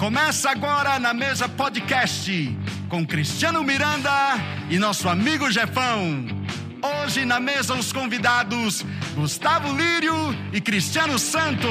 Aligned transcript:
Começa 0.00 0.50
agora 0.50 0.98
na 0.98 1.12
mesa 1.12 1.46
podcast 1.46 2.32
com 2.88 3.06
Cristiano 3.06 3.62
Miranda 3.62 4.10
e 4.70 4.78
nosso 4.78 5.10
amigo 5.10 5.50
Jefão. 5.50 6.26
Hoje 7.04 7.26
na 7.26 7.38
mesa 7.38 7.74
os 7.74 7.92
convidados 7.92 8.82
Gustavo 9.14 9.76
Lírio 9.76 10.14
e 10.54 10.60
Cristiano 10.62 11.18
Santos. 11.18 11.68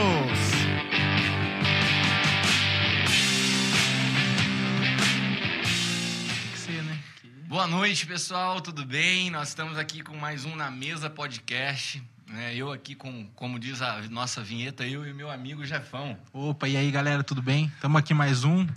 Boa 7.48 7.66
noite, 7.66 8.06
pessoal, 8.06 8.62
tudo 8.62 8.86
bem? 8.86 9.32
Nós 9.32 9.48
estamos 9.48 9.76
aqui 9.76 10.04
com 10.04 10.16
mais 10.16 10.46
um 10.46 10.56
Na 10.56 10.70
Mesa 10.70 11.10
Podcast. 11.10 12.00
Né? 12.30 12.56
eu 12.56 12.72
aqui 12.72 12.96
com, 12.96 13.26
como 13.36 13.60
diz 13.60 13.82
a 13.82 14.02
nossa 14.10 14.42
vinheta, 14.42 14.86
eu 14.86 15.08
e 15.08 15.14
meu 15.14 15.30
amigo 15.30 15.66
Jefão. 15.66 16.18
Opa, 16.32 16.68
e 16.68 16.78
aí 16.78 16.90
galera, 16.92 17.24
tudo 17.24 17.42
bem? 17.42 17.72
Estamos 17.76 18.00
aqui 18.00 18.14
mais 18.14 18.44
um. 18.44 18.68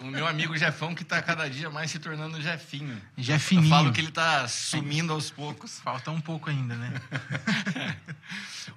O 0.00 0.04
meu 0.04 0.28
amigo 0.28 0.56
Jefão 0.56 0.94
que 0.94 1.02
está 1.02 1.20
cada 1.20 1.50
dia 1.50 1.68
mais 1.70 1.90
se 1.90 1.98
tornando 1.98 2.40
Jefinho. 2.40 2.96
Eu 3.16 3.22
Jefininho. 3.24 3.68
falo 3.68 3.92
que 3.92 4.00
ele 4.00 4.10
está 4.10 4.46
sumindo 4.46 5.12
aos 5.12 5.28
poucos. 5.28 5.80
Falta 5.80 6.12
um 6.12 6.20
pouco 6.20 6.48
ainda, 6.48 6.74
né? 6.76 6.92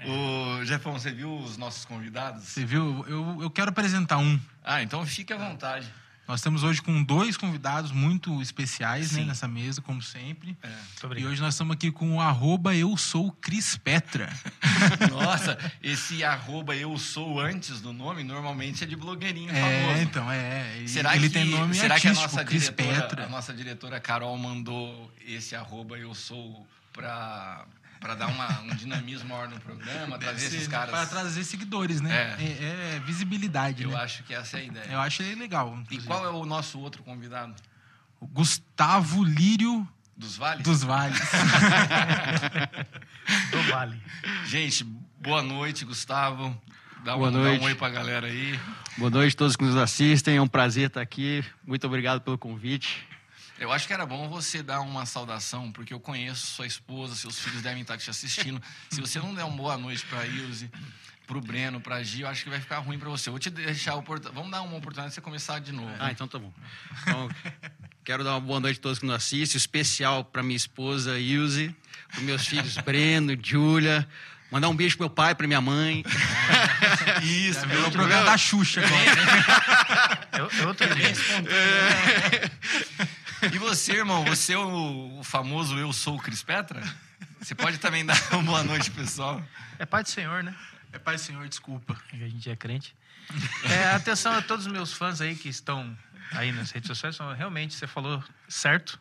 O 0.03 0.65
Jefão, 0.65 0.93
você 0.93 1.11
viu 1.11 1.38
os 1.38 1.57
nossos 1.57 1.85
convidados? 1.85 2.43
Você 2.43 2.65
viu? 2.65 3.05
Eu, 3.07 3.39
eu 3.41 3.49
quero 3.52 3.69
apresentar 3.69 4.17
um. 4.17 4.39
Ah, 4.63 4.81
então 4.81 5.05
fique 5.05 5.31
à 5.31 5.38
vontade. 5.38 5.85
Nós 6.31 6.40
estamos 6.40 6.63
hoje 6.63 6.81
com 6.81 7.03
dois 7.03 7.36
convidados 7.36 7.92
muito 7.92 8.42
especiais 8.42 9.11
né, 9.11 9.25
nessa 9.25 9.50
mesa, 9.50 9.81
como 9.81 10.02
sempre. 10.02 10.58
É. 10.64 11.19
E 11.19 11.25
hoje 11.25 11.42
nós 11.42 11.55
estamos 11.55 11.73
aqui 11.73 11.92
com 11.92 12.16
o 12.16 12.22
arroba 12.22 12.73
eu 12.73 12.95
sou 12.95 13.33
Cris 13.33 13.75
Petra. 13.75 14.31
Nossa, 15.11 15.58
esse 15.83 16.23
arroba 16.23 16.73
eu 16.73 16.97
sou 16.97 17.38
antes 17.38 17.81
do 17.81 17.92
nome, 17.92 18.23
normalmente 18.23 18.81
é 18.81 18.88
de 18.88 18.95
blogueirinho 18.95 19.52
É, 19.53 19.81
famoso. 19.83 20.02
então, 20.03 20.31
é. 20.31 20.78
Ele, 20.78 20.88
Será 20.88 21.17
ele 21.17 21.28
que, 21.28 21.33
tem 21.33 21.50
nome 21.50 21.75
será 21.75 22.00
que 22.00 22.08
a 22.08 22.14
nossa, 22.14 22.45
Cris 22.45 22.64
diretora, 22.70 23.02
Petra. 23.02 23.25
a 23.25 23.30
nossa 23.30 23.53
diretora 23.53 24.00
Carol 24.00 24.38
mandou 24.38 25.14
esse 25.27 25.53
arroba 25.53 25.98
eu 25.98 26.16
sou 26.16 26.66
pra, 26.94 27.66
pra 28.02 28.16
dar 28.16 28.27
uma, 28.27 28.61
um 28.61 28.75
dinamismo 28.75 29.30
maior 29.30 29.47
no 29.47 29.59
programa, 29.59 30.17
trazer 30.17 30.47
esses 30.47 30.67
caras. 30.67 30.89
Para 30.89 31.05
trazer 31.05 31.44
seguidores, 31.44 32.02
né? 32.02 32.35
É. 32.39 32.43
É, 32.43 32.95
é 32.95 32.99
visibilidade, 33.05 33.83
Eu 33.83 33.91
né? 33.91 33.97
acho 33.97 34.23
que 34.23 34.33
essa 34.33 34.58
é 34.58 34.61
a 34.61 34.63
ideia. 34.63 34.85
Eu 34.89 34.99
acho 34.99 35.21
legal. 35.21 35.69
E 35.69 35.81
inclusive. 35.81 36.08
qual 36.08 36.25
é 36.25 36.30
o 36.30 36.43
nosso 36.43 36.80
outro 36.80 37.03
convidado? 37.03 37.53
O 38.19 38.25
Gustavo 38.27 39.23
Lírio 39.23 39.88
Dos 40.17 40.35
Vales? 40.35 40.63
dos 40.63 40.83
Vales. 40.83 41.19
do 43.52 43.61
Vale. 43.71 44.02
Gente, 44.45 44.83
boa 45.19 45.43
noite, 45.43 45.86
Gustavo. 45.86 46.59
Dá, 47.03 47.15
Boa 47.15 47.30
um, 47.30 47.31
dá 47.31 47.39
noite. 47.39 47.61
um 47.61 47.65
oi 47.65 47.75
pra 47.75 47.89
galera 47.89 48.27
aí. 48.27 48.59
Boa 48.97 49.09
noite 49.09 49.33
a 49.33 49.38
todos 49.38 49.55
que 49.55 49.63
nos 49.63 49.75
assistem. 49.75 50.38
É 50.38 50.41
um 50.41 50.47
prazer 50.47 50.88
estar 50.88 51.02
aqui. 51.02 51.43
Muito 51.65 51.86
obrigado 51.88 52.21
pelo 52.21 52.38
convite. 52.38 53.08
Eu 53.62 53.72
acho 53.72 53.86
que 53.86 53.94
era 53.94 54.08
bom 54.08 54.28
você 54.28 54.64
dar 54.64 54.81
uma 54.81 55.06
saudação, 55.06 55.72
porque 55.72 55.94
eu 55.94 56.00
conheço 56.00 56.48
sua 56.48 56.66
esposa, 56.66 57.14
seus 57.16 57.38
filhos 57.38 57.62
devem 57.62 57.84
estar 57.84 57.95
te 57.95 58.09
assistindo. 58.09 58.59
Se 58.90 59.00
você 59.00 59.20
não 59.20 59.36
der 59.36 59.44
uma 59.44 59.56
boa 59.56 59.78
noite 59.78 60.04
para 60.08 60.22
a 60.22 60.26
Ilse, 60.26 60.67
para 61.28 61.38
o 61.38 61.42
Breno, 61.42 61.80
para 61.80 61.98
a 61.98 62.04
Gi, 62.04 62.22
eu 62.22 62.28
acho 62.28 62.44
que 62.44 62.50
vai 62.50 62.59
ficar 62.59 62.80
ruim 62.80 62.98
para 62.98 63.08
você. 63.08 63.30
Eu 63.30 63.34
vou 63.34 63.39
te 63.39 63.52
deixar 63.52 63.92
a 63.92 63.95
oportunidade. 63.98 64.36
Vamos 64.36 64.50
dar 64.50 64.64
uma 64.64 64.76
oportunidade 64.78 65.09
de 65.09 65.14
você 65.14 65.22
começar 65.22 65.59
de 65.59 65.72
novo. 65.72 65.94
Ah, 66.00 66.12
então 66.12 66.28
tá 66.28 66.39
bom. 66.39 66.52
Então, 67.04 67.30
quero 68.04 68.23
dar 68.23 68.32
uma 68.32 68.42
boa 68.42 68.59
noite 68.59 68.80
a 68.80 68.82
todos 68.82 68.98
que 68.98 69.06
nos 69.06 69.14
assistem. 69.14 69.58
Especial 69.59 70.26
para 70.26 70.42
minha 70.42 70.58
esposa 70.58 71.20
Ilse, 71.20 71.76
para 72.10 72.21
meus 72.21 72.48
filhos 72.48 72.76
Breno, 72.77 73.38
Júlia. 73.39 74.08
Mandar 74.52 74.70
um 74.70 74.76
beijo 74.76 74.98
pro 74.98 75.05
meu 75.05 75.10
pai, 75.10 75.36
para 75.36 75.45
minha 75.48 75.61
mãe. 75.61 76.04
Isso, 77.21 77.64
É 77.64 77.88
o 77.88 77.92
programa 77.92 78.26
da 78.26 78.38
Xuxa 78.38 78.82
agora. 78.83 80.27
Eu, 80.33 80.50
eu 80.67 80.73
também. 80.73 81.14
E 83.41 83.57
você, 83.57 83.93
irmão, 83.93 84.23
você 84.23 84.53
é 84.53 84.57
o, 84.57 85.19
o 85.19 85.23
famoso 85.23 85.77
Eu 85.77 85.91
Sou 85.91 86.15
o 86.15 86.19
Cris 86.19 86.43
Petra? 86.43 86.81
Você 87.39 87.55
pode 87.55 87.79
também 87.79 88.05
dar 88.05 88.15
uma 88.33 88.43
boa 88.43 88.63
noite, 88.63 88.91
pessoal. 88.91 89.41
É 89.79 89.85
Pai 89.85 90.03
do 90.03 90.09
Senhor, 90.09 90.43
né? 90.43 90.55
É 90.93 90.99
Pai 90.99 91.17
Senhor, 91.17 91.47
desculpa. 91.47 91.99
A 92.13 92.15
gente 92.15 92.49
é 92.49 92.55
crente. 92.55 92.95
É, 93.63 93.95
atenção 93.95 94.33
a 94.33 94.41
todos 94.43 94.67
os 94.67 94.71
meus 94.71 94.93
fãs 94.93 95.21
aí 95.21 95.35
que 95.35 95.49
estão 95.49 95.97
aí 96.33 96.52
nas 96.52 96.69
redes 96.69 96.87
sociais. 96.87 97.17
Realmente, 97.35 97.73
você 97.73 97.87
falou 97.87 98.23
certo. 98.47 98.99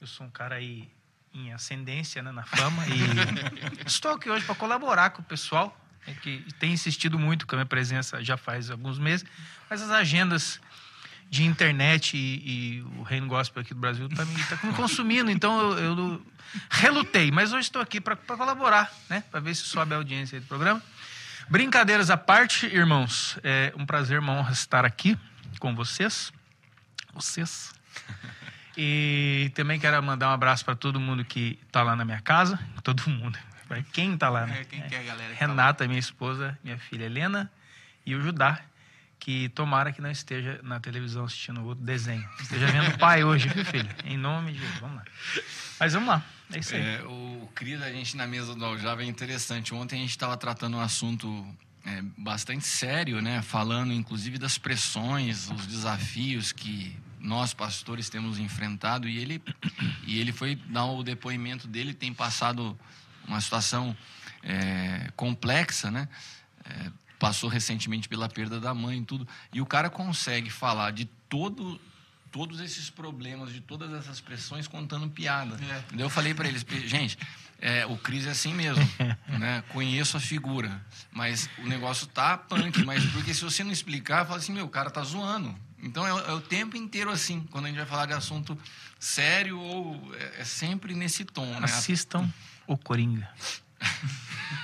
Eu 0.00 0.08
sou 0.08 0.26
um 0.26 0.30
cara 0.30 0.56
aí 0.56 0.90
em 1.32 1.52
ascendência 1.52 2.22
né, 2.22 2.32
na 2.32 2.44
fama 2.44 2.82
e 2.88 3.86
estou 3.86 4.12
aqui 4.12 4.28
hoje 4.28 4.44
para 4.44 4.54
colaborar 4.54 5.10
com 5.10 5.22
o 5.22 5.24
pessoal 5.24 5.78
né, 6.06 6.16
que 6.22 6.44
tem 6.58 6.72
insistido 6.72 7.18
muito 7.18 7.46
com 7.46 7.54
a 7.54 7.58
minha 7.58 7.66
presença 7.66 8.24
já 8.24 8.36
faz 8.36 8.70
alguns 8.70 8.98
meses, 8.98 9.26
mas 9.68 9.82
as 9.82 9.90
agendas 9.90 10.58
de 11.28 11.44
internet 11.44 12.16
e, 12.16 12.20
e 12.20 12.80
o 12.98 13.02
reino 13.02 13.26
gospel 13.26 13.62
aqui 13.62 13.74
do 13.74 13.80
Brasil 13.80 14.08
tá 14.08 14.24
me, 14.24 14.44
tá 14.44 14.56
consumindo, 14.74 15.30
então 15.30 15.72
eu, 15.72 15.78
eu 15.78 16.26
relutei, 16.70 17.30
mas 17.30 17.52
hoje 17.52 17.66
estou 17.66 17.82
aqui 17.82 18.00
para 18.00 18.16
colaborar, 18.16 18.92
né, 19.10 19.22
para 19.30 19.40
ver 19.40 19.54
se 19.54 19.62
sobe 19.62 19.94
a 19.94 19.96
audiência 19.96 20.36
aí 20.36 20.40
do 20.40 20.46
programa. 20.46 20.82
Brincadeiras 21.48 22.10
à 22.10 22.16
parte, 22.16 22.66
irmãos, 22.66 23.38
é 23.44 23.72
um 23.76 23.86
prazer, 23.86 24.18
uma 24.18 24.32
honra 24.32 24.52
estar 24.52 24.84
aqui 24.84 25.16
com 25.60 25.74
vocês. 25.74 26.32
Vocês. 27.14 27.72
E 28.76 29.50
também 29.54 29.78
quero 29.78 30.02
mandar 30.02 30.28
um 30.28 30.32
abraço 30.32 30.64
para 30.64 30.74
todo 30.74 31.00
mundo 31.00 31.24
que 31.24 31.58
está 31.66 31.82
lá 31.82 31.96
na 31.96 32.04
minha 32.04 32.20
casa. 32.20 32.58
Todo 32.82 33.08
mundo. 33.08 33.38
Pra 33.66 33.82
Quem 33.82 34.14
está 34.14 34.28
lá, 34.28 34.46
né? 34.46 34.60
É, 34.60 34.64
quem 34.64 34.82
que 34.82 34.94
é 34.94 35.00
a 35.00 35.02
galera 35.02 35.34
tá? 35.34 35.46
Renata, 35.46 35.88
minha 35.88 35.98
esposa, 35.98 36.58
minha 36.62 36.78
filha 36.78 37.04
Helena 37.04 37.50
e 38.04 38.14
o 38.14 38.20
Judá, 38.20 38.60
que 39.18 39.48
tomara 39.50 39.92
que 39.92 40.00
não 40.00 40.10
esteja 40.10 40.60
na 40.62 40.78
televisão 40.78 41.24
assistindo 41.24 41.64
outro 41.64 41.84
desenho. 41.84 42.28
Esteja 42.40 42.66
vendo 42.66 42.94
o 42.94 42.98
pai 42.98 43.24
hoje, 43.24 43.48
viu, 43.48 43.64
filho? 43.64 43.88
Em 44.04 44.16
nome 44.16 44.52
de 44.52 44.58
Jesus. 44.58 44.78
Vamos 44.78 44.96
lá. 44.96 45.04
Mas 45.80 45.92
vamos 45.92 46.08
lá. 46.08 46.24
É 46.52 46.58
isso 46.58 46.74
aí. 46.74 46.80
É, 46.80 47.02
o 47.02 47.48
Cris, 47.54 47.82
a 47.82 47.90
gente 47.90 48.16
na 48.16 48.26
mesa 48.26 48.54
do 48.54 48.64
Aljava 48.64 49.02
é 49.02 49.06
interessante. 49.06 49.74
Ontem 49.74 49.96
a 49.96 49.98
gente 49.98 50.10
estava 50.10 50.36
tratando 50.36 50.76
um 50.76 50.80
assunto 50.80 51.44
é, 51.84 52.02
bastante 52.16 52.66
sério, 52.66 53.20
né? 53.20 53.42
Falando 53.42 53.92
inclusive 53.92 54.38
das 54.38 54.58
pressões, 54.58 55.50
os 55.50 55.66
desafios 55.66 56.52
que 56.52 56.96
nós 57.18 57.52
pastores 57.52 58.08
temos 58.08 58.38
enfrentado 58.38 59.08
e 59.08 59.18
ele 59.18 59.42
e 60.06 60.20
ele 60.20 60.32
foi 60.32 60.54
dar 60.54 60.84
o 60.84 61.02
depoimento 61.02 61.66
dele 61.66 61.92
tem 61.92 62.14
passado 62.14 62.78
uma 63.26 63.40
situação 63.40 63.96
é, 64.42 65.10
complexa, 65.16 65.90
né? 65.90 66.08
Passou 67.18 67.48
recentemente 67.48 68.08
pela 68.08 68.28
perda 68.28 68.60
da 68.60 68.74
mãe 68.74 68.98
e 68.98 69.04
tudo 69.04 69.26
e 69.52 69.60
o 69.60 69.66
cara 69.66 69.88
consegue 69.88 70.50
falar 70.50 70.90
de 70.92 71.04
todo 71.28 71.80
todos 72.32 72.60
esses 72.60 72.90
problemas, 72.90 73.50
de 73.50 73.62
todas 73.62 73.90
essas 73.94 74.20
pressões 74.20 74.68
contando 74.68 75.08
piada. 75.08 75.56
É. 75.64 76.02
Eu 76.02 76.10
falei 76.10 76.34
para 76.34 76.46
eles, 76.46 76.66
gente, 76.86 77.16
é, 77.58 77.86
o 77.86 77.96
Cris 77.96 78.26
é 78.26 78.30
assim 78.32 78.52
mesmo, 78.52 78.86
né? 79.38 79.64
Conheço 79.70 80.18
a 80.18 80.20
figura, 80.20 80.84
mas 81.10 81.48
o 81.58 81.66
negócio 81.66 82.06
tá 82.08 82.36
punk, 82.36 82.84
mas 82.84 83.02
porque 83.12 83.32
se 83.32 83.40
você 83.42 83.64
não 83.64 83.72
explicar, 83.72 84.26
fala 84.26 84.38
assim, 84.38 84.52
meu, 84.52 84.66
o 84.66 84.68
cara 84.68 84.90
tá 84.90 85.02
zoando. 85.02 85.56
Então 85.82 86.06
é, 86.06 86.12
o- 86.12 86.18
é 86.26 86.32
o 86.34 86.40
tempo 86.42 86.76
inteiro 86.76 87.10
assim, 87.10 87.40
quando 87.50 87.64
a 87.64 87.68
gente 87.68 87.78
vai 87.78 87.86
falar 87.86 88.04
de 88.04 88.12
assunto 88.12 88.58
sério 89.00 89.58
ou 89.58 90.14
é, 90.16 90.40
é 90.40 90.44
sempre 90.44 90.94
nesse 90.94 91.24
tom, 91.24 91.46
né? 91.46 91.60
Assistam 91.64 92.30
o 92.66 92.76
Coringa. 92.76 93.30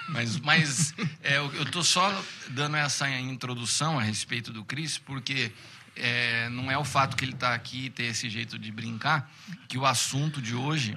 Mas, 0.08 0.38
mas 0.40 0.94
é, 1.22 1.38
eu 1.38 1.64
tô 1.70 1.82
só 1.82 2.22
dando 2.50 2.76
essa 2.76 3.08
introdução 3.08 3.98
a 3.98 4.02
respeito 4.02 4.52
do 4.52 4.62
Cris, 4.62 4.98
porque 4.98 5.50
é, 5.96 6.48
não 6.50 6.70
é 6.70 6.76
o 6.76 6.84
fato 6.84 7.16
que 7.16 7.24
ele 7.24 7.32
está 7.32 7.54
aqui 7.54 7.86
e 7.86 7.90
ter 7.90 8.04
esse 8.04 8.28
jeito 8.28 8.58
de 8.58 8.70
brincar, 8.70 9.30
que 9.68 9.78
o 9.78 9.86
assunto 9.86 10.40
de 10.40 10.54
hoje. 10.54 10.96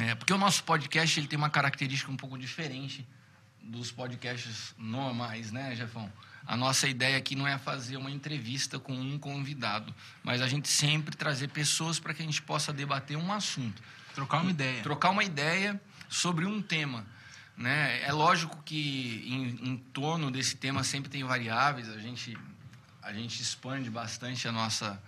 É, 0.00 0.14
porque 0.14 0.32
o 0.32 0.38
nosso 0.38 0.64
podcast 0.64 1.20
ele 1.20 1.26
tem 1.26 1.36
uma 1.36 1.50
característica 1.50 2.10
um 2.10 2.16
pouco 2.16 2.38
diferente 2.38 3.06
dos 3.62 3.92
podcasts 3.92 4.74
normais, 4.78 5.52
né, 5.52 5.76
Jefão? 5.76 6.10
A 6.46 6.56
nossa 6.56 6.88
ideia 6.88 7.18
aqui 7.18 7.36
não 7.36 7.46
é 7.46 7.58
fazer 7.58 7.98
uma 7.98 8.10
entrevista 8.10 8.78
com 8.78 8.94
um 8.94 9.18
convidado, 9.18 9.94
mas 10.24 10.40
a 10.40 10.48
gente 10.48 10.68
sempre 10.68 11.14
trazer 11.14 11.48
pessoas 11.48 12.00
para 12.00 12.14
que 12.14 12.22
a 12.22 12.24
gente 12.24 12.40
possa 12.40 12.72
debater 12.72 13.16
um 13.16 13.30
assunto 13.30 13.82
Trocar 14.14 14.40
uma 14.40 14.50
ideia. 14.50 14.82
trocar 14.82 15.10
uma 15.10 15.22
ideia 15.22 15.80
sobre 16.10 16.44
um 16.44 16.60
tema. 16.60 17.06
Né? 17.56 18.02
É 18.02 18.12
lógico 18.12 18.60
que 18.64 19.24
em, 19.26 19.70
em 19.70 19.76
torno 19.76 20.30
desse 20.30 20.56
tema 20.56 20.82
sempre 20.82 21.08
tem 21.08 21.22
variáveis, 21.22 21.88
a 21.88 21.98
gente, 21.98 22.36
a 23.00 23.12
gente 23.12 23.40
expande 23.40 23.88
bastante 23.88 24.48
a 24.48 24.52
nossa, 24.52 25.00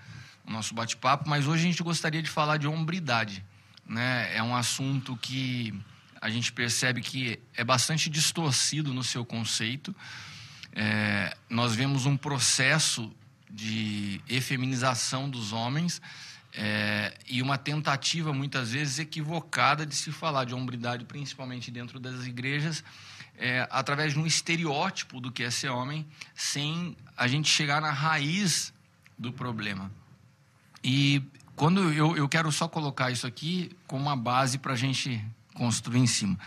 o 0.46 0.50
nosso 0.50 0.72
bate-papo, 0.72 1.28
mas 1.28 1.46
hoje 1.46 1.64
a 1.64 1.66
gente 1.66 1.82
gostaria 1.82 2.22
de 2.22 2.30
falar 2.30 2.58
de 2.58 2.68
hombridade. 2.68 3.44
Né? 3.84 4.34
É 4.36 4.42
um 4.42 4.54
assunto 4.54 5.16
que 5.16 5.74
a 6.20 6.30
gente 6.30 6.52
percebe 6.52 7.00
que 7.00 7.40
é 7.54 7.64
bastante 7.64 8.08
distorcido 8.08 8.94
no 8.94 9.02
seu 9.02 9.24
conceito. 9.24 9.94
É, 10.72 11.36
nós 11.50 11.74
vemos 11.74 12.06
um 12.06 12.16
processo 12.16 13.12
de 13.50 14.20
efeminização 14.28 15.28
dos 15.28 15.52
homens 15.52 16.00
é, 16.54 17.14
e 17.26 17.40
uma 17.40 17.56
tentativa, 17.56 18.32
muitas 18.32 18.72
vezes, 18.72 18.98
equivocada 18.98 19.86
de 19.86 19.94
se 19.94 20.12
falar 20.12 20.44
de 20.44 20.54
hombridade, 20.54 21.04
principalmente 21.04 21.70
dentro 21.70 21.98
das 21.98 22.26
igrejas, 22.26 22.84
é, 23.38 23.66
através 23.70 24.12
de 24.12 24.18
um 24.18 24.26
estereótipo 24.26 25.20
do 25.20 25.32
que 25.32 25.42
é 25.42 25.50
ser 25.50 25.70
homem, 25.70 26.06
sem 26.34 26.96
a 27.16 27.26
gente 27.26 27.48
chegar 27.48 27.80
na 27.80 27.90
raiz 27.90 28.72
do 29.18 29.32
problema. 29.32 29.90
E 30.84 31.22
quando 31.56 31.92
eu, 31.92 32.16
eu 32.16 32.28
quero 32.28 32.52
só 32.52 32.68
colocar 32.68 33.10
isso 33.10 33.26
aqui 33.26 33.70
como 33.86 34.02
uma 34.02 34.16
base 34.16 34.58
para 34.58 34.74
a 34.74 34.76
gente 34.76 35.24
construir 35.54 36.00
em 36.00 36.06
cima. 36.06 36.38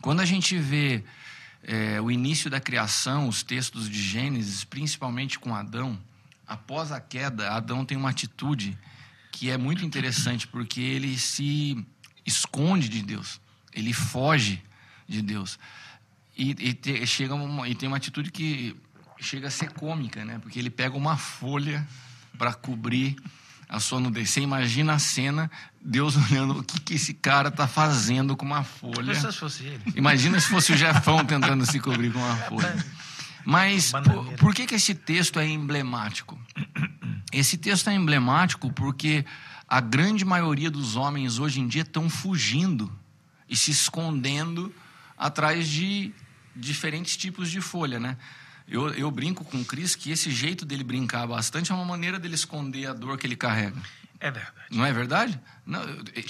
Quando 0.00 0.20
a 0.20 0.24
gente 0.24 0.56
vê 0.56 1.02
é, 1.64 2.00
o 2.00 2.10
início 2.10 2.48
da 2.48 2.60
criação, 2.60 3.28
os 3.28 3.42
textos 3.42 3.88
de 3.88 4.00
Gênesis, 4.00 4.62
principalmente 4.62 5.38
com 5.38 5.54
Adão, 5.54 5.98
após 6.46 6.92
a 6.92 7.00
queda, 7.00 7.50
Adão 7.50 7.84
tem 7.84 7.96
uma 7.96 8.10
atitude 8.10 8.78
que 9.42 9.50
é 9.50 9.58
muito 9.58 9.84
interessante, 9.84 10.46
porque 10.46 10.80
ele 10.80 11.18
se 11.18 11.84
esconde 12.24 12.88
de 12.88 13.02
Deus, 13.02 13.40
ele 13.72 13.92
foge 13.92 14.62
de 15.08 15.20
Deus. 15.20 15.58
E, 16.38 16.50
e, 16.50 16.72
te, 16.72 17.04
chega 17.04 17.34
uma, 17.34 17.68
e 17.68 17.74
tem 17.74 17.88
uma 17.88 17.96
atitude 17.96 18.30
que 18.30 18.76
chega 19.18 19.48
a 19.48 19.50
ser 19.50 19.72
cômica, 19.72 20.24
né? 20.24 20.38
porque 20.38 20.60
ele 20.60 20.70
pega 20.70 20.96
uma 20.96 21.16
folha 21.16 21.84
para 22.38 22.54
cobrir 22.54 23.16
a 23.68 23.80
sua 23.80 23.98
nudez. 23.98 24.30
Você 24.30 24.42
imagina 24.42 24.92
a 24.92 25.00
cena, 25.00 25.50
Deus 25.84 26.14
olhando 26.30 26.60
o 26.60 26.62
que, 26.62 26.78
que 26.78 26.94
esse 26.94 27.12
cara 27.12 27.48
está 27.48 27.66
fazendo 27.66 28.36
com 28.36 28.46
uma 28.46 28.62
folha. 28.62 29.12
Se 29.12 29.32
fosse 29.32 29.64
ele. 29.64 29.82
Imagina 29.96 30.38
se 30.38 30.46
fosse 30.46 30.72
o 30.72 30.76
Jefão 30.76 31.24
tentando 31.24 31.66
se 31.66 31.80
cobrir 31.80 32.12
com 32.12 32.20
uma 32.20 32.36
folha. 32.46 32.86
Mas 33.44 33.90
por, 33.90 34.34
por, 34.34 34.54
que, 34.54 34.68
que 34.68 34.76
esse 34.76 34.94
texto 34.94 35.40
é 35.40 35.48
emblemático? 35.48 36.38
Esse 37.32 37.56
texto 37.56 37.88
é 37.88 37.94
emblemático 37.94 38.70
porque 38.72 39.24
a 39.66 39.80
grande 39.80 40.24
maioria 40.24 40.70
dos 40.70 40.96
homens 40.96 41.38
hoje 41.38 41.60
em 41.60 41.66
dia 41.66 41.82
estão 41.82 42.10
fugindo 42.10 42.92
e 43.48 43.56
se 43.56 43.70
escondendo 43.70 44.74
atrás 45.16 45.66
de 45.66 46.12
diferentes 46.54 47.16
tipos 47.16 47.50
de 47.50 47.60
folha, 47.60 47.98
né? 47.98 48.16
Eu, 48.68 48.90
eu 48.90 49.10
brinco 49.10 49.44
com 49.44 49.60
o 49.60 49.64
Cris 49.64 49.94
que 49.94 50.10
esse 50.10 50.30
jeito 50.30 50.64
dele 50.64 50.84
brincar 50.84 51.26
bastante 51.26 51.72
é 51.72 51.74
uma 51.74 51.84
maneira 51.84 52.18
dele 52.18 52.34
esconder 52.34 52.86
a 52.86 52.92
dor 52.92 53.16
que 53.16 53.26
ele 53.26 53.36
carrega. 53.36 53.80
É 54.20 54.30
verdade. 54.30 54.56
Não 54.70 54.84
é 54.84 54.92
verdade? 54.92 55.40
Não, 55.66 55.80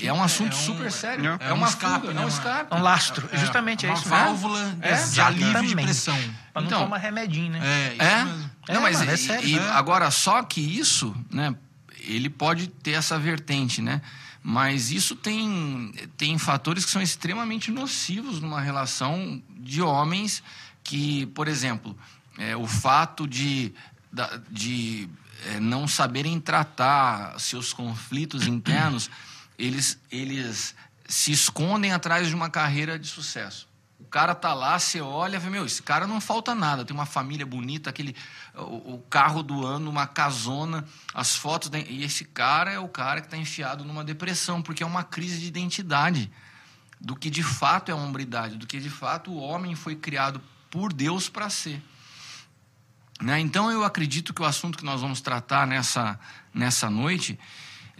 é 0.03 0.13
um 0.13 0.23
assunto 0.23 0.53
é 0.53 0.57
um, 0.57 0.63
super 0.63 0.91
sério. 0.91 1.39
É, 1.41 1.51
é 1.51 1.53
uma 1.53 1.69
escape, 1.69 2.07
fuga, 2.07 2.15
né? 2.15 2.23
é 2.23 2.25
um 2.25 2.29
escape. 2.29 2.75
É 2.75 2.77
um 2.77 2.83
lastro. 2.83 3.29
É, 3.31 3.37
Justamente 3.37 3.87
é, 3.87 3.93
isso. 3.93 4.07
Uma 4.07 4.17
válvula 4.17 4.79
é? 4.81 4.95
de 4.95 5.21
alívio 5.21 5.67
de 5.67 5.75
pressão. 5.75 6.19
Para 6.53 6.63
não 6.63 6.69
então, 6.69 6.83
tomar 6.85 6.97
remedinho, 6.97 7.53
né? 7.53 7.61
É, 7.63 7.93
isso 7.93 8.52
é? 8.69 8.75
Não, 8.75 8.83
mas 8.83 8.99
mano, 8.99 9.11
é 9.11 9.17
sério. 9.17 9.49
E, 9.49 9.59
agora, 9.59 10.11
só 10.11 10.43
que 10.43 10.61
isso, 10.61 11.15
né? 11.31 11.55
Ele 12.01 12.29
pode 12.29 12.67
ter 12.67 12.93
essa 12.93 13.19
vertente, 13.19 13.81
né? 13.81 14.01
Mas 14.43 14.91
isso 14.91 15.15
tem, 15.15 15.93
tem 16.17 16.37
fatores 16.37 16.85
que 16.85 16.91
são 16.91 17.01
extremamente 17.01 17.71
nocivos 17.71 18.41
numa 18.41 18.61
relação 18.61 19.41
de 19.51 19.81
homens 19.81 20.43
que, 20.83 21.27
por 21.27 21.47
exemplo, 21.47 21.97
é, 22.37 22.57
o 22.57 22.67
fato 22.67 23.27
de, 23.27 23.73
de 24.51 25.09
é, 25.47 25.61
não 25.61 25.87
saberem 25.87 26.41
tratar 26.41 27.39
seus 27.39 27.73
conflitos 27.73 28.49
internos, 28.49 29.09
eles, 29.57 29.99
eles 30.11 30.75
se 31.07 31.31
escondem 31.31 31.93
atrás 31.93 32.27
de 32.27 32.35
uma 32.35 32.51
carreira 32.51 32.99
de 32.99 33.07
sucesso. 33.07 33.69
Cara 34.13 34.35
tá 34.35 34.53
lá, 34.53 34.79
você 34.79 35.01
olha 35.01 35.41
fala, 35.41 35.51
meu, 35.51 35.65
esse 35.65 35.83
cara 35.83 36.07
não 36.07 36.21
falta 36.21 36.55
nada. 36.55 36.85
Tem 36.85 36.95
uma 36.95 37.07
família 37.07 37.47
bonita, 37.47 37.89
aquele 37.89 38.15
o, 38.55 38.97
o 38.97 38.99
carro 39.09 39.43
do 39.43 39.67
ano, 39.67 39.89
uma 39.89 40.07
casona, 40.07 40.85
as 41.15 41.35
fotos. 41.35 41.71
De, 41.71 41.81
e 41.81 42.05
esse 42.05 42.27
cara 42.27 42.71
é 42.71 42.79
o 42.79 42.87
cara 42.89 43.23
que 43.23 43.27
está 43.27 43.39
enfiado 43.39 43.87
numa 43.87 44.05
depressão, 44.05 44.61
porque 44.61 44.83
é 44.83 44.87
uma 44.87 45.03
crise 45.03 45.41
de 45.41 45.47
identidade 45.47 46.31
do 47.01 47.17
que 47.17 47.31
de 47.31 47.43
fato 47.43 47.89
é 47.89 47.93
a 47.93 47.97
hombridade, 47.97 48.57
do 48.57 48.67
que 48.67 48.79
de 48.79 48.91
fato 48.91 49.31
o 49.31 49.39
homem 49.39 49.75
foi 49.75 49.97
criado 49.97 50.43
por 50.71 50.93
Deus 50.93 51.31
para 51.31 51.49
ser. 51.49 51.83
Né? 53.19 53.41
Então 53.41 53.73
eu 53.73 53.83
acredito 53.83 54.35
que 54.35 54.43
o 54.43 54.45
assunto 54.45 54.77
que 54.77 54.85
nós 54.85 55.01
vamos 55.01 55.23
tratar 55.23 55.67
nessa, 55.67 56.21
nessa 56.53 56.91
noite, 56.91 57.39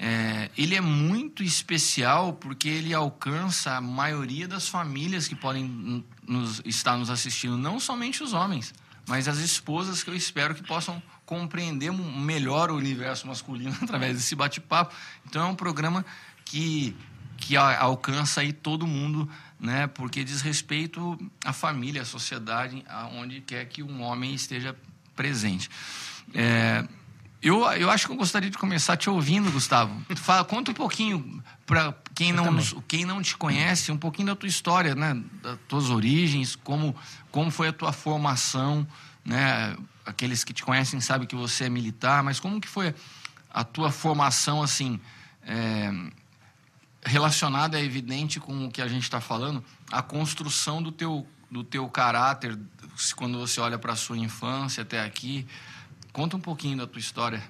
é, 0.05 0.51
ele 0.59 0.75
é 0.75 0.81
muito 0.81 1.45
especial 1.45 2.33
porque 2.33 2.69
ele 2.69 2.93
alcança 2.93 3.77
a 3.77 3.81
maioria 3.81 4.49
das 4.49 4.67
famílias 4.67 5.29
que 5.29 5.37
podem 5.37 6.05
nos, 6.27 6.61
estar 6.65 6.97
nos 6.97 7.09
assistindo, 7.09 7.57
não 7.57 7.79
somente 7.79 8.21
os 8.21 8.33
homens, 8.33 8.75
mas 9.07 9.29
as 9.29 9.39
esposas 9.39 10.03
que 10.03 10.11
eu 10.11 10.17
espero 10.17 10.57
que 10.57 10.63
possam 10.65 11.01
compreender 11.25 11.93
melhor 11.93 12.73
o 12.73 12.77
universo 12.77 13.29
masculino 13.29 13.77
através 13.81 14.17
desse 14.17 14.35
bate-papo. 14.35 14.93
Então 15.25 15.47
é 15.47 15.47
um 15.47 15.55
programa 15.55 16.05
que, 16.45 16.97
que 17.37 17.57
alcança 17.57 18.41
aí 18.41 18.53
todo 18.53 18.89
mundo, 18.89 19.31
né? 19.61 19.87
Porque 19.87 20.25
diz 20.25 20.41
respeito 20.41 21.17
à 21.45 21.53
família, 21.53 22.03
à 22.03 22.05
sociedade, 22.05 22.85
aonde 22.89 23.41
quer 23.41 23.67
que 23.67 23.85
um 23.85 24.03
homem 24.03 24.35
esteja 24.35 24.77
presente. 25.15 25.71
É, 26.35 26.85
eu, 27.43 27.65
eu 27.73 27.91
acho 27.91 28.07
que 28.07 28.13
eu 28.13 28.17
gostaria 28.17 28.49
de 28.49 28.57
começar 28.57 28.97
te 28.97 29.11
ouvindo, 29.11 29.51
Gustavo. 29.51 30.01
Fala, 30.17 30.45
conta 30.45 30.71
um 30.71 30.75
pouquinho 30.75 31.43
para 31.67 31.93
quem 32.15 32.33
não, 32.33 32.57
quem 32.87 33.05
não 33.05 33.21
te 33.21 33.37
conhece, 33.37 33.91
um 33.91 33.97
pouquinho 33.97 34.29
da 34.29 34.37
tua 34.37 34.49
história, 34.49 34.95
né? 34.95 35.21
Das 35.43 35.59
tuas 35.67 35.91
origens, 35.91 36.55
como, 36.55 36.95
como 37.33 37.51
foi 37.51 37.69
a 37.69 37.73
tua 37.73 37.93
formação, 37.93 38.87
né? 39.25 39.77
Aqueles 40.07 40.45
que 40.45 40.53
te 40.53 40.63
conhecem 40.63 41.01
sabem 41.01 41.27
que 41.27 41.35
você 41.35 41.65
é 41.65 41.69
militar, 41.69 42.23
mas 42.23 42.39
como 42.39 42.61
que 42.61 42.69
foi 42.69 42.95
a 43.53 43.65
tua 43.65 43.91
formação, 43.91 44.63
assim, 44.63 45.01
é, 45.45 45.91
relacionada, 47.05 47.79
é 47.79 47.85
evidente 47.85 48.39
com 48.39 48.67
o 48.67 48.71
que 48.71 48.81
a 48.81 48.87
gente 48.87 49.03
está 49.03 49.21
falando, 49.21 49.65
a 49.91 50.01
construção 50.01 50.81
do 50.81 50.93
teu, 50.93 51.27
do 51.51 51.65
teu 51.65 51.89
caráter, 51.89 52.57
quando 53.17 53.39
você 53.39 53.61
olha 53.61 53.79
para 53.79 53.95
a 53.95 53.97
sua 53.97 54.17
infância 54.17 54.83
até 54.83 55.03
aqui. 55.03 55.47
Conta 56.13 56.37
um 56.37 56.41
pouquinho 56.41 56.77
da 56.77 56.87
tua 56.87 57.01
história. 57.01 57.43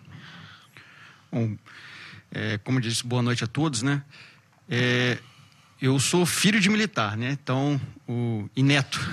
Bom, 1.30 1.56
é, 2.30 2.58
como 2.58 2.78
eu 2.78 2.82
disse, 2.82 3.04
boa 3.04 3.22
noite 3.22 3.42
a 3.42 3.46
todos, 3.46 3.82
né? 3.82 4.02
É, 4.68 5.18
eu 5.80 5.98
sou 5.98 6.24
filho 6.24 6.60
de 6.60 6.70
militar, 6.70 7.16
né? 7.16 7.32
Então, 7.32 7.80
o 8.08 8.48
e 8.54 8.62
neto. 8.62 9.00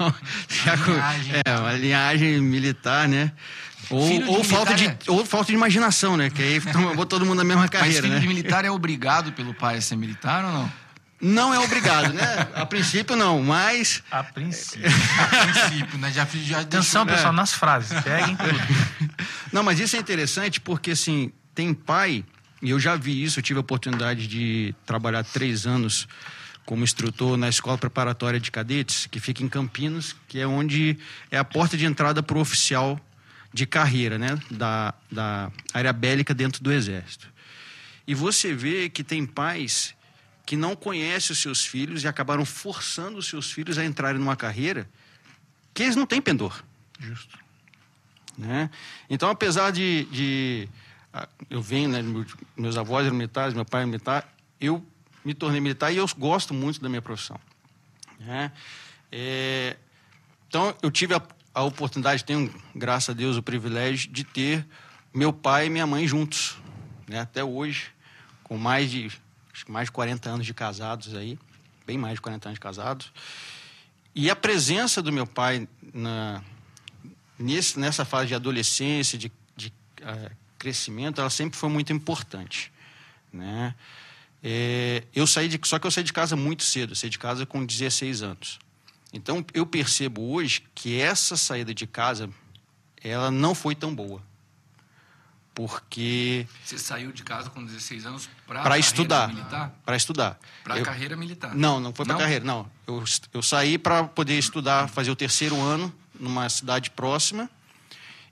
Então, 0.00 0.94
linhagem, 0.94 1.32
é, 1.44 1.58
uma 1.58 1.72
linhagem 1.74 2.40
militar, 2.40 3.06
né? 3.06 3.32
Ou, 3.90 4.36
ou 4.36 4.44
falta 4.44 4.72
de, 4.72 4.86
é... 4.86 4.96
ou 5.08 5.26
falta 5.26 5.48
de 5.48 5.54
imaginação, 5.54 6.16
né? 6.16 6.30
Que 6.30 6.42
aí 6.42 6.60
botou 6.96 7.04
todo 7.04 7.26
mundo 7.26 7.36
na 7.36 7.44
mesma 7.44 7.68
carreira, 7.68 8.00
Mas 8.00 8.00
filho 8.00 8.14
né? 8.14 8.20
de 8.20 8.26
militar 8.26 8.64
é 8.64 8.70
obrigado 8.70 9.30
pelo 9.32 9.52
pai 9.52 9.76
a 9.76 9.80
ser 9.82 9.96
militar 9.96 10.42
ou 10.42 10.52
não? 10.52 10.72
Não 11.20 11.52
é 11.52 11.58
obrigado, 11.58 12.14
né? 12.14 12.48
A 12.54 12.64
princípio 12.64 13.14
não, 13.14 13.42
mas. 13.42 14.02
A 14.10 14.24
princípio. 14.24 14.90
A 15.20 15.44
princípio, 15.44 15.98
né? 15.98 16.10
Já, 16.10 16.24
já 16.24 16.60
Atenção, 16.60 17.04
deixou... 17.04 17.06
pessoal, 17.06 17.32
é. 17.32 17.36
nas 17.36 17.52
frases. 17.52 18.02
Peguem 18.02 18.36
tudo. 18.36 19.10
Não, 19.52 19.64
mas 19.64 19.80
isso 19.80 19.96
é 19.96 19.98
interessante 19.98 20.60
porque, 20.60 20.92
assim, 20.92 21.32
tem 21.54 21.74
pai, 21.74 22.24
e 22.62 22.70
eu 22.70 22.78
já 22.78 22.94
vi 22.94 23.22
isso, 23.22 23.40
eu 23.40 23.42
tive 23.42 23.58
a 23.58 23.60
oportunidade 23.60 24.28
de 24.28 24.74
trabalhar 24.86 25.24
três 25.24 25.66
anos 25.66 26.06
como 26.64 26.84
instrutor 26.84 27.36
na 27.36 27.48
Escola 27.48 27.76
Preparatória 27.76 28.38
de 28.38 28.50
Cadetes, 28.50 29.06
que 29.06 29.18
fica 29.18 29.42
em 29.42 29.48
Campinas, 29.48 30.14
que 30.28 30.38
é 30.38 30.46
onde 30.46 30.96
é 31.30 31.36
a 31.36 31.44
porta 31.44 31.76
de 31.76 31.84
entrada 31.84 32.22
para 32.22 32.38
o 32.38 32.40
oficial 32.40 32.98
de 33.52 33.66
carreira, 33.66 34.16
né? 34.16 34.38
Da, 34.50 34.94
da 35.10 35.50
área 35.74 35.92
bélica 35.92 36.32
dentro 36.32 36.62
do 36.62 36.72
Exército. 36.72 37.28
E 38.06 38.14
você 38.14 38.54
vê 38.54 38.88
que 38.88 39.02
tem 39.02 39.26
pais 39.26 39.94
que 40.50 40.56
não 40.56 40.74
conhecem 40.74 41.32
os 41.32 41.38
seus 41.38 41.64
filhos 41.64 42.02
e 42.02 42.08
acabaram 42.08 42.44
forçando 42.44 43.18
os 43.18 43.28
seus 43.28 43.52
filhos 43.52 43.78
a 43.78 43.84
entrarem 43.84 44.18
numa 44.18 44.34
carreira 44.34 44.90
que 45.72 45.84
eles 45.84 45.94
não 45.94 46.04
têm 46.04 46.20
pendor. 46.20 46.64
Justo. 46.98 47.38
Né? 48.36 48.68
Então, 49.08 49.30
apesar 49.30 49.70
de, 49.70 50.06
de 50.06 50.68
eu 51.48 51.62
venho, 51.62 51.88
né, 51.88 52.02
meus 52.56 52.76
avós 52.76 53.06
eram 53.06 53.14
militares, 53.14 53.54
meu 53.54 53.64
pai 53.64 53.82
era 53.82 53.86
militar, 53.86 54.36
eu 54.60 54.84
me 55.24 55.34
tornei 55.34 55.60
militar 55.60 55.92
e 55.92 55.98
eu 55.98 56.06
gosto 56.18 56.52
muito 56.52 56.80
da 56.80 56.88
minha 56.88 57.00
profissão. 57.00 57.38
Né? 58.18 58.50
É, 59.12 59.76
então, 60.48 60.76
eu 60.82 60.90
tive 60.90 61.14
a, 61.14 61.22
a 61.54 61.62
oportunidade, 61.62 62.24
tenho, 62.24 62.52
graças 62.74 63.10
a 63.10 63.12
Deus, 63.12 63.36
o 63.36 63.42
privilégio 63.42 64.10
de 64.10 64.24
ter 64.24 64.66
meu 65.14 65.32
pai 65.32 65.66
e 65.66 65.70
minha 65.70 65.86
mãe 65.86 66.08
juntos, 66.08 66.58
né? 67.06 67.20
até 67.20 67.44
hoje, 67.44 67.92
com 68.42 68.58
mais 68.58 68.90
de 68.90 69.12
acho 69.60 69.66
que 69.66 69.72
mais 69.72 69.86
de 69.86 69.92
40 69.92 70.30
anos 70.30 70.46
de 70.46 70.54
casados 70.54 71.14
aí, 71.14 71.38
bem 71.86 71.98
mais 71.98 72.14
de 72.14 72.20
40 72.22 72.48
anos 72.48 72.56
de 72.56 72.60
casados. 72.60 73.12
E 74.14 74.30
a 74.30 74.36
presença 74.36 75.02
do 75.02 75.12
meu 75.12 75.26
pai 75.26 75.68
na, 75.92 76.42
nesse, 77.38 77.78
nessa 77.78 78.04
fase 78.04 78.28
de 78.28 78.34
adolescência, 78.34 79.18
de, 79.18 79.30
de 79.54 79.68
uh, 79.68 80.30
crescimento, 80.58 81.20
ela 81.20 81.28
sempre 81.28 81.58
foi 81.58 81.68
muito 81.68 81.92
importante. 81.92 82.72
Né? 83.30 83.74
É, 84.42 85.04
eu 85.14 85.26
saí 85.26 85.46
de, 85.46 85.60
só 85.64 85.78
que 85.78 85.86
eu 85.86 85.90
saí 85.90 86.04
de 86.04 86.12
casa 86.12 86.34
muito 86.34 86.64
cedo, 86.64 86.94
saí 86.94 87.10
de 87.10 87.18
casa 87.18 87.44
com 87.44 87.64
16 87.64 88.22
anos. 88.22 88.58
Então 89.12 89.44
eu 89.52 89.66
percebo 89.66 90.22
hoje 90.32 90.64
que 90.74 90.98
essa 90.98 91.36
saída 91.36 91.74
de 91.74 91.86
casa 91.86 92.30
ela 93.02 93.30
não 93.30 93.54
foi 93.54 93.74
tão 93.74 93.94
boa. 93.94 94.22
Porque 95.54 96.46
Você 96.64 96.78
saiu 96.78 97.12
de 97.12 97.22
casa 97.22 97.50
com 97.50 97.64
16 97.64 98.06
anos 98.06 98.30
para 98.46 98.78
estudar, 98.78 99.28
militar? 99.28 99.72
para 99.84 99.96
estudar. 99.96 100.38
Para 100.64 100.80
carreira 100.82 101.16
militar. 101.16 101.54
Não, 101.54 101.80
não 101.80 101.92
foi 101.92 102.06
para 102.06 102.16
carreira, 102.16 102.44
não. 102.44 102.70
Eu, 102.86 103.04
eu 103.34 103.42
saí 103.42 103.76
para 103.76 104.04
poder 104.04 104.38
estudar, 104.38 104.88
fazer 104.88 105.10
o 105.10 105.16
terceiro 105.16 105.60
ano 105.60 105.92
numa 106.18 106.48
cidade 106.48 106.90
próxima 106.90 107.50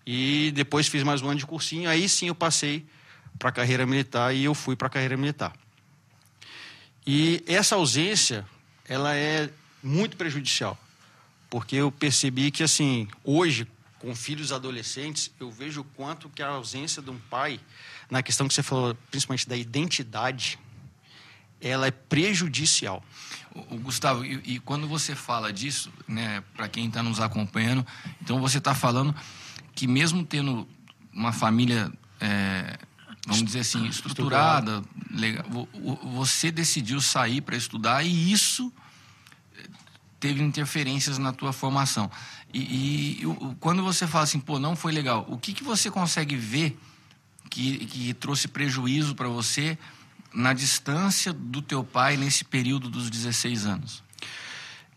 e 0.07 0.53
depois 0.55 0.89
fiz 0.89 1.03
mais 1.03 1.21
um 1.21 1.29
ano 1.29 1.39
de 1.39 1.47
cursinho. 1.47 1.89
Aí 1.91 2.09
sim 2.09 2.29
eu 2.29 2.35
passei 2.35 2.87
para 3.39 3.51
a 3.51 3.53
carreira 3.53 3.85
militar 3.85 4.35
e 4.35 4.45
eu 4.45 4.55
fui 4.55 4.77
para 4.77 4.87
a 4.87 4.91
carreira 4.91 5.17
militar. 5.17 5.53
E 7.07 7.43
essa 7.47 7.75
ausência, 7.75 8.47
ela 8.87 9.15
é 9.15 9.51
muito 9.83 10.17
prejudicial, 10.17 10.79
porque 11.49 11.77
eu 11.77 11.91
percebi 11.91 12.51
que 12.51 12.63
assim, 12.63 13.09
hoje 13.25 13.67
com 13.99 14.14
filhos 14.14 14.52
adolescentes, 14.52 15.31
eu 15.40 15.50
vejo 15.50 15.81
o 15.81 15.85
quanto 15.85 16.28
que 16.28 16.43
a 16.43 16.49
ausência 16.49 17.02
de 17.02 17.11
um 17.11 17.19
pai, 17.19 17.59
na 18.11 18.23
questão 18.23 18.47
que 18.47 18.55
você 18.55 18.62
falou, 18.62 18.95
principalmente 19.11 19.49
da 19.49 19.57
identidade, 19.57 20.59
ela 21.61 21.87
é 21.88 21.90
prejudicial. 21.90 23.02
O, 23.55 23.75
o 23.75 23.78
Gustavo, 23.78 24.25
e, 24.25 24.40
e 24.45 24.61
quando 24.61 24.87
você 24.87 25.14
fala 25.17 25.52
disso, 25.52 25.93
né, 26.07 26.43
para 26.55 26.69
quem 26.69 26.87
está 26.87 27.02
nos 27.02 27.19
acompanhando, 27.21 27.85
então 28.23 28.40
você 28.40 28.59
está 28.59 28.75
falando 28.75 29.14
que 29.75 29.87
mesmo 29.88 30.25
tendo 30.25 30.69
uma 31.12 31.33
família, 31.33 31.93
é, 32.21 32.78
vamos 33.26 33.45
dizer 33.45 33.61
assim, 33.61 33.85
estruturada, 33.88 34.85
legal, 35.11 35.45
vo- 35.49 35.69
vo- 35.73 35.97
você 36.12 36.52
decidiu 36.52 37.00
sair 37.00 37.40
para 37.40 37.57
estudar 37.57 38.05
e 38.05 38.31
isso 38.33 38.73
eh, 39.57 39.67
teve 40.21 40.40
interferências 40.43 41.19
na 41.19 41.33
tua 41.33 41.52
formação. 41.52 42.09
E, 42.52 43.23
e 43.23 43.55
quando 43.61 43.83
você 43.83 44.07
fala 44.07 44.25
assim, 44.25 44.40
pô, 44.40 44.59
não 44.59 44.75
foi 44.75 44.93
legal, 44.93 45.26
o 45.28 45.38
que, 45.38 45.52
que 45.52 45.62
você 45.62 45.90
consegue 45.90 46.37
ver 46.37 46.78
que, 47.50 47.87
que 47.87 48.14
trouxe 48.14 48.49
prejuízo 48.49 49.14
para 49.14 49.28
você 49.28 49.78
na 50.33 50.52
distância 50.52 51.33
do 51.33 51.61
teu 51.61 51.83
pai 51.83 52.17
nesse 52.17 52.45
período 52.45 52.88
dos 52.88 53.11
16 53.11 53.67
anos? 53.67 54.02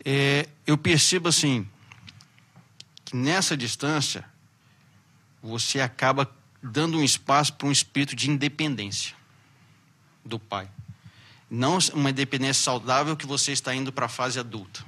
É, 0.04 0.48
eu 0.66 0.76
percebo 0.76 1.28
assim 1.28 1.66
que 3.04 3.16
nessa 3.16 3.56
distância 3.56 4.24
você 5.42 5.80
acaba 5.80 6.30
dando 6.62 6.98
um 6.98 7.04
espaço 7.04 7.52
para 7.54 7.66
um 7.66 7.72
espírito 7.72 8.14
de 8.14 8.30
independência 8.30 9.14
do 10.24 10.38
pai. 10.38 10.68
Não 11.50 11.78
uma 11.92 12.10
independência 12.10 12.62
saudável 12.62 13.16
que 13.16 13.26
você 13.26 13.52
está 13.52 13.74
indo 13.74 13.92
para 13.92 14.06
a 14.06 14.08
fase 14.08 14.38
adulta. 14.38 14.84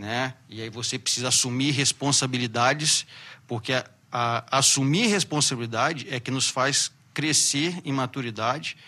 Né? 0.00 0.32
E 0.48 0.62
aí 0.62 0.70
você 0.70 0.98
precisa 0.98 1.28
assumir 1.28 1.72
responsabilidades, 1.72 3.06
porque 3.46 3.74
a, 3.74 3.84
a- 4.10 4.44
assumir 4.58 5.08
responsabilidade 5.08 6.06
é 6.10 6.18
que 6.18 6.30
nos 6.30 6.48
faz 6.48 6.90
crescer 7.12 7.78
em 7.84 7.92
maturidade 7.92 8.78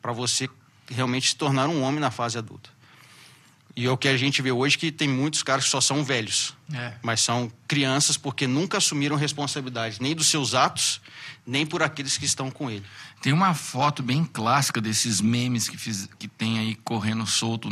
para 0.00 0.12
você 0.12 0.48
realmente 0.88 1.30
se 1.30 1.34
tornar 1.34 1.66
um 1.68 1.82
homem 1.82 1.98
na 1.98 2.12
fase 2.12 2.38
adulta. 2.38 2.70
E 3.74 3.84
é 3.84 3.90
o 3.90 3.96
que 3.96 4.06
a 4.06 4.16
gente 4.16 4.40
vê 4.42 4.52
hoje 4.52 4.78
que 4.78 4.92
tem 4.92 5.08
muitos 5.08 5.42
caras 5.42 5.64
que 5.64 5.70
só 5.70 5.80
são 5.80 6.04
velhos, 6.04 6.54
É. 6.72 6.92
mas 7.02 7.20
são 7.20 7.50
crianças 7.66 8.16
porque 8.16 8.46
nunca 8.46 8.78
assumiram 8.78 9.16
responsabilidade 9.16 10.00
nem 10.00 10.14
dos 10.14 10.28
seus 10.28 10.54
atos, 10.54 11.00
nem 11.46 11.66
por 11.66 11.82
aqueles 11.82 12.16
que 12.16 12.24
estão 12.24 12.50
com 12.50 12.70
ele. 12.70 12.84
Tem 13.20 13.32
uma 13.32 13.54
foto 13.54 14.02
bem 14.02 14.24
clássica 14.24 14.80
desses 14.80 15.20
memes 15.20 15.68
que, 15.68 15.76
fiz, 15.76 16.08
que 16.18 16.28
tem 16.28 16.58
aí 16.58 16.74
correndo 16.76 17.26
solto 17.26 17.68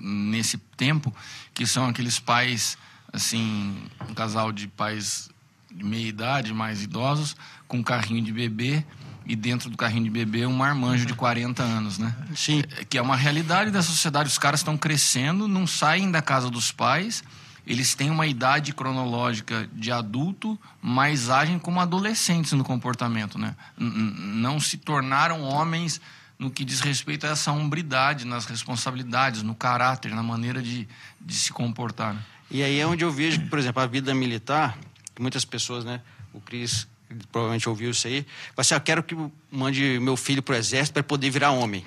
nesse 0.00 0.58
tempo, 0.76 1.14
que 1.54 1.66
são 1.66 1.86
aqueles 1.86 2.18
pais, 2.18 2.76
assim, 3.12 3.76
um 4.08 4.14
casal 4.14 4.52
de 4.52 4.68
pais 4.68 5.30
de 5.70 5.84
meia 5.84 6.06
idade, 6.06 6.52
mais 6.52 6.82
idosos, 6.82 7.36
com 7.66 7.78
um 7.78 7.82
carrinho 7.82 8.22
de 8.22 8.32
bebê 8.32 8.84
e 9.24 9.36
dentro 9.36 9.70
do 9.70 9.76
carrinho 9.76 10.04
de 10.04 10.10
bebê 10.10 10.46
um 10.46 10.52
marmanjo 10.52 11.06
de 11.06 11.14
40 11.14 11.62
anos, 11.62 11.98
né? 11.98 12.14
Sim. 12.34 12.62
É, 12.76 12.84
Que 12.84 12.98
é 12.98 13.02
uma 13.02 13.16
realidade 13.16 13.70
da 13.70 13.82
sociedade. 13.82 14.28
Os 14.28 14.38
caras 14.38 14.60
estão 14.60 14.76
crescendo, 14.76 15.46
não 15.48 15.66
saem 15.66 16.10
da 16.10 16.20
casa 16.20 16.50
dos 16.50 16.70
pais, 16.70 17.22
eles 17.66 17.94
têm 17.94 18.10
uma 18.10 18.26
idade 18.26 18.72
cronológica 18.72 19.68
de 19.72 19.92
adulto, 19.92 20.58
mas 20.80 21.30
agem 21.30 21.58
como 21.58 21.80
adolescentes 21.80 22.52
no 22.52 22.64
comportamento, 22.64 23.38
né? 23.38 23.54
Não 23.78 24.58
se 24.58 24.76
tornaram 24.76 25.42
homens 25.42 26.00
no 26.38 26.50
que 26.50 26.64
diz 26.64 26.80
respeito 26.80 27.24
a 27.26 27.30
essa 27.30 27.52
hombridade, 27.52 28.24
nas 28.24 28.46
responsabilidades, 28.46 29.42
no 29.42 29.54
caráter, 29.54 30.12
na 30.12 30.22
maneira 30.22 30.60
de, 30.60 30.88
de 31.20 31.34
se 31.34 31.52
comportar. 31.52 32.14
né? 32.14 32.20
E 32.50 32.62
aí 32.62 32.80
é 32.80 32.86
onde 32.86 33.04
eu 33.04 33.12
vejo, 33.12 33.40
por 33.48 33.58
exemplo, 33.58 33.80
a 33.80 33.86
vida 33.86 34.12
militar, 34.12 34.76
que 35.14 35.22
muitas 35.22 35.44
pessoas, 35.44 35.84
né? 35.84 36.00
O 36.32 36.40
Cris 36.40 36.88
provavelmente 37.30 37.68
ouviu 37.68 37.90
isso 37.90 38.06
aí. 38.06 38.26
Vai 38.56 38.62
assim, 38.62 38.74
eu 38.74 38.80
quero 38.80 39.02
que 39.02 39.16
mande 39.50 39.98
meu 40.00 40.16
filho 40.16 40.42
para 40.42 40.54
o 40.54 40.56
exército 40.56 40.94
para 40.94 41.02
poder 41.02 41.30
virar 41.30 41.50
homem. 41.50 41.84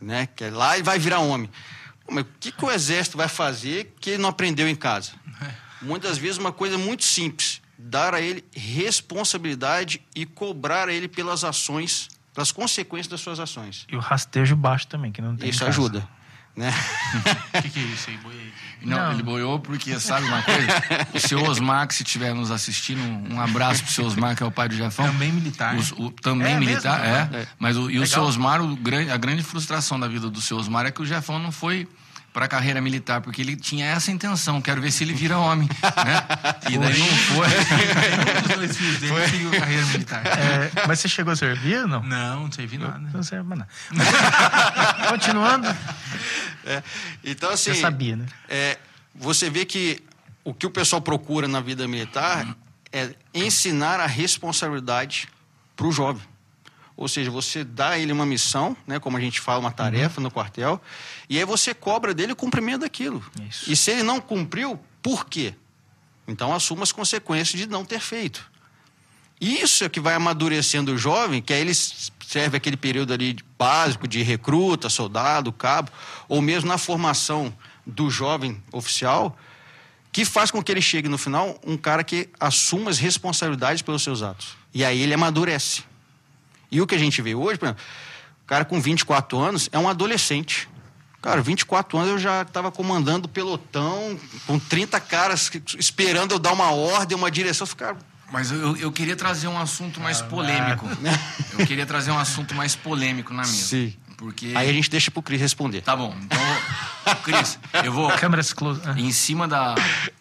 Né? 0.00 0.26
Que 0.34 0.44
é 0.44 0.50
lá 0.50 0.74
ele 0.74 0.82
vai 0.84 0.98
virar 0.98 1.18
homem. 1.18 1.50
Mas 2.10 2.24
o 2.24 2.28
que, 2.40 2.50
que 2.50 2.64
o 2.64 2.70
exército 2.70 3.16
vai 3.16 3.28
fazer 3.28 3.94
que 4.00 4.10
ele 4.10 4.22
não 4.22 4.30
aprendeu 4.30 4.68
em 4.68 4.74
casa? 4.74 5.12
Muitas 5.82 6.18
vezes 6.18 6.38
uma 6.38 6.52
coisa 6.52 6.76
muito 6.78 7.04
simples. 7.04 7.60
Dar 7.78 8.12
a 8.14 8.20
ele 8.20 8.44
responsabilidade 8.54 10.00
e 10.14 10.26
cobrar 10.26 10.88
a 10.88 10.92
ele 10.92 11.06
pelas 11.08 11.44
ações, 11.44 12.08
pelas 12.34 12.50
consequências 12.52 13.06
das 13.08 13.20
suas 13.20 13.38
ações. 13.40 13.86
E 13.88 13.96
o 13.96 14.00
rastejo 14.00 14.56
baixo 14.56 14.86
também, 14.88 15.12
que 15.12 15.22
não 15.22 15.36
tem. 15.36 15.46
em 15.48 15.50
Isso 15.50 15.64
ajuda. 15.64 16.06
Né? 16.56 16.72
O 17.54 17.62
que, 17.62 17.70
que 17.70 17.78
é 17.78 17.82
isso 17.82 18.10
aí? 18.10 18.16
Boiei. 18.16 18.52
Não, 18.82 18.96
Não. 18.96 19.12
ele 19.12 19.22
boiou 19.22 19.60
porque, 19.60 19.98
sabe 20.00 20.26
uma 20.26 20.42
coisa? 20.42 20.68
O 21.14 21.20
seu 21.20 21.40
Osmar, 21.44 21.86
que 21.86 21.94
se 21.94 22.02
estiver 22.02 22.34
nos 22.34 22.50
assistindo, 22.50 23.00
um 23.32 23.40
abraço 23.40 23.84
pro 23.84 23.92
seu 23.92 24.04
Osmar, 24.04 24.34
que 24.36 24.42
é 24.42 24.46
o 24.46 24.50
pai 24.50 24.68
do 24.68 24.74
Jefão. 24.74 25.06
Também 25.06 25.30
militar. 25.32 25.76
Os- 25.76 25.92
o- 25.92 26.10
também 26.10 26.54
É 26.54 26.58
militar, 26.58 27.00
mesmo? 27.00 27.36
é. 27.36 27.46
Mas 27.60 27.76
o, 27.76 27.82
e 27.82 27.84
o 27.84 27.86
Legal. 28.00 28.06
seu 28.06 28.22
Osmar, 28.24 28.60
o 28.60 28.74
grande, 28.76 29.10
a 29.10 29.16
grande 29.16 29.42
frustração 29.44 29.98
da 30.00 30.08
vida 30.08 30.28
do 30.28 30.40
seu 30.40 30.56
Osmar 30.56 30.84
é 30.86 30.90
que 30.90 31.00
o 31.00 31.06
Jefão 31.06 31.38
não 31.38 31.52
foi 31.52 31.86
para 32.38 32.44
a 32.44 32.48
carreira 32.48 32.80
militar, 32.80 33.20
porque 33.20 33.42
ele 33.42 33.56
tinha 33.56 33.84
essa 33.86 34.12
intenção, 34.12 34.62
quero 34.62 34.80
ver 34.80 34.92
se 34.92 35.02
ele 35.02 35.12
vira 35.12 35.36
homem, 35.40 35.68
né? 35.82 36.22
E 36.70 36.78
daí 36.78 36.98
não 37.00 37.16
foi. 37.16 37.48
Dos 38.46 38.56
dois 38.56 38.76
filhos 38.76 39.00
dele 39.00 39.28
seguiu 39.28 39.50
carreira 39.50 39.86
militar. 39.86 40.22
É, 40.24 40.86
mas 40.86 41.00
você 41.00 41.08
chegou 41.08 41.32
a 41.32 41.36
servir 41.36 41.80
ou 41.80 41.88
não? 41.88 42.00
Não, 42.04 42.42
não 42.44 42.52
servi 42.52 42.78
nada. 42.78 43.00
Não 43.12 43.22
serve 43.24 43.56
nada. 43.56 43.66
Continuando, 45.10 45.66
É, 46.64 46.80
Então, 47.24 47.50
assim. 47.50 47.74
você 47.74 47.80
sabia, 47.80 48.14
né? 48.14 48.26
é, 48.48 48.78
você 49.16 49.50
vê 49.50 49.64
que 49.64 50.00
o 50.44 50.54
que 50.54 50.64
o 50.64 50.70
pessoal 50.70 51.02
procura 51.02 51.48
na 51.48 51.60
vida 51.60 51.88
militar 51.88 52.46
é 52.92 53.16
ensinar 53.34 53.98
a 53.98 54.06
responsabilidade 54.06 55.26
para 55.74 55.86
o 55.88 55.90
jovem. 55.90 56.22
Ou 56.98 57.06
seja, 57.06 57.30
você 57.30 57.62
dá 57.62 57.90
a 57.90 57.98
ele 57.98 58.10
uma 58.10 58.26
missão, 58.26 58.76
né, 58.84 58.98
como 58.98 59.16
a 59.16 59.20
gente 59.20 59.40
fala, 59.40 59.60
uma 59.60 59.70
tarefa 59.70 60.20
no 60.20 60.32
quartel, 60.32 60.82
e 61.28 61.38
aí 61.38 61.44
você 61.44 61.72
cobra 61.72 62.12
dele 62.12 62.32
o 62.32 62.36
cumprimento 62.36 62.80
daquilo. 62.80 63.24
Isso. 63.48 63.70
E 63.70 63.76
se 63.76 63.92
ele 63.92 64.02
não 64.02 64.20
cumpriu, 64.20 64.76
por 65.00 65.24
quê? 65.24 65.54
Então 66.26 66.52
assuma 66.52 66.82
as 66.82 66.90
consequências 66.90 67.56
de 67.60 67.68
não 67.68 67.84
ter 67.84 68.00
feito. 68.00 68.44
Isso 69.40 69.84
é 69.84 69.88
que 69.88 70.00
vai 70.00 70.14
amadurecendo 70.14 70.92
o 70.92 70.98
jovem, 70.98 71.40
que 71.40 71.52
aí 71.52 71.60
ele 71.60 71.72
serve 71.72 72.56
aquele 72.56 72.76
período 72.76 73.12
ali 73.12 73.36
básico 73.56 74.08
de 74.08 74.20
recruta, 74.24 74.88
soldado, 74.88 75.52
cabo, 75.52 75.92
ou 76.28 76.42
mesmo 76.42 76.68
na 76.68 76.78
formação 76.78 77.56
do 77.86 78.10
jovem 78.10 78.60
oficial, 78.72 79.38
que 80.10 80.24
faz 80.24 80.50
com 80.50 80.60
que 80.60 80.72
ele 80.72 80.82
chegue 80.82 81.08
no 81.08 81.16
final 81.16 81.60
um 81.64 81.76
cara 81.76 82.02
que 82.02 82.28
assuma 82.40 82.90
as 82.90 82.98
responsabilidades 82.98 83.82
pelos 83.82 84.02
seus 84.02 84.20
atos. 84.20 84.56
E 84.74 84.84
aí 84.84 85.00
ele 85.00 85.14
amadurece. 85.14 85.86
E 86.70 86.80
o 86.80 86.86
que 86.86 86.94
a 86.94 86.98
gente 86.98 87.20
vê 87.22 87.34
hoje, 87.34 87.58
por 87.58 87.66
exemplo, 87.66 87.82
o 88.44 88.46
cara 88.46 88.64
com 88.64 88.80
24 88.80 89.38
anos 89.38 89.68
é 89.72 89.78
um 89.78 89.88
adolescente. 89.88 90.68
Cara, 91.20 91.42
24 91.42 91.98
anos 91.98 92.10
eu 92.12 92.18
já 92.18 92.42
estava 92.42 92.70
comandando 92.70 93.26
o 93.26 93.28
pelotão, 93.28 94.18
com 94.46 94.58
30 94.58 95.00
caras 95.00 95.50
esperando 95.78 96.32
eu 96.32 96.38
dar 96.38 96.52
uma 96.52 96.70
ordem, 96.70 97.16
uma 97.16 97.30
direção. 97.30 97.66
Cara, 97.76 97.96
Mas 98.30 98.52
eu, 98.52 98.76
eu 98.76 98.92
queria 98.92 99.16
trazer 99.16 99.48
um 99.48 99.58
assunto 99.58 100.00
mais 100.00 100.22
polêmico. 100.22 100.86
Eu 101.58 101.66
queria 101.66 101.84
trazer 101.84 102.12
um 102.12 102.18
assunto 102.18 102.54
mais 102.54 102.76
polêmico 102.76 103.34
na 103.34 103.42
mesa. 103.42 103.52
Sim. 103.52 103.96
Porque. 104.16 104.52
Aí 104.54 104.68
a 104.68 104.72
gente 104.72 104.88
deixa 104.90 105.10
pro 105.10 105.22
Cris 105.22 105.40
responder. 105.40 105.80
Tá 105.82 105.96
bom. 105.96 106.14
Então, 106.22 106.38
Cris, 107.24 107.58
eu 107.84 107.92
vou. 107.92 108.08
Câmeras 108.12 108.52
close. 108.52 108.80
ah. 108.84 108.94
Em 108.98 109.10
cima 109.10 109.48
da. 109.48 109.74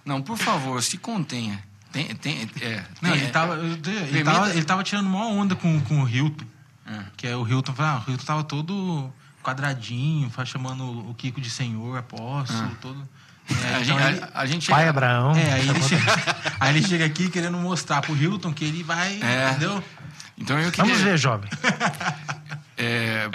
Não, 0.04 0.22
por 0.22 0.38
favor, 0.38 0.82
se 0.82 0.98
contenha. 0.98 1.64
Tem, 2.06 2.16
tem, 2.16 2.50
é, 2.62 2.84
Não, 3.02 3.12
tem- 3.12 3.20
ele 3.22 3.30
tava, 3.32 3.54
eu- 3.56 3.64
ele, 3.76 4.24
tava, 4.24 4.50
ele 4.52 4.64
tava 4.64 4.84
tirando 4.84 5.08
uma 5.08 5.26
onda 5.28 5.56
com, 5.56 5.80
com 5.82 6.04
o 6.04 6.08
Hilton. 6.10 6.46
É. 6.86 7.00
Que 7.18 7.28
é 7.28 7.36
o 7.36 7.48
Hilton. 7.48 7.74
Ah, 7.80 8.02
o 8.06 8.12
Hilton 8.12 8.24
tava 8.26 8.44
todo 8.44 9.12
quadradinho, 9.44 10.32
chamando 10.46 10.84
o 11.10 11.14
Kiko 11.16 11.40
de 11.42 11.50
senhor, 11.50 11.98
apóstolo, 11.98 12.70
todo. 12.82 13.08
É, 13.50 13.76
A 13.76 13.82
então 13.82 13.98
gente, 14.00 14.18
ele- 14.18 14.26
a, 14.34 14.42
a 14.42 14.46
gente 14.46 14.70
Pai 14.70 14.88
Abraão. 14.88 15.34
é, 15.36 15.54
aí 15.54 15.70
ele, 15.70 15.82
chega, 15.82 16.04
aí 16.60 16.76
ele 16.78 16.86
chega 16.88 17.06
aqui 17.06 17.30
querendo 17.30 17.58
mostrar 17.58 18.02
pro 18.02 18.16
Hilton 18.16 18.54
que 18.54 18.66
ele 18.66 18.84
vai. 18.84 19.20
É. 19.22 19.50
Entendeu? 19.52 19.84
Então 20.38 20.60
eu 20.60 20.70
queria. 20.72 20.86
Vamos 20.92 21.02
ver, 21.02 21.18
jovem. 21.18 21.50
é, 22.78 23.30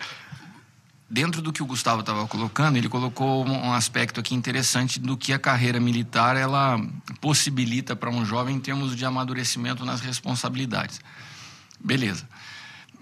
dentro 1.13 1.43
do 1.43 1.53
que 1.53 1.63
o 1.63 1.67
Gustavo 1.67 2.01
estava 2.01 2.27
colocando, 2.27 2.79
ele 2.79 2.89
colocou 2.89 3.47
um, 3.47 3.75
aspecto 3.75 4.19
aqui 4.19 4.35
interessante 4.35 4.99
do 4.99 5.15
que 5.15 5.35
a 5.35 5.39
carreira 5.39 5.79
militar 5.79 6.37
ela 6.37 6.81
possibilita 7.21 7.95
para 7.95 8.09
um 8.09 8.25
jovem 8.25 8.57
em 8.57 8.61
termos 8.61 8.97
de 8.97 9.05
amadurecimento 9.05 9.85
nas 9.85 10.01
responsabilidades. 10.01 11.03
Beleza. 11.79 12.27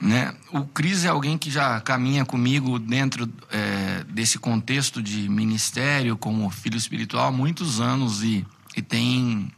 Né? 0.01 0.35
O 0.51 0.65
Cris 0.65 1.05
é 1.05 1.09
alguém 1.09 1.39
que 1.39 1.53
já 1.53 1.81
caminha 1.81 2.25
comigo 2.25 2.81
dentro 2.81 3.33
é, 3.49 4.03
desse 4.09 4.41
contexto 4.41 5.01
de 5.01 5.29
ministério 5.29 6.17
como 6.17 6.51
filho 6.51 6.77
espiritual 6.77 7.29
há 7.29 7.33
muitos 7.33 7.81
anos 7.81 8.25
e, 8.25 8.45
e 8.77 8.83
tem 8.83 9.53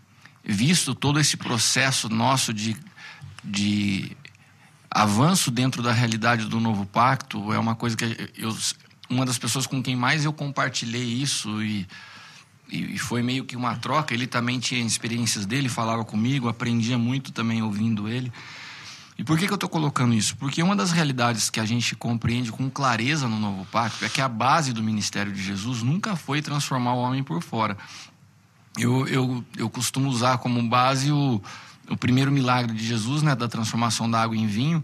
visto 0.44 0.94
todo 0.94 1.18
esse 1.18 1.38
processo 1.38 2.06
nosso 2.10 2.52
de, 2.52 2.76
de 3.42 4.14
avanço 4.94 5.50
dentro 5.50 5.82
da 5.82 5.90
realidade 5.90 6.46
do 6.46 6.60
novo 6.60 6.84
pacto. 6.84 7.52
É 7.52 7.58
uma 7.58 7.74
coisa 7.74 7.96
que 7.96 8.30
eu, 8.36 8.54
uma 9.08 9.24
das 9.24 9.38
pessoas 9.38 9.66
com 9.66 9.82
quem 9.82 9.96
mais 9.96 10.24
eu 10.24 10.32
compartilhei 10.32 11.02
isso 11.02 11.62
e, 11.62 11.86
e 12.68 12.98
foi 12.98 13.22
meio 13.22 13.44
que 13.44 13.56
uma 13.56 13.76
troca. 13.76 14.12
Ele 14.12 14.26
também 14.26 14.60
tinha 14.60 14.84
experiências 14.84 15.46
dele, 15.46 15.68
falava 15.68 16.04
comigo, 16.04 16.48
aprendia 16.48 16.98
muito 16.98 17.32
também 17.32 17.62
ouvindo 17.62 18.08
ele. 18.08 18.30
E 19.18 19.24
por 19.24 19.38
que, 19.38 19.46
que 19.46 19.52
eu 19.52 19.56
estou 19.56 19.68
colocando 19.68 20.14
isso? 20.14 20.36
Porque 20.36 20.62
uma 20.62 20.74
das 20.74 20.90
realidades 20.90 21.48
que 21.48 21.60
a 21.60 21.64
gente 21.64 21.94
compreende 21.94 22.50
com 22.50 22.68
clareza 22.70 23.28
no 23.28 23.38
Novo 23.38 23.66
Pacto 23.66 24.04
é 24.04 24.08
que 24.08 24.20
a 24.20 24.28
base 24.28 24.72
do 24.72 24.82
ministério 24.82 25.32
de 25.32 25.42
Jesus 25.42 25.82
nunca 25.82 26.16
foi 26.16 26.42
transformar 26.42 26.94
o 26.94 26.98
homem 26.98 27.22
por 27.22 27.42
fora. 27.42 27.76
Eu, 28.76 29.06
eu, 29.06 29.44
eu 29.56 29.68
costumo 29.68 30.08
usar 30.08 30.38
como 30.38 30.62
base 30.66 31.12
o, 31.12 31.42
o 31.92 31.96
primeiro 31.96 32.32
milagre 32.32 32.74
de 32.74 32.84
Jesus, 32.84 33.22
né, 33.22 33.34
da 33.34 33.48
transformação 33.48 34.10
da 34.10 34.22
água 34.22 34.36
em 34.36 34.46
vinho. 34.46 34.82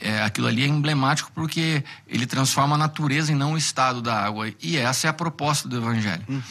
É, 0.00 0.22
aquilo 0.22 0.48
ali 0.48 0.62
é 0.62 0.66
emblemático 0.66 1.30
porque 1.32 1.84
ele 2.08 2.26
transforma 2.26 2.74
a 2.74 2.78
natureza 2.78 3.32
e 3.32 3.34
não 3.34 3.52
o 3.52 3.58
estado 3.58 4.02
da 4.02 4.24
água. 4.24 4.52
E 4.60 4.76
essa 4.76 5.06
é 5.06 5.10
a 5.10 5.12
proposta 5.12 5.68
do 5.68 5.76
Evangelho. 5.76 6.24
Uhum. 6.28 6.42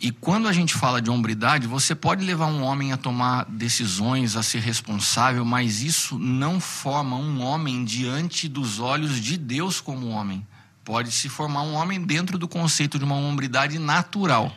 E 0.00 0.10
quando 0.10 0.46
a 0.46 0.52
gente 0.52 0.74
fala 0.74 1.00
de 1.00 1.10
hombridade, 1.10 1.66
você 1.66 1.94
pode 1.94 2.24
levar 2.24 2.46
um 2.46 2.62
homem 2.62 2.92
a 2.92 2.96
tomar 2.96 3.46
decisões, 3.48 4.36
a 4.36 4.42
ser 4.42 4.60
responsável, 4.60 5.44
mas 5.44 5.82
isso 5.82 6.18
não 6.18 6.60
forma 6.60 7.16
um 7.16 7.42
homem 7.42 7.84
diante 7.84 8.48
dos 8.48 8.78
olhos 8.78 9.20
de 9.20 9.36
Deus 9.36 9.80
como 9.80 10.08
homem. 10.08 10.46
Pode 10.84 11.10
se 11.10 11.28
formar 11.28 11.62
um 11.62 11.74
homem 11.74 12.00
dentro 12.02 12.38
do 12.38 12.46
conceito 12.46 12.98
de 12.98 13.04
uma 13.04 13.16
hombridade 13.16 13.78
natural. 13.78 14.54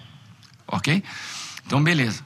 Ok? 0.68 1.04
Então, 1.66 1.82
beleza. 1.84 2.24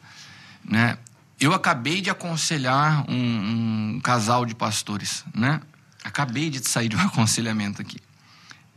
Né? 0.65 0.97
Eu 1.39 1.53
acabei 1.53 2.01
de 2.01 2.09
aconselhar 2.09 3.05
um, 3.09 3.95
um 3.95 3.99
casal 4.01 4.45
de 4.45 4.55
pastores. 4.55 5.25
Né? 5.33 5.61
Acabei 6.03 6.49
de 6.49 6.67
sair 6.67 6.89
de 6.89 6.95
um 6.95 7.01
aconselhamento 7.07 7.81
aqui. 7.81 7.97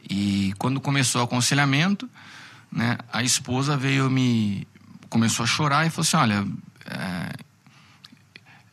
E 0.08 0.54
quando 0.58 0.80
começou 0.80 1.20
o 1.20 1.24
aconselhamento 1.24 2.08
né? 2.70 2.98
A 3.12 3.22
esposa 3.22 3.76
veio 3.76 4.10
me 4.10 4.66
começou 5.08 5.44
a 5.44 5.46
chorar 5.46 5.86
e 5.86 5.90
falou 5.90 6.02
assim, 6.02 6.16
olha, 6.16 6.46
é, 6.84 7.32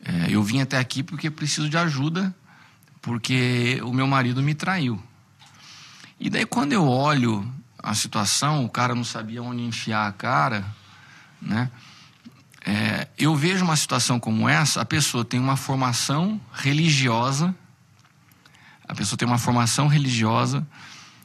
é, 0.04 0.26
eu 0.28 0.42
vim 0.42 0.60
até 0.60 0.78
aqui 0.78 1.02
porque 1.02 1.30
preciso 1.30 1.68
de 1.68 1.76
ajuda, 1.78 2.34
porque 3.00 3.80
o 3.82 3.92
meu 3.92 4.06
marido 4.06 4.42
me 4.42 4.54
traiu. 4.54 5.02
E 6.18 6.28
daí 6.28 6.44
quando 6.44 6.72
eu 6.72 6.86
olho 6.86 7.50
a 7.78 7.94
situação, 7.94 8.64
o 8.64 8.68
cara 8.68 8.94
não 8.94 9.04
sabia 9.04 9.42
onde 9.42 9.62
enfiar 9.62 10.06
a 10.06 10.12
cara, 10.12 10.64
né? 11.40 11.70
É, 12.66 13.06
eu 13.18 13.36
vejo 13.36 13.62
uma 13.62 13.76
situação 13.76 14.18
como 14.18 14.48
essa, 14.48 14.80
a 14.80 14.84
pessoa 14.86 15.22
tem 15.24 15.38
uma 15.38 15.56
formação 15.56 16.40
religiosa, 16.52 17.54
a 18.88 18.94
pessoa 18.94 19.18
tem 19.18 19.28
uma 19.28 19.36
formação 19.36 19.86
religiosa, 19.86 20.66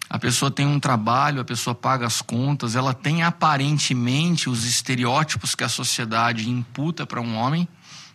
a 0.10 0.20
pessoa 0.20 0.52
tem 0.52 0.66
um 0.66 0.80
trabalho, 0.80 1.40
a 1.40 1.46
pessoa 1.46 1.74
paga 1.74 2.06
as 2.06 2.22
contas, 2.22 2.76
ela 2.76 2.94
tem 2.94 3.24
aparentemente 3.24 4.50
os 4.50 4.66
estereótipos 4.66 5.56
que 5.56 5.64
a 5.64 5.70
sociedade 5.70 6.50
imputa 6.50 7.06
para 7.06 7.22
um 7.22 7.36
homem, 7.36 7.68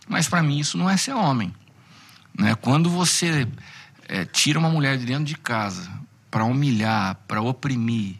mas 0.07 0.27
para 0.27 0.43
mim 0.43 0.59
isso 0.59 0.77
não 0.77 0.87
é 0.87 0.95
ser 0.95 1.13
homem. 1.13 1.51
Né? 2.37 2.53
Quando 2.53 2.89
você 2.89 3.47
é, 4.07 4.23
tira 4.25 4.59
uma 4.59 4.69
mulher 4.69 4.97
de 4.97 5.05
dentro 5.05 5.25
de 5.25 5.35
casa 5.35 5.89
para 6.29 6.43
humilhar, 6.43 7.15
para 7.27 7.41
oprimir, 7.41 8.17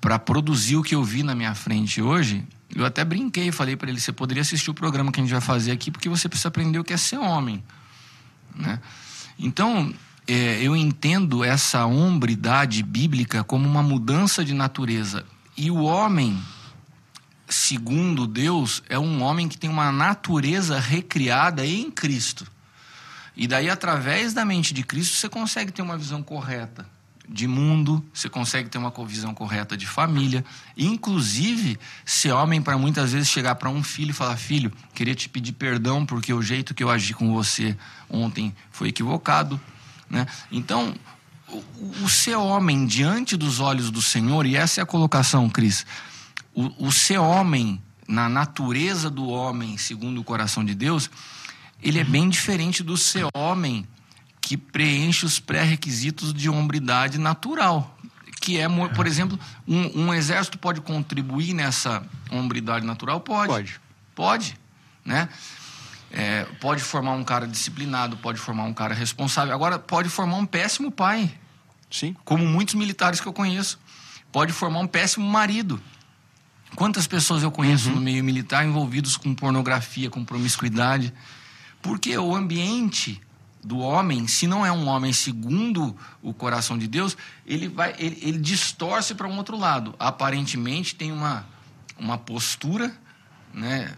para 0.00 0.18
produzir 0.18 0.76
o 0.76 0.82
que 0.82 0.94
eu 0.94 1.02
vi 1.02 1.22
na 1.22 1.34
minha 1.34 1.54
frente 1.54 2.02
hoje, 2.02 2.46
eu 2.74 2.84
até 2.84 3.04
brinquei, 3.04 3.52
falei 3.52 3.76
para 3.76 3.88
ele: 3.88 4.00
você 4.00 4.12
poderia 4.12 4.40
assistir 4.40 4.70
o 4.70 4.74
programa 4.74 5.12
que 5.12 5.20
a 5.20 5.22
gente 5.22 5.32
vai 5.32 5.40
fazer 5.40 5.70
aqui, 5.70 5.90
porque 5.90 6.08
você 6.08 6.28
precisa 6.28 6.48
aprender 6.48 6.78
o 6.78 6.84
que 6.84 6.92
é 6.92 6.96
ser 6.96 7.18
homem. 7.18 7.62
Né? 8.54 8.80
Então, 9.38 9.94
é, 10.26 10.62
eu 10.62 10.76
entendo 10.76 11.44
essa 11.44 11.86
hombridade 11.86 12.82
bíblica 12.82 13.44
como 13.44 13.68
uma 13.68 13.82
mudança 13.82 14.44
de 14.44 14.54
natureza. 14.54 15.24
E 15.56 15.70
o 15.70 15.82
homem, 15.82 16.36
segundo 17.48 18.26
Deus, 18.26 18.82
é 18.88 18.98
um 18.98 19.22
homem 19.22 19.48
que 19.48 19.56
tem 19.56 19.70
uma 19.70 19.92
natureza 19.92 20.80
recriada 20.80 21.64
em 21.64 21.90
Cristo. 21.90 22.46
E 23.36 23.46
daí, 23.46 23.68
através 23.68 24.32
da 24.32 24.44
mente 24.44 24.72
de 24.74 24.82
Cristo, 24.82 25.16
você 25.16 25.28
consegue 25.28 25.72
ter 25.72 25.82
uma 25.82 25.98
visão 25.98 26.22
correta 26.22 26.93
de 27.28 27.46
mundo, 27.46 28.04
você 28.12 28.28
consegue 28.28 28.68
ter 28.68 28.78
uma 28.78 28.92
visão 29.06 29.34
correta 29.34 29.76
de 29.76 29.86
família. 29.86 30.44
Inclusive, 30.76 31.78
ser 32.04 32.32
homem 32.32 32.60
para 32.60 32.76
muitas 32.76 33.12
vezes 33.12 33.28
chegar 33.28 33.54
para 33.54 33.68
um 33.68 33.82
filho 33.82 34.10
e 34.10 34.14
falar: 34.14 34.36
Filho, 34.36 34.72
queria 34.94 35.14
te 35.14 35.28
pedir 35.28 35.52
perdão 35.52 36.04
porque 36.04 36.32
o 36.32 36.42
jeito 36.42 36.74
que 36.74 36.84
eu 36.84 36.90
agi 36.90 37.14
com 37.14 37.32
você 37.32 37.76
ontem 38.10 38.54
foi 38.70 38.88
equivocado 38.88 39.60
né? 40.08 40.26
Então, 40.50 40.94
o, 41.48 42.04
o 42.04 42.08
ser 42.08 42.36
homem 42.36 42.86
diante 42.86 43.36
dos 43.36 43.60
olhos 43.60 43.90
do 43.90 44.02
Senhor, 44.02 44.46
e 44.46 44.56
essa 44.56 44.80
é 44.80 44.82
a 44.82 44.86
colocação, 44.86 45.48
Cris, 45.48 45.86
o, 46.54 46.86
o 46.86 46.92
ser 46.92 47.18
homem 47.18 47.82
na 48.06 48.28
natureza 48.28 49.10
do 49.10 49.26
homem, 49.26 49.76
segundo 49.76 50.20
o 50.20 50.24
coração 50.24 50.64
de 50.64 50.74
Deus, 50.74 51.10
ele 51.82 51.98
é 51.98 52.04
bem 52.04 52.28
diferente 52.28 52.82
do 52.82 52.96
ser 52.96 53.26
homem 53.34 53.86
que 54.44 54.58
preenche 54.58 55.24
os 55.24 55.40
pré-requisitos 55.40 56.34
de 56.34 56.50
hombridade 56.50 57.16
natural. 57.16 57.98
Que 58.42 58.58
é, 58.58 58.68
por 58.94 59.06
exemplo, 59.06 59.40
um, 59.66 60.02
um, 60.02 60.14
exército 60.14 60.58
pode 60.58 60.82
contribuir 60.82 61.54
nessa 61.54 62.06
hombridade 62.30 62.84
natural? 62.84 63.20
Pode. 63.20 63.48
Pode. 63.48 63.80
Pode. 64.14 64.60
Né? 65.02 65.30
É, 66.10 66.44
pode 66.60 66.82
formar 66.82 67.12
um 67.12 67.24
cara 67.24 67.48
disciplinado, 67.48 68.18
pode 68.18 68.38
formar 68.38 68.64
um 68.64 68.74
cara 68.74 68.92
responsável. 68.92 69.54
Agora, 69.54 69.78
pode 69.78 70.10
formar 70.10 70.36
um 70.36 70.44
péssimo 70.44 70.90
pai. 70.90 71.32
Sim. 71.90 72.14
Como 72.22 72.44
muitos 72.44 72.74
militares 72.74 73.22
que 73.22 73.26
eu 73.26 73.32
conheço. 73.32 73.80
Pode 74.30 74.52
formar 74.52 74.80
um 74.80 74.86
péssimo 74.86 75.26
marido. 75.26 75.80
Quantas 76.76 77.06
pessoas 77.06 77.42
eu 77.42 77.50
conheço 77.50 77.88
uhum. 77.88 77.94
no 77.94 78.00
meio 78.02 78.22
militar 78.22 78.66
envolvidos 78.66 79.16
com 79.16 79.34
pornografia, 79.34 80.10
com 80.10 80.22
promiscuidade? 80.22 81.14
Porque 81.80 82.18
o 82.18 82.36
ambiente 82.36 83.22
do 83.64 83.78
homem, 83.78 84.28
se 84.28 84.46
não 84.46 84.64
é 84.64 84.70
um 84.70 84.86
homem 84.86 85.12
segundo 85.12 85.96
o 86.22 86.34
coração 86.34 86.76
de 86.76 86.86
Deus, 86.86 87.16
ele 87.46 87.66
vai, 87.68 87.94
ele, 87.98 88.18
ele 88.20 88.38
distorce 88.38 89.14
para 89.14 89.26
um 89.26 89.36
outro 89.38 89.56
lado. 89.56 89.94
Aparentemente 89.98 90.94
tem 90.94 91.10
uma, 91.10 91.46
uma 91.98 92.18
postura, 92.18 92.94
né, 93.52 93.94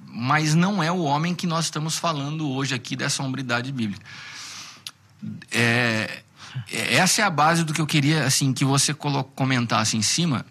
mas 0.00 0.54
não 0.54 0.82
é 0.82 0.90
o 0.90 1.02
homem 1.02 1.34
que 1.34 1.46
nós 1.46 1.66
estamos 1.66 1.98
falando 1.98 2.48
hoje 2.48 2.74
aqui 2.74 2.94
dessa 2.94 3.22
hombridade 3.22 3.72
bíblica. 3.72 4.04
É, 5.50 6.22
é, 6.70 6.94
essa 6.94 7.22
é 7.22 7.24
a 7.24 7.30
base 7.30 7.64
do 7.64 7.74
que 7.74 7.80
eu 7.80 7.86
queria 7.86 8.24
assim 8.24 8.52
que 8.52 8.64
você 8.64 8.94
comentasse 8.94 9.96
em 9.96 10.02
cima 10.02 10.46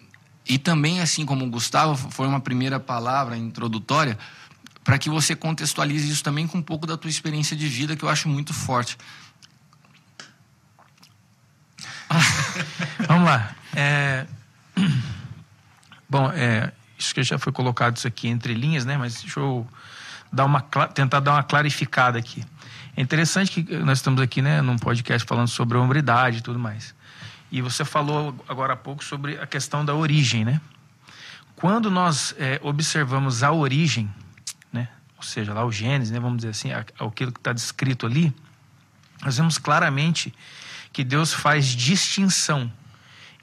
e 0.46 0.58
também 0.58 1.00
assim 1.00 1.24
como 1.24 1.44
o 1.44 1.50
Gustavo 1.50 2.10
foi 2.10 2.26
uma 2.26 2.40
primeira 2.40 2.78
palavra 2.78 3.36
introdutória 3.36 4.18
para 4.88 4.98
que 4.98 5.10
você 5.10 5.36
contextualize 5.36 6.10
isso 6.10 6.24
também 6.24 6.46
com 6.46 6.56
um 6.56 6.62
pouco 6.62 6.86
da 6.86 6.96
tua 6.96 7.10
experiência 7.10 7.54
de 7.54 7.68
vida 7.68 7.94
que 7.94 8.02
eu 8.06 8.08
acho 8.08 8.26
muito 8.26 8.54
forte. 8.54 8.96
Vamos 13.06 13.26
lá. 13.26 13.54
É... 13.76 14.26
Bom, 16.08 16.32
é, 16.32 16.72
isso 16.98 17.14
que 17.14 17.22
já 17.22 17.38
foi 17.38 17.52
colocado 17.52 17.98
isso 17.98 18.08
aqui 18.08 18.28
entre 18.28 18.54
linhas, 18.54 18.86
né? 18.86 18.96
Mas 18.96 19.20
deixa 19.20 19.38
eu 19.40 19.68
dar 20.32 20.46
uma, 20.46 20.62
tentar 20.62 21.20
dar 21.20 21.32
uma 21.32 21.42
clarificada 21.42 22.18
aqui. 22.18 22.42
É 22.96 23.02
interessante 23.02 23.62
que 23.62 23.76
nós 23.80 23.98
estamos 23.98 24.22
aqui, 24.22 24.40
né, 24.40 24.62
num 24.62 24.78
podcast 24.78 25.28
falando 25.28 25.48
sobre 25.48 25.76
a 25.76 25.82
hombridade 25.82 26.38
e 26.38 26.40
tudo 26.40 26.58
mais. 26.58 26.94
E 27.52 27.60
você 27.60 27.84
falou 27.84 28.34
agora 28.48 28.72
há 28.72 28.76
pouco 28.76 29.04
sobre 29.04 29.38
a 29.38 29.46
questão 29.46 29.84
da 29.84 29.94
origem, 29.94 30.46
né? 30.46 30.62
Quando 31.56 31.90
nós 31.90 32.34
é, 32.38 32.58
observamos 32.62 33.42
a 33.42 33.52
origem, 33.52 34.10
ou 35.18 35.22
seja, 35.24 35.52
lá 35.52 35.64
o 35.64 35.72
Gênesis, 35.72 36.12
né, 36.12 36.20
vamos 36.20 36.38
dizer 36.38 36.50
assim, 36.50 36.72
aquilo 36.72 37.32
que 37.32 37.40
está 37.40 37.52
descrito 37.52 38.06
ali, 38.06 38.32
nós 39.22 39.36
vemos 39.36 39.58
claramente 39.58 40.32
que 40.92 41.02
Deus 41.02 41.32
faz 41.32 41.66
distinção 41.66 42.72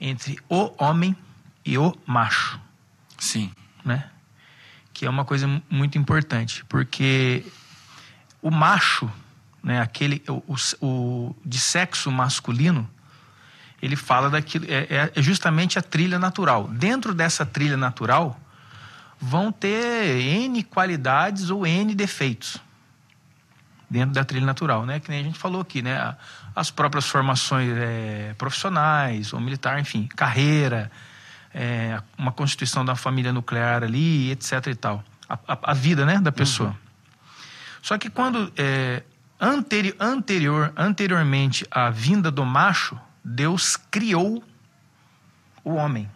entre 0.00 0.38
o 0.48 0.72
homem 0.82 1.14
e 1.64 1.76
o 1.76 1.94
macho. 2.06 2.58
Sim. 3.18 3.52
Né? 3.84 4.08
Que 4.92 5.04
é 5.04 5.10
uma 5.10 5.24
coisa 5.24 5.46
muito 5.68 5.98
importante, 5.98 6.64
porque 6.64 7.44
o 8.40 8.50
macho, 8.50 9.10
né, 9.62 9.80
aquele 9.80 10.22
o, 10.28 10.56
o 10.80 11.36
de 11.44 11.60
sexo 11.60 12.10
masculino, 12.10 12.88
ele 13.82 13.96
fala 13.96 14.30
daquilo 14.30 14.64
é, 14.66 15.12
é 15.14 15.22
justamente 15.22 15.78
a 15.78 15.82
trilha 15.82 16.18
natural. 16.18 16.68
Dentro 16.68 17.12
dessa 17.12 17.44
trilha 17.44 17.76
natural 17.76 18.40
vão 19.20 19.50
ter 19.52 20.20
n 20.20 20.62
qualidades 20.62 21.50
ou 21.50 21.66
n 21.66 21.94
defeitos. 21.94 22.58
dentro 23.88 24.12
da 24.14 24.24
trilha 24.24 24.44
natural, 24.44 24.84
né? 24.84 24.98
Que 24.98 25.08
nem 25.10 25.20
a 25.20 25.22
gente 25.22 25.38
falou 25.38 25.60
aqui, 25.60 25.80
né? 25.80 26.16
As 26.56 26.70
próprias 26.72 27.06
formações 27.06 27.70
eh, 27.76 28.34
profissionais, 28.36 29.32
ou 29.32 29.38
militar, 29.40 29.78
enfim, 29.78 30.08
carreira, 30.08 30.90
eh, 31.54 32.00
uma 32.18 32.32
constituição 32.32 32.84
da 32.84 32.96
família 32.96 33.32
nuclear 33.32 33.84
ali, 33.84 34.32
etc. 34.32 34.66
e 34.66 34.74
tal. 34.74 35.04
A, 35.28 35.34
a- 35.46 35.58
a 35.70 35.74
vida, 35.74 36.04
né, 36.04 36.18
da 36.20 36.32
pessoa. 36.32 36.76
Só 37.80 37.96
que 37.96 38.10
quando 38.10 38.52
é, 38.56 39.04
anteri- 39.40 39.94
anterior, 40.00 40.72
anteriormente 40.76 41.64
à 41.70 41.88
vinda 41.88 42.28
do 42.30 42.44
macho, 42.44 42.98
Deus 43.24 43.76
criou 43.76 44.42
o 45.62 45.74
homem. 45.74 46.10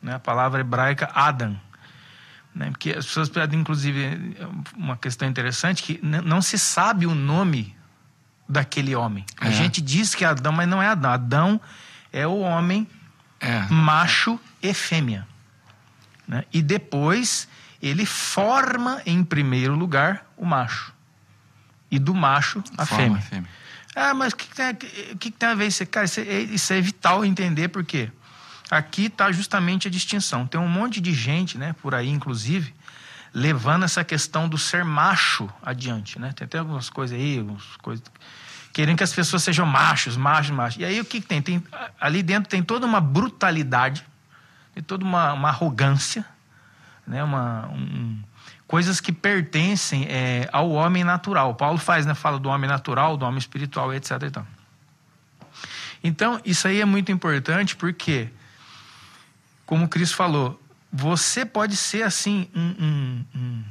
Né? 0.00 0.14
A 0.14 0.18
palavra 0.20 0.60
hebraica 0.60 1.10
Adam. 1.12 1.58
Né? 2.56 2.70
Porque 2.70 2.90
as 2.92 3.04
pessoas 3.04 3.30
inclusive, 3.52 4.34
uma 4.74 4.96
questão 4.96 5.28
interessante, 5.28 5.82
que 5.82 6.00
não 6.02 6.40
se 6.40 6.58
sabe 6.58 7.06
o 7.06 7.14
nome 7.14 7.76
daquele 8.48 8.96
homem. 8.96 9.26
A 9.38 9.48
É. 9.48 9.52
gente 9.52 9.82
diz 9.82 10.14
que 10.14 10.24
é 10.24 10.28
Adão, 10.28 10.52
mas 10.52 10.66
não 10.66 10.82
é 10.82 10.88
Adão. 10.88 11.10
Adão 11.12 11.60
é 12.10 12.26
o 12.26 12.38
homem 12.38 12.88
É. 13.38 13.60
macho 13.70 14.40
e 14.62 14.72
fêmea. 14.72 15.28
né? 16.26 16.44
E 16.52 16.60
depois 16.60 17.46
ele 17.80 18.04
forma, 18.04 19.00
em 19.06 19.22
primeiro 19.22 19.76
lugar, 19.76 20.26
o 20.36 20.44
macho. 20.44 20.92
E 21.88 22.00
do 22.00 22.12
macho, 22.14 22.64
a 22.76 22.84
Forma, 22.84 23.20
fêmea. 23.20 23.48
Ah, 23.94 24.12
mas 24.12 24.32
o 24.32 24.36
que, 24.36 24.48
que, 24.74 25.14
que 25.16 25.30
tem 25.30 25.48
a 25.50 25.54
ver 25.54 25.68
isso? 25.68 25.86
Cara, 25.86 26.04
isso 26.06 26.18
é, 26.20 26.40
isso 26.40 26.72
é 26.72 26.80
vital 26.80 27.24
entender 27.24 27.68
por 27.68 27.84
quê. 27.84 28.10
Aqui 28.70 29.06
está 29.06 29.30
justamente 29.30 29.88
a 29.88 29.90
distinção. 29.90 30.46
Tem 30.46 30.60
um 30.60 30.68
monte 30.68 31.00
de 31.00 31.12
gente, 31.12 31.56
né, 31.56 31.74
por 31.80 31.94
aí, 31.94 32.08
inclusive, 32.08 32.74
levando 33.32 33.84
essa 33.84 34.02
questão 34.02 34.48
do 34.48 34.58
ser 34.58 34.84
macho 34.84 35.48
adiante. 35.62 36.18
Né? 36.18 36.32
Tem 36.34 36.46
até 36.46 36.58
algumas 36.58 36.90
coisas 36.90 37.16
aí, 37.18 37.38
algumas 37.38 37.64
coisas, 37.76 38.04
querendo 38.72 38.96
que 38.96 39.04
as 39.04 39.12
pessoas 39.12 39.42
sejam 39.42 39.66
machos, 39.66 40.16
machos, 40.16 40.50
machos. 40.50 40.80
E 40.80 40.84
aí 40.84 41.00
o 41.00 41.04
que, 41.04 41.20
que 41.20 41.26
tem? 41.26 41.40
tem? 41.40 41.62
Ali 42.00 42.22
dentro 42.22 42.48
tem 42.48 42.62
toda 42.62 42.86
uma 42.86 43.00
brutalidade, 43.00 44.04
tem 44.74 44.82
toda 44.82 45.04
uma, 45.04 45.32
uma 45.32 45.48
arrogância, 45.48 46.24
né? 47.06 47.22
uma, 47.22 47.68
um- 47.68 48.22
coisas 48.66 49.00
que 49.00 49.12
pertencem 49.12 50.06
é, 50.08 50.48
ao 50.52 50.70
homem 50.70 51.04
natural. 51.04 51.54
Paulo 51.54 51.78
faz, 51.78 52.04
né? 52.04 52.14
Fala 52.14 52.38
do 52.38 52.48
homem 52.48 52.68
natural, 52.68 53.16
do 53.16 53.24
homem 53.24 53.38
espiritual, 53.38 53.94
etc. 53.94 54.22
e 54.22 54.30
tal. 54.30 54.46
Então, 56.02 56.40
isso 56.44 56.66
aí 56.68 56.80
é 56.80 56.84
muito 56.84 57.10
importante 57.10 57.76
porque, 57.76 58.28
como 59.66 59.84
o 59.84 59.88
Cristo 59.88 60.16
falou, 60.16 60.62
você 60.92 61.44
pode 61.44 61.76
ser 61.76 62.04
assim 62.04 62.48
um, 62.54 62.60
um, 62.78 63.24
um, 63.34 63.64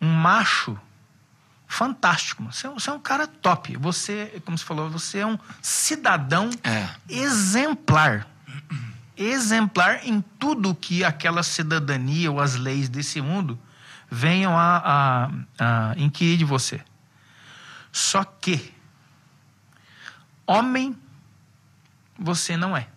um 0.00 0.08
macho 0.12 0.76
fantástico. 1.68 2.42
Você, 2.44 2.66
é- 2.66 2.70
você 2.70 2.90
é 2.90 2.92
um 2.92 2.98
cara 3.00 3.26
top. 3.26 3.76
Você, 3.76 4.42
como 4.44 4.56
você 4.58 4.64
falou, 4.64 4.90
você 4.90 5.18
é 5.18 5.26
um 5.26 5.38
cidadão 5.60 6.50
É. 6.64 6.88
exemplar. 7.08 8.26
Exemplar 9.16 10.06
em 10.06 10.20
tudo 10.38 10.74
que 10.74 11.04
aquela 11.04 11.42
cidadania 11.42 12.30
ou 12.30 12.40
as 12.40 12.56
leis 12.56 12.88
desse 12.88 13.20
mundo 13.20 13.58
venham 14.10 14.58
a, 14.58 15.30
a, 15.58 15.90
a 15.92 15.94
inquirir 15.98 16.36
de 16.38 16.44
você. 16.44 16.80
Só 17.92 18.24
que, 18.24 18.74
homem, 20.46 20.96
você 22.18 22.56
não 22.56 22.76
é. 22.76 22.88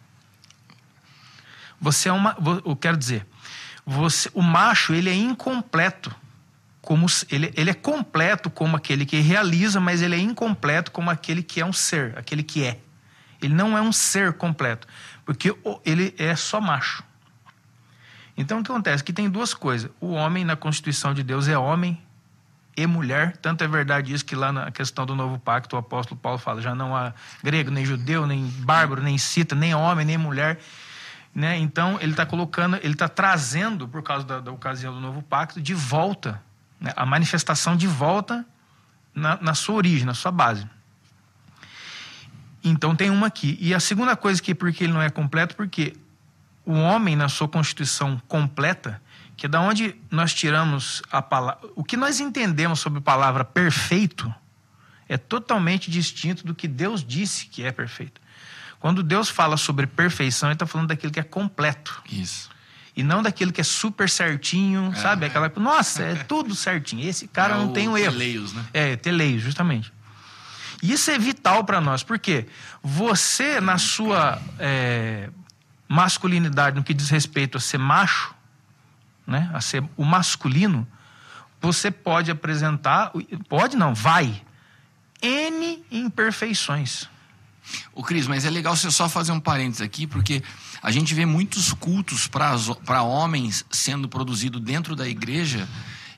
Você 1.85 2.09
é 2.09 2.11
uma. 2.11 2.35
Eu 2.65 2.75
quero 2.75 2.97
dizer, 2.97 3.27
você, 3.85 4.27
o 4.33 4.41
macho 4.41 4.91
ele 4.91 5.07
é 5.07 5.13
incompleto. 5.13 6.13
Como, 6.81 7.05
ele, 7.29 7.53
ele 7.55 7.69
é 7.69 7.75
completo 7.75 8.49
como 8.49 8.75
aquele 8.75 9.05
que 9.05 9.19
realiza, 9.19 9.79
mas 9.79 10.01
ele 10.01 10.15
é 10.15 10.19
incompleto 10.19 10.91
como 10.91 11.11
aquele 11.11 11.43
que 11.43 11.61
é 11.61 11.65
um 11.65 11.73
ser, 11.73 12.17
aquele 12.17 12.41
que 12.41 12.63
é. 12.63 12.79
Ele 13.39 13.53
não 13.53 13.77
é 13.77 13.81
um 13.81 13.91
ser 13.91 14.33
completo, 14.33 14.87
porque 15.23 15.55
ele 15.83 16.13
é 16.17 16.35
só 16.35 16.59
macho. 16.59 17.03
Então 18.35 18.59
o 18.59 18.63
que 18.63 18.71
acontece? 18.71 19.03
Que 19.03 19.13
tem 19.13 19.29
duas 19.29 19.53
coisas. 19.53 19.91
O 20.01 20.13
homem 20.13 20.43
na 20.43 20.55
Constituição 20.55 21.13
de 21.13 21.21
Deus 21.21 21.47
é 21.47 21.55
homem 21.55 22.01
e 22.75 22.87
mulher. 22.87 23.37
Tanto 23.37 23.63
é 23.63 23.67
verdade 23.67 24.11
isso 24.11 24.25
que 24.25 24.35
lá 24.35 24.51
na 24.51 24.71
questão 24.71 25.05
do 25.05 25.15
novo 25.15 25.37
pacto 25.37 25.75
o 25.75 25.79
apóstolo 25.79 26.19
Paulo 26.19 26.39
fala: 26.39 26.61
já 26.61 26.73
não 26.73 26.95
há 26.95 27.13
grego, 27.43 27.69
nem 27.69 27.85
judeu, 27.85 28.25
nem 28.25 28.43
bárbaro, 28.43 29.03
nem 29.03 29.19
cita, 29.19 29.53
nem 29.53 29.75
homem, 29.75 30.03
nem 30.03 30.17
mulher. 30.17 30.59
Né? 31.35 31.57
Então 31.57 31.97
ele 31.99 32.11
está 32.11 32.25
colocando, 32.25 32.77
ele 32.77 32.93
está 32.93 33.09
trazendo, 33.09 33.89
por 33.89 34.01
causa 34.01 34.25
da, 34.25 34.39
da 34.39 34.51
ocasião 34.53 34.93
do 34.93 35.01
novo 35.01 35.21
pacto, 35.21 35.61
de 35.61 35.73
volta 35.73 36.41
né? 36.79 36.93
a 36.95 37.05
manifestação 37.05 37.75
de 37.75 37.87
volta 37.87 38.45
na, 39.13 39.37
na 39.41 39.53
sua 39.53 39.75
origem, 39.75 40.05
na 40.05 40.13
sua 40.13 40.31
base. 40.31 40.65
Então 42.63 42.95
tem 42.95 43.09
uma 43.09 43.27
aqui. 43.27 43.57
E 43.59 43.73
a 43.73 43.79
segunda 43.81 44.15
coisa 44.15 44.41
que 44.41 44.55
porque 44.55 44.85
ele 44.85 44.93
não 44.93 45.01
é 45.01 45.09
completo, 45.09 45.55
porque 45.57 45.93
o 46.65 46.73
homem 46.73 47.15
na 47.15 47.27
sua 47.27 47.47
constituição 47.47 48.19
completa, 48.29 49.01
que 49.35 49.45
é 49.45 49.49
da 49.49 49.59
onde 49.59 49.95
nós 50.09 50.33
tiramos 50.33 51.03
a 51.11 51.21
palavra, 51.21 51.69
o 51.75 51.83
que 51.83 51.97
nós 51.97 52.21
entendemos 52.21 52.79
sobre 52.79 52.99
a 52.99 53.01
palavra 53.01 53.43
perfeito 53.43 54.33
é 55.07 55.17
totalmente 55.17 55.91
distinto 55.91 56.45
do 56.45 56.55
que 56.55 56.67
Deus 56.67 57.03
disse 57.03 57.45
que 57.45 57.61
é 57.61 57.71
perfeito. 57.71 58.19
Quando 58.79 59.01
Deus 59.01 59.29
fala 59.29 59.57
sobre 59.57 59.87
perfeição, 59.87 60.49
ele 60.49 60.55
está 60.55 60.65
falando 60.65 60.89
daquilo 60.89 61.11
que 61.11 61.19
é 61.19 61.23
completo 61.23 62.01
Isso. 62.11 62.49
e 62.95 63.01
não 63.03 63.23
daquilo 63.23 63.51
que 63.51 63.61
é 63.61 63.63
super 63.63 64.09
certinho, 64.09 64.91
É. 64.93 64.95
sabe? 64.95 65.25
Aquela, 65.25 65.51
nossa, 65.57 66.03
é 66.03 66.15
tudo 66.15 66.53
certinho. 66.55 67.07
Esse 67.07 67.27
cara 67.27 67.55
É 67.55 67.57
não 67.57 67.71
tem 67.73 67.87
um 67.87 67.97
erro. 67.97 68.11
teleios, 68.11 68.53
né? 68.53 68.65
É, 68.73 68.95
teleio, 68.95 69.39
justamente. 69.39 69.91
E 70.83 70.91
isso 70.91 71.09
é 71.09 71.17
vital 71.17 71.63
para 71.63 71.81
nós, 71.81 72.03
porque 72.03 72.45
você, 72.83 73.59
na 73.59 73.77
sua 73.77 74.39
é, 74.59 75.29
masculinidade, 75.87 76.75
no 76.75 76.83
que 76.83 76.93
diz 76.93 77.09
respeito 77.09 77.57
a 77.57 77.61
ser 77.61 77.77
macho, 77.79 78.35
né, 79.25 79.49
a 79.53 79.61
ser 79.61 79.83
o 79.97 80.03
masculino, 80.05 80.87
você 81.59 81.89
pode 81.89 82.29
apresentar, 82.29 83.11
pode 83.49 83.75
não, 83.75 83.95
vai, 83.95 84.43
N 85.21 85.83
imperfeições. 85.89 87.09
Ô, 87.93 88.03
Cris, 88.03 88.27
mas 88.27 88.45
é 88.45 88.49
legal 88.49 88.75
você 88.75 88.89
só 88.91 89.07
fazer 89.09 89.31
um 89.31 89.39
parênteses 89.39 89.81
aqui, 89.81 90.05
porque 90.07 90.41
a 90.81 90.91
gente 90.91 91.13
vê 91.13 91.25
muitos 91.25 91.73
cultos 91.73 92.27
para 92.27 93.01
homens 93.03 93.65
sendo 93.71 94.07
produzido 94.07 94.59
dentro 94.59 94.95
da 94.95 95.07
igreja 95.07 95.67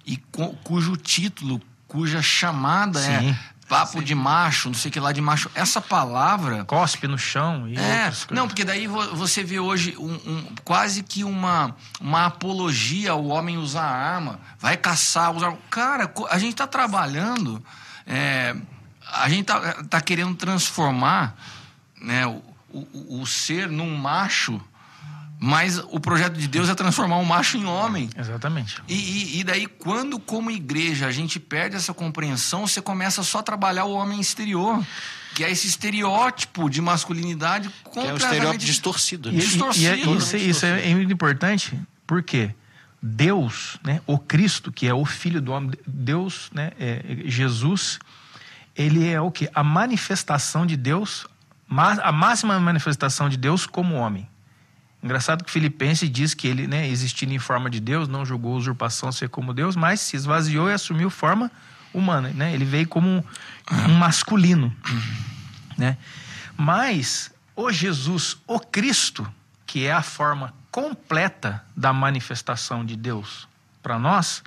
e 0.05 0.17
cu- 0.17 0.53
cujo 0.63 0.95
título, 0.97 1.61
cuja 1.87 2.21
chamada 2.21 2.99
Sim. 3.01 3.29
é 3.31 3.39
papo 3.69 4.01
de 4.01 4.15
macho, 4.15 4.69
não 4.69 4.75
sei 4.75 4.87
o 4.89 4.91
que 4.93 4.99
lá 4.99 5.11
de 5.11 5.19
macho. 5.19 5.51
Essa 5.53 5.81
palavra. 5.81 6.63
Cospe 6.63 7.05
no 7.05 7.17
chão 7.17 7.67
e 7.67 7.77
É, 7.77 8.11
não, 8.31 8.47
porque 8.47 8.63
daí 8.63 8.87
vo- 8.87 9.13
você 9.15 9.43
vê 9.43 9.59
hoje 9.59 9.93
um, 9.97 10.13
um- 10.13 10.45
quase 10.63 11.03
que 11.03 11.23
uma, 11.25 11.75
uma 11.99 12.27
apologia 12.27 13.11
ao 13.11 13.25
homem 13.25 13.57
usar 13.57 13.83
arma, 13.83 14.39
vai 14.57 14.77
caçar, 14.77 15.35
usar. 15.35 15.53
Cara, 15.69 16.09
a 16.29 16.39
gente 16.39 16.51
está 16.51 16.65
trabalhando, 16.65 17.61
é, 18.05 18.55
a 19.13 19.29
gente 19.29 19.45
tá, 19.45 19.83
tá 19.83 20.01
querendo 20.01 20.35
transformar 20.35 21.35
né, 22.01 22.25
o, 22.27 22.41
o, 22.71 23.21
o 23.21 23.25
ser 23.27 23.69
num 23.69 23.95
macho, 23.95 24.59
mas 25.39 25.77
o 25.77 25.99
projeto 25.99 26.33
de 26.37 26.47
Deus 26.47 26.67
é 26.67 26.73
transformar 26.75 27.17
um 27.17 27.23
macho 27.25 27.57
em 27.57 27.65
homem. 27.65 28.09
Exatamente. 28.17 28.81
E, 28.87 28.93
e- 28.95 29.39
e 29.39 29.43
daí, 29.43 29.67
quando, 29.67 30.19
como 30.19 30.49
igreja, 30.49 31.05
a 31.07 31.11
gente 31.11 31.39
perde 31.39 31.75
essa 31.75 31.93
compreensão, 31.93 32.65
você 32.67 32.81
começa 32.81 33.21
só 33.23 33.39
a 33.39 33.43
trabalhar 33.43 33.85
o 33.85 33.93
homem 33.93 34.19
exterior, 34.19 34.83
que 35.35 35.43
é 35.43 35.51
esse 35.51 35.67
estereótipo 35.67 36.67
de 36.69 36.81
masculinidade 36.81 37.69
Que 37.69 37.75
é 37.75 37.81
o 37.81 37.83
completamente 37.93 38.23
estereótipo 38.23 38.65
distorcido. 38.65 39.29
E, 39.29 39.33
Né? 39.33 39.37
e- 39.37 39.41
Distorcido, 39.45 39.85
e 39.85 39.87
é- 39.87 40.15
isso, 40.17 40.37
isso 40.37 40.65
é, 40.65 40.89
é 40.91 40.95
muito 40.95 41.13
importante, 41.13 41.79
porque 42.07 42.53
Deus, 43.01 43.77
né, 43.83 44.01
o 44.07 44.17
Cristo, 44.17 44.71
que 44.71 44.87
é 44.87 44.93
o 44.93 45.05
Filho 45.05 45.39
do 45.39 45.51
homem, 45.51 45.71
Deus, 45.85 46.49
né, 46.51 46.71
é, 46.79 47.03
Jesus, 47.25 47.99
ele 48.77 49.09
é 49.09 49.19
o 49.19 49.31
que? 49.31 49.49
A 49.55 49.63
manifestação 49.63 50.65
de 50.65 50.77
Deus, 50.77 51.25
a 51.67 52.11
máxima 52.11 52.59
manifestação 52.59 53.27
de 53.27 53.35
Deus 53.35 53.65
como 53.65 53.95
homem. 53.95 54.29
Engraçado 55.01 55.43
que 55.43 55.51
Filipenses 55.51 56.09
diz 56.09 56.33
que 56.33 56.47
ele, 56.47 56.67
né, 56.67 56.87
existindo 56.87 57.33
em 57.33 57.39
forma 57.39 57.69
de 57.69 57.79
Deus, 57.79 58.07
não 58.07 58.25
julgou 58.25 58.55
usurpação 58.55 59.11
ser 59.11 59.29
como 59.29 59.53
Deus, 59.53 59.75
mas 59.75 59.99
se 59.99 60.15
esvaziou 60.15 60.69
e 60.69 60.73
assumiu 60.73 61.09
forma 61.09 61.51
humana. 61.93 62.29
Né? 62.29 62.53
Ele 62.53 62.65
veio 62.65 62.87
como 62.87 63.07
um, 63.07 63.23
um 63.89 63.93
masculino. 63.95 64.73
Né? 65.77 65.97
Mas 66.55 67.31
o 67.55 67.71
Jesus, 67.71 68.37
o 68.45 68.59
Cristo, 68.59 69.27
que 69.65 69.85
é 69.85 69.91
a 69.91 70.03
forma 70.03 70.53
completa 70.71 71.63
da 71.75 71.93
manifestação 71.93 72.85
de 72.85 72.95
Deus 72.95 73.47
para 73.81 73.97
nós, 73.97 74.43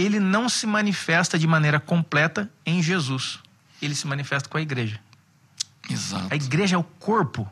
ele 0.00 0.20
não 0.20 0.48
se 0.48 0.66
manifesta 0.66 1.38
de 1.38 1.46
maneira 1.46 1.80
completa 1.80 2.50
em 2.64 2.82
Jesus. 2.82 3.38
Ele 3.80 3.94
se 3.94 4.06
manifesta 4.06 4.48
com 4.48 4.56
a 4.58 4.60
igreja. 4.60 5.00
Exato. 5.90 6.26
A 6.30 6.36
igreja 6.36 6.76
é 6.76 6.78
o 6.78 6.84
corpo 6.84 7.48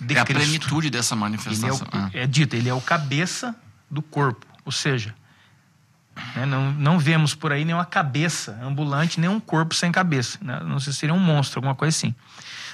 de 0.00 0.16
É 0.16 0.20
a 0.20 0.24
Cristo. 0.24 0.44
plenitude 0.44 0.90
dessa 0.90 1.14
Ele 1.14 1.18
é, 1.18 1.22
manifestação. 1.22 1.86
o, 1.92 2.16
é 2.16 2.26
dito, 2.26 2.54
ele 2.56 2.68
é 2.68 2.74
o 2.74 2.80
cabeça 2.80 3.54
do 3.90 4.00
corpo. 4.00 4.46
Ou 4.64 4.72
seja, 4.72 5.14
Né? 6.34 6.46
Não, 6.46 6.72
não 6.72 6.98
vemos 6.98 7.34
por 7.34 7.52
aí 7.52 7.64
nenhuma 7.64 7.84
cabeça 7.84 8.58
ambulante, 8.62 9.20
nem 9.20 9.28
um 9.30 9.40
corpo 9.40 9.74
sem 9.74 9.90
cabeça. 9.92 10.38
Né? 10.42 10.60
Não 10.64 10.80
sei 10.80 10.92
se 10.92 10.98
seria 11.00 11.14
um 11.14 11.18
monstro, 11.20 11.58
alguma 11.58 11.74
coisa 11.74 11.96
assim. 11.96 12.14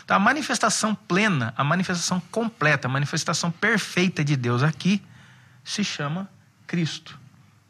Então, 0.04 0.16
a 0.16 0.20
manifestação 0.20 0.94
plena, 0.94 1.52
a 1.56 1.64
manifestação 1.64 2.20
completa, 2.30 2.88
a 2.88 2.90
manifestação 2.90 3.50
perfeita 3.50 4.22
de 4.24 4.36
Deus 4.36 4.62
aqui 4.62 5.02
se 5.64 5.82
chama 5.82 6.28
Cristo. 6.66 7.18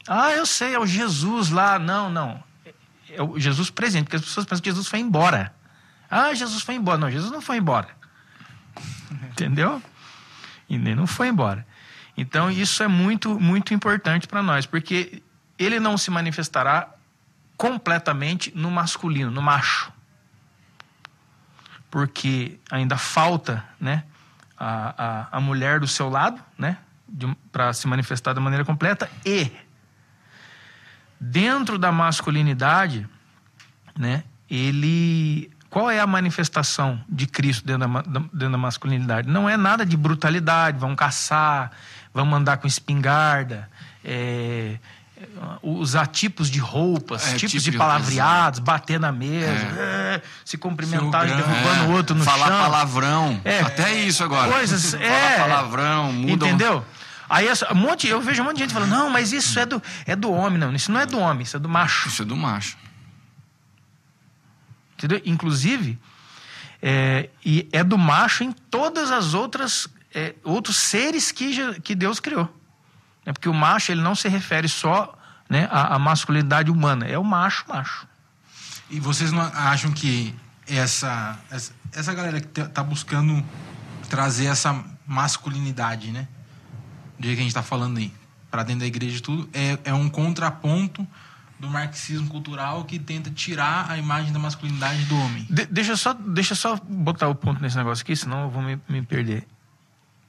Ah, 0.06 0.32
eu 0.32 0.44
sei, 0.46 0.74
é 0.74 0.78
o 0.78 0.86
Jesus 0.86 1.50
lá. 1.50 1.78
Não, 1.78 2.10
não. 2.10 2.42
É 3.10 3.22
o 3.22 3.38
Jesus 3.38 3.70
presente, 3.70 4.04
porque 4.04 4.16
as 4.16 4.22
pessoas 4.22 4.46
pensam 4.46 4.62
que 4.62 4.70
Jesus 4.70 4.86
foi 4.86 4.98
embora. 4.98 5.54
Ah, 6.10 6.34
Jesus 6.34 6.62
foi 6.62 6.74
embora. 6.74 6.98
Não, 6.98 7.10
Jesus 7.10 7.30
não 7.30 7.40
foi 7.40 7.56
embora. 7.56 7.88
Entendeu? 9.30 9.82
E 10.68 10.78
nem 10.78 10.94
não 10.94 11.06
foi 11.06 11.28
embora. 11.28 11.66
Então, 12.16 12.50
isso 12.50 12.82
é 12.82 12.88
muito, 12.88 13.38
muito 13.40 13.74
importante 13.74 14.26
para 14.26 14.42
nós, 14.42 14.66
porque 14.66 15.22
ele 15.58 15.80
não 15.80 15.98
se 15.98 16.10
manifestará 16.10 16.88
completamente 17.56 18.52
no 18.54 18.70
masculino, 18.70 19.30
no 19.30 19.42
macho. 19.42 19.92
Porque 21.90 22.58
ainda 22.70 22.96
falta 22.96 23.64
né, 23.80 24.04
a, 24.56 25.28
a, 25.32 25.38
a 25.38 25.40
mulher 25.40 25.80
do 25.80 25.86
seu 25.86 26.08
lado, 26.08 26.40
né, 26.58 26.78
para 27.52 27.72
se 27.72 27.86
manifestar 27.86 28.32
da 28.32 28.40
maneira 28.40 28.64
completa, 28.64 29.10
e 29.24 29.50
dentro 31.24 31.78
da 31.78 31.90
masculinidade, 31.90 33.08
né, 33.96 34.24
ele 34.50 35.50
qual 35.70 35.90
é 35.90 35.98
a 35.98 36.06
manifestação 36.06 37.00
de 37.08 37.26
Cristo 37.26 37.66
dentro 37.66 37.88
da, 37.88 38.00
dentro 38.02 38.50
da 38.50 38.58
masculinidade? 38.58 39.28
Não 39.28 39.48
é 39.48 39.56
nada 39.56 39.84
de 39.84 39.96
brutalidade, 39.96 40.78
vão 40.78 40.94
caçar, 40.94 41.72
vão 42.12 42.32
andar 42.32 42.58
com 42.58 42.66
espingarda, 42.68 43.68
é, 44.04 44.78
usar 45.62 46.06
tipos 46.06 46.48
de 46.48 46.60
roupas, 46.60 47.26
é, 47.26 47.36
tipos 47.36 47.50
tipo 47.50 47.64
de, 47.64 47.70
de 47.72 47.76
palavreados, 47.76 48.60
bater 48.60 49.00
na 49.00 49.10
mesa, 49.10 49.50
é. 49.50 50.14
É, 50.14 50.22
se 50.44 50.56
cumprimentar 50.56 51.26
derrubando 51.26 51.84
o 51.86 51.92
outro 51.92 52.14
no 52.14 52.22
falar 52.22 52.46
chão. 52.46 52.56
Falar 52.56 52.70
palavrão. 52.70 53.40
É. 53.44 53.60
Até 53.60 53.94
isso 53.94 54.22
agora. 54.22 54.52
Coisas, 54.52 54.94
é. 54.94 55.38
Falar 55.38 55.48
palavrão, 55.48 56.12
muda. 56.12 56.46
Entendeu? 56.46 56.84
Aí 57.28 57.46
um 57.70 57.74
monte, 57.74 58.06
eu 58.06 58.20
vejo 58.20 58.42
um 58.42 58.46
monte 58.46 58.56
de 58.56 58.62
gente 58.62 58.74
falando, 58.74 58.90
não, 58.90 59.10
mas 59.10 59.32
isso 59.32 59.58
é 59.58 59.66
do, 59.66 59.82
é 60.06 60.14
do 60.14 60.30
homem, 60.30 60.58
não. 60.58 60.74
Isso 60.74 60.92
não 60.92 61.00
é 61.00 61.06
do 61.06 61.18
homem, 61.18 61.42
isso 61.42 61.56
é 61.56 61.60
do 61.60 61.68
macho. 61.68 62.08
Isso 62.08 62.22
é 62.22 62.24
do 62.24 62.36
macho. 62.36 62.76
Entendeu? 64.96 65.20
Inclusive, 65.24 65.98
é, 66.82 67.28
e 67.44 67.68
é 67.72 67.82
do 67.82 67.98
macho 67.98 68.44
em 68.44 68.52
todas 68.52 69.10
as 69.10 69.34
outras 69.34 69.88
é, 70.14 70.34
outros 70.44 70.76
seres 70.76 71.32
que, 71.32 71.80
que 71.80 71.94
Deus 71.94 72.20
criou. 72.20 72.48
É 73.26 73.32
porque 73.32 73.48
o 73.48 73.54
macho 73.54 73.90
ele 73.90 74.00
não 74.00 74.14
se 74.14 74.28
refere 74.28 74.68
só 74.68 75.18
né, 75.48 75.68
à, 75.70 75.96
à 75.96 75.98
masculinidade 75.98 76.70
humana, 76.70 77.06
é 77.06 77.18
o 77.18 77.24
macho 77.24 77.64
macho. 77.68 78.06
E 78.88 79.00
vocês 79.00 79.32
não 79.32 79.40
acham 79.42 79.90
que 79.90 80.34
essa, 80.66 81.38
essa, 81.50 81.72
essa 81.92 82.14
galera 82.14 82.40
que 82.40 82.60
está 82.60 82.82
buscando 82.82 83.44
trazer 84.08 84.46
essa 84.46 84.84
masculinidade, 85.06 86.12
né? 86.12 86.28
Do 87.24 87.28
jeito 87.28 87.36
que 87.38 87.40
a 87.40 87.44
gente 87.44 87.52
está 87.52 87.62
falando 87.62 87.96
aí, 87.96 88.12
para 88.50 88.62
dentro 88.64 88.80
da 88.80 88.86
igreja 88.86 89.16
e 89.16 89.20
tudo, 89.20 89.48
é, 89.54 89.78
é 89.84 89.94
um 89.94 90.10
contraponto 90.10 91.08
do 91.58 91.70
marxismo 91.70 92.28
cultural 92.28 92.84
que 92.84 92.98
tenta 92.98 93.30
tirar 93.30 93.90
a 93.90 93.96
imagem 93.96 94.30
da 94.30 94.38
masculinidade 94.38 95.02
do 95.06 95.16
homem. 95.18 95.46
De, 95.48 95.64
deixa, 95.64 95.96
só, 95.96 96.12
deixa 96.12 96.54
só 96.54 96.76
botar 96.76 97.28
o 97.28 97.34
ponto 97.34 97.62
nesse 97.62 97.78
negócio 97.78 98.02
aqui, 98.02 98.14
senão 98.14 98.42
eu 98.42 98.50
vou 98.50 98.62
me, 98.62 98.78
me 98.86 99.00
perder. 99.00 99.46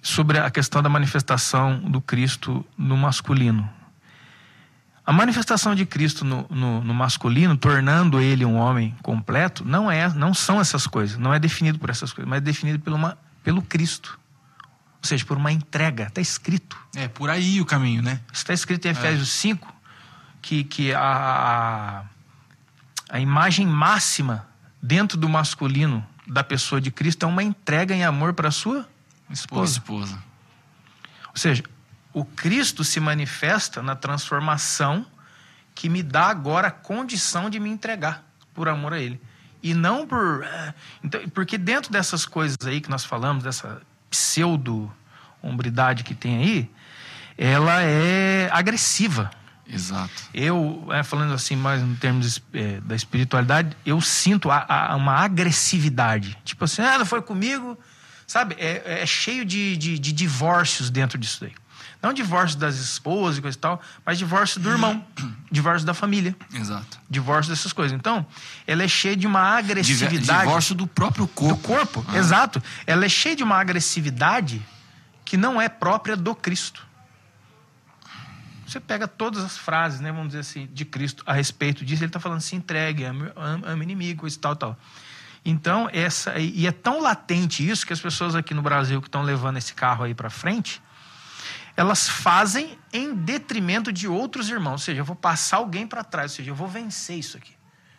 Sobre 0.01 0.39
a 0.39 0.49
questão 0.49 0.81
da 0.81 0.87
manifestação 0.87 1.79
do 1.79 1.99
Cristo 1.99 2.65
no 2.77 2.95
masculino. 2.95 3.69
A 5.05 5.11
manifestação 5.11 5.75
de 5.75 5.85
Cristo 5.85 6.23
no, 6.23 6.45
no, 6.49 6.81
no, 6.81 6.93
masculino, 6.93 7.57
tornando 7.57 8.21
ele 8.21 8.45
um 8.45 8.55
homem 8.55 8.95
completo, 9.03 9.65
não 9.65 9.91
é, 9.91 10.07
não 10.13 10.33
são 10.33 10.61
essas 10.61 10.87
coisas, 10.87 11.17
não 11.17 11.33
é 11.33 11.39
definido 11.39 11.77
por 11.77 11.89
essas 11.89 12.13
coisas, 12.13 12.29
mas 12.29 12.37
é 12.37 12.41
definido 12.41 12.79
por 12.79 12.93
uma, 12.93 13.17
pelo 13.43 13.61
Cristo. 13.61 14.17
Ou 15.05 15.07
seja, 15.07 15.23
por 15.23 15.37
uma 15.37 15.51
entrega. 15.51 16.07
Está 16.07 16.19
escrito. 16.19 16.75
É 16.95 17.07
por 17.07 17.29
aí 17.29 17.61
o 17.61 17.65
caminho, 17.65 18.01
né? 18.01 18.21
Está 18.33 18.55
escrito 18.55 18.87
em 18.87 18.89
Efésios 18.89 19.29
é. 19.29 19.49
5 19.49 19.71
que, 20.41 20.63
que 20.63 20.93
a, 20.95 22.03
a 23.07 23.19
imagem 23.19 23.67
máxima 23.67 24.47
dentro 24.81 25.15
do 25.15 25.29
masculino 25.29 26.03
da 26.25 26.43
pessoa 26.43 26.81
de 26.81 26.89
Cristo 26.89 27.23
é 27.23 27.27
uma 27.27 27.43
entrega 27.43 27.93
em 27.93 28.03
amor 28.03 28.33
para 28.33 28.47
a 28.47 28.51
sua 28.51 28.89
esposa. 29.29 29.73
esposa. 29.73 30.23
Ou 31.29 31.37
seja, 31.37 31.63
o 32.11 32.25
Cristo 32.25 32.83
se 32.83 32.99
manifesta 32.99 33.83
na 33.83 33.95
transformação 33.95 35.05
que 35.75 35.87
me 35.87 36.01
dá 36.01 36.29
agora 36.29 36.69
a 36.69 36.71
condição 36.71 37.47
de 37.47 37.59
me 37.59 37.69
entregar 37.69 38.23
por 38.55 38.67
amor 38.67 38.93
a 38.93 38.99
Ele. 38.99 39.21
E 39.61 39.75
não 39.75 40.07
por. 40.07 40.43
É, 40.43 40.73
então, 41.03 41.29
porque 41.29 41.59
dentro 41.59 41.91
dessas 41.91 42.25
coisas 42.25 42.57
aí 42.65 42.81
que 42.81 42.89
nós 42.89 43.05
falamos, 43.05 43.43
dessa 43.43 43.83
pseudo-hombridade 44.09 46.03
que 46.03 46.13
tem 46.13 46.37
aí, 46.37 46.71
ela 47.37 47.81
é 47.81 48.49
agressiva. 48.51 49.29
Exato. 49.67 50.13
Eu, 50.33 50.87
é, 50.91 51.03
falando 51.03 51.33
assim 51.33 51.55
mais 51.55 51.81
em 51.81 51.95
termos 51.95 52.41
é, 52.53 52.79
da 52.81 52.95
espiritualidade, 52.95 53.75
eu 53.85 53.99
sinto 53.99 54.51
a, 54.51 54.65
a, 54.67 54.95
uma 54.95 55.13
agressividade. 55.13 56.37
Tipo 56.43 56.65
assim, 56.65 56.81
ah, 56.81 56.99
não 56.99 57.05
foi 57.05 57.21
comigo. 57.21 57.77
Sabe, 58.27 58.55
é, 58.57 59.01
é 59.01 59.05
cheio 59.05 59.45
de, 59.45 59.77
de, 59.77 59.99
de, 59.99 60.11
divórcios 60.11 60.89
dentro 60.89 61.17
disso 61.17 61.41
daí. 61.41 61.53
Não 62.05 62.13
divórcio 62.13 62.59
das 62.59 62.75
esposas 62.75 63.39
e 63.39 63.41
coisa 63.41 63.57
e 63.57 63.59
tal, 63.59 63.81
mas 64.05 64.19
divórcio 64.19 64.61
do 64.61 64.69
irmão, 64.69 65.03
divórcio 65.51 65.87
da 65.87 65.93
família. 65.95 66.35
Exato. 66.53 66.99
Divórcio 67.09 67.51
dessas 67.51 67.73
coisas. 67.73 67.97
Então, 67.97 68.23
ela 68.67 68.83
é 68.83 68.87
cheia 68.87 69.17
de 69.17 69.25
uma 69.25 69.39
agressividade. 69.39 70.43
Divórcio 70.43 70.75
do 70.75 70.85
próprio 70.85 71.27
corpo. 71.27 71.55
Do 71.55 71.67
corpo, 71.67 72.05
ah. 72.07 72.15
exato. 72.15 72.61
Ela 72.85 73.05
é 73.05 73.09
cheia 73.09 73.35
de 73.35 73.43
uma 73.43 73.59
agressividade 73.59 74.63
que 75.25 75.35
não 75.35 75.59
é 75.59 75.67
própria 75.67 76.15
do 76.15 76.35
Cristo. 76.35 76.85
Você 78.67 78.79
pega 78.79 79.07
todas 79.07 79.43
as 79.43 79.57
frases, 79.57 79.99
né, 79.99 80.11
vamos 80.11 80.27
dizer 80.27 80.41
assim, 80.41 80.69
de 80.71 80.85
Cristo 80.85 81.23
a 81.25 81.33
respeito 81.33 81.83
disso, 81.83 82.03
ele 82.03 82.09
está 82.09 82.19
falando 82.19 82.41
se 82.41 82.55
entregue, 82.55 83.03
ame, 83.03 83.31
ame 83.65 83.83
inimigo, 83.83 84.27
isso 84.27 84.37
tal, 84.37 84.55
tal. 84.55 84.77
Então, 85.43 85.89
essa, 85.91 86.37
e 86.37 86.67
é 86.67 86.71
tão 86.71 87.01
latente 87.01 87.67
isso 87.67 87.83
que 87.83 87.93
as 87.93 87.99
pessoas 87.99 88.35
aqui 88.35 88.53
no 88.53 88.61
Brasil 88.61 89.01
que 89.01 89.07
estão 89.07 89.23
levando 89.23 89.57
esse 89.57 89.73
carro 89.73 90.03
aí 90.03 90.13
para 90.13 90.29
frente, 90.29 90.83
elas 91.75 92.07
fazem 92.07 92.77
em 92.91 93.13
detrimento 93.13 93.91
de 93.91 94.07
outros 94.07 94.49
irmãos. 94.49 94.73
Ou 94.73 94.77
seja, 94.79 95.01
eu 95.01 95.05
vou 95.05 95.15
passar 95.15 95.57
alguém 95.57 95.85
para 95.85 96.03
trás, 96.03 96.31
ou 96.31 96.35
seja, 96.37 96.51
eu 96.51 96.55
vou 96.55 96.67
vencer 96.67 97.17
isso 97.17 97.37
aqui. 97.37 97.53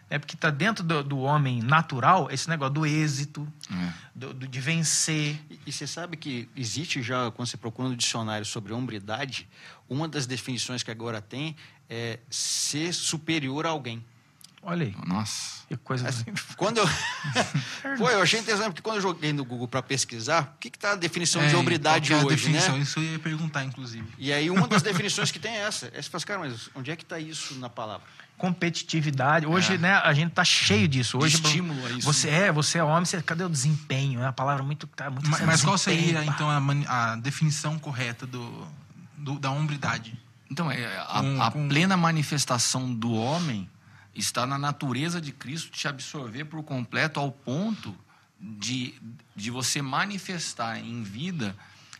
É 0.08 0.18
porque 0.18 0.36
está 0.36 0.50
dentro 0.50 0.84
do, 0.84 1.02
do, 1.02 1.18
homem 1.18 1.60
natural 1.60 2.28
esse 2.30 2.48
negócio 2.48 2.74
do 2.74 2.86
êxito, 2.86 3.46
é. 3.68 3.92
do, 4.14 4.32
do, 4.32 4.46
de 4.46 4.60
vencer. 4.60 5.40
E, 5.50 5.60
e, 5.66 5.72
você 5.72 5.84
sabe 5.84 6.16
que 6.16 6.48
existe 6.54 7.02
já, 7.02 7.30
quando 7.32 7.48
você 7.48 7.56
procura 7.56 7.88
no 7.88 7.96
dicionário 7.96 8.46
sobre 8.46 8.72
hombridade, 8.72 9.48
uma 9.88 10.06
das 10.06 10.24
definições 10.24 10.84
que 10.84 10.92
agora 10.92 11.20
tem 11.20 11.56
é 11.90 12.20
ser 12.30 12.94
superior 12.94 13.66
a 13.66 13.70
alguém. 13.70 14.04
Olha 14.68 14.85
aí. 14.85 14.96
Nossa. 15.07 15.64
Que 15.68 15.76
coisa 15.76 16.09
assim. 16.09 16.24
Quando 16.59 16.79
eu. 16.79 16.88
Pô, 17.96 18.11
eu 18.11 18.20
achei 18.20 18.40
interessante, 18.40 18.70
porque 18.70 18.83
quando 18.83 18.96
eu 18.96 19.02
joguei 19.02 19.33
no 19.33 19.44
Google 19.44 19.68
para 19.68 19.81
pesquisar, 19.81 20.55
o 20.57 20.59
que 20.59 20.66
está 20.66 20.92
a 20.92 20.96
definição 20.96 21.40
é, 21.40 21.46
de 21.46 21.55
hombridade 21.55 22.12
é 22.12 22.16
hoje, 22.16 22.29
definição? 22.29 22.76
né? 22.76 22.83
Isso 22.83 22.98
eu 22.98 23.05
ia 23.05 23.18
perguntar, 23.18 23.64
inclusive. 23.64 24.07
E 24.18 24.33
aí, 24.33 24.50
uma 24.50 24.66
das 24.66 24.83
definições 24.83 25.31
que 25.31 25.38
tem 25.38 25.52
é 25.52 25.61
essa. 25.61 25.87
É 25.94 26.02
você 26.02 26.11
fala, 26.11 26.24
cara, 26.24 26.40
mas 26.40 26.68
onde 26.74 26.90
é 26.90 26.96
que 26.96 27.05
está 27.05 27.18
isso 27.18 27.55
na 27.55 27.70
palavra? 27.70 28.05
competitividade. 28.37 29.46
Hoje, 29.46 29.76
é. 29.76 29.79
né, 29.79 29.94
a 29.94 30.12
gente 30.12 30.33
tá 30.33 30.44
cheio 30.44 30.87
disso. 30.87 31.16
Hoje, 31.16 31.40
de 31.40 31.46
estímulo 31.46 31.87
a 31.87 31.90
isso. 31.90 32.02
Você 32.02 32.31
né? 32.31 32.48
é, 32.48 32.52
você 32.52 32.76
é 32.76 32.85
homem, 32.85 33.07
você, 33.07 33.22
cadê 33.22 33.44
o 33.44 33.48
desempenho? 33.48 34.20
É 34.20 34.24
uma 34.24 34.33
palavra 34.33 34.62
muito. 34.62 34.87
Tá, 34.88 35.09
muito 35.09 35.31
mas, 35.31 35.40
mas 35.40 35.62
qual 35.62 35.79
seria, 35.79 36.22
então, 36.22 36.50
a, 36.50 36.61
a, 37.12 37.16
definição 37.16 37.79
correta 37.79 38.26
do, 38.26 38.68
do, 39.16 39.38
da 39.38 39.50
hombridade? 39.50 40.18
Então, 40.50 40.70
é, 40.70 40.98
a, 41.09 41.20
com, 41.22 41.42
a 41.42 41.50
com... 41.50 41.68
plena 41.68 41.96
manifestação 41.96 42.92
do 42.92 43.14
homem 43.14 43.70
está 44.16 44.46
na 44.46 44.59
natureza 44.59 45.20
de 45.20 45.33
Cristo 45.33 45.70
te 45.70 45.87
absorver 45.87 46.44
por 46.44 46.62
completo 46.62 47.20
ao 47.20 47.31
ponto 47.31 47.94
de, 48.40 48.94
de 49.35 49.50
você 49.50 49.81
manifestar 49.81 50.79
em 50.79 51.02
vida 51.02 51.57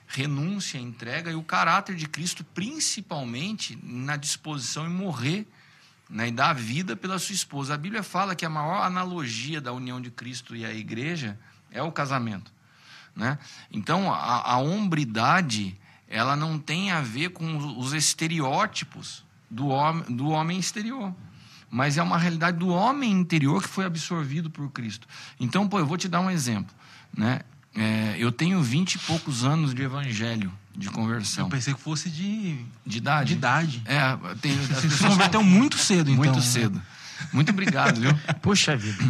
renúncia, 0.07 0.79
entrega 0.79 1.31
e 1.31 1.35
o 1.35 1.43
caráter 1.43 1.97
de 1.97 2.07
Cristo, 2.07 2.45
principalmente 2.45 3.79
na 3.83 4.17
disposição 4.17 4.87
em 4.87 4.91
morrer 4.91 5.47
né, 6.09 6.29
e 6.29 6.31
dar 6.31 6.55
vida 6.55 6.97
pela 6.97 7.19
sua 7.19 7.35
esposa. 7.35 7.75
A 7.75 7.79
Bíblia 7.79 8.03
fala 8.03 8.35
que 8.35 8.45
a 8.45 8.51
maior 8.51 8.83
analogia 8.85 9.61
da 9.61 9.73
união 9.73 10.01
de 10.01 10.11
Cristo 10.11 10.55
e 10.55 10.65
a 10.65 10.73
igreja 10.73 11.39
é 11.71 11.83
o 11.83 11.91
casamento. 11.91 12.53
Né? 13.15 13.39
Então, 13.71 14.13
a, 14.13 14.53
a 14.53 14.59
hombridade 14.59 15.77
ela 16.09 16.37
não 16.37 16.59
tem 16.59 16.93
a 16.93 17.01
ver 17.01 17.31
com 17.31 17.79
os 17.79 17.93
estereótipos 17.93 19.25
do 19.51 19.69
homem, 19.69 20.05
do 20.15 20.29
homem 20.29 20.59
exterior. 20.59 21.13
Mas 21.77 21.99
é 21.99 22.03
uma 22.03 22.17
realidade 22.17 22.57
do 22.57 22.69
homem 22.69 23.13
interior 23.13 23.63
que 23.63 23.69
foi 23.69 23.85
absorvido 23.85 24.49
por 24.49 24.71
Cristo. 24.71 25.07
Então, 25.39 25.69
pô, 25.69 25.79
eu 25.79 25.85
vou 25.85 25.99
te 25.99 26.09
dar 26.09 26.21
um 26.23 26.31
exemplo. 26.31 26.75
Né? 27.15 27.41
É, 27.75 28.15
eu 28.19 28.33
tenho 28.33 28.63
vinte 28.63 28.95
e 28.95 28.99
poucos 29.01 29.45
anos 29.45 29.75
de 29.75 29.83
evangelho 29.83 30.51
de 30.75 30.87
Eu 30.87 30.93
conversão. 30.95 31.51
pensei 31.51 31.75
que 31.75 31.81
fosse 31.81 32.09
de, 32.09 32.65
De 32.87 32.97
idade? 32.97 33.29
de 33.29 33.35
idade. 33.35 33.83
É, 33.85 34.17
tem, 34.37 34.53
as 34.73 34.81
pessoas 34.81 35.01
converteu 35.13 35.43
muito 35.43 35.77
cedo, 35.77 36.11
então. 36.11 36.25
muito 36.25 36.41
cedo. 36.41 36.81
Muito 37.31 37.51
obrigado, 37.51 38.01
viu? 38.01 38.19
Puxa 38.41 38.75
vida. 38.75 39.05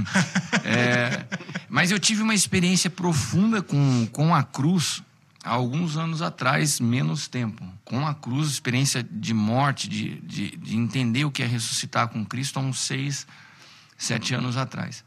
É, 0.64 1.24
mas 1.68 1.92
eu 1.92 2.00
tive 2.00 2.20
uma 2.22 2.34
experiência 2.34 2.90
profunda 2.90 3.62
com, 3.62 4.08
com 4.10 4.34
a 4.34 4.42
cruz 4.42 5.04
há 5.46 5.50
alguns 5.50 5.96
anos 5.96 6.20
atrás, 6.20 6.80
menos 6.80 7.28
tempo. 7.28 7.64
Com 7.84 8.04
a 8.04 8.12
cruz, 8.12 8.50
experiência 8.50 9.02
de 9.02 9.32
morte, 9.32 9.88
de, 9.88 10.20
de, 10.20 10.56
de 10.56 10.76
entender 10.76 11.24
o 11.24 11.30
que 11.30 11.42
é 11.42 11.46
ressuscitar 11.46 12.08
com 12.08 12.24
Cristo 12.24 12.58
há 12.58 12.62
uns 12.62 12.80
seis, 12.80 13.26
sete 13.96 14.34
anos 14.34 14.56
atrás. 14.56 15.04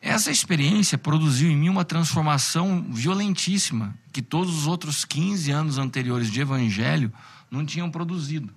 Essa 0.00 0.30
experiência 0.30 0.96
produziu 0.96 1.50
em 1.50 1.56
mim 1.56 1.68
uma 1.68 1.84
transformação 1.84 2.86
violentíssima 2.88 3.98
que 4.12 4.22
todos 4.22 4.56
os 4.56 4.66
outros 4.66 5.04
15 5.04 5.50
anos 5.50 5.78
anteriores 5.78 6.30
de 6.30 6.40
evangelho 6.40 7.12
não 7.50 7.66
tinham 7.66 7.90
produzido. 7.90 8.52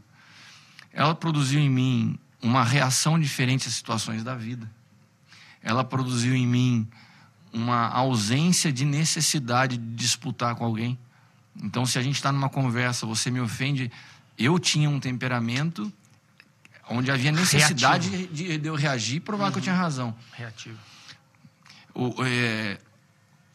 Ela 0.94 1.16
produziu 1.16 1.60
em 1.60 1.70
mim 1.70 2.20
uma 2.42 2.64
reação 2.64 3.20
diferente 3.20 3.68
às 3.68 3.74
situações 3.74 4.24
da 4.24 4.36
vida. 4.36 4.70
Ela 5.64 5.84
produziu 5.84 6.36
em 6.36 6.46
mim 6.46 6.88
uma 7.52 7.88
ausência 7.88 8.72
de 8.72 8.86
necessidade 8.86 9.78
de 9.78 9.96
disputar 9.96 10.54
com 10.56 10.64
alguém. 10.64 10.98
Então, 11.62 11.86
se 11.86 11.98
a 11.98 12.02
gente 12.02 12.16
está 12.16 12.32
numa 12.32 12.50
conversa, 12.50 13.06
você 13.06 13.32
me 13.32 13.40
ofende, 13.40 13.92
eu 14.38 14.60
tinha 14.60 14.90
um 14.90 15.00
temperamento 15.00 15.92
onde 16.90 17.12
havia 17.12 17.32
necessidade 17.32 18.28
de, 18.28 18.58
de 18.58 18.68
eu 18.68 18.76
reagir 18.76 19.18
e 19.18 19.20
provar 19.20 19.52
que 19.52 19.58
eu 19.58 19.62
tinha 19.62 19.76
razão. 19.76 20.16
Reativo. 20.34 20.78
O- 21.94 22.14
é, 22.24 22.78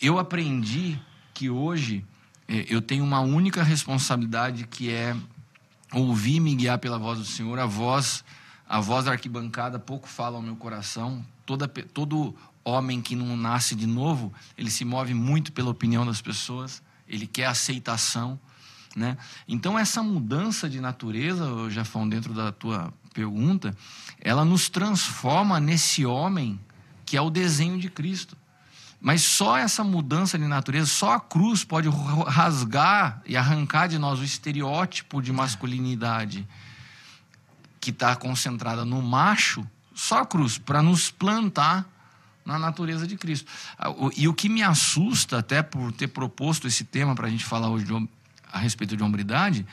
eu 0.01 0.19
aprendi 0.19 0.99
que 1.33 1.49
hoje 1.49 2.05
é, 2.49 2.67
eu 2.69 2.83
tenho 2.83 3.05
uma 3.05 3.21
única 3.21 3.63
responsabilidade 3.63 4.67
que 4.67 4.91
é 4.91 5.17
ouvir 5.93 6.41
me 6.41 6.55
guiar 6.55 6.79
pela 6.79 6.99
voz 6.99 7.19
do 7.19 7.25
Senhor. 7.25 7.59
A 7.59 7.67
voz, 7.67 8.25
a 8.69 8.81
voz 8.81 9.05
da 9.05 9.13
arquibancada 9.13 9.79
pouco 9.79 10.09
fala 10.09 10.37
ao 10.37 10.43
meu 10.43 10.57
coração. 10.57 11.25
Toda, 11.47 11.69
todo 11.69 12.35
homem 12.65 13.01
que 13.01 13.15
não 13.17 13.37
nasce 13.37 13.75
de 13.75 13.87
novo, 13.87 14.33
ele 14.59 14.71
se 14.71 14.85
move 14.85 15.15
muito 15.15 15.53
pela 15.53 15.71
opinião 15.71 16.05
das 16.05 16.21
pessoas. 16.21 16.83
Ele 17.13 17.27
quer 17.27 17.47
aceitação, 17.47 18.41
né? 18.97 19.17
Então 19.47 19.79
essa 19.79 20.03
mudança 20.03 20.69
de 20.69 20.81
natureza, 20.81 21.71
Jafão, 21.71 22.09
dentro 22.09 22.33
da 22.33 22.51
tua 22.51 22.93
pergunta, 23.13 23.77
ela 24.19 24.45
nos 24.45 24.69
transforma 24.69 25.61
nesse 25.61 26.05
homem 26.05 26.59
que 27.05 27.17
é 27.17 27.21
o 27.21 27.31
desenho 27.31 27.79
de 27.79 27.91
Cristo. 27.91 28.37
Mas 28.99 29.23
só 29.23 29.59
essa 29.59 29.85
mudança 29.85 30.39
de 30.39 30.47
natureza, 30.47 30.87
só 30.87 31.13
a 31.13 31.21
cruz 31.21 31.65
pode 31.65 31.89
rasgar 32.27 33.21
e 33.27 33.37
arrancar 33.37 33.89
de 33.89 33.99
nós 33.99 34.21
o 34.21 34.25
estereótipo 34.25 35.21
de 35.21 35.33
masculinidade 35.33 36.49
que 37.81 37.91
está 37.91 38.15
concentrada 38.15 38.85
no 38.85 39.03
macho, 39.03 39.67
só 39.93 40.21
a 40.21 40.27
cruz, 40.27 40.57
para 40.57 40.81
nos 40.81 41.11
plantar 41.11 41.85
na 42.45 42.59
natureza 42.59 43.07
de 43.07 43.17
Cristo. 43.17 43.51
Ah, 43.79 43.93
E 44.17 44.29
o 44.29 44.35
que 44.35 44.49
me 44.49 44.63
assusta, 44.63 45.39
até 45.39 45.63
por 45.63 45.93
ter 45.93 46.09
proposto 46.09 46.67
esse 46.67 46.85
tema 46.85 47.15
para 47.15 47.27
a 47.27 47.31
gente 47.31 47.45
falar 47.45 47.69
hoje 47.69 47.85
de 47.85 48.09
a 48.53 48.59
respeito 48.59 48.97
de 48.97 49.03
hombridade, 49.03 49.67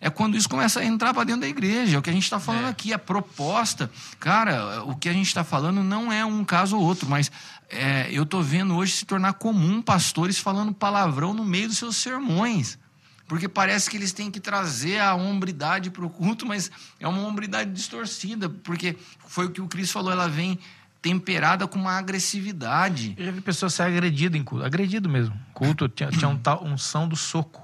é 0.00 0.10
quando 0.10 0.36
isso 0.36 0.48
começa 0.48 0.80
a 0.80 0.84
entrar 0.84 1.14
para 1.14 1.24
dentro 1.24 1.42
da 1.42 1.48
igreja. 1.48 1.96
É 1.96 1.98
o 1.98 2.02
que 2.02 2.10
a 2.10 2.12
gente 2.12 2.24
está 2.24 2.38
falando 2.38 2.66
aqui, 2.66 2.92
a 2.92 2.98
proposta. 2.98 3.90
Cara, 4.18 4.84
o 4.84 4.96
que 4.96 5.08
a 5.08 5.12
gente 5.12 5.26
está 5.26 5.42
falando 5.42 5.82
não 5.82 6.12
é 6.12 6.24
um 6.24 6.44
caso 6.44 6.76
ou 6.76 6.82
outro, 6.82 7.08
mas 7.08 7.30
é, 7.70 8.08
eu 8.10 8.24
estou 8.24 8.42
vendo 8.42 8.74
hoje 8.76 8.92
se 8.92 9.06
tornar 9.06 9.34
comum 9.34 9.80
pastores 9.80 10.38
falando 10.38 10.74
palavrão 10.74 11.32
no 11.32 11.44
meio 11.44 11.68
dos 11.68 11.78
seus 11.78 11.96
sermões. 11.96 12.78
Porque 13.26 13.48
parece 13.48 13.90
que 13.90 13.96
eles 13.96 14.12
têm 14.12 14.30
que 14.30 14.38
trazer 14.38 15.00
a 15.00 15.14
hombridade 15.14 15.90
para 15.90 16.04
o 16.04 16.10
culto, 16.10 16.46
mas 16.46 16.70
é 17.00 17.08
uma 17.08 17.22
hombridade 17.22 17.72
distorcida, 17.72 18.48
porque 18.48 18.96
foi 19.26 19.46
o 19.46 19.50
que 19.50 19.60
o 19.60 19.66
Cristo 19.66 19.94
falou, 19.94 20.12
ela 20.12 20.28
vem 20.28 20.58
temperada 21.06 21.68
com 21.68 21.78
uma 21.78 21.92
agressividade. 21.96 23.14
Eu 23.16 23.26
já 23.26 23.30
vi 23.30 23.40
pessoas 23.40 23.72
ser 23.74 23.84
agredidas 23.84 24.40
em 24.40 24.42
culto. 24.42 24.64
Agredido 24.64 25.08
mesmo. 25.08 25.38
Culto 25.54 25.88
tinha, 25.88 26.10
tinha 26.10 26.28
um 26.28 26.36
tal 26.36 26.64
unção 26.64 27.06
do 27.06 27.14
soco. 27.14 27.62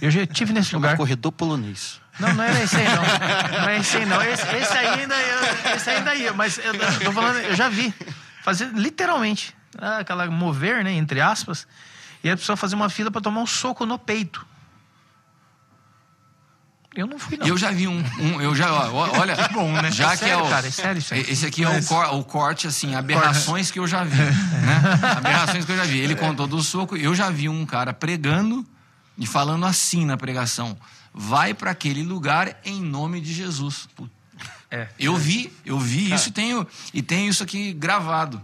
Eu 0.00 0.10
já 0.10 0.26
tive 0.26 0.54
nesse 0.54 0.74
lugar. 0.74 0.96
corredor 0.96 1.30
polonês. 1.32 2.00
Não, 2.18 2.32
não 2.32 2.42
era 2.42 2.62
esse 2.62 2.76
aí, 2.76 2.86
não. 2.88 3.60
Não 3.60 3.68
é 3.68 3.78
esse 3.78 3.96
aí, 3.98 4.06
não. 4.06 4.22
Esse, 4.22 4.56
esse 4.56 4.72
aí 4.72 5.00
ainda 5.00 5.14
ia, 5.14 5.76
esse 5.76 5.90
ainda 5.90 6.14
ia, 6.14 6.32
mas 6.32 6.56
eu, 6.56 6.72
eu 6.74 7.00
tô 7.00 7.12
falando, 7.12 7.36
eu 7.40 7.54
já 7.54 7.68
vi. 7.68 7.92
Fazer 8.42 8.70
literalmente. 8.72 9.54
ah, 9.76 9.98
Aquela 9.98 10.26
mover, 10.30 10.82
né? 10.82 10.92
Entre 10.92 11.20
aspas. 11.20 11.66
E 12.24 12.30
a 12.30 12.36
pessoa 12.38 12.56
fazer 12.56 12.74
uma 12.74 12.88
fila 12.88 13.10
para 13.10 13.20
tomar 13.20 13.42
um 13.42 13.46
soco 13.46 13.84
no 13.84 13.98
peito. 13.98 14.46
Eu 16.98 17.06
não 17.06 17.16
fui, 17.16 17.36
não. 17.36 17.46
Eu 17.46 17.56
já 17.56 17.70
vi 17.70 17.86
um, 17.86 18.02
um- 18.18 18.40
eu 18.40 18.54
já, 18.56 18.72
olha, 18.90 19.36
bom, 19.54 19.70
né? 19.80 19.90
já 19.92 20.08
É 20.08 20.16
que 20.16 20.24
sério, 20.24 20.34
é 20.34 20.42
o, 20.42 20.48
cara, 20.50 20.66
é 20.66 20.70
sério 20.72 20.98
isso 20.98 21.14
aí. 21.14 21.20
esse 21.28 21.46
aqui 21.46 21.62
é 21.62 21.68
o, 21.68 21.84
cor- 21.86 22.12
o 22.14 22.24
corte 22.24 22.66
assim, 22.66 22.96
aberrações 22.96 23.70
que 23.70 23.78
eu 23.78 23.86
já 23.86 24.02
vi, 24.02 24.16
né? 24.16 24.32
Aberrações 25.16 25.64
que 25.64 25.70
eu 25.70 25.76
já 25.76 25.84
vi. 25.84 25.98
Ele 26.00 26.16
contou 26.16 26.48
do 26.48 26.60
soco, 26.60 26.96
eu 26.96 27.14
já 27.14 27.30
vi 27.30 27.48
um 27.48 27.64
cara 27.64 27.92
pregando 27.94 28.66
e 29.16 29.26
falando 29.28 29.64
assim 29.64 30.04
na 30.04 30.16
pregação: 30.16 30.76
"Vai 31.14 31.54
para 31.54 31.70
aquele 31.70 32.02
lugar 32.02 32.56
em 32.64 32.82
nome 32.82 33.20
de 33.20 33.32
Jesus". 33.32 33.88
É. 34.70 34.88
Eu 34.98 35.16
vi, 35.16 35.52
eu 35.64 35.78
vi 35.78 36.12
isso 36.12 36.28
e 36.30 36.32
tenho, 36.32 36.66
e 36.92 37.00
tenho 37.00 37.30
isso 37.30 37.42
aqui 37.44 37.72
gravado. 37.72 38.42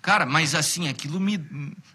Cara, 0.00 0.24
mas 0.24 0.54
assim, 0.54 0.88
aquilo 0.88 1.18
me, 1.18 1.44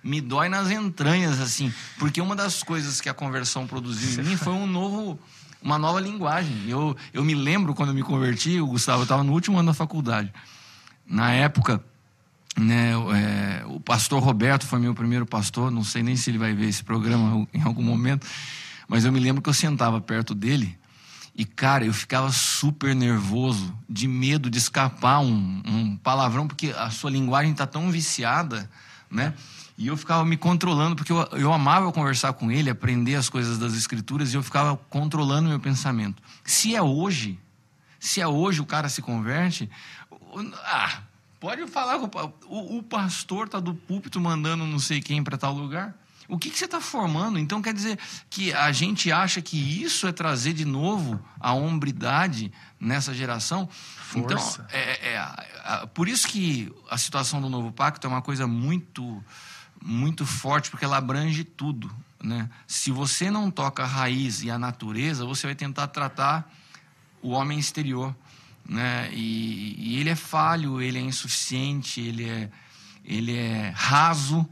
me 0.03 0.19
dói 0.19 0.49
nas 0.49 0.69
entranhas, 0.69 1.39
assim, 1.39 1.73
porque 1.97 2.19
uma 2.19 2.35
das 2.35 2.61
coisas 2.61 2.99
que 2.99 3.07
a 3.07 3.13
conversão 3.13 3.65
produziu 3.65 4.21
em 4.21 4.27
mim 4.27 4.37
foi 4.37 4.51
um 4.53 4.67
novo, 4.67 5.17
uma 5.63 5.77
nova 5.77 5.99
linguagem. 5.99 6.67
Eu, 6.67 6.95
eu 7.13 7.23
me 7.23 7.33
lembro 7.33 7.73
quando 7.73 7.89
eu 7.89 7.95
me 7.95 8.03
converti, 8.03 8.59
o 8.59 8.67
Gustavo, 8.67 9.03
estava 9.03 9.23
no 9.23 9.31
último 9.31 9.57
ano 9.57 9.67
da 9.67 9.73
faculdade. 9.73 10.31
Na 11.07 11.31
época, 11.31 11.83
né, 12.57 12.91
é, 12.91 13.65
o 13.65 13.79
pastor 13.79 14.21
Roberto 14.21 14.65
foi 14.65 14.79
meu 14.79 14.93
primeiro 14.93 15.25
pastor, 15.25 15.71
não 15.71 15.83
sei 15.83 16.03
nem 16.03 16.15
se 16.15 16.29
ele 16.29 16.37
vai 16.37 16.53
ver 16.53 16.67
esse 16.67 16.83
programa 16.83 17.47
em 17.53 17.61
algum 17.61 17.83
momento, 17.83 18.27
mas 18.87 19.05
eu 19.05 19.11
me 19.11 19.19
lembro 19.19 19.41
que 19.41 19.49
eu 19.49 19.53
sentava 19.53 19.99
perto 20.01 20.35
dele 20.35 20.77
e, 21.35 21.45
cara, 21.45 21.83
eu 21.83 21.93
ficava 21.93 22.31
super 22.31 22.93
nervoso, 22.93 23.75
de 23.89 24.07
medo 24.07 24.51
de 24.51 24.59
escapar 24.59 25.19
um, 25.19 25.63
um 25.65 25.97
palavrão, 25.97 26.47
porque 26.47 26.73
a 26.77 26.91
sua 26.91 27.09
linguagem 27.09 27.53
está 27.53 27.65
tão 27.65 27.89
viciada, 27.89 28.69
né? 29.09 29.33
E 29.77 29.87
eu 29.87 29.97
ficava 29.97 30.23
me 30.23 30.37
controlando, 30.37 30.95
porque 30.95 31.11
eu, 31.11 31.17
eu 31.33 31.51
amava 31.51 31.91
conversar 31.91 32.33
com 32.33 32.51
ele, 32.51 32.69
aprender 32.69 33.15
as 33.15 33.27
coisas 33.27 33.57
das 33.57 33.73
escrituras, 33.73 34.31
e 34.33 34.37
eu 34.37 34.43
ficava 34.43 34.77
controlando 34.89 35.49
meu 35.49 35.59
pensamento. 35.59 36.21
Se 36.45 36.75
é 36.75 36.81
hoje, 36.81 37.39
se 37.99 38.21
é 38.21 38.27
hoje 38.27 38.61
o 38.61 38.65
cara 38.65 38.87
se 38.87 39.01
converte, 39.01 39.69
ah, 40.65 40.99
pode 41.39 41.65
falar 41.67 41.99
com 41.99 42.09
o, 42.47 42.77
o, 42.77 42.83
pastor 42.83 43.49
tá 43.49 43.59
do 43.59 43.73
púlpito 43.73 44.19
mandando 44.21 44.65
não 44.65 44.79
sei 44.79 45.01
quem 45.01 45.23
para 45.23 45.37
tal 45.37 45.53
lugar. 45.53 45.95
O 46.27 46.37
que, 46.37 46.49
que 46.49 46.57
você 46.57 46.65
está 46.65 46.79
formando? 46.79 47.37
Então 47.37 47.61
quer 47.61 47.73
dizer 47.73 47.99
que 48.29 48.53
a 48.53 48.71
gente 48.71 49.11
acha 49.11 49.41
que 49.41 49.57
isso 49.83 50.07
é 50.07 50.11
trazer 50.11 50.53
de 50.53 50.63
novo 50.65 51.19
a 51.39 51.51
hombridade 51.53 52.51
nessa 52.79 53.13
geração? 53.13 53.67
Então, 54.15 54.37
Força. 54.37 54.65
é, 54.71 55.11
é, 55.13 55.17
a- 55.17 55.45
a- 55.65 55.87
por 55.87 56.07
isso 56.07 56.27
que 56.27 56.71
a 56.89 56.97
situação 56.97 57.41
do 57.41 57.49
novo 57.49 57.71
pacto 57.73 58.07
é 58.07 58.09
uma 58.09 58.21
coisa 58.21 58.47
muito, 58.47 59.21
muito 59.83 60.25
forte, 60.25 60.69
porque 60.69 60.85
ela 60.85 60.97
abrange 60.97 61.43
tudo. 61.43 61.93
Né? 62.23 62.49
Se 62.65 62.89
você 62.89 63.29
não 63.29 63.51
toca 63.51 63.83
a 63.83 63.85
raiz 63.85 64.43
e 64.43 64.49
a 64.49 64.57
natureza, 64.57 65.25
você 65.25 65.45
vai 65.45 65.55
tentar 65.55 65.87
tratar 65.87 66.49
o 67.21 67.31
homem 67.31 67.59
exterior. 67.59 68.15
Né? 68.67 69.09
E, 69.11 69.75
e 69.77 69.99
ele 69.99 70.09
é 70.09 70.15
falho, 70.15 70.81
ele 70.81 70.97
é 70.97 71.01
insuficiente, 71.01 71.99
ele 71.99 72.29
é, 72.29 72.49
ele 73.03 73.35
é 73.35 73.73
raso 73.75 74.47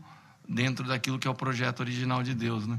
dentro 0.47 0.85
daquilo 0.85 1.17
que 1.17 1.27
é 1.27 1.31
o 1.31 1.35
projeto 1.35 1.79
original 1.79 2.21
de 2.21 2.35
Deus. 2.35 2.67
Né? 2.67 2.77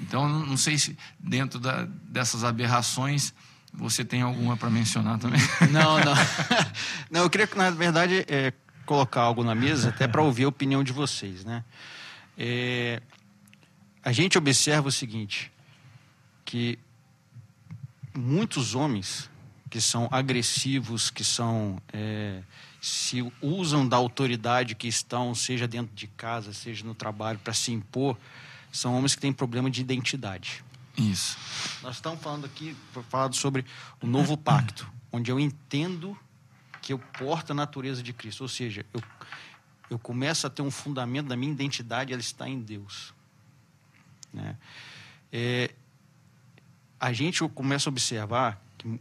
Então, 0.00 0.28
não 0.28 0.56
sei 0.56 0.76
se 0.76 0.98
dentro 1.18 1.60
da, 1.60 1.84
dessas 1.84 2.42
aberrações 2.42 3.32
você 3.72 4.04
tem 4.04 4.22
alguma 4.22 4.56
para 4.56 4.70
mencionar 4.70 5.18
também. 5.18 5.40
Não, 5.70 5.98
não. 5.98 6.14
não, 7.10 7.20
eu 7.22 7.30
queria, 7.30 7.48
na 7.56 7.70
verdade, 7.70 8.24
é, 8.28 8.52
colocar 8.84 9.22
algo 9.22 9.42
na 9.42 9.54
mesa, 9.54 9.88
até 9.88 10.06
para 10.06 10.22
ouvir 10.22 10.44
a 10.44 10.48
opinião 10.48 10.82
de 10.84 10.92
vocês. 10.92 11.44
Né? 11.44 11.64
É, 12.36 13.02
a 14.02 14.12
gente 14.12 14.36
observa 14.36 14.88
o 14.88 14.92
seguinte, 14.92 15.50
que 16.44 16.78
muitos 18.14 18.74
homens 18.74 19.30
que 19.70 19.80
são 19.80 20.08
agressivos, 20.12 21.10
que 21.10 21.24
são 21.24 21.82
é, 21.92 22.42
se 22.80 23.26
usam 23.40 23.88
da 23.88 23.96
autoridade 23.96 24.74
que 24.74 24.86
estão, 24.86 25.34
seja 25.34 25.66
dentro 25.66 25.94
de 25.96 26.06
casa, 26.06 26.52
seja 26.52 26.84
no 26.84 26.94
trabalho, 26.94 27.38
para 27.38 27.52
se 27.52 27.72
impor, 27.72 28.16
são 28.70 28.94
homens 28.94 29.14
que 29.14 29.20
têm 29.20 29.32
problema 29.32 29.70
de 29.70 29.80
identidade. 29.80 30.62
Isso. 30.96 31.36
Nós 31.82 31.96
estamos 31.96 32.22
falando 32.22 32.44
aqui, 32.44 32.76
falando 33.08 33.34
sobre 33.34 33.64
o 34.00 34.06
novo 34.06 34.36
pacto, 34.36 34.88
onde 35.10 35.30
eu 35.30 35.40
entendo 35.40 36.16
que 36.84 36.92
eu 36.92 36.98
porto 36.98 37.52
a 37.52 37.54
natureza 37.54 38.02
de 38.02 38.12
Cristo, 38.12 38.42
ou 38.42 38.48
seja, 38.48 38.84
eu, 38.92 39.02
eu 39.88 39.98
começo 39.98 40.46
a 40.46 40.50
ter 40.50 40.60
um 40.60 40.70
fundamento 40.70 41.28
da 41.28 41.34
minha 41.34 41.50
identidade, 41.50 42.12
ela 42.12 42.20
está 42.20 42.46
em 42.46 42.60
Deus. 42.60 43.14
Né? 44.30 44.54
É, 45.32 45.70
a 47.00 47.10
gente 47.14 47.42
começa 47.48 47.88
a 47.88 47.90
observar 47.90 48.62
que 48.76 49.00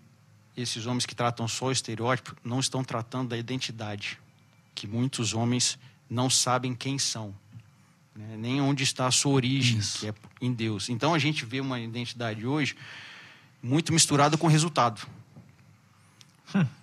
esses 0.56 0.86
homens 0.86 1.06
que 1.06 1.14
tratam 1.14 1.46
só 1.46 1.66
o 1.66 1.72
estereótipo 1.74 2.38
não 2.42 2.62
estão 2.62 2.86
tratando 2.86 3.30
da 3.30 3.38
identidade, 3.38 4.18
que 4.74 4.88
muitos 4.88 5.34
homens 5.34 5.78
não 6.10 6.30
sabem 6.30 6.74
quem 6.74 6.98
são, 6.98 7.36
né? 8.16 8.38
nem 8.38 8.62
onde 8.62 8.84
está 8.84 9.08
a 9.08 9.12
sua 9.12 9.34
origem, 9.34 9.80
Isso. 9.80 10.00
que 10.00 10.08
é 10.08 10.14
em 10.40 10.54
Deus. 10.54 10.88
Então 10.88 11.14
a 11.14 11.20
gente 11.20 11.44
vê 11.44 11.60
uma 11.60 11.82
identidade 11.82 12.48
hoje 12.48 12.78
muito 13.62 13.92
misturada 13.92 14.38
com 14.38 14.48
resultado. 14.48 15.06
O 16.56 16.83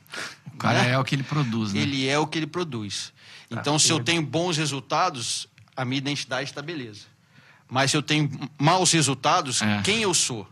cara 0.60 0.82
Né? 0.82 0.90
é 0.90 0.98
o 0.98 1.04
que 1.04 1.14
ele 1.14 1.22
produz, 1.22 1.72
né? 1.72 1.80
Ele 1.80 2.06
é 2.08 2.18
o 2.18 2.26
que 2.26 2.38
ele 2.38 2.46
produz. 2.46 3.12
Então, 3.50 3.78
se 3.78 3.90
eu 3.90 3.98
tenho 4.02 4.22
bons 4.22 4.56
resultados, 4.56 5.48
a 5.76 5.84
minha 5.84 5.98
identidade 5.98 6.50
está 6.50 6.62
beleza. 6.62 7.02
Mas 7.68 7.90
se 7.90 7.96
eu 7.96 8.02
tenho 8.02 8.30
maus 8.58 8.92
resultados, 8.92 9.62
É. 9.62 9.80
quem 9.82 10.02
eu 10.02 10.12
sou? 10.14 10.46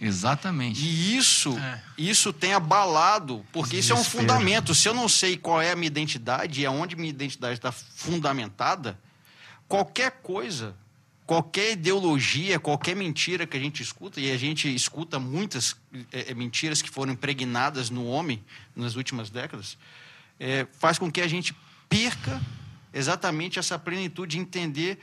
Exatamente. 0.00 0.80
E 0.80 1.16
isso, 1.16 1.58
É. 1.58 1.80
isso 1.98 2.32
tem 2.32 2.52
abalado, 2.54 3.44
porque 3.52 3.78
isso 3.78 3.92
é 3.92 3.94
um 3.94 3.98
Desespero. 3.98 4.22
fundamento. 4.28 4.74
Se 4.74 4.88
eu 4.88 4.94
não 4.94 5.08
sei 5.08 5.36
qual 5.36 5.60
é 5.60 5.72
a 5.72 5.76
minha 5.76 5.88
identidade 5.88 6.60
e 6.60 6.66
aonde 6.66 6.94
minha 6.94 7.08
identidade 7.10 7.54
está 7.54 7.72
fundamentada, 7.72 8.98
qualquer 9.66 10.12
coisa, 10.22 10.74
qualquer 11.28 11.72
ideologia, 11.72 12.58
qualquer 12.58 12.96
mentira 12.96 13.46
que 13.46 13.54
a 13.54 13.60
gente 13.60 13.82
escuta, 13.82 14.18
e 14.18 14.32
a 14.32 14.38
gente 14.38 14.74
escuta 14.74 15.18
muitas 15.18 15.76
eh, 16.10 16.24
eh, 16.30 16.34
mentiras 16.34 16.80
que 16.80 16.88
foram 16.88 17.12
impregnadas 17.12 17.90
no 17.90 18.06
homem 18.06 18.42
nas 18.74 18.96
últimas 18.96 19.28
décadas, 19.28 19.76
eh, 20.40 20.66
faz 20.72 20.98
com 20.98 21.12
que 21.12 21.20
a 21.20 21.28
gente 21.28 21.54
perca 21.86 22.40
exatamente 22.94 23.58
essa 23.58 23.78
plenitude 23.78 24.36
de 24.36 24.38
entender 24.40 24.98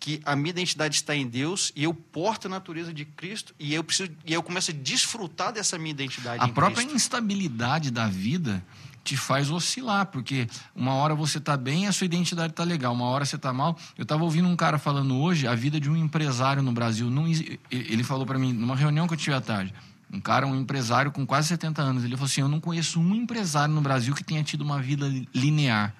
que 0.00 0.22
a 0.24 0.34
minha 0.34 0.48
identidade 0.48 0.94
está 0.94 1.14
em 1.14 1.26
Deus 1.26 1.72
e 1.76 1.84
eu 1.84 1.92
porto 1.92 2.46
a 2.46 2.48
natureza 2.48 2.90
de 2.90 3.04
Cristo 3.04 3.54
e 3.58 3.74
eu 3.74 3.84
preciso 3.84 4.10
e 4.24 4.32
eu 4.32 4.42
começo 4.42 4.70
a 4.70 4.74
desfrutar 4.74 5.52
dessa 5.52 5.76
minha 5.76 5.90
identidade 5.90 6.42
A 6.42 6.48
própria 6.48 6.84
Cristo. 6.84 6.96
instabilidade 6.96 7.90
da 7.90 8.08
vida 8.08 8.64
te 9.06 9.16
faz 9.16 9.50
oscilar, 9.50 10.06
porque 10.06 10.48
uma 10.74 10.94
hora 10.94 11.14
você 11.14 11.38
tá 11.38 11.56
bem 11.56 11.84
e 11.84 11.86
a 11.86 11.92
sua 11.92 12.04
identidade 12.04 12.52
tá 12.52 12.64
legal, 12.64 12.92
uma 12.92 13.04
hora 13.06 13.24
você 13.24 13.38
tá 13.38 13.52
mal. 13.52 13.76
Eu 13.96 14.04
tava 14.04 14.24
ouvindo 14.24 14.48
um 14.48 14.56
cara 14.56 14.78
falando 14.78 15.16
hoje 15.16 15.46
a 15.46 15.54
vida 15.54 15.78
de 15.80 15.88
um 15.88 15.96
empresário 15.96 16.62
no 16.62 16.72
Brasil. 16.72 17.08
Não, 17.08 17.26
ele 17.70 18.02
falou 18.02 18.26
para 18.26 18.38
mim, 18.38 18.52
numa 18.52 18.74
reunião 18.74 19.06
que 19.06 19.14
eu 19.14 19.18
tive 19.18 19.36
à 19.36 19.40
tarde, 19.40 19.72
um 20.12 20.20
cara, 20.20 20.46
um 20.46 20.54
empresário 20.54 21.10
com 21.12 21.24
quase 21.24 21.48
70 21.48 21.80
anos, 21.82 22.04
ele 22.04 22.16
falou 22.16 22.26
assim: 22.26 22.40
Eu 22.40 22.48
não 22.48 22.60
conheço 22.60 23.00
um 23.00 23.14
empresário 23.14 23.72
no 23.74 23.80
Brasil 23.80 24.14
que 24.14 24.24
tenha 24.24 24.42
tido 24.42 24.62
uma 24.62 24.80
vida 24.80 25.06
li- 25.06 25.28
linear. 25.34 25.94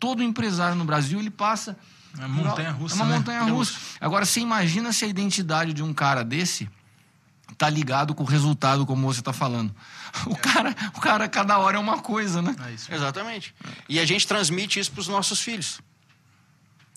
Todo 0.00 0.22
empresário 0.22 0.76
no 0.76 0.84
Brasil, 0.84 1.18
ele 1.18 1.30
passa. 1.30 1.76
É 2.18 2.24
uma 2.24 2.28
montanha 2.28 2.70
russa, 2.70 2.94
É 2.94 2.96
uma 2.96 3.06
né? 3.06 3.16
montanha 3.18 3.42
russa. 3.42 3.74
Agora, 4.00 4.24
você 4.24 4.40
imagina 4.40 4.92
se 4.92 5.04
a 5.04 5.08
identidade 5.08 5.72
de 5.72 5.82
um 5.82 5.92
cara 5.92 6.24
desse 6.24 6.68
tá 7.56 7.68
ligado 7.68 8.14
com 8.14 8.22
o 8.22 8.26
resultado, 8.26 8.84
como 8.86 9.06
você 9.12 9.20
tá 9.22 9.32
falando. 9.32 9.74
O 10.26 10.36
cara, 10.36 10.74
o 10.96 11.00
cara, 11.00 11.28
cada 11.28 11.58
hora 11.58 11.76
é 11.76 11.80
uma 11.80 12.00
coisa, 12.00 12.40
né? 12.42 12.54
É 12.66 12.72
isso. 12.72 12.92
Exatamente. 12.92 13.54
E 13.88 13.98
a 14.00 14.04
gente 14.04 14.26
transmite 14.26 14.78
isso 14.80 14.90
para 14.92 15.00
os 15.00 15.08
nossos 15.08 15.40
filhos. 15.40 15.80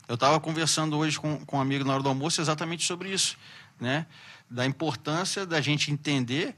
Eu 0.07 0.15
estava 0.15 0.39
conversando 0.39 0.97
hoje 0.97 1.17
com, 1.19 1.43
com 1.45 1.57
um 1.57 1.61
amigo 1.61 1.85
na 1.85 1.93
hora 1.93 2.03
do 2.03 2.09
almoço 2.09 2.41
exatamente 2.41 2.85
sobre 2.85 3.09
isso, 3.13 3.37
né? 3.79 4.05
Da 4.49 4.65
importância 4.65 5.45
da 5.45 5.61
gente 5.61 5.91
entender 5.91 6.55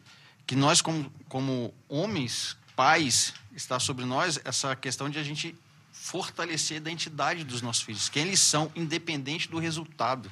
que 0.48 0.56
nós, 0.56 0.82
como, 0.82 1.12
como 1.30 1.74
homens, 1.88 2.58
pais, 2.76 3.34
está 3.56 3.80
sobre 3.80 4.06
nós 4.06 4.40
essa 4.44 4.76
questão 4.76 5.10
de 5.10 5.20
a 5.20 5.24
gente 5.24 5.56
fortalecer 5.92 6.76
a 6.76 6.78
identidade 6.78 7.44
dos 7.44 7.62
nossos 7.62 7.84
filhos, 7.84 8.10
quem 8.10 8.24
eles 8.24 8.40
são, 8.40 8.72
independente 8.76 9.48
do 9.48 9.60
resultado, 9.60 10.30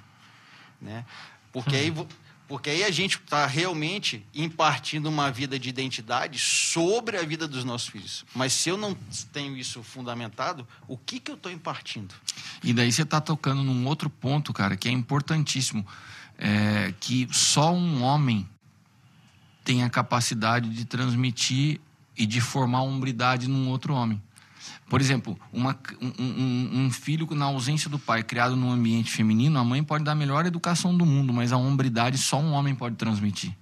né? 0.82 1.06
Porque 1.54 1.76
aí 1.76 1.92
vo- 1.92 2.08
porque 2.52 2.70
aí 2.70 2.84
a 2.84 2.91
gente 2.91 3.16
está 3.16 3.45
realmente 3.45 4.26
impartindo 4.36 5.06
uma 5.06 5.32
vida 5.32 5.58
de 5.58 5.70
identidade 5.70 6.38
sobre 6.38 7.16
a 7.16 7.24
vida 7.24 7.47
dos 7.47 7.64
nossos 7.64 7.88
filhos. 7.88 8.26
Mas 8.36 8.52
se 8.52 8.68
eu 8.68 8.76
não 8.76 8.93
tenho 9.32 9.56
isso 9.56 9.82
fundamentado, 9.82 10.68
o 10.86 10.97
que, 10.97 11.22
que 11.22 11.32
eu 11.32 11.36
estou 11.36 11.49
impartindo? 11.49 12.14
E 12.62 12.74
daí 12.74 12.91
você 12.91 13.06
tá 13.06 13.22
tocando 13.22 13.64
num 13.64 13.88
outro 13.88 14.10
ponto, 14.10 14.52
cara, 14.52 14.76
que 14.76 14.89
é 14.89 14.91
importantíssimo. 14.91 15.88
É 16.38 16.93
que 16.99 17.26
só 17.32 17.74
um 17.74 18.04
homem 18.04 18.45
tem 19.64 19.84
a 19.84 19.89
capacidade 19.89 20.70
de 20.72 20.84
transmitir 20.84 21.80
e 22.18 22.26
de 22.26 22.41
formar 22.41 22.82
hombridade 22.82 23.47
num 23.47 23.70
outro 23.70 23.93
homem. 23.93 24.22
Por 24.92 25.00
exemplo, 25.00 25.39
uma, 25.54 25.74
um, 26.02 26.70
um- 26.74 26.92
filho 26.92 27.26
na 27.34 27.46
ausência 27.46 27.89
do 27.89 27.98
pai, 27.98 28.24
criado 28.24 28.58
num 28.58 28.70
ambiente 28.70 29.10
feminino, 29.10 29.58
a 29.58 29.64
mãe 29.64 29.82
pode 29.82 30.04
dar 30.04 30.12
a 30.12 30.16
melhor 30.16 30.46
educação 30.46 30.94
do 30.94 31.06
mundo, 31.06 31.32
mas 31.32 31.54
a 31.54 31.58
hombridade 31.58 32.18
só 32.18 32.42
um 32.42 32.52
homem 32.52 32.76
pode 32.76 32.98
transmitir. 32.98 33.56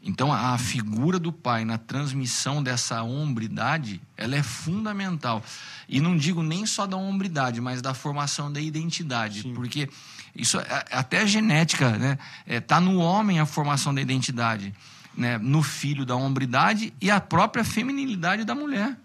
Então, 0.00 0.32
a 0.32 0.56
figura 0.56 1.18
do 1.18 1.32
pai 1.32 1.64
na 1.64 1.76
transmissão 1.76 2.62
dessa 2.62 3.02
hombridade, 3.02 4.00
ela 4.16 4.36
é 4.36 4.44
fundamental. 4.44 5.42
E 5.88 5.98
não 5.98 6.16
digo 6.16 6.40
nem 6.40 6.64
só 6.66 6.86
da 6.86 6.96
hombridade, 6.96 7.60
mas 7.60 7.82
da 7.82 7.92
formação 7.92 8.52
da 8.52 8.60
identidade. 8.60 9.42
Porque 9.56 9.90
isso 10.36 10.60
é 10.60 10.84
até 10.92 11.26
genética, 11.26 11.98
né? 11.98 12.16
É, 12.46 12.60
tá 12.60 12.80
no 12.80 12.98
homem 12.98 13.40
a 13.40 13.44
formação 13.44 13.92
da 13.92 14.00
identidade, 14.00 14.72
né? 15.16 15.36
No 15.36 15.64
filho 15.64 16.06
da 16.06 16.14
hombridade 16.14 16.94
e 17.00 17.10
a 17.10 17.20
própria 17.20 17.64
feminilidade 17.64 18.44
da 18.44 18.54
mulher, 18.54 18.96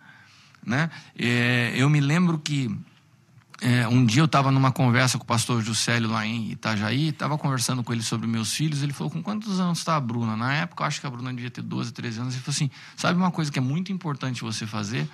né? 0.70 0.90
É, 1.18 1.74
eu 1.76 1.90
me 1.90 2.00
lembro 2.00 2.38
que 2.38 2.70
é, 3.62 3.88
um 3.88 4.06
dia 4.06 4.22
eu 4.22 4.26
estava 4.26 4.52
numa 4.52 4.72
conversa 4.72 5.18
com 5.18 5.24
o 5.24 5.28
pastor 5.28 5.62
Juscelio 5.62 6.10
lá 6.10 6.26
em 6.26 6.52
Itajaí, 6.52 7.10
estava 7.10 7.38
conversando 7.38 7.84
com 7.84 7.92
ele 7.92 8.04
sobre 8.04 8.28
meus 8.28 8.54
filhos. 8.54 8.84
Ele 8.84 8.94
falou: 8.94 9.12
Com 9.12 9.22
quantos 9.22 9.60
anos 9.60 9.80
está 9.80 9.96
a 9.96 10.00
Bruna? 10.00 10.38
Na 10.38 10.54
época, 10.54 10.84
eu 10.84 10.88
acho 10.88 11.02
que 11.02 11.08
a 11.08 11.10
Bruna 11.10 11.34
devia 11.34 11.50
ter 11.50 11.62
12, 11.62 11.92
13 11.92 12.20
anos. 12.22 12.34
Ele 12.36 12.44
falou 12.44 12.56
assim: 12.56 12.70
Sabe 12.96 13.18
uma 13.18 13.32
coisa 13.32 13.52
que 13.52 13.60
é 13.60 13.62
muito 13.62 13.92
importante 13.92 14.42
você 14.44 14.66
fazer? 14.66 15.10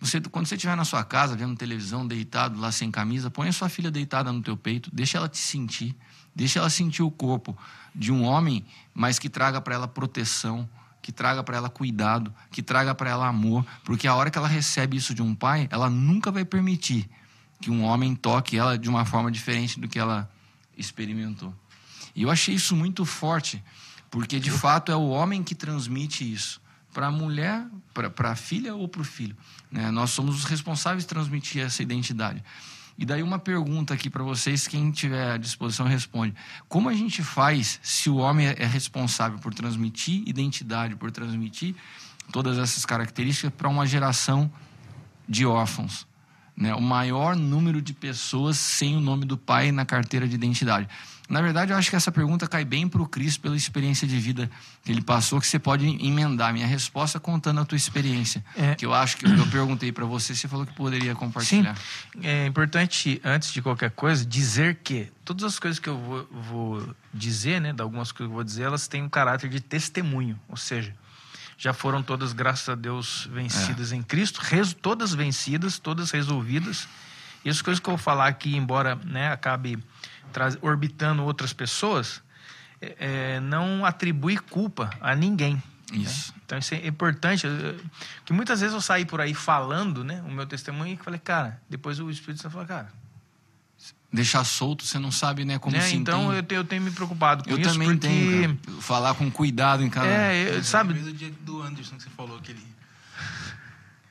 Você, 0.00 0.20
quando 0.20 0.46
você 0.46 0.54
estiver 0.54 0.76
na 0.76 0.84
sua 0.84 1.04
casa, 1.04 1.36
vendo 1.36 1.54
televisão, 1.54 2.06
deitado 2.06 2.58
lá 2.58 2.72
sem 2.72 2.90
camisa, 2.90 3.30
põe 3.30 3.48
a 3.48 3.52
sua 3.52 3.68
filha 3.68 3.90
deitada 3.90 4.32
no 4.32 4.40
teu 4.42 4.56
peito, 4.56 4.90
deixa 4.92 5.18
ela 5.18 5.28
te 5.28 5.38
sentir, 5.38 5.94
deixa 6.34 6.58
ela 6.58 6.70
sentir 6.70 7.02
o 7.02 7.10
corpo 7.10 7.56
de 7.94 8.10
um 8.10 8.24
homem, 8.24 8.64
mas 8.94 9.18
que 9.18 9.28
traga 9.28 9.60
para 9.60 9.74
ela 9.74 9.86
proteção, 9.86 10.68
que 11.02 11.10
traga 11.10 11.42
para 11.42 11.56
ela 11.56 11.68
cuidado, 11.68 12.32
que 12.50 12.62
traga 12.62 12.94
para 12.94 13.10
ela 13.10 13.26
amor, 13.26 13.66
porque 13.84 14.06
a 14.06 14.14
hora 14.14 14.30
que 14.30 14.38
ela 14.38 14.48
recebe 14.48 14.96
isso 14.96 15.12
de 15.12 15.20
um 15.20 15.34
pai, 15.34 15.68
ela 15.70 15.90
nunca 15.90 16.30
vai 16.30 16.44
permitir 16.44 17.10
que 17.60 17.70
um 17.70 17.82
homem 17.82 18.14
toque 18.14 18.56
ela 18.56 18.78
de 18.78 18.88
uma 18.88 19.04
forma 19.04 19.30
diferente 19.30 19.80
do 19.80 19.88
que 19.88 19.98
ela 19.98 20.30
experimentou. 20.76 21.52
E 22.14 22.22
eu 22.22 22.30
achei 22.30 22.54
isso 22.54 22.76
muito 22.76 23.04
forte, 23.04 23.62
porque 24.10 24.38
de 24.38 24.50
fato 24.50 24.92
é 24.92 24.96
o 24.96 25.08
homem 25.08 25.42
que 25.42 25.54
transmite 25.54 26.30
isso 26.30 26.60
para 26.92 27.06
a 27.06 27.10
mulher, 27.10 27.66
para 28.14 28.30
a 28.30 28.36
filha 28.36 28.74
ou 28.74 28.86
para 28.86 29.00
o 29.00 29.04
filho. 29.04 29.36
né? 29.70 29.90
Nós 29.90 30.10
somos 30.10 30.36
os 30.36 30.44
responsáveis 30.44 31.04
de 31.04 31.08
transmitir 31.08 31.62
essa 31.62 31.82
identidade. 31.82 32.44
E 33.02 33.04
daí 33.04 33.20
uma 33.20 33.40
pergunta 33.40 33.92
aqui 33.92 34.08
para 34.08 34.22
vocês, 34.22 34.68
quem 34.68 34.92
tiver 34.92 35.32
à 35.32 35.36
disposição 35.36 35.88
responde. 35.88 36.36
Como 36.68 36.88
a 36.88 36.94
gente 36.94 37.20
faz 37.20 37.80
se 37.82 38.08
o 38.08 38.18
homem 38.18 38.46
é 38.46 38.64
responsável 38.64 39.40
por 39.40 39.52
transmitir 39.52 40.22
identidade, 40.24 40.94
por 40.94 41.10
transmitir 41.10 41.74
todas 42.30 42.58
essas 42.58 42.86
características 42.86 43.52
para 43.58 43.68
uma 43.68 43.84
geração 43.88 44.48
de 45.28 45.44
órfãos? 45.44 46.06
Né? 46.56 46.72
O 46.76 46.80
maior 46.80 47.34
número 47.34 47.82
de 47.82 47.92
pessoas 47.92 48.56
sem 48.56 48.94
o 48.94 49.00
nome 49.00 49.24
do 49.24 49.36
pai 49.36 49.72
na 49.72 49.84
carteira 49.84 50.28
de 50.28 50.36
identidade. 50.36 50.88
Na 51.32 51.40
verdade, 51.40 51.72
eu 51.72 51.78
acho 51.78 51.88
que 51.88 51.96
essa 51.96 52.12
pergunta 52.12 52.46
cai 52.46 52.62
bem 52.62 52.86
para 52.86 53.00
o 53.00 53.06
Cris 53.08 53.38
pela 53.38 53.56
experiência 53.56 54.06
de 54.06 54.18
vida 54.18 54.50
que 54.84 54.92
ele 54.92 55.00
passou, 55.00 55.40
que 55.40 55.46
você 55.46 55.58
pode 55.58 55.86
emendar 55.86 56.52
minha 56.52 56.66
resposta 56.66 57.18
contando 57.18 57.58
a 57.60 57.64
tua 57.64 57.76
experiência. 57.76 58.44
É. 58.54 58.74
Que 58.74 58.84
eu 58.84 58.92
acho 58.92 59.16
que 59.16 59.24
eu 59.24 59.46
perguntei 59.46 59.90
para 59.90 60.04
você, 60.04 60.34
você 60.34 60.46
falou 60.46 60.66
que 60.66 60.74
poderia 60.74 61.14
compartilhar. 61.14 61.74
É 62.22 62.46
importante, 62.46 63.18
antes 63.24 63.50
de 63.50 63.62
qualquer 63.62 63.92
coisa, 63.92 64.26
dizer 64.26 64.80
que 64.84 65.10
todas 65.24 65.44
as 65.44 65.58
coisas 65.58 65.78
que 65.78 65.88
eu 65.88 65.96
vou, 65.98 66.28
vou 66.30 66.94
dizer, 67.14 67.62
né, 67.62 67.72
de 67.72 67.80
algumas 67.80 68.12
coisas 68.12 68.28
que 68.28 68.30
eu 68.30 68.34
vou 68.34 68.44
dizer, 68.44 68.64
elas 68.64 68.86
têm 68.86 69.02
um 69.02 69.08
caráter 69.08 69.48
de 69.48 69.58
testemunho, 69.58 70.38
ou 70.48 70.56
seja, 70.58 70.94
já 71.56 71.72
foram 71.72 72.02
todas, 72.02 72.34
graças 72.34 72.68
a 72.68 72.74
Deus, 72.74 73.26
vencidas 73.32 73.90
em 73.92 74.02
Cristo, 74.02 74.40
res- 74.42 74.74
todas 74.74 75.14
vencidas, 75.14 75.78
todas 75.78 76.10
resolvidas. 76.10 76.86
E 77.42 77.48
as 77.48 77.62
coisas 77.62 77.80
que 77.80 77.88
eu 77.88 77.96
vou 77.96 77.98
falar 78.04 78.26
aqui, 78.28 78.54
embora 78.54 78.96
né, 78.96 79.32
acabe 79.32 79.78
orbitando 80.60 81.22
outras 81.24 81.52
pessoas, 81.52 82.22
é, 82.80 82.96
é, 83.36 83.40
não 83.40 83.84
atribui 83.84 84.36
culpa 84.38 84.90
a 85.00 85.14
ninguém. 85.14 85.62
Isso. 85.92 86.32
né? 86.32 86.40
Então 86.46 86.58
isso 86.58 86.74
é 86.74 86.86
importante, 86.86 87.46
que 88.24 88.32
muitas 88.32 88.60
vezes 88.60 88.74
eu 88.74 88.80
saí 88.80 89.04
por 89.04 89.20
aí 89.20 89.34
falando, 89.34 90.02
né, 90.04 90.22
o 90.26 90.30
meu 90.30 90.46
testemunho 90.46 90.94
e 90.94 90.96
falei, 90.96 91.20
cara, 91.20 91.60
depois 91.68 91.98
o 92.00 92.10
Espírito 92.10 92.40
Santo 92.42 92.52
falou, 92.52 92.66
cara, 92.66 92.88
Deixar 94.14 94.44
solto, 94.44 94.84
você 94.84 94.98
não 94.98 95.10
sabe 95.10 95.42
né, 95.42 95.58
como 95.58 95.74
né, 95.74 95.80
se 95.80 95.96
então 95.96 96.24
entende. 96.24 96.36
eu, 96.36 96.42
te- 96.42 96.54
eu 96.56 96.64
tenho 96.64 96.82
me 96.82 96.90
preocupado 96.90 97.44
com 97.44 97.50
Eu 97.50 97.58
isso 97.58 97.72
também 97.72 97.88
porque 97.88 98.06
tenho, 98.08 98.58
cara. 98.58 98.80
Falar 98.82 99.14
com 99.14 99.30
cuidado 99.30 99.82
em 99.82 99.88
cada... 99.88 100.06
é, 100.06 100.58
eu- 100.58 100.62
sabe, 100.62 100.92
Mesmo 100.92 101.14
dia 101.14 101.32
do 101.40 101.62
Anderson 101.62 101.96
que 101.96 102.02
você 102.02 102.10
falou 102.10 102.38
que 102.40 102.52
ele. 102.52 102.62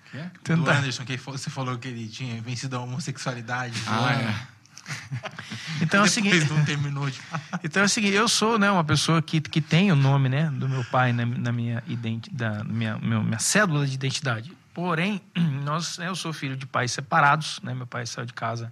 Quê? 0.09 0.17
Do 0.23 0.39
Tentar. 0.39 0.77
Anderson, 0.79 1.05
que 1.05 1.15
você 1.17 1.51
falou 1.51 1.77
que 1.77 1.87
ele 1.87 2.07
tinha 2.07 2.41
vencido 2.41 2.75
a 2.77 2.79
homossexualidade. 2.79 3.79
Ah, 3.85 4.11
é. 4.13 4.47
Então 5.81 6.01
é 6.01 6.03
o 6.03 6.07
seguinte. 6.07 6.47
Não 6.49 6.63
terminou 6.63 7.09
de 7.09 7.19
Então 7.63 7.81
é 7.81 7.85
o 7.85 7.89
seguinte, 7.89 8.13
eu 8.13 8.27
sou 8.27 8.59
né, 8.59 8.69
uma 8.69 8.83
pessoa 8.83 9.21
que, 9.21 9.41
que 9.41 9.59
tem 9.61 9.91
o 9.91 9.95
nome 9.95 10.29
né, 10.29 10.49
do 10.51 10.69
meu 10.69 10.83
pai 10.85 11.11
na, 11.11 11.25
na 11.25 11.51
minha, 11.51 11.83
identi 11.87 12.29
da, 12.33 12.63
minha, 12.63 12.97
meu- 12.99 13.23
minha 13.23 13.39
cédula 13.39 13.85
de 13.87 13.95
identidade. 13.95 14.51
Porém, 14.73 15.21
nós, 15.63 15.97
né, 15.97 16.07
eu 16.07 16.15
sou 16.15 16.31
filho 16.31 16.55
de 16.55 16.65
pais 16.65 16.91
separados, 16.91 17.59
né, 17.63 17.73
meu 17.73 17.87
pai 17.87 18.05
saiu 18.05 18.25
de 18.25 18.33
casa 18.33 18.71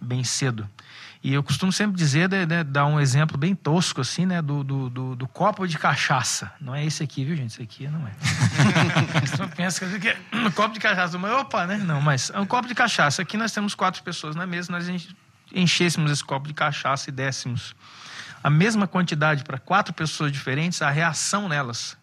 bem 0.00 0.24
cedo. 0.24 0.68
E 1.26 1.34
eu 1.34 1.42
costumo 1.42 1.72
sempre 1.72 1.96
dizer, 1.96 2.28
né, 2.28 2.46
né, 2.46 2.62
dar 2.62 2.86
um 2.86 3.00
exemplo 3.00 3.36
bem 3.36 3.52
tosco 3.52 4.00
assim, 4.00 4.24
né, 4.24 4.40
do, 4.40 4.62
do, 4.62 4.88
do- 4.88 5.16
do 5.16 5.26
copo 5.26 5.66
de 5.66 5.76
cachaça. 5.76 6.52
Não 6.60 6.72
é 6.72 6.84
esse 6.84 7.02
aqui, 7.02 7.24
viu, 7.24 7.34
gente? 7.34 7.50
Esse 7.50 7.62
aqui 7.62 7.88
não 7.88 8.06
é. 8.06 8.12
Você 9.26 9.44
pensa 9.48 9.98
que 9.98 10.08
é 10.08 10.16
um 10.32 10.48
copo 10.52 10.72
de 10.72 10.78
cachaça, 10.78 11.18
mas 11.18 11.32
opa, 11.32 11.66
né? 11.66 11.78
Não, 11.78 12.00
mas 12.00 12.30
é 12.30 12.38
um 12.38 12.46
copo 12.46 12.68
de 12.68 12.76
cachaça. 12.76 13.22
Aqui 13.22 13.36
nós 13.36 13.50
temos 13.50 13.74
quatro 13.74 14.04
pessoas 14.04 14.36
na 14.36 14.46
mesa, 14.46 14.70
nós 14.70 14.86
enchêssemos 15.52 16.12
esse 16.12 16.22
copo 16.22 16.46
de 16.46 16.54
cachaça 16.54 17.10
e 17.10 17.12
dessemos 17.12 17.74
a 18.40 18.48
mesma 18.48 18.86
quantidade 18.86 19.42
para 19.42 19.58
quatro 19.58 19.92
pessoas 19.92 20.30
diferentes, 20.30 20.80
a 20.80 20.90
reação 20.90 21.48
nelas 21.48 21.98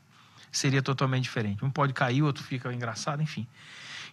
seria 0.51 0.81
totalmente 0.81 1.23
diferente. 1.23 1.63
Um 1.63 1.69
pode 1.71 1.93
cair, 1.93 2.21
o 2.21 2.25
outro 2.25 2.43
fica 2.43 2.73
engraçado, 2.73 3.21
enfim. 3.23 3.47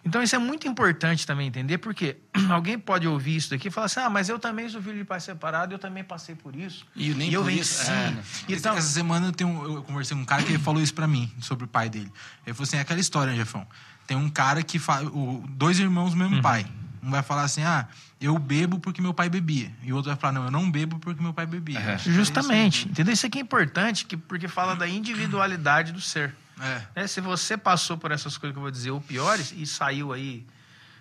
Então 0.03 0.21
isso 0.23 0.35
é 0.35 0.39
muito 0.39 0.67
importante 0.67 1.27
também 1.27 1.47
entender, 1.47 1.77
porque 1.77 2.17
alguém 2.49 2.77
pode 2.79 3.07
ouvir 3.07 3.35
isso 3.35 3.49
daqui 3.51 3.67
e 3.67 3.71
falar 3.71 3.85
assim: 3.85 3.99
ah, 3.99 4.09
mas 4.09 4.29
eu 4.29 4.39
também 4.39 4.67
sou 4.67 4.81
filho 4.81 4.97
de 4.97 5.03
pai 5.03 5.19
separado, 5.19 5.73
eu 5.75 5.79
também 5.79 6.03
passei 6.03 6.33
por 6.35 6.55
isso. 6.55 6.85
E 6.95 7.09
nem 7.13 7.31
eu 7.31 7.41
por 7.43 7.51
venci. 7.51 7.61
isso- 7.61 7.91
é? 7.91 8.13
Então, 8.49 8.75
Essa 8.75 8.87
semana 8.89 9.27
eu, 9.27 9.31
tenho, 9.31 9.63
eu 9.75 9.83
conversei 9.83 10.15
com 10.17 10.23
um 10.23 10.25
cara 10.25 10.41
que 10.43 10.57
falou 10.57 10.81
isso 10.81 10.93
pra 10.93 11.07
mim, 11.07 11.31
sobre 11.39 11.65
o 11.65 11.67
pai 11.67 11.89
dele. 11.89 12.11
Ele 12.45 12.53
falou 12.55 12.63
assim: 12.67 12.77
é 12.77 12.81
aquela 12.81 12.99
história, 12.99 13.35
Jefão. 13.35 13.65
Tem 14.07 14.17
um 14.17 14.29
cara 14.29 14.63
que 14.63 14.79
fala. 14.79 15.07
O, 15.09 15.45
dois 15.49 15.79
irmãos 15.79 16.11
do 16.11 16.17
mesmo 16.17 16.35
Uhum. 16.37 16.41
pai. 16.41 16.65
Um 17.03 17.09
vai 17.11 17.21
falar 17.23 17.43
assim: 17.43 17.63
ah, 17.63 17.87
eu 18.19 18.37
bebo 18.39 18.79
porque 18.79 19.01
meu 19.01 19.13
pai 19.13 19.29
bebia. 19.29 19.71
E 19.83 19.91
o 19.93 19.95
outro 19.95 20.09
vai 20.11 20.19
falar: 20.19 20.33
não, 20.33 20.45
eu 20.45 20.51
não 20.51 20.69
bebo 20.69 20.97
porque 20.99 21.21
meu 21.21 21.33
pai 21.33 21.45
bebia. 21.45 21.79
É. 21.79 21.97
Justamente, 21.99 22.79
isso 22.81 22.89
entendeu? 22.89 23.13
Isso 23.13 23.25
aqui 23.25 23.37
é 23.37 23.41
importante, 23.41 24.05
que, 24.05 24.17
porque 24.17 24.47
fala 24.47 24.75
da 24.75 24.87
individualidade 24.87 25.91
do 25.91 26.01
ser. 26.01 26.35
É. 26.61 27.01
né? 27.01 27.07
Se 27.07 27.19
você 27.19 27.57
passou 27.57 27.97
por 27.97 28.11
essas 28.11 28.37
coisas 28.37 28.53
que 28.53 28.57
eu 28.57 28.61
vou 28.61 28.71
dizer, 28.71 28.91
ou 28.91 29.01
piores, 29.01 29.53
e 29.55 29.65
saiu 29.65 30.13
aí 30.13 30.45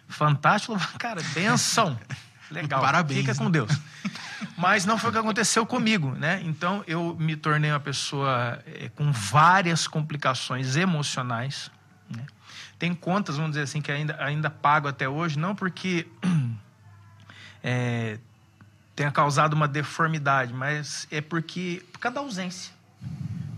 fantástico, 0.08 0.76
cara, 0.98 1.22
benção. 1.34 1.98
Legal. 2.50 2.80
Parabéns, 2.80 3.20
Fica 3.20 3.32
né? 3.32 3.38
com 3.38 3.50
Deus. 3.50 3.70
Mas 4.56 4.84
não 4.84 4.98
foi 4.98 5.10
o 5.10 5.12
que 5.12 5.18
aconteceu 5.18 5.64
comigo, 5.64 6.12
né? 6.12 6.40
Então 6.44 6.82
eu 6.86 7.14
me 7.18 7.36
tornei 7.36 7.70
uma 7.70 7.78
pessoa 7.80 8.60
eh, 8.66 8.90
com 8.96 9.12
várias 9.12 9.86
complicações 9.86 10.76
emocionais. 10.76 11.70
né? 12.08 12.26
Tem 12.78 12.94
contas, 12.94 13.36
vamos 13.36 13.52
dizer 13.52 13.62
assim, 13.62 13.80
que 13.80 13.92
ainda, 13.92 14.16
ainda 14.18 14.50
pago 14.50 14.88
até 14.88 15.08
hoje, 15.08 15.38
não 15.38 15.54
porque 15.54 16.08
eh, 17.62 18.18
tenha 18.96 19.12
causado 19.12 19.54
uma 19.54 19.68
deformidade, 19.68 20.52
mas 20.52 21.06
é 21.10 21.20
porque 21.20 21.82
por 21.92 21.98
causa 22.00 22.14
da 22.16 22.20
ausência. 22.20 22.72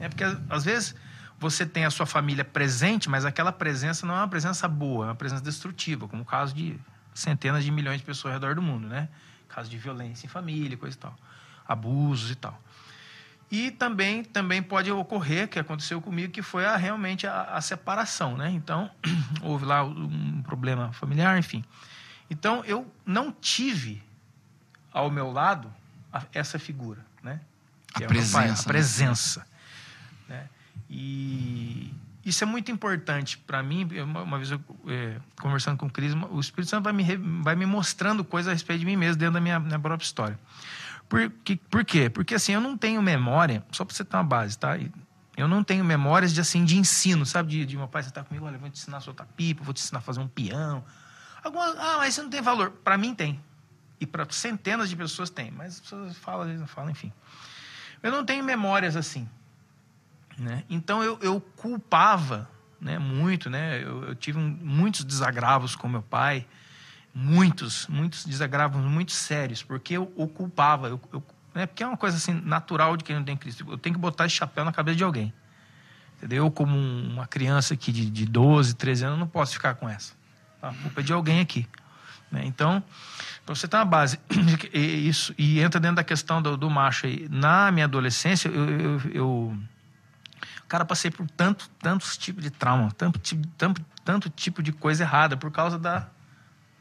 É 0.01 0.09
porque 0.09 0.25
às 0.51 0.65
vezes 0.65 0.95
você 1.43 1.67
tem 1.67 1.85
a 1.85 1.91
sua 1.91 2.07
família 2.07 2.45
presente, 2.45 3.11
mas 3.11 3.25
aquela 3.25 3.51
presença 3.53 4.07
não 4.07 4.15
é 4.15 4.19
uma 4.19 4.29
presença 4.29 4.69
boa, 4.69 5.07
é 5.07 5.09
uma 5.09 5.15
presença 5.17 5.43
destrutiva, 5.43 6.07
como 6.07 6.23
o 6.23 6.25
caso 6.25 6.55
de 6.55 6.79
centenas 7.13 7.65
de 7.65 7.71
milhões 7.73 7.99
de 7.99 8.05
pessoas 8.07 8.33
ao 8.33 8.41
redor 8.41 8.55
do 8.55 8.63
mundo, 8.63 8.87
né? 8.87 9.09
Caso 9.49 9.69
de 9.69 9.77
violência 9.77 10.25
em 10.25 10.29
família, 10.29 10.77
coisa 10.79 10.97
e 10.97 11.01
tal, 11.01 11.15
abusos 11.67 12.31
e 12.31 12.35
tal. 12.37 12.59
E 13.51 13.71
também, 13.73 14.25
também 14.25 14.63
pode 14.63 14.91
ocorrer, 14.91 15.47
que 15.49 15.59
aconteceu 15.59 16.01
comigo, 16.01 16.33
que 16.33 16.41
foi 16.41 16.65
a, 16.65 16.77
realmente 16.77 17.27
a, 17.27 17.43
a 17.43 17.61
separação, 17.61 18.37
né? 18.37 18.49
Então, 18.51 18.89
houve 19.43 19.65
lá 19.67 19.83
um 19.85 20.41
problema 20.43 20.93
familiar, 20.93 21.37
enfim. 21.39 21.63
Então, 22.31 22.65
eu 22.65 22.91
não 23.05 23.31
tive 23.33 24.03
ao 24.93 25.11
meu 25.11 25.31
lado 25.31 25.71
a- 26.13 26.23
essa 26.33 26.59
figura, 26.59 27.05
né? 27.23 27.41
A 27.95 27.99
Que 27.99 28.05
é 28.05 28.07
o 28.07 28.11
meu 28.11 28.21
pai, 28.23 28.45
presença, 28.45 28.63
a 28.63 28.65
né? 28.65 28.69
presença. 28.69 29.47
né? 30.29 30.49
E 30.95 31.91
isso 32.23 32.45
é 32.45 32.47
muito 32.47 32.71
importante 32.71 33.39
para 33.39 33.63
mim. 33.63 33.89
Uma, 34.03 34.37
vez 34.37 34.51
eu, 34.51 34.61
é, 34.87 35.17
conversando 35.41 35.79
com 35.79 35.87
o 35.87 35.91
Cris, 35.91 36.13
o 36.31 36.39
Espírito 36.39 36.69
Santo 36.69 36.85
vai 36.85 36.93
me, 36.93 37.17
vai 37.43 37.57
me 37.57 37.65
mostrando 37.65 38.23
coisas 38.23 38.51
a 38.51 38.53
respeito 38.53 38.81
de 38.81 38.87
mim 38.87 38.97
mesmo 38.97 39.17
dentro 39.17 39.33
da 39.33 39.41
minha, 39.41 39.59
minha 39.59 39.79
própria 39.79 40.05
história. 40.05 40.39
Por, 41.09 41.31
que, 41.43 41.57
por 41.57 41.83
quê? 41.83 42.11
Porque 42.11 42.35
assim, 42.35 42.53
eu 42.53 42.61
não 42.61 42.77
tenho 42.77 43.01
memória, 43.01 43.65
só 43.73 43.87
para 43.87 43.95
você 43.95 44.05
ter 44.05 44.17
uma 44.17 44.23
base, 44.23 44.59
tá? 44.59 44.79
Eu 45.35 45.49
não 45.49 45.65
tenho 45.65 45.83
memórias 45.83 46.33
de 46.35 46.43
assim 46.43 46.63
de 46.63 46.77
ensino, 46.77 47.25
sabe? 47.25 47.49
De, 47.49 47.67
de 47.67 47.77
meu 47.77 47.89
pai 47.89 48.03
sentar 48.03 48.25
comigo, 48.25 48.45
olha, 48.45 48.59
vou 48.59 48.69
te 48.69 48.79
ensinar 48.79 48.99
a 48.99 49.01
soltar 49.01 49.27
pipa, 49.35 49.65
vou 49.65 49.73
te 49.73 49.81
ensinar 49.83 50.01
a 50.01 50.03
fazer 50.03 50.21
um 50.21 50.29
peão. 50.29 50.85
Ah, 51.43 51.97
mas 51.99 52.13
isso 52.13 52.23
não 52.23 52.31
tem 52.31 52.43
valor. 52.43 52.71
Para 52.71 52.99
mim 52.99 53.15
tem. 53.15 53.41
E 53.99 54.07
para 54.07 54.31
centenas 54.31 54.91
de 54.91 54.97
pessoas 54.97 55.31
tem. 55.31 55.51
Mas 55.51 55.75
as 55.75 55.81
pessoas 55.81 56.17
falam, 56.19 56.43
às 56.43 56.47
vezes 56.49 56.61
não 56.61 56.69
falam, 56.69 56.91
enfim. 56.91 57.11
Eu 58.03 58.13
não 58.13 58.25
tenho 58.25 58.45
memórias 58.45 58.95
assim. 58.95 59.27
Né? 60.43 60.65
Então 60.69 61.03
eu, 61.05 61.17
eu 61.23 61.41
culpava 61.41 62.51
né, 62.81 62.99
muito, 62.99 63.49
né? 63.49 63.81
Eu, 63.83 64.03
eu 64.09 64.15
tive 64.15 64.39
um- 64.39 64.59
muitos 64.61 65.05
desagravos 65.05 65.77
com 65.77 65.87
meu 65.89 66.03
pai, 66.03 66.45
muitos, 67.15 67.87
muitos 67.87 68.25
desagravos 68.25 68.83
muito 68.83 69.13
sérios, 69.13 69.63
porque 69.63 69.95
eu 69.97 70.13
o 70.17 70.27
culpava, 70.27 70.89
eu, 70.89 71.01
eu, 71.13 71.23
né, 71.55 71.65
porque 71.67 71.83
é 71.85 71.87
uma 71.87 71.97
coisa 71.97 72.17
assim 72.17 72.33
natural 72.33 72.97
de 72.97 73.05
quem 73.05 73.15
não 73.15 73.23
tem 73.23 73.37
Cristo. 73.37 73.65
Eu 73.71 73.79
tenho 73.79 73.95
que 73.95 74.01
botar 74.01 74.27
esse 74.27 74.35
chapéu 74.35 74.65
na 74.65 74.73
cabeça 74.73 74.97
de 74.97 75.05
alguém. 75.05 75.33
Entendeu? 76.19 76.47
Eu, 76.47 76.51
como 76.51 76.77
um- 76.77 77.13
uma 77.13 77.27
criança 77.27 77.75
aqui 77.75 77.93
de, 77.93 78.11
de 78.11 78.27
12, 78.27 78.75
13 78.75 79.05
anos, 79.05 79.19
não 79.19 79.29
posso 79.29 79.53
ficar 79.53 79.75
com 79.77 79.89
essa. 79.89 80.13
Tá? 80.61 80.71
A 80.71 80.75
culpa 80.75 81.01
é 81.01 81.05
de 81.05 81.13
alguém 81.13 81.41
aqui. 81.41 81.69
né? 82.33 82.43
Então, 82.45 82.83
para 83.47 83.55
você 83.55 83.69
ter 83.69 83.77
uma 83.77 83.85
base, 83.85 84.19
e 84.75 85.09
isso, 85.09 85.33
e 85.39 85.61
entra 85.61 85.79
dentro 85.79 85.97
da 85.97 86.05
questão 86.05 86.43
do, 86.43 86.57
do 86.57 86.69
macho 86.69 87.07
aí. 87.07 87.29
Na 87.31 87.71
minha 87.71 87.85
adolescência, 87.85 88.49
eu, 88.49 88.71
eu, 88.71 89.01
eu 89.13 89.59
Cara, 90.73 90.87
passei 90.87 91.11
por 91.11 91.29
tanto, 91.29 91.69
tantos 91.79 92.17
tipos 92.17 92.43
de 92.43 92.49
trauma, 92.51 92.91
tanto, 92.97 93.19
tipo- 93.19 93.47
tanto, 93.59 93.85
tanto 94.03 94.31
tipo 94.31 94.63
de 94.63 94.73
coisa 94.73 95.03
errada 95.03 95.37
por 95.37 95.51
causa 95.51 95.79
da, 95.79 96.09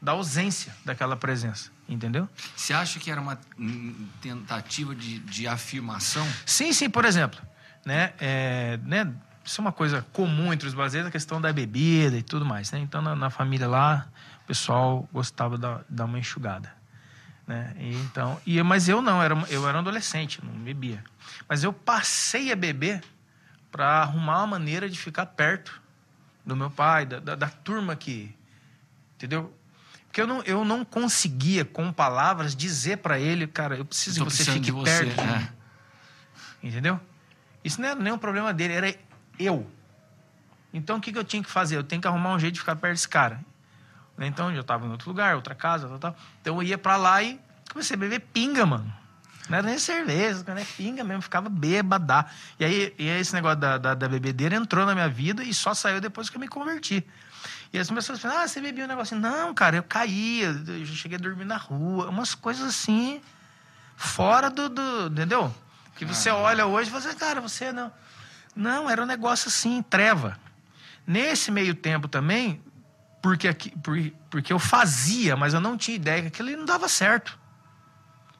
da 0.00 0.12
ausência 0.12 0.74
daquela 0.82 1.14
presença, 1.14 1.70
entendeu? 1.86 2.26
Você 2.56 2.72
acha 2.72 2.98
que 2.98 3.10
era 3.10 3.20
uma 3.20 3.38
tentativa 4.22 4.94
de, 4.94 5.18
de 5.18 5.46
afirmação? 5.46 6.26
Sim, 6.46 6.72
sim, 6.72 6.88
por 6.88 7.04
exemplo, 7.04 7.38
né, 7.84 8.14
é, 8.18 8.78
né, 8.82 9.12
isso 9.44 9.60
é 9.60 9.62
uma 9.62 9.72
coisa 9.72 10.00
comum 10.10 10.54
entre 10.54 10.66
os 10.66 10.72
brasileiros, 10.72 11.10
a 11.10 11.12
questão 11.12 11.38
da 11.38 11.52
bebida 11.52 12.16
e 12.16 12.22
tudo 12.22 12.46
mais, 12.46 12.72
né? 12.72 12.78
Então, 12.78 13.02
na, 13.02 13.14
na 13.14 13.28
família 13.28 13.68
lá, 13.68 14.06
o 14.42 14.46
pessoal 14.46 15.06
gostava 15.12 15.56
de 15.56 15.60
dar- 15.60 15.84
dar 15.86 16.06
uma 16.06 16.18
enxugada, 16.18 16.72
né? 17.46 17.74
E, 17.78 17.94
então, 17.96 18.40
e, 18.46 18.62
mas 18.62 18.88
eu 18.88 19.02
não, 19.02 19.22
era, 19.22 19.34
eu 19.50 19.68
era 19.68 19.76
um 19.76 19.82
adolescente, 19.82 20.42
não 20.42 20.54
bebia. 20.54 21.04
Mas 21.46 21.62
eu 21.62 21.74
passei 21.74 22.50
a 22.50 22.56
beber 22.56 23.02
para 23.72 24.02
arrumar 24.02 24.38
uma 24.40 24.46
maneira 24.46 24.88
de 24.88 24.98
ficar 24.98 25.26
perto 25.26 25.80
do 26.44 26.54
meu 26.54 26.70
pai, 26.70 27.06
da, 27.06 27.18
da, 27.18 27.34
da 27.34 27.48
turma 27.48 27.96
que, 27.96 28.36
entendeu? 29.16 29.52
Porque 30.04 30.20
eu 30.20 30.26
não, 30.26 30.42
eu 30.42 30.62
não 30.62 30.84
conseguia, 30.84 31.64
com 31.64 31.90
palavras, 31.90 32.54
dizer 32.54 32.98
para 32.98 33.18
ele, 33.18 33.46
cara, 33.46 33.76
eu 33.76 33.84
preciso 33.84 34.18
Tô 34.18 34.26
que 34.26 34.36
você 34.36 34.44
fique 34.52 34.70
você, 34.70 35.06
perto 35.06 35.20
é. 35.20 35.38
mim. 35.38 35.48
Entendeu? 36.62 37.00
Isso 37.64 37.80
não 37.80 37.88
era 37.88 37.98
nenhum 37.98 38.18
problema 38.18 38.52
dele, 38.52 38.74
era 38.74 38.94
eu. 39.38 39.68
Então 40.72 40.98
o 40.98 41.00
que, 41.00 41.10
que 41.10 41.18
eu 41.18 41.24
tinha 41.24 41.42
que 41.42 41.50
fazer? 41.50 41.76
Eu 41.76 41.82
tenho 41.82 42.02
que 42.02 42.06
arrumar 42.06 42.34
um 42.34 42.38
jeito 42.38 42.54
de 42.54 42.60
ficar 42.60 42.76
perto 42.76 42.92
desse 42.92 43.08
cara. 43.08 43.40
Então 44.18 44.50
eu 44.50 44.56
já 44.56 44.60
estava 44.60 44.86
em 44.86 44.90
outro 44.90 45.08
lugar, 45.08 45.34
outra 45.34 45.54
casa, 45.54 45.88
tal, 45.88 45.98
tal. 45.98 46.16
Então 46.42 46.56
eu 46.56 46.62
ia 46.62 46.76
para 46.76 46.96
lá 46.96 47.22
e 47.22 47.40
comecei 47.70 47.96
a 47.96 47.98
beber 47.98 48.20
pinga, 48.20 48.66
mano. 48.66 49.01
Não 49.48 49.58
era 49.58 49.66
nem 49.66 49.78
cerveja, 49.78 50.44
não 50.46 50.56
era 50.56 50.64
pinga 50.76 51.02
mesmo, 51.02 51.22
ficava 51.22 51.48
bêbada. 51.48 52.24
E 52.58 52.64
aí, 52.64 52.94
e 52.98 53.10
aí 53.10 53.20
esse 53.20 53.34
negócio 53.34 53.58
da, 53.58 53.76
da, 53.76 53.94
da 53.94 54.08
bebedeira 54.08 54.54
entrou 54.54 54.86
na 54.86 54.94
minha 54.94 55.08
vida 55.08 55.42
e 55.42 55.52
só 55.52 55.74
saiu 55.74 56.00
depois 56.00 56.30
que 56.30 56.36
eu 56.36 56.40
me 56.40 56.48
converti. 56.48 57.04
E 57.72 57.78
as 57.78 57.90
pessoas 57.90 58.20
falam, 58.20 58.38
ah, 58.38 58.46
você 58.46 58.60
bebia 58.60 58.84
um 58.84 58.88
negocinho. 58.88 59.20
Não, 59.20 59.52
cara, 59.52 59.76
eu 59.76 59.82
caía, 59.82 60.46
eu 60.68 60.86
cheguei 60.86 61.16
a 61.16 61.20
dormir 61.20 61.44
na 61.44 61.56
rua, 61.56 62.08
umas 62.08 62.34
coisas 62.34 62.62
assim, 62.68 63.20
fora 63.96 64.48
do. 64.50 64.68
do 64.68 65.06
entendeu? 65.08 65.52
Que 65.96 66.04
você 66.04 66.30
olha 66.30 66.66
hoje 66.66 66.88
e 66.88 66.92
fala 66.92 67.04
assim, 67.06 67.18
cara, 67.18 67.40
você 67.40 67.72
não. 67.72 67.92
Não, 68.54 68.88
era 68.88 69.02
um 69.02 69.06
negócio 69.06 69.48
assim, 69.48 69.82
treva. 69.82 70.38
Nesse 71.06 71.50
meio 71.50 71.74
tempo 71.74 72.06
também, 72.08 72.62
porque, 73.22 73.48
aqui, 73.48 73.70
por- 73.78 73.98
porque 74.30 74.52
eu 74.52 74.58
fazia, 74.58 75.36
mas 75.36 75.54
eu 75.54 75.60
não 75.60 75.76
tinha 75.76 75.94
ideia 75.96 76.22
que 76.22 76.28
aquilo 76.28 76.50
não 76.56 76.64
dava 76.64 76.88
certo. 76.88 77.38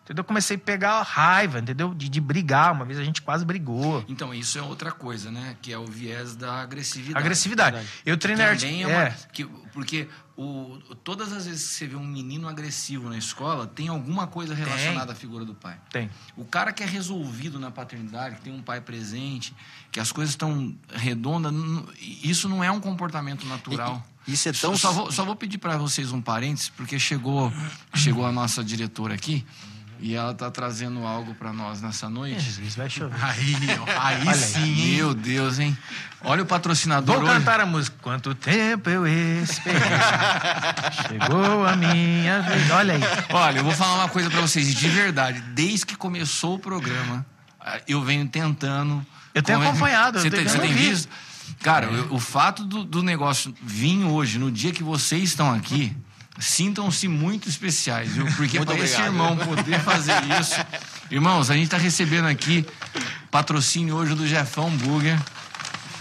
Entendeu? 0.05 0.23
Eu 0.23 0.25
comecei 0.25 0.57
a 0.57 0.59
pegar 0.59 1.01
raiva, 1.03 1.61
entendeu? 1.61 1.95
De, 1.95 2.09
de 2.09 2.21
brigar. 2.21 2.73
Uma 2.73 2.85
vez 2.85 2.99
a 2.99 3.05
gente 3.05 3.23
quase 3.23 3.45
brigou. 3.45 4.05
Então, 4.09 4.35
isso 4.35 4.59
é 4.59 4.63
outra 4.63 4.91
coisa, 4.91 5.31
né? 5.31 5.57
Que 5.63 5.73
é 5.73 5.79
o 5.79 5.87
viés 5.87 6.35
da 6.35 6.61
agressividade. 6.61 7.25
Agressividade. 7.25 7.87
Eu 8.05 8.17
treinei 8.17 8.45
arte. 8.45 8.67
Também 8.67 8.85
é, 8.85 8.91
É, 8.91 9.03
uma, 9.05 9.11
que, 9.33 9.45
porque 9.73 10.09
o, 10.37 10.79
todas 11.05 11.33
as 11.33 11.47
vezes 11.47 11.69
que 11.69 11.75
você 11.75 11.87
vê 11.87 11.97
um 11.97 12.05
menino 12.05 12.49
agressivo 12.49 13.09
na 13.09 13.17
escola, 13.17 13.65
tem 13.67 13.89
alguma 13.89 14.27
coisa 14.27 14.55
relacionada 14.55 15.13
à 15.13 15.15
figura 15.15 15.45
do 15.45 15.55
pai. 15.55 15.79
tem. 15.91 16.11
O 16.37 16.45
cara 16.45 16.73
que 16.73 16.83
é 16.83 16.87
resolvido 16.87 17.61
na 17.61 17.71
paternidade, 17.71 18.37
que 18.37 18.43
tem 18.43 18.53
um 18.53 18.63
pai 18.63 18.81
presente, 18.81 19.55
que 19.93 20.01
as 20.01 20.11
coisas 20.11 20.33
estão 20.33 20.75
redondas, 20.93 21.53
isso 22.01 22.49
não 22.49 22.65
é 22.65 22.71
um 22.73 22.81
comportamento 22.81 23.47
natural. 23.47 24.05
Isso 24.27 24.49
é 24.49 24.53
tão. 24.53 24.77
Só 24.77 24.93
vou, 24.93 25.13
só 25.13 25.25
vou 25.25 25.37
pedir 25.37 25.59
para 25.59 25.77
vocês 25.77 26.13
um 26.13 26.21
parênteses, 26.21 26.69
porque 26.71 26.99
chegou, 26.99 27.53
chegou 27.95 28.27
a 28.27 28.33
nossa 28.33 28.65
diretora 28.65 29.15
aqui 29.15 29.45
e 30.03 30.15
ela 30.15 30.35
tá 30.35 30.51
trazendo 30.51 31.07
algo 31.07 31.33
para 31.35 31.53
nós 31.53 31.81
nessa 31.81 32.11
noite. 32.11 32.41
Jesus, 32.41 32.75
vai 32.75 32.91
chover. 32.91 33.17
Aí, 33.25 33.57
aí 34.27 34.35
sim, 34.35 34.61
hein? 34.63 34.97
Meu 34.97 35.15
Deus, 35.15 35.59
hein? 35.61 35.79
Olha 36.23 36.43
o 36.43 36.47
patrocinador 36.47 37.17
Vou 37.21 37.25
hoje. 37.25 37.35
cantar 37.39 37.61
a 37.61 37.67
música. 37.67 37.97
Quanto 38.03 38.35
tempo 38.35 38.91
eu 38.91 39.07
esperei. 39.07 39.81
Chegou 41.09 41.65
a 41.67 41.77
minha 41.77 42.43
vez. 42.43 42.71
Olha 42.71 42.95
aí. 42.95 43.01
Olha, 43.31 43.59
eu 43.59 43.65
vou 43.65 43.73
falar 43.73 43.95
uma 43.95 44.09
coisa 44.09 44.29
para 44.31 44.41
vocês, 44.41 44.75
de 44.75 44.89
verdade. 44.89 45.41
Desde 45.55 45.87
que 45.87 45.97
começou 45.97 46.57
o 46.57 46.59
programa, 46.59 47.25
eu 47.87 48.03
venho 48.03 48.27
tentando. 48.29 49.05
Eu 49.35 49.43
tenho 49.43 49.59
Conven- 49.59 49.71
acompanhado, 49.71 50.19
eu 50.19 50.23
Você 50.23 50.31
tenho- 50.31 50.45
tem, 50.45 50.53
eu 50.53 50.61
você 50.61 50.67
tem 50.67 50.75
vi. 50.75 50.89
visto? 50.91 51.09
Cara, 51.63 51.89
o, 51.91 52.17
o 52.17 52.19
fato 52.19 52.65
do, 52.65 52.83
do 52.85 53.03
negócio 53.03 53.55
vir 53.63 54.05
hoje, 54.05 54.39
no 54.39 54.51
dia 54.51 54.73
que 54.73 54.83
vocês 54.83 55.23
estão 55.25 55.53
aqui, 55.55 55.97
sintam-se 56.43 57.07
muito 57.09 57.49
especiais, 57.49 58.11
viu? 58.11 58.27
Porque 58.37 58.63
para 58.65 58.79
esse 58.79 59.01
irmão 59.01 59.37
poder 59.37 59.79
fazer 59.81 60.15
isso. 60.41 60.57
Irmãos, 61.11 61.51
a 61.51 61.55
gente 61.55 61.65
está 61.65 61.79
recebendo 61.79 62.27
aqui 62.27 62.67
patrocínio 63.31 63.95
hoje 63.95 64.15
do 64.15 64.27
Jefão 64.27 64.71
Burger. 64.71 65.19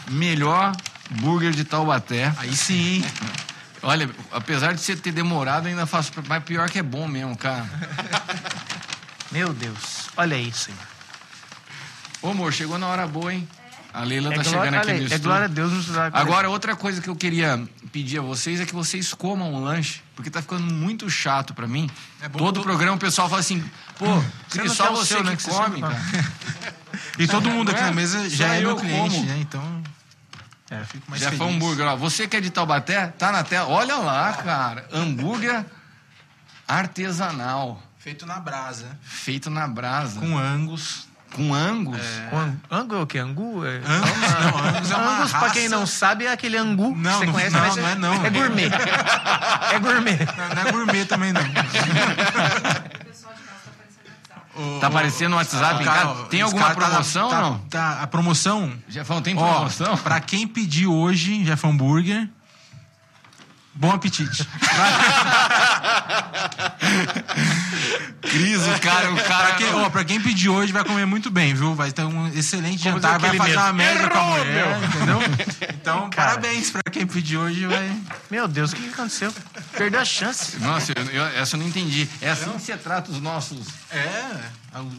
Melhor 0.09 0.75
burger 1.09 1.51
de 1.51 1.63
Taubaté. 1.63 2.33
Aí 2.37 2.55
sim? 2.55 3.03
Olha, 3.83 4.09
apesar 4.31 4.73
de 4.73 4.81
você 4.81 4.95
ter 4.95 5.11
demorado, 5.11 5.67
ainda 5.67 5.85
faço. 5.85 6.11
Mas 6.27 6.43
pior 6.43 6.69
que 6.69 6.79
é 6.79 6.83
bom 6.83 7.07
mesmo, 7.07 7.35
cara. 7.35 7.67
Meu 9.31 9.53
Deus. 9.53 10.09
Olha 10.15 10.35
isso, 10.35 10.65
Senhor. 10.65 10.79
Ô, 12.21 12.29
amor, 12.29 12.53
chegou 12.53 12.77
na 12.77 12.87
hora 12.87 13.07
boa, 13.07 13.33
hein? 13.33 13.47
A 13.93 14.03
Leila 14.03 14.33
É 14.33 14.37
tá 14.37 14.43
glória, 14.43 14.59
chegando 14.63 14.75
aqui 14.81 14.87
no 14.87 14.93
aí, 14.93 14.99
é 14.99 15.03
estúdio. 15.03 15.23
glória 15.23 15.45
a 15.45 15.47
Deus 15.49 15.71
nos 15.73 15.85
dá. 15.87 16.09
Agora, 16.13 16.49
outra 16.49 16.75
coisa 16.75 17.01
que 17.01 17.09
eu 17.09 17.15
queria 17.15 17.61
pedir 17.91 18.19
a 18.19 18.21
vocês 18.21 18.59
é 18.61 18.65
que 18.65 18.73
vocês 18.73 19.13
comam 19.13 19.53
um 19.53 19.63
lanche, 19.63 20.01
porque 20.15 20.29
tá 20.29 20.41
ficando 20.41 20.63
muito 20.73 21.09
chato 21.09 21.53
pra 21.53 21.67
mim. 21.67 21.89
É 22.21 22.29
bom 22.29 22.39
Todo 22.39 22.55
todo- 22.55 22.63
programa 22.63 22.95
o 22.95 22.99
pessoal 22.99 23.27
fala 23.27 23.41
assim, 23.41 23.61
pô, 23.99 24.05
Você 24.47 24.69
só 24.69 24.93
o 24.93 24.95
você 24.95 25.05
seu, 25.07 25.17
que 25.17 25.23
né, 25.23 25.35
que 25.35 25.43
você 25.43 25.49
come, 25.51 25.63
sempre 25.75 25.81
cara. 25.81 26.01
E 27.19 27.27
todo 27.27 27.49
mundo 27.49 27.71
aqui 27.71 27.79
Não 27.81 27.87
é? 27.87 27.89
na 27.91 27.95
mesa 27.95 28.29
já 28.29 28.55
é 28.55 28.59
eu 28.59 28.67
meu 28.67 28.75
cliente, 28.77 29.15
como. 29.15 29.25
né? 29.27 29.37
Então. 29.41 29.83
É, 30.69 30.83
fico 30.85 31.09
mais 31.09 31.21
Já 31.21 31.29
foi 31.29 31.37
feliz. 31.39 31.55
hambúrguer, 31.55 31.85
ó. 31.85 31.95
Você 31.97 32.27
que 32.27 32.37
é 32.37 32.41
de 32.41 32.49
Taubaté, 32.49 33.07
tá 33.07 33.29
na 33.31 33.43
tela. 33.43 33.67
Olha 33.67 33.95
lá, 33.97 34.31
cara. 34.33 34.87
Hambúrguer 34.93 35.65
artesanal, 36.67 37.81
Feito 37.97 38.25
na 38.25 38.39
brasa. 38.39 38.97
feito 39.03 39.49
na 39.49 39.67
brasa, 39.67 40.19
com, 40.19 40.37
Com 41.35 41.53
angus. 41.53 41.95
angus. 41.97 42.21
Com 42.29 42.37
ang- 42.37 42.57
Angu 42.69 42.95
é 42.95 42.99
o 43.01 43.07
quê? 43.07 43.19
Angu? 43.19 43.65
É... 43.65 43.77
Angus, 43.77 44.19
não, 44.41 44.57
angus 44.69 44.91
é 44.91 44.95
uma 44.95 45.17
Angus, 45.19 45.31
pra 45.31 45.49
quem 45.51 45.63
raça- 45.63 45.75
não 45.75 45.85
sabe, 45.85 46.25
é 46.25 46.31
aquele 46.31 46.57
angu 46.57 46.95
Não, 46.95 47.11
que 47.13 47.17
você 47.19 47.25
não- 47.25 47.33
conhece, 47.33 47.55
não, 47.55 47.61
mas 47.61 47.75
não 47.77 47.87
é 47.87 47.95
não. 47.95 48.25
É 48.25 48.29
gourmet. 48.29 48.69
é 49.71 49.79
gourmet. 49.79 50.17
Não, 50.37 50.55
não 50.55 50.61
é 50.61 50.71
gourmet 50.71 51.05
também, 51.05 51.31
não. 51.33 51.41
Tá 54.79 54.87
aparecendo 54.87 55.31
no 55.31 55.37
WhatsApp 55.37 55.83
Cara, 55.83 56.09
ó, 56.09 56.13
Tem 56.25 56.41
alguma 56.41 56.61
cara 56.67 56.75
tá 56.75 56.81
promoção 56.87 57.29
tá- 57.29 57.35
ou 57.37 57.41
não? 57.51 57.57
tá- 57.69 57.99
a 58.01 58.07
promoção 58.07 58.73
Jefão, 58.89 59.21
tem 59.21 59.35
Ó, 59.37 59.53
promoção? 59.53 59.97
pra 59.97 60.19
quem 60.19 60.45
pedir 60.45 60.87
hoje, 60.87 61.41
Jeff 61.43 61.65
Hambúrguer, 61.65 62.27
bom 63.81 63.91
apetite. 63.91 64.47
Cris, 68.21 68.61
o 68.67 68.79
cara, 68.79 69.11
o 69.11 69.15
pra, 69.15 69.23
cara. 69.23 69.51
quem, 69.55 69.73
ó, 69.73 69.89
pra 69.89 70.03
quem 70.05 70.21
pedir 70.21 70.49
hoje, 70.49 70.71
vai 70.71 70.83
comer 70.83 71.05
muito 71.05 71.29
bem, 71.31 71.53
viu? 71.53 71.73
Vai 71.75 71.91
ter 71.91 72.03
um 72.03 72.27
excelente 72.27 72.83
Como 72.83 72.95
jantar, 72.95 73.19
vai 73.19 73.35
fazer 73.35 73.49
mesmo. 73.49 73.63
uma 73.63 73.73
média 73.73 74.09
com 74.09 74.17
a 74.19 74.23
mulher, 74.23 74.79
meu. 74.79 74.87
entendeu? 74.87 75.19
Então, 75.81 76.09
Cara. 76.11 76.37
parabéns 76.37 76.69
pra 76.69 76.81
quem 76.91 77.07
pedir 77.07 77.37
hoje, 77.37 77.65
vai... 77.65 77.91
Meu 78.29 78.47
Deus, 78.47 78.71
o 78.71 78.75
que 78.75 78.83
que 78.83 78.93
aconteceu? 78.93 79.33
Perdeu 79.75 79.99
a 79.99 80.05
chance. 80.05 80.59
Nossa, 80.59 80.93
eu- 80.95 81.03
eu- 81.05 81.25
essa 81.25 81.55
eu 81.55 81.59
não 81.59 81.67
entendi. 81.67 82.07
É 82.21 82.29
assim 82.29 82.51
que 82.51 82.61
você 82.61 82.77
trata 82.77 83.09
os 83.11 83.19
nossos. 83.19 83.65
É, 83.89 84.35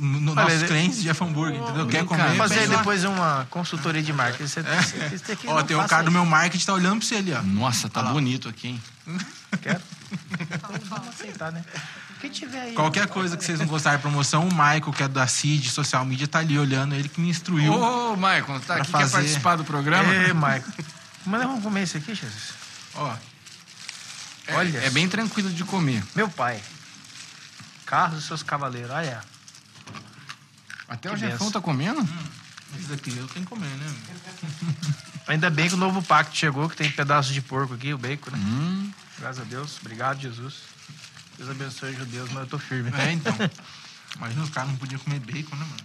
no, 0.00 0.32
Olha, 0.32 0.42
nossos 0.42 0.58
ele- 0.60 0.66
clientes 0.68 0.96
de 0.98 1.02
Jeff 1.04 1.24
Hambúrguer, 1.24 1.60
entendeu? 1.60 1.86
Quer 1.86 2.04
comer, 2.04 2.28
Vou 2.28 2.36
fazer 2.36 2.66
lá. 2.68 2.76
depois 2.78 3.04
uma 3.04 3.46
consultoria 3.50 4.02
de 4.02 4.12
marketing. 4.12 4.46
Você, 4.46 4.62
você, 4.62 5.18
você 5.18 5.32
aqui 5.32 5.46
Ó, 5.48 5.62
tem 5.62 5.76
o 5.76 5.80
faça 5.80 5.88
cara 5.88 6.02
do 6.02 6.08
isso. 6.10 6.12
meu 6.18 6.26
marketing 6.26 6.64
tá 6.66 6.72
olhando 6.74 6.98
pra 6.98 7.08
você 7.08 7.14
ali, 7.16 7.32
ó. 7.32 7.42
Nossa, 7.42 7.88
tá 7.88 8.02
bonito 8.02 8.48
aqui, 8.48 8.68
hein? 8.68 8.82
Quero. 9.62 9.80
Então, 10.40 10.70
vamos 10.88 11.08
aceitar, 11.08 11.50
né? 11.52 11.64
Aí. 12.62 12.72
Qualquer 12.74 13.08
coisa 13.08 13.36
que 13.36 13.44
vocês 13.44 13.58
não 13.58 13.66
gostarem 13.66 13.98
de 13.98 14.02
promoção, 14.02 14.46
o 14.46 14.50
Michael, 14.52 14.92
que 14.92 15.02
é 15.02 15.08
da 15.08 15.26
CID, 15.26 15.68
social 15.70 16.04
media, 16.04 16.28
tá 16.28 16.38
ali 16.38 16.56
olhando, 16.56 16.94
ele 16.94 17.08
que 17.08 17.20
me 17.20 17.28
instruiu. 17.28 17.72
Ô, 17.72 18.14
Maicon, 18.16 18.60
tá 18.60 18.76
aqui, 18.76 18.84
quer 18.84 18.90
fazer- 18.92 19.12
participar 19.12 19.56
do 19.56 19.64
programa? 19.64 20.14
Ei, 20.14 20.32
Maico. 20.32 20.70
Mas 21.26 21.42
vamos 21.42 21.64
comer 21.64 21.82
isso 21.82 21.96
aqui, 21.96 22.14
Jesus? 22.14 22.52
Ó, 22.94 23.12
É- 24.46 24.54
olha 24.54 24.78
É 24.78 24.90
bem 24.90 25.08
tranquilo 25.08 25.50
de 25.50 25.64
comer. 25.64 26.02
Meu 26.14 26.28
pai. 26.28 26.60
Carros 27.86 28.16
dos 28.18 28.24
seus 28.26 28.42
cavaleiros. 28.44 28.90
Olha. 28.92 29.20
Até 30.93 31.09
Que 31.09 31.14
o 31.14 31.18
Jefão 31.18 31.51
tá 31.51 31.59
comendo? 31.59 32.07
esse 32.78 32.86
daqui 32.88 33.16
eu 33.16 33.26
tenho 33.28 33.47
que 33.47 33.51
comer, 33.51 33.66
né? 33.66 33.95
Ainda 35.26 35.49
bem 35.49 35.68
que 35.68 35.74
o 35.74 35.78
novo 35.78 36.03
pacto 36.03 36.36
chegou, 36.36 36.68
que 36.68 36.76
tem 36.76 36.90
pedaço 36.90 37.32
de 37.32 37.40
porco 37.40 37.72
aqui, 37.72 37.95
o 37.95 37.99
bacon, 37.99 38.30
né? 38.30 38.38
Hum, 38.38 38.93
Graças 39.18 39.40
a 39.40 39.45
Deus. 39.45 39.78
Obrigado, 39.80 40.20
Jesus. 40.20 40.55
Deus 41.38 41.49
abençoe 41.49 41.93
os 41.93 41.97
judeus, 41.97 42.30
mas 42.30 42.43
eu 42.43 42.47
tô 42.47 42.59
firme. 42.59 42.90
É, 42.99 43.12
então. 43.12 43.34
Imagina 44.16 44.43
os 44.43 44.51
caras 44.51 44.70
não 44.70 44.76
podiam 44.76 45.01
comer 45.01 45.18
bacon, 45.20 45.57
né, 45.57 45.64
mano? 45.64 45.82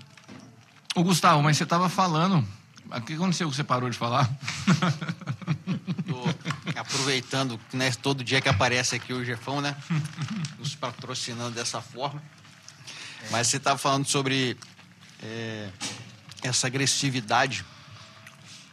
Ô, 0.96 1.04
Gustavo, 1.04 1.42
mas 1.42 1.56
você 1.56 1.66
tava 1.66 1.88
falando. 1.88 2.46
O 2.90 3.02
que 3.02 3.14
aconteceu 3.14 3.50
que 3.50 3.56
você 3.56 3.64
parou 3.64 3.90
de 3.90 3.98
falar? 3.98 4.30
Tô 6.06 6.80
aproveitando, 6.80 7.60
né, 7.72 7.92
todo 7.92 8.24
dia 8.24 8.42
que 8.42 8.50
aparece 8.50 8.96
aqui 8.96 9.14
o 9.14 9.24
Jefão, 9.24 9.62
né? 9.62 9.76
Nos 10.60 10.76
patrocinando 10.76 11.52
dessa 11.52 11.82
forma. 11.82 12.22
Mas 13.32 13.48
você 13.48 13.58
estava 13.58 13.78
falando 13.78 14.06
sobre 14.06 14.58
é, 15.22 15.70
essa 16.42 16.68
agressividade. 16.68 17.66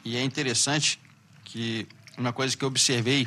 E 0.04 0.16
é 0.16 0.22
interessante 0.22 1.00
que 1.44 1.86
uma 2.16 2.32
coisa 2.32 2.56
que 2.56 2.64
eu 2.64 2.68
observei 2.68 3.26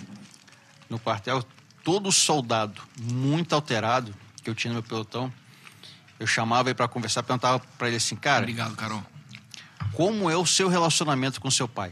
no 0.90 1.00
quartel, 1.00 1.44
todo 1.84 2.12
soldado 2.12 2.82
muito 3.00 3.54
alterado 3.54 4.14
que 4.44 4.50
eu 4.50 4.56
tinha 4.56 4.74
no 4.74 4.80
meu 4.80 4.84
pelotão, 4.84 5.32
eu 6.20 6.26
chamava 6.26 6.70
ele 6.70 6.76
para 6.76 6.88
conversar, 6.88 7.24
perguntava 7.24 7.60
para 7.78 7.88
ele 7.88 7.98
assim, 7.98 8.16
cara, 8.16 8.42
Obrigado, 8.42 8.76
Carol. 8.76 9.04
como 9.94 10.30
é 10.30 10.38
o 10.38 10.46
seu 10.46 10.68
relacionamento 10.68 11.40
com 11.40 11.52
seu 11.52 11.68
pai? 11.68 11.92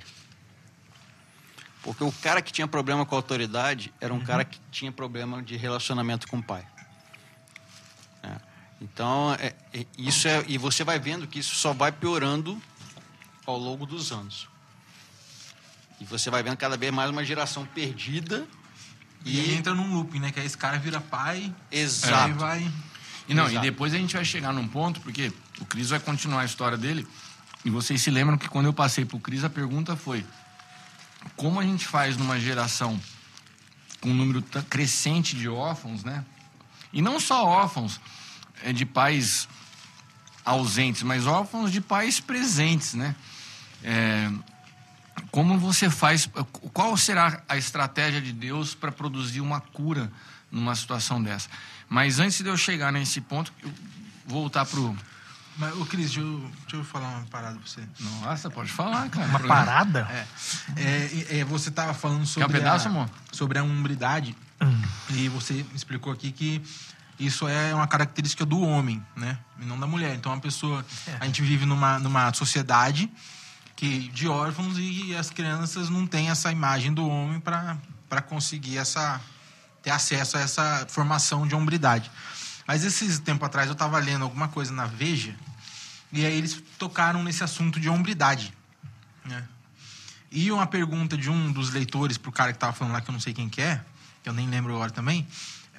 Porque 1.83 2.03
o 2.03 2.11
cara 2.11 2.41
que 2.41 2.51
tinha 2.51 2.67
problema 2.67 3.05
com 3.05 3.13
a 3.13 3.17
autoridade 3.17 3.93
era 4.01 4.11
um 4.11 4.19
cara 4.19 4.43
que 4.43 4.59
tinha 4.71 4.91
problema 4.91 5.43
de 5.43 5.55
relacionamento 5.55 6.27
com 6.27 6.37
o 6.37 6.43
pai. 6.43 6.65
Então, 8.85 9.33
é- 9.39 9.55
é- 9.73 9.85
isso 9.97 10.27
é, 10.27 10.45
e 10.47 10.57
você 10.59 10.83
vai 10.83 10.99
vendo 10.99 11.25
que 11.25 11.39
isso 11.39 11.55
só 11.55 11.73
vai 11.73 11.91
piorando 11.91 12.61
ao 13.45 13.57
longo 13.57 13.85
dos 13.85 14.11
anos. 14.11 14.47
E 15.99 16.05
você 16.05 16.29
vai 16.29 16.43
vendo 16.43 16.55
cada 16.57 16.77
vez 16.77 16.93
mais 16.93 17.09
uma 17.09 17.23
geração 17.25 17.65
perdida. 17.65 18.47
E 19.23 19.39
E, 19.39 19.55
entra 19.55 19.73
num 19.73 19.91
looping, 19.95 20.19
né? 20.19 20.31
Que 20.31 20.39
aí 20.39 20.45
esse 20.45 20.57
cara 20.57 20.77
vira 20.77 21.01
pai, 21.01 21.53
exato. 21.71 22.35
vai. 22.35 22.71
E 23.27 23.33
não, 23.33 23.45
e 23.45 23.51
Exato. 23.53 23.61
depois 23.65 23.91
a 23.93 23.97
gente 23.97 24.13
vai 24.15 24.23
chegar 24.23 24.53
num 24.53 24.67
ponto, 24.67 25.01
porque 25.01 25.33
o 25.59 25.65
Cris 25.65 25.89
vai 25.89 25.99
continuar 25.99 26.41
a 26.41 26.45
história 26.45 26.77
dele. 26.77 27.07
E 27.63 27.71
vocês 27.71 27.99
se 28.03 28.11
lembram 28.11 28.37
que 28.37 28.47
quando 28.47 28.67
eu 28.67 28.73
passei 28.73 29.03
pro 29.03 29.19
Cris, 29.19 29.43
a 29.43 29.49
pergunta 29.49 29.95
foi: 29.95 30.23
como 31.35 31.59
a 31.59 31.63
gente 31.63 31.87
faz 31.87 32.17
numa 32.17 32.39
geração 32.39 33.01
com 33.99 34.11
um 34.11 34.13
número 34.13 34.43
crescente 34.69 35.35
de 35.35 35.49
órfãos, 35.49 36.03
né? 36.03 36.23
E 36.93 37.01
não 37.01 37.19
só 37.19 37.43
órfãos 37.43 37.99
de 38.73 38.85
pais 38.85 39.47
ausentes, 40.43 41.03
mas 41.03 41.25
órfãos 41.25 41.71
de 41.71 41.81
pais 41.81 42.19
presentes, 42.19 42.93
né? 42.93 43.15
É, 43.83 44.31
como 45.31 45.57
você 45.57 45.89
faz, 45.89 46.29
qual 46.73 46.95
será 46.97 47.41
a 47.47 47.57
estratégia 47.57 48.21
de 48.21 48.31
Deus 48.31 48.75
para 48.75 48.91
produzir 48.91 49.41
uma 49.41 49.59
cura 49.59 50.11
numa 50.51 50.75
situação 50.75 51.21
dessa? 51.21 51.49
Mas 51.89 52.19
antes 52.19 52.41
de 52.41 52.49
eu 52.49 52.57
chegar 52.57 52.91
nesse 52.91 53.21
ponto, 53.21 53.51
eu 53.61 53.71
vou 54.25 54.41
voltar 54.41 54.65
pro. 54.65 54.95
Mas, 55.57 55.73
ô 55.77 55.85
Cris, 55.85 56.07
deixa 56.07 56.19
eu, 56.19 56.51
deixa 56.61 56.75
eu 56.75 56.83
falar 56.83 57.07
uma 57.17 57.25
parada 57.27 57.57
pra 57.57 57.67
você. 57.67 57.81
Nossa, 57.99 58.49
pode 58.49 58.71
falar, 58.71 59.09
cara. 59.09 59.27
Uma 59.27 59.39
parada? 59.39 60.07
É, 60.75 61.39
é, 61.39 61.43
você 61.45 61.69
estava 61.69 61.93
falando 61.93 62.25
sobre, 62.25 62.49
um 62.49 62.51
pedaço, 62.51 62.87
a, 62.87 62.91
amor? 62.91 63.09
sobre 63.31 63.57
a 63.57 63.63
umbridade 63.63 64.35
e 65.11 65.29
você 65.29 65.65
explicou 65.73 66.11
aqui 66.11 66.31
que 66.31 66.61
isso 67.19 67.47
é 67.47 67.73
uma 67.73 67.87
característica 67.87 68.45
do 68.45 68.59
homem, 68.61 69.03
né? 69.15 69.39
E 69.59 69.65
não 69.65 69.79
da 69.79 69.87
mulher. 69.87 70.15
Então, 70.15 70.31
uma 70.31 70.41
pessoa... 70.41 70.85
A 71.19 71.25
gente 71.25 71.41
vive 71.41 71.65
numa, 71.65 71.99
numa 71.99 72.33
sociedade 72.33 73.09
que, 73.75 74.09
de 74.09 74.27
órfãos 74.27 74.77
e 74.77 75.15
as 75.15 75.29
crianças 75.29 75.89
não 75.89 76.07
têm 76.07 76.29
essa 76.29 76.51
imagem 76.51 76.93
do 76.93 77.07
homem 77.07 77.39
para 77.39 78.21
conseguir 78.27 78.77
essa, 78.77 79.21
ter 79.81 79.91
acesso 79.91 80.37
a 80.37 80.41
essa 80.41 80.85
formação 80.89 81.47
de 81.47 81.55
hombridade. 81.55 82.09
Mas 82.67 82.83
esses 82.83 83.19
tempo 83.19 83.45
atrás 83.45 83.67
eu 83.67 83.73
estava 83.73 83.99
lendo 83.99 84.23
alguma 84.23 84.47
coisa 84.47 84.73
na 84.73 84.85
Veja 84.85 85.35
e 86.11 86.25
aí 86.25 86.35
eles 86.35 86.63
tocaram 86.79 87.21
nesse 87.23 87.43
assunto 87.43 87.79
de 87.79 87.89
hombridade, 87.89 88.53
né? 89.23 89.47
E 90.31 90.51
uma 90.51 90.65
pergunta 90.65 91.17
de 91.17 91.29
um 91.29 91.51
dos 91.51 91.71
leitores 91.71 92.17
pro 92.17 92.31
cara 92.31 92.51
que 92.51 92.59
tava 92.59 92.73
falando 92.73 92.93
lá, 92.93 93.01
que 93.01 93.09
eu 93.09 93.13
não 93.13 93.19
sei 93.19 93.33
quem 93.33 93.47
que 93.47 93.61
é, 93.61 93.81
que 94.23 94.27
eu 94.27 94.33
nem 94.33 94.49
lembro 94.49 94.73
agora 94.73 94.91
também, 94.91 95.27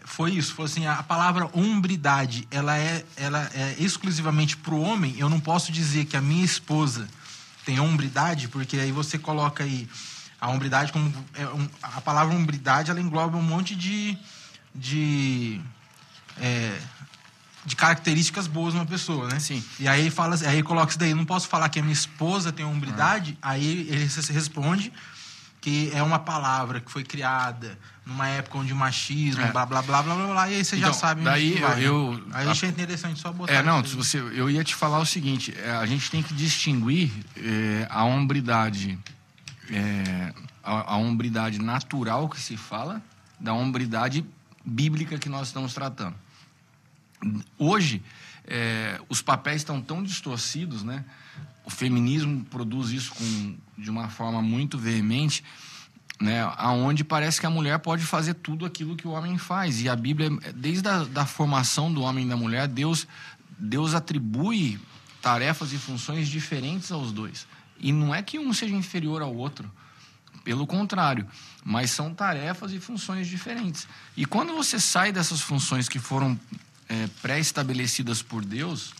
foi 0.06 0.30
isso, 0.32 0.54
foi 0.54 0.64
assim, 0.64 0.86
a 0.86 1.02
palavra 1.02 1.50
hombridade, 1.52 2.46
ela 2.50 2.78
é, 2.78 3.04
ela 3.16 3.50
é 3.52 3.74
exclusivamente 3.78 4.56
pro 4.56 4.80
homem, 4.80 5.14
eu 5.18 5.28
não 5.28 5.38
posso 5.40 5.70
dizer 5.70 6.06
que 6.06 6.16
a 6.16 6.20
minha 6.20 6.44
esposa 6.44 7.06
tem 7.64 7.78
hombridade, 7.80 8.48
porque 8.48 8.78
aí 8.78 8.92
você 8.92 9.18
coloca 9.18 9.64
aí 9.64 9.86
a 10.40 10.48
hombridade 10.48 10.92
como... 10.92 11.12
É 11.34 11.46
um, 11.48 11.68
a 11.82 12.00
palavra 12.00 12.34
hombridade, 12.34 12.90
ela 12.90 13.00
engloba 13.00 13.36
um 13.36 13.42
monte 13.42 13.74
de... 13.74 14.16
de 14.74 15.60
é, 16.40 16.78
de 17.64 17.74
características 17.74 18.46
boas 18.46 18.74
numa 18.74 18.86
pessoa, 18.86 19.26
né? 19.28 19.40
Sim. 19.40 19.60
E 19.80 19.88
aí 19.88 20.08
fala, 20.08 20.36
aí 20.46 20.62
coloca 20.62 20.90
isso 20.90 20.98
daí, 21.00 21.10
eu 21.10 21.16
não 21.16 21.24
posso 21.24 21.48
falar 21.48 21.68
que 21.68 21.80
a 21.80 21.82
minha 21.82 21.92
esposa 21.92 22.52
tem 22.52 22.64
hombridade, 22.64 23.36
Ah. 23.42 23.50
aí 23.50 23.88
ele 23.90 24.08
se- 24.08 24.32
responde 24.32 24.92
que 25.66 25.90
é 25.92 26.00
uma 26.00 26.20
palavra 26.20 26.80
que 26.80 26.88
foi 26.88 27.02
criada 27.02 27.76
numa 28.06 28.28
época 28.28 28.56
onde 28.56 28.72
o 28.72 28.76
machismo, 28.76 29.42
É. 29.42 29.50
blá, 29.50 29.66
blá, 29.66 29.82
blá, 29.82 30.00
blá, 30.00 30.14
blá, 30.14 30.26
blá, 30.28 30.48
e 30.48 30.54
aí 30.54 30.64
você 30.64 30.76
já 30.76 30.86
Então, 30.90 30.92
sabe 31.00 31.22
onde 31.22 31.30
daí 31.30 31.54
que 31.54 31.60
vai, 31.60 31.74
né? 31.80 31.82
eu- 31.88 32.24
Aí 32.32 32.46
a- 32.46 32.50
achei 32.52 32.68
interessante 32.68 33.18
só 33.20 33.32
botar 33.32 33.52
É, 33.52 33.64
não, 33.64 33.84
se 33.84 33.96
você, 33.96 34.20
eu 34.20 34.48
ia 34.48 34.62
te 34.62 34.76
falar 34.76 35.00
o 35.00 35.04
seguinte: 35.04 35.52
é, 35.58 35.72
a 35.72 35.84
gente 35.84 36.08
tem 36.08 36.22
que 36.22 36.32
distinguir 36.34 37.10
é, 37.36 37.84
a 37.90 38.04
hombridade, 38.04 38.96
é, 39.68 40.32
a, 40.62 40.92
a 40.92 40.96
hombridade 40.98 41.58
natural 41.60 42.28
que 42.28 42.40
se 42.40 42.56
fala 42.56 43.02
da 43.40 43.52
hombridade 43.52 44.24
bíblica 44.64 45.18
que 45.18 45.28
nós 45.28 45.48
estamos 45.48 45.74
tratando. 45.74 46.14
Hoje, 47.58 48.00
é, 48.46 49.00
os 49.08 49.20
papéis 49.20 49.62
estão 49.62 49.80
tão 49.82 50.00
distorcidos, 50.00 50.84
né? 50.84 51.04
O 51.66 51.70
feminismo 51.70 52.44
produz 52.44 52.90
isso 52.90 53.12
com, 53.12 53.56
de 53.76 53.90
uma 53.90 54.08
forma 54.08 54.40
muito 54.40 54.78
veemente, 54.78 55.42
né? 56.20 56.42
Aonde 56.56 57.02
parece 57.02 57.40
que 57.40 57.46
a 57.46 57.50
mulher 57.50 57.78
pode 57.80 58.04
fazer 58.04 58.34
tudo 58.34 58.64
aquilo 58.64 58.96
que 58.96 59.06
o 59.06 59.10
homem 59.10 59.36
faz. 59.36 59.82
E 59.82 59.88
a 59.88 59.96
Bíblia, 59.96 60.30
desde 60.54 60.88
a 60.88 61.02
da 61.02 61.26
formação 61.26 61.92
do 61.92 62.02
homem 62.02 62.24
e 62.24 62.28
da 62.28 62.36
mulher, 62.36 62.68
Deus, 62.68 63.06
Deus 63.58 63.94
atribui 63.94 64.80
tarefas 65.20 65.72
e 65.72 65.76
funções 65.76 66.28
diferentes 66.28 66.92
aos 66.92 67.10
dois. 67.10 67.48
E 67.80 67.92
não 67.92 68.14
é 68.14 68.22
que 68.22 68.38
um 68.38 68.52
seja 68.52 68.74
inferior 68.74 69.20
ao 69.20 69.34
outro. 69.34 69.70
Pelo 70.44 70.64
contrário, 70.68 71.26
mas 71.64 71.90
são 71.90 72.14
tarefas 72.14 72.72
e 72.72 72.78
funções 72.78 73.26
diferentes. 73.26 73.88
E 74.16 74.24
quando 74.24 74.54
você 74.54 74.78
sai 74.78 75.10
dessas 75.10 75.40
funções 75.40 75.88
que 75.88 75.98
foram 75.98 76.38
é, 76.88 77.08
pré-estabelecidas 77.20 78.22
por 78.22 78.44
Deus, 78.44 78.94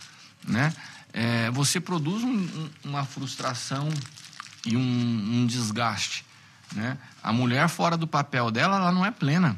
né, 0.44 0.74
é, 1.18 1.50
você 1.50 1.80
produz 1.80 2.22
um- 2.22 2.28
um- 2.28 2.70
uma 2.84 3.04
frustração 3.04 3.88
e 4.66 4.76
um, 4.76 4.80
um 4.80 5.46
desgaste. 5.46 6.24
Né? 6.74 6.98
A 7.22 7.32
mulher 7.32 7.68
fora 7.68 7.96
do 7.96 8.06
papel 8.06 8.50
dela, 8.50 8.76
ela 8.76 8.92
não 8.92 9.04
é 9.06 9.10
plena. 9.10 9.56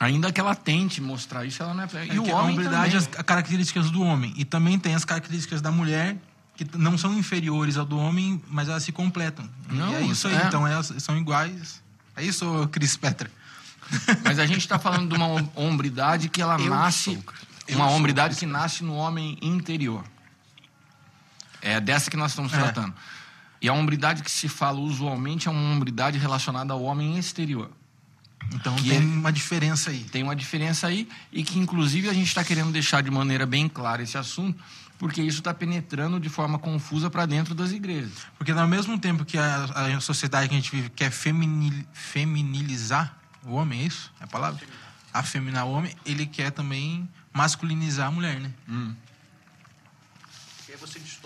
Ainda 0.00 0.30
que 0.32 0.40
ela 0.40 0.54
tente 0.54 1.00
mostrar 1.00 1.44
isso, 1.46 1.62
ela 1.62 1.72
não 1.72 1.84
é 1.84 1.86
plena. 1.86 2.12
É 2.12 2.16
E 2.16 2.18
o 2.18 2.24
que 2.24 2.30
a 2.30 2.36
homem 2.36 2.50
hombridade 2.56 2.92
também. 2.92 2.96
as 3.18 3.22
características 3.24 3.90
do 3.90 4.02
homem. 4.02 4.34
E 4.36 4.44
também 4.44 4.78
tem 4.78 4.94
as 4.94 5.04
características 5.04 5.62
da 5.62 5.70
mulher 5.70 6.16
que 6.56 6.66
não 6.76 6.98
são 6.98 7.16
inferiores 7.16 7.76
ao 7.76 7.84
do 7.86 7.96
homem, 7.98 8.42
mas 8.48 8.68
elas 8.68 8.82
se 8.82 8.90
completam. 8.92 9.48
Não, 9.70 9.92
e 9.92 9.94
é 9.94 10.02
isso 10.02 10.26
aí. 10.28 10.34
é. 10.34 10.46
Então 10.46 10.66
elas 10.66 10.92
são 10.98 11.16
iguais. 11.16 11.82
É 12.16 12.24
isso, 12.24 12.68
Cris 12.72 12.96
Petra. 12.96 13.30
Mas 14.24 14.38
a 14.38 14.46
gente 14.46 14.58
está 14.58 14.78
falando 14.78 15.08
de 15.10 15.14
uma 15.16 15.26
hom- 15.28 15.48
hombridade 15.54 16.28
que 16.28 16.42
ela 16.42 16.58
Eu 16.58 16.70
nasce. 16.70 17.14
sou, 17.68 17.76
uma 17.76 17.86
hombridade 17.90 18.36
que 18.36 18.46
nasce 18.46 18.82
no 18.82 18.94
homem 18.94 19.38
interior. 19.40 20.02
É 21.66 21.80
dessa 21.80 22.10
que 22.10 22.16
nós 22.16 22.30
estamos 22.32 22.52
É. 22.52 22.58
tratando. 22.58 22.94
E 23.60 23.68
a 23.68 23.72
hombridade 23.72 24.22
que 24.22 24.30
se 24.30 24.48
fala 24.48 24.78
usualmente 24.78 25.48
é 25.48 25.50
uma 25.50 25.60
hombridade 25.72 26.18
relacionada 26.18 26.72
ao 26.72 26.82
homem 26.82 27.18
exterior. 27.18 27.70
Então 28.54 28.76
tem 28.76 28.96
é- 28.96 29.00
uma 29.00 29.32
diferença 29.32 29.90
aí. 29.90 30.04
Tem 30.04 30.22
uma 30.22 30.36
diferença 30.36 30.86
aí 30.86 31.08
e 31.32 31.42
que, 31.42 31.58
inclusive, 31.58 32.08
a 32.08 32.12
gente 32.12 32.28
está 32.28 32.44
querendo 32.44 32.70
deixar 32.70 33.02
de 33.02 33.10
maneira 33.10 33.44
bem 33.44 33.68
clara 33.68 34.02
esse 34.02 34.16
assunto, 34.16 34.62
porque 34.98 35.20
isso 35.20 35.38
está 35.38 35.52
penetrando 35.52 36.20
de 36.20 36.28
forma 36.28 36.58
confusa 36.58 37.10
para 37.10 37.26
dentro 37.26 37.54
das 37.54 37.72
igrejas. 37.72 38.12
Porque 38.38 38.52
ao 38.52 38.68
mesmo 38.68 38.96
tempo 38.98 39.24
que 39.24 39.36
a, 39.36 39.64
a 39.96 40.00
sociedade 40.00 40.48
que 40.48 40.54
a 40.54 40.58
gente 40.58 40.70
vive 40.70 40.90
quer 40.90 41.10
feminil, 41.10 41.84
feminilizar 41.92 43.16
o 43.44 43.54
homem, 43.54 43.80
é 43.82 43.86
isso? 43.86 44.12
É 44.20 44.24
a 44.24 44.26
palavra? 44.28 44.60
Afeminar 45.12 45.66
o 45.66 45.72
homem, 45.72 45.94
ele 46.04 46.26
quer 46.26 46.50
também 46.52 47.08
masculinizar 47.32 48.08
a 48.08 48.10
mulher, 48.10 48.38
né? 48.38 48.50
E 48.68 48.94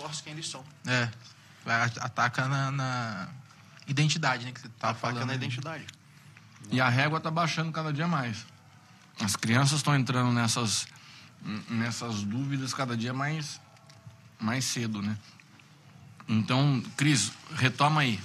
distorce 0.01 0.23
quem 0.23 0.33
eles 0.33 0.47
são. 0.47 0.63
É. 0.85 1.09
Ataca 1.99 2.47
na, 2.47 2.71
na 2.71 3.29
identidade, 3.87 4.45
né? 4.45 4.51
Que 4.51 4.61
você 4.61 4.69
tá 4.69 4.89
Ataca 4.89 5.13
falando. 5.13 5.27
na 5.27 5.35
identidade. 5.35 5.85
E 6.71 6.81
a 6.81 6.89
régua 6.89 7.17
está 7.17 7.29
baixando 7.29 7.71
cada 7.71 7.93
dia 7.93 8.07
mais. 8.07 8.45
As 9.19 9.35
crianças 9.35 9.77
estão 9.77 9.95
entrando 9.95 10.31
nessas, 10.31 10.87
nessas 11.69 12.23
dúvidas 12.23 12.73
cada 12.73 12.97
dia 12.97 13.13
mais, 13.13 13.59
mais 14.39 14.65
cedo, 14.65 15.01
né? 15.01 15.17
Então, 16.27 16.81
Cris, 16.95 17.31
retoma 17.55 18.01
aí 18.01 18.19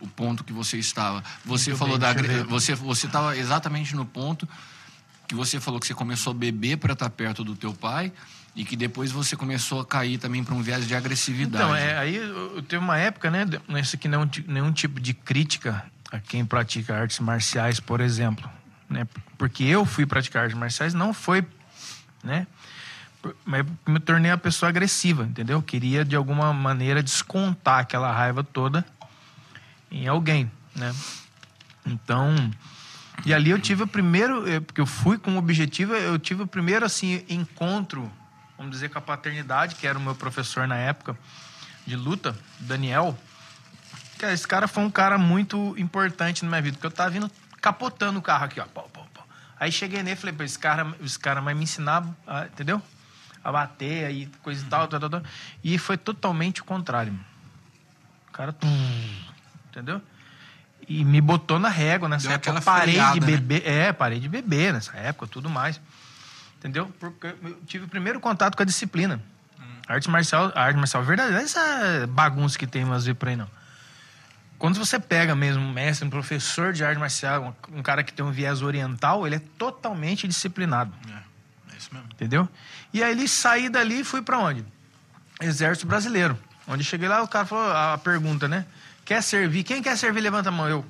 o 0.00 0.06
ponto 0.06 0.44
que 0.44 0.52
você 0.52 0.78
estava. 0.78 1.22
Você 1.44 1.70
Muito 1.70 1.78
falou 1.78 1.98
bem, 1.98 2.14
da 2.14 2.44
você 2.44 2.74
você 2.74 3.06
estava 3.06 3.36
exatamente 3.36 3.94
no 3.94 4.04
ponto 4.04 4.48
que 5.28 5.34
você 5.34 5.58
falou 5.60 5.80
que 5.80 5.86
você 5.86 5.94
começou 5.94 6.30
a 6.30 6.34
beber 6.34 6.78
para 6.78 6.92
estar 6.92 7.10
perto 7.10 7.42
do 7.42 7.56
teu 7.56 7.74
pai 7.74 8.12
e 8.56 8.64
que 8.64 8.74
depois 8.74 9.12
você 9.12 9.36
começou 9.36 9.80
a 9.80 9.84
cair 9.84 10.16
também 10.16 10.42
para 10.42 10.54
um 10.54 10.62
viés 10.62 10.88
de 10.88 10.94
agressividade. 10.94 11.62
Então, 11.62 11.76
é, 11.76 11.98
aí 11.98 12.16
eu, 12.16 12.56
eu 12.56 12.62
teve 12.62 12.82
uma 12.82 12.96
época, 12.96 13.30
né? 13.30 13.44
Isso 13.78 13.94
aqui 13.94 14.08
não 14.08 14.28
nenhum 14.48 14.72
tipo 14.72 14.98
de 14.98 15.12
crítica 15.12 15.84
a 16.10 16.18
quem 16.18 16.42
pratica 16.44 16.96
artes 16.96 17.20
marciais, 17.20 17.78
por 17.78 18.00
exemplo. 18.00 18.50
Né? 18.88 19.06
Porque 19.36 19.62
eu 19.62 19.84
fui 19.84 20.06
praticar 20.06 20.44
artes 20.44 20.58
marciais, 20.58 20.94
não 20.94 21.12
foi, 21.12 21.44
né? 22.24 22.46
Mas 23.44 23.66
me 23.86 24.00
tornei 24.00 24.30
a 24.30 24.38
pessoa 24.38 24.70
agressiva, 24.70 25.24
entendeu? 25.24 25.60
Queria, 25.60 26.04
de 26.04 26.16
alguma 26.16 26.52
maneira, 26.52 27.02
descontar 27.02 27.80
aquela 27.80 28.10
raiva 28.10 28.42
toda 28.42 28.86
em 29.90 30.06
alguém, 30.08 30.50
né? 30.74 30.94
Então, 31.84 32.34
e 33.24 33.34
ali 33.34 33.50
eu 33.50 33.58
tive 33.58 33.82
o 33.82 33.86
primeiro, 33.86 34.48
eh, 34.48 34.60
porque 34.60 34.80
eu 34.80 34.86
fui 34.86 35.18
com 35.18 35.34
o 35.34 35.38
objetivo, 35.38 35.92
eu 35.94 36.18
tive 36.18 36.42
o 36.42 36.46
primeiro 36.46 36.86
assim 36.86 37.24
encontro, 37.28 38.10
vamos 38.56 38.72
dizer, 38.72 38.88
com 38.90 38.98
a 38.98 39.02
paternidade, 39.02 39.74
que 39.74 39.86
era 39.86 39.98
o 39.98 40.00
meu 40.00 40.14
professor 40.14 40.66
na 40.66 40.76
época 40.76 41.16
de 41.86 41.94
luta, 41.96 42.36
Daniel. 42.60 43.16
Cara, 44.18 44.32
esse 44.32 44.46
cara 44.48 44.66
foi 44.66 44.82
um 44.82 44.90
cara 44.90 45.18
muito 45.18 45.74
importante 45.78 46.42
na 46.44 46.48
minha 46.50 46.62
vida, 46.62 46.76
porque 46.76 46.86
eu 46.86 46.90
tava 46.90 47.10
vindo 47.10 47.30
capotando 47.60 48.18
o 48.18 48.22
carro 48.22 48.44
aqui, 48.44 48.60
ó. 48.60 48.64
pô, 48.64 48.82
pô, 48.82 49.00
pô. 49.12 49.20
Aí 49.60 49.70
cheguei 49.70 50.02
nele 50.02 50.16
e 50.16 50.20
falei, 50.20 50.34
esse 50.46 50.58
cara, 50.58 50.94
esse 51.02 51.18
cara 51.18 51.40
vai 51.40 51.54
me 51.54 51.64
ensinar, 51.64 52.04
a- 52.26 52.46
entendeu? 52.46 52.80
A 53.44 53.52
bater 53.52 54.06
aí, 54.06 54.26
coisa 54.42 54.64
e 54.64 54.68
tal, 54.68 54.88
tal, 54.88 54.98
tal, 55.00 55.10
tal. 55.10 55.22
E 55.62 55.78
foi 55.78 55.96
totalmente 55.96 56.62
o 56.62 56.64
contrário. 56.64 57.16
O 58.28 58.32
cara, 58.32 58.52
tum, 58.52 58.68
entendeu? 59.70 60.02
E 60.88 61.04
me 61.04 61.20
botou 61.20 61.58
na 61.58 61.68
régua 61.68 62.08
nessa 62.08 62.28
Deu 62.28 62.34
época. 62.34 62.50
Eu 62.58 62.62
parei 62.62 62.94
de 62.94 63.00
freada, 63.00 63.20
né? 63.20 63.26
beber. 63.26 63.66
É, 63.66 63.92
parei 63.92 64.18
de 64.20 64.28
beber 64.28 64.72
nessa 64.72 64.96
época, 64.96 65.26
tudo 65.26 65.48
mais. 65.50 65.80
Entendeu? 66.66 66.92
Porque 66.98 67.28
eu 67.28 67.56
tive 67.64 67.84
o 67.84 67.88
primeiro 67.88 68.18
contato 68.18 68.56
com 68.56 68.62
a 68.64 68.66
disciplina. 68.66 69.22
A 69.86 69.92
arte 69.94 70.10
marcial, 70.10 70.50
a 70.52 70.64
arte 70.64 70.76
marcial 70.76 71.00
verdadeira, 71.04 71.40
essa 71.40 72.08
bagunça 72.08 72.58
que 72.58 72.66
tem 72.66 72.82
umas 72.82 73.04
vezes 73.04 73.16
por 73.16 73.28
aí, 73.28 73.36
não. 73.36 73.48
Quando 74.58 74.76
você 74.76 74.98
pega 74.98 75.36
mesmo 75.36 75.62
um 75.62 75.72
mestre, 75.72 76.04
um 76.04 76.10
professor 76.10 76.72
de 76.72 76.84
arte 76.84 76.98
marcial, 76.98 77.56
um, 77.72 77.82
cara 77.84 78.02
que 78.02 78.12
tem 78.12 78.24
um 78.24 78.32
viés 78.32 78.62
oriental, 78.62 79.24
ele 79.24 79.36
é 79.36 79.38
totalmente 79.56 80.26
disciplinado. 80.26 80.92
É, 81.08 81.72
é 81.72 81.76
isso 81.78 81.90
mesmo. 81.92 82.08
Entendeu? 82.12 82.48
E 82.92 83.00
aí 83.00 83.12
ele 83.12 83.28
saí 83.28 83.68
dali 83.68 84.00
e 84.00 84.04
fui 84.04 84.20
pra 84.20 84.40
onde? 84.40 84.64
Exército 85.40 85.86
Brasileiro. 85.86 86.36
Onde 86.66 86.82
cheguei 86.82 87.06
lá, 87.06 87.22
o 87.22 87.28
cara 87.28 87.46
falou 87.46 87.70
a 87.70 87.96
pergunta, 87.96 88.48
né? 88.48 88.66
Quer 89.04 89.22
servir? 89.22 89.62
Quem 89.62 89.80
quer 89.80 89.96
servir? 89.96 90.20
Levanta 90.20 90.48
a 90.48 90.52
mão. 90.52 90.68
Eu. 90.68 90.84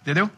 Entendeu? 0.00 0.28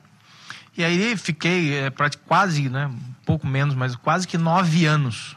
E 0.76 0.84
aí 0.84 1.16
fiquei 1.16 1.78
é, 1.78 1.92
quase, 2.26 2.68
né? 2.68 2.90
Pouco 3.24 3.46
menos, 3.46 3.74
mas 3.74 3.96
quase 3.96 4.26
que 4.26 4.36
nove 4.36 4.86
anos. 4.86 5.36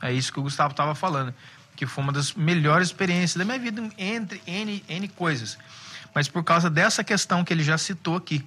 É 0.00 0.12
isso 0.12 0.32
que 0.32 0.40
o 0.40 0.42
Gustavo 0.42 0.72
estava 0.72 0.94
falando. 0.94 1.34
Que 1.74 1.86
foi 1.86 2.02
uma 2.02 2.12
das 2.12 2.32
melhores 2.32 2.88
experiências 2.88 3.36
da 3.36 3.44
minha 3.44 3.58
vida, 3.58 3.82
entre 3.98 4.42
N, 4.46 4.82
N 4.88 5.08
coisas. 5.08 5.58
Mas 6.14 6.28
por 6.28 6.42
causa 6.42 6.70
dessa 6.70 7.04
questão 7.04 7.44
que 7.44 7.52
ele 7.52 7.62
já 7.62 7.76
citou 7.76 8.16
aqui. 8.16 8.46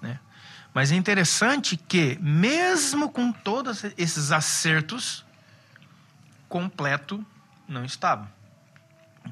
Né? 0.00 0.18
Mas 0.72 0.90
é 0.90 0.94
interessante 0.96 1.76
que, 1.76 2.18
mesmo 2.20 3.10
com 3.10 3.30
todos 3.30 3.84
esses 3.98 4.32
acertos, 4.32 5.24
completo 6.48 7.24
não 7.68 7.84
estava. 7.84 8.30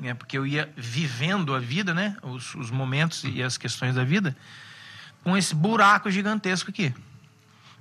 É 0.03 0.15
porque 0.15 0.37
eu 0.37 0.47
ia 0.47 0.73
vivendo 0.77 1.55
a 1.55 1.59
vida, 1.59 1.95
né? 1.95 2.17
Os, 2.23 2.55
os 2.55 2.71
momentos 2.71 3.25
e 3.25 3.43
as 3.43 3.57
questões 3.57 3.95
da 3.95 4.05
vida, 4.05 4.37
com 5.25 5.37
esse 5.37 5.55
buraco 5.55 6.11
gigantesco 6.11 6.71
aqui. 6.71 6.95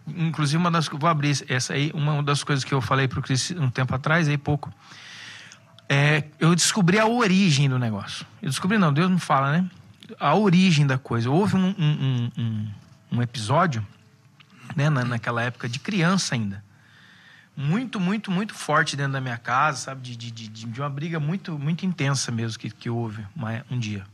Inclusive, 0.07 0.57
uma 0.57 0.71
das 0.71 0.87
vou 0.87 1.09
abrir 1.09 1.43
essa 1.49 1.73
aí, 1.73 1.91
uma 1.93 2.23
das 2.23 2.43
coisas 2.43 2.63
que 2.63 2.73
eu 2.73 2.81
falei 2.81 3.07
para 3.07 3.19
o 3.19 3.21
Cris 3.21 3.51
um 3.51 3.69
tempo 3.69 3.93
atrás, 3.93 4.27
aí 4.27 4.37
pouco. 4.37 4.71
é, 5.89 6.23
eu 6.39 6.53
descobri 6.55 6.99
a 6.99 7.05
origem 7.05 7.69
do 7.69 7.79
negócio. 7.79 8.25
Eu 8.41 8.49
descobri, 8.49 8.77
não, 8.77 8.91
Deus 8.91 9.09
me 9.09 9.19
fala, 9.19 9.51
né? 9.51 9.69
A 10.19 10.35
origem 10.35 10.85
da 10.85 10.97
coisa. 10.97 11.29
Houve 11.29 11.55
um, 11.55 11.75
um, 11.77 12.31
um, 12.37 12.71
um 13.11 13.21
episódio, 13.21 13.85
né, 14.75 14.89
na, 14.89 15.03
naquela 15.03 15.41
época 15.41 15.67
de 15.67 15.79
criança 15.79 16.35
ainda, 16.35 16.63
muito, 17.55 17.99
muito, 17.99 18.31
muito 18.31 18.53
forte 18.53 18.95
dentro 18.95 19.13
da 19.13 19.21
minha 19.21 19.37
casa, 19.37 19.79
sabe? 19.79 20.01
De, 20.01 20.15
de, 20.15 20.31
de, 20.31 20.65
de 20.65 20.81
uma 20.81 20.89
briga 20.89 21.19
muito, 21.19 21.57
muito 21.57 21.85
intensa 21.85 22.31
mesmo 22.31 22.59
que, 22.59 22.69
que 22.69 22.89
houve 22.89 23.25
uma, 23.35 23.65
um 23.71 23.79
dia. 23.79 24.05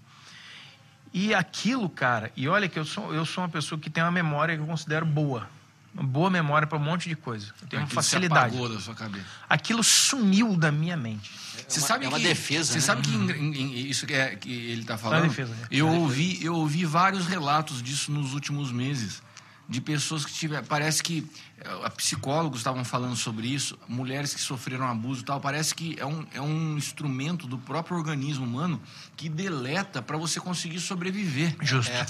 E 1.14 1.34
aquilo, 1.36 1.90
cara, 1.90 2.32
e 2.36 2.48
olha 2.48 2.68
que 2.68 2.80
eu 2.80 2.86
sou, 2.86 3.14
eu 3.14 3.26
sou 3.26 3.44
uma 3.44 3.50
pessoa 3.50 3.80
que 3.80 3.90
tem 3.90 4.04
uma 4.04 4.12
memória 4.12 4.56
que 4.56 4.62
eu 4.62 4.66
considero 4.66 5.06
boa. 5.06 5.48
Uma 5.94 6.04
boa 6.04 6.30
memória 6.30 6.68
para 6.68 6.78
um 6.78 6.82
monte 6.82 7.08
de 7.08 7.16
coisa. 7.16 7.54
Eu 7.62 7.68
tenho 7.68 7.82
uma 7.82 7.86
Aquilo 7.86 8.02
se 8.02 8.10
facilidade. 8.10 8.48
apagou 8.56 8.68
da 8.68 8.80
sua 8.82 8.96
cabeça. 8.96 9.26
Aquilo 9.48 9.84
sumiu 9.84 10.56
da 10.58 10.72
minha 10.72 10.98
mente. 10.98 11.30
Você 11.68 11.80
uma- 11.80 11.88
sabe 11.88 12.06
é 12.06 12.08
uma 12.08 12.18
que, 12.18 12.24
defesa, 12.24 12.72
Você 12.74 12.80
né? 12.80 12.82
sabe 12.82 13.02
que 13.04 13.12
em- 13.16 13.32
em- 13.32 13.56
em- 13.62 13.88
isso 13.90 14.08
que, 14.08 14.14
é, 14.14 14.36
que 14.36 14.52
ele 14.52 14.82
está 14.82 14.98
falando. 14.98 15.28
defesa, 15.28 15.54
né? 15.54 15.68
eu 15.70 15.88
ouvi, 15.88 16.44
eu 16.44 16.56
ouvi 16.56 16.84
vários 16.84 17.28
relatos 17.28 17.82
disso 17.84 18.12
nos 18.12 18.34
últimos 18.34 18.72
meses 18.72 19.22
de 19.70 19.80
pessoas 19.80 20.26
que 20.26 20.34
tiveram. 20.34 20.66
Parece 20.66 21.02
que 21.04 21.30
eh, 21.62 21.90
psicólogos 21.96 22.60
estavam 22.60 22.84
falando 22.84 23.16
sobre 23.16 23.48
isso, 23.48 23.78
mulheres 23.88 24.34
que 24.34 24.42
sofreram 24.42 24.88
abuso 24.88 25.22
e 25.22 25.26
tal. 25.26 25.40
Parece 25.40 25.74
que 25.76 25.96
é 26.00 26.06
um, 26.06 26.26
é 26.34 26.42
um 26.42 26.76
instrumento 26.76 27.48
do 27.48 27.58
próprio 27.60 27.96
organismo 27.98 28.46
humano 28.46 28.82
que 29.16 29.30
deleta 29.30 30.02
para 30.02 30.18
você 30.18 30.40
conseguir 30.40 30.80
sobreviver. 30.80 31.56
Justo. 31.62 31.92
É. 31.92 32.06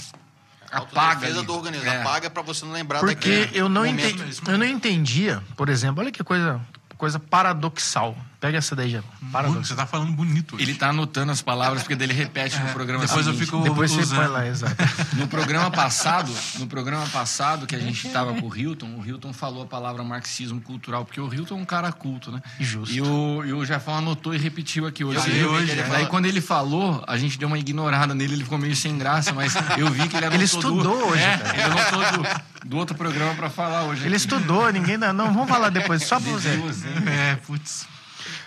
Apaga 0.74 1.08
Autodefesa 1.14 1.38
ali. 1.38 1.46
do 1.46 1.54
organismo. 1.54 1.88
É. 1.88 2.00
Apaga 2.00 2.30
pra 2.30 2.42
você 2.42 2.64
não 2.64 2.72
lembrar 2.72 3.00
Porque 3.00 3.14
daquele 3.14 3.58
eu 3.58 3.68
não, 3.68 3.86
entendi, 3.86 4.40
eu 4.46 4.58
não 4.58 4.66
entendia, 4.66 5.42
por 5.56 5.68
exemplo, 5.68 6.02
olha 6.02 6.10
que 6.10 6.22
coisa, 6.24 6.60
coisa 6.96 7.18
paradoxal. 7.18 8.16
Pega 8.44 8.58
essa 8.58 8.76
daí 8.76 8.90
já. 8.90 9.00
Paradoxal. 9.32 9.64
Você 9.64 9.74
tá 9.74 9.86
falando 9.86 10.12
bonito. 10.12 10.54
hoje. 10.56 10.64
Ele 10.64 10.74
tá 10.74 10.88
anotando 10.90 11.32
as 11.32 11.40
palavras 11.40 11.82
porque 11.82 11.96
daí 11.96 12.06
ele 12.08 12.12
repete 12.12 12.58
no 12.60 12.68
programa 12.74 13.06
Depois 13.06 13.26
eu 13.26 13.32
seguinte. 13.32 13.46
fico 13.50 13.62
Depois 13.62 13.90
você 13.90 14.02
usando. 14.02 14.18
põe 14.18 14.26
lá, 14.26 14.46
exato. 14.46 14.76
No 15.16 15.26
programa 15.28 15.70
passado, 15.70 16.30
no 16.58 16.66
programa 16.66 17.06
passado 17.06 17.66
que 17.66 17.74
a 17.74 17.78
gente 17.78 18.06
estava 18.06 18.34
com 18.34 18.46
o 18.46 18.54
Hilton, 18.54 18.96
o 18.98 19.06
Hilton 19.06 19.32
falou 19.32 19.62
a 19.62 19.66
palavra 19.66 20.04
marxismo 20.04 20.60
cultural, 20.60 21.06
porque 21.06 21.18
o 21.20 21.32
Hilton 21.32 21.54
é 21.56 21.58
um 21.62 21.64
cara 21.64 21.90
culto, 21.90 22.30
né? 22.30 22.42
Justo. 22.60 22.94
E 22.94 23.00
o, 23.00 23.42
e 23.46 23.52
o 23.54 23.64
Jefão 23.64 23.96
anotou 23.96 24.34
e 24.34 24.38
repetiu 24.38 24.86
aqui 24.86 25.02
hoje. 25.04 25.18
Eu 25.20 25.24
eu 25.24 25.32
vi 25.32 25.44
hoje, 25.46 25.72
ele 25.72 25.82
Daí 25.82 25.90
fala- 25.90 26.06
quando 26.06 26.26
ele 26.26 26.42
falou, 26.42 27.02
a 27.08 27.16
gente 27.16 27.38
deu 27.38 27.48
uma 27.48 27.58
ignorada 27.58 28.14
nele, 28.14 28.34
ele 28.34 28.44
ficou 28.44 28.58
meio 28.58 28.76
sem 28.76 28.98
graça, 28.98 29.32
mas 29.32 29.54
eu 29.78 29.88
vi 29.90 30.06
que 30.06 30.16
ele 30.18 30.26
anotou 30.26 30.34
Ele 30.34 30.44
estudou 30.44 30.82
do, 30.82 31.06
hoje, 31.06 31.22
é, 31.22 31.38
cara. 31.38 31.54
ele 31.54 31.62
anotou 31.62 32.22
do, 32.22 32.68
do 32.68 32.76
outro 32.76 32.94
programa 32.94 33.34
para 33.34 33.48
falar 33.48 33.84
hoje. 33.84 34.02
Ele 34.02 34.08
aqui. 34.08 34.16
estudou, 34.16 34.70
ninguém 34.70 34.98
dá. 34.98 35.14
Não, 35.14 35.32
vamos 35.32 35.48
falar 35.48 35.70
depois, 35.70 36.02
só 36.04 36.20
pra 36.20 36.30
você. 36.32 36.50
Hein? 36.50 36.62
É, 37.06 37.36
putz. 37.36 37.86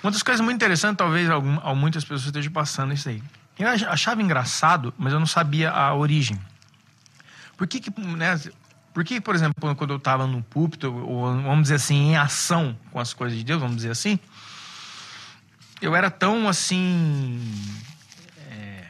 Uma 0.04 0.12
das 0.12 0.22
coisas 0.24 0.44
muito 0.44 0.56
interessantes, 0.56 0.98
talvez 0.98 1.30
algum, 1.30 1.60
muitas 1.76 2.04
pessoas 2.04 2.26
estejam 2.26 2.52
passando 2.52 2.94
isso 2.94 3.10
aí. 3.10 3.22
Eu 3.58 3.68
ach- 3.70 3.84
achava 3.88 4.22
engraçado, 4.22 4.94
mas 4.98 5.12
eu 5.12 5.20
não 5.20 5.26
sabia 5.28 5.72
a 5.72 5.94
origem. 5.96 6.40
Por 7.58 7.66
que, 7.68 7.80
que 7.80 7.92
né, 8.02 8.40
por 8.94 9.04
que, 9.04 9.20
por 9.20 9.34
exemplo, 9.36 9.76
quando 9.76 9.92
eu 9.92 9.98
estava 9.98 10.28
no 10.28 10.44
púlpito, 10.44 10.94
ou 10.94 11.24
vamos 11.42 11.64
dizer 11.64 11.76
assim, 11.76 12.12
em 12.12 12.18
ação 12.18 12.78
com 12.92 13.00
as 13.00 13.14
coisas 13.14 13.38
de 13.38 13.44
Deus, 13.44 13.60
vamos 13.60 13.78
dizer 13.78 13.90
assim, 13.92 14.20
eu 15.82 15.96
era 15.96 16.10
tão 16.12 16.48
assim. 16.48 17.42
é, 18.52 18.86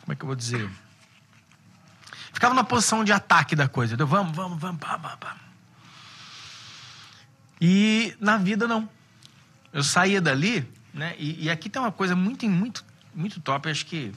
como 0.00 0.12
é 0.12 0.16
que 0.16 0.22
eu 0.22 0.26
vou 0.26 0.36
dizer? 0.36 0.68
Ficava 2.32 2.54
na 2.54 2.64
posição 2.64 3.04
de 3.04 3.12
ataque 3.12 3.54
da 3.54 3.68
coisa. 3.68 3.92
entendeu? 3.92 4.06
Vamos, 4.06 4.34
vamos, 4.34 4.58
vamos, 4.58 4.80
pá, 4.80 4.98
pá, 4.98 5.16
pá. 5.16 5.36
E 7.60 8.16
na 8.18 8.36
vida 8.38 8.66
não. 8.66 8.88
Eu 9.72 9.82
saía 9.82 10.20
dali, 10.20 10.68
né? 10.92 11.14
E, 11.18 11.44
e 11.44 11.50
aqui 11.50 11.68
tem 11.68 11.80
uma 11.80 11.92
coisa 11.92 12.14
muito, 12.14 12.48
muito, 12.48 12.84
muito 13.14 13.40
top. 13.40 13.70
Acho 13.70 13.86
que 13.86 14.12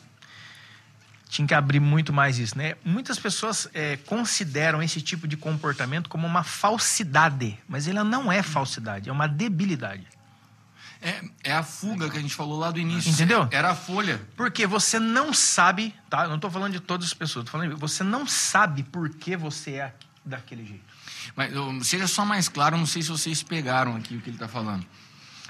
tinha 1.30 1.48
que 1.48 1.54
abrir 1.54 1.80
muito 1.80 2.14
mais 2.14 2.38
isso, 2.38 2.58
né? 2.58 2.76
Muitas 2.84 3.20
pessoas 3.20 3.68
é, 3.74 3.98
consideram 3.98 4.82
esse 4.82 5.02
tipo 5.02 5.28
de 5.28 5.36
comportamento 5.36 6.10
como 6.10 6.26
uma 6.26 6.44
falsidade, 6.44 7.58
mas 7.68 7.88
ele 7.88 8.02
não 8.04 8.32
é 8.32 8.42
falsidade, 8.42 9.10
é 9.10 9.12
uma 9.12 9.28
debilidade. 9.28 10.08
É, 11.02 11.22
é 11.44 11.54
a 11.54 11.62
fuga 11.62 12.10
que 12.10 12.18
a 12.18 12.22
gente 12.22 12.34
falou 12.34 12.58
lá 12.58 12.72
do 12.72 12.80
início. 12.80 13.12
Entendeu? 13.12 13.48
Era 13.52 13.72
a 13.72 13.76
folha. 13.76 14.20
Porque 14.36 14.66
você 14.66 14.98
não 14.98 15.34
sabe, 15.34 15.94
tá? 16.10 16.24
Eu 16.24 16.30
não 16.30 16.36
estou 16.36 16.50
falando 16.50 16.74
de 16.74 16.80
todas 16.80 17.08
as 17.08 17.14
pessoas, 17.14 17.46
tô 17.46 17.52
falando, 17.52 17.78
você 17.78 18.04
não 18.04 18.26
sabe 18.26 18.84
por 18.84 19.10
que 19.10 19.36
você 19.36 19.72
é 19.74 19.96
daquele 20.24 20.66
jeito. 20.66 20.84
Mas 21.36 21.54
seja 21.86 22.08
só 22.08 22.26
mais 22.26 22.48
claro, 22.48 22.78
não 22.78 22.86
sei 22.86 23.02
se 23.02 23.10
vocês 23.10 23.44
pegaram 23.44 23.96
aqui 23.96 24.16
o 24.16 24.22
que 24.22 24.30
ele 24.30 24.38
está 24.38 24.48
falando. 24.48 24.86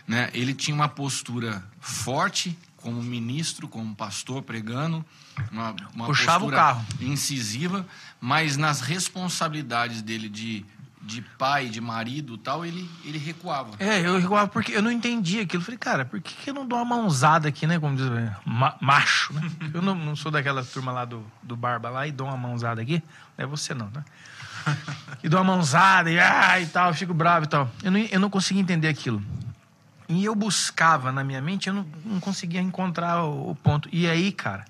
Né? 0.08 0.30
Ele 0.34 0.54
tinha 0.54 0.76
uma 0.76 0.88
postura 0.88 1.64
forte, 1.80 2.58
como 2.78 3.02
ministro, 3.02 3.68
como 3.68 3.96
pastor 3.96 4.44
pregando, 4.44 5.04
uma, 5.52 5.76
uma 5.94 6.06
Puxava 6.06 6.46
o 6.46 6.52
carro. 6.52 6.86
incisiva, 7.02 7.86
mas 8.22 8.56
nas 8.58 8.82
responsabilidades 8.82 10.04
dele 10.04 10.30
de, 10.30 10.64
de 11.02 11.22
pai, 11.40 11.68
de 11.68 11.82
marido 11.82 12.38
tal, 12.38 12.64
ele, 12.64 12.88
ele 13.04 13.18
recuava. 13.18 13.72
É, 13.80 14.00
eu 14.02 14.20
igual 14.20 14.48
porque 14.48 14.72
eu 14.74 14.84
não 14.84 14.92
entendi 14.92 15.40
aquilo. 15.40 15.64
Falei, 15.64 15.80
cara, 15.80 16.06
por 16.06 16.22
que, 16.22 16.36
que 16.36 16.50
eu 16.52 16.54
não 16.54 16.68
dou 16.68 16.78
uma 16.80 16.86
mãozada 16.98 17.48
aqui, 17.48 17.66
né? 17.66 17.80
Como 17.80 17.96
diz, 17.96 18.06
ma- 18.46 18.76
macho, 18.80 19.34
né? 19.34 19.42
Eu 19.74 19.82
não, 19.82 19.96
não 19.96 20.16
sou 20.16 20.32
daquela 20.32 20.64
turma 20.64 20.92
lá 20.92 21.06
do, 21.06 21.26
do 21.42 21.56
Barba 21.56 21.90
lá 21.90 22.06
e 22.08 22.12
dou 22.12 22.28
uma 22.28 22.38
mãozada 22.38 22.82
aqui. 22.84 23.02
Não 23.38 23.46
é 23.46 23.48
você 23.48 23.74
não, 23.74 23.90
né? 23.90 24.04
E 25.24 25.30
dou 25.30 25.40
uma 25.42 25.56
mãozada 25.56 26.12
e, 26.12 26.20
ah, 26.20 26.60
e 26.60 26.68
tal, 26.68 26.94
fico 26.94 27.14
bravo 27.14 27.46
e 27.46 27.50
tal. 27.50 27.70
Eu 27.82 27.92
não, 27.92 28.00
eu 28.00 28.20
não 28.20 28.30
conseguia 28.30 28.62
entender 28.62 28.88
aquilo. 28.88 29.24
E 30.08 30.24
eu 30.24 30.36
buscava 30.36 31.12
na 31.12 31.24
minha 31.24 31.42
mente, 31.42 31.68
eu 31.68 31.74
não, 31.74 31.86
não 32.04 32.20
conseguia 32.20 32.62
encontrar 32.62 33.24
o, 33.24 33.52
o 33.52 33.56
ponto. 33.56 33.90
E 33.92 34.08
aí, 34.08 34.32
cara, 34.32 34.66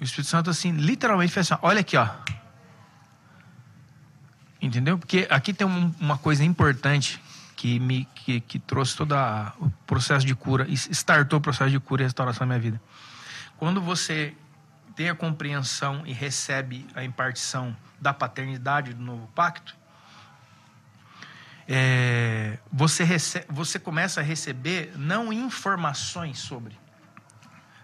o 0.00 0.04
Espírito 0.04 0.28
Santo, 0.28 0.50
assim, 0.50 0.72
literalmente 0.72 1.32
fez 1.32 1.50
assim: 1.50 1.60
olha 1.62 1.80
aqui, 1.80 1.96
ó. 1.96 2.08
Entendeu? 4.60 4.98
Porque 4.98 5.26
aqui 5.30 5.52
tem 5.52 5.66
um- 5.66 5.94
uma 6.00 6.18
coisa 6.18 6.44
importante 6.44 7.22
que 7.54 7.78
me 7.78 8.04
que, 8.14 8.40
que 8.40 8.58
trouxe 8.58 8.96
todo 8.96 9.14
o 9.58 9.70
processo 9.86 10.26
de 10.26 10.34
cura, 10.34 10.66
startou 10.68 11.38
o 11.38 11.42
processo 11.42 11.70
de 11.70 11.80
cura 11.80 12.02
e 12.02 12.04
restauração 12.04 12.46
na 12.46 12.54
minha 12.54 12.60
vida. 12.60 12.80
Quando 13.56 13.80
você 13.80 14.34
tem 14.94 15.08
a 15.08 15.14
compreensão 15.14 16.02
e 16.06 16.12
recebe 16.12 16.86
a 16.94 17.02
impartição 17.02 17.74
da 18.00 18.12
paternidade 18.12 18.92
do 18.92 19.02
novo 19.02 19.26
pacto, 19.28 19.74
é, 21.68 22.58
você, 22.72 23.04
rece- 23.04 23.44
você 23.48 23.78
começa 23.78 24.20
a 24.20 24.22
receber 24.22 24.92
não 24.96 25.32
informações 25.32 26.38
sobre, 26.38 26.78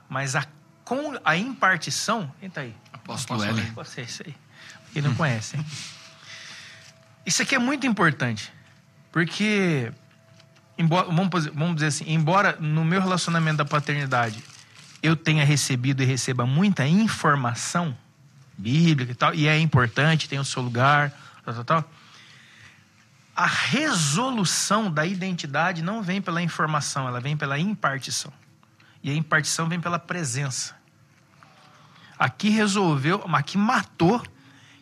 mas 0.09 0.37
a, 0.37 0.45
com 0.85 1.18
a 1.24 1.37
impartição. 1.37 2.33
Eita 2.41 2.61
aí. 2.61 2.74
Apóstolo 2.93 3.43
Hélio. 3.43 3.72
Você, 3.74 4.03
isso 4.03 4.22
aí. 4.26 4.35
Quem 4.93 5.03
não 5.03 5.14
conhece. 5.14 5.57
hein? 5.57 5.66
Isso 7.24 7.43
aqui 7.43 7.55
é 7.55 7.59
muito 7.59 7.87
importante. 7.87 8.53
Porque, 9.11 9.93
embora, 10.78 11.07
vamos, 11.07 11.47
vamos 11.47 11.74
dizer 11.76 11.87
assim, 11.89 12.05
embora 12.09 12.57
no 12.61 12.85
meu 12.85 13.01
relacionamento 13.01 13.59
da 13.59 13.64
paternidade 13.64 14.43
eu 15.03 15.16
tenha 15.16 15.45
recebido 15.45 16.03
e 16.03 16.07
receba 16.07 16.47
muita 16.47 16.87
informação 16.87 17.97
bíblica 18.57 19.11
e 19.11 19.14
tal, 19.14 19.35
e 19.35 19.49
é 19.49 19.59
importante, 19.59 20.28
tem 20.28 20.39
o 20.39 20.45
seu 20.45 20.62
lugar, 20.62 21.11
tal, 21.45 21.55
tal, 21.55 21.64
tal. 21.64 21.91
A 23.35 23.47
resolução 23.47 24.91
da 24.91 25.07
identidade 25.07 25.83
não 25.83 26.03
vem 26.03 26.20
pela 26.20 26.43
informação, 26.43 27.09
ela 27.09 27.20
vem 27.20 27.37
pela 27.37 27.59
impartição. 27.59 28.33
E 29.03 29.11
a 29.11 29.14
impartição 29.14 29.68
vem 29.68 29.80
pela 29.80 29.99
presença. 29.99 30.74
Aqui 32.18 32.51
resolveu, 32.51 33.24
aqui 33.33 33.57
matou 33.59 34.22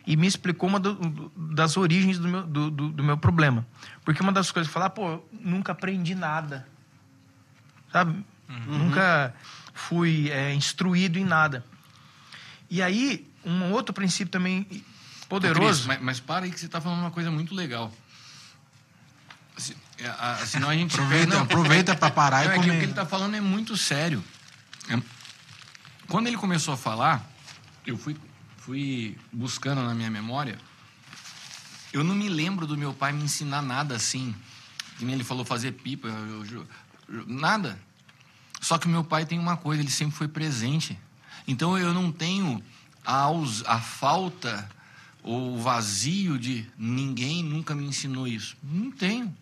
e 0.07 0.16
me 0.16 0.26
explicou 0.26 0.68
uma 0.68 0.80
do- 0.80 1.30
das 1.36 1.76
origens 1.76 2.18
do 2.18 2.28
meu, 2.28 2.42
do, 2.46 2.70
do- 2.70 2.88
do 2.90 3.05
meu 3.05 3.16
problema. 3.16 3.64
Porque 4.05 4.20
uma 4.22 4.32
das 4.32 4.51
coisas 4.51 4.68
que 4.68 4.74
falar, 4.74 4.90
pô, 4.90 5.22
nunca 5.32 5.72
aprendi 5.72 6.14
nada. 6.14 6.66
Sabe? 7.92 8.24
Nunca 8.66 9.32
fui 9.72 10.28
é, 10.30 10.53
instruído 10.53 11.18
em 11.18 11.24
nada. 11.24 11.64
E 12.68 12.82
aí, 12.82 13.26
um 13.44 13.70
outro 13.72 13.94
princípio 13.94 14.30
também 14.30 14.62
Ô, 14.62 14.66
Cris, 14.66 14.84
poderoso. 15.28 15.86
mas, 15.88 16.01
mas 16.03 16.20
para 16.20 16.44
aí 16.44 16.51
que 16.51 16.59
você 16.59 16.66
está 16.66 16.80
falando 16.80 16.98
uma 17.01 17.11
coisa 17.12 17.30
muito 17.30 17.55
legal. 17.55 17.92
Se- 19.61 19.76
é, 19.98 20.06
a- 20.08 20.42
Senão 20.46 20.68
a 20.70 20.74
gente 20.74 20.94
Aproveita, 20.94 21.34
Não, 21.34 21.42
aproveita 21.42 21.94
pra 21.96 22.11
parar 22.11 22.44
Não, 22.44 22.44
e 22.44 22.48
é 22.48 22.52
que 22.54 22.58
o 22.58 22.62
que 22.62 22.68
comer. 22.70 22.82
ele 22.82 22.92
está 22.92 23.06
falando 23.06 23.34
é 23.36 23.40
muito 23.40 23.76
sério. 23.76 24.24
Quando 26.08 26.26
ele 26.26 26.36
começou 26.36 26.74
a 26.74 26.76
falar, 26.76 27.24
eu 27.86 27.96
fui, 27.96 28.16
fui 28.58 29.16
buscando 29.32 29.82
na 29.82 29.94
minha 29.94 30.11
memória. 30.11 30.58
Eu 31.92 32.02
não 32.02 32.14
me 32.14 32.28
lembro 32.28 32.66
do 32.66 32.76
meu 32.76 32.92
pai 32.92 33.12
me 33.12 33.22
ensinar 33.22 33.62
nada 33.62 33.94
assim. 33.94 34.34
Que 34.98 35.04
nem 35.04 35.14
ele 35.14 35.24
falou 35.24 35.44
fazer 35.44 35.72
pipa, 35.72 36.08
eu- 36.08 36.44
eu- 36.46 36.66
eu- 37.08 37.26
nada. 37.26 37.78
Só 38.61 38.76
que 38.76 38.88
meu 38.88 39.02
pai 39.04 39.24
tem 39.24 39.38
uma 39.38 39.56
coisa, 39.56 39.82
ele 39.82 39.90
sempre 39.90 40.16
foi 40.16 40.28
presente. 40.28 40.98
Então 41.46 41.78
eu 41.78 41.94
não 41.94 42.11
tenho 42.12 42.62
a, 43.04 43.26
a 43.66 43.80
falta 43.80 44.68
ou 45.22 45.56
o 45.56 45.61
vazio 45.62 46.38
de 46.38 46.68
ninguém 46.76 47.42
nunca 47.42 47.74
me 47.74 47.84
ensinou 47.84 48.26
isso. 48.26 48.56
Não 48.62 48.90
tenho. 48.90 49.34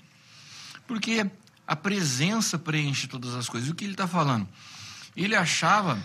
Porque 0.88 1.24
a 1.66 1.76
presença 1.76 2.58
preenche 2.58 3.06
todas 3.06 3.34
as 3.36 3.48
coisas. 3.48 3.68
E 3.68 3.72
o 3.72 3.74
que 3.76 3.84
ele 3.84 3.92
está 3.92 4.08
falando? 4.08 4.48
Ele 5.14 5.36
achava 5.36 5.98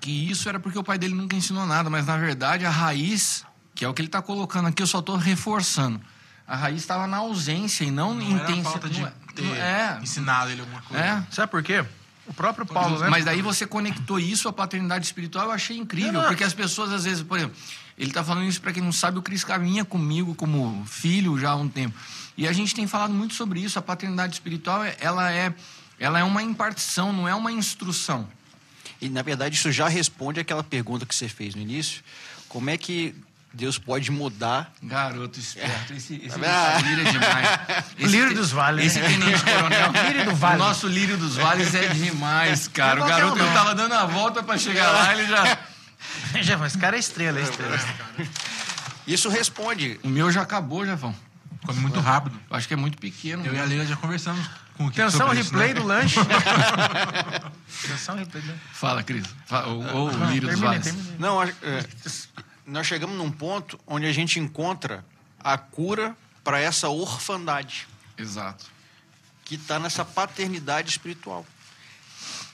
que 0.00 0.30
isso 0.30 0.48
era 0.48 0.60
porque 0.60 0.78
o 0.78 0.84
pai 0.84 0.96
dele 0.98 1.14
nunca 1.14 1.34
ensinou 1.36 1.66
nada, 1.66 1.90
mas 1.90 2.06
na 2.06 2.16
verdade 2.16 2.64
a 2.64 2.70
raiz, 2.70 3.44
que 3.74 3.84
é 3.84 3.88
o 3.88 3.92
que 3.92 4.00
ele 4.00 4.08
está 4.08 4.22
colocando 4.22 4.68
aqui, 4.68 4.82
eu 4.82 4.86
só 4.86 5.00
estou 5.00 5.16
reforçando. 5.16 6.00
A 6.46 6.56
raiz 6.56 6.78
estava 6.80 7.06
na 7.06 7.18
ausência 7.18 7.84
e 7.84 7.90
não, 7.90 8.14
Não 8.14 8.22
em 8.22 8.34
era 8.38 8.52
a 8.52 8.62
falta 8.62 8.88
de 8.88 9.00
não 9.00 9.08
é- 9.08 9.12
ter 9.34 9.42
não 9.42 9.54
é, 9.54 9.98
ensinado 10.02 10.50
ele 10.50 10.60
alguma 10.62 10.80
coisa. 10.82 11.02
é. 11.04 11.22
Sabe 11.30 11.50
por 11.50 11.62
quê? 11.62 11.84
O 12.26 12.32
próprio 12.32 12.64
Paulo, 12.66 12.98
né? 13.00 13.08
Mas 13.08 13.24
daí 13.24 13.42
você 13.42 13.66
conectou 13.66 14.18
isso 14.20 14.48
à 14.48 14.52
paternidade 14.52 15.04
espiritual, 15.06 15.46
eu 15.46 15.52
achei 15.52 15.76
incrível, 15.76 16.12
Não, 16.12 16.20
não. 16.22 16.28
porque 16.28 16.44
as 16.44 16.52
pessoas 16.54 16.92
às 16.92 17.04
vezes, 17.04 17.22
por 17.22 17.38
exemplo, 17.38 17.56
ele 17.98 18.10
está 18.10 18.22
falando 18.22 18.46
isso 18.46 18.60
para 18.60 18.72
quem 18.72 18.82
não 18.82 18.92
sabe, 18.92 19.18
o 19.18 19.22
Cris 19.22 19.42
caminha 19.44 19.84
comigo 19.84 20.34
como 20.34 20.84
filho 20.86 21.38
já 21.38 21.50
há 21.50 21.56
um 21.56 21.68
tempo. 21.68 21.94
E 22.36 22.46
a 22.46 22.52
gente 22.52 22.74
tem 22.74 22.86
falado 22.86 23.12
muito 23.12 23.34
sobre 23.34 23.60
isso, 23.60 23.78
a 23.78 23.82
paternidade 23.82 24.34
espiritual, 24.34 24.82
ela 25.00 25.32
é 25.32 25.52
ela 25.98 26.18
é 26.18 26.22
uma 26.22 26.42
impartição, 26.42 27.12
não 27.12 27.26
é 27.26 27.34
uma 27.34 27.50
instrução. 27.50 28.28
E, 29.00 29.08
na 29.08 29.22
verdade, 29.22 29.56
isso 29.56 29.70
já 29.72 29.88
responde 29.88 30.38
àquela 30.40 30.62
pergunta 30.62 31.04
que 31.04 31.14
você 31.14 31.28
fez 31.28 31.54
no 31.54 31.60
início. 31.60 32.02
Como 32.48 32.70
é 32.70 32.76
que 32.76 33.14
Deus 33.52 33.78
pode 33.78 34.10
mudar? 34.10 34.72
Garoto 34.82 35.38
esperto, 35.40 35.92
esse, 35.92 36.14
esse 36.24 36.38
Ah. 36.44 36.80
lírio 36.80 37.06
é 37.06 37.10
demais. 37.10 37.48
Esse 37.98 38.06
Lírio 38.16 38.34
dos 38.34 38.50
Vales, 38.52 38.86
Esse 38.86 39.00
tenente 39.00 39.42
coronel. 39.44 39.92
Lírio 40.06 40.24
do 40.26 40.34
Vale. 40.36 40.56
O 40.56 40.58
nosso 40.58 40.86
lírio 40.86 41.16
dos 41.16 41.36
vales 41.36 41.74
é 41.74 41.88
demais, 41.88 42.68
cara. 42.68 43.02
O 43.02 43.04
é 43.04 43.08
garoto 43.08 43.34
um, 43.34 43.38
ele 43.38 43.46
não. 43.46 43.54
tava 43.54 43.74
dando 43.74 43.94
a 43.94 44.06
volta 44.06 44.42
para 44.42 44.56
chegar 44.58 44.90
lá, 44.90 45.12
ele 45.14 45.26
já. 45.26 45.58
Mas 46.58 46.72
esse 46.72 46.78
cara 46.78 46.96
é 46.96 47.00
estrela, 47.00 47.38
é 47.38 47.42
estrela. 47.42 47.78
Isso 49.06 49.28
responde. 49.28 49.98
O 50.02 50.08
meu 50.08 50.30
já 50.30 50.42
acabou, 50.42 50.84
Jafão. 50.84 51.14
Come 51.64 51.80
muito 51.80 52.00
rápido. 52.00 52.38
Eu 52.50 52.56
acho 52.56 52.68
que 52.68 52.74
é 52.74 52.76
muito 52.76 52.98
pequeno. 52.98 53.44
Eu 53.44 53.54
e 53.54 53.58
a 53.58 53.64
Leila 53.64 53.84
já 53.86 53.96
conversamos 53.96 54.46
com 54.76 54.86
o 54.86 54.90
que 54.90 55.00
Atenção, 55.00 55.26
sobre 55.26 55.40
isso, 55.40 55.50
replay 55.50 55.74
né? 55.74 55.80
do 55.80 55.86
lanche. 55.86 56.18
Atenção, 57.84 58.16
replay 58.16 58.42
do 58.42 58.48
lanche. 58.48 58.60
Fala, 58.72 59.02
Cris. 59.02 59.26
Fala, 59.46 59.66
ou 59.66 59.84
ou 59.84 60.08
o 60.08 60.16
Não, 60.16 60.30
lírio 60.30 60.48
dos 60.48 60.60
vales. 60.60 60.94
Não, 61.18 61.42
é, 61.42 61.52
nós 62.64 62.86
chegamos 62.86 63.16
num 63.16 63.30
ponto 63.30 63.78
onde 63.86 64.06
a 64.06 64.12
gente 64.12 64.38
encontra 64.38 65.04
a 65.42 65.58
cura 65.58 66.16
para 66.44 66.60
essa 66.60 66.88
orfandade 66.88 67.88
Exato. 68.16 68.66
que 69.44 69.56
está 69.56 69.78
nessa 69.78 70.04
paternidade 70.04 70.90
espiritual. 70.90 71.44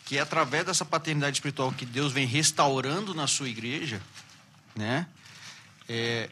Que 0.05 0.19
é 0.19 0.21
através 0.21 0.65
dessa 0.67 0.85
paternidade 0.85 1.37
espiritual 1.37 1.73
que 1.73 1.87
Deus 1.87 2.13
vem 2.13 2.27
restaurando 2.27 3.15
na 3.15 3.27
sua 3.27 3.49
igreja, 3.49 4.01
né? 4.77 5.07
É, 5.89 6.29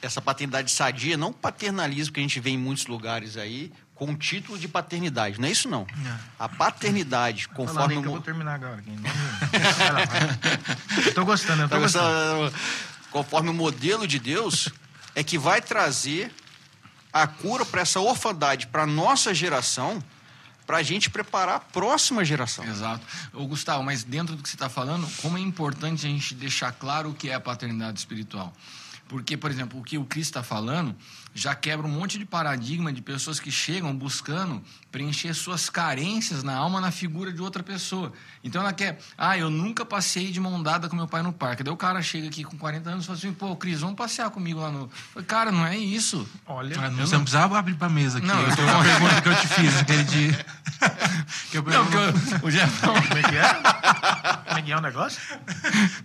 essa 0.00 0.20
paternidade 0.20 0.70
sadia, 0.70 1.16
não 1.16 1.32
paternalismo 1.32 2.14
que 2.14 2.20
a 2.20 2.22
gente 2.22 2.38
vê 2.38 2.50
em 2.50 2.58
muitos 2.58 2.86
lugares 2.86 3.36
aí, 3.36 3.72
com 3.96 4.12
o 4.12 4.16
título 4.16 4.56
de 4.58 4.68
paternidade. 4.68 5.40
Não 5.40 5.48
é 5.48 5.50
isso, 5.50 5.68
não. 5.68 5.86
A 6.38 6.48
paternidade, 6.48 7.48
conforme. 7.48 7.94
Eu 7.96 8.02
vou 8.02 8.20
terminar 8.20 8.54
agora. 8.54 8.82
Eu 11.06 11.14
tô 11.14 11.24
gostando, 11.24 11.62
eu 11.62 11.68
tô 11.68 11.74
Tá 11.74 11.80
gostando. 11.80 12.38
gostando? 12.40 12.64
Conforme 13.10 13.50
o 13.50 13.54
modelo 13.54 14.06
de 14.06 14.18
Deus, 14.18 14.68
é 15.14 15.22
que 15.22 15.38
vai 15.38 15.60
trazer 15.60 16.32
a 17.12 17.26
cura 17.26 17.64
para 17.64 17.82
essa 17.82 18.00
orfandade, 18.00 18.66
para 18.66 18.82
a 18.82 18.86
nossa 18.86 19.32
geração, 19.32 20.02
para 20.66 20.78
a 20.78 20.82
gente 20.82 21.10
preparar 21.10 21.56
a 21.56 21.60
próxima 21.60 22.24
geração. 22.24 22.64
Exato. 22.64 23.04
Ô, 23.32 23.46
Gustavo, 23.46 23.82
mas 23.82 24.02
dentro 24.02 24.34
do 24.36 24.42
que 24.42 24.48
você 24.48 24.56
está 24.56 24.68
falando, 24.68 25.06
como 25.20 25.36
é 25.36 25.40
importante 25.40 26.06
a 26.06 26.08
gente 26.08 26.34
deixar 26.34 26.72
claro 26.72 27.10
o 27.10 27.14
que 27.14 27.30
é 27.30 27.34
a 27.34 27.40
paternidade 27.40 27.98
espiritual? 27.98 28.52
Porque, 29.06 29.36
por 29.36 29.50
exemplo, 29.50 29.78
o 29.78 29.82
que 29.82 29.98
o 29.98 30.04
Cris 30.04 30.26
está 30.26 30.42
falando 30.42 30.96
já 31.34 31.54
quebra 31.54 31.86
um 31.86 31.90
monte 31.90 32.18
de 32.18 32.24
paradigma 32.24 32.92
de 32.92 33.02
pessoas 33.02 33.38
que 33.38 33.50
chegam 33.50 33.94
buscando 33.94 34.62
preencher 34.94 35.34
suas 35.34 35.68
carências 35.68 36.44
na 36.44 36.54
alma 36.54 36.80
na 36.80 36.92
figura 36.92 37.32
de 37.32 37.42
outra 37.42 37.64
pessoa. 37.64 38.12
Então 38.44 38.60
ela 38.62 38.72
quer, 38.72 39.00
ah, 39.18 39.36
eu 39.36 39.50
nunca 39.50 39.84
passei 39.84 40.30
de 40.30 40.38
mão 40.38 40.62
dada 40.62 40.88
com 40.88 40.94
meu 40.94 41.08
pai 41.08 41.20
no 41.20 41.32
parque. 41.32 41.64
Daí 41.64 41.74
o 41.74 41.76
cara 41.76 42.00
chega 42.00 42.28
aqui 42.28 42.44
com 42.44 42.56
40 42.56 42.90
anos 42.90 43.02
e 43.02 43.06
fala 43.08 43.18
assim, 43.18 43.32
pô, 43.32 43.56
Cris, 43.56 43.80
vamos 43.80 43.96
passear 43.96 44.30
comigo 44.30 44.60
lá 44.60 44.70
no. 44.70 44.82
Eu 44.82 44.90
falei, 45.12 45.26
cara, 45.26 45.50
não 45.50 45.66
é 45.66 45.76
isso. 45.76 46.24
Olha, 46.46 46.76
Ah, 46.78 46.88
não, 46.90 47.00
Eu 47.00 47.06
você 47.08 47.16
não- 47.16 47.22
precisava 47.24 47.58
abrir 47.58 47.74
pra 47.74 47.88
mesa 47.88 48.18
aqui. 48.18 48.26
Não, 48.28 48.40
eu 48.40 48.48
eu 48.48 48.56
tô- 48.56 48.62
tô... 48.62 48.68
uma 48.70 48.84
pergunta 48.84 49.20
que 49.22 49.28
eu 49.30 49.34
te 49.36 49.48
fiz 49.48 49.76
aquele 49.80 50.04
dia. 50.04 50.46
que 51.50 51.58
eu 51.58 51.62
Não, 51.64 51.86
porque 51.86 52.44
o, 52.44 52.46
o 52.46 52.50
Jefão. 52.52 52.94
como 53.02 53.18
é 53.18 53.22
que 53.22 53.36
é? 53.36 53.54
Como 54.44 54.58
é 54.58 54.62
que 54.62 54.72
é 54.72 54.76
o 54.76 54.80
negócio? 54.80 55.20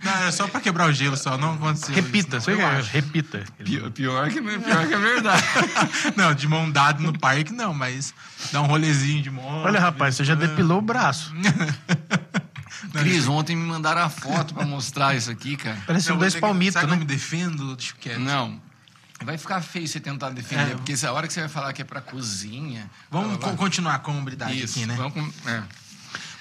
Não, 0.02 0.24
é 0.24 0.32
só 0.32 0.48
pra 0.48 0.60
quebrar 0.60 0.88
o 0.88 0.92
gelo, 0.92 1.16
só. 1.16 1.38
Não 1.38 1.54
aconteceu. 1.54 1.94
Repita, 1.94 2.38
isso, 2.38 2.50
não, 2.50 2.58
eu 2.72 2.82
repita. 2.84 3.44
Pior, 3.64 3.90
pior, 3.92 4.28
que, 4.30 4.40
pior 4.42 4.86
que 4.88 4.94
é 4.94 4.98
verdade. 4.98 5.44
Não, 6.16 6.34
de 6.34 6.48
mão 6.48 6.68
dada 6.70 7.00
no 7.02 7.16
parque, 7.18 7.52
não, 7.52 7.72
mas 7.74 8.12
dá 8.52 8.60
um 8.62 8.66
rolezinho 8.80 9.22
de 9.22 9.30
mão. 9.30 9.44
Olha, 9.62 9.78
rapaz, 9.78 10.16
você 10.16 10.24
já 10.24 10.34
depilou 10.34 10.78
o 10.78 10.82
braço. 10.82 11.32
Cris, 12.92 13.28
ontem 13.28 13.54
me 13.56 13.64
mandaram 13.66 14.00
a 14.02 14.08
foto 14.08 14.54
pra 14.54 14.64
mostrar 14.64 15.14
isso 15.14 15.30
aqui, 15.30 15.56
cara. 15.56 15.76
Parecendo 15.86 16.18
dois 16.18 16.34
palmitos, 16.34 16.74
Sabe 16.74 16.86
que 16.86 16.92
eu 16.92 16.96
né? 16.96 17.00
me 17.00 17.06
defendo? 17.06 17.76
Deixa 17.76 17.94
quieto. 18.00 18.18
Não. 18.18 18.60
Vai 19.22 19.36
ficar 19.36 19.60
feio 19.60 19.86
você 19.86 20.00
tentar 20.00 20.30
defender, 20.30 20.72
É. 20.72 20.74
porque 20.74 20.92
essa 20.92 21.12
hora 21.12 21.26
que 21.26 21.32
você 21.32 21.40
vai 21.40 21.48
falar 21.48 21.72
que 21.74 21.82
é 21.82 21.84
pra 21.84 22.00
cozinha. 22.00 22.90
Vamos 23.10 23.28
blá, 23.36 23.38
blá, 23.38 23.50
co- 23.50 23.56
continuar 23.56 23.98
com 23.98 24.12
a 24.12 24.14
hombridade 24.14 24.62
Isso, 24.62 24.78
aqui, 24.78 24.86
né? 24.86 24.94
vamos 24.96 25.12
com- 25.12 25.48
é. 25.50 25.62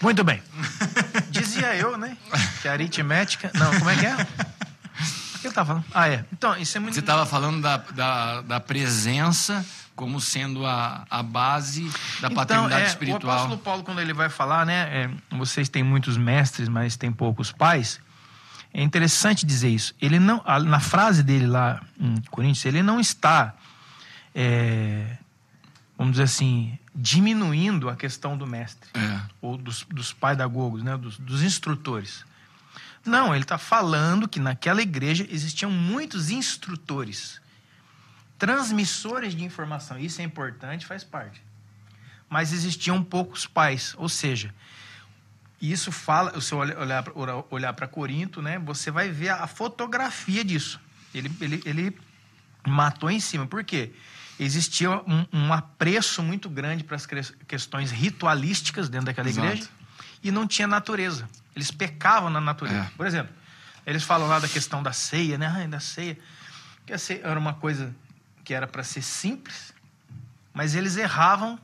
Muito 0.01 0.23
bem. 0.23 0.41
Dizia 1.29 1.75
eu, 1.75 1.97
né? 1.97 2.15
Que 2.61 2.69
a 2.69 2.71
aritmética. 2.71 3.51
Não, 3.53 3.69
como 3.77 3.89
é 3.89 3.95
que 3.97 4.05
é? 4.05 4.15
O 5.35 5.39
que 5.41 5.47
eu 5.47 5.51
tava 5.51 5.67
falando? 5.67 5.85
Ah, 5.93 6.07
é. 6.07 6.23
Então, 6.31 6.55
isso 6.57 6.77
é 6.77 6.79
muito. 6.79 6.93
Você 6.93 7.01
estava 7.01 7.25
falando 7.25 7.61
da, 7.61 7.77
da, 7.77 8.41
da 8.41 8.59
presença 8.61 9.65
como 9.99 10.21
sendo 10.21 10.65
a, 10.65 11.05
a 11.09 11.21
base 11.21 11.91
da 12.21 12.29
paternidade 12.31 12.67
então, 12.67 12.77
é, 12.79 12.83
O 12.83 12.87
espiritual. 12.87 13.33
apóstolo 13.35 13.57
Paulo, 13.57 13.83
quando 13.83 13.99
ele 13.99 14.13
vai 14.13 14.29
falar, 14.29 14.65
né? 14.65 15.03
é, 15.03 15.35
vocês 15.35 15.67
têm 15.67 15.83
muitos 15.83 16.15
mestres, 16.15 16.69
mas 16.69 16.95
têm 16.95 17.11
poucos 17.11 17.51
pais. 17.51 17.99
É 18.73 18.81
interessante 18.81 19.45
dizer 19.45 19.67
isso. 19.67 19.93
Ele 20.01 20.17
não, 20.17 20.41
na 20.63 20.79
frase 20.79 21.21
dele 21.21 21.47
lá 21.47 21.81
em 21.99 22.15
Coríntios, 22.31 22.63
ele 22.63 22.81
não 22.81 22.97
está, 22.97 23.53
é, 24.33 25.17
vamos 25.97 26.13
dizer 26.13 26.23
assim, 26.23 26.79
diminuindo 26.95 27.89
a 27.89 27.95
questão 27.97 28.37
do 28.37 28.47
mestre 28.47 28.89
É. 28.93 29.19
ou 29.41 29.57
dos, 29.57 29.83
dos 29.89 30.13
pedagogos, 30.13 30.81
né, 30.81 30.95
dos, 30.95 31.17
dos 31.17 31.43
instrutores. 31.43 32.23
Não, 33.05 33.35
ele 33.35 33.43
está 33.43 33.57
falando 33.57 34.29
que 34.29 34.39
naquela 34.39 34.81
igreja 34.81 35.27
existiam 35.29 35.69
muitos 35.69 36.29
instrutores, 36.29 37.41
transmissores 38.39 39.35
de 39.35 39.43
informação. 39.43 39.99
Isso 39.99 40.21
é 40.21 40.23
importante, 40.23 40.85
faz 40.85 41.03
parte. 41.03 41.43
Mas 42.29 42.53
existiam 42.53 43.03
poucos 43.03 43.45
pais, 43.45 43.93
ou 43.97 44.07
seja, 44.07 44.53
isso 45.61 45.91
fala, 45.91 46.39
se 46.39 46.55
olha- 46.55 46.79
olhar 46.79 47.03
para 47.03 47.13
olhar 47.51 47.73
para 47.73 47.87
Corinto, 47.87 48.41
né, 48.41 48.57
você 48.57 48.89
vai 48.89 49.09
ver 49.09 49.29
a 49.29 49.45
fotografia 49.45 50.43
disso. 50.43 50.79
Ele, 51.13 51.29
ele, 51.41 51.61
ele 51.65 51.97
matou 52.65 53.09
em 53.11 53.19
cima. 53.19 53.45
Por 53.45 53.63
quê? 53.63 53.91
Existia 54.39 54.89
um, 54.91 55.25
um 55.33 55.51
apreço 55.53 56.23
muito 56.23 56.49
grande 56.49 56.83
para 56.83 56.95
as 56.95 57.05
questões 57.47 57.91
ritualísticas 57.91 58.87
dentro 58.87 59.07
daquela 59.07 59.27
Exato. 59.27 59.47
igreja 59.47 59.69
e 60.23 60.31
não 60.31 60.47
tinha 60.47 60.67
natureza. 60.67 61.27
Eles 61.53 61.71
pecavam 61.71 62.29
na 62.29 62.39
natureza. 62.39 62.79
É. 62.85 62.91
Por 62.95 63.05
exemplo, 63.05 63.33
eles 63.85 64.03
falam 64.03 64.27
lá 64.29 64.39
da 64.39 64.47
questão 64.47 64.81
da 64.81 64.93
ceia, 64.93 65.37
né? 65.37 65.47
Ai, 65.53 65.67
da 65.67 65.79
ceia. 65.81 66.17
Que 66.85 66.93
a 66.93 66.97
ceia 66.97 67.21
era 67.23 67.37
uma 67.39 67.53
coisa 67.55 67.93
que 68.49 68.53
era 68.55 68.65
para 68.65 68.83
ser 68.83 69.03
simples, 69.03 69.75
mas 70.51 70.73
eles 70.73 70.97
erravam 70.97 71.59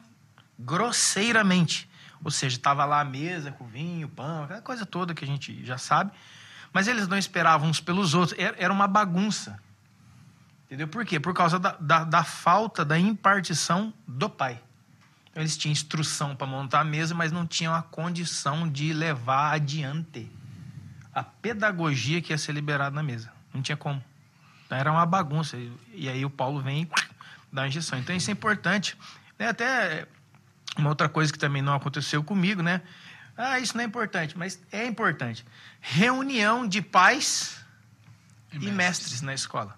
grosseiramente. 0.59 1.89
Ou 2.23 2.29
seja, 2.29 2.57
estava 2.57 2.85
lá 2.85 3.01
a 3.01 3.03
mesa 3.03 3.51
com 3.51 3.65
vinho, 3.65 4.07
pão, 4.07 4.43
aquela 4.43 4.61
coisa 4.61 4.85
toda 4.85 5.11
que 5.15 5.23
a 5.23 5.27
gente 5.27 5.65
já 5.65 5.79
sabe. 5.79 6.11
Mas 6.71 6.87
eles 6.87 7.07
não 7.07 7.17
esperavam 7.17 7.67
uns 7.67 7.79
pelos 7.79 8.13
outros. 8.13 8.37
Era 8.37 8.71
uma 8.71 8.85
bagunça. 8.87 9.59
Entendeu? 10.65 10.87
Por 10.87 11.03
quê? 11.03 11.19
Por 11.19 11.33
causa 11.33 11.57
da, 11.57 11.75
da, 11.79 12.03
da 12.03 12.23
falta 12.23 12.85
da 12.85 12.99
impartição 12.99 13.91
do 14.07 14.29
pai. 14.29 14.61
Então, 15.31 15.41
eles 15.41 15.57
tinham 15.57 15.71
instrução 15.71 16.35
para 16.35 16.45
montar 16.45 16.81
a 16.81 16.83
mesa, 16.83 17.15
mas 17.15 17.31
não 17.31 17.47
tinham 17.47 17.73
a 17.73 17.81
condição 17.81 18.69
de 18.69 18.93
levar 18.93 19.53
adiante 19.53 20.31
a 21.11 21.23
pedagogia 21.23 22.21
que 22.21 22.31
ia 22.31 22.37
ser 22.37 22.51
liberada 22.51 22.95
na 22.95 23.01
mesa. 23.01 23.33
Não 23.51 23.63
tinha 23.63 23.75
como. 23.75 24.03
Então, 24.75 24.79
era 24.79 24.91
uma 24.91 25.05
bagunça. 25.05 25.57
E, 25.93 26.09
aí 26.09 26.25
o 26.25 26.29
Paulo 26.29 26.61
vem 26.61 26.83
e 26.83 26.89
dá 27.51 27.63
a 27.63 27.67
injeção. 27.67 27.97
Então 27.97 28.15
isso 28.15 28.29
é 28.29 28.33
importante. 28.33 28.97
Né? 29.39 29.47
Até 29.47 30.07
uma 30.77 30.89
outra 30.89 31.07
coisa 31.07 31.31
que 31.31 31.39
também 31.39 31.61
não 31.61 31.73
aconteceu 31.73 32.23
comigo, 32.23 32.61
né? 32.61 32.81
Ah, 33.37 33.59
isso 33.59 33.75
não 33.75 33.83
é 33.83 33.87
importante, 33.87 34.37
mas 34.37 34.59
é 34.71 34.85
importante. 34.85 35.45
Reunião 35.81 36.67
de 36.67 36.81
pais 36.81 37.57
E 38.51 38.55
e, 38.55 38.59
mestres. 38.59 38.75
mestres 38.75 39.21
na 39.21 39.33
escola. 39.33 39.75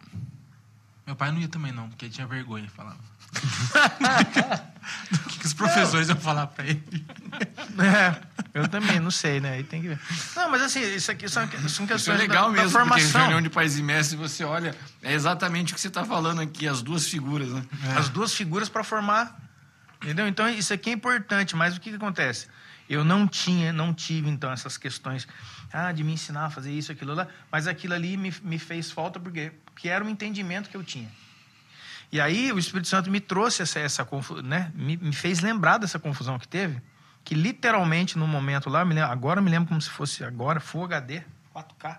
Meu 1.06 1.16
pai 1.16 1.32
não 1.32 1.40
ia 1.40 1.48
também, 1.48 1.72
não, 1.72 1.90
porque 1.90 2.10
tinha 2.10 2.28
vergonha, 2.28 2.70
falava. 2.70 3.00
Do 5.12 5.20
que, 5.20 5.40
que 5.40 5.46
os 5.46 5.54
professores 5.54 6.08
iam 6.08 6.18
falar 6.18 6.48
pra 6.48 6.66
ele? 6.66 6.84
É, 7.80 8.16
eu 8.56 8.68
também, 8.68 9.00
não 9.00 9.12
sei, 9.12 9.40
né? 9.40 9.52
Aí 9.52 9.64
tem 9.64 9.80
que 9.80 9.90
ver. 9.90 10.00
Não, 10.36 10.50
mas 10.50 10.64
assim, 10.64 10.82
isso 10.96 11.12
aqui 11.12 11.30
são, 11.30 11.48
são 11.48 11.60
Isso 11.64 11.86
questões 11.86 12.20
é 12.20 12.22
legal 12.24 12.50
da, 12.50 12.56
da 12.56 12.64
mesmo, 12.64 12.80
porque 12.80 12.90
formação. 12.90 13.22
reunião 13.22 13.40
de 13.40 13.52
pais 13.52 13.78
e 13.78 13.84
mestres, 13.84 14.20
você 14.20 14.44
olha, 14.44 14.74
é 15.04 15.14
exatamente 15.14 15.74
o 15.74 15.76
que 15.76 15.82
você 15.82 15.90
está 15.90 16.04
falando 16.04 16.42
aqui, 16.42 16.68
as 16.68 16.82
duas 16.82 17.08
figuras, 17.08 17.50
né? 17.50 17.62
As 17.96 18.10
duas 18.10 18.34
figuras 18.34 18.68
para 18.68 18.84
formar 18.84 19.38
Entendeu? 20.02 20.28
Então 20.28 20.48
isso 20.50 20.74
aqui 20.74 20.90
é 20.90 20.94
importante, 20.94 21.56
mas 21.56 21.76
o 21.76 21.80
que, 21.80 21.90
que 21.90 21.96
acontece? 21.96 22.48
Eu 22.90 23.04
não 23.04 23.28
tinha, 23.28 23.74
não 23.74 23.94
tive 23.94 24.30
então 24.30 24.52
essas 24.52 24.78
questões 24.78 25.28
ah, 25.74 25.92
de 25.92 26.04
me 26.04 26.14
ensinar 26.14 26.46
a 26.46 26.50
fazer 26.50 26.72
isso, 26.72 26.92
aquilo 26.92 27.14
lá, 27.14 27.28
mas 27.52 27.68
aquilo 27.68 27.94
ali 27.94 28.16
me, 28.16 28.34
me 28.44 28.60
fez 28.60 28.92
falta 28.92 29.20
porque, 29.20 29.52
porque 29.66 29.90
era 29.90 30.04
um 30.04 30.10
entendimento 30.10 30.70
que 30.70 30.78
eu 30.78 30.84
tinha. 30.84 31.10
E 32.12 32.22
aí 32.22 32.52
o 32.52 32.60
Espírito 32.60 32.88
Santo 32.88 33.12
me 33.12 33.20
trouxe 33.20 33.62
essa, 33.64 33.80
essa 33.80 34.08
né, 34.44 34.72
me, 34.74 34.96
me 34.98 35.14
fez 35.14 35.42
lembrar 35.42 35.78
dessa 35.78 36.00
confusão 36.00 36.40
que 36.40 36.48
teve, 36.48 36.82
que 37.24 37.36
literalmente 37.36 38.18
no 38.18 38.28
momento 38.28 38.70
lá, 38.70 38.86
me 38.86 38.94
lembro, 38.94 39.12
agora 39.12 39.42
me 39.42 39.52
lembro 39.52 39.68
como 39.70 39.82
se 39.82 39.90
fosse 39.90 40.24
agora, 40.24 40.60
Full 40.60 40.86
HD, 40.86 41.24
4K. 41.54 41.98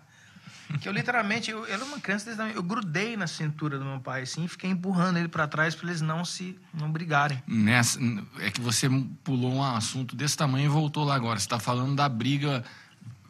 Que 0.80 0.88
eu 0.88 0.92
literalmente, 0.92 1.50
eu, 1.50 1.64
eu 1.66 1.74
era 1.74 1.84
uma 1.84 1.98
criança, 1.98 2.30
eu 2.54 2.62
grudei 2.62 3.16
na 3.16 3.26
cintura 3.26 3.78
do 3.78 3.84
meu 3.86 4.00
pai, 4.00 4.22
assim, 4.22 4.44
e 4.44 4.48
fiquei 4.48 4.68
empurrando 4.68 5.16
ele 5.18 5.28
para 5.28 5.48
trás 5.48 5.74
para 5.74 5.88
eles 5.88 6.02
não 6.02 6.26
se 6.26 6.58
não 6.74 6.92
brigarem. 6.92 7.42
Nessa, 7.46 7.98
é 8.38 8.50
que 8.50 8.60
você 8.60 8.86
pulou 9.24 9.54
um 9.54 9.62
assunto 9.64 10.14
desse 10.14 10.36
tamanho 10.36 10.66
e 10.66 10.68
voltou 10.68 11.04
lá 11.04 11.14
agora. 11.14 11.38
Você 11.38 11.46
está 11.46 11.58
falando 11.58 11.96
da 11.96 12.06
briga 12.06 12.62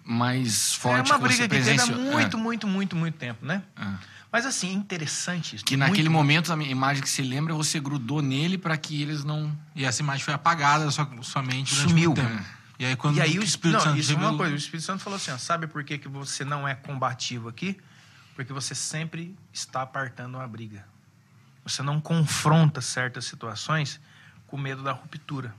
mais 0.05 0.75
forte 0.75 1.11
É 1.11 1.15
uma 1.15 1.19
que 1.21 1.25
briga 1.29 1.37
você 1.37 1.43
que 1.43 1.49
teve 1.49 1.71
há 1.71 1.75
presenciou. 1.75 2.13
muito, 2.13 2.37
É. 2.37 2.41
muito, 2.41 2.67
muito, 2.67 2.97
muito 2.97 3.15
tempo, 3.17 3.45
né? 3.47 3.63
É. 3.77 3.85
Mas 4.31 4.45
assim, 4.45 4.69
é 4.69 4.73
interessante 4.73 5.57
isso. 5.57 5.65
Que 5.65 5.77
muito- 5.77 5.89
naquele 5.91 6.09
momento, 6.09 6.53
a 6.53 6.57
imagem 6.63 7.03
que 7.03 7.09
se 7.09 7.23
lembra, 7.23 7.55
você 7.55 7.81
grudou 7.81 8.21
nele 8.21 8.59
para 8.59 8.77
que 8.77 9.01
eles 9.01 9.25
não. 9.25 9.57
E 9.75 9.85
essa 9.85 10.03
imagem 10.03 10.23
foi 10.25 10.35
apagada 10.35 10.85
da 10.85 10.91
sua, 10.91 11.09
sua 11.23 11.43
mente 11.43 11.75
Sumiu. 11.75 12.15
muito. 12.15 12.21
E 12.79 12.85
aí 12.85 12.95
quando 12.95 13.17
E 13.17 13.21
aí 13.21 13.39
o 13.39 13.43
Espírito 13.43 13.79
não, 13.79 13.85
Santo 13.85 13.99
isso 13.99 14.13
é 14.13 14.15
uma 14.15 14.21
revelou- 14.21 14.39
coisa. 14.39 14.55
O 14.55 14.59
Espírito 14.59 14.85
Santo 14.85 15.03
falou 15.03 15.17
assim: 15.17 15.31
ó, 15.31 15.39
sabe 15.39 15.67
por 15.67 15.83
que, 15.83 15.97
que 15.99 16.09
você 16.09 16.45
não 16.45 16.69
é 16.69 16.75
combativo 16.75 17.49
aqui? 17.49 17.77
Porque 18.37 18.53
você 18.53 18.75
sempre 18.75 19.35
está 19.53 19.83
apartando 19.83 20.39
uma 20.39 20.47
briga. 20.47 20.85
Você 21.65 21.83
não 21.83 22.01
confronta 22.01 22.81
certas 22.81 23.25
situações 23.25 23.99
com 24.47 24.57
medo 24.57 24.83
da 24.83 24.93
ruptura. 24.93 25.55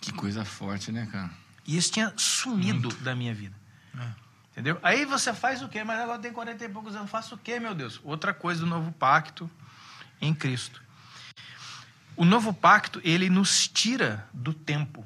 Que 0.00 0.12
coisa 0.12 0.44
forte, 0.44 0.90
né, 0.90 1.06
cara? 1.12 1.30
E 1.66 1.76
isso 1.76 1.92
tinha 1.92 2.12
sumido 2.16 2.88
da 3.02 3.14
minha 3.14 3.34
vida. 3.34 3.54
É. 3.98 4.08
Entendeu? 4.52 4.78
Aí 4.82 5.04
você 5.06 5.32
faz 5.32 5.62
o 5.62 5.68
quê? 5.68 5.82
Mas 5.82 5.98
agora 5.98 6.18
tem 6.18 6.32
40 6.32 6.64
e 6.64 6.68
poucos 6.68 6.94
anos. 6.94 7.10
Faço 7.10 7.34
o 7.34 7.38
quê, 7.38 7.58
meu 7.58 7.74
Deus? 7.74 7.98
Outra 8.04 8.34
coisa 8.34 8.60
do 8.60 8.66
novo 8.66 8.92
pacto 8.92 9.50
em 10.20 10.34
Cristo. 10.34 10.82
O 12.14 12.24
novo 12.24 12.52
pacto, 12.52 13.00
ele 13.02 13.30
nos 13.30 13.66
tira 13.66 14.28
do 14.32 14.52
tempo. 14.52 15.04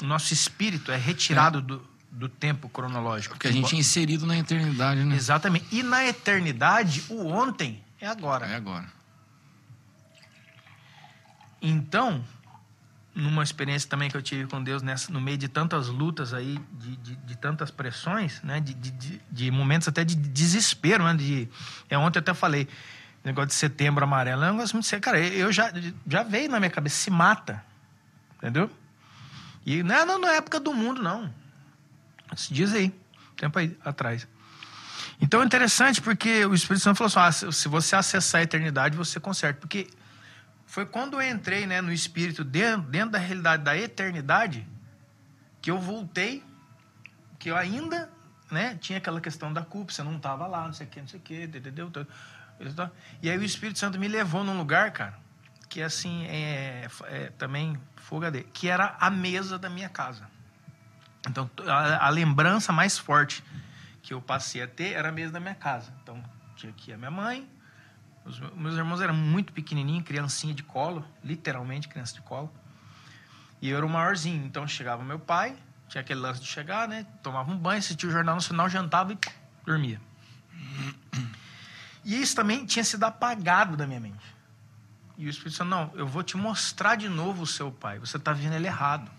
O 0.00 0.06
nosso 0.06 0.32
espírito 0.32 0.92
é 0.92 0.96
retirado 0.96 1.60
do, 1.60 1.86
do 2.08 2.28
tempo 2.28 2.68
cronológico. 2.68 3.34
Porque 3.34 3.48
a 3.48 3.52
gente 3.52 3.74
é 3.74 3.78
inserido 3.78 4.24
na 4.24 4.38
eternidade, 4.38 5.04
né? 5.04 5.16
Exatamente. 5.16 5.66
E 5.72 5.82
na 5.82 6.04
eternidade, 6.06 7.04
o 7.08 7.26
ontem 7.26 7.82
é 8.00 8.06
agora. 8.06 8.46
É 8.46 8.54
agora. 8.54 8.86
Então, 11.60 12.24
numa 13.14 13.42
experiência 13.42 13.88
também 13.88 14.10
que 14.10 14.16
eu 14.16 14.22
tive 14.22 14.46
com 14.48 14.62
Deus 14.62 14.82
nessa, 14.82 15.12
no 15.12 15.20
meio 15.20 15.38
de 15.38 15.48
tantas 15.48 15.88
lutas 15.88 16.34
aí, 16.34 16.58
de, 16.72 16.96
de, 16.96 17.16
de 17.16 17.36
tantas 17.36 17.70
pressões, 17.70 18.42
né? 18.42 18.60
De, 18.60 18.74
de, 18.74 19.20
de- 19.30 19.50
momentos 19.50 19.86
até 19.86 20.04
de 20.04 20.16
desespero, 20.16 21.04
né? 21.04 21.14
De, 21.14 21.48
é, 21.88 21.96
ontem 21.96 22.18
eu 22.18 22.20
até 22.20 22.34
falei, 22.34 22.68
negócio 23.24 23.48
de 23.48 23.54
setembro 23.54 24.02
amarelo, 24.02 24.42
é 24.42 24.50
um 24.50 24.54
negócio 24.56 24.74
muito 24.74 24.86
sério. 24.86 25.02
Cara, 25.02 25.20
eu 25.20 25.52
já, 25.52 25.72
já 26.06 26.22
veio 26.22 26.50
na 26.50 26.58
minha 26.58 26.70
cabeça, 26.70 26.96
se 26.96 27.10
mata. 27.10 27.64
Entendeu? 28.36 28.68
E 29.64 29.82
não 29.82 29.94
é 29.94 30.04
na 30.18 30.32
época 30.32 30.58
do 30.58 30.74
mundo, 30.74 31.02
não. 31.02 31.32
Esses 32.32 32.48
dias 32.48 32.74
aí, 32.74 32.92
tempo 33.36 33.58
aí 33.58 33.76
atrás. 33.84 34.26
Então 35.20 35.40
é 35.40 35.44
interessante 35.44 36.02
porque 36.02 36.44
o 36.44 36.54
Espírito 36.54 36.82
Santo 36.82 36.98
falou 36.98 37.06
assim: 37.06 37.46
ah, 37.46 37.52
se 37.52 37.60
se 37.60 37.68
você 37.68 37.96
acessar 37.96 38.40
a 38.40 38.44
eternidade, 38.44 38.96
você 38.96 39.20
conserta. 39.20 39.60
Porque 39.60 39.88
foi 40.74 40.84
quando 40.84 41.22
eu 41.22 41.30
entrei 41.30 41.68
né, 41.68 41.80
no 41.80 41.92
Espírito, 41.92 42.42
dentro, 42.42 42.82
dentro 42.90 43.10
da 43.10 43.18
realidade 43.18 43.62
da 43.62 43.78
eternidade, 43.78 44.66
que 45.62 45.70
eu 45.70 45.78
voltei, 45.78 46.42
que 47.38 47.48
eu 47.48 47.56
ainda 47.56 48.10
né, 48.50 48.76
tinha 48.80 48.98
aquela 48.98 49.20
questão 49.20 49.52
da 49.52 49.62
culpa, 49.62 49.92
você 49.92 50.02
não 50.02 50.16
estava 50.16 50.48
lá, 50.48 50.66
não 50.66 50.72
sei 50.72 50.88
o 50.88 50.90
quê, 50.90 51.00
não 51.00 51.06
sei 51.06 51.20
o 51.20 51.22
quê, 51.22 51.44
entendeu? 51.44 51.92
E 53.22 53.30
aí 53.30 53.38
o 53.38 53.44
Espírito 53.44 53.78
Santo 53.78 54.00
me 54.00 54.08
levou 54.08 54.42
num 54.42 54.58
lugar, 54.58 54.90
cara, 54.90 55.16
que 55.68 55.80
assim, 55.80 56.26
é, 56.26 56.88
é 57.04 57.32
também 57.38 57.80
fogo 57.94 58.28
dele, 58.28 58.48
que 58.52 58.68
era 58.68 58.96
a 58.98 59.08
mesa 59.08 59.56
da 59.56 59.70
minha 59.70 59.88
casa. 59.88 60.28
Então, 61.28 61.48
a, 61.68 62.06
a 62.06 62.08
lembrança 62.08 62.72
mais 62.72 62.98
forte 62.98 63.44
que 64.02 64.12
eu 64.12 64.20
passei 64.20 64.60
a 64.60 64.66
ter 64.66 64.94
era 64.94 65.10
a 65.10 65.12
mesa 65.12 65.34
da 65.34 65.38
minha 65.38 65.54
casa. 65.54 65.94
Então, 66.02 66.20
tinha 66.56 66.72
aqui 66.72 66.92
a 66.92 66.98
minha 66.98 67.12
mãe, 67.12 67.48
os 68.24 68.40
meus- 68.56 68.76
irmãos 68.76 69.00
eram 69.00 69.14
muito 69.14 69.52
pequenininhos, 69.52 70.04
criancinha 70.04 70.54
de 70.54 70.62
colo, 70.62 71.04
literalmente 71.22 71.88
criança 71.88 72.14
de 72.14 72.22
colo. 72.22 72.52
E 73.60 73.68
eu 73.70 73.76
era 73.76 73.84
o 73.86 73.88
maiorzinho. 73.88 74.44
Então, 74.44 74.66
chegava 74.66 75.04
meu 75.04 75.18
pai, 75.18 75.56
tinha 75.88 76.00
aquele 76.00 76.20
lance 76.20 76.40
de 76.40 76.46
chegar, 76.46 76.88
né? 76.88 77.06
Tomava 77.22 77.50
um 77.50 77.56
banho, 77.56 77.78
assistia 77.78 78.08
o 78.08 78.12
Jornal 78.12 78.34
Nacional, 78.34 78.68
jantava 78.68 79.12
e 79.12 79.18
dormia. 79.64 80.00
E 82.04 82.20
isso 82.20 82.34
também 82.36 82.66
tinha 82.66 82.84
sido 82.84 83.04
apagado 83.04 83.76
da 83.76 83.86
minha 83.86 84.00
mente. 84.00 84.34
E 85.16 85.26
o 85.26 85.30
Espírito 85.30 85.56
Santo, 85.56 85.68
não, 85.70 85.90
eu 85.94 86.06
vou 86.06 86.22
te 86.22 86.36
mostrar 86.36 86.96
de 86.96 87.08
novo 87.08 87.42
o 87.42 87.46
seu 87.46 87.70
pai. 87.70 87.98
Você 87.98 88.16
está 88.16 88.32
vendo 88.32 88.54
ele 88.54 88.66
errado. 88.66 89.10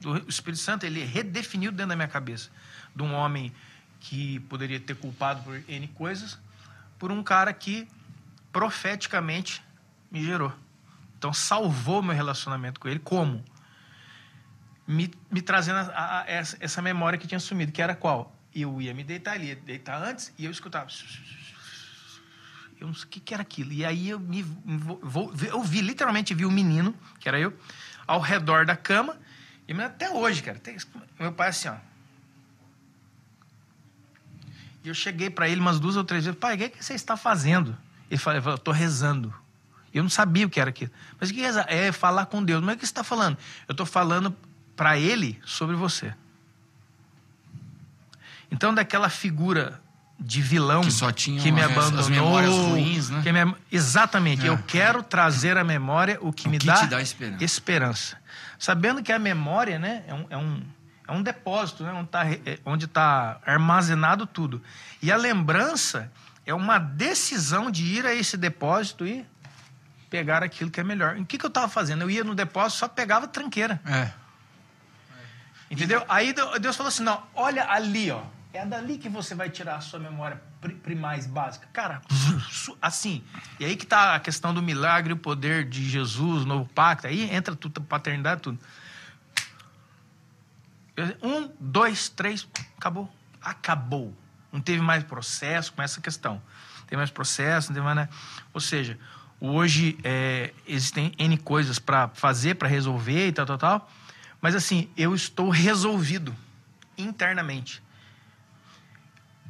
Do- 0.00 0.12
O 0.14 0.28
Espírito 0.28 0.60
Santo, 0.60 0.84
ele 0.84 1.04
redefiniu 1.04 1.70
dentro 1.70 1.88
da 1.90 1.96
minha 1.96 2.08
cabeça. 2.08 2.50
De 2.96 3.02
um 3.02 3.12
homem 3.14 3.52
que 4.00 4.40
poderia 4.40 4.80
ter 4.80 4.96
culpado 4.96 5.42
por 5.42 5.62
N 5.68 5.86
coisas, 5.88 6.38
por 6.98 7.12
um 7.12 7.22
cara 7.22 7.52
que 7.52 7.86
profeticamente 8.52 9.62
me 10.10 10.24
gerou. 10.24 10.52
Então, 11.18 11.32
salvou 11.32 12.02
meu 12.02 12.14
relacionamento 12.14 12.80
com 12.80 12.88
ele. 12.88 12.98
Como? 12.98 13.44
Me, 14.86 15.12
me 15.30 15.40
trazendo 15.42 15.76
a- 15.78 15.92
a- 15.92 16.20
a- 16.20 16.24
essa, 16.26 16.56
memória 16.82 17.18
que 17.18 17.26
tinha 17.26 17.38
sumido, 17.38 17.70
que 17.72 17.80
era 17.82 17.94
qual? 17.94 18.34
Eu 18.54 18.80
ia 18.82 18.92
me 18.92 19.04
deitar, 19.04 19.40
ia 19.40 19.54
deitar 19.54 20.02
antes, 20.02 20.32
e 20.38 20.44
eu 20.44 20.50
escutava. 20.50 20.88
Eu 22.80 22.86
não 22.86 22.94
sei 22.94 23.04
o 23.04 23.08
que, 23.08 23.20
que 23.20 23.34
era 23.34 23.42
aquilo. 23.42 23.72
E 23.72 23.84
aí 23.84 24.08
eu 24.08 24.18
me 24.18 24.42
vo- 24.42 24.98
vo- 25.02 25.32
eu 25.46 25.62
vi, 25.62 25.80
literalmente 25.82 26.34
vi 26.34 26.46
o 26.46 26.50
menino, 26.50 26.94
que 27.20 27.28
era 27.28 27.38
eu, 27.38 27.56
ao 28.06 28.20
redor 28.20 28.64
da 28.64 28.74
cama. 28.74 29.16
E 29.68 29.72
até 29.80 30.10
hoje, 30.10 30.42
cara, 30.42 30.58
tem- 30.58 30.76
meu 31.18 31.32
pai 31.32 31.50
assim, 31.50 31.68
ó. 31.68 31.76
E 34.82 34.88
eu 34.88 34.94
cheguei 34.94 35.28
para 35.28 35.48
ele 35.48 35.60
umas 35.60 35.78
duas 35.78 35.94
ou 35.96 36.02
três 36.02 36.24
vezes, 36.24 36.40
pai, 36.40 36.54
o 36.54 36.58
que, 36.58 36.64
é 36.64 36.68
que 36.70 36.82
você 36.84 36.94
está 36.94 37.16
fazendo? 37.16 37.76
Ele 38.10 38.18
falou, 38.18 38.42
eu 38.44 38.54
estou 38.56 38.74
rezando. 38.74 39.32
Eu 39.94 40.02
não 40.02 40.10
sabia 40.10 40.46
o 40.46 40.50
que 40.50 40.60
era 40.60 40.70
aquilo. 40.70 40.90
Mas 41.18 41.30
o 41.30 41.34
que 41.34 41.40
é 41.42 41.46
rezar? 41.46 41.66
É 41.68 41.90
falar 41.92 42.26
com 42.26 42.42
Deus. 42.44 42.62
Mas 42.62 42.74
o 42.76 42.78
que 42.78 42.86
você 42.86 42.90
está 42.92 43.04
falando? 43.04 43.36
Eu 43.68 43.72
estou 43.72 43.86
falando 43.86 44.34
para 44.76 44.98
ele 44.98 45.40
sobre 45.44 45.76
você. 45.76 46.12
Então, 48.50 48.74
daquela 48.74 49.08
figura 49.08 49.80
de 50.18 50.42
vilão 50.42 50.82
Que 50.82 50.90
só 50.90 51.10
tinha 51.10 51.40
que 51.40 51.50
me 51.50 51.62
as- 51.62 51.70
as 51.70 51.76
abandonou. 51.78 52.10
memórias 52.10 52.52
ruins, 52.54 53.08
né? 53.10 53.22
que 53.22 53.32
me- 53.32 53.54
exatamente. 53.72 54.44
É. 54.44 54.48
Eu 54.50 54.58
quero 54.58 55.02
trazer 55.02 55.56
à 55.56 55.64
memória 55.64 56.18
o 56.20 56.32
que 56.32 56.46
O 56.46 56.50
me 56.50 56.58
que 56.58 56.66
dá, 56.66 56.74
te 56.74 56.86
dá 56.88 57.00
esperança. 57.00 57.44
esperança. 57.44 58.16
Sabendo 58.58 59.02
que 59.02 59.12
a 59.12 59.18
memória 59.18 59.78
né, 59.78 60.04
é, 60.06 60.12
um, 60.14 60.26
é, 60.28 60.36
um, 60.36 60.62
é 61.08 61.12
um 61.12 61.22
depósito, 61.22 61.84
né, 61.84 61.92
onde 61.92 62.04
está 62.06 62.26
onde 62.66 62.86
tá 62.86 63.40
armazenado 63.46 64.26
tudo. 64.26 64.62
E 65.00 65.10
a 65.10 65.16
lembrança 65.16 66.12
é 66.50 66.54
uma 66.54 66.78
decisão 66.78 67.70
de 67.70 67.84
ir 67.84 68.04
a 68.06 68.14
esse 68.14 68.36
depósito 68.36 69.06
e 69.06 69.24
pegar 70.10 70.42
aquilo 70.42 70.70
que 70.70 70.80
é 70.80 70.84
melhor. 70.84 71.16
O 71.16 71.24
que, 71.24 71.38
que 71.38 71.44
eu 71.44 71.48
estava 71.48 71.68
fazendo? 71.68 72.02
Eu 72.02 72.10
ia 72.10 72.24
no 72.24 72.34
depósito, 72.34 72.80
só 72.80 72.88
pegava 72.88 73.28
tranqueira. 73.28 73.80
É. 73.86 74.10
Entendeu? 75.70 76.04
Aí 76.08 76.32
Deu- 76.32 76.58
Deus 76.58 76.76
falou 76.76 76.88
assim: 76.88 77.04
não, 77.04 77.22
olha 77.34 77.70
ali, 77.70 78.10
ó. 78.10 78.22
É 78.52 78.66
dali 78.66 78.98
que 78.98 79.08
você 79.08 79.32
vai 79.32 79.48
tirar 79.48 79.76
a 79.76 79.80
sua 79.80 80.00
memória 80.00 80.42
pri- 80.60 80.74
primais 80.74 81.24
básica. 81.24 81.68
Cara, 81.72 82.02
assim. 82.82 83.22
E 83.60 83.64
aí 83.64 83.76
que 83.76 83.86
tá 83.86 84.16
a 84.16 84.18
questão 84.20 84.52
do 84.52 84.60
milagre, 84.60 85.12
o 85.12 85.16
poder 85.16 85.68
de 85.68 85.88
Jesus, 85.88 86.42
o 86.42 86.46
novo 86.46 86.68
pacto. 86.74 87.06
Aí 87.06 87.32
entra 87.32 87.54
tudo, 87.54 87.80
paternidade, 87.80 88.42
tudo. 88.42 88.58
Um, 91.22 91.48
dois, 91.60 92.08
três, 92.08 92.46
acabou. 92.76 93.08
Acabou. 93.40 94.12
Não 94.52 94.60
teve 94.60 94.82
mais 94.82 95.04
processo 95.04 95.72
com 95.72 95.82
essa 95.82 96.00
questão. 96.00 96.34
Não 96.80 96.84
teve 96.86 96.96
mais 96.96 97.10
processo, 97.10 97.68
não 97.68 97.74
teve 97.74 97.84
mais. 97.84 97.96
nada. 97.96 98.10
Ou 98.52 98.60
seja, 98.60 98.98
hoje 99.40 99.98
é, 100.02 100.52
existem 100.66 101.12
N 101.18 101.36
coisas 101.38 101.78
para 101.78 102.08
fazer, 102.08 102.56
para 102.56 102.68
resolver 102.68 103.28
e 103.28 103.32
tal, 103.32 103.46
tal, 103.46 103.58
tal. 103.58 103.92
Mas 104.40 104.54
assim, 104.54 104.90
eu 104.96 105.14
estou 105.14 105.50
resolvido 105.50 106.34
internamente. 106.98 107.82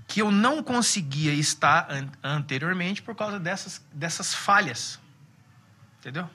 Que 0.07 0.21
eu 0.23 0.31
não 0.31 0.63
conseguia 0.63 1.33
estar 1.33 1.87
an- 1.91 2.11
anteriormente 2.23 3.01
por 3.01 3.15
causa 3.15 3.39
dessas, 3.39 3.81
dessas 3.93 4.35
falhas. 4.35 4.99
Entendeu? 6.01 6.29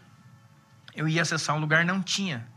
Eu 0.96 1.08
ia 1.10 1.22
acessar 1.22 1.56
um 1.56 1.60
lugar, 1.60 1.84
não 1.84 2.02
tinha. 2.02 2.48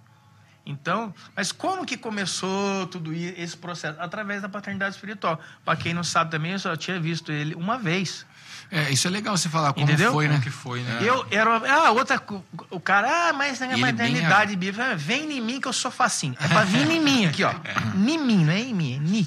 Então, 0.69 1.15
mas 1.35 1.51
como 1.51 1.87
que 1.87 1.97
começou 1.97 2.87
tudo 2.89 3.13
esse 3.15 3.57
processo? 3.57 3.99
Através 4.01 4.43
da 4.43 4.49
paternidade 4.51 4.95
espiritual. 4.95 5.41
Para 5.65 5.77
quem 5.77 5.95
não 5.95 6.05
sabe 6.05 6.31
também, 6.31 6.53
eu 6.53 6.59
só 6.59 6.77
tinha 6.77 7.01
visto 7.01 7.33
ele 7.33 7.55
uma 7.55 7.79
vez. 7.79 8.27
É, 8.71 8.91
isso 8.91 9.09
é 9.09 9.11
legal 9.11 9.35
você 9.35 9.49
falar 9.49 9.73
como 9.73 9.87
Entendeu? 9.87 10.13
foi, 10.13 10.27
né? 10.29 10.33
Como 10.33 10.43
que 10.45 10.51
foi, 10.51 10.83
né? 10.83 10.99
Eu 11.01 11.27
era. 11.31 11.57
uma- 11.59 11.67
Ah, 11.67 11.91
outra. 11.93 12.23
O 12.69 12.79
cara, 12.79 13.31
ah, 13.31 13.33
mas 13.33 13.59
na 13.61 13.67
E 13.69 13.73
ele 13.73 13.81
maternidade 13.81 14.55
bíblica, 14.57 14.95
vem 14.95 15.33
em 15.39 15.41
mim 15.41 15.59
que 15.59 15.67
eu 15.67 15.73
sou 15.73 15.91
facinho. 15.91 16.37
É 16.39 16.47
pra 16.49 16.65
vir 16.65 16.87
em 16.91 17.01
mim 17.01 17.25
aqui, 17.25 17.43
ó. 17.45 17.51
Em 17.97 18.19
mim, 18.19 18.45
não 18.45 18.53
é 18.53 18.61
em 18.61 18.75
mim, 18.75 18.97
é 18.97 18.99
ni. 18.99 19.27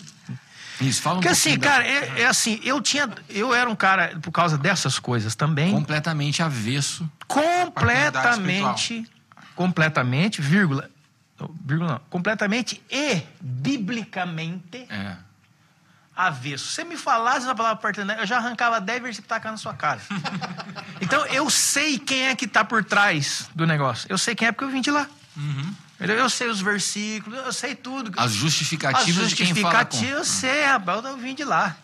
Isso, 0.80 1.01
fala 1.01 1.18
um 1.18 1.19
Porque 1.22 1.30
assim, 1.31 1.57
da- 1.57 1.68
cara, 1.69 1.88
é, 1.88 2.22
é 2.22 2.26
assim, 2.27 2.59
eu 2.63 2.80
tinha. 2.81 3.09
Eu 3.30 3.51
era 3.53 3.68
um 3.68 3.76
cara, 3.76 4.15
por 4.22 4.31
causa 4.31 4.59
dessas 4.59 4.99
coisas 4.99 5.34
também, 5.34 5.72
completamente 5.72 6.43
avesso. 6.43 7.09
completamente. 7.27 9.05
Completamente, 9.55 10.41
vírgula. 10.41 10.89
Vírgula 11.65 11.93
não. 11.93 11.99
Completamente 12.09 12.81
e 12.91 13.22
biblicamente 13.41 14.85
É. 14.89 15.15
avesso. 16.15 16.65
Se 16.68 16.73
você 16.76 16.84
me 16.84 16.97
falasse 16.97 17.47
a 17.47 17.55
palavra 17.55 17.77
paternidade, 17.81 18.19
eu 18.22 18.27
já 18.27 18.38
arrancava 18.38 18.80
10 18.81 19.01
versículos 19.01 19.26
e 19.26 19.30
tacava 19.30 19.51
na 19.53 19.57
sua 19.57 19.73
cara. 19.73 20.01
então 21.01 21.26
eu 21.27 21.49
sei 21.49 21.97
quem 21.97 22.27
é 22.27 22.35
que 22.35 22.45
está 22.45 22.63
por 22.63 22.84
trás 22.84 23.49
do 23.55 23.65
negócio. 23.65 24.05
Eu 24.09 24.18
sei 24.18 24.35
quem 24.35 24.47
é 24.47 24.51
porque 24.51 24.65
eu 24.65 24.69
vim 24.69 24.81
de 24.81 24.91
lá. 24.91 25.07
Entendeu? 25.95 26.18
Eu 26.18 26.30
sei 26.30 26.47
os 26.47 26.59
versículos, 26.61 27.38
eu 27.45 27.53
sei 27.53 27.76
tudo. 27.76 28.11
As 28.19 28.31
justificativas, 28.34 29.23
As 29.26 29.30
de 29.30 29.35
quem 29.35 29.53
fala 29.55 29.85
com. 29.85 29.91
justificativas, 29.91 30.18
eu 30.18 30.26
sei, 30.26 30.65
rapaz, 30.65 31.05
eu 31.05 31.15
vim 31.18 31.35
de 31.35 31.43
lá. 31.43 31.76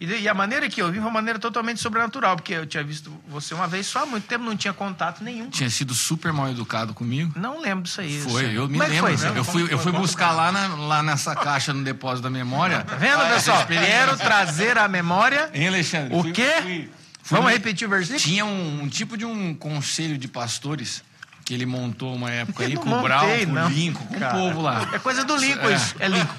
E, 0.00 0.28
a 0.28 0.34
maneira 0.34 0.68
que 0.68 0.82
eu 0.82 0.86
vim 0.88 0.94
foi 0.94 1.02
uma 1.04 1.10
maneira 1.10 1.38
totalmente 1.38 1.80
sobrenatural, 1.80 2.36
porque 2.36 2.52
eu 2.52 2.66
tinha 2.66 2.82
visto 2.82 3.10
você 3.28 3.54
uma 3.54 3.66
vez 3.68 3.86
só, 3.86 4.02
há 4.02 4.06
muito 4.06 4.26
tempo 4.26 4.44
não 4.44 4.56
tinha 4.56 4.72
contato 4.74 5.22
nenhum. 5.22 5.48
Tinha 5.48 5.70
sido 5.70 5.94
super 5.94 6.32
mal 6.32 6.50
educado 6.50 6.92
comigo. 6.92 7.32
Não 7.38 7.60
lembro 7.60 7.84
disso 7.84 8.00
aí. 8.00 8.20
Foi, 8.20 8.44
eu 8.56 8.68
me 8.68 8.72
Como 8.78 8.82
é 8.82 8.88
lembro. 8.88 9.16
foi? 9.18 9.38
eu 9.38 9.44
fui, 9.44 9.72
eu 9.72 9.78
fui 9.78 9.92
buscar 9.92 10.32
lá, 10.32 10.50
na, 10.52 10.66
lá 10.74 11.02
nessa 11.02 11.34
caixa 11.34 11.72
no 11.72 11.82
depósito 11.84 12.22
da 12.22 12.30
memória. 12.30 12.82
Tá 12.82 12.96
vendo, 12.96 13.20
Ah, 13.22 13.28
pessoal? 13.30 13.66
Quero 13.66 14.16
trazer 14.18 14.76
à 14.76 14.88
memória. 14.88 15.48
Hein, 15.54 15.68
Alexandre? 15.68 16.14
O 16.14 16.22
Fui- 16.22 16.32
quê? 16.32 16.52
fui- 16.60 16.90
fui 17.22 17.38
Vamos 17.38 17.52
repetir 17.52 17.86
o 17.86 17.90
versículo? 17.90 18.18
Tinha 18.20 18.44
um, 18.44 18.82
um 18.82 18.88
tipo 18.88 19.16
de 19.16 19.24
um 19.24 19.54
conselho 19.54 20.18
de 20.18 20.26
pastores 20.28 21.02
que 21.44 21.54
ele 21.54 21.66
montou 21.66 22.14
uma 22.14 22.30
época 22.30 22.64
aí 22.64 22.74
com 22.76 22.88
não 22.88 22.98
o 23.00 23.02
Brown, 23.02 23.26
montei, 23.28 23.46
com 23.46 23.52
o 23.52 23.68
Lincoln, 23.68 24.06
com 24.06 24.16
o 24.16 24.30
povo 24.30 24.60
lá. 24.62 24.88
É 24.92 24.98
coisa 24.98 25.24
do 25.24 25.36
Lincoln 25.36 25.68
É. 25.68 25.74
isso. 25.74 25.94
É 26.00 26.08
Lincoln. 26.08 26.34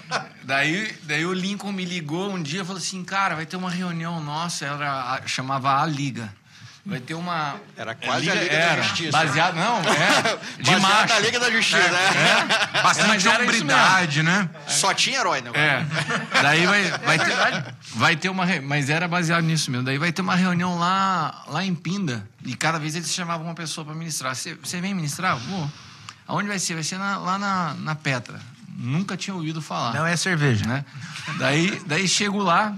Daí, 0.45 0.95
daí 1.03 1.25
o 1.25 1.33
Lincoln 1.33 1.71
me 1.71 1.83
ligou 1.83 2.31
um 2.31 2.41
dia 2.41 2.61
e 2.61 2.63
falou 2.65 2.77
assim, 2.77 3.03
cara, 3.03 3.33
vai 3.35 3.47
ter 3.47 3.57
uma 3.57 3.69
reunião 3.69 4.23
nossa, 4.23 4.65
era, 4.65 5.21
chamava 5.25 5.81
A 5.81 5.85
Liga. 5.87 6.31
Vai 6.85 6.99
ter 6.99 7.15
uma... 7.15 7.55
Era 7.75 7.95
quase 7.95 8.29
a 8.29 8.35
Liga 8.35 8.45
da 8.47 8.53
era, 8.61 8.83
Justiça. 8.83 9.11
Baseado, 9.11 9.55
não, 9.55 9.79
é, 9.79 10.37
de 10.61 10.75
macho. 10.75 11.13
na 11.15 11.19
Liga 11.19 11.39
da 11.39 11.49
Justiça, 11.49 11.79
né? 11.79 12.47
Mas 12.73 12.83
Bastante 12.83 13.27
hombridade, 13.27 14.21
né? 14.21 14.47
Só 14.67 14.93
tinha 14.93 15.17
herói, 15.19 15.41
né? 15.41 15.49
É. 15.55 15.83
Daí 16.43 16.67
vai, 16.67 16.83
vai 17.01 17.17
ter, 17.17 17.75
vai 17.95 18.15
ter 18.15 18.29
uma. 18.29 18.45
Mas 18.61 18.91
era 18.91 19.07
baseado 19.07 19.43
nisso 19.43 19.71
mesmo. 19.71 19.83
Daí 19.83 19.97
vai 19.97 20.11
ter 20.11 20.21
uma 20.21 20.35
reunião 20.35 20.77
lá, 20.77 21.43
lá 21.47 21.65
em 21.65 21.73
Pinda. 21.73 22.23
E 22.45 22.55
cada 22.55 22.77
vez 22.77 22.95
eles 22.95 23.11
chamavam 23.11 23.47
uma 23.47 23.55
pessoa 23.55 23.83
para 23.83 23.95
ministrar. 23.95 24.35
Você 24.35 24.53
você 24.53 24.79
vem 24.79 24.93
ministrar? 24.93 25.35
Vou. 25.37 25.67
Aonde 26.27 26.47
vai 26.47 26.59
ser? 26.59 26.75
Vai 26.75 26.83
ser 26.83 26.99
na- 26.99 27.17
lá 27.17 27.39
na, 27.39 27.73
na 27.79 27.95
Petra. 27.95 28.39
Nunca 28.75 29.15
tinha 29.15 29.33
ouvido 29.33 29.61
falar. 29.61 29.93
Não 29.93 30.05
é 30.05 30.15
cerveja. 30.17 30.65
Né? 30.65 30.83
Daí, 31.39 31.81
daí 31.85 32.07
chego 32.07 32.39
lá. 32.39 32.75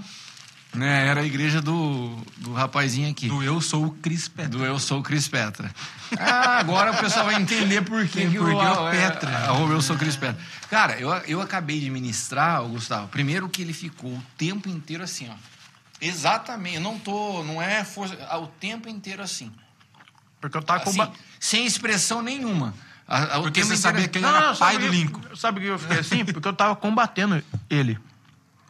Né, 0.74 1.06
era 1.08 1.22
a 1.22 1.24
igreja 1.24 1.62
do, 1.62 2.14
do 2.36 2.52
rapazinho 2.52 3.10
aqui. 3.10 3.26
Do 3.26 3.42
Eu 3.42 3.58
Sou 3.58 3.86
o 3.86 3.90
Cris 3.90 4.28
Petra. 4.28 4.50
Do 4.50 4.64
Eu 4.66 4.78
Sou 4.78 5.00
o 5.00 5.02
Cris 5.02 5.26
Petra. 5.26 5.74
Ah, 6.18 6.58
agora 6.58 6.92
o 6.92 6.96
pessoal 6.98 7.24
vai 7.24 7.36
entender 7.36 7.80
por 7.82 8.06
que, 8.06 8.28
que 8.28 8.36
Por 8.38 8.50
que 8.50 8.54
o, 8.54 8.88
é, 8.90 9.10
Petra. 9.10 9.30
arroba 9.48 9.72
Eu 9.72 9.80
Sou 9.80 9.96
o 9.96 9.98
Cris 9.98 10.14
Petra. 10.14 10.38
Cara, 10.68 11.00
eu, 11.00 11.08
eu 11.26 11.40
acabei 11.40 11.80
de 11.80 11.88
ministrar, 11.88 12.62
Gustavo, 12.64 13.08
primeiro 13.08 13.48
que 13.48 13.62
ele 13.62 13.72
ficou 13.72 14.12
o 14.12 14.22
tempo 14.36 14.68
inteiro 14.68 15.02
assim, 15.02 15.28
ó. 15.30 15.34
Exatamente, 16.02 16.76
eu 16.76 16.82
não 16.82 16.98
tô, 16.98 17.42
não 17.44 17.60
é 17.60 17.82
força, 17.82 18.16
ah, 18.28 18.38
o 18.38 18.46
tempo 18.46 18.88
inteiro 18.90 19.22
assim. 19.22 19.50
Porque 20.38 20.56
eu 20.56 20.62
tava 20.62 20.80
com 20.84 20.90
Assim, 20.90 20.98
ba- 20.98 21.12
sem 21.40 21.66
expressão 21.66 22.22
nenhuma. 22.22 22.74
A- 23.08 23.36
a- 23.36 23.38
o 23.38 23.42
Porque 23.44 23.60
você 23.60 23.66
inteiro- 23.74 23.80
sabia 23.82 24.08
que 24.08 24.18
ele 24.18 24.26
Não, 24.26 24.36
era 24.36 24.46
não, 24.48 24.56
pai 24.56 24.74
sabe 24.74 24.84
do 24.86 24.90
que- 24.92 24.96
Lincoln. 24.96 25.36
Sabe 25.36 25.60
que 25.60 25.66
eu 25.66 25.78
fiquei 25.78 25.98
assim? 25.98 26.24
Porque 26.26 26.46
eu 26.46 26.52
tava 26.52 26.76
combatendo 26.76 27.42
ele. 27.70 27.98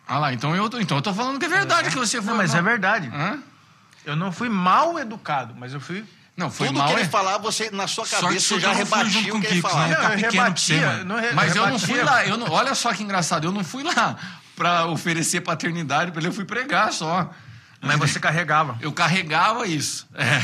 Ah 0.07 0.19
lá, 0.19 0.33
então 0.33 0.55
eu 0.57 0.71
tô, 0.71 0.79
então 0.81 0.97
eu 0.97 1.03
tô 1.03 1.13
falando 1.13 1.39
que 1.39 1.45
é 1.47 1.49
verdade 1.49 1.91
que 1.91 1.97
você 1.97 2.19
foi. 2.23 2.31
Não, 2.31 2.37
mas 2.37 2.55
é 2.55 2.63
verdade. 2.63 3.11
Hã? 3.13 3.39
Eu 4.07 4.17
não 4.17 4.31
fui 4.33 4.49
mal 4.49 4.99
educado, 4.99 5.55
mas 5.59 5.75
eu 5.75 5.81
fui. 5.81 6.05
Não, 6.37 6.51
foi 6.53 6.69
Tudo 6.69 6.79
mal. 6.79 6.87
que 6.87 6.95
ele 6.95 7.03
é- 7.03 7.09
falava, 7.09 7.39
você, 7.43 7.69
na 7.73 7.89
sua 7.89 8.07
cabeça, 8.07 8.55
você 8.55 8.61
já 8.61 8.73
junto 9.05 9.37
o 9.37 9.41
que 9.41 9.47
ele 9.49 9.57
Kiko, 9.57 9.69
falava. 9.69 9.89
né? 9.89 9.95
Não, 9.97 10.11
Fica 10.13 10.27
eu 10.29 10.31
rebatia. 10.33 11.05
não 11.05 11.17
re- 11.21 11.33
Mas 11.33 11.57
eu 11.57 11.67
não 11.69 11.79
fui 11.81 12.01
lá, 12.03 12.25
eu 12.25 12.37
não- 12.39 12.49
olha 12.51 12.75
só 12.77 12.95
que 12.95 13.03
engraçado, 13.03 13.45
eu 13.45 13.51
não 13.53 13.65
fui 13.65 13.83
lá 13.83 14.17
pra 14.55 14.87
oferecer 14.87 15.41
paternidade 15.41 16.13
pra 16.13 16.21
ele, 16.21 16.29
eu 16.29 16.33
fui 16.33 16.45
pregar 16.45 16.93
só. 16.93 17.29
Mas 17.83 17.97
você 17.99 18.19
carregava. 18.21 18.77
Eu 18.81 18.93
carregava 18.93 19.67
isso. 19.67 20.09
É. 20.15 20.43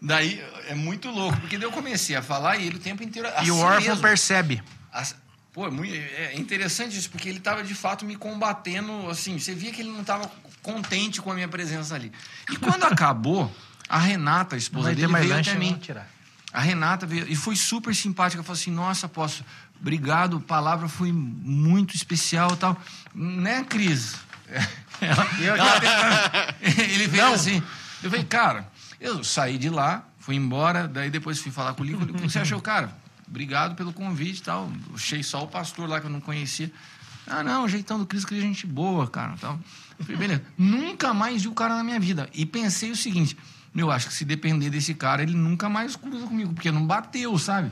Daí 0.00 0.42
é 0.68 0.74
muito 0.74 1.10
louco, 1.10 1.40
porque 1.40 1.58
daí 1.58 1.66
eu 1.66 1.72
comecei 1.72 2.14
a 2.14 2.22
falar 2.22 2.56
e 2.56 2.66
ele 2.66 2.76
o 2.76 2.80
tempo 2.80 3.02
inteiro. 3.02 3.28
E 3.28 3.32
assim 3.32 3.50
o 3.50 3.58
órfão 3.58 3.88
mesmo. 3.88 4.02
percebe. 4.02 4.62
As- 4.92 5.16
Pô, 5.52 5.66
é, 5.66 5.70
muito, 5.70 5.92
é 5.92 6.36
interessante 6.36 6.96
isso, 6.96 7.10
porque 7.10 7.28
ele 7.28 7.38
estava 7.38 7.64
de 7.64 7.74
fato 7.74 8.04
me 8.04 8.14
combatendo, 8.14 9.10
assim, 9.10 9.38
você 9.40 9.54
via 9.54 9.72
que 9.72 9.80
ele 9.80 9.90
não 9.90 10.02
estava 10.02 10.30
contente 10.62 11.20
com 11.20 11.32
a 11.32 11.34
minha 11.34 11.48
presença 11.48 11.94
ali. 11.96 12.12
E 12.50 12.56
quando 12.56 12.84
acabou, 12.84 13.52
a 13.88 13.98
Renata, 13.98 14.54
a 14.54 14.58
esposa 14.58 14.94
dele, 14.94 15.12
veio 15.12 15.34
até 15.36 15.54
mim. 15.54 15.80
A 16.52 16.60
Renata 16.60 17.06
veio 17.06 17.26
e 17.28 17.34
foi 17.34 17.56
super 17.56 17.92
simpática. 17.94 18.42
Falou 18.44 18.56
assim: 18.60 18.70
Nossa, 18.70 19.06
apóstolo, 19.06 19.48
obrigado, 19.80 20.36
a 20.36 20.40
palavra 20.40 20.86
foi 20.88 21.10
muito 21.12 21.96
especial 21.96 22.52
e 22.52 22.56
tal. 22.56 22.80
Né, 23.12 23.64
Cris? 23.68 24.14
Ela- 25.00 25.28
E 25.40 25.44
ela 25.46 26.54
Ele 26.62 27.08
fez 27.08 27.22
Não. 27.22 27.32
assim. 27.34 27.62
Eu 28.02 28.10
falei, 28.10 28.24
cara, 28.24 28.68
eu 29.00 29.22
saí 29.22 29.58
de 29.58 29.70
lá, 29.70 30.06
fui 30.18 30.36
embora, 30.36 30.88
daí 30.88 31.10
depois 31.10 31.38
fui 31.38 31.52
falar 31.52 31.74
com 31.74 31.82
o 31.82 31.86
Lincoln. 31.86 32.04
O 32.04 32.14
que 32.14 32.22
você 32.22 32.38
achou, 32.38 32.60
cara? 32.60 32.96
Obrigado 33.26 33.74
pelo 33.74 33.92
convite 33.92 34.38
e 34.38 34.42
tal. 34.42 34.70
Achei 34.94 35.22
só 35.22 35.44
o 35.44 35.48
pastor 35.48 35.88
lá 35.88 36.00
que 36.00 36.06
eu 36.06 36.10
não 36.10 36.20
conhecia. 36.20 36.72
Ah, 37.26 37.42
não, 37.42 37.64
o 37.64 37.68
jeitão 37.68 37.98
do 37.98 38.06
Cris, 38.06 38.24
que 38.24 38.40
gente 38.40 38.66
boa, 38.66 39.06
cara. 39.06 39.34
Eu 39.42 39.58
falei, 40.04 40.16
beleza. 40.16 40.42
Nunca 40.56 41.12
mais 41.12 41.42
vi 41.42 41.48
o 41.48 41.52
cara 41.52 41.76
na 41.76 41.84
minha 41.84 42.00
vida. 42.00 42.28
E 42.32 42.46
pensei 42.46 42.90
o 42.90 42.96
seguinte: 42.96 43.36
meu, 43.74 43.90
acho 43.90 44.08
que 44.08 44.14
se 44.14 44.24
depender 44.24 44.70
desse 44.70 44.94
cara, 44.94 45.22
ele 45.22 45.34
nunca 45.34 45.68
mais 45.68 45.94
cruza 45.94 46.26
comigo, 46.26 46.52
porque 46.54 46.70
não 46.72 46.86
bateu, 46.86 47.38
sabe? 47.38 47.70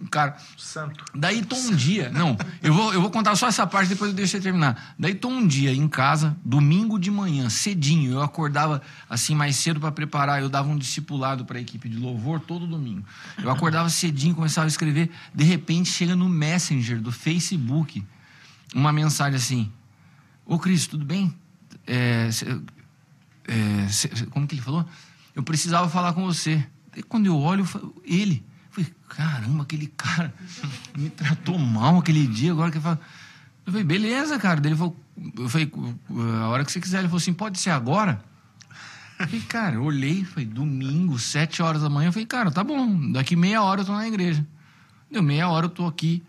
O 0.00 0.08
cara. 0.08 0.36
Santo. 0.56 1.04
Daí 1.14 1.42
tô 1.44 1.56
um 1.56 1.74
dia. 1.74 2.10
Não, 2.10 2.36
eu 2.62 2.72
vou, 2.72 2.92
eu 2.94 3.00
vou 3.00 3.10
contar 3.10 3.34
só 3.34 3.48
essa 3.48 3.66
parte, 3.66 3.88
depois 3.88 4.10
eu 4.10 4.16
deixo 4.16 4.32
você 4.32 4.40
terminar. 4.40 4.94
Daí 4.98 5.14
tô 5.14 5.28
um 5.28 5.46
dia 5.46 5.72
em 5.74 5.88
casa, 5.88 6.36
domingo 6.44 6.98
de 6.98 7.10
manhã, 7.10 7.48
cedinho. 7.50 8.12
Eu 8.12 8.22
acordava 8.22 8.80
assim 9.10 9.34
mais 9.34 9.56
cedo 9.56 9.80
para 9.80 9.90
preparar. 9.90 10.40
Eu 10.40 10.48
dava 10.48 10.68
um 10.68 10.76
discipulado 10.76 11.44
para 11.44 11.58
a 11.58 11.60
equipe 11.60 11.88
de 11.88 11.96
louvor 11.96 12.38
todo 12.40 12.66
domingo. 12.66 13.04
Eu 13.42 13.50
acordava 13.50 13.88
cedinho, 13.88 14.34
começava 14.34 14.66
a 14.66 14.68
escrever. 14.68 15.10
De 15.34 15.44
repente 15.44 15.90
chega 15.90 16.14
no 16.14 16.28
Messenger 16.28 17.00
do 17.00 17.10
Facebook 17.10 18.04
uma 18.74 18.92
mensagem 18.92 19.36
assim: 19.36 19.72
Ô 20.46 20.58
Cris, 20.58 20.86
tudo 20.86 21.04
bem? 21.04 21.34
É, 21.86 22.30
cê- 22.30 22.60
é, 23.48 23.88
cê- 23.88 24.26
como 24.26 24.46
que 24.46 24.54
ele 24.54 24.62
falou? 24.62 24.86
Eu 25.34 25.42
precisava 25.42 25.88
falar 25.88 26.12
com 26.12 26.24
você. 26.24 26.66
Daí, 26.92 27.02
quando 27.02 27.26
eu 27.26 27.36
olho, 27.36 27.66
eu 27.74 28.02
ele. 28.04 28.44
Eu 28.66 28.72
falei, 28.72 28.92
caramba, 29.08 29.62
aquele 29.62 29.86
cara 29.88 30.34
me 30.96 31.10
tratou 31.10 31.58
mal 31.58 31.98
aquele 31.98 32.26
dia, 32.26 32.52
agora 32.52 32.70
que 32.70 32.78
ele 32.78 32.84
fala. 32.84 33.00
Eu 33.64 33.72
falei, 33.72 33.86
beleza, 33.86 34.38
cara. 34.38 34.60
Daí 34.60 34.72
ele 34.72 34.78
falou, 34.78 34.96
eu 35.38 35.48
falei, 35.48 35.70
a 36.40 36.48
hora 36.48 36.64
que 36.64 36.72
você 36.72 36.80
quiser. 36.80 36.98
Ele 36.98 37.08
falou 37.08 37.18
assim, 37.18 37.32
pode 37.32 37.58
ser 37.58 37.70
agora? 37.70 38.22
Eu 39.18 39.26
falei, 39.26 39.40
cara, 39.42 39.74
eu 39.76 39.84
olhei, 39.84 40.24
foi 40.24 40.44
domingo, 40.44 41.18
sete 41.18 41.62
horas 41.62 41.82
da 41.82 41.88
manhã. 41.88 42.08
Eu 42.08 42.12
falei, 42.12 42.26
cara, 42.26 42.50
tá 42.50 42.64
bom, 42.64 43.12
daqui 43.12 43.36
meia 43.36 43.62
hora 43.62 43.82
eu 43.82 43.84
tô 43.84 43.92
na 43.92 44.06
igreja. 44.06 44.44
Deu 45.10 45.22
meia 45.22 45.48
hora 45.48 45.66
eu 45.66 45.70
tô 45.70 45.86
aqui, 45.86 46.22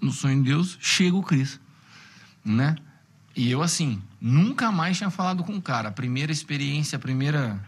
no 0.00 0.12
sonho 0.12 0.42
de 0.42 0.50
Deus, 0.50 0.78
chega 0.80 1.16
o 1.16 1.22
Cris. 1.22 1.60
Né? 2.44 2.76
E 3.36 3.50
eu, 3.50 3.62
assim, 3.62 4.00
nunca 4.20 4.72
mais 4.72 4.96
tinha 4.96 5.10
falado 5.10 5.44
com 5.44 5.56
o 5.56 5.62
cara. 5.62 5.90
A 5.90 5.92
primeira 5.92 6.32
experiência, 6.32 6.96
a 6.96 6.98
primeira. 6.98 7.60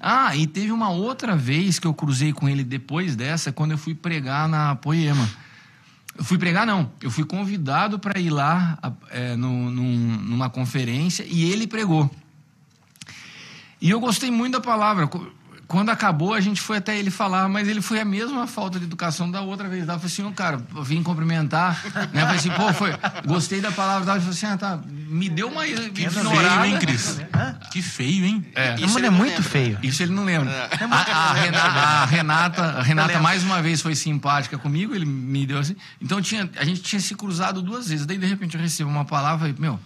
Ah, 0.00 0.36
e 0.36 0.46
teve 0.46 0.70
uma 0.72 0.90
outra 0.90 1.36
vez 1.36 1.78
que 1.78 1.86
eu 1.86 1.94
cruzei 1.94 2.32
com 2.32 2.48
ele 2.48 2.62
depois 2.64 3.14
dessa, 3.16 3.52
quando 3.52 3.70
eu 3.72 3.78
fui 3.78 3.94
pregar 3.94 4.48
na 4.48 4.74
Poema. 4.76 5.28
Eu 6.16 6.22
fui 6.24 6.38
pregar, 6.38 6.66
não. 6.66 6.92
Eu 7.02 7.10
fui 7.10 7.24
convidado 7.24 7.98
para 7.98 8.18
ir 8.20 8.30
lá 8.30 8.78
é, 9.10 9.34
no- 9.36 9.70
num- 9.70 10.16
numa 10.22 10.48
conferência 10.50 11.24
e 11.28 11.50
ele 11.50 11.66
pregou. 11.66 12.08
E 13.80 13.90
eu 13.90 14.00
gostei 14.00 14.30
muito 14.30 14.52
da 14.54 14.60
palavra. 14.60 15.08
Quando 15.74 15.88
acabou, 15.90 16.32
a 16.32 16.40
gente 16.40 16.60
foi 16.60 16.76
até 16.76 16.96
ele 16.96 17.10
falar, 17.10 17.48
mas 17.48 17.66
ele 17.66 17.82
foi 17.82 17.98
a 17.98 18.04
mesma 18.04 18.46
falta 18.46 18.78
de 18.78 18.84
educação 18.84 19.28
da 19.28 19.40
outra 19.40 19.68
vez. 19.68 19.82
Ela 19.82 19.98
falou 19.98 20.06
assim, 20.06 20.22
ô, 20.22 20.30
cara, 20.30 20.56
vim 20.84 21.02
cumprimentar. 21.02 21.82
né? 22.12 22.22
Eu 22.22 22.26
falei 22.26 22.36
assim, 22.36 22.50
pô, 22.52 22.72
foi, 22.72 22.92
gostei 23.26 23.60
da 23.60 23.72
palavra. 23.72 24.08
Ele 24.12 24.20
falou 24.20 24.32
assim, 24.34 24.46
ah, 24.46 24.56
tá, 24.56 24.78
me 24.86 25.28
deu 25.28 25.48
uma 25.48 25.66
ignorada. 25.66 26.62
Feio, 26.62 26.64
hein, 26.64 26.78
Cris? 26.78 27.20
Que 27.72 27.82
feio, 27.82 28.24
hein? 28.24 28.46
É. 28.54 28.76
Isso 28.78 28.96
é 29.00 29.10
muito 29.10 29.42
feio. 29.42 29.76
Isso 29.82 30.00
ele 30.00 30.12
não 30.12 30.24
lembra. 30.24 30.70
A, 30.70 31.30
a 31.30 31.32
Renata, 31.32 31.80
a 31.80 32.04
Renata, 32.04 32.62
a 32.62 32.82
Renata 32.82 33.18
mais 33.18 33.42
uma 33.42 33.60
vez 33.60 33.82
foi 33.82 33.96
simpática 33.96 34.56
comigo, 34.56 34.94
ele 34.94 35.04
me 35.04 35.44
deu 35.44 35.58
assim. 35.58 35.74
Então 36.00 36.22
tinha, 36.22 36.48
a 36.56 36.64
gente 36.64 36.82
tinha 36.82 37.00
se 37.00 37.16
cruzado 37.16 37.60
duas 37.60 37.88
vezes. 37.88 38.06
Daí, 38.06 38.16
de 38.16 38.26
repente, 38.26 38.54
eu 38.54 38.62
recebo 38.62 38.88
uma 38.88 39.04
palavra 39.04 39.48
e, 39.48 39.60
meu, 39.60 39.80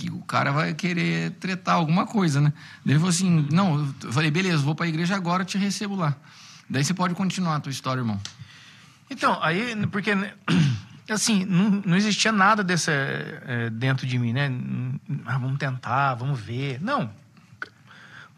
que 0.00 0.10
o 0.10 0.20
cara 0.20 0.50
vai 0.50 0.72
querer 0.72 1.32
tretar 1.32 1.74
alguma 1.74 2.06
coisa, 2.06 2.40
né? 2.40 2.52
Daí 2.84 2.94
ele 2.94 2.98
falou 2.98 3.10
assim: 3.10 3.46
não, 3.52 3.94
eu 4.02 4.12
falei, 4.12 4.30
beleza, 4.30 4.62
vou 4.62 4.74
pra 4.74 4.86
igreja 4.86 5.14
agora, 5.14 5.44
te 5.44 5.58
recebo 5.58 5.94
lá. 5.94 6.16
Daí 6.68 6.82
você 6.82 6.94
pode 6.94 7.14
continuar 7.14 7.56
a 7.56 7.60
tua 7.60 7.70
história, 7.70 8.00
irmão. 8.00 8.18
Então, 9.10 9.38
aí, 9.42 9.74
porque, 9.88 10.12
assim, 11.10 11.44
não, 11.44 11.82
não 11.84 11.96
existia 11.96 12.32
nada 12.32 12.64
desse 12.64 12.90
é, 12.90 13.68
dentro 13.70 14.06
de 14.06 14.18
mim, 14.18 14.32
né? 14.32 14.50
Ah, 15.26 15.36
vamos 15.36 15.58
tentar, 15.58 16.14
vamos 16.14 16.40
ver. 16.40 16.80
Não. 16.80 17.10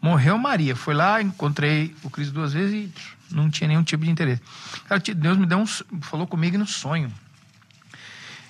Morreu 0.01 0.37
Maria. 0.37 0.75
Foi 0.75 0.93
lá, 0.93 1.21
encontrei 1.21 1.95
o 2.03 2.09
Cristo 2.09 2.33
duas 2.33 2.51
vezes 2.51 2.73
e 2.73 3.33
não 3.33 3.49
tinha 3.49 3.69
nenhum 3.69 3.83
tipo 3.83 4.03
de 4.03 4.11
interesse. 4.11 4.41
Cara, 4.89 5.01
Deus 5.15 5.37
me 5.37 5.45
deu 5.45 5.59
um, 5.59 5.65
falou 6.01 6.27
comigo 6.27 6.57
no 6.57 6.67
sonho. 6.67 7.09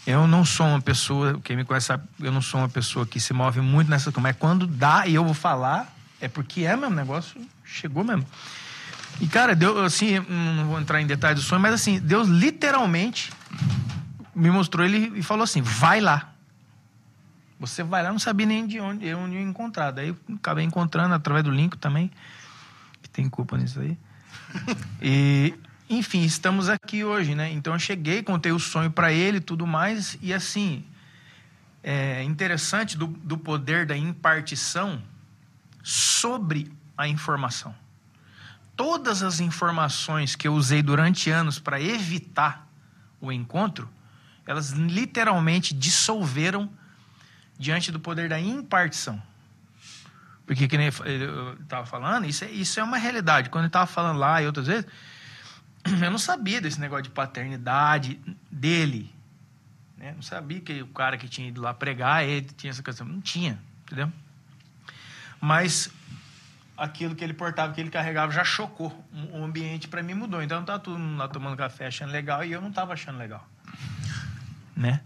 Eu 0.05 0.27
não 0.27 0.43
sou 0.43 0.65
uma 0.65 0.81
pessoa, 0.81 1.39
quem 1.43 1.55
me 1.55 1.63
conhece 1.63 1.87
sabe, 1.87 2.03
eu 2.19 2.31
não 2.31 2.41
sou 2.41 2.59
uma 2.59 2.69
pessoa 2.69 3.05
que 3.05 3.19
se 3.19 3.33
move 3.33 3.61
muito 3.61 3.89
nessa 3.89 4.11
coisa, 4.11 4.21
mas 4.21 4.35
quando 4.35 4.67
dá 4.67 5.07
e 5.07 5.15
eu 5.15 5.23
vou 5.23 5.33
falar, 5.33 5.93
é 6.19 6.27
porque 6.27 6.65
é 6.65 6.75
mesmo, 6.75 6.95
negócio 6.95 7.39
chegou 7.63 8.03
mesmo. 8.03 8.25
E, 9.21 9.27
cara, 9.27 9.55
Deus, 9.55 9.77
assim, 9.77 10.19
não 10.19 10.65
vou 10.65 10.79
entrar 10.79 11.01
em 11.01 11.07
detalhes 11.07 11.41
do 11.41 11.47
sonho, 11.47 11.61
mas 11.61 11.73
assim, 11.73 11.99
Deus 11.99 12.27
literalmente 12.27 13.31
me 14.35 14.49
mostrou 14.49 14.85
ele 14.85 15.13
e 15.15 15.23
falou 15.23 15.43
assim: 15.43 15.61
vai 15.61 16.01
lá. 16.01 16.33
Você 17.59 17.83
vai 17.83 18.03
lá, 18.03 18.11
não 18.11 18.19
sabia 18.19 18.45
nem 18.45 18.67
de 18.67 18.79
onde, 18.79 19.05
eu 19.05 19.25
ia 19.29 19.41
encontrar. 19.41 19.91
Daí 19.91 20.13
acabei 20.35 20.65
encontrando 20.65 21.13
através 21.13 21.45
do 21.45 21.51
link 21.51 21.77
também, 21.77 22.11
que 23.01 23.09
tem 23.09 23.29
culpa 23.29 23.57
nisso 23.57 23.79
aí. 23.79 23.97
E, 25.01 25.53
enfim, 25.97 26.23
estamos 26.23 26.69
aqui 26.69 27.03
hoje, 27.03 27.35
né? 27.35 27.51
Então 27.51 27.73
eu 27.73 27.79
cheguei, 27.79 28.23
contei 28.23 28.51
o 28.51 28.59
sonho 28.59 28.91
para 28.91 29.11
ele 29.11 29.37
e 29.37 29.41
tudo 29.41 29.65
mais. 29.67 30.17
E 30.21 30.33
assim, 30.33 30.83
é 31.83 32.23
interessante 32.23 32.97
do, 32.97 33.07
do 33.07 33.37
poder 33.37 33.85
da 33.85 33.95
impartição 33.97 35.01
sobre 35.83 36.71
a 36.97 37.07
informação. 37.07 37.75
Todas 38.75 39.21
as 39.21 39.39
informações 39.39 40.35
que 40.35 40.47
eu 40.47 40.53
usei 40.53 40.81
durante 40.81 41.29
anos 41.29 41.59
para 41.59 41.79
evitar 41.79 42.67
o 43.21 43.31
encontro, 43.31 43.89
elas 44.47 44.71
literalmente 44.71 45.73
dissolveram 45.73 46.69
diante 47.57 47.91
do 47.91 47.99
poder 47.99 48.29
da 48.29 48.39
impartição. 48.39 49.21
Porque, 50.45 50.67
que 50.67 50.77
nem 50.77 50.87
eu 51.05 51.53
estava 51.61 51.85
falando, 51.85 52.25
isso 52.25 52.43
é, 52.43 52.51
isso 52.51 52.79
é 52.79 52.83
uma 52.83 52.97
realidade. 52.97 53.49
Quando 53.49 53.65
eu 53.65 53.67
estava 53.67 53.85
falando 53.85 54.17
lá 54.17 54.41
e 54.41 54.45
outras 54.45 54.67
vezes, 54.67 54.85
eu 55.85 56.11
não 56.11 56.17
sabia 56.17 56.61
desse 56.61 56.79
negócio 56.79 57.03
de 57.03 57.09
paternidade 57.09 58.19
dele. 58.51 59.13
Né? 59.97 60.13
Não 60.15 60.21
sabia 60.21 60.59
que 60.59 60.81
o 60.81 60.87
cara 60.87 61.17
que 61.17 61.27
tinha 61.27 61.47
ido 61.47 61.61
lá 61.61 61.73
pregar, 61.73 62.23
ele 62.23 62.47
tinha 62.57 62.71
essa 62.71 62.83
questão. 62.83 63.07
Não 63.07 63.21
tinha, 63.21 63.59
entendeu? 63.85 64.11
Mas 65.39 65.91
aquilo 66.77 67.15
que 67.15 67.23
ele 67.23 67.33
portava, 67.33 67.73
que 67.73 67.81
ele 67.81 67.89
carregava, 67.89 68.31
já 68.31 68.43
chocou. 68.43 68.91
O 69.31 69.43
ambiente 69.43 69.87
para 69.87 70.01
mim 70.01 70.13
mudou. 70.13 70.41
Então 70.41 70.63
tá 70.63 70.79
todo 70.79 70.97
mundo 70.97 71.17
lá 71.17 71.27
tomando 71.27 71.57
café 71.57 71.87
achando 71.87 72.11
legal 72.11 72.43
e 72.43 72.51
eu 72.51 72.61
não 72.61 72.69
estava 72.69 72.93
achando 72.93 73.17
legal. 73.17 73.47
Né? 74.75 75.01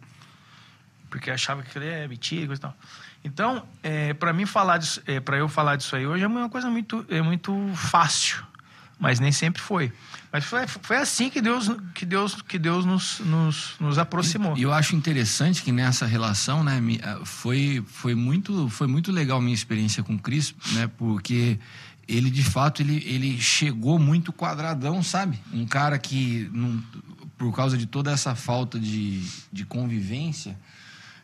Porque 1.10 1.32
achava 1.32 1.64
que 1.64 1.78
ele 1.78 1.88
é 1.88 2.08
mentira 2.08 2.44
e 2.44 2.48
coisa 2.48 2.60
e 2.60 2.62
tal. 2.62 2.76
Então, 3.24 3.68
é, 3.84 4.14
para 4.14 4.32
mim 4.32 4.46
falar 4.46 4.78
disso, 4.78 5.02
é, 5.06 5.20
para 5.20 5.38
eu 5.38 5.50
falar 5.50 5.76
disso 5.76 5.96
aí 5.96 6.08
hoje 6.08 6.24
é 6.24 6.28
uma 6.28 6.50
coisa 6.50 6.70
muito, 6.70 7.06
é 7.10 7.22
muito 7.22 7.54
fácil, 7.76 8.46
mas 9.00 9.20
nem 9.20 9.32
sempre 9.32 9.62
foi. 9.62 9.92
Mas 10.32 10.44
foi, 10.44 10.68
foi 10.68 10.98
assim 10.98 11.30
que 11.30 11.42
Deus, 11.42 11.70
que 11.94 12.06
Deus, 12.06 12.42
que 12.42 12.60
Deus 12.60 12.84
nos, 12.86 13.20
nos, 13.20 13.76
nos 13.80 13.98
aproximou. 13.98 14.58
E 14.58 14.64
eu 14.64 14.74
acho 14.74 14.96
interessante 14.96 15.64
que 15.64 15.72
nessa 15.72 16.06
relação, 16.06 16.64
né, 16.64 16.82
foi, 17.24 17.84
foi, 17.88 18.14
muito, 18.16 18.70
foi 18.70 18.88
muito 18.88 19.12
legal 19.12 19.40
minha 19.40 19.54
experiência 19.54 20.04
com 20.04 20.16
o 20.16 20.20
Cris, 20.20 20.54
né, 20.74 20.90
porque 20.98 21.60
ele 22.08 22.30
de 22.30 22.44
fato 22.44 22.82
ele, 22.82 23.04
ele 23.06 23.40
chegou 23.40 24.00
muito 24.00 24.32
quadradão, 24.34 25.04
sabe? 25.04 25.40
Um 25.54 25.66
cara 25.66 25.98
que, 26.00 26.50
não, 26.54 26.82
por 27.38 27.54
causa 27.56 27.78
de 27.78 27.86
toda 27.86 28.12
essa 28.12 28.34
falta 28.36 28.80
de, 28.80 29.24
de 29.52 29.66
convivência, 29.66 30.58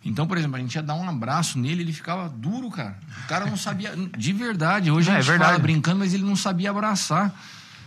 então, 0.05 0.27
por 0.27 0.37
exemplo, 0.37 0.57
a 0.57 0.59
gente 0.59 0.75
ia 0.75 0.83
dar 0.83 0.95
um 0.95 1.07
abraço 1.07 1.57
nele, 1.57 1.81
ele 1.81 1.93
ficava 1.93 2.27
duro, 2.27 2.69
cara. 2.69 2.97
O 3.23 3.27
cara 3.27 3.45
não 3.45 3.55
sabia, 3.55 3.93
de 4.17 4.33
verdade. 4.33 4.91
Hoje 4.91 5.09
É, 5.09 5.13
a 5.13 5.17
é 5.17 5.21
gente 5.21 5.29
verdade. 5.29 5.51
fala 5.51 5.63
brincando, 5.63 5.99
mas 5.99 6.13
ele 6.13 6.23
não 6.23 6.35
sabia 6.35 6.71
abraçar. 6.71 7.33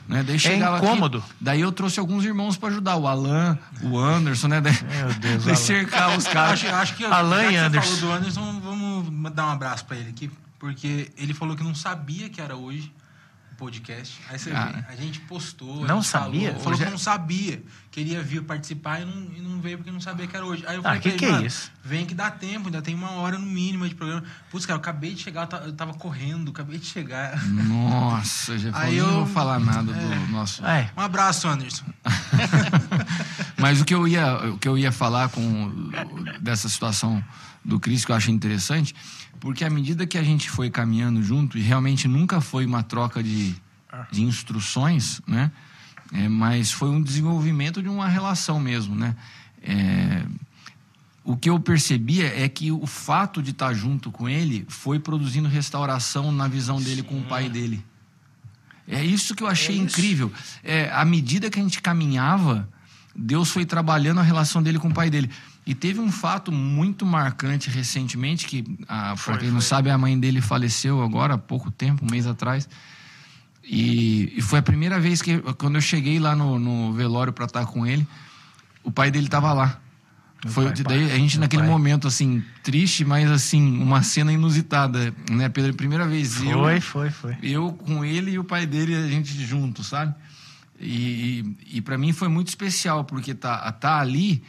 Né? 0.09 0.23
Daí 0.23 0.39
chegava 0.39 0.77
aqui, 0.77 0.87
incômodo. 0.87 1.23
daí 1.41 1.61
eu 1.61 1.73
trouxe 1.73 1.99
alguns 1.99 2.24
irmãos 2.24 2.57
para 2.57 2.69
ajudar, 2.69 2.97
o 2.97 3.07
Alan, 3.09 3.59
o 3.83 3.99
Anderson, 3.99 4.49
né? 4.49 4.61
Daí, 4.61 4.73
Meu 4.73 5.15
Deus, 5.15 5.45
daí 5.45 5.57
cercava 5.57 6.16
os 6.16 6.27
caras. 6.27 6.53
Acho, 6.65 6.74
acho 6.74 6.95
que 6.95 7.05
Alan 7.05 7.43
já 7.43 7.45
e 7.45 7.47
que 7.49 7.53
você 7.53 7.59
Anderson. 7.66 7.89
falou 7.97 8.01
do 8.01 8.12
Anderson, 8.12 8.61
vamos 8.61 9.33
dar 9.33 9.47
um 9.47 9.51
abraço 9.51 9.85
pra 9.85 9.97
ele 9.97 10.11
aqui, 10.11 10.31
porque 10.61 11.11
ele 11.19 11.35
falou 11.35 11.57
que 11.57 11.65
não 11.65 11.74
sabia 11.74 12.28
que 12.28 12.41
era 12.41 12.55
hoje 12.57 12.93
podcast. 13.57 14.19
Aí 14.28 14.39
você 14.39 14.51
Cara. 14.51 14.85
vê, 14.89 14.93
a 14.93 14.97
gente 14.97 15.20
postou. 15.20 15.85
Não 15.87 15.97
gente 16.03 16.11
sabia? 16.11 16.49
Falou, 16.51 16.62
falou 16.65 16.78
que 16.78 16.85
é- 16.85 16.91
não 16.91 16.99
sabia, 16.99 17.62
queria 17.91 18.23
vir 18.23 18.43
participar 18.43 19.01
e 19.01 19.05
não, 19.05 19.27
e 19.37 19.41
não 19.41 19.61
veio 19.61 19.78
porque 19.78 19.91
não 19.91 20.01
sabia 20.01 20.27
que 20.27 20.37
era 20.37 20.45
hoje. 20.45 20.65
Aí 20.66 20.74
eu 20.77 20.81
Ah, 20.81 20.85
falei 20.85 21.01
que 21.01 21.09
pra 21.11 21.19
que 21.19 21.24
ele, 21.24 21.33
é 21.33 21.35
"Mano, 21.37 21.47
isso?" 21.47 21.73
Vem 21.85 22.05
que 22.07 22.15
dá 22.15 22.31
tempo, 22.31 22.66
ainda 22.66 22.83
tem 22.83 22.95
uma 22.95 23.12
hora 23.12 23.39
no 23.39 23.47
mínimo 23.47 23.89
de 23.89 23.95
programa. 23.95 24.23
Putz, 24.51 24.66
cara, 24.66 24.77
eu 24.77 24.81
acabei 24.81 25.15
de 25.15 25.23
chegar, 25.23 25.43
eu 25.43 25.47
ta- 25.47 25.62
eu 25.66 25.73
tava 25.73 25.95
correndo, 25.95 26.51
acabei 26.51 26.78
de 26.78 26.87
chegar. 26.87 27.43
Nossa, 27.47 28.59
já 28.59 28.73
falei, 28.73 28.89
Aí 28.91 28.97
não 28.99 29.09
eu- 29.09 29.15
vou 29.24 29.27
falar 29.27 29.59
nada 29.59 29.93
do 29.93 30.33
nosso. 30.33 30.65
É, 30.66 30.91
Um 30.97 31.01
abraço, 31.01 31.49
Anderson. 31.49 31.85
Mas 33.59 33.81
o 33.81 33.85
que 33.85 33.95
eu 33.95 34.07
ia, 34.07 34.51
o 34.51 34.59
que 34.59 34.69
eu 34.69 34.77
ia 34.77 34.93
falar 34.93 35.28
com 35.28 35.91
dessa 36.41 36.69
situação 36.69 37.23
do 37.65 37.81
Cris 37.81 38.05
que 38.05 38.12
eu 38.12 38.16
achei 38.16 38.33
interessante, 38.33 38.95
porque 39.41 39.65
à 39.65 39.71
medida 39.71 40.07
que 40.07 40.19
a 40.19 40.23
gente 40.23 40.51
foi 40.51 40.71
caminhando 40.71 41.23
junto 41.23 41.59
e 41.59 41.61
realmente 41.61 42.09
nunca 42.09 42.41
foi 42.41 42.67
uma 42.67 42.83
troca 42.83 43.23
de, 43.23 43.55
de 44.11 44.23
instruções, 44.23 45.21
né? 45.27 45.51
É, 46.13 46.29
mas 46.29 46.71
foi 46.71 46.89
um 46.89 47.03
desenvolvimento 47.03 47.83
de 47.83 47.89
uma 47.89 48.09
relação 48.09 48.61
mesmo, 48.61 48.95
né? 48.95 49.17
É, 49.63 50.25
o 51.25 51.37
que 51.37 51.51
eu 51.51 51.59
percebia 51.59 52.27
é 52.41 52.49
que 52.49 52.71
o 52.71 52.87
fato 52.87 53.43
de 53.43 53.51
estar 53.51 53.75
junto 53.75 54.13
com 54.13 54.29
ele 54.29 54.65
foi 54.69 55.01
produzindo 55.01 55.49
restauração 55.49 56.31
na 56.31 56.47
visão 56.47 56.81
dele 56.81 57.03
com 57.03 57.19
o 57.19 57.25
pai 57.25 57.49
dele. 57.49 57.85
É 58.87 59.05
isso 59.05 59.35
que 59.35 59.43
eu 59.43 59.49
achei 59.49 59.77
incrível. 59.77 60.33
É, 60.63 60.89
à 60.93 61.05
medida 61.05 61.51
que 61.51 61.59
a 61.59 61.63
gente 61.63 61.83
caminhava, 61.83 62.69
Deus 63.15 63.51
foi 63.51 63.67
trabalhando 63.67 64.21
a 64.21 64.23
relação 64.23 64.63
dele 64.63 64.79
com 64.79 64.89
o 64.89 64.95
pai 64.95 65.11
dele. 65.11 65.29
E 65.66 65.74
teve 65.74 65.98
um 65.98 66.12
fato 66.12 66.52
muito 66.52 67.05
marcante 67.05 67.68
recentemente, 67.68 68.47
que, 68.47 68.64
ah, 68.86 69.16
para 69.24 69.38
quem 69.38 69.51
não 69.51 69.60
sabe, 69.60 69.90
a 69.90 69.98
mãe 69.98 70.18
dele 70.18 70.40
faleceu 70.40 71.02
agora 71.02 71.34
há 71.34 71.38
pouco 71.38 71.72
tempo, 71.72 72.06
um 72.06 72.10
mês 72.10 72.24
atrás. 72.24 72.68
E, 73.64 74.32
e 74.36 74.40
foi 74.40 74.60
a 74.60 74.62
primeira 74.62 75.01
vez 75.01 75.20
que, 75.20 75.38
quando 75.59 75.74
eu 75.74 75.80
cheguei 75.80 76.20
lá 76.20 76.36
no, 76.36 76.56
no 76.56 76.93
velório 76.93 77.32
para 77.32 77.47
estar 77.47 77.66
com 77.66 77.84
ele, 77.84 78.06
o 78.84 78.93
pai 78.93 79.10
dele 79.10 79.26
estava 79.26 79.52
lá. 79.52 79.80
Foi, 80.47 80.66
pai, 80.66 80.84
daí 80.84 81.10
a 81.10 81.16
gente 81.16 81.34
meu 81.36 81.40
naquele 81.40 81.62
pai. 81.62 81.70
momento, 81.70 82.06
assim, 82.06 82.44
triste, 82.62 83.05
mas 83.05 83.28
assim, 83.28 83.78
uma 83.80 84.05
cena 84.05 84.32
inusitada, 84.32 85.12
né? 85.28 85.48
Pela 85.48 85.72
primeira 85.72 86.06
vez. 86.06 86.40
eu- 86.43 86.60
foi, 86.60 86.80
foi, 86.80 87.10
foi. 87.10 87.36
eu 87.43 87.72
com 87.72 88.05
ele 88.05 88.32
e 88.32 88.38
o 88.38 88.44
pai 88.44 88.66
dele, 88.66 88.94
a 88.94 89.09
gente 89.09 89.44
junto, 89.44 89.82
sabe? 89.82 90.14
E, 90.78 91.56
e, 91.72 91.80
para 91.80 91.97
mim 91.97 92.12
foi 92.12 92.28
muito 92.28 92.48
especial, 92.48 93.02
porque 93.05 93.34
tá, 93.34 93.72
tá 93.72 93.98
ali 93.98 94.44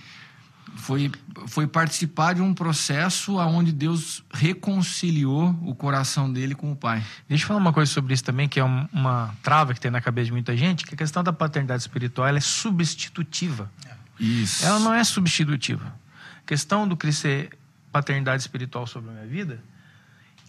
foi, 0.78 1.12
foi 1.48 1.68
participar 1.68 2.34
de 2.36 2.42
um 2.42 2.54
processo 2.54 3.38
onde 3.38 3.72
Deus 3.72 4.24
reconciliou 4.34 5.58
o 5.64 5.74
coração 5.76 6.32
dele 6.32 6.56
com 6.56 6.72
o 6.72 6.76
pai. 6.76 7.04
Deixa 7.28 7.44
eu 7.44 7.48
falar 7.48 7.60
uma 7.60 7.74
coisa 7.74 7.92
sobre 7.92 8.14
isso 8.14 8.24
também, 8.24 8.48
que 8.48 8.60
é 8.60 8.64
um- 8.64 8.88
uma 8.94 9.34
trava 9.44 9.74
que 9.74 9.80
tem 9.80 9.92
na 9.92 10.02
cabeça 10.02 10.26
de 10.28 10.32
muita 10.32 10.56
gente, 10.56 10.86
que 10.86 10.94
a 10.94 10.98
questão 10.98 11.24
da 11.24 11.34
paternidade 11.34 11.82
espiritual 11.82 12.28
ela 12.28 12.38
é 12.38 12.42
substitutiva. 12.42 13.70
Isso. 14.20 14.66
Ela 14.66 14.80
não 14.80 14.94
é 14.94 15.04
substitutiva. 15.04 15.94
A 16.44 16.48
questão 16.48 16.88
do 16.88 16.96
crescer 16.96 17.50
paternidade 17.92 18.42
espiritual 18.42 18.86
sobre 18.88 19.10
a 19.10 19.14
minha 19.14 19.28
vida, 19.28 19.62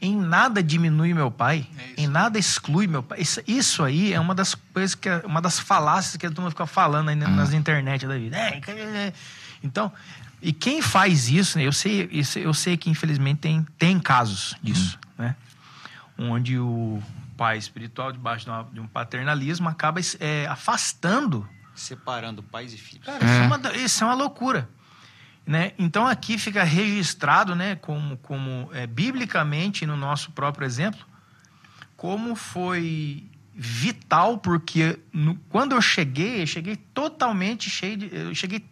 em 0.00 0.14
nada 0.16 0.62
diminui 0.62 1.12
meu 1.12 1.30
pai, 1.30 1.66
É 1.96 2.02
em 2.02 2.06
nada 2.06 2.38
exclui 2.38 2.86
meu 2.86 3.02
pai. 3.02 3.20
Isso, 3.20 3.40
isso 3.46 3.82
aí 3.82 4.12
é 4.12 4.20
uma 4.20 4.34
das 4.34 4.54
coisas 4.54 4.94
que 4.94 5.08
é 5.08 5.22
uma 5.26 5.40
das 5.42 5.58
falácias 5.58 6.16
que 6.16 6.24
a 6.26 6.30
turma 6.30 6.50
fica 6.50 6.66
falando 6.66 7.08
aí 7.08 7.18
Ah. 7.22 7.28
nas 7.28 7.52
internet 7.52 8.06
da 8.06 8.16
vida. 8.16 8.36
É, 8.36 8.60
que- 8.60 8.70
é. 8.70 9.12
Então, 9.62 9.90
e 10.40 10.52
quem 10.52 10.80
faz 10.82 11.28
isso, 11.28 11.58
né, 11.58 11.64
eu 11.66 11.72
sei, 11.72 12.08
isso- 12.12 12.38
eu 12.38 12.52
sei 12.54 12.76
que 12.76 12.88
infelizmente 12.90 13.38
tem, 13.40 13.66
tem 13.78 13.98
casos 13.98 14.54
disso, 14.62 14.98
Uhum. 15.18 15.24
né? 15.24 15.36
Onde 16.18 16.58
o, 16.58 17.02
pai 17.36 17.56
espiritual 17.56 18.10
debaixo 18.10 18.44
de, 18.46 18.50
uma- 18.50 18.64
de 18.72 18.80
um 18.80 18.86
paternalismo 18.88 19.68
acaba 19.68 20.00
é, 20.18 20.46
afastando 20.48 21.48
Separando 21.74 22.42
pais 22.42 22.74
e 22.74 22.76
filhos. 22.76 23.06
Cara, 23.06 23.24
isso, 23.24 23.34
é 23.34 23.46
uma, 23.46 23.76
isso 23.76 24.02
é 24.02 24.06
uma 24.08 24.14
loucura. 24.14 24.68
Né? 25.46 25.72
Então 25.78 26.04
aqui 26.06 26.36
fica 26.36 26.64
registrado, 26.64 27.54
né, 27.54 27.76
como, 27.76 28.16
como 28.18 28.68
é, 28.72 28.84
biblicamente, 28.88 29.86
no 29.86 29.96
nosso 29.96 30.32
próprio 30.32 30.66
exemplo, 30.66 31.06
como 31.96 32.34
foi 32.34 33.24
vital, 33.54 34.38
porque 34.38 34.98
no- 35.12 35.36
quando 35.48 35.72
eu 35.76 35.80
cheguei, 35.80 36.42
eu 36.42 36.46
cheguei 36.48 36.74
totalmente 36.76 37.70
cheio 37.70 37.96
de. 37.96 38.10
Eu 38.12 38.34
cheguei 38.34 38.64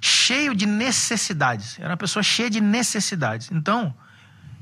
cheio 0.00 0.54
de 0.54 0.66
necessidades. 0.66 1.78
Era 1.78 1.90
uma 1.90 1.96
pessoa 1.96 2.22
cheia 2.22 2.48
de 2.50 2.60
necessidades. 2.60 3.50
Então, 3.50 3.94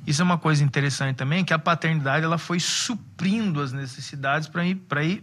isso 0.07 0.23
é 0.23 0.25
uma 0.25 0.39
coisa 0.39 0.63
interessante 0.63 1.17
também, 1.17 1.45
que 1.45 1.53
a 1.53 1.59
paternidade 1.59 2.25
ela 2.25 2.39
foi 2.39 2.61
suprindo 2.61 3.61
as 3.61 3.73
necessidades 3.73 4.49
para 4.49 4.65
ir, 4.65 4.81
ir 5.03 5.23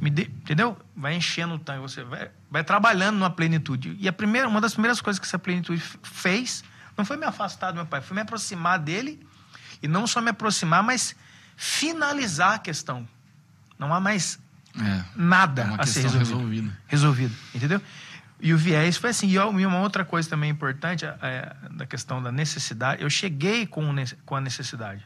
me 0.00 0.10
dê- 0.10 0.22
entendeu? 0.24 0.76
Vai 0.96 1.14
enchendo 1.16 1.54
o 1.54 1.58
tanque, 1.58 1.80
você 1.80 2.04
vai, 2.04 2.30
vai 2.50 2.62
trabalhando 2.64 3.16
numa 3.16 3.30
plenitude. 3.30 3.96
E 3.98 4.06
a 4.08 4.12
primeira, 4.12 4.48
uma 4.48 4.60
das 4.60 4.72
primeiras 4.72 5.00
coisas 5.00 5.18
que 5.18 5.26
essa 5.26 5.38
plenitude 5.38 5.82
fez 6.02 6.62
não 6.96 7.04
foi 7.04 7.16
me 7.16 7.24
afastar 7.26 7.70
do 7.70 7.76
meu 7.76 7.86
pai, 7.86 8.00
foi 8.00 8.14
me 8.14 8.20
aproximar 8.22 8.78
dele 8.78 9.24
e 9.82 9.86
não 9.88 10.06
só 10.06 10.20
me 10.20 10.30
aproximar, 10.30 10.82
mas 10.82 11.14
finalizar 11.56 12.54
a 12.54 12.58
questão. 12.58 13.08
Não 13.78 13.92
há 13.94 14.00
mais 14.00 14.38
É, 14.80 15.04
nada 15.16 15.62
é 15.78 15.82
a 15.82 15.86
ser 15.86 16.02
resolvido 16.02 16.18
resolvida. 16.18 16.78
resolvido, 16.86 17.34
entendeu? 17.54 17.82
E 18.40 18.54
o 18.54 18.58
viés 18.58 18.96
foi 18.96 19.10
assim. 19.10 19.28
E 19.28 19.38
uma 19.38 19.80
outra 19.80 20.04
coisa 20.04 20.28
também 20.28 20.50
importante 20.50 21.04
é, 21.04 21.56
da 21.72 21.86
questão 21.86 22.22
da 22.22 22.30
necessidade. 22.30 23.02
Eu 23.02 23.10
cheguei 23.10 23.66
com, 23.66 23.82
com 24.24 24.36
a 24.36 24.40
necessidade. 24.40 25.04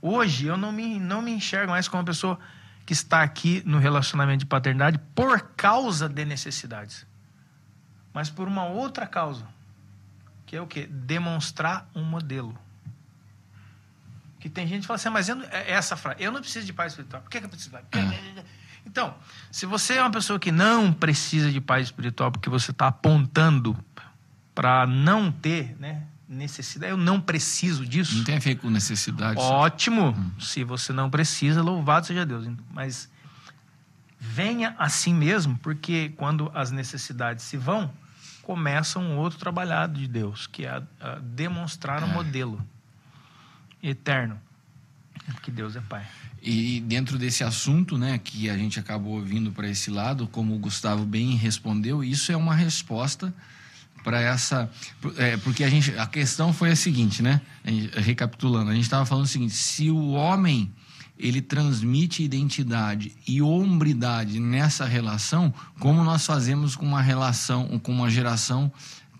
Hoje 0.00 0.46
eu 0.46 0.56
não 0.56 0.70
me, 0.70 1.00
não 1.00 1.20
me 1.20 1.32
enxergo 1.32 1.72
mais 1.72 1.88
como 1.88 2.00
uma 2.00 2.06
pessoa 2.06 2.38
que 2.86 2.92
está 2.92 3.22
aqui 3.22 3.62
no 3.66 3.78
relacionamento 3.78 4.40
de 4.40 4.46
paternidade 4.46 4.98
por 5.14 5.40
causa 5.56 6.08
de 6.08 6.24
necessidades, 6.24 7.06
mas 8.14 8.30
por 8.30 8.48
uma 8.48 8.64
outra 8.64 9.06
causa, 9.06 9.46
que 10.46 10.56
é 10.56 10.60
o 10.60 10.66
quê? 10.66 10.86
Demonstrar 10.86 11.86
um 11.94 12.02
modelo. 12.02 12.56
Que 14.40 14.48
tem 14.48 14.66
gente 14.66 14.82
que 14.82 14.86
fala 14.86 14.94
assim, 14.94 15.08
"Ah, 15.08 15.10
mas 15.10 15.28
eu 15.28 15.34
não, 15.34 15.44
é 15.50 15.70
essa 15.70 15.96
frase, 15.96 16.22
eu 16.22 16.30
não 16.30 16.40
preciso 16.40 16.64
de 16.64 16.72
pai 16.72 16.86
espiritual. 16.86 17.20
Por 17.20 17.30
que, 17.30 17.40
que 17.40 17.44
eu 17.44 17.50
preciso 17.50 17.76
de 17.76 17.82
pai? 17.82 17.84
Então, 18.90 19.14
se 19.52 19.66
você 19.66 19.94
é 19.94 20.00
uma 20.00 20.10
pessoa 20.10 20.38
que 20.38 20.50
não 20.50 20.92
precisa 20.92 21.52
de 21.52 21.60
pai 21.60 21.82
espiritual 21.82 22.32
porque 22.32 22.48
você 22.48 22.70
está 22.70 22.86
apontando 22.86 23.76
para 24.54 24.86
não 24.86 25.30
ter 25.30 25.76
né, 25.78 26.04
necessidade, 26.26 26.90
eu 26.90 26.96
não 26.96 27.20
preciso 27.20 27.84
disso. 27.84 28.16
Não 28.16 28.24
tem 28.24 28.36
a 28.36 28.40
ver 28.40 28.56
com 28.56 28.70
necessidade. 28.70 29.38
Ótimo. 29.38 30.16
Se 30.40 30.64
você 30.64 30.90
não 30.92 31.10
precisa, 31.10 31.62
louvado 31.62 32.06
seja 32.06 32.24
Deus. 32.24 32.48
Mas 32.72 33.10
venha 34.18 34.74
assim 34.78 35.12
mesmo, 35.12 35.58
porque 35.58 36.14
quando 36.16 36.50
as 36.54 36.70
necessidades 36.70 37.44
se 37.44 37.58
vão, 37.58 37.92
começa 38.42 38.98
um 38.98 39.18
outro 39.18 39.38
trabalhado 39.38 40.00
de 40.00 40.08
Deus, 40.08 40.46
que 40.46 40.64
é 40.64 40.70
a, 40.70 40.82
a 40.98 41.14
demonstrar 41.16 42.02
um 42.02 42.08
modelo 42.08 42.66
eterno. 43.82 44.40
Que 45.42 45.50
Deus 45.50 45.76
é 45.76 45.80
Pai. 45.80 46.06
E 46.42 46.80
dentro 46.80 47.18
desse 47.18 47.42
assunto, 47.42 47.98
né, 47.98 48.18
que 48.18 48.48
a 48.48 48.56
gente 48.56 48.78
acabou 48.78 49.20
vindo 49.20 49.50
para 49.50 49.68
esse 49.68 49.90
lado, 49.90 50.26
como 50.28 50.54
o 50.54 50.58
Gustavo 50.58 51.04
bem 51.04 51.34
respondeu, 51.36 52.02
isso 52.04 52.30
é 52.30 52.36
uma 52.36 52.54
resposta 52.54 53.34
para 54.04 54.20
essa, 54.20 54.70
é, 55.16 55.36
porque 55.38 55.64
a 55.64 55.68
gente, 55.68 55.96
a 55.98 56.06
questão 56.06 56.52
foi 56.52 56.70
a 56.70 56.76
seguinte, 56.76 57.22
né, 57.22 57.40
a 57.64 57.70
gente- 57.70 57.98
recapitulando, 57.98 58.70
a 58.70 58.74
gente 58.74 58.84
estava 58.84 59.04
falando 59.04 59.24
o 59.24 59.28
seguinte: 59.28 59.54
se 59.54 59.90
o 59.90 60.10
homem 60.10 60.72
ele 61.18 61.42
transmite 61.42 62.22
identidade 62.22 63.12
e 63.26 63.42
hombridade 63.42 64.38
nessa 64.38 64.84
relação, 64.84 65.52
como 65.80 66.04
nós 66.04 66.24
fazemos 66.24 66.76
com 66.76 66.86
uma 66.86 67.02
relação, 67.02 67.78
com 67.80 67.92
uma 67.92 68.08
geração 68.08 68.72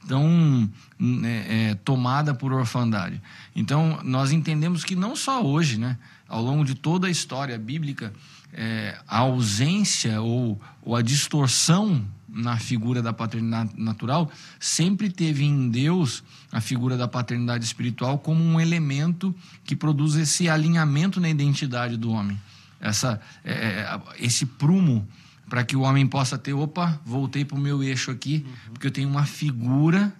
tão 0.07 0.70
né, 0.99 1.47
é, 1.49 1.75
tomada 1.75 2.35
por 2.35 2.53
orfandade. 2.53 3.20
Então, 3.55 4.01
nós 4.05 4.33
entendemos 4.33 4.85
que 4.85 4.95
não 4.95 5.16
só 5.16 5.43
hoje, 5.43 5.79
né, 5.79 5.99
ao 6.29 6.43
longo 6.43 6.65
de 6.65 6.75
toda 6.75 7.07
a 7.07 7.11
história 7.11 7.59
bíblica, 7.59 8.12
é, 8.53 8.99
a 9.07 9.19
ausência 9.19 10.20
ou, 10.20 10.61
ou 10.83 10.97
a 10.97 11.03
distorção 11.03 12.05
na 12.29 12.59
figura 12.59 13.03
da 13.03 13.12
paternidade 13.12 13.73
natural 13.77 14.31
sempre 14.61 15.11
teve 15.11 15.45
em 15.45 15.70
Deus 15.70 16.23
a 16.53 16.61
figura 16.61 16.97
da 16.97 17.09
paternidade 17.09 17.65
espiritual 17.65 18.19
como 18.19 18.43
um 18.43 18.61
elemento 18.61 19.35
que 19.65 19.75
produz 19.75 20.15
esse 20.15 20.49
alinhamento 20.49 21.20
na 21.20 21.29
identidade 21.29 21.97
do 21.97 22.11
homem. 22.11 22.39
Essa, 22.81 23.20
é, 23.45 23.53
é, 23.53 24.01
esse 24.19 24.47
prumo 24.47 25.07
para 25.49 25.65
que 25.65 25.77
o 25.77 25.81
homem 25.81 26.07
possa 26.07 26.37
ter, 26.37 26.53
opa, 26.53 27.01
voltei 27.05 27.45
para 27.45 27.57
o 27.57 27.61
meu 27.61 27.83
eixo 27.83 28.11
aqui, 28.11 28.47
porque 28.73 28.87
eu 28.87 28.91
tenho 28.91 29.09
uma 29.09 29.25
figura 29.25 30.12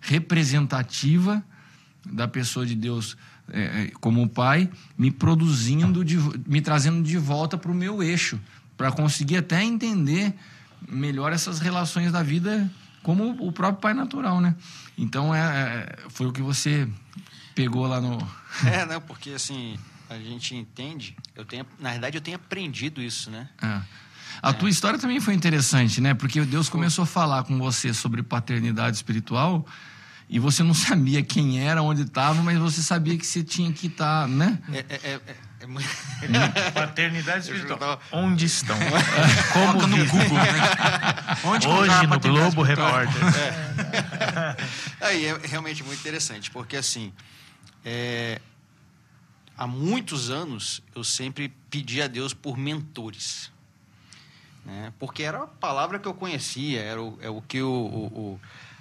representativa 0.00 1.42
da 2.04 2.28
pessoa 2.28 2.64
de 2.64 2.74
Deus 2.74 3.16
é, 3.52 3.60
é, 3.60 3.92
como 4.00 4.28
pai, 4.28 4.70
me 4.96 5.10
produzindo, 5.10 6.04
de, 6.04 6.16
me 6.48 6.60
trazendo 6.60 7.02
de 7.02 7.16
volta 7.16 7.56
para 7.56 7.70
o 7.70 7.74
meu 7.74 8.02
eixo, 8.02 8.40
para 8.76 8.92
conseguir 8.92 9.36
até 9.36 9.62
entender 9.62 10.34
melhor 10.88 11.32
essas 11.32 11.58
relações 11.58 12.12
da 12.12 12.22
vida 12.22 12.70
como 13.02 13.30
o 13.46 13.52
próprio 13.52 13.80
pai 13.80 13.94
natural, 13.94 14.40
né? 14.40 14.54
Então 14.98 15.34
é, 15.34 15.40
é, 15.40 15.96
foi 16.10 16.26
o 16.26 16.32
que 16.32 16.42
você 16.42 16.88
pegou 17.54 17.86
lá 17.86 18.00
no. 18.00 18.18
É, 18.64 18.84
não, 18.86 19.00
porque 19.00 19.30
assim, 19.30 19.78
a 20.10 20.18
gente 20.18 20.54
entende, 20.54 21.16
eu 21.34 21.44
tenho, 21.44 21.64
na 21.78 21.92
verdade 21.92 22.16
eu 22.16 22.20
tenho 22.20 22.36
aprendido 22.36 23.00
isso, 23.00 23.30
né? 23.30 23.48
É. 23.62 23.80
A 24.42 24.52
tua 24.52 24.68
história 24.70 24.98
também 24.98 25.20
foi 25.20 25.34
interessante, 25.34 26.00
né? 26.00 26.14
Porque 26.14 26.40
Deus 26.42 26.68
começou 26.68 27.02
a 27.04 27.06
falar 27.06 27.44
com 27.44 27.58
você 27.58 27.92
sobre 27.94 28.22
paternidade 28.22 28.96
espiritual 28.96 29.66
e 30.28 30.38
você 30.38 30.62
não 30.62 30.74
sabia 30.74 31.22
quem 31.22 31.60
era, 31.66 31.82
onde 31.82 32.02
estava, 32.02 32.42
mas 32.42 32.58
você 32.58 32.82
sabia 32.82 33.16
que 33.16 33.26
você 33.26 33.42
tinha 33.42 33.72
que 33.72 33.86
estar, 33.86 34.28
né? 34.28 34.58
É, 34.72 34.78
é, 34.78 34.84
é, 34.90 35.12
é, 35.26 35.36
é 35.60 35.66
muito... 35.66 35.88
Paternidade 36.74 37.44
espiritual. 37.44 37.78
tava- 37.78 38.00
Onde 38.12 38.44
estão? 38.46 38.76
Coloca 39.52 39.72
Como 39.80 39.86
no? 39.96 40.06
Google, 40.06 40.38
né? 40.38 41.36
Onde 41.44 41.66
Hoje 41.68 42.06
no 42.06 42.20
Globo? 42.20 42.62
Repórter. 42.62 43.12
Aí 45.00 45.26
é 45.26 45.38
realmente 45.44 45.82
muito 45.82 46.00
interessante, 46.00 46.50
porque 46.50 46.76
assim, 46.76 47.12
é, 47.84 48.40
há 49.56 49.66
muitos 49.66 50.30
anos 50.30 50.82
eu 50.94 51.04
sempre 51.04 51.52
pedi 51.70 52.02
a 52.02 52.06
Deus 52.06 52.34
por 52.34 52.56
mentores. 52.56 53.50
Né? 54.66 54.92
Porque 54.98 55.22
era 55.22 55.44
a 55.44 55.46
palavra 55.46 55.96
que 55.98 56.08
eu 56.08 56.12
conhecia, 56.12 56.80
era 56.82 57.00
o, 57.00 57.16
é 57.22 57.30
o 57.30 57.40
que 57.40 57.62
o, 57.62 57.70
o- 57.70 58.06
o- 58.34 58.40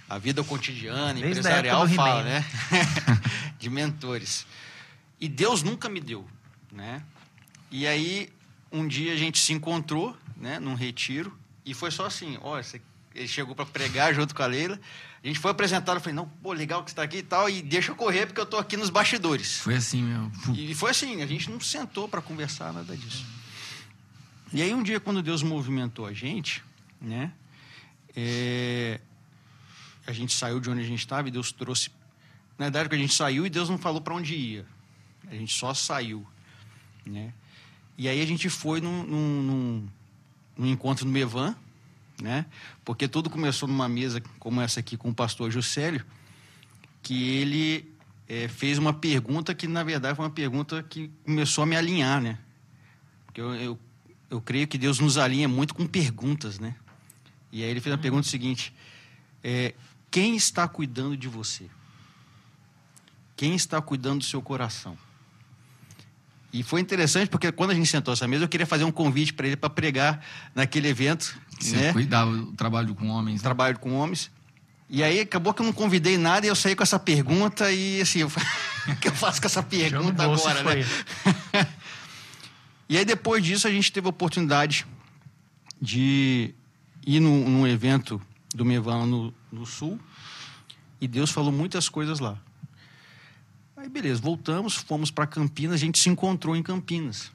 a 0.10 0.18
vida 0.18 0.44
cotidiana, 0.44 1.14
Desde 1.14 1.30
empresarial 1.40 1.82
fala, 1.96 2.24
né? 2.24 2.46
De 3.60 3.70
mentores. 3.70 4.46
E 5.22 5.28
Deus 5.30 5.62
nunca 5.64 5.88
me 5.88 6.00
deu, 6.02 6.28
né? 6.72 7.04
E 7.72 7.86
aí, 7.88 8.30
um 8.72 8.88
dia 8.88 9.14
a 9.14 9.16
gente 9.16 9.38
se 9.40 9.54
encontrou, 9.54 10.16
né, 10.36 10.60
num 10.60 10.74
retiro, 10.74 11.38
e 11.66 11.74
foi 11.74 11.92
só 11.92 12.06
assim, 12.08 12.38
ó, 12.42 12.62
você- 12.62 12.82
ele 13.14 13.28
chegou 13.28 13.56
para 13.56 13.66
pregar 13.66 14.14
junto 14.14 14.34
com 14.36 14.42
a 14.44 14.46
Leila, 14.48 14.80
a 15.24 15.28
gente 15.28 15.40
foi 15.40 15.52
apresentado, 15.52 15.98
eu 15.98 16.02
falei, 16.02 16.16
não, 16.16 16.28
pô, 16.28 16.52
legal 16.52 16.84
que 16.84 16.90
você 16.90 16.94
está 16.94 17.04
aqui 17.04 17.18
e 17.18 17.24
tal, 17.24 17.50
e 17.50 17.62
deixa 17.62 17.92
eu 17.92 17.96
correr 17.96 18.26
porque 18.26 18.42
eu 18.42 18.46
tô 18.46 18.58
aqui 18.58 18.76
nos 18.76 18.90
bastidores. 18.90 19.60
Foi 19.60 19.76
assim 19.76 20.02
mesmo. 20.04 20.32
E 20.56 20.74
foi 20.76 20.92
assim, 20.92 21.22
a 21.22 21.28
gente 21.28 21.50
não 21.50 21.60
sentou 21.60 22.08
para 22.08 22.22
conversar 22.22 22.74
nada 22.74 22.96
disso. 22.98 23.26
E 24.56 24.62
aí 24.62 24.74
um 24.74 24.82
dia 24.82 25.02
quando 25.02 25.22
Deus 25.22 25.44
movimentou 25.44 26.06
a 26.06 26.14
gente, 26.14 26.64
né, 27.02 27.34
é, 28.16 29.02
a 30.08 30.14
gente 30.14 30.34
saiu 30.34 30.62
de 30.62 30.70
onde 30.70 30.80
a 30.80 30.86
gente 30.86 31.00
estava 31.00 31.28
e 31.28 31.32
Deus 31.32 31.52
trouxe. 31.52 31.90
Na 32.58 32.68
verdade, 32.68 32.88
que 32.88 32.96
a 32.96 32.98
gente 32.98 33.14
saiu 33.14 33.46
e 33.46 33.50
Deus 33.50 33.68
não 33.68 33.78
falou 33.78 34.00
para 34.00 34.16
onde 34.16 34.34
ia. 34.34 34.66
A 35.28 35.36
gente 35.36 35.54
só 35.54 35.74
saiu, 35.74 36.26
né? 37.06 37.34
E 37.98 38.08
aí 38.08 38.22
a 38.22 38.26
gente 38.26 38.50
foi 38.50 38.80
num, 38.80 39.04
num, 39.04 39.42
num- 39.42 39.88
num 40.58 40.68
encontro 40.68 41.06
no 41.06 41.12
Mevan, 41.12 41.54
né? 42.22 42.46
Porque 42.86 43.10
tudo 43.10 43.30
começou 43.30 43.68
numa 43.68 43.90
mesa 43.90 44.22
como 44.40 44.62
essa 44.62 44.80
aqui 44.80 44.96
com 44.96 45.10
o 45.10 45.14
pastor 45.14 45.52
Juscelio, 45.52 46.06
que 47.04 47.30
ele 47.40 47.94
eh, 48.30 48.48
fez 48.48 48.78
uma 48.78 48.94
pergunta 48.94 49.54
que, 49.54 49.68
na 49.68 49.84
verdade, 49.84 50.16
foi 50.16 50.24
uma 50.24 50.32
pergunta 50.32 50.82
que 50.82 51.10
começou 51.26 51.64
a 51.64 51.68
me 51.68 51.76
alinhar, 51.76 52.22
né? 52.22 52.40
Porque 53.26 53.42
eu, 53.42 53.54
eu, 53.56 53.80
eu 54.30 54.42
creio 54.42 54.68
que 54.68 54.78
Deus 54.78 55.00
nos 55.00 55.18
alinha 55.18 55.48
muito 55.48 55.74
com 55.74 55.86
perguntas, 55.86 56.60
né? 56.60 56.76
E 57.52 57.64
aí 57.64 57.70
ele 57.70 57.80
fez 57.82 57.94
a 57.94 57.98
pergunta 57.98 58.28
seguinte: 58.28 58.74
eh, 59.44 59.74
quem 60.12 60.36
está 60.36 60.68
cuidando 60.68 61.16
de 61.16 61.28
você? 61.28 61.70
Quem 63.36 63.56
está 63.56 63.82
cuidando 63.82 64.20
do 64.20 64.26
seu 64.26 64.42
coração? 64.42 64.98
E 66.54 66.64
foi 66.64 66.80
interessante 66.80 67.30
porque 67.30 67.52
quando 67.52 67.72
a 67.72 67.74
gente 67.74 67.90
sentou 67.90 68.14
essa 68.14 68.26
mesa, 68.28 68.46
eu 68.46 68.48
queria 68.48 68.66
fazer 68.66 68.86
um 68.86 68.92
convite 68.92 69.34
para 69.34 69.46
ele 69.46 69.58
para 69.58 69.70
pregar 69.70 70.26
naquele 70.56 70.88
evento, 70.88 71.38
Você 71.60 71.76
né? 71.76 71.92
cuidava 71.92 72.32
do 72.32 72.54
trabalho 72.54 72.96
com 72.96 73.10
homens. 73.10 73.42
né? 73.42 73.44
trabalho 73.44 73.78
com 73.78 73.94
homens. 73.94 74.32
E 74.90 75.04
aí 75.04 75.20
acabou 75.20 75.54
que 75.54 75.62
eu 75.62 75.66
não 75.66 75.74
convidei 75.74 76.18
nada 76.18 76.46
e 76.46 76.50
eu 76.50 76.56
saí 76.56 76.74
com 76.74 76.84
essa 76.84 76.98
pergunta 76.98 77.72
e 77.72 78.02
assim, 78.02 78.20
eu... 78.20 78.32
O 78.88 78.96
que 78.98 79.08
eu 79.08 79.16
faço 79.16 79.42
com 79.42 79.48
essa 79.48 79.64
pergunta 79.64 80.24
agora, 80.24 80.64
né? 80.64 80.86
E 82.88 82.98
aí, 82.98 83.06
depois 83.06 83.44
disso, 83.44 83.68
a 83.68 83.72
gente 83.72 83.92
teve 83.92 84.08
a 84.08 84.10
oportunidade 84.10 84.86
de 85.82 86.54
ir 87.06 87.20
num, 87.20 87.50
num 87.50 87.68
evento 87.68 88.22
do 88.54 88.64
Mevan 88.64 89.06
no, 89.06 89.34
no 89.52 89.66
Sul. 89.66 90.00
E 91.00 91.08
Deus 91.08 91.32
falou 91.32 91.52
muitas 91.52 91.90
coisas 91.90 92.20
lá. 92.20 92.38
Aí, 93.76 93.90
beleza, 93.90 94.22
voltamos, 94.22 94.76
fomos 94.76 95.12
para 95.12 95.28
Campinas. 95.28 95.76
A 95.76 95.78
gente 95.78 96.00
se 96.00 96.10
encontrou 96.10 96.56
em 96.56 96.64
Campinas. 96.64 97.32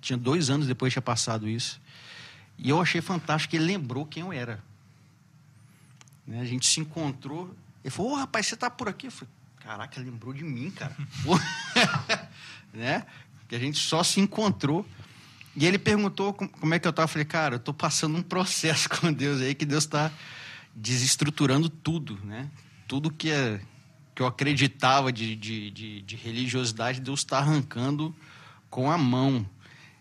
Tinha 0.00 0.16
dois 0.16 0.50
anos 0.50 0.66
depois 0.66 0.92
tinha 0.92 1.02
passado 1.02 1.48
isso. 1.48 1.80
E 2.58 2.68
eu 2.68 2.80
achei 2.80 3.00
fantástico 3.00 3.54
ele 3.54 3.64
lembrou 3.64 4.04
quem 4.04 4.22
eu 4.22 4.32
era. 4.32 4.62
Né, 6.26 6.40
A 6.40 6.44
gente 6.44 6.66
se 6.66 6.80
encontrou. 6.80 7.54
Ele 7.84 7.90
falou: 7.90 8.12
Ô, 8.12 8.16
rapaz, 8.16 8.46
você 8.46 8.56
tá 8.56 8.68
por 8.68 8.88
aqui? 8.88 9.06
Eu 9.06 9.12
falei: 9.12 9.32
Caraca, 9.60 10.00
lembrou 10.00 10.32
de 10.32 10.44
mim, 10.44 10.70
cara. 10.70 10.96
Né? 12.74 13.04
Que 13.52 13.56
a 13.56 13.58
gente 13.58 13.78
só 13.78 14.02
se 14.02 14.18
encontrou. 14.18 14.86
E 15.54 15.66
ele 15.66 15.78
perguntou 15.78 16.32
com- 16.32 16.48
como 16.48 16.72
é 16.72 16.78
que 16.78 16.86
eu 16.86 16.90
estava. 16.90 17.04
Eu 17.04 17.08
falei, 17.08 17.26
cara, 17.26 17.54
eu 17.56 17.58
estou 17.58 17.74
passando 17.74 18.16
um 18.16 18.22
processo 18.22 18.88
com 18.98 19.12
Deus 19.12 19.42
aí, 19.42 19.54
que 19.54 19.66
Deus 19.66 19.84
está 19.84 20.10
desestruturando 20.74 21.68
tudo, 21.68 22.18
né? 22.24 22.48
Tudo 22.88 23.10
que, 23.12 23.30
é, 23.30 23.60
que 24.14 24.22
eu 24.22 24.26
acreditava 24.26 25.12
de, 25.12 25.36
de, 25.36 25.70
de, 25.70 26.00
de 26.00 26.16
religiosidade, 26.16 26.98
Deus 26.98 27.20
está 27.20 27.40
arrancando 27.40 28.16
com 28.70 28.90
a 28.90 28.96
mão. 28.96 29.46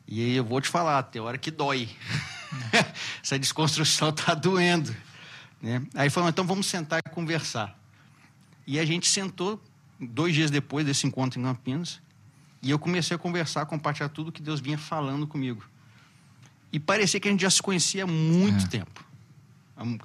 E 0.07 0.21
aí 0.23 0.37
eu 0.37 0.45
vou 0.45 0.61
te 0.61 0.69
falar, 0.69 1.03
tem 1.03 1.21
hora 1.21 1.37
que 1.37 1.51
dói. 1.51 1.89
Essa 3.21 3.37
desconstrução 3.37 4.11
está 4.11 4.31
doendo. 4.33 4.95
Né? 5.61 5.85
Aí 5.93 6.09
falou, 6.09 6.29
então 6.29 6.47
vamos 6.47 6.67
sentar 6.67 7.01
e 7.05 7.09
conversar. 7.09 7.77
E 8.65 8.79
a 8.79 8.85
gente 8.85 9.09
sentou 9.09 9.61
dois 9.99 10.33
dias 10.33 10.49
depois 10.49 10.85
desse 10.85 11.05
encontro 11.05 11.37
em 11.37 11.43
Campinas. 11.43 11.99
E 12.61 12.69
eu 12.69 12.77
comecei 12.77 13.15
a 13.15 13.17
conversar, 13.17 13.65
compartilhar 13.65 14.09
tudo 14.09 14.31
que 14.31 14.41
Deus 14.41 14.59
vinha 14.59 14.77
falando 14.77 15.25
comigo. 15.25 15.63
E 16.71 16.79
parecia 16.79 17.19
que 17.19 17.27
a 17.27 17.31
gente 17.31 17.41
já 17.41 17.49
se 17.49 17.61
conhecia 17.61 18.03
há 18.03 18.07
muito 18.07 18.65
É. 18.65 18.67
tempo. 18.67 19.03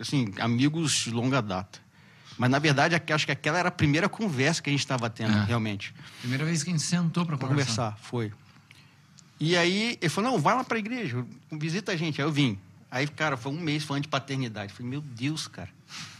Assim, 0.00 0.32
amigos 0.40 0.92
de 1.04 1.10
longa 1.10 1.42
data. 1.42 1.78
Mas, 2.38 2.50
na 2.50 2.58
verdade, 2.58 2.94
acho 3.12 3.26
que 3.26 3.32
aquela 3.32 3.58
era 3.58 3.68
a 3.68 3.72
primeira 3.72 4.08
conversa 4.08 4.62
que 4.62 4.70
a 4.70 4.72
gente 4.72 4.80
estava 4.80 5.08
tendo, 5.08 5.36
É. 5.36 5.44
realmente. 5.44 5.94
Primeira 6.20 6.44
vez 6.44 6.62
que 6.62 6.70
a 6.70 6.72
gente 6.72 6.82
sentou 6.84 7.24
para 7.26 7.36
Para 7.36 7.48
conversar. 7.48 7.92
conversar, 7.92 7.98
foi. 8.08 8.32
E 9.38 9.54
aí, 9.56 9.98
ele 10.00 10.08
falou, 10.08 10.32
não, 10.32 10.38
vai 10.40 10.54
lá 10.54 10.64
para 10.64 10.76
a 10.76 10.78
igreja, 10.78 11.24
visita 11.52 11.92
a 11.92 11.96
gente. 11.96 12.20
Aí 12.20 12.26
eu 12.26 12.32
vim. 12.32 12.58
Aí, 12.90 13.06
cara, 13.06 13.36
foi 13.36 13.52
um 13.52 13.60
mês 13.60 13.84
falando 13.84 14.02
de 14.04 14.08
paternidade. 14.08 14.70
Eu 14.72 14.76
falei, 14.76 14.90
meu 14.90 15.00
Deus, 15.02 15.46
cara. 15.46 15.68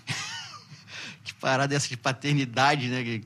que 1.24 1.32
parada 1.34 1.74
essa 1.74 1.88
de 1.88 1.96
paternidade, 1.96 2.88
né? 2.88 3.22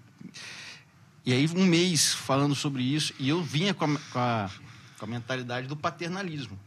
E 1.24 1.32
aí, 1.32 1.48
um 1.54 1.64
mês 1.64 2.14
falando 2.14 2.54
sobre 2.54 2.82
isso, 2.82 3.12
e 3.18 3.28
eu 3.28 3.42
vinha 3.42 3.74
com 3.74 3.84
a, 3.84 3.98
com 4.12 4.18
a, 4.18 4.50
com 4.98 5.04
a 5.04 5.08
mentalidade 5.08 5.66
do 5.66 5.76
paternalismo. 5.76 6.58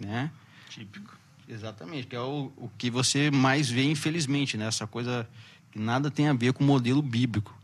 Né? 0.00 0.30
Típico. 0.68 1.16
Exatamente, 1.48 2.06
que 2.06 2.16
é 2.16 2.20
o, 2.20 2.50
o 2.56 2.70
que 2.76 2.90
você 2.90 3.30
mais 3.30 3.70
vê, 3.70 3.84
infelizmente, 3.84 4.56
né? 4.56 4.66
Essa 4.66 4.86
coisa 4.86 5.28
que 5.70 5.78
nada 5.78 6.10
tem 6.10 6.28
a 6.28 6.32
ver 6.32 6.52
com 6.52 6.64
o 6.64 6.66
modelo 6.66 7.02
bíblico. 7.02 7.54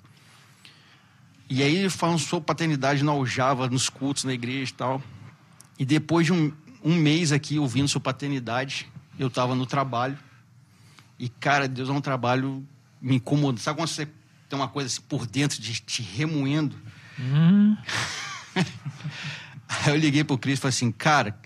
E 1.48 1.62
aí, 1.62 1.88
falando 1.88 2.18
sobre 2.18 2.46
paternidade 2.46 3.02
na 3.02 3.10
aljava, 3.10 3.68
nos 3.68 3.88
cultos, 3.88 4.24
na 4.24 4.32
igreja 4.32 4.70
e 4.70 4.74
tal. 4.74 5.02
E 5.78 5.84
depois 5.84 6.26
de 6.26 6.32
um, 6.32 6.52
um 6.84 6.94
mês 6.94 7.32
aqui 7.32 7.58
ouvindo 7.58 7.88
sobre 7.88 8.04
paternidade, 8.04 8.86
eu 9.18 9.28
estava 9.28 9.54
no 9.54 9.66
trabalho. 9.66 10.16
E, 11.18 11.28
cara, 11.28 11.66
Deus 11.66 11.88
é 11.88 11.92
um 11.92 12.00
trabalho 12.00 12.64
me 13.00 13.16
incomoda. 13.16 13.58
Sabe 13.58 13.78
quando 13.78 13.88
você 13.88 14.06
tem 14.50 14.58
uma 14.58 14.68
coisa 14.68 14.88
assim 14.88 15.00
por 15.02 15.26
dentro 15.26 15.62
de 15.62 15.80
te 15.80 16.02
remoendo? 16.02 16.76
Hum, 17.18 17.76
Aí 19.68 19.92
eu 19.92 19.96
liguei 19.96 20.24
pro 20.24 20.36
Cris 20.36 20.58
e 20.58 20.60
falei 20.60 20.70
assim, 20.70 20.90
cara, 20.90 21.38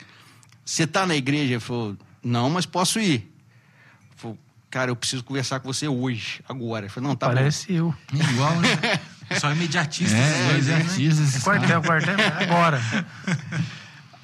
você 0.64 0.86
tá 0.86 1.06
na 1.06 1.14
igreja? 1.14 1.52
Ele 1.52 1.60
falou, 1.60 1.94
não, 2.22 2.48
mas 2.48 2.64
posso 2.64 2.98
ir. 2.98 3.12
Ele 3.20 4.16
falou, 4.16 4.39
cara, 4.70 4.90
eu 4.90 4.97
preciso 4.97 5.22
conversar 5.22 5.60
com 5.60 5.70
você 5.70 5.86
hoje, 5.86 6.43
agora. 6.48 6.86
Eu 6.86 6.90
falei, 6.90 7.09
não, 7.09 7.14
tá 7.14 7.26
parece 7.26 7.74
eu. 7.74 7.94
Igual, 8.10 8.59
né? 8.60 8.68
Só 9.39 9.52
imediatista. 9.52 10.16
é, 10.16 10.52
dois 10.52 10.66
né? 10.66 10.76
artistas, 10.76 11.28
esses 11.28 11.43
Quartel, 11.43 11.82
quartel, 11.82 12.16
agora. 12.40 12.81
bom. 12.81 13.64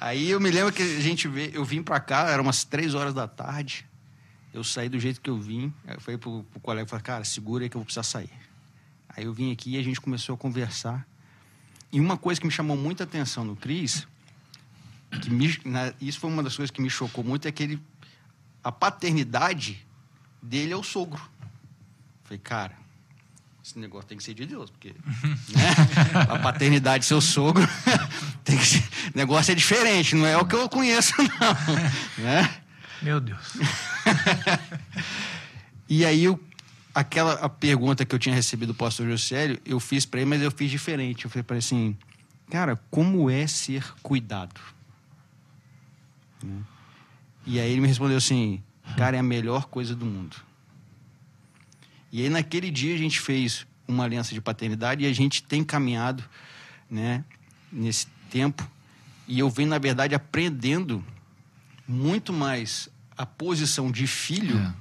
Aí 0.01 0.31
eu 0.31 0.39
me 0.39 0.49
lembro 0.49 0.73
que 0.73 0.81
a 0.81 0.99
gente 1.01 1.27
veio, 1.27 1.51
eu 1.53 1.63
vim 1.63 1.83
pra 1.83 1.99
cá, 1.99 2.27
eram 2.29 2.41
umas 2.41 2.63
três 2.63 2.95
horas 2.95 3.13
da 3.13 3.27
tarde. 3.27 3.85
Eu 4.51 4.63
saí 4.63 4.89
do 4.89 4.99
jeito 4.99 5.21
que 5.21 5.29
eu 5.29 5.39
vim. 5.39 5.71
Aí 5.85 5.93
eu 5.95 6.01
falei 6.01 6.17
pro, 6.17 6.43
pro 6.49 6.59
colega, 6.59 6.87
falei, 6.87 7.03
cara, 7.03 7.23
segura 7.23 7.63
aí 7.63 7.69
que 7.69 7.77
eu 7.77 7.79
vou 7.79 7.85
precisar 7.85 8.03
sair. 8.03 8.40
Aí 9.21 9.27
eu 9.27 9.33
vim 9.33 9.51
aqui 9.51 9.75
e 9.75 9.77
a 9.77 9.83
gente 9.83 10.01
começou 10.01 10.33
a 10.33 10.37
conversar. 10.37 11.05
E 11.91 11.99
uma 11.99 12.17
coisa 12.17 12.41
que 12.41 12.47
me 12.47 12.51
chamou 12.51 12.75
muita 12.75 13.03
atenção 13.03 13.45
no 13.45 13.55
Cris, 13.55 14.07
que 15.21 15.29
me- 15.29 15.59
na- 15.63 15.93
isso 16.01 16.19
foi 16.19 16.31
uma 16.31 16.41
das 16.41 16.55
coisas 16.55 16.71
que 16.71 16.81
me 16.81 16.89
chocou 16.89 17.23
muito, 17.23 17.47
é 17.47 17.51
que 17.51 17.61
ele, 17.61 17.79
a 18.63 18.71
paternidade 18.71 19.85
dele 20.41 20.73
é 20.73 20.75
o 20.75 20.81
sogro. 20.81 21.21
Falei, 22.23 22.39
cara, 22.39 22.75
esse 23.63 23.77
negócio 23.77 24.07
tem 24.09 24.17
que 24.17 24.23
ser 24.23 24.33
de 24.33 24.43
Deus, 24.47 24.71
porque 24.71 24.95
né? 25.53 25.69
a 26.27 26.39
paternidade 26.39 27.05
seu 27.05 27.21
sogro 27.21 27.67
tem 28.43 28.57
que 28.57 28.65
ser, 28.65 28.83
o 29.13 29.17
negócio 29.19 29.51
é 29.51 29.55
diferente, 29.55 30.15
não 30.15 30.25
é 30.25 30.35
o 30.35 30.47
que 30.47 30.55
eu 30.55 30.67
conheço, 30.67 31.13
não. 31.19 32.23
Né? 32.23 32.61
Meu 33.03 33.19
Deus. 33.21 33.53
E 35.93 36.05
aí, 36.05 36.23
eu, 36.23 36.39
aquela 36.93 37.33
a 37.33 37.49
pergunta 37.49 38.05
que 38.05 38.13
eu 38.13 38.19
tinha 38.19 38.35
recebido 38.35 38.73
do 38.73 38.77
pastor 38.77 39.07
Josélio, 39.07 39.59
eu 39.65 39.79
fiz 39.79 40.05
para 40.05 40.21
ele, 40.21 40.29
mas 40.29 40.41
eu 40.41 40.51
fiz 40.51 40.69
diferente. 40.69 41.25
Eu 41.25 41.31
falei 41.31 41.43
para 41.43 41.55
ele 41.55 41.63
assim, 41.63 41.97
cara, 42.49 42.79
como 42.89 43.29
é 43.29 43.47
ser 43.47 43.83
cuidado? 44.01 44.59
E 47.45 47.59
aí 47.59 47.71
ele 47.71 47.81
me 47.81 47.87
respondeu 47.87 48.17
assim, 48.17 48.61
cara, 48.97 49.15
é 49.15 49.19
a 49.19 49.23
melhor 49.23 49.65
coisa 49.65 49.95
do 49.95 50.05
mundo. 50.05 50.35
E 52.11 52.21
aí 52.21 52.29
naquele 52.29 52.69
dia 52.69 52.93
a 52.93 52.97
gente 52.97 53.19
fez 53.19 53.65
uma 53.87 54.03
aliança 54.03 54.33
de 54.33 54.41
paternidade 54.41 55.03
e 55.03 55.07
a 55.07 55.13
gente 55.13 55.43
tem 55.43 55.63
caminhado, 55.63 56.23
né, 56.89 57.23
nesse 57.71 58.07
tempo. 58.29 58.69
E 59.27 59.39
eu 59.39 59.49
venho, 59.49 59.69
na 59.69 59.77
verdade, 59.77 60.13
aprendendo 60.13 61.03
muito 61.87 62.33
mais 62.33 62.89
a 63.17 63.25
posição 63.25 63.91
de 63.91 64.07
filho 64.07 64.57
É. 64.57 64.73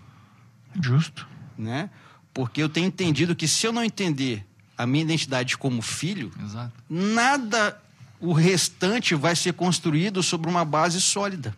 Justo. 0.80 1.26
né? 1.58 1.90
Porque 2.32 2.62
eu 2.62 2.68
tenho 2.68 2.86
entendido 2.86 3.34
que 3.34 3.48
se 3.48 3.66
eu 3.66 3.72
não 3.72 3.84
entender 3.84 4.46
a 4.76 4.86
minha 4.86 5.04
identidade 5.04 5.58
como 5.58 5.82
filho, 5.82 6.32
Exato. 6.42 6.72
nada 6.88 7.80
o 8.20 8.32
restante 8.32 9.14
vai 9.14 9.34
ser 9.34 9.54
construído 9.54 10.22
sobre 10.22 10.48
uma 10.48 10.64
base 10.64 11.00
sólida. 11.00 11.56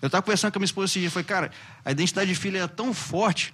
Eu 0.00 0.06
estava 0.06 0.22
conversando 0.22 0.52
com 0.52 0.58
a 0.58 0.60
minha 0.60 0.66
esposa 0.66 0.92
esse 0.92 1.00
dia, 1.00 1.10
falei, 1.10 1.24
cara, 1.24 1.50
a 1.84 1.90
identidade 1.90 2.32
de 2.32 2.38
filho 2.38 2.56
é 2.56 2.66
tão 2.66 2.94
forte 2.94 3.52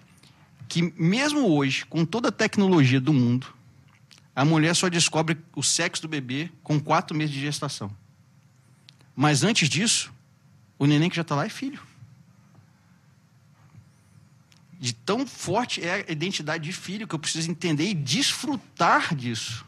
que 0.68 0.92
mesmo 0.96 1.48
hoje, 1.48 1.84
com 1.86 2.04
toda 2.04 2.28
a 2.28 2.32
tecnologia 2.32 3.00
do 3.00 3.12
mundo, 3.12 3.46
a 4.34 4.44
mulher 4.44 4.74
só 4.74 4.88
descobre 4.88 5.38
o 5.54 5.62
sexo 5.62 6.02
do 6.02 6.08
bebê 6.08 6.50
com 6.62 6.78
quatro 6.78 7.16
meses 7.16 7.34
de 7.34 7.40
gestação. 7.40 7.90
Mas 9.14 9.42
antes 9.42 9.68
disso, 9.68 10.12
o 10.78 10.86
neném 10.86 11.08
que 11.08 11.16
já 11.16 11.22
está 11.22 11.34
lá 11.34 11.46
é 11.46 11.48
filho. 11.48 11.80
De 14.78 14.92
tão 14.92 15.26
forte 15.26 15.82
é 15.82 16.04
a 16.08 16.12
identidade 16.12 16.64
de 16.64 16.72
filho 16.72 17.06
que 17.08 17.14
eu 17.14 17.18
preciso 17.18 17.50
entender 17.50 17.88
e 17.88 17.94
desfrutar 17.94 19.14
disso. 19.14 19.64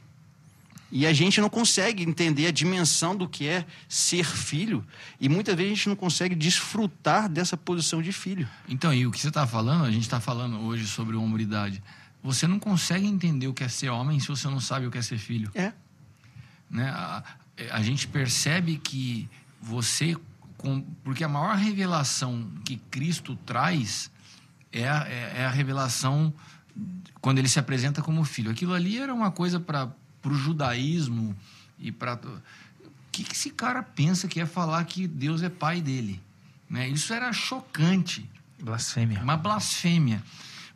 E 0.90 1.06
a 1.06 1.12
gente 1.12 1.38
não 1.40 1.50
consegue 1.50 2.02
entender 2.02 2.46
a 2.46 2.50
dimensão 2.50 3.14
do 3.14 3.28
que 3.28 3.46
é 3.46 3.66
ser 3.88 4.24
filho. 4.24 4.84
E 5.20 5.28
muitas 5.28 5.54
vezes 5.54 5.72
a 5.72 5.74
gente 5.74 5.88
não 5.90 5.96
consegue 5.96 6.34
desfrutar 6.34 7.28
dessa 7.28 7.56
posição 7.58 8.00
de 8.00 8.10
filho. 8.12 8.48
Então, 8.66 8.92
e 8.92 9.06
o 9.06 9.10
que 9.10 9.20
você 9.20 9.28
está 9.28 9.46
falando, 9.46 9.84
a 9.84 9.90
gente 9.90 10.02
está 10.02 10.18
falando 10.20 10.58
hoje 10.60 10.86
sobre 10.86 11.14
hombridade. 11.14 11.82
Você 12.22 12.46
não 12.46 12.58
consegue 12.58 13.06
entender 13.06 13.46
o 13.48 13.54
que 13.54 13.62
é 13.64 13.68
ser 13.68 13.90
homem 13.90 14.18
se 14.18 14.28
você 14.28 14.48
não 14.48 14.60
sabe 14.60 14.86
o 14.86 14.90
que 14.90 14.96
é 14.98 15.02
ser 15.02 15.18
filho. 15.18 15.50
É. 15.54 15.72
né? 16.70 16.88
A, 16.88 17.22
a 17.70 17.82
gente 17.82 18.06
percebe 18.08 18.78
que 18.78 19.28
você, 19.60 20.16
com- 20.56 20.80
porque 21.04 21.22
a 21.22 21.28
maior 21.28 21.56
revelação 21.56 22.50
que 22.64 22.76
Cristo 22.90 23.36
traz 23.44 24.10
é 24.72 24.88
a, 24.88 25.06
é- 25.08 25.32
é 25.38 25.46
a 25.46 25.50
revelação 25.50 26.32
quando 27.20 27.38
ele 27.38 27.48
se 27.48 27.58
apresenta 27.58 28.00
como 28.02 28.24
filho. 28.24 28.50
Aquilo 28.50 28.72
ali 28.74 28.98
era 28.98 29.12
uma 29.12 29.30
coisa 29.30 29.58
para 29.58 29.90
o 30.24 30.34
judaísmo 30.34 31.36
e 31.78 31.90
para 31.90 32.14
o 32.14 32.42
que, 33.10 33.24
que 33.24 33.32
esse 33.34 33.50
cara 33.50 33.82
pensa 33.82 34.28
que 34.28 34.40
é 34.40 34.46
falar 34.46 34.84
que 34.84 35.06
Deus 35.08 35.42
é 35.42 35.48
pai 35.48 35.80
dele, 35.80 36.20
né? 36.70 36.88
Isso 36.88 37.12
era 37.12 37.32
chocante 37.32 38.28
Blasfêmia. 38.62 39.20
uma 39.20 39.36
blasfêmia. 39.36 40.22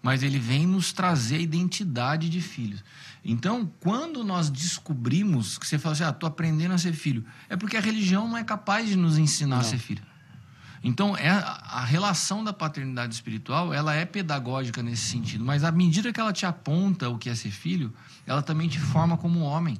Mas 0.02 0.24
ele 0.24 0.40
vem 0.40 0.66
nos 0.66 0.93
trazer 0.93 1.36
a 1.36 1.40
identidade 1.40 2.28
de 2.28 2.40
filhos. 2.40 2.82
Então, 3.24 3.70
quando 3.78 4.24
nós 4.24 4.51
descobrimos 4.51 5.56
que 5.59 5.64
você 5.64 5.78
fala 5.78 5.93
assim, 5.93 6.02
ah, 6.02 6.12
tô 6.12 6.27
aprendendo 6.27 6.74
a 6.74 6.78
ser 6.78 6.93
filho, 6.93 7.24
é 7.48 7.56
porque 7.56 7.77
a 7.77 7.81
religião 7.81 8.27
não 8.27 8.36
é 8.36 8.43
capaz 8.43 8.89
de 8.89 8.97
nos 8.97 9.16
ensinar 9.16 9.56
a 9.56 9.62
Não. 9.62 9.64
ser 9.64 9.78
filho. 9.78 10.02
Então, 10.84 11.16
é, 11.16 11.28
a 11.30 11.84
relação 11.84 12.42
da 12.42 12.52
paternidade 12.52 13.14
espiritual, 13.14 13.72
ela 13.72 13.94
é 13.94 14.04
pedagógica 14.04 14.82
nesse 14.82 15.02
sentido, 15.02 15.44
mas 15.44 15.62
à 15.62 15.70
medida 15.70 16.12
que 16.12 16.18
ela 16.18 16.32
te 16.32 16.44
aponta 16.44 17.09
o 17.09 17.16
que 17.16 17.30
é 17.30 17.34
ser 17.34 17.52
filho, 17.52 17.92
ela 18.26 18.42
também 18.42 18.68
te 18.68 18.80
forma 18.80 19.16
como 19.16 19.40
homem. 19.40 19.78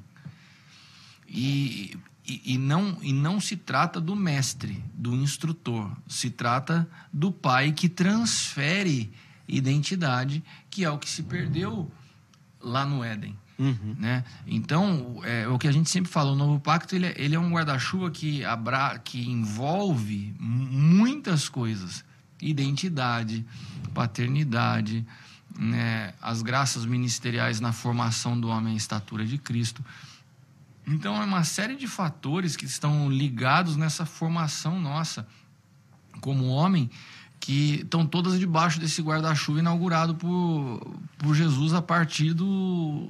E, 1.27 1.97
e, 2.25 2.53
e, 2.53 2.57
não, 2.57 2.97
e 3.01 3.11
não 3.11 3.41
se 3.41 3.57
trata 3.57 3.99
do 3.99 4.15
mestre, 4.15 4.81
do 4.93 5.13
instrutor, 5.13 5.91
se 6.07 6.29
trata 6.29 6.87
do 7.11 7.31
pai 7.31 7.73
que 7.73 7.89
transfere 7.89 9.11
identidade, 9.45 10.41
que 10.69 10.85
é 10.85 10.89
o 10.89 10.97
que 10.97 11.09
se 11.09 11.23
perdeu 11.23 11.91
lá 12.61 12.85
no 12.85 13.03
Éden. 13.03 13.37
Uhum. 13.57 13.95
Né? 13.99 14.23
Então, 14.47 15.21
é, 15.23 15.47
o 15.47 15.57
que 15.59 15.67
a 15.67 15.71
gente 15.71 15.89
sempre 15.89 16.11
fala, 16.11 16.31
o 16.31 16.35
novo 16.35 16.59
pacto 16.59 16.95
ele 16.95 17.05
é, 17.07 17.13
ele 17.17 17.35
é 17.35 17.39
um 17.39 17.51
guarda-chuva 17.51 18.09
que, 18.09 18.43
abra, 18.43 18.97
que 18.99 19.29
envolve 19.29 20.35
muitas 20.39 21.47
coisas: 21.47 22.03
identidade, 22.41 23.45
paternidade, 23.93 25.05
né? 25.57 26.13
as 26.21 26.41
graças 26.41 26.85
ministeriais 26.85 27.59
na 27.59 27.71
formação 27.71 28.39
do 28.39 28.49
homem 28.49 28.73
à 28.73 28.77
estatura 28.77 29.25
de 29.25 29.37
Cristo. 29.37 29.83
Então, 30.85 31.21
é 31.21 31.25
uma 31.25 31.43
série 31.43 31.75
de 31.75 31.87
fatores 31.87 32.57
que 32.57 32.65
estão 32.65 33.09
ligados 33.09 33.77
nessa 33.77 34.05
formação 34.05 34.79
nossa 34.79 35.25
como 36.19 36.47
homem 36.47 36.89
que 37.39 37.81
estão 37.81 38.05
todas 38.05 38.39
debaixo 38.39 38.79
desse 38.79 39.01
guarda-chuva 39.01 39.59
inaugurado 39.59 40.15
por, 40.15 40.79
por 41.17 41.35
Jesus 41.35 41.73
a 41.73 41.81
partir 41.81 42.33
do, 42.33 43.09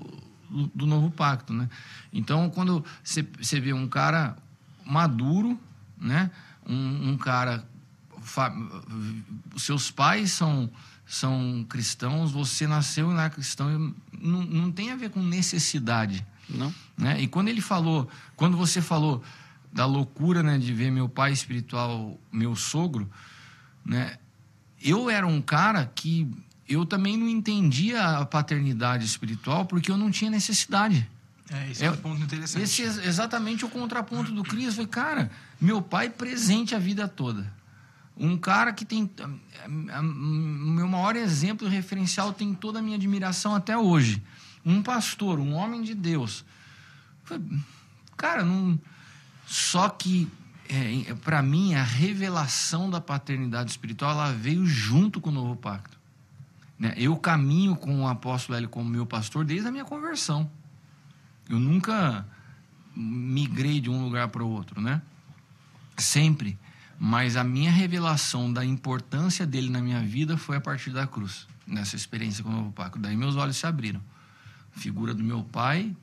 do, 0.54 0.72
do 0.74 0.86
novo 0.86 1.10
pacto, 1.10 1.52
né? 1.54 1.68
Então, 2.12 2.50
quando 2.50 2.86
você 3.04 3.60
vê 3.60 3.74
um 3.74 3.88
cara 3.88 4.38
maduro, 4.86 5.60
né? 5.98 6.30
Um, 6.68 7.10
um 7.12 7.18
cara... 7.18 7.68
Seus 9.58 9.92
pais 9.92 10.32
são, 10.32 10.70
são 11.06 11.66
cristãos, 11.68 12.32
você 12.32 12.66
nasceu 12.66 13.10
não 13.10 13.20
é 13.20 13.30
cristão, 13.30 13.94
não, 14.18 14.44
não 14.44 14.72
tem 14.72 14.92
a 14.92 14.96
ver 14.96 15.10
com 15.10 15.22
necessidade. 15.22 16.26
Não. 16.50 16.74
Né? 16.98 17.22
E 17.22 17.28
quando 17.28 17.50
ele 17.50 17.60
falou, 17.60 18.10
quando 18.36 18.56
você 18.56 18.82
falou 18.82 19.22
da 19.74 19.86
loucura 19.86 20.44
né, 20.44 20.58
de 20.58 20.74
ver 20.74 20.92
meu 20.92 21.10
pai 21.10 21.34
espiritual, 21.34 22.20
meu 22.32 22.56
sogro, 22.56 23.10
né? 23.84 24.18
Eu 24.82 25.10
era 25.10 25.26
um 25.26 25.42
cara 25.42 25.92
que 25.96 26.30
eu 26.68 26.86
também 26.86 27.18
não 27.18 27.28
entendia 27.28 28.20
a 28.20 28.26
paternidade 28.26 29.06
espiritual 29.06 29.66
porque 29.66 29.92
eu 29.92 29.98
não 29.98 30.10
tinha 30.10 30.32
necessidade. 30.32 31.08
É, 31.52 31.72
esse 31.72 31.84
é, 31.84 31.88
é 31.88 31.92
um 31.92 31.98
ponto 31.98 32.22
interessante. 32.22 32.64
Esse 32.64 32.84
é 32.84 33.08
exatamente 33.08 33.66
o 33.66 33.70
contraponto 33.70 34.32
do 34.32 34.44
Cristo. 34.44 34.76
Foi, 34.78 34.88
cara, 34.88 35.30
meu 35.60 35.82
pai 35.82 36.10
presente 36.10 36.74
a 36.74 36.80
vida 36.80 37.08
toda. 37.08 37.52
Um 38.16 38.38
cara 38.38 38.72
que 38.72 38.86
tem. 38.86 39.10
O 39.68 39.70
meu 39.70 40.88
maior 40.88 41.16
exemplo 41.16 41.68
referencial 41.68 42.32
tem 42.32 42.54
toda 42.54 42.80
a 42.80 42.82
minha 42.82 42.96
admiração 42.96 43.56
até 43.56 43.78
hoje. 43.78 44.22
Um 44.66 44.82
pastor, 44.82 45.40
um 45.40 45.54
homem 45.54 45.82
de 45.82 45.94
Deus. 45.94 46.46
Foi, 47.24 47.42
cara, 48.16 48.44
não. 48.44 48.80
Só 49.46 49.90
que, 49.90 50.30
é, 50.70 51.14
para 51.16 51.42
mim, 51.42 51.76
a 51.76 51.84
revelação 51.84 52.90
da 52.90 53.02
paternidade 53.02 53.72
espiritual 53.72 54.12
ela 54.12 54.32
veio 54.32 54.66
junto 54.66 55.20
com 55.20 55.30
o 55.30 55.34
novo 55.34 55.56
pacto. 55.56 55.93
Né? 56.84 56.94
Eu 56.98 57.16
caminho 57.16 57.78
com 57.78 58.02
o 58.02 58.08
apóstolo 58.10 58.58
Hélio 58.58 58.68
como 58.68 58.90
meu 58.90 59.06
pastor 59.06 59.46
desde 59.46 59.70
a 59.70 59.72
minha 59.72 59.86
conversão. 59.86 60.52
Eu 61.50 61.58
nunca 61.58 62.28
migrei 62.94 63.80
de 63.80 63.90
um 63.90 64.04
lugar 64.04 64.28
para 64.28 64.44
o 64.44 64.50
outro, 64.50 64.82
né? 64.82 65.02
Sempre. 65.98 66.60
Mas 67.00 67.38
a 67.38 67.44
minha 67.44 67.72
revelação 67.72 68.52
da 68.52 68.66
importância 68.66 69.46
dele 69.46 69.70
na 69.70 69.82
minha 69.82 70.02
vida 70.02 70.36
foi 70.36 70.58
a 70.58 70.62
partir 70.62 70.90
da 70.90 71.08
cruz, 71.08 71.48
nessa 71.66 71.96
experiência 71.96 72.44
com 72.44 72.50
o 72.50 72.54
novo 72.54 72.74
pacto. 72.74 73.00
Daí 73.00 73.16
meus 73.16 73.38
olhos 73.38 73.56
se 73.56 73.66
abriram. 73.66 74.02
A 74.76 74.80
figura 74.80 75.14
do 75.14 75.24
meu 75.24 75.42
pai 75.42 75.96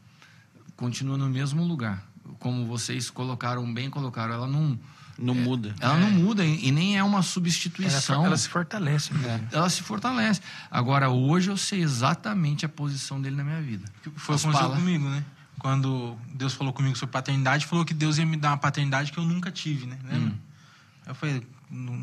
continua 0.77 1.19
no 1.19 1.29
mesmo 1.29 1.63
lugar. 1.63 2.03
Como 2.39 2.65
vocês 2.65 3.11
colocaram 3.11 3.71
bem, 3.71 3.91
colocaram, 3.91 4.33
ela 4.33 4.47
não 4.47 4.81
não 5.21 5.35
é, 5.35 5.39
muda. 5.39 5.75
Ela 5.79 5.97
é. 5.97 6.01
não 6.01 6.11
muda 6.11 6.45
e 6.45 6.73
nem 6.73 6.97
é 6.97 7.05
uma 7.05 7.23
substituição. 7.23 8.17
Ela, 8.17 8.27
ela 8.29 8.37
se 8.37 8.49
fortalece. 8.49 9.13
Né? 9.13 9.49
Ela 9.53 9.69
se 9.69 9.83
fortalece. 9.83 10.41
Agora, 10.71 11.11
hoje 11.11 11.51
eu 11.51 11.57
sei 11.57 11.83
exatamente 11.83 12.65
a 12.65 12.69
posição 12.69 13.21
dele 13.21 13.37
na 13.37 13.45
minha 13.45 13.61
vida. 13.61 13.85
Foi 14.17 14.35
o 14.35 14.39
que 14.39 14.47
aconteceu 14.47 14.71
comigo, 14.71 15.09
né? 15.09 15.25
Quando 15.59 16.17
Deus 16.35 16.55
falou 16.55 16.73
comigo 16.73 16.97
sobre 16.97 17.13
paternidade, 17.13 17.67
falou 17.67 17.85
que 17.85 17.93
Deus 17.93 18.17
ia 18.17 18.25
me 18.25 18.37
dar 18.37 18.49
uma 18.49 18.57
paternidade 18.57 19.13
que 19.13 19.19
eu 19.19 19.25
nunca 19.25 19.51
tive, 19.51 19.87
né? 19.87 19.99
Hum. 20.11 20.33
Eu 21.07 21.15
falei, 21.15 21.47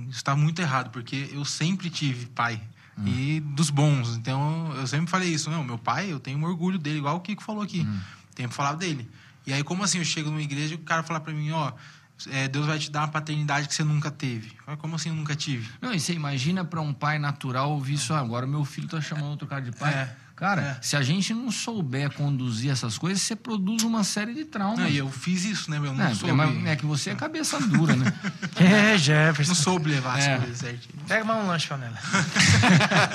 isso 0.07 0.17
está 0.17 0.35
muito 0.35 0.61
errado, 0.61 0.91
porque 0.91 1.29
eu 1.33 1.43
sempre 1.43 1.89
tive 1.89 2.27
pai. 2.27 2.61
Hum. 2.95 3.07
E 3.07 3.39
dos 3.39 3.71
bons. 3.71 4.15
Então, 4.15 4.71
eu 4.75 4.85
sempre 4.85 5.09
falei 5.09 5.29
isso. 5.29 5.49
Não, 5.49 5.63
meu 5.63 5.77
pai, 5.77 6.11
eu 6.11 6.19
tenho 6.19 6.37
um 6.37 6.43
orgulho 6.43 6.77
dele, 6.77 6.99
igual 6.99 7.15
o 7.15 7.19
Kiko 7.19 7.41
falou 7.41 7.63
aqui. 7.63 7.81
Hum. 7.81 7.99
Tempo 8.35 8.53
falava 8.53 8.77
dele. 8.77 9.09
E 9.45 9.53
aí, 9.53 9.63
como 9.63 9.83
assim, 9.83 9.97
eu 9.97 10.05
chego 10.05 10.29
numa 10.29 10.41
igreja 10.41 10.73
e 10.73 10.75
o 10.75 10.79
cara 10.79 11.01
fala 11.01 11.19
para 11.19 11.33
mim, 11.33 11.49
ó... 11.51 11.69
Oh, 11.69 11.96
é, 12.31 12.47
Deus 12.47 12.65
vai 12.65 12.79
te 12.79 12.89
dar 12.89 13.01
uma 13.01 13.07
paternidade 13.09 13.67
que 13.67 13.75
você 13.75 13.83
nunca 13.83 14.09
teve. 14.09 14.51
Como 14.79 14.95
assim 14.95 15.09
eu 15.09 15.15
nunca 15.15 15.35
tive? 15.35 15.69
Não, 15.79 15.93
e 15.93 15.99
você 15.99 16.13
imagina 16.13 16.65
para 16.65 16.81
um 16.81 16.93
pai 16.93 17.19
natural 17.19 17.71
ouvir 17.71 17.93
isso 17.93 18.13
ah, 18.13 18.19
agora, 18.19 18.47
meu 18.47 18.65
filho 18.65 18.85
está 18.85 18.99
chamando 18.99 19.31
outro 19.31 19.47
cara 19.47 19.61
de 19.61 19.71
pai. 19.71 19.93
É. 19.93 20.27
Cara, 20.35 20.61
é. 20.61 20.77
se 20.83 20.95
a 20.95 21.01
gente 21.01 21.33
não 21.33 21.49
souber 21.49 22.11
conduzir 22.11 22.71
essas 22.71 22.95
coisas, 22.95 23.23
você 23.23 23.35
produz 23.35 23.81
uma 23.81 24.03
série 24.03 24.35
de 24.35 24.45
traumas. 24.45 24.77
Não, 24.77 24.87
e 24.87 24.95
eu 24.95 25.09
fiz 25.09 25.43
isso, 25.43 25.71
né, 25.71 25.79
meu? 25.79 25.95
Não 25.95 26.05
é, 26.05 26.13
soube... 26.13 26.67
é, 26.67 26.75
que 26.75 26.85
você 26.85 27.09
é 27.09 27.15
cabeça 27.15 27.59
dura, 27.59 27.95
né? 27.95 28.13
é, 28.55 28.95
Jefferson. 28.99 29.53
Não 29.53 29.55
soube 29.55 29.89
levar 29.89 30.19
as 30.19 30.27
é. 30.27 30.37
coisas 30.37 30.57
certinho. 30.59 30.93
Pega 31.07 31.25
mais 31.25 31.43
um 31.43 31.47
lanche, 31.47 31.67
Panela. 31.67 31.97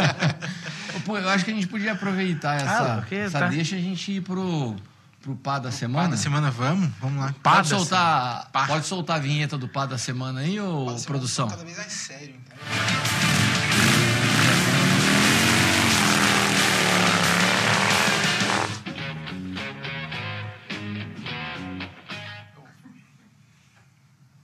Pô, 1.07 1.16
eu 1.16 1.29
acho 1.29 1.45
que 1.45 1.53
a 1.53 1.55
gente 1.55 1.69
podia 1.69 1.93
aproveitar 1.93 2.57
essa, 2.57 3.05
ah, 3.09 3.15
essa 3.15 3.39
tá... 3.39 3.49
deixa 3.49 3.77
a 3.77 3.81
gente 3.81 4.12
ir 4.12 4.23
pro 4.23 4.77
pro 5.23 5.36
pá 5.36 5.61
da 5.61 5.70
semana? 5.70 6.09
Pá 6.09 6.11
da 6.11 6.16
semana, 6.16 6.51
vamos? 6.51 6.90
Vamos 7.01 7.20
lá. 7.20 7.35
Pá 7.43 7.57
pode, 7.57 7.69
soltar, 7.69 8.51
pá. 8.51 8.66
pode 8.66 8.86
soltar 8.86 9.16
a 9.16 9.20
vinheta 9.20 9.57
do 9.57 9.69
pá 9.69 9.86
da 9.86 9.97
semana 9.97 10.40
aí, 10.40 10.59
ou 10.59 11.01
produção? 11.03 11.49
Cada 11.49 11.65
vez 11.65 11.77
mais 11.77 11.93
sério, 11.93 12.35
então. 12.44 12.59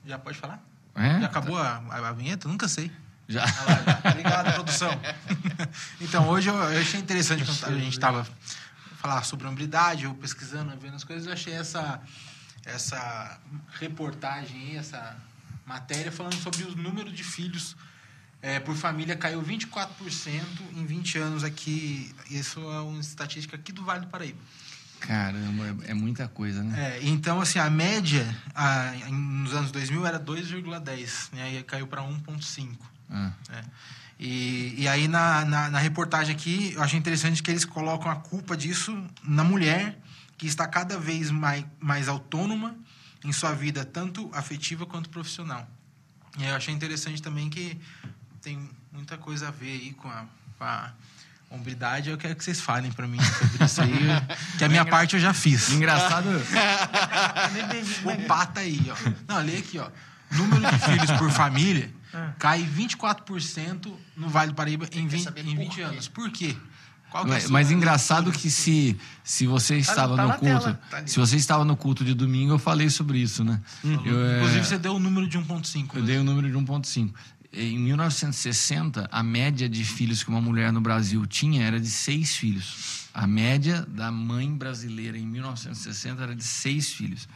Já 0.07 0.19
pode 0.19 0.39
falar? 0.39 0.63
É? 0.95 1.21
Já 1.21 1.27
acabou 1.27 1.59
a, 1.59 1.83
a, 1.91 2.09
a 2.09 2.13
vinheta? 2.13 2.49
Nunca 2.49 2.67
sei. 2.67 2.91
Já. 3.29 3.45
Obrigado, 4.11 4.55
produção. 4.55 4.91
então, 6.01 6.29
hoje 6.29 6.49
eu, 6.49 6.55
eu 6.55 6.81
achei 6.81 6.99
interessante 6.99 7.45
quando 7.45 7.77
a 7.77 7.81
gente 7.81 7.93
estava 7.93 8.27
falar 8.99 9.23
sobre 9.25 9.47
hombridade, 9.47 10.05
eu 10.05 10.15
pesquisando, 10.15 10.77
vendo 10.77 10.97
as 10.97 11.05
coisas, 11.05 11.27
eu 11.27 11.33
achei 11.33 11.55
essa, 11.55 12.01
essa 12.65 13.41
reportagem 13.79 14.77
essa 14.77 15.17
matéria 15.65 16.11
falando 16.11 16.35
sobre 16.35 16.65
o 16.65 16.77
número 16.77 17.13
de 17.13 17.23
filhos 17.23 17.77
é, 18.41 18.61
por 18.61 18.77
família 18.77 19.17
caiu 19.17 19.43
24% 19.43 20.43
em 20.77 20.87
20 20.87 21.19
anos 21.19 21.45
aqui. 21.45 22.15
Isso 22.31 22.61
é 22.61 22.81
uma 22.81 23.01
estatística 23.01 23.57
aqui 23.57 23.73
do 23.73 23.85
Vale 23.85 24.03
do 24.03 24.07
Paraíba. 24.07 24.39
Caramba, 25.01 25.85
é 25.87 25.95
muita 25.95 26.27
coisa, 26.29 26.63
né? 26.63 26.97
É, 26.97 27.01
então, 27.03 27.41
assim, 27.41 27.59
a 27.59 27.71
média 27.71 28.27
a, 28.55 28.93
nos 29.11 29.55
anos 29.55 29.71
2000 29.71 30.07
era 30.07 30.19
2,10, 30.19 31.33
né? 31.33 31.55
E 31.55 31.63
caiu 31.63 31.87
para 31.87 32.03
1,5. 32.03 32.77
Ah. 33.11 33.33
É. 33.51 33.65
E, 34.19 34.75
e 34.77 34.89
aí, 34.89 35.07
na, 35.07 35.45
na, 35.45 35.71
na, 35.71 35.79
reportagem 35.79 36.35
aqui, 36.35 36.73
eu 36.75 36.83
achei 36.83 36.99
interessante 36.99 37.41
que 37.41 37.51
eles 37.51 37.65
colocam 37.65 38.11
a 38.11 38.17
culpa 38.17 38.57
disso 38.57 39.07
na 39.23 39.45
mulher, 39.45 39.97
que 40.37 40.47
está 40.47 40.67
cada 40.67 40.99
vez 40.99 41.31
mais, 41.31 41.65
mais 41.79 42.09
autônoma 42.09 42.75
em 43.25 43.33
sua 43.33 43.53
vida, 43.53 43.85
tanto 43.85 44.29
afetiva 44.35 44.85
quanto 44.85 45.09
profissional. 45.09 45.69
E 46.37 46.45
eu 46.45 46.57
achei 46.57 46.75
interessante 46.75 47.23
também 47.23 47.49
que 47.49 47.79
tem 48.43 48.69
muita 48.93 49.17
coisa 49.17 49.49
a 49.49 49.51
ver 49.53 49.73
aí 49.73 49.93
com 49.93 50.09
a, 50.09 50.25
com 50.59 50.65
a 50.65 50.93
hombridade. 51.49 52.11
Eu 52.11 52.19
quero 52.19 52.35
que 52.35 52.43
vocês 52.43 52.61
falem 52.61 52.91
para 52.91 53.07
mim 53.07 53.21
sobre 53.21 53.65
isso 53.65 53.81
aí, 53.81 53.99
que 54.59 54.65
a 54.65 54.69
minha 54.69 54.85
parte 54.85 55.15
eu 55.15 55.21
já 55.21 55.33
fiz. 55.33 55.71
Engraçado. 55.71 56.29
o 58.05 58.27
pata 58.27 58.61
aí, 58.61 58.81
ó. 58.91 59.13
Não, 59.33 59.43
lê 59.45 59.59
aqui, 59.59 59.79
ó. 59.79 59.89
Número 60.33 60.61
de 60.71 60.79
filhos 60.81 61.11
por 61.13 61.31
família 61.31 61.98
ah. 62.13 62.33
cai 62.39 62.63
24% 62.63 63.93
no 64.17 64.29
Vale 64.29 64.53
do 64.53 64.55
Paraíba 64.55 64.89
em 64.93 65.07
20, 65.07 65.29
em 65.37 65.57
20 65.57 65.81
anos. 65.83 66.09
Por 66.09 66.31
quê? 66.31 66.57
Qual 67.11 67.25
que 67.25 67.31
é 67.31 67.35
mas, 67.35 67.51
mas 67.51 67.71
engraçado 67.71 68.31
que 68.31 68.51
se, 68.51 68.99
se 69.25 69.47
você 69.47 69.75
tá 69.75 69.81
estava 69.81 70.17
tá, 70.17 70.27
tá 70.27 70.33
no 70.33 70.39
culto, 70.39 70.79
tá 70.91 71.07
se 71.07 71.19
você 71.19 71.37
estava 71.37 71.65
no 71.65 71.77
culto 71.77 72.05
de 72.05 72.15
domingo, 72.15 72.53
eu 72.53 72.59
falei 72.59 72.91
sobre 72.91 73.19
isso, 73.19 73.43
né? 73.43 73.61
Uhum. 73.83 74.07
Eu, 74.07 74.25
é... 74.25 74.37
Inclusive 74.37 74.67
você 74.67 74.79
deu 74.79 74.95
o 74.95 75.01
número 75.01 75.27
de 75.27 75.39
1.5. 75.39 75.95
Eu 75.95 76.01
né? 76.01 76.07
dei 76.07 76.19
o 76.19 76.25
número 76.25 76.49
de 76.49 76.55
1.5. 76.55 77.13
Em 77.51 77.79
1960, 77.79 79.09
a 79.11 79.23
média 79.23 79.69
de 79.69 79.83
filhos 79.83 80.23
que 80.23 80.29
uma 80.29 80.41
mulher 80.41 80.71
no 80.71 80.83
Brasil 80.83 81.25
tinha 81.25 81.65
era 81.65 81.81
de 81.81 81.89
seis 81.89 82.37
filhos. 82.37 83.09
A 83.15 83.27
média 83.27 83.87
da 83.89 84.13
mãe 84.13 84.55
brasileira 84.55 85.17
em 85.17 85.27
1960 85.27 86.23
era 86.23 86.37
de 86.37 86.45
seis 86.45 86.93
filhos. 86.93 87.27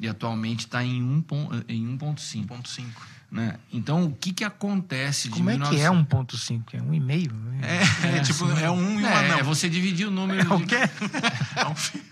e 0.00 0.08
atualmente 0.08 0.60
está 0.60 0.82
em 0.82 1.02
1,5. 1.02 2.92
1.5. 3.32 3.34
1.5. 3.34 3.36
Né? 3.36 3.54
Então, 3.72 4.04
o 4.04 4.12
que, 4.12 4.32
que 4.32 4.44
acontece 4.44 5.28
de 5.28 5.34
Como 5.34 5.50
é 5.50 5.54
que 5.54 5.58
1900? 5.60 6.50
é 6.50 6.54
1.5? 6.54 6.62
É 6.74 6.82
um 6.82 6.94
e-mail? 6.94 7.30
É, 7.62 8.16
é, 8.18 8.20
tipo, 8.20 8.50
é 8.58 8.70
um 8.70 8.98
e 9.00 9.04
um 9.04 9.06
É, 9.06 9.14
anão. 9.26 9.38
é 9.38 9.42
você 9.42 9.68
dividir 9.68 10.06
o 10.06 10.10
número. 10.10 10.50
É 10.50 10.54
o 10.54 10.58
de- 10.58 10.66
quê? 10.66 10.76
É 11.56 11.66
um 11.66 11.74
fi- 11.74 12.02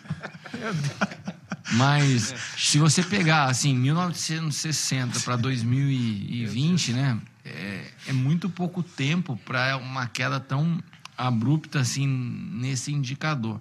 Mas 1.72 2.34
se 2.56 2.78
você 2.78 3.02
pegar 3.02 3.44
assim 3.46 3.74
1960 3.76 5.20
para 5.20 5.36
2020, 5.36 6.92
né, 6.92 7.18
é, 7.44 7.84
é 8.08 8.12
muito 8.12 8.48
pouco 8.48 8.82
tempo 8.82 9.36
para 9.44 9.76
uma 9.76 10.06
queda 10.06 10.38
tão 10.38 10.78
abrupta 11.16 11.80
assim 11.80 12.06
nesse 12.06 12.92
indicador. 12.92 13.60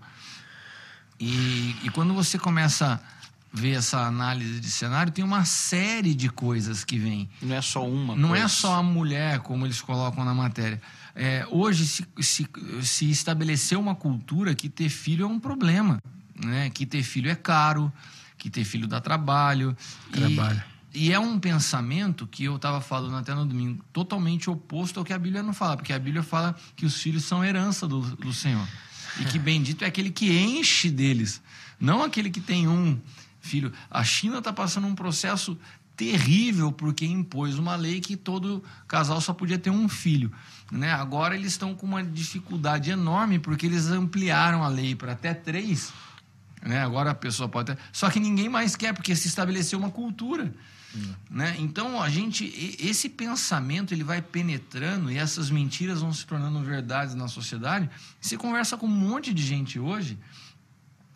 E, 1.20 1.76
e 1.84 1.90
quando 1.92 2.14
você 2.14 2.38
começa 2.38 3.02
ver 3.56 3.72
essa 3.72 4.00
análise 4.06 4.60
de 4.60 4.70
cenário, 4.70 5.12
tem 5.12 5.24
uma 5.24 5.46
série 5.46 6.14
de 6.14 6.30
coisas 6.30 6.84
que 6.84 6.98
vêm. 7.00 7.30
Não 7.42 7.56
é 7.56 7.62
só 7.62 7.88
uma 7.88 8.16
Não 8.16 8.30
coisa. 8.30 8.44
é 8.44 8.48
só 8.48 8.76
a 8.76 8.84
mulher, 8.84 9.40
como 9.40 9.66
eles 9.66 9.82
colocam 9.82 10.26
na 10.26 10.34
matéria. 10.34 10.82
É, 11.16 11.48
hoje 11.50 11.86
se, 11.88 12.06
se, 12.20 12.48
se 12.82 13.10
estabeleceu 13.10 13.80
uma 13.80 13.96
cultura 13.96 14.54
que 14.54 14.68
ter 14.68 14.90
filho 14.90 15.24
é 15.24 15.28
um 15.28 15.40
problema. 15.40 16.02
Né? 16.44 16.70
Que 16.70 16.86
ter 16.86 17.02
filho 17.02 17.32
é 17.32 17.36
caro, 17.36 17.92
que 18.38 18.50
ter 18.50 18.66
filho 18.66 18.88
dá 18.88 19.00
trabalho. 19.00 19.76
E- 20.10 20.12
Trabalho. 20.12 20.62
E, 20.94 21.12
é 21.12 21.20
um 21.20 21.38
pensamento 21.38 22.26
que 22.26 22.46
eu 22.46 22.56
estava 22.56 22.80
falando 22.80 23.18
até 23.18 23.34
no 23.36 23.46
domingo, 23.46 23.84
totalmente 23.92 24.50
oposto 24.50 24.98
ao 25.00 25.06
que 25.06 25.12
a 25.12 25.20
Bíblia 25.20 25.44
não 25.44 25.54
fala. 25.54 25.76
Porque 25.78 25.92
a 25.94 26.00
Bíblia 26.00 26.24
fala 26.24 26.56
que 26.76 26.86
os 26.86 27.02
filhos 27.02 27.24
são 27.26 27.44
herança 27.44 27.86
do, 27.88 28.00
do 28.16 28.32
Senhor. 28.34 28.66
E 29.20 29.26
que 29.26 29.38
bendito 29.40 29.84
é 29.84 29.88
aquele 29.88 30.10
que 30.10 30.30
enche 30.38 30.90
deles, 30.90 31.42
não 31.80 32.04
aquele 32.04 32.30
que 32.30 32.40
tem 32.42 32.68
um 32.68 33.00
filho. 33.46 33.72
A 33.90 34.04
China 34.04 34.40
está 34.40 34.52
passando 34.52 34.88
um 34.88 34.96
processo 34.96 35.58
terrível 35.96 36.72
porque 36.72 37.06
impôs 37.06 37.58
uma 37.58 37.76
lei 37.76 38.02
que 38.02 38.18
todo 38.18 38.64
casal 38.88 39.22
só 39.22 39.34
podia 39.34 39.58
ter 39.58 39.70
um 39.70 39.88
filho. 39.88 40.32
Né? 40.72 40.92
Agora 40.92 41.36
eles 41.36 41.52
estão 41.52 41.74
com 41.74 41.86
uma 41.86 42.04
dificuldade 42.04 42.92
enorme 42.92 43.40
porque 43.40 43.66
eles 43.66 43.88
ampliaram 43.88 44.64
a 44.64 44.68
lei 44.68 44.96
para 44.96 45.14
até 45.14 45.34
três. 45.34 45.94
Né? 46.62 46.82
Agora 46.82 47.12
a 47.12 47.16
pessoa 47.16 47.48
pode 47.48 47.74
ter. 47.74 47.82
Só 47.94 48.10
que 48.10 48.20
ninguém 48.20 48.50
mais 48.50 48.76
quer 48.76 48.94
porque 48.94 49.16
se 49.16 49.28
estabeleceu 49.28 49.80
uma 49.80 49.92
cultura. 49.92 50.54
Né? 51.30 51.56
Então 51.60 52.02
a 52.02 52.10
gente 52.10 52.46
esse 52.80 53.10
pensamento 53.10 53.94
ele 53.94 54.04
vai 54.04 54.22
penetrando 54.22 55.12
e 55.12 55.18
essas 55.18 55.50
mentiras 55.50 56.00
vão 56.00 56.14
se 56.14 56.26
tornando 56.26 56.62
verdades 56.62 57.16
na 57.16 57.28
sociedade. 57.28 57.90
Você 58.20 58.38
conversa 58.38 58.78
com 58.78 58.86
um 58.86 58.90
monte 58.90 59.34
de 59.34 59.44
gente 59.44 59.78
hoje, 59.78 60.18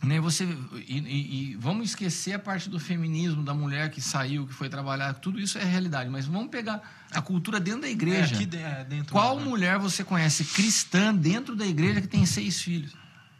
né? 0.03 0.19
Você 0.19 0.45
e, 0.87 0.97
e- 0.99 1.51
e 1.51 1.55
vamos 1.55 1.89
esquecer 1.89 2.33
a 2.33 2.39
parte 2.39 2.69
do 2.69 2.79
feminismo 2.79 3.43
da 3.43 3.53
mulher 3.53 3.89
que 3.91 3.99
saiu, 4.01 4.47
que 4.47 4.53
foi 4.53 4.69
trabalhar, 4.69 5.13
tudo 5.15 5.39
isso 5.39 5.57
é 5.57 5.63
realidade. 5.63 6.09
Mas 6.09 6.25
vamos 6.25 6.49
pegar 6.49 6.81
a 7.11 7.21
cultura 7.21 7.59
dentro 7.59 7.81
da 7.81 7.87
É, 7.87 7.91
igreja. 7.91 8.35
de- 8.35 8.57
é, 8.57 8.83
dentro. 8.85 9.11
Qual 9.11 9.37
né? 9.37 9.43
mulher 9.43 9.77
você 9.77 10.03
conhece 10.03 10.43
cristã 10.45 11.13
dentro 11.13 11.55
da 11.55 11.65
igreja 11.67 11.99
que 12.01 12.07
tem 12.07 12.25
seis 12.25 12.61
filhos? 12.61 12.95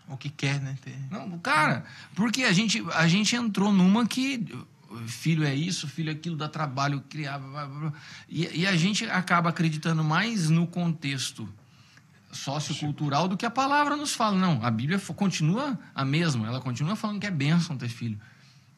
O 0.07 0.17
que 0.17 0.29
quer, 0.29 0.59
né? 0.59 0.75
ter- 0.83 0.97
Não, 1.11 1.37
cara, 1.39 1.85
porque 2.15 2.43
a 2.43 2.51
gente, 2.51 2.83
a 2.93 3.07
gente 3.07 3.35
entrou 3.35 3.71
numa 3.71 4.05
que 4.07 4.43
filho 5.05 5.43
é 5.45 5.53
isso, 5.53 5.87
filho 5.87 6.09
é 6.09 6.13
aquilo, 6.13 6.35
dá 6.35 6.49
trabalho, 6.49 7.03
criar. 7.07 7.39
E, 8.27 8.61
e 8.61 8.67
a 8.67 8.75
gente 8.75 9.05
acaba 9.05 9.49
acreditando 9.51 10.03
mais 10.03 10.49
no 10.49 10.65
contexto 10.65 11.47
sociocultural 12.31 13.27
do 13.27 13.35
que 13.35 13.45
a 13.45 13.49
palavra 13.49 13.95
nos 13.95 14.13
fala. 14.13 14.37
Não, 14.37 14.63
a 14.63 14.71
Bíblia 14.71 14.99
continua 15.15 15.77
a 15.93 16.05
mesma, 16.05 16.47
ela 16.47 16.61
continua 16.61 16.95
falando 16.95 17.19
que 17.19 17.27
é 17.27 17.31
bênção 17.31 17.77
ter 17.77 17.89
filho. 17.89 18.19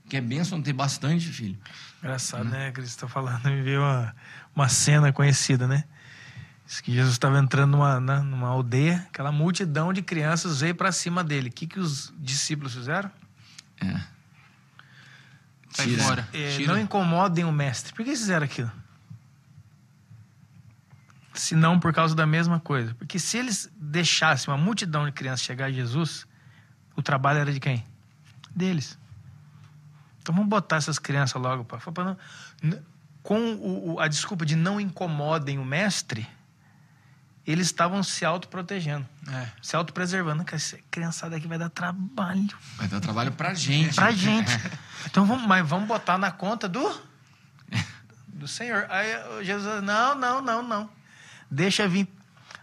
Que 0.10 0.18
é 0.18 0.22
bênção 0.22 0.61
ter 0.61 0.73
bastante 0.73 1.28
filho. 1.28 1.57
Engraçado, 1.99 2.45
né, 2.45 2.72
você 2.72 2.82
está 2.82 3.07
falando. 3.07 3.44
Me 3.45 3.61
veio 3.61 3.82
uma, 3.82 4.15
uma 4.56 4.69
cena 4.69 5.11
conhecida, 5.14 5.68
né? 5.68 5.84
Diz 6.65 6.82
que 6.82 6.94
Jesus 6.94 7.14
estava 7.14 7.38
entrando 7.38 7.72
numa, 7.72 7.99
numa 7.99 8.48
aldeia, 8.48 9.06
aquela 9.10 9.32
multidão 9.32 9.91
de 9.91 10.02
crianças 10.02 10.61
veio 10.61 10.76
para 10.76 10.91
cima 10.91 11.23
dele. 11.23 11.49
O 11.49 11.52
que, 11.52 11.68
que 11.68 11.80
os 11.80 12.14
discípulos 12.18 12.73
fizeram? 12.73 13.11
É. 13.82 13.99
Sai 15.72 15.95
fora. 15.98 16.28
É, 16.34 16.60
não 16.60 16.80
incomodem 16.80 17.45
o 17.45 17.52
mestre. 17.52 17.94
Por 17.94 18.06
que 18.06 18.11
fizeram 18.11 18.45
aquilo? 18.45 18.72
Se 21.34 21.56
não 21.56 21.80
por 21.80 21.94
causa 21.94 22.14
da 22.16 22.26
mesma 22.26 22.60
coisa. 22.60 22.94
Porque 22.95 23.18
se 23.18 23.38
eles 23.38 23.70
deixassem 23.76 24.53
uma 24.53 24.58
multidão 24.62 25.06
de 25.06 25.12
crianças 25.12 25.41
chegar 25.45 25.66
a 25.66 25.72
Jesus, 25.72 26.26
o 26.95 27.02
trabalho 27.02 27.40
era 27.40 27.53
de 27.53 27.60
quem? 27.60 27.86
Deles. 28.53 28.98
Então 30.22 30.36
vamos 30.36 30.49
botar 30.49 30.76
essas 30.76 30.99
crianças 30.99 31.41
logo 31.41 31.64
para 31.64 31.80
com 33.24 33.53
o- 33.94 33.99
a 33.99 34.08
desculpa 34.08 34.45
de 34.45 34.56
não 34.56 34.80
incomodem 34.80 35.58
o 35.60 35.66
mestre, 35.66 36.28
eles 37.48 37.68
estavam 37.68 38.03
se 38.03 38.24
autoprotegendo, 38.26 39.08
É. 39.32 39.48
se 39.62 39.76
autopreservando. 39.76 40.44
Essa 40.52 40.78
criançada 40.91 41.36
aqui 41.38 41.48
vai 41.48 41.58
dar 41.58 41.70
trabalho 41.70 42.56
Vai 42.78 42.88
dar 42.88 42.99
trabalho 42.99 43.32
pra 43.32 43.53
gente. 43.53 43.95
pra 43.95 44.12
gente. 44.12 44.52
Então 45.06 45.26
vamos, 45.26 45.48
mas 45.48 45.68
vamos 45.68 45.88
botar 45.88 46.18
na 46.18 46.30
conta 46.32 46.68
do 46.68 47.10
do 48.28 48.48
Senhor. 48.48 48.86
Aí 48.90 49.44
Jesus, 49.45 49.84
não, 49.84 50.16
não, 50.16 50.41
não, 50.41 50.62
não. 50.64 50.90
Deixa 51.52 51.86
vir 51.88 52.07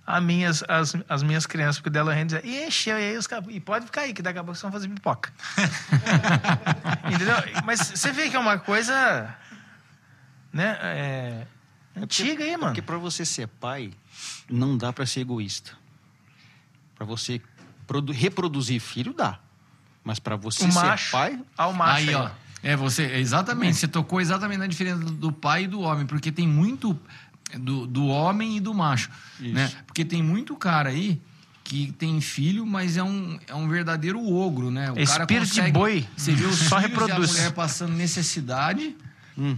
a 0.07 0.23
minhas, 0.23 0.65
as, 0.67 0.97
as 1.07 1.23
minhas 1.23 1.45
crianças, 1.45 1.77
porque 1.77 1.91
dela 1.91 2.15
rende 2.15 2.41
e 2.43 2.67
encheu, 2.67 2.99
e 2.99 3.03
aí 3.11 3.17
os 3.19 3.27
caras, 3.27 3.45
e 3.51 3.61
pode 3.61 3.85
ficar 3.85 4.01
aí, 4.01 4.15
que 4.15 4.23
daqui 4.23 4.39
a 4.39 4.43
pouco 4.43 4.55
vocês 4.55 4.63
vão 4.63 4.73
fazer 4.73 4.89
pipoca. 4.89 5.31
Entendeu? 7.13 7.37
Mas 7.67 7.81
você 7.81 8.11
vê 8.11 8.31
que 8.31 8.37
é 8.37 8.39
uma 8.39 8.59
coisa, 8.59 9.37
né, 10.51 10.79
é, 10.81 11.47
antiga 11.95 12.43
aí, 12.43 12.53
mano. 12.53 12.69
Porque 12.69 12.81
para 12.81 12.97
você 12.97 13.27
ser 13.27 13.49
pai, 13.49 13.93
não 14.49 14.79
dá 14.79 14.95
para 14.95 15.05
ser 15.05 15.21
egoísta. 15.21 15.73
Para 16.95 17.05
você 17.05 17.41
produ- 17.87 18.13
reproduzir 18.13 18.81
filho, 18.81 19.13
dá. 19.13 19.39
Mas 20.03 20.19
para 20.19 20.37
você 20.37 20.65
O 20.65 20.73
ser 20.73 20.81
macho, 20.81 21.13
pai, 21.13 21.39
ao 21.55 21.73
macho 21.75 22.09
Aí, 22.09 22.15
ó. 22.15 22.31
É, 22.63 22.75
você, 22.75 23.05
exatamente, 23.17 23.77
você 23.77 23.87
tocou 23.87 24.21
exatamente 24.21 24.59
na 24.59 24.67
diferença 24.67 24.99
do, 24.99 25.13
do 25.13 25.33
pai 25.33 25.65
e 25.65 25.67
do 25.69 25.81
homem, 25.81 26.07
porque 26.07 26.33
tem 26.33 26.49
muito 26.49 26.99
do, 27.57 27.87
do 27.87 28.07
homem 28.07 28.57
e 28.57 28.61
do 28.61 28.75
macho, 28.75 29.11
Isso. 29.41 29.55
né? 29.55 29.71
Porque 29.87 30.05
tem 30.05 30.23
muito 30.23 30.57
cara 30.57 30.91
aí 30.91 31.21
que 31.65 31.93
tem 31.99 32.19
filho, 32.21 32.65
mas 32.65 32.97
é 32.97 33.03
um, 33.03 33.39
é 33.47 33.55
um 33.55 33.69
verdadeiro 33.69 34.25
ogro, 34.27 34.71
né? 34.71 34.91
O 34.91 34.95
cara 34.95 35.03
Espírito 35.03 35.45
de 35.45 35.51
consegue, 35.51 35.73
boi. 35.73 36.09
Você 36.17 36.33
os 36.33 36.57
Só 36.57 36.79
reproduz. 36.79 37.31
a 37.31 37.33
mulher 37.35 37.53
passando 37.53 37.93
necessidade. 37.93 38.97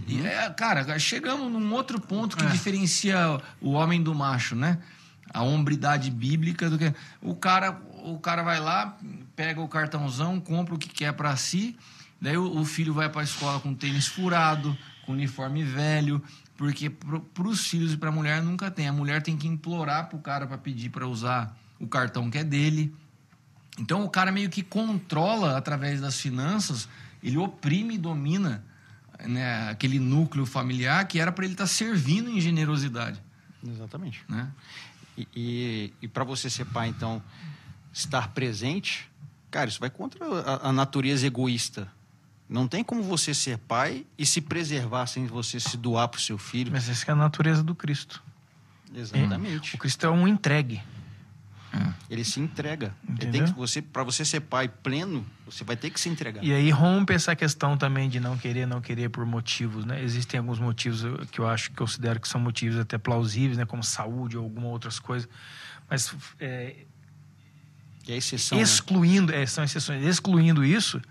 E 0.07 0.21
é, 0.21 0.47
cara, 0.51 0.99
chegamos 0.99 1.51
num 1.51 1.73
outro 1.73 1.99
ponto 1.99 2.37
que 2.37 2.45
diferencia 2.47 3.41
o 3.59 3.71
homem 3.71 4.01
do 4.01 4.13
macho, 4.13 4.55
né? 4.55 4.77
A 5.33 5.41
hombridade 5.41 6.11
bíblica 6.11 6.69
do 6.69 6.77
que 6.77 6.93
o 7.21 7.33
cara, 7.33 7.81
o 8.03 8.19
cara 8.19 8.43
vai 8.43 8.59
lá, 8.59 8.97
pega 9.35 9.59
o 9.59 9.67
cartãozão, 9.67 10.39
compra 10.39 10.75
o 10.75 10.77
que 10.77 10.89
quer 10.89 11.13
para 11.13 11.35
si, 11.35 11.75
daí 12.21 12.37
o, 12.37 12.59
o 12.59 12.65
filho 12.65 12.93
vai 12.93 13.09
para 13.09 13.21
a 13.21 13.23
escola 13.23 13.59
com 13.59 13.73
tênis 13.73 14.05
furado, 14.05 14.77
com 15.05 15.13
uniforme 15.13 15.63
velho, 15.63 16.21
porque 16.61 16.91
para 16.91 17.47
os 17.47 17.65
filhos 17.65 17.93
e 17.93 17.97
para 17.97 18.09
a 18.09 18.11
mulher 18.11 18.39
nunca 18.39 18.69
tem. 18.69 18.87
A 18.87 18.93
mulher 18.93 19.23
tem 19.23 19.35
que 19.35 19.47
implorar 19.47 20.09
pro 20.09 20.19
cara 20.19 20.45
para 20.45 20.59
pedir 20.59 20.91
para 20.91 21.07
usar 21.07 21.57
o 21.79 21.87
cartão 21.87 22.29
que 22.29 22.37
é 22.37 22.43
dele. 22.43 22.93
Então 23.79 24.05
o 24.05 24.09
cara 24.11 24.31
meio 24.31 24.47
que 24.47 24.61
controla 24.61 25.57
através 25.57 25.99
das 25.99 26.21
finanças, 26.21 26.87
ele 27.23 27.35
oprime 27.35 27.95
e 27.95 27.97
domina 27.97 28.63
né, 29.25 29.69
aquele 29.71 29.97
núcleo 29.97 30.45
familiar 30.45 31.07
que 31.07 31.19
era 31.19 31.31
para 31.31 31.45
ele 31.45 31.55
estar 31.55 31.65
servindo 31.65 32.29
em 32.29 32.39
generosidade. 32.39 33.19
exatamente. 33.67 34.23
Né? 34.29 34.47
E, 35.17 35.27
e, 35.35 35.93
e 35.99 36.07
para 36.07 36.23
você 36.23 36.47
ser 36.47 36.65
pai, 36.65 36.89
então, 36.89 37.23
estar 37.91 38.27
presente, 38.27 39.09
cara, 39.49 39.67
isso 39.67 39.79
vai 39.79 39.89
contra 39.89 40.23
a, 40.43 40.69
a 40.69 40.71
natureza 40.71 41.25
egoísta. 41.25 41.91
Não 42.51 42.67
tem 42.67 42.83
como 42.83 43.01
você 43.01 43.33
ser 43.33 43.57
pai 43.57 44.05
e 44.17 44.25
se 44.25 44.41
preservar 44.41 45.07
sem 45.07 45.25
você 45.25 45.57
se 45.57 45.77
doar 45.77 46.09
para 46.09 46.17
o 46.17 46.21
seu 46.21 46.37
filho. 46.37 46.69
Mas 46.69 46.89
essa 46.89 47.09
é 47.09 47.13
a 47.13 47.15
natureza 47.15 47.63
do 47.63 47.73
Cristo. 47.73 48.21
Exatamente. 48.93 49.73
O 49.73 49.77
Cristo 49.77 50.05
é 50.05 50.09
um 50.09 50.27
entregue. 50.27 50.83
Ele 52.09 52.25
se 52.25 52.41
entrega. 52.41 52.93
Ele 53.21 53.41
que, 53.41 53.53
você, 53.53 53.81
para 53.81 54.03
você 54.03 54.25
ser 54.25 54.41
pai 54.41 54.67
pleno, 54.67 55.25
você 55.45 55.63
vai 55.63 55.77
ter 55.77 55.89
que 55.89 55.97
se 55.97 56.09
entregar. 56.09 56.43
E 56.43 56.51
aí 56.51 56.69
rompe 56.69 57.13
essa 57.13 57.33
questão 57.37 57.77
também 57.77 58.09
de 58.09 58.19
não 58.19 58.37
querer, 58.37 58.65
não 58.65 58.81
querer 58.81 59.07
por 59.07 59.25
motivos, 59.25 59.85
né? 59.85 60.03
Existem 60.03 60.37
alguns 60.37 60.59
motivos 60.59 61.05
que 61.31 61.39
eu 61.39 61.47
acho 61.47 61.71
que 61.71 61.81
eu 61.81 61.85
considero 61.85 62.19
que 62.19 62.27
são 62.27 62.41
motivos 62.41 62.77
até 62.77 62.97
plausíveis, 62.97 63.57
né? 63.57 63.65
Como 63.65 63.81
saúde 63.81 64.37
ou 64.37 64.43
alguma 64.43 64.67
outras 64.67 64.99
coisas. 64.99 65.29
Mas 65.89 66.13
é, 66.37 66.75
a 68.09 68.17
exceção. 68.17 68.57
né? 68.57 68.63
excluindo, 68.63 69.33
é, 69.33 69.45
são 69.45 69.63
exceções, 69.63 70.05
excluindo 70.05 70.65
isso, 70.65 71.01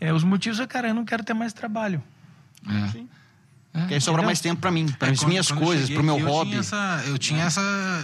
é, 0.00 0.12
os 0.12 0.24
motivos 0.24 0.58
é, 0.60 0.66
cara, 0.66 0.88
eu 0.88 0.94
não 0.94 1.04
quero 1.04 1.22
ter 1.22 1.34
mais 1.34 1.52
trabalho. 1.52 2.02
É. 2.68 2.88
Sim. 2.88 3.08
É, 3.72 3.86
que 3.86 3.94
aí 3.94 4.00
sobra 4.00 4.14
entendeu? 4.22 4.26
mais 4.26 4.40
tempo 4.40 4.60
para 4.60 4.70
mim, 4.72 4.88
para 4.98 5.08
É, 5.08 5.12
as 5.12 5.22
minhas 5.22 5.46
quando 5.46 5.60
coisas, 5.60 5.86
cheguei 5.86 5.94
para 5.94 6.02
o 6.02 6.04
meu 6.04 6.18
eu 6.18 6.26
hobby. 6.26 6.50
Tinha 6.50 6.60
essa, 6.60 7.02
eu 7.06 7.16
tinha 7.18 7.44
essa. 7.44 7.60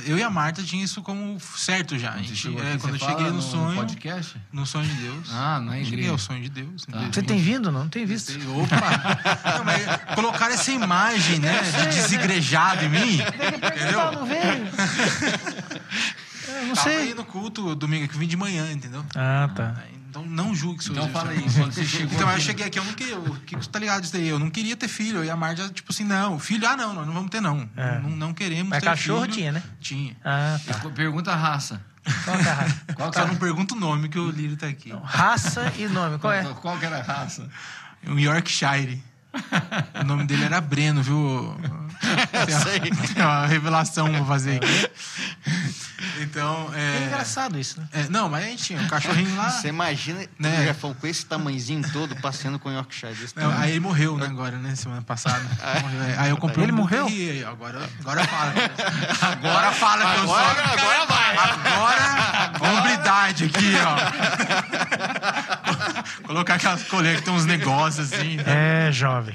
Eu 0.06 0.16
e 0.16 0.22
a 0.22 0.30
Marta 0.30 0.62
tinha 0.62 0.84
isso 0.84 1.02
como 1.02 1.40
certo 1.40 1.98
já. 1.98 2.12
Gente, 2.18 2.36
chegou 2.36 2.62
é, 2.62 2.78
quando 2.78 2.94
eu 2.94 3.00
você 3.00 3.04
cheguei 3.04 3.30
no 3.32 3.42
sonho. 3.42 3.74
podcast? 3.74 4.36
No 4.52 4.64
sonho 4.64 4.86
de 4.86 4.94
Deus. 4.94 5.28
Ah, 5.32 5.58
na 5.58 5.72
cheguei 5.72 5.88
igreja. 5.88 6.10
ao 6.12 6.18
sonho 6.18 6.40
de 6.40 6.50
Deus. 6.50 6.86
Tá. 6.86 7.00
Você 7.12 7.20
tem 7.20 7.38
vindo? 7.40 7.72
Não 7.72 7.88
tem 7.88 8.06
visto. 8.06 8.30
Sei, 8.30 8.46
Opa! 8.46 8.78
Não, 9.58 9.64
mas 9.64 10.14
colocaram 10.14 10.54
essa 10.54 10.70
imagem, 10.70 11.40
né? 11.40 11.60
De 11.62 11.86
desigrejado 11.96 12.84
em 12.84 12.88
mim. 12.88 13.14
Entendeu? 13.18 14.12
Não 14.12 14.24
veio. 14.24 14.68
Eu 16.48 16.66
não 16.68 16.74
Tava 16.74 16.88
sei. 16.88 16.96
aí 17.08 17.14
no 17.14 17.24
culto 17.24 17.74
domingo 17.74 18.06
que 18.08 18.14
eu 18.14 18.18
vim 18.20 18.26
de 18.28 18.36
manhã, 18.36 18.70
entendeu? 18.72 19.04
Ah, 19.14 19.50
tá. 19.54 19.74
Aí, 19.82 19.92
Então 20.16 20.24
não 20.24 20.54
julgue 20.54 20.82
se 20.82 20.88
eu 20.88 20.94
Então 20.94 21.08
fala 21.10 21.30
aí, 21.30 21.42
quando 21.42 21.72
você 21.72 21.84
chegou 21.84 22.14
Então, 22.14 22.26
aqui- 22.28 22.38
eu 22.38 22.42
cheguei 22.42 22.66
aqui, 22.66 22.78
eu 22.78 22.84
não 22.84 22.92
queria. 22.94 23.18
O 23.18 23.36
que 23.40 23.54
você 23.54 23.68
tá 23.68 23.78
ligado 23.78 24.00
disso 24.00 24.12
daí? 24.14 24.26
Eu 24.28 24.38
não 24.38 24.48
queria 24.48 24.74
ter 24.74 24.88
filho. 24.88 25.22
E 25.22 25.28
a 25.28 25.36
Marta, 25.36 25.68
tipo 25.68 25.92
assim, 25.92 26.04
não. 26.04 26.38
Filho, 26.38 26.66
ah, 26.66 26.76
não, 26.76 26.94
nós 26.94 27.06
não 27.06 27.12
vamos 27.12 27.30
ter, 27.30 27.40
não. 27.42 27.68
É. 27.76 27.98
Não, 28.00 28.10
não 28.10 28.34
queremos 28.34 28.70
Mas 28.70 28.80
ter 28.82 28.86
cachorro 28.86 29.22
filho. 29.22 29.34
tinha, 29.34 29.52
né? 29.52 29.62
Tinha. 29.78 30.16
Ah, 30.24 30.58
tá. 30.66 30.88
Pergunta 30.90 31.32
a 31.32 31.36
raça. 31.36 31.80
Qual 32.24 32.38
que 32.38 32.48
é 32.48 32.50
a 32.50 32.54
raça? 32.54 32.76
Qual 32.96 33.10
que 33.10 33.18
Só 33.20 33.26
não 33.26 33.36
pergunta 33.36 33.74
o 33.74 33.78
nome 33.78 34.08
que 34.08 34.18
o 34.18 34.30
Lírio 34.30 34.56
tá 34.56 34.66
aqui. 34.68 34.90
Raça 35.04 35.70
e 35.76 35.86
nome. 35.86 36.18
Qual 36.18 36.32
é? 36.32 36.44
qual 36.44 36.78
que 36.78 36.86
era 36.86 36.98
a 36.98 37.02
raça? 37.02 37.48
Um 38.06 38.18
Yorkshire. 38.18 39.02
O 40.00 40.04
nome 40.04 40.24
dele 40.24 40.44
era 40.44 40.60
Breno, 40.62 41.02
viu? 41.02 41.54
Tem 42.46 42.54
uma, 42.54 43.06
tem 43.14 43.22
uma 43.24 43.46
revelação 43.46 44.10
pra 44.12 44.24
fazer 44.24 44.56
aqui. 44.56 44.90
Então, 46.20 46.70
É 46.74 47.02
é... 47.02 47.06
engraçado 47.06 47.58
isso, 47.58 47.80
né? 47.80 47.86
é, 47.92 48.08
não, 48.08 48.28
mas 48.28 48.44
a 48.44 48.46
gente 48.48 48.64
tinha 48.64 48.80
um 48.80 48.86
cachorrinho 48.88 49.34
lá. 49.36 49.50
Você 49.50 49.68
imagina 49.68 50.20
Né? 50.38 50.60
o 50.60 50.64
Jefão 50.64 50.94
com 50.94 51.06
esse 51.06 51.24
tamanhozinho 51.26 51.82
todo 51.92 52.14
passeando 52.16 52.58
com 52.58 52.68
o 52.68 52.72
Yorkshire 52.72 53.14
desse 53.14 53.36
Não, 53.36 53.50
aí 53.58 53.70
ele 53.70 53.80
morreu, 53.80 54.16
né, 54.16 54.26
agora, 54.26 54.56
né? 54.58 54.74
Semana 54.74 55.02
passada. 55.02 55.42
Morreu. 55.82 56.02
É, 56.02 56.16
Aí 56.18 56.30
eu 56.30 56.36
comprei 56.36 56.64
Ele 56.64 56.72
um 56.72 56.76
morreu? 56.76 57.06
Bull 57.08 57.48
Agora, 57.48 57.88
agora 58.00 58.24
fala. 58.24 58.52
Agora 59.32 59.72
fala 59.72 60.12
que 60.14 60.18
eu 60.20 60.26
sou. 60.26 60.36
Agora, 60.36 60.62
agora 60.72 61.06
vai. 61.06 61.36
Agora, 61.36 62.52
hombridade 62.78 63.44
aqui, 63.44 63.72
ó. 63.84 63.96
Colocar 66.26 66.54
aquelas 66.54 66.82
coleiras 66.84 67.20
que 67.20 67.26
tem 67.26 67.34
uns 67.34 67.44
negócios 67.46 68.12
assim. 68.12 68.36
né? 68.36 68.88
É, 68.88 68.92
jovem. 68.92 69.34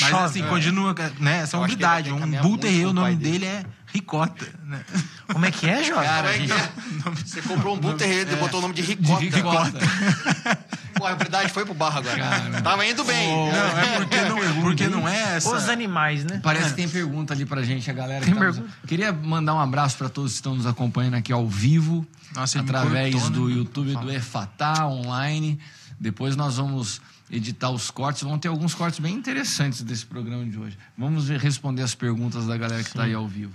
Mas 0.00 0.10
Chove. 0.10 0.24
assim, 0.24 0.42
continua, 0.44 0.94
né? 1.18 1.38
Essa 1.40 1.58
hombridade. 1.58 2.10
que 2.10 2.14
Um 2.14 2.56
Terrier, 2.56 2.84
com 2.84 2.90
o 2.90 2.92
nome 2.92 3.16
dele. 3.16 3.38
dele 3.38 3.46
é 3.46 3.64
Ricota, 3.86 4.46
né? 4.64 4.80
Como 5.32 5.44
é 5.44 5.50
que 5.50 5.68
é, 5.68 5.82
jovem? 5.82 6.08
Como 6.08 6.28
é 6.28 6.38
que 6.38 6.52
é? 6.52 7.10
Você 7.24 7.42
comprou 7.42 7.74
um 7.74 7.78
Bull 7.78 7.94
Terrier 7.94 8.30
e 8.32 8.36
botou 8.36 8.58
o 8.58 8.62
nome 8.62 8.74
de 8.74 8.82
Ricota. 8.82 9.20
Ricota. 9.20 9.78
Pô, 10.96 11.06
a 11.06 11.14
verdade 11.14 11.52
foi 11.52 11.64
pro 11.64 11.74
barro 11.74 11.98
agora. 11.98 12.62
Tava 12.62 12.86
indo 12.86 13.04
bem. 13.04 13.28
Não, 13.28 13.78
é 13.78 13.96
porque 13.98 14.20
não, 14.22 14.38
é 14.42 14.60
porque 14.62 14.88
não 14.88 15.08
é 15.08 15.36
essa. 15.36 15.54
Os 15.54 15.68
animais, 15.68 16.24
né? 16.24 16.40
Parece 16.42 16.70
que 16.70 16.76
tem 16.76 16.88
pergunta 16.88 17.34
ali 17.34 17.44
pra 17.44 17.62
gente, 17.62 17.90
a 17.90 17.94
galera. 17.94 18.24
Tem 18.24 18.32
que 18.32 18.40
tá 18.40 18.46
nos-? 18.46 18.62
Queria 18.86 19.12
mandar 19.12 19.54
um 19.54 19.60
abraço 19.60 19.96
pra 19.98 20.08
todos 20.08 20.32
que 20.32 20.36
estão 20.36 20.54
nos 20.54 20.66
acompanhando 20.66 21.14
aqui 21.14 21.32
ao 21.32 21.46
vivo, 21.46 22.06
Nossa, 22.34 22.60
através 22.60 23.14
cortou, 23.14 23.30
do 23.30 23.48
né? 23.48 23.54
YouTube 23.56 23.92
Fala. 23.92 24.06
do 24.06 24.12
Efatá 24.12 24.86
online. 24.86 25.58
Depois 26.00 26.34
nós 26.34 26.56
vamos 26.56 27.00
editar 27.30 27.70
os 27.70 27.90
cortes. 27.90 28.22
Vão 28.22 28.38
ter 28.38 28.48
alguns 28.48 28.74
cortes 28.74 28.98
bem 29.00 29.14
interessantes 29.14 29.82
desse 29.82 30.06
programa 30.06 30.44
de 30.44 30.58
hoje. 30.58 30.78
Vamos 30.96 31.28
ver- 31.28 31.40
responder 31.40 31.82
as 31.82 31.94
perguntas 31.94 32.46
da 32.46 32.56
galera 32.56 32.82
que 32.82 32.88
está 32.88 33.04
aí 33.04 33.14
ao 33.14 33.26
vivo. 33.26 33.54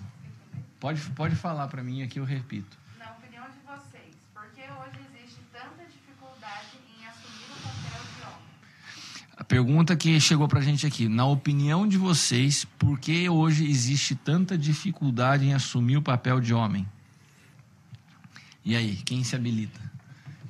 Pode, 0.80 1.00
pode 1.12 1.36
falar 1.36 1.68
pra 1.68 1.84
mim 1.84 2.02
aqui, 2.02 2.20
eu 2.20 2.26
repito. 2.26 2.78
Na 2.98 3.12
opinião 3.12 3.44
de 3.44 3.58
vocês, 3.66 4.16
por 4.34 4.44
que 4.54 4.62
hoje 4.62 5.00
existe 5.14 5.42
tanta 5.54 5.84
dificuldade 5.86 6.78
em 7.00 7.06
assumir 7.06 7.46
o 7.52 7.62
papel 7.62 8.02
de 8.16 8.24
homem? 8.24 8.46
A 9.38 9.44
pergunta 9.44 9.96
que 9.96 10.20
chegou 10.20 10.48
pra 10.48 10.62
gente 10.62 10.88
aqui. 10.88 11.08
Na 11.08 11.26
opinião 11.26 11.88
de 11.88 11.98
vocês, 11.98 12.66
por 12.80 13.00
que 13.00 13.30
hoje 13.30 13.70
existe 13.70 14.16
tanta 14.16 14.58
dificuldade 14.58 15.46
em 15.46 15.54
assumir 15.54 15.98
o 15.98 16.02
papel 16.02 16.40
de 16.42 16.54
homem? 16.54 16.88
E 18.66 18.76
aí, 18.76 18.96
quem 18.98 19.24
se 19.24 19.36
habilita? 19.36 19.91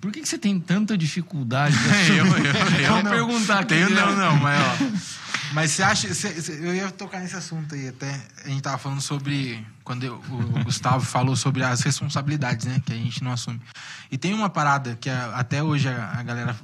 Por 0.02 0.12
que, 0.12 0.20
que 0.22 0.28
você 0.28 0.38
tem 0.38 0.60
tanta 0.60 0.98
dificuldade? 0.98 1.76
Eu, 2.10 2.26
eu, 2.26 2.98
eu 2.98 3.04
perguntar 3.04 3.60
aqui. 3.60 3.76
Tenho 3.76 3.90
né? 3.92 4.02
não, 4.02 4.16
não, 4.16 4.36
mas 4.38 4.60
ó. 4.60 5.22
Mas 5.54 5.72
você 5.72 5.84
acha. 5.84 6.14
cê- 6.14 6.42
cê- 6.42 6.60
eu 6.62 6.74
ia 6.74 6.90
tocar 6.92 7.20
nesse 7.20 7.36
assunto 7.36 7.76
aí 7.76 7.90
até. 7.90 8.20
A 8.44 8.48
gente 8.50 8.62
tava 8.62 8.78
falando 8.78 9.02
sobre. 9.02 9.64
Quando 9.84 10.04
eu- 10.04 10.16
o 10.30 10.64
Gustavo 10.64 11.04
falou 11.06 11.36
sobre 11.36 11.64
as 11.64 11.82
responsabilidades, 11.82 12.66
né? 12.66 12.82
Que 12.86 12.94
a 12.94 12.96
gente 12.96 13.24
não 13.24 13.32
assume. 13.34 13.62
E 14.10 14.18
tem 14.18 14.34
uma 14.34 14.50
parada 14.50 14.98
que 15.00 15.10
a- 15.10 15.34
até 15.36 15.62
hoje 15.62 15.88
a, 15.90 16.14
a 16.18 16.24
galera 16.24 16.56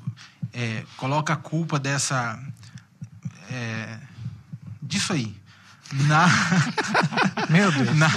é, 0.54 0.84
coloca 0.96 1.34
a 1.34 1.36
culpa 1.36 1.78
dessa. 1.78 2.40
é, 3.52 3.98
disso 4.82 5.14
aí. 5.14 5.36
Na. 6.08 6.28
Meu 7.50 7.72
Deus. 7.72 7.94
na, 7.96 8.08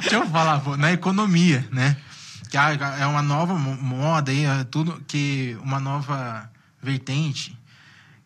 deixa 0.00 0.16
eu 0.16 0.26
falar, 0.30 0.60
pô, 0.60 0.76
na 0.76 0.92
economia, 0.92 1.66
né? 1.72 1.96
Que 2.50 2.56
é 2.56 3.06
uma 3.06 3.22
nova 3.22 3.54
mo- 3.54 3.80
moda 3.80 4.32
aí, 4.32 4.44
é 4.44 4.64
tudo 4.64 5.00
que 5.06 5.56
uma 5.62 5.78
nova 5.78 6.50
vertente 6.82 7.56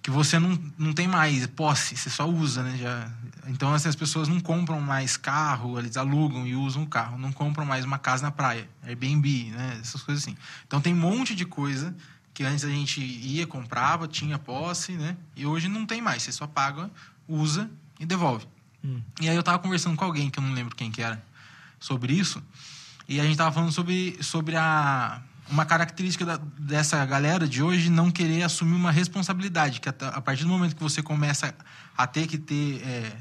que 0.01 0.10
você 0.10 0.38
não, 0.38 0.59
não 0.78 0.92
tem 0.92 1.09
mais 1.09 1.46
posse, 1.46 1.96
você 1.96 2.10
só 2.10 2.28
usa, 2.28 2.62
né? 2.62 2.76
Já, 2.76 3.10
então 3.46 3.72
assim, 3.72 3.88
as 3.88 3.96
pessoas 3.96 4.28
não 4.28 4.38
compram 4.38 4.78
mais 4.78 5.16
carro, 5.16 5.78
eles 5.78 5.96
alugam 5.96 6.46
e 6.46 6.55
usam 6.55 6.82
o 6.82 6.86
carro, 6.86 7.16
não 7.16 7.32
compram 7.32 7.64
mais 7.64 7.86
uma 7.86 7.98
casa 7.98 8.22
na 8.22 8.30
praia, 8.30 8.68
Airbnb, 8.82 9.51
né? 9.52 9.78
Essas 9.80 10.02
coisas 10.02 10.22
assim. 10.22 10.36
Então 10.66 10.78
tem 10.78 10.92
um 10.92 10.98
monte 10.98 11.34
de 11.34 11.46
coisa 11.46 11.96
que 12.34 12.44
antes 12.44 12.64
a 12.64 12.68
gente 12.68 13.01
ia, 13.01 13.46
comprava, 13.46 14.06
tinha 14.06 14.38
posse, 14.38 14.92
né? 14.92 15.16
E 15.34 15.46
hoje 15.46 15.68
não 15.68 15.86
tem 15.86 16.02
mais, 16.02 16.22
você 16.22 16.32
só 16.32 16.46
paga, 16.46 16.90
usa 17.26 17.70
e 17.98 18.05
devolve. 18.05 18.46
E 19.22 19.28
aí 19.30 19.34
eu 19.34 19.42
tava 19.42 19.59
conversando 19.59 19.96
com 19.96 20.05
alguém, 20.05 20.28
que 20.28 20.38
eu 20.38 20.42
não 20.42 20.52
lembro 20.52 20.76
quem 20.76 20.90
que 20.90 21.01
era, 21.01 21.24
sobre 21.80 22.12
isso. 22.12 22.42
E 23.09 23.20
a 23.20 23.24
gente 23.24 23.36
tava 23.36 23.52
falando 23.52 23.72
sobre, 23.72 24.16
sobre 24.22 24.56
a, 24.56 25.20
uma 25.51 25.64
característica 25.64 26.24
da- 26.24 26.40
dessa 26.59 27.05
galera 27.05 27.47
de 27.47 27.62
hoje 27.62 27.90
não 27.90 28.10
querer 28.10 28.43
assumir 28.43 28.74
uma 28.74 28.90
responsabilidade. 28.90 29.81
Que 29.81 29.89
a, 29.89 29.94
a 30.14 30.20
partir 30.20 30.44
do 30.44 30.48
momento 30.48 30.74
que 30.76 30.82
você 30.82 31.02
começa 31.02 31.55
a 31.97 32.06
ter 32.06 32.26
que 32.26 32.39
ter... 32.39 32.82
é, 32.82 33.16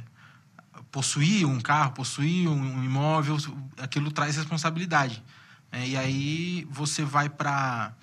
possuir 0.91 1.45
um 1.47 1.59
carro, 1.59 1.91
possuir 1.91 2.47
um, 2.47 2.83
imóvel, 2.83 3.35
aquilo 3.79 4.11
traz 4.11 4.35
responsabilidade. 4.37 5.23
né? 5.71 5.87
e 5.87 5.97
aí 5.97 6.67
você 6.69 7.03
vai 7.03 7.29
para 7.29 7.93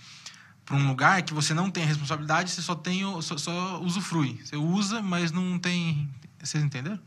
para 0.66 0.76
um 0.76 0.86
lugar 0.86 1.22
que 1.22 1.34
você 1.34 1.52
não 1.52 1.68
tem 1.68 1.84
responsabilidade, 1.84 2.50
você 2.50 2.62
só 2.62 2.76
tem 2.76 3.02
só, 3.22 3.36
só 3.36 3.80
usufrui. 3.80 4.40
Você 4.44 4.56
usa, 4.56 5.02
mas 5.02 5.32
não 5.32 5.58
tem. 5.58 6.08
Vocês 6.40 6.62
entenderam? 6.62 6.98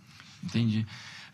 Entendi. 0.43 0.85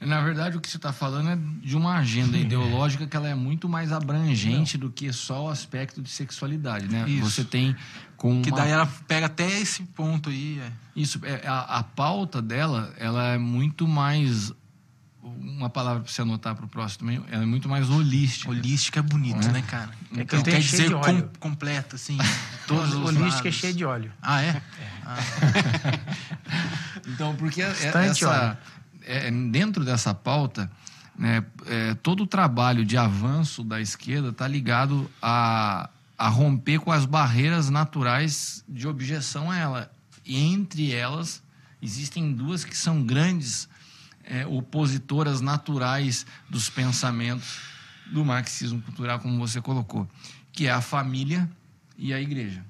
Na 0.02 0.22
verdade, 0.22 0.56
o 0.56 0.62
que 0.62 0.70
você 0.70 0.78
está 0.78 0.94
falando 0.94 1.30
é 1.30 1.38
de 1.62 1.76
uma 1.76 1.98
agenda 1.98 2.38
ideológica 2.38 3.06
que 3.06 3.18
ela 3.18 3.28
é 3.28 3.36
muito 3.36 3.68
mais 3.68 3.92
abrangente 3.92 4.78
do 4.78 4.90
que 4.90 5.12
só 5.12 5.46
o 5.48 5.50
aspecto 5.50 6.02
de 6.02 6.10
sexualidade, 6.10 6.88
né? 6.88 7.04
Isso. 7.10 7.30
Você 7.30 7.44
tem 7.44 7.76
com 8.16 8.42
Que 8.42 8.50
uma- 8.50 8.58
daí 8.62 8.72
ela 8.72 8.86
pega 9.08 9.26
até 9.26 9.46
esse 9.60 9.84
ponto 9.84 10.30
aí. 10.30 10.58
é. 10.60 10.72
Isso, 10.96 11.20
é, 11.24 11.46
a, 11.46 11.80
a 11.80 11.84
pauta 11.84 12.42
dela, 12.42 12.94
ela 12.98 13.28
é 13.34 13.38
muito 13.38 13.88
mais. 13.88 14.54
Uma 15.22 15.70
palavra 15.70 16.02
para 16.02 16.12
você 16.12 16.22
anotar 16.22 16.56
para 16.56 16.66
o 16.66 16.68
próximo 16.70 17.00
também, 17.10 17.22
ela 17.30 17.44
é 17.44 17.46
muito 17.46 17.68
mais 17.68 17.90
holística. 17.90 18.50
Holística 18.50 19.00
é 19.00 19.04
bonito, 19.04 19.48
É. 19.50 19.52
né, 19.52 19.62
cara? 19.68 19.92
É 20.14 20.14
que 20.14 20.20
eu 20.20 20.40
Então, 20.40 20.42
tenho 20.44 20.56
quer 20.58 20.64
cheio 20.64 20.84
dizer 20.84 20.88
de 20.88 20.94
com, 21.04 21.12
óleo. 21.12 21.30
completa, 21.42 21.98
assim. 21.98 22.18
Todos 22.68 22.94
os 22.94 23.02
Holística 23.04 23.26
é 23.26 23.52
lados. 23.52 23.56
cheia 23.56 23.74
de 23.74 23.84
óleo. 23.84 24.12
Ah, 24.22 24.42
é? 24.42 24.62
Então, 27.08 27.36
porque 27.36 27.62
é- 27.62 27.68
Bastante, 27.68 28.24
essa, 28.24 28.58
é, 29.04 29.30
dentro 29.32 29.84
dessa 29.84 30.14
pauta, 30.14 30.72
né, 31.18 31.44
é, 31.66 31.94
todo 31.96 32.24
o 32.24 32.28
trabalho 32.28 32.86
de 32.86 32.98
avanço 32.98 33.64
da 33.64 33.82
esquerda 33.82 34.30
está 34.30 34.48
ligado 34.48 35.10
a, 35.22 35.90
a 36.18 36.30
romper 36.30 36.80
com 36.80 36.92
as 36.92 37.06
barreiras 37.06 37.70
naturais 37.70 38.64
de 38.68 38.88
objeção 38.88 39.52
a 39.52 39.58
ela. 39.58 39.92
E 40.26 40.38
entre 40.38 40.94
elas, 40.94 41.42
existem 41.82 42.32
duas 42.32 42.64
que 42.64 42.78
são 42.78 43.04
grandes 43.04 43.68
é, 44.24 44.46
opositoras 44.46 45.42
naturais 45.42 46.26
dos 46.50 46.70
pensamentos 46.70 47.60
do 48.12 48.24
marxismo 48.24 48.82
cultural, 48.82 49.20
como 49.20 49.38
você 49.40 49.62
colocou, 49.62 50.08
que 50.52 50.68
é 50.68 50.72
a 50.72 50.82
família 50.82 51.50
e 51.98 52.14
a 52.14 52.22
igreja. 52.22 52.64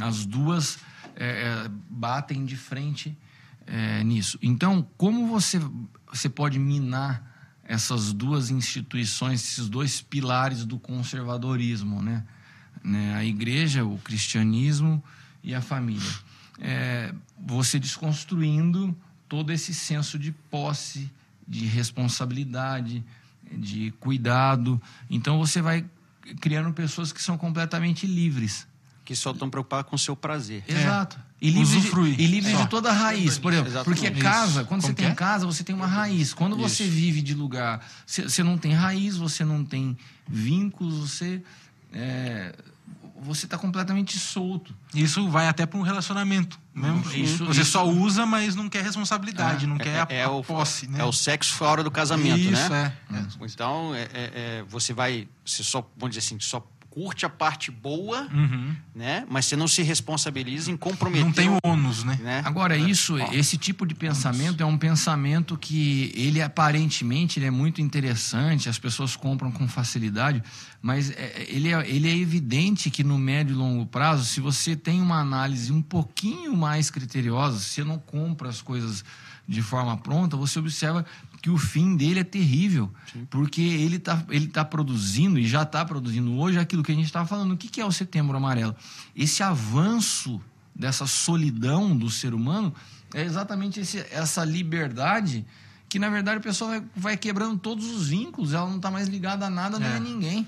As 0.00 0.24
duas 0.24 0.78
é, 1.16 1.26
é, 1.26 1.70
batem 1.90 2.44
de 2.44 2.56
frente 2.56 3.16
é, 3.70 4.02
nisso. 4.02 4.36
Então, 4.42 4.86
como 4.96 5.28
você, 5.28 5.60
você 6.12 6.28
pode 6.28 6.58
minar 6.58 7.24
essas 7.62 8.12
duas 8.12 8.50
instituições, 8.50 9.42
esses 9.42 9.68
dois 9.68 10.00
pilares 10.00 10.64
do 10.64 10.76
conservadorismo, 10.78 12.02
né? 12.02 12.24
Né, 12.82 13.14
A 13.14 13.24
igreja, 13.24 13.84
o 13.84 13.98
cristianismo 13.98 15.02
e 15.42 15.54
a 15.54 15.60
família. 15.60 16.10
É, 16.58 17.14
você 17.38 17.78
desconstruindo 17.78 18.96
todo 19.28 19.52
esse 19.52 19.72
senso 19.72 20.18
de 20.18 20.32
posse, 20.32 21.10
de 21.46 21.64
responsabilidade, 21.66 23.04
de 23.52 23.92
cuidado. 24.00 24.80
Então, 25.08 25.38
você 25.38 25.62
vai 25.62 25.84
criando 26.40 26.72
pessoas 26.72 27.12
que 27.12 27.22
são 27.22 27.38
completamente 27.38 28.06
livres. 28.06 28.66
Que 29.10 29.16
só 29.16 29.32
estão 29.32 29.50
preocupados 29.50 29.90
com 29.90 29.96
o 29.96 29.98
seu 29.98 30.14
prazer. 30.14 30.62
Exato. 30.68 31.18
E 31.40 31.50
livre, 31.50 31.78
Usufruir. 31.78 32.14
de, 32.14 32.22
e 32.22 32.26
livre 32.28 32.52
Só. 32.52 32.62
de 32.62 32.68
toda 32.68 32.90
a 32.90 32.92
raiz, 32.92 33.38
por 33.38 33.52
exemplo. 33.52 33.68
Exatamente. 33.72 34.00
Porque 34.02 34.20
casa, 34.22 34.62
quando 34.62 34.68
Como 34.68 34.82
você 34.82 34.94
tem 34.94 35.06
é? 35.08 35.14
casa, 35.16 35.46
você 35.46 35.64
tem 35.64 35.74
uma 35.74 35.86
raiz. 35.88 36.32
Quando 36.32 36.56
você 36.56 36.84
Isso. 36.84 36.92
vive 36.92 37.20
de 37.20 37.34
lugar, 37.34 37.84
você, 38.06 38.22
você 38.22 38.44
não 38.44 38.56
tem 38.56 38.72
raiz, 38.72 39.16
você 39.16 39.44
não 39.44 39.64
tem 39.64 39.98
vínculos, 40.28 40.94
você 41.10 41.42
é, 41.92 42.54
você 43.20 43.46
está 43.46 43.58
completamente 43.58 44.16
solto. 44.16 44.72
Isso 44.94 45.28
vai 45.28 45.48
até 45.48 45.66
para 45.66 45.76
um 45.76 45.82
relacionamento. 45.82 46.56
Mesmo. 46.72 47.00
Isso- 47.12 47.44
você 47.46 47.62
isso- 47.62 47.72
só 47.72 47.84
usa, 47.88 48.24
mas 48.24 48.54
não 48.54 48.68
quer 48.68 48.84
responsabilidade, 48.84 49.66
não 49.66 49.76
quer 49.76 50.02
a, 50.02 50.06
é, 50.08 50.22
a 50.22 50.30
o, 50.30 50.44
posse, 50.44 50.86
né? 50.86 51.00
é 51.00 51.04
o 51.04 51.10
sexo 51.12 51.52
fora 51.54 51.82
do 51.82 51.90
casamento, 51.90 52.38
Isso, 52.38 52.70
né? 52.70 52.94
é. 53.12 53.24
Então, 53.44 53.92
é, 53.92 54.02
é- 54.02 54.08
é, 54.14 54.64
você 54.68 54.92
vai, 54.94 55.26
você 55.44 55.64
só, 55.64 55.80
vamos 55.96 56.14
dizer 56.14 56.24
assim, 56.24 56.38
só 56.38 56.64
curte 57.00 57.24
a 57.24 57.30
parte 57.30 57.70
boa, 57.70 58.28
Uhum. 58.30 58.76
né? 58.94 59.24
Mas 59.30 59.46
você 59.46 59.56
não 59.56 59.66
se 59.66 59.80
responsabiliza 59.82 60.70
em 60.70 60.76
comprometer. 60.76 61.24
Não 61.24 61.32
tem 61.32 61.48
o- 61.48 61.58
ônus, 61.64 62.04
né? 62.04 62.18
né? 62.22 62.42
Agora, 62.44 62.76
isso, 62.76 63.16
esse 63.32 63.56
tipo 63.56 63.86
de 63.86 63.94
pensamento 63.94 64.62
é 64.62 64.66
um 64.66 64.76
pensamento 64.76 65.56
que 65.56 66.12
ele 66.14 66.42
aparentemente 66.42 67.38
ele 67.38 67.46
é 67.46 67.50
muito 67.50 67.80
interessante, 67.80 68.68
as 68.68 68.78
pessoas 68.78 69.16
compram 69.16 69.50
com 69.50 69.66
facilidade, 69.66 70.42
mas 70.82 71.10
é- 71.10 71.46
ele, 71.48 71.68
é, 71.72 71.88
ele 71.88 72.08
é 72.08 72.16
evidente 72.16 72.90
que 72.90 73.04
no 73.04 73.18
médio 73.18 73.52
e 73.54 73.56
longo 73.56 73.84
prazo, 73.86 74.24
se 74.24 74.40
você 74.40 74.74
tem 74.74 75.00
uma 75.00 75.20
análise 75.20 75.70
um 75.72 75.82
pouquinho 75.82 76.56
mais 76.56 76.90
criteriosa, 76.90 77.58
se 77.58 77.70
você 77.70 77.84
não 77.84 77.98
compra 77.98 78.48
as 78.48 78.62
coisas 78.62 79.04
de 79.46 79.62
forma 79.62 79.96
pronta, 79.96 80.36
você 80.36 80.58
observa 80.58 81.04
que 81.42 81.50
o 81.50 81.58
fim 81.58 81.96
dele 81.96 82.20
é 82.20 82.24
terrível, 82.24 82.90
porque 83.30 83.60
ele 83.62 83.96
está 83.96 84.24
ele 84.28 84.46
tá 84.46 84.64
produzindo 84.64 85.38
e 85.38 85.46
já 85.46 85.62
está 85.62 85.84
produzindo 85.84 86.34
hoje 86.38 86.58
aquilo 86.58 86.82
que 86.82 86.92
a 86.92 86.94
gente 86.94 87.06
estava 87.06 87.26
falando. 87.26 87.52
O 87.52 87.56
que, 87.56 87.68
que 87.68 87.80
é 87.80 87.84
o 87.84 87.90
setembro 87.90 88.36
amarelo? 88.36 88.76
Esse 89.16 89.42
avanço 89.42 90.40
dessa 90.74 91.06
solidão 91.06 91.96
do 91.96 92.08
ser 92.10 92.32
humano 92.32 92.72
é 93.12 93.22
exatamente 93.24 93.80
esse- 93.80 94.06
essa 94.10 94.44
liberdade 94.44 95.44
que, 95.88 95.98
na 95.98 96.08
verdade, 96.08 96.38
a 96.38 96.40
pessoa 96.42 96.70
vai, 96.70 96.82
vai 96.96 97.16
quebrando 97.16 97.58
todos 97.58 97.86
os 97.90 98.08
vínculos, 98.08 98.52
ela 98.54 98.68
não 98.68 98.76
está 98.76 98.90
mais 98.90 99.08
ligada 99.08 99.46
a 99.46 99.50
nada 99.50 99.78
nem 99.78 99.88
É. 99.88 99.96
a 99.96 100.00
ninguém. 100.00 100.46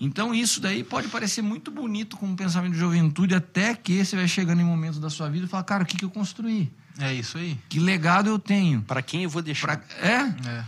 Então, 0.00 0.34
isso 0.34 0.60
daí 0.60 0.82
pode 0.82 1.08
parecer 1.08 1.40
muito 1.42 1.70
bonito 1.70 2.16
como 2.16 2.36
pensamento 2.36 2.72
de 2.72 2.78
juventude, 2.78 3.34
até 3.34 3.74
que 3.74 4.04
você 4.04 4.16
vai 4.16 4.26
chegando 4.28 4.60
em 4.60 4.64
momentos 4.64 4.98
da 4.98 5.08
sua 5.08 5.28
vida 5.30 5.46
e 5.46 5.48
fala, 5.48 5.62
cara, 5.62 5.82
o 5.84 5.86
que, 5.86 5.96
que 5.96 6.04
eu 6.04 6.10
construí? 6.10 6.70
É 6.98 7.12
isso 7.12 7.38
aí. 7.38 7.58
Que 7.68 7.78
legado 7.80 8.28
eu 8.28 8.38
tenho? 8.38 8.82
Para 8.82 9.02
quem 9.02 9.22
eu 9.24 9.30
vou 9.30 9.42
deixar? 9.42 9.76
Pra- 9.78 10.06
é? 10.08 10.34
É. 10.48 10.64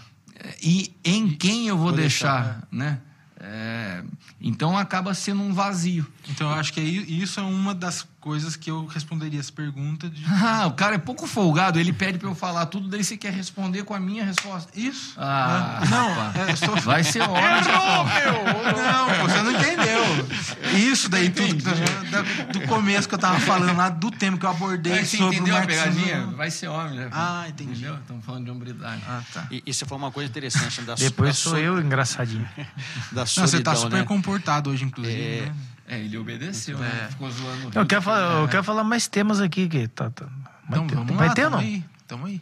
E 0.63 0.93
em 1.05 1.29
quem 1.31 1.67
eu 1.69 1.77
vou, 1.77 1.89
Vou 1.89 1.97
deixar, 1.97 2.43
deixar, 2.43 2.69
né? 2.71 3.01
É, 3.39 4.03
então 4.41 4.77
acaba 4.77 5.13
sendo 5.15 5.43
um 5.43 5.53
vazio. 5.53 6.07
Então 6.31 6.49
eu 6.51 6.55
acho 6.55 6.73
que 6.73 6.81
aí- 6.81 7.21
isso 7.23 7.39
é 7.39 7.43
uma 7.43 7.75
das 7.75 8.07
coisas 8.27 8.57
que 8.57 8.69
eu 8.69 8.87
responderia 8.87 9.39
essa 9.39 9.53
pergunta 9.53 10.11
de 10.11 10.21
Ah, 10.43 10.67
o 10.67 10.73
cara 10.73 10.97
é 10.97 10.99
pouco 10.99 11.29
folgado, 11.29 11.79
ele 11.79 11.93
pede 11.93 12.19
pra 12.19 12.29
eu 12.29 12.35
falar 12.35 12.67
tudo, 12.67 12.89
daí 12.89 13.05
você 13.05 13.17
quer 13.17 13.33
responder 13.33 13.85
com 13.85 13.95
a 13.95 14.01
minha 14.01 14.25
resposta. 14.25 14.69
isso. 14.75 15.15
Ah, 15.17 15.81
É. 15.85 15.89
não, 15.89 16.11
é, 16.11 16.81
Vai 16.81 17.05
ser 17.05 17.23
homem, 17.23 17.63
Jefão. 17.63 18.05
Não, 18.75 19.29
você 19.29 19.43
não 19.43 19.53
entendeu. 19.53 20.03
Isso 20.77 21.09
daí 21.09 21.31
tudo 21.31 21.55
da- 21.63 22.23
do 22.53 22.61
começo 22.67 23.09
que 23.09 23.15
eu 23.15 23.19
tava 23.19 23.39
falando 23.39 23.77
lá, 23.77 23.89
do 23.91 24.11
tema 24.11 24.37
que 24.37 24.45
eu 24.45 24.51
abordei 24.51 24.93
Aí 24.95 25.07
você 25.07 25.19
sobre 25.19 25.37
entendeu 25.37 25.55
o 25.55 25.59
a 25.59 25.61
marxismo. 25.61 25.93
pegadinha? 25.95 26.27
Vai 26.37 26.51
ser 26.51 26.67
homem, 26.67 26.99
né? 26.99 27.09
Ah, 27.13 27.45
entendi. 27.49 27.71
Entendeu? 27.75 27.95
Estamos 27.95 28.25
falando 28.25 28.45
de 28.45 28.51
hombridade. 28.51 29.03
Ah, 29.09 29.21
tá. 29.33 29.47
E 29.53 29.63
isso 29.65 29.87
foi 29.87 29.97
uma 29.97 30.11
coisa 30.11 30.29
interessante 30.29 30.81
da 30.83 30.97
Depois 30.97 31.31
da 31.31 31.35
sou 31.35 31.53
so- 31.53 31.59
eu 31.59 31.81
engraçadinho. 31.81 32.49
Da 33.13 33.21
Não, 33.21 33.27
você 33.27 33.41
tá 33.61 33.73
solidão, 33.73 33.77
super 33.77 33.99
né? 33.99 34.05
comportado 34.05 34.71
hoje, 34.71 34.85
inclusive. 34.85 35.17
É. 35.23 35.41
né? 35.47 35.55
É, 35.89 35.99
ele 36.01 36.19
obedeceu, 36.19 36.79
né? 36.79 37.07
Ficou 37.11 37.31
zoando. 37.31 37.69
o 37.69 37.79
Eu 37.81 37.87
quero, 37.87 38.03
falar, 38.03 38.41
eu 38.41 38.49
quero 38.49 38.65
falar 38.65 38.83
mais 38.85 39.07
temas 39.07 39.41
aqui. 39.41 39.69
Que 39.69 39.87
tá, 39.89 40.11
tá- 40.11 40.27
vai 40.69 40.81
Então 40.81 40.87
ter, 40.87 40.95
vamos 40.97 41.17
vai 41.17 41.29
lá, 41.29 41.35
ter 41.35 41.45
ou 41.45 41.51
tamo 41.51 41.63
não? 41.63 41.69
aí. 41.69 41.85
Tamo 42.09 42.27
aí. 42.27 42.41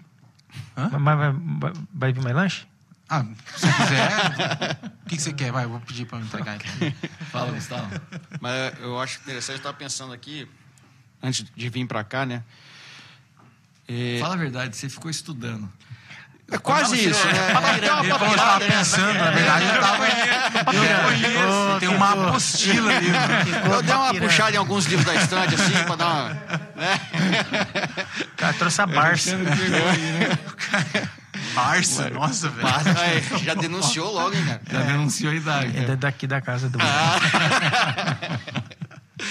Mas 0.76 1.02
vai, 1.18 1.32
vai, 1.32 1.72
vai 1.92 2.12
vir 2.12 2.22
mais 2.22 2.34
lanche? 2.36 2.66
Ah, 3.08 3.22
se 3.54 3.66
quiser. 3.70 4.78
o 5.04 5.08
que, 5.08 5.16
que 5.16 5.22
você 5.22 5.32
quer? 5.34 5.52
Vai, 5.52 5.64
eu 5.64 5.68
vou 5.68 5.80
pedir 5.80 6.06
pra 6.06 6.18
me 6.18 6.24
entregar 6.24 6.54
aqui. 6.56 6.68
Fala, 7.30 7.52
Gustavo. 7.52 7.90
Mas 8.40 8.80
eu 8.80 8.98
acho 8.98 9.20
interessante, 9.20 9.56
eu 9.56 9.58
estava 9.58 9.76
pensando 9.76 10.12
aqui, 10.14 10.48
antes 11.22 11.44
de 11.54 11.68
vir 11.68 11.86
para 11.86 12.02
cá, 12.02 12.24
né? 12.24 12.42
É, 13.86 14.16
Fala 14.20 14.34
a 14.34 14.38
verdade, 14.38 14.74
você 14.74 14.88
ficou 14.88 15.10
estudando. 15.10 15.70
É 16.52 16.58
quase 16.58 17.08
isso, 17.08 17.26
né? 17.26 17.32
Ele 18.02 18.08
falou 18.12 18.30
que 18.30 18.36
tava 18.36 18.60
pensando, 18.60 19.14
na 19.14 19.30
verdade, 19.30 19.64
eu 19.66 19.80
tava. 19.80 20.04
Eu 21.74 21.80
Tem 21.80 21.88
uma 21.88 22.12
apostila 22.12 22.90
ali. 22.94 23.08
né? 23.08 23.18
Eu 23.72 23.82
dei 23.82 23.94
uma 23.94 24.14
puxada 24.14 24.52
em 24.52 24.56
alguns 24.58 24.84
livros 24.86 25.06
da 25.06 25.14
estante, 25.14 25.54
assim, 25.54 25.72
para 25.84 25.96
dar 25.96 26.06
uma. 26.06 26.28
Né? 26.76 27.00
O 28.20 28.36
cara 28.36 28.52
trouxe 28.54 28.80
a 28.82 28.86
Barça. 28.86 29.36
Barça, 31.54 32.10
nossa, 32.10 32.48
velho. 32.48 32.68
Aí, 33.00 33.44
já 33.44 33.54
denunciou 33.54 34.12
logo, 34.12 34.34
hein, 34.34 34.44
cara? 34.44 34.60
Já 34.70 34.80
denunciou 34.92 35.32
a 35.32 35.36
idade. 35.36 35.76
É 35.78 35.80
da- 35.82 35.94
daqui 35.94 36.26
da 36.26 36.40
casa 36.40 36.68
do. 36.68 36.78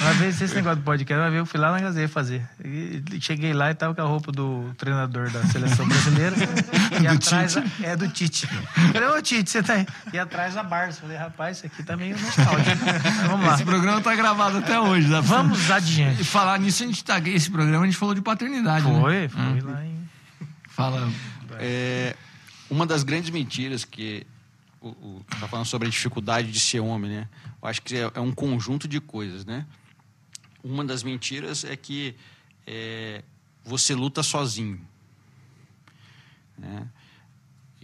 Uma 0.02 0.14
vez 0.14 0.41
esse 0.41 0.56
negócio 0.56 0.78
do 0.80 0.84
podcast, 0.84 1.20
uma 1.22 1.30
vez 1.30 1.40
eu 1.40 1.45
fui 1.45 1.60
lá 1.60 1.72
na 1.72 1.80
Gazeta 1.80 2.07
fazer. 2.07 2.41
E 2.64 3.02
cheguei 3.22 3.53
lá 3.53 3.72
e 3.72 3.76
tava 3.76 3.94
com 3.95 4.02
a 4.02 4.06
roupa 4.06 4.32
do 4.32 4.74
treinador 4.78 5.30
da 5.32 5.44
seleção 5.48 5.88
brasileira. 5.88 6.36
e 7.02 7.07
atrás 7.07 7.57
a- 7.57 7.64
é 7.82 7.95
do 7.95 8.07
Tite. 8.10 8.48
Eu 8.52 8.94
Falei, 8.94 9.10
ô 9.10 9.22
Tite, 9.22 9.49
você 9.49 9.64
tá 9.64 9.74
aí? 9.74 9.88
E 10.11 10.20
atrás 10.20 10.57
a 10.57 10.64
Barça. 10.64 11.02
Falei, 11.02 11.18
rapaz, 11.18 11.57
isso 11.57 11.65
aqui 11.68 11.84
tá 11.84 11.95
meio 11.95 12.18
nostálgico. 12.20 12.70
Mas 12.86 13.28
Vamos 13.28 13.45
lá. 13.45 13.53
Esse 13.56 13.64
programa 13.65 14.02
tá 14.02 14.15
gravado 14.15 14.57
até 14.57 14.80
hoje. 14.80 15.07
dá 15.07 15.22
pra- 15.24 15.38
Vamos 15.38 15.70
E 15.70 15.72
adiante. 15.74 16.24
falar 16.24 16.60
nisso, 16.60 16.84
a 16.84 16.88
gente 16.88 17.03
tá. 17.03 17.20
Esse 17.20 17.49
programa 17.49 17.84
a 17.84 17.86
gente 17.86 17.98
falou 17.98 18.14
de 18.15 18.22
paternidade. 18.22 18.86
né? 18.86 18.99
Foi, 18.99 19.28
foi 19.30 19.61
lá 19.61 19.86
em. 19.86 19.98
Fala. 20.70 21.10
É, 21.60 22.15
uma 22.70 22.86
das 22.86 23.03
grandes 23.03 23.30
mentiras 23.30 23.86
que 23.86 24.26
o, 24.82 24.88
o 24.90 25.26
tá 25.40 25.48
falando 25.48 25.65
sobre 25.68 25.88
a 25.88 25.91
dificuldade 25.91 26.52
de 26.52 26.60
ser 26.60 26.80
homem, 26.80 27.10
né? 27.11 27.28
Eu 27.61 27.70
acho 27.70 27.82
que 27.82 27.95
é, 27.95 28.11
é 28.14 28.20
um 28.20 28.32
conjunto 28.32 28.88
de 28.88 28.99
coisas, 28.99 29.45
né? 29.45 29.65
Uma 30.64 30.84
das 30.85 31.03
mentiras 31.03 31.64
é 31.65 31.76
que 31.76 32.15
é, 32.65 33.22
você 33.65 33.94
luta 33.94 34.23
sozinho, 34.23 34.80
né? 36.57 36.88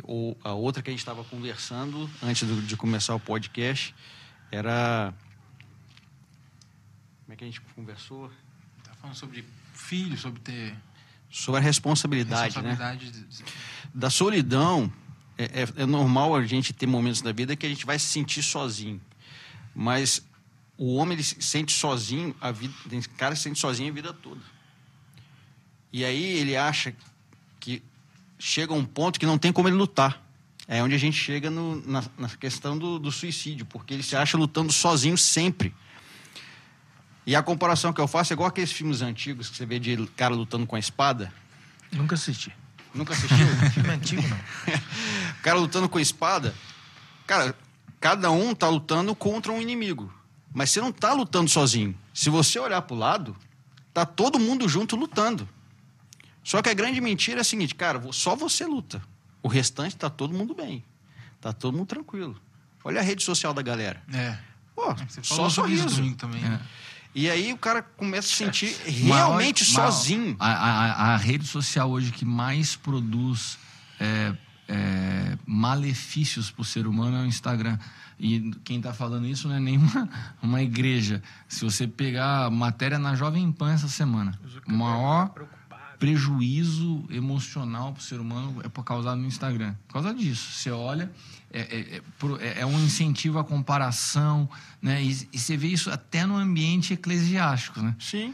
Ou 0.04 0.38
a 0.44 0.54
outra 0.54 0.82
que 0.82 0.90
a 0.90 0.94
gente 0.94 1.00
estava 1.02 1.24
conversando 1.26 2.10
antes 2.24 2.48
do- 2.48 2.62
de 2.62 2.78
começar 2.78 3.14
o 3.16 3.20
podcast 3.20 3.94
era 4.50 5.14
como 7.26 7.34
é 7.34 7.36
que 7.36 7.44
a 7.44 7.48
gente 7.48 7.60
conversou 7.76 8.32
Tá 8.84 8.94
falando 8.96 9.16
sobre 9.16 9.44
filho, 9.74 10.18
sobre 10.18 10.40
ter 10.40 10.76
sobre 11.30 11.60
a 11.60 11.64
responsabilidade, 11.64 12.60
né? 12.62 12.72
responsabilidade. 12.72 13.12
de- 13.12 13.44
da 13.94 14.10
solidão, 14.10 14.92
é, 15.38 15.44
é- 15.64 15.84
é 15.84 15.86
normal 15.86 16.34
a 16.36 16.44
gente 16.46 16.74
ter 16.74 16.88
momentos 16.88 17.22
da 17.22 17.32
vida 17.32 17.56
que 17.56 17.66
a 17.66 17.70
gente 17.70 17.86
vai 17.86 18.00
se 18.00 18.06
sentir 18.08 18.42
sozinho. 18.42 19.00
Mas 19.76 20.26
o 20.80 20.96
homem 20.96 21.16
ele 21.18 21.24
se 21.24 21.36
sente 21.42 21.74
sozinho, 21.74 22.34
a 22.40 22.52
vida, 22.52 22.74
tem 22.90 23.02
cara 23.02 23.34
que 23.34 23.40
se 23.40 23.44
sente 23.44 23.60
sozinho 23.60 23.92
a 23.92 23.94
vida 23.94 24.14
toda. 24.14 24.40
E 25.92 26.06
aí 26.06 26.24
ele 26.38 26.56
acha 26.56 26.96
que 27.60 27.84
chega 28.40 28.74
um 28.74 28.86
ponto 28.86 29.20
que 29.20 29.26
não 29.26 29.38
tem 29.38 29.52
como 29.52 29.68
ele 29.68 29.76
lutar. 29.76 30.24
É 30.70 30.82
onde 30.82 30.96
a 30.96 30.98
gente 30.98 31.18
chega 31.18 31.50
no- 31.50 31.86
na, 31.86 32.02
na 32.18 32.30
questão 32.30 32.78
do, 32.78 32.98
do 32.98 33.12
suicídio, 33.12 33.66
porque 33.66 33.94
ele 33.94 34.04
se 34.04 34.16
acha 34.16 34.38
lutando 34.38 34.72
sozinho 34.72 35.18
sempre. 35.18 35.76
E 37.26 37.36
a 37.36 37.44
comparação 37.44 37.92
que 37.92 38.00
eu 38.00 38.08
faço 38.08 38.32
é 38.32 38.36
igual 38.36 38.48
aqueles 38.48 38.72
filmes 38.72 39.02
antigos 39.02 39.50
que 39.50 39.58
você 39.58 39.66
vê 39.66 39.80
de 39.80 39.98
cara 40.16 40.34
lutando 40.34 40.66
com 40.66 40.78
a 40.78 40.80
espada. 40.80 41.34
Nunca 41.92 42.16
assisti. 42.16 42.54
Nunca 42.94 43.14
assistiu? 43.14 43.46
Filme 43.74 43.90
antigo, 43.90 44.22
não. 44.22 44.38
O 44.38 45.42
cara 45.44 45.60
lutando 45.60 45.90
com 45.90 45.98
a 45.98 46.02
espada, 46.02 46.56
cara, 47.28 47.54
cada 48.00 48.32
um 48.32 48.56
tá 48.56 48.70
lutando 48.70 49.14
contra 49.14 49.52
um 49.52 49.62
inimigo. 49.62 50.14
Mas 50.54 50.72
você 50.72 50.82
não 50.82 50.92
tá 50.92 51.14
lutando 51.14 51.50
sozinho. 51.50 51.96
Se 52.14 52.30
você 52.30 52.60
olhar 52.60 52.82
pro 52.82 52.96
lado, 52.96 53.36
tá 53.94 54.06
todo 54.06 54.40
mundo 54.40 54.68
junto 54.68 54.96
lutando. 54.96 55.48
Só 56.44 56.62
que 56.62 56.70
a 56.70 56.74
grande 56.74 57.00
mentira 57.00 57.40
é 57.40 57.42
a 57.42 57.44
seguinte, 57.44 57.76
cara, 57.76 58.02
só 58.12 58.36
você 58.36 58.66
luta. 58.66 59.02
O 59.44 59.48
restante 59.48 59.96
tá 59.96 60.10
todo 60.10 60.34
mundo 60.34 60.56
bem. 60.56 60.84
Tá 61.40 61.54
todo 61.54 61.78
mundo 61.78 61.88
tranquilo. 61.88 62.40
Olha 62.84 63.00
a 63.00 63.04
rede 63.04 63.24
social 63.24 63.54
da 63.54 63.62
galera. 63.62 64.02
É. 64.12 64.38
Pô, 64.76 64.94
Você 65.08 65.24
só 65.24 65.50
sorriso. 65.50 66.16
também. 66.16 66.42
né? 66.42 66.60
E 67.14 67.30
aí 67.30 67.52
o 67.54 67.58
cara 67.58 67.82
começa 67.82 68.28
a 68.28 68.30
se 68.32 68.36
sentir 68.36 68.76
Maior- 69.04 69.28
realmente 69.28 69.72
maior- 69.74 69.92
sozinho. 69.92 70.36
A, 70.40 70.48
a- 70.52 71.14
a 71.14 71.18
rede 71.18 71.46
social 71.46 71.90
hoje 71.92 72.12
que 72.12 72.24
mais 72.26 72.76
produz 72.76 73.58
é, 74.00 74.34
é, 74.68 75.38
malefícios 75.46 76.50
para 76.52 76.62
o 76.62 76.66
ser 76.66 76.88
humano 76.88 77.18
é 77.18 77.22
o 77.22 77.26
Instagram. 77.26 77.78
E 78.20 78.52
quem 78.64 78.78
está 78.78 78.94
falando 78.94 79.26
isso 79.26 79.48
não 79.48 79.56
é 79.56 79.60
nenhuma 79.60 80.10
uma 80.44 80.62
igreja. 80.62 81.24
Se 81.48 81.64
você 81.64 81.88
pegar 81.88 82.46
a 82.46 82.50
matéria 82.50 83.00
na 83.00 83.16
Jovem 83.16 83.50
Pan 83.52 83.72
essa 83.72 83.88
semana, 83.88 84.38
o 84.68 84.74
maior, 84.74 85.34
prejuízo 85.98 87.06
emocional 87.10 87.92
para 87.94 88.00
o 88.00 88.04
ser 88.04 88.20
humano 88.20 88.62
é 88.64 88.70
por 88.70 88.84
causa 88.84 89.16
do 89.16 89.26
Instagram. 89.26 89.76
Por 89.88 89.94
causa 89.94 90.14
disso. 90.14 90.52
Você 90.54 90.72
olha, 90.72 91.12
é, 91.52 91.60
é- 91.62 91.80
é 91.98 92.02
é- 92.42 92.62
é 92.62 92.66
um 92.66 92.80
incentivo 92.80 93.38
à 93.38 93.44
comparação, 93.44 94.50
né? 94.82 95.04
E, 95.04 95.28
e 95.34 95.38
você 95.38 95.58
vê 95.58 95.68
isso 95.68 95.90
até 95.92 96.26
no 96.26 96.38
ambiente 96.38 96.94
eclesiástico, 96.94 97.82
né? 97.82 97.96
Sim. 98.00 98.34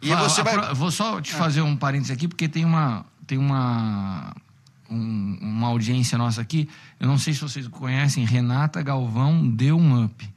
E 0.00 0.08
Fala, 0.08 0.28
você 0.28 0.42
vai. 0.42 0.74
Vou 0.74 0.90
só 0.90 1.20
te 1.20 1.32
fazer 1.32 1.62
um 1.62 1.76
parênteses 1.76 2.12
aqui, 2.12 2.28
porque 2.28 2.48
tem 2.48 2.64
uma, 2.64 3.04
tem 3.26 3.38
uma, 3.38 4.34
um- 4.94 5.38
uma 5.40 5.68
audiência 5.68 6.16
nossa 6.16 6.40
aqui. 6.40 6.68
Eu 7.00 7.06
não 7.08 7.18
sei 7.18 7.34
se 7.34 7.40
vocês 7.40 7.66
conhecem, 7.68 8.24
Renata 8.24 8.80
Galvão 8.82 9.48
deu 9.48 9.76
um 9.78 10.04
up. 10.04 10.32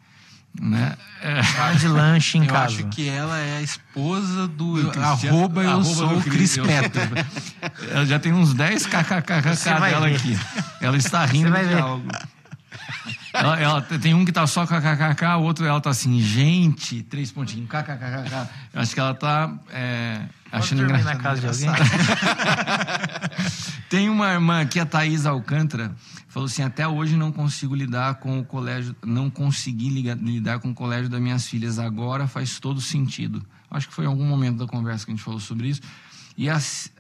Né? 0.60 0.96
É, 1.22 1.42
de 1.78 1.88
lanche 1.88 2.40
em 2.40 2.46
Eu 2.46 2.52
casa. 2.52 2.66
acho 2.78 2.88
que 2.88 3.08
ela 3.08 3.38
é 3.38 3.58
a 3.58 3.62
esposa 3.62 4.48
do, 4.48 4.82
Do 4.82 4.90
Cristiano- 4.90 5.38
arroba 5.38 5.62
eu 5.64 5.70
arroba 5.70 5.84
sou 5.86 6.18
o 6.18 6.22
Cris 6.24 6.58
eu- 6.58 6.66
Petro. 6.66 7.02
Ela 7.92 8.06
já 8.08 8.18
tem 8.18 8.34
uns 8.34 8.56
10 8.56 8.88
kkkk 8.88 9.42
dela 9.64 10.08
ver. 10.10 10.16
aqui. 10.16 10.40
Ela 10.82 10.98
está 10.98 11.24
rindo 11.26 11.52
vai 11.52 11.62
de 11.64 11.76
ver. 11.76 11.80
algo. 11.82 12.08
Ela, 13.34 13.60
ela 13.60 13.82
tem 13.84 14.16
um 14.16 14.26
que 14.26 14.32
tá 14.32 14.48
só 14.48 14.66
kkkk, 14.66 15.26
o 15.38 15.44
outro 15.44 15.64
ela 15.64 15.80
tá 15.80 15.92
assim, 15.92 16.20
gente, 16.22 17.04
três 17.04 17.32
pontinhos, 17.32 17.70
kkkk. 17.70 18.50
Eu 18.74 18.82
acho 18.82 18.94
que 18.96 19.00
ela 19.00 19.14
tá 19.14 19.54
é, 19.70 20.22
achando 20.52 20.82
engraçado. 20.82 21.18
na 21.18 21.22
casa 21.22 21.42
de 21.42 21.48
alguém? 21.70 21.72
Tem 23.90 24.10
uma 24.10 24.34
irmã 24.34 24.62
aqui, 24.62 24.80
a 24.80 24.86
Thaís 24.86 25.26
Alcântara, 25.26 25.96
falou 26.28 26.48
assim: 26.48 26.62
até 26.62 26.88
hoje 26.88 27.16
não 27.16 27.32
consigo 27.32 27.74
lidar 27.74 28.16
com 28.16 28.40
o 28.40 28.46
colégio, 28.46 28.96
não 29.06 29.30
consegui 29.30 29.90
lidar 29.90 30.60
com 30.60 30.72
o 30.72 30.74
colégio 30.74 31.10
das 31.10 31.22
minhas 31.22 31.48
filhas. 31.48 31.80
Agora 31.80 32.28
faz 32.28 32.60
todo 32.60 32.82
sentido. 32.82 33.46
Acho 33.72 33.88
que 33.88 33.94
foi 33.94 34.06
em 34.06 34.08
algum 34.08 34.26
momento 34.26 34.58
da 34.58 34.68
conversa 34.68 35.06
que 35.06 35.12
a 35.12 35.16
gente 35.16 35.24
falou 35.24 35.40
sobre 35.40 35.70
isso. 35.70 35.82
E 36.38 36.50
a, 36.50 36.58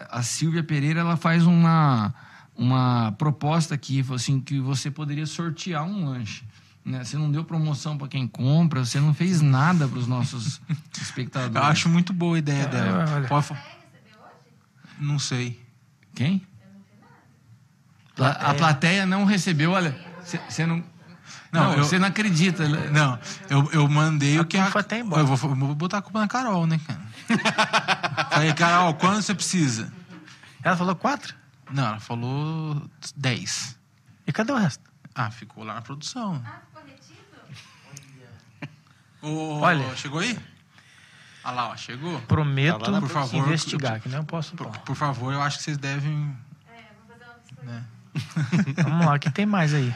a 0.09 0.23
Silvia 0.23 0.64
Pereira, 0.64 1.01
ela 1.01 1.15
faz 1.15 1.45
uma, 1.45 2.14
uma 2.55 3.11
proposta 3.14 3.76
aqui, 3.76 4.01
falou 4.01 4.15
assim, 4.15 4.39
que 4.39 4.59
você 4.59 4.89
poderia 4.89 5.26
sortear 5.26 5.84
um 5.84 6.09
lanche. 6.09 6.43
Né? 6.84 7.03
Você 7.03 7.18
não 7.18 7.30
deu 7.30 7.43
promoção 7.43 7.97
para 7.97 8.07
quem 8.07 8.27
compra, 8.27 8.84
você 8.84 8.99
não 8.99 9.14
fez 9.14 9.41
nada 9.41 9.88
para 9.88 9.99
os 9.99 10.07
nossos 10.07 10.61
espectadores. 10.99 11.55
Eu 11.55 11.64
acho 11.64 11.89
muito 11.89 12.14
boa 12.14 12.38
a 12.38 12.39
ideia 12.39 12.65
dela. 12.65 13.05
olha. 13.14 13.27
Pode 13.27 13.47
Não 14.99 15.19
sei. 15.19 15.61
Quem? 16.15 16.41
A 18.19 18.53
plateia 18.53 19.06
não 19.06 19.26
recebeu, 19.26 19.72
olha. 19.72 19.95
Você 20.23 20.65
não. 20.65 20.84
Não, 21.52 21.77
você 21.77 21.98
não 21.98 22.07
acredita. 22.07 22.68
Não, 22.68 23.18
eu, 23.49 23.69
eu 23.72 23.88
mandei 23.88 24.38
A 24.38 24.41
o 24.41 24.45
que 24.45 24.57
a. 24.57 24.69
tá 24.84 24.98
embora. 24.98 25.22
Eu 25.22 25.26
vou, 25.27 25.49
eu 25.49 25.56
vou 25.56 25.76
botar 25.76 25.99
a 25.99 26.02
culpa 26.02 26.19
na 26.19 26.27
Carol, 26.27 26.68
né, 26.68 26.80
cara? 26.85 27.02
Falei, 28.30 28.53
Carol, 28.53 28.94
quando 28.95 29.22
você 29.22 29.34
precisa? 29.34 29.91
Ela 30.61 30.76
falou 30.76 30.95
quatro? 30.95 31.34
Não, 31.72 31.85
ela 31.85 31.99
falou 31.99 32.81
10. 33.15 33.77
E 34.26 34.31
cadê 34.34 34.52
o 34.52 34.57
resto? 34.57 34.84
Ah, 35.15 35.31
ficou 35.31 35.64
lá 35.64 35.76
na 35.76 35.81
produção. 35.81 36.41
Ah, 36.45 36.61
ficou 36.68 36.84
retido? 36.85 37.18
Ô, 39.22 39.60
Olha. 39.60 39.95
Chegou 39.95 40.19
aí? 40.19 40.38
Olha 41.44 41.56
lá, 41.56 41.69
ó, 41.69 41.77
chegou? 41.77 42.19
Prometo 42.22 42.80
Tá 42.80 42.91
lá 42.91 42.91
na 42.91 42.99
Por 42.99 43.10
favor, 43.10 43.38
investigar, 43.38 44.02
que 44.02 44.10
não 44.10 44.26
posso 44.26 44.53
Por, 44.56 44.68
por 44.80 44.95
favor, 44.95 45.34
eu 45.34 45.41
acho 45.41 45.57
que 45.57 45.64
vocês 45.64 45.77
devem. 45.77 46.38
É, 46.68 46.84
vou 47.07 47.18
fazer 47.18 47.26
uma. 47.64 47.72
Né? 47.72 47.84
Vamos 48.84 49.06
lá, 49.06 49.18
que 49.19 49.30
tem 49.31 49.45
mais 49.45 49.73
aí. 49.73 49.94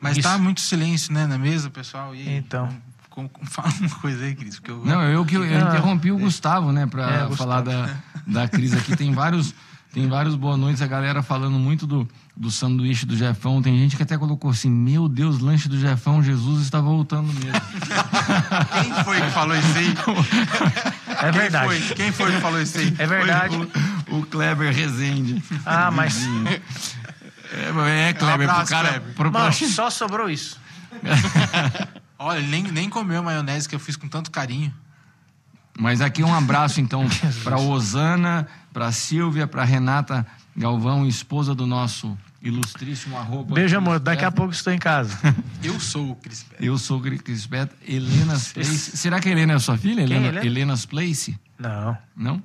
Mas 0.00 0.16
Isso. 0.16 0.28
tá 0.28 0.36
muito 0.36 0.60
silêncio, 0.60 1.12
né, 1.12 1.26
na 1.26 1.38
mesa, 1.38 1.70
pessoal? 1.70 2.14
E 2.14 2.20
aí? 2.20 2.36
Então. 2.36 2.68
Com- 3.08 3.28
com- 3.28 3.44
Fala 3.46 3.68
uma 3.80 3.90
coisa 3.90 4.24
aí, 4.24 4.34
Cris. 4.34 4.56
Porque 4.58 4.70
eu... 4.70 4.84
Não, 4.84 5.02
eu 5.02 5.24
que 5.24 5.36
eu, 5.36 5.44
eu 5.44 5.60
interrompi 5.60 6.10
o 6.10 6.18
Gustavo, 6.18 6.72
né, 6.72 6.86
para 6.86 7.28
É, 7.30 7.36
falar 7.36 7.60
da, 7.60 7.90
da 8.26 8.48
crise 8.48 8.76
aqui. 8.76 8.96
Tem 8.96 9.12
vários, 9.12 9.54
tem 9.92 10.08
vários 10.08 10.34
boa 10.34 10.56
noites, 10.56 10.80
a 10.82 10.86
galera 10.86 11.22
falando 11.22 11.58
muito 11.58 11.86
do, 11.86 12.08
do 12.36 12.50
sanduíche 12.50 13.04
do 13.06 13.14
Jefão. 13.16 13.60
Tem 13.62 13.76
gente 13.78 13.96
que 13.96 14.02
até 14.02 14.16
colocou 14.18 14.50
assim: 14.50 14.70
Meu 14.70 15.08
Deus, 15.08 15.38
lanche 15.40 15.68
do 15.68 15.78
Jefão, 15.78 16.22
Jesus 16.22 16.62
está 16.62 16.80
voltando 16.80 17.30
mesmo. 17.34 17.52
Quem 18.82 19.04
foi 19.04 19.20
que 19.20 19.30
falou 19.30 19.54
isso 19.56 19.78
aí? 19.78 19.94
É 21.22 21.30
verdade. 21.30 21.68
Quem 21.68 21.78
foi, 21.86 21.94
Quem 21.96 22.12
foi 22.12 22.32
que 22.32 22.40
falou 22.40 22.60
isso 22.62 22.78
aí? 22.78 22.94
É 22.98 23.06
verdade. 23.06 23.56
o, 24.10 24.16
o 24.18 24.26
Kleber 24.26 24.74
Rezende. 24.74 25.42
Ah, 25.66 25.90
mas. 25.90 26.26
É, 27.52 28.08
é 28.08 28.12
Kleber, 28.12 28.48
abraço, 28.48 28.66
pro 28.66 28.70
cara. 28.70 29.00
Pro, 29.14 29.32
Mano, 29.32 29.54
pro- 29.54 29.68
só 29.68 29.90
sobrou 29.90 30.30
isso. 30.30 30.60
Olha, 32.18 32.38
ele 32.38 32.48
nem, 32.48 32.62
nem 32.64 32.88
comeu 32.88 33.20
a 33.20 33.22
maionese 33.22 33.68
que 33.68 33.74
eu 33.74 33.80
fiz 33.80 33.96
com 33.96 34.08
tanto 34.08 34.30
carinho. 34.30 34.72
Mas 35.78 36.00
aqui 36.00 36.22
um 36.22 36.34
abraço, 36.34 36.80
então, 36.80 37.06
para 37.42 37.58
Osana, 37.58 38.46
para 38.72 38.92
Silvia, 38.92 39.46
para 39.46 39.64
Renata 39.64 40.26
Galvão, 40.56 41.06
esposa 41.06 41.54
do 41.54 41.66
nosso 41.66 42.16
ilustríssimo 42.42 43.16
arroba. 43.16 43.54
Beijo, 43.54 43.76
amor. 43.76 43.94
Cris 43.94 44.04
Daqui 44.04 44.24
a 44.24 44.30
pouco 44.30 44.52
estou 44.52 44.72
em 44.72 44.78
casa. 44.78 45.18
Eu 45.62 45.80
sou 45.80 46.10
o 46.10 46.16
Cris 46.16 46.42
Petro. 46.42 46.64
Eu 46.64 46.76
sou 46.76 46.98
o 46.98 47.00
Cris 47.00 47.46
Petro. 47.46 47.76
Helena's 47.86 48.52
Place. 48.52 48.96
Será 48.96 49.20
que 49.20 49.28
a 49.28 49.32
Helena 49.32 49.54
é 49.54 49.58
sua 49.58 49.78
filha? 49.78 50.04
Quem, 50.06 50.16
Helena, 50.16 50.28
Helena? 50.28 50.46
Helena's 50.46 50.84
Place? 50.84 51.38
Não. 51.58 51.96
Não? 52.16 52.42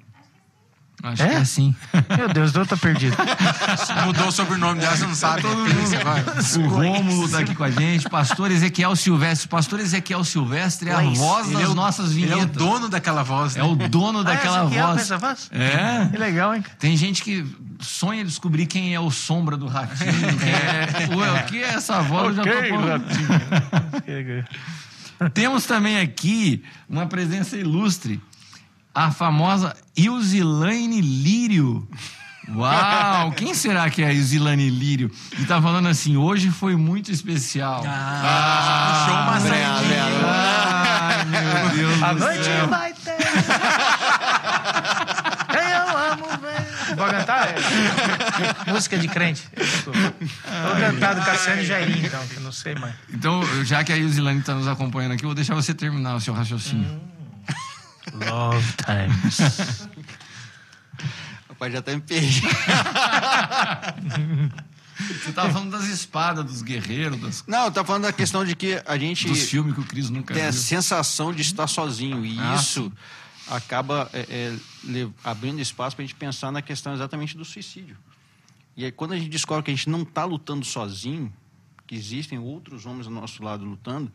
Acho 1.03 1.21
É? 1.23 1.27
que 1.29 1.35
é 1.35 1.45
sim. 1.45 1.75
Meu 2.17 2.27
Deus, 2.27 2.55
eu 2.55 2.65
tô 2.65 2.75
perdido. 2.75 3.15
Mudou 4.05 4.29
o 4.29 4.31
sobrenome 4.31 4.79
dela, 4.81 4.97
você 4.97 5.05
não 5.05 5.13
sabe. 5.13 5.43
É 5.45 5.83
esse 5.83 5.95
agora? 5.95 6.25
O 6.57 6.67
Rômulo 6.69 7.29
tá 7.29 7.39
aqui 7.39 7.53
com 7.53 7.63
a 7.63 7.69
gente. 7.69 8.09
Pastor 8.09 8.49
Ezequiel 8.49 8.95
Silvestre. 8.95 9.47
Pastor 9.47 9.79
Ezequiel 9.79 10.23
Silvestre 10.23 10.89
é 10.89 10.93
a 10.93 11.01
voz 11.01 11.45
Ele 11.47 11.53
das 11.57 11.63
é 11.63 11.67
o- 11.67 11.75
nossas 11.75 12.11
Ele 12.11 12.23
é 12.23 12.25
o 12.25 12.29
vinhetas. 12.39 12.57
dono 12.57 12.89
daquela 12.89 13.21
voz, 13.21 13.53
né? 13.55 13.61
É 13.61 13.63
o 13.63 13.75
dono 13.75 14.23
daquela 14.23 14.67
ah, 14.67 14.73
é 14.73 14.79
a 14.79 14.87
voz. 14.87 15.01
essa 15.01 15.17
voz? 15.19 15.49
É. 15.51 16.07
Que 16.09 16.17
legal, 16.17 16.55
hein? 16.55 16.63
Tem 16.79 16.97
gente 16.97 17.21
que 17.21 17.45
sonha 17.79 18.25
descobrir 18.25 18.65
quem 18.65 18.95
é 18.95 18.99
o 18.99 19.11
sombra 19.11 19.55
do 19.55 19.67
ratinho. 19.67 20.11
quem 20.39 20.49
é... 21.13 21.15
Ué, 21.15 21.41
o 21.41 21.43
que 21.45 21.61
é 21.61 21.75
essa 21.75 22.01
voz? 22.01 22.35
Eu 22.35 22.43
já 22.43 22.51
tô 22.51 22.69
falando. 22.69 23.05
Temos 25.33 25.65
também 25.65 25.99
aqui 25.99 26.63
uma 26.89 27.05
presença 27.07 27.57
ilustre, 27.57 28.21
a 28.97 29.11
famosa 29.11 29.75
Ilzilane 29.95 31.01
Lírio. 31.01 31.87
Uau! 32.49 33.31
Quem 33.37 33.53
será 33.53 33.91
que 33.91 34.01
é 34.01 34.07
a 34.07 34.13
Ilzilane 34.13 34.71
Lírio? 34.71 35.11
E 35.37 35.45
tá 35.45 35.61
falando 35.61 35.87
assim, 35.87 36.17
hoje 36.17 36.49
foi 36.49 36.75
muito 36.75 37.11
especial. 37.11 37.83
Ah, 37.85 39.05
puxou 39.05 39.21
uma 39.21 39.37
Ai, 40.25 41.25
meu 41.25 41.69
Deus 41.75 42.01
A 42.01 42.13
do 42.13 42.19
noite 42.21 42.43
céu. 42.43 42.67
vai 42.67 42.91
ter. 42.93 43.17
Eu 45.53 45.97
amo 45.97 46.25
ver. 46.41 46.95
Vou 46.95 47.05
cantar? 47.05 47.49
É. 47.49 48.71
Música 48.71 48.97
de 48.97 49.07
crente. 49.07 49.43
Vou 49.85 50.75
cantar 50.79 51.13
do 51.13 51.21
Cassiano 51.21 51.61
e 51.61 51.65
Jair, 51.65 52.03
então, 52.03 52.25
que 52.27 52.37
eu 52.37 52.41
não 52.41 52.51
sei 52.51 52.73
mais. 52.75 52.95
Então, 53.13 53.43
já 53.63 53.83
que 53.83 53.93
a 53.93 53.97
Ilzilane 53.97 54.39
está 54.39 54.55
nos 54.55 54.67
acompanhando 54.67 55.11
aqui, 55.13 55.23
eu 55.23 55.27
vou 55.29 55.35
deixar 55.35 55.53
você 55.53 55.73
terminar 55.73 56.15
o 56.15 56.21
seu 56.21 56.33
raciocínio. 56.33 56.99
Love 58.13 58.73
Times. 58.85 59.87
Rapaz, 61.49 61.73
já 61.73 61.79
até 61.79 61.95
me 61.95 62.01
perdi. 62.01 62.41
Você 64.99 65.31
tava 65.31 65.51
falando 65.53 65.71
das 65.71 65.85
espadas, 65.85 66.43
dos 66.45 66.61
guerreiros, 66.61 67.19
das- 67.19 67.43
Não, 67.47 67.65
eu 67.65 67.71
tava 67.71 67.85
falando 67.85 68.03
da 68.03 68.13
questão 68.13 68.43
de 68.43 68.55
que 68.55 68.81
a 68.85 68.97
gente 68.97 69.27
dos 69.27 69.43
filmes 69.43 69.73
que 69.75 69.79
o 69.81 69.83
Cris 69.83 70.09
nunca 70.09 70.33
tem 70.33 70.43
a 70.43 70.49
viu. 70.51 70.59
sensação 70.59 71.31
de 71.33 71.41
estar 71.41 71.67
sozinho. 71.67 72.25
E 72.25 72.37
Ah, 72.39 72.55
isso 72.55 72.91
acaba 73.47 74.09
é, 74.11 74.25
é, 74.91 75.07
abrindo 75.23 75.61
espaço 75.61 75.95
para 75.95 76.03
a 76.03 76.07
gente 76.07 76.15
pensar 76.15 76.51
na 76.51 76.61
questão 76.61 76.93
exatamente 76.93 77.37
do 77.37 77.45
suicídio. 77.45 77.95
E 78.75 78.85
aí, 78.85 78.91
quando 78.91 79.13
a 79.13 79.17
gente 79.17 79.29
descobre 79.29 79.63
que 79.63 79.71
a 79.71 79.75
gente 79.75 79.89
não 79.89 80.01
está 80.01 80.25
lutando 80.25 80.65
sozinho, 80.65 81.31
que 81.85 81.95
existem 81.95 82.37
outros 82.39 82.85
homens 82.85 83.05
do 83.05 83.11
nosso 83.11 83.41
lado 83.43 83.63
lutando, 83.65 84.11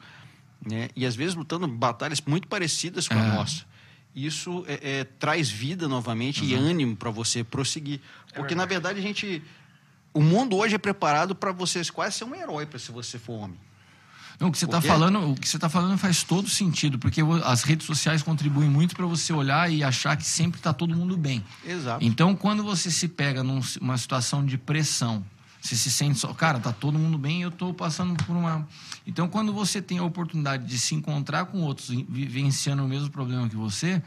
né, 0.64 0.88
e 0.94 1.04
às 1.06 1.16
vezes 1.16 1.34
lutando 1.34 1.66
batalhas 1.66 2.20
muito 2.26 2.46
parecidas 2.46 3.08
com 3.08 3.14
a 3.14 3.18
É. 3.24 3.34
nossa, 3.34 3.64
isso 4.14 4.64
é, 4.66 5.00
é, 5.00 5.04
traz 5.04 5.50
vida 5.50 5.88
novamente 5.88 6.44
e 6.44 6.54
ânimo 6.54 6.96
para 6.96 7.10
você 7.10 7.42
prosseguir. 7.42 8.00
Porque, 8.34 8.54
na 8.54 8.66
verdade, 8.66 8.98
a 8.98 9.02
gente. 9.02 9.42
O 10.14 10.20
mundo 10.20 10.56
hoje 10.56 10.74
é 10.74 10.78
preparado 10.78 11.34
para 11.34 11.52
você 11.52 11.82
quase 11.90 12.18
ser 12.18 12.24
um 12.24 12.34
herói 12.34 12.66
para 12.66 12.78
se 12.78 12.92
você 12.92 13.18
for 13.18 13.32
homem. 13.32 13.58
Não, 14.38 14.48
o 14.48 14.52
que 14.52 14.58
você 14.58 14.64
está 14.64 14.80
falando, 14.80 15.30
o 15.30 15.34
que 15.34 15.48
você 15.48 15.58
tá 15.58 15.68
falando 15.68 15.96
faz 15.96 16.22
todo 16.22 16.48
sentido, 16.48 16.98
porque 16.98 17.20
as 17.44 17.62
redes 17.62 17.86
sociais 17.86 18.22
contribuem 18.22 18.68
muito 18.68 18.94
para 18.94 19.06
você 19.06 19.32
olhar 19.32 19.70
e 19.70 19.84
achar 19.84 20.16
que 20.16 20.24
sempre 20.24 20.58
está 20.58 20.72
todo 20.72 20.94
mundo 20.96 21.16
bem. 21.16 21.44
Exato. 21.64 22.04
Então, 22.04 22.34
quando 22.34 22.62
você 22.64 22.90
se 22.90 23.08
pega 23.08 23.42
numa 23.42 23.96
situação 23.96 24.44
de 24.44 24.58
pressão, 24.58 25.24
você 25.62 25.76
se 25.76 25.90
sente 25.92 26.18
só, 26.18 26.34
cara, 26.34 26.58
tá 26.58 26.72
todo 26.72 26.98
mundo 26.98 27.16
bem, 27.16 27.42
eu 27.42 27.48
estou 27.48 27.72
passando 27.72 28.14
por 28.24 28.34
uma. 28.36 28.66
Então, 29.06 29.28
quando 29.28 29.52
você 29.52 29.80
tem 29.80 29.98
a 29.98 30.02
oportunidade 30.02 30.66
de 30.66 30.76
se 30.78 30.94
encontrar 30.94 31.44
com 31.46 31.60
outros 31.60 31.88
vi- 31.88 32.02
vivenciando 32.08 32.84
o 32.84 32.88
mesmo 32.88 33.08
problema 33.10 33.48
que 33.48 33.54
você, 33.54 34.02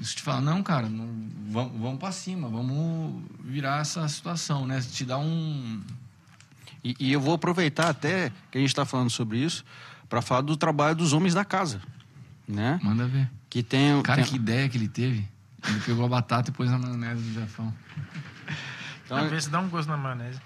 isso 0.00 0.16
te 0.16 0.22
fala, 0.22 0.40
não, 0.40 0.62
cara, 0.62 0.88
não, 0.88 1.06
vamos, 1.50 1.78
vamos 1.78 1.98
para 1.98 2.10
cima, 2.10 2.48
vamos 2.48 3.22
virar 3.44 3.82
essa 3.82 4.08
situação, 4.08 4.66
né? 4.66 4.80
Te 4.80 5.04
dá 5.04 5.18
um. 5.18 5.82
E, 6.82 6.96
e 6.98 7.12
eu 7.12 7.20
vou 7.20 7.34
aproveitar 7.34 7.88
até 7.90 8.32
que 8.50 8.56
a 8.56 8.60
gente 8.60 8.70
está 8.70 8.86
falando 8.86 9.10
sobre 9.10 9.38
isso 9.44 9.64
para 10.08 10.22
falar 10.22 10.40
do 10.40 10.56
trabalho 10.56 10.96
dos 10.96 11.12
homens 11.12 11.34
da 11.34 11.44
casa, 11.44 11.82
né? 12.48 12.80
Manda 12.82 13.06
ver. 13.06 13.28
Que 13.50 13.62
tem, 13.62 14.00
Cara, 14.02 14.22
tem- 14.22 14.30
que 14.30 14.36
ideia 14.36 14.68
que 14.70 14.78
ele 14.78 14.88
teve. 14.88 15.28
Ele 15.66 15.80
pegou 15.80 16.06
a 16.06 16.08
batata 16.08 16.48
e 16.50 16.52
pôs 16.52 16.70
na 16.70 16.78
maionese 16.78 17.20
do 17.20 17.34
Jefão. 17.34 17.74
Então, 19.04 19.28
vezes 19.28 19.48
dá 19.48 19.58
um 19.60 19.68
gosto 19.68 19.88
na 19.88 19.96
maionese. 19.96 20.38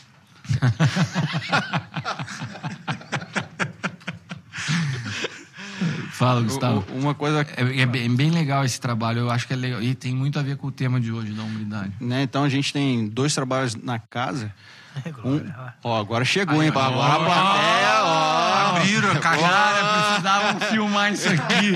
Fala, 6.13 6.43
Gustavo. 6.43 6.85
uma 6.95 7.15
coisa 7.15 7.45
É, 7.57 7.81
é 7.81 7.87
bem, 7.87 8.15
bem 8.15 8.31
legal 8.31 8.65
esse 8.65 8.81
trabalho. 8.81 9.21
Eu 9.21 9.31
acho 9.31 9.47
que 9.47 9.53
é 9.53 9.57
legal. 9.57 9.83
E 9.83 9.95
tem 9.95 10.15
muito 10.15 10.39
a 10.39 10.43
ver 10.43 10.57
com 10.57 10.69
o 10.69 10.73
tema 10.73 11.01
de 11.01 11.11
hoje, 11.11 11.33
da 11.33 11.43
humildade. 11.43 11.93
né? 12.01 12.23
Então 12.23 12.45
a 12.45 12.49
gente 12.49 12.73
tem 12.73 13.09
dois 13.09 13.35
trabalhos 13.35 13.75
na 13.75 13.99
casa. 13.99 14.53
Um, 15.25 15.41
ó, 15.85 16.01
agora 16.01 16.25
chegou, 16.25 16.63
hein? 16.63 16.69
Agora 16.69 17.15
a 17.15 17.19
plateia, 17.19 18.03
ó. 18.03 18.77
Abriram 18.77 19.11
a 19.13 19.17
caixa. 19.17 19.49
Cara, 19.49 20.09
precisavam 20.09 20.61
filmar 20.69 21.13
isso 21.13 21.29
aqui. 21.29 21.75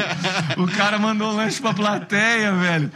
O 0.56 0.66
cara 0.66 0.98
mandou 0.98 1.32
lanche 1.32 1.60
pra 1.60 1.72
plateia, 1.72 2.52
velho. 2.52 2.90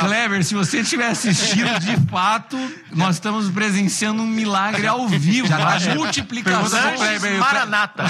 Kleber, 0.00 0.44
se 0.44 0.54
você 0.54 0.80
estiver 0.80 1.08
assistindo, 1.08 1.78
de 1.80 1.96
fato, 2.08 2.56
nós 2.92 3.16
estamos 3.16 3.50
presenciando 3.50 4.22
um 4.22 4.26
milagre 4.26 4.86
ao 4.86 5.08
vivo. 5.08 5.48
Já 5.48 5.58
tá 5.58 5.76
a 5.76 5.94
multiplicação. 5.94 6.92
Kleber, 6.94 7.38
Maranata. 7.38 8.04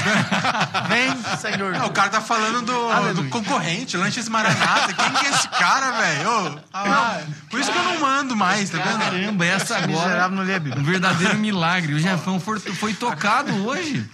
Vem, 0.88 1.16
Senhor. 1.38 1.72
Não, 1.72 1.86
o 1.86 1.93
cara 1.93 2.10
tá 2.10 2.20
falando 2.20 2.62
do, 2.62 3.12
do 3.22 3.28
concorrente, 3.30 3.97
Lanches 3.97 4.28
Maranata. 4.28 4.93
Quem 4.93 5.10
que 5.12 5.26
é 5.26 5.30
esse 5.30 5.48
cara, 5.48 5.93
velho? 5.93 6.60
Ah, 6.72 7.20
Por 7.51 7.59
isso 7.60 7.72
que 7.72 7.78
eu 7.78 7.84
não 7.84 8.01
mando 8.01 8.36
mais, 8.36 8.70
tá 8.70 8.78
vendo? 8.78 8.98
Caramba, 8.98 9.47
essa 9.47 9.78
agora. 9.78 10.28
Um 10.28 10.82
verdadeiro 10.82 11.34
milagre. 11.36 11.56
O 11.57 11.99
Jefão 11.99 12.39
foi, 12.39 12.59
foi 12.61 12.95
tocado 12.95 13.53
hoje. 13.66 14.09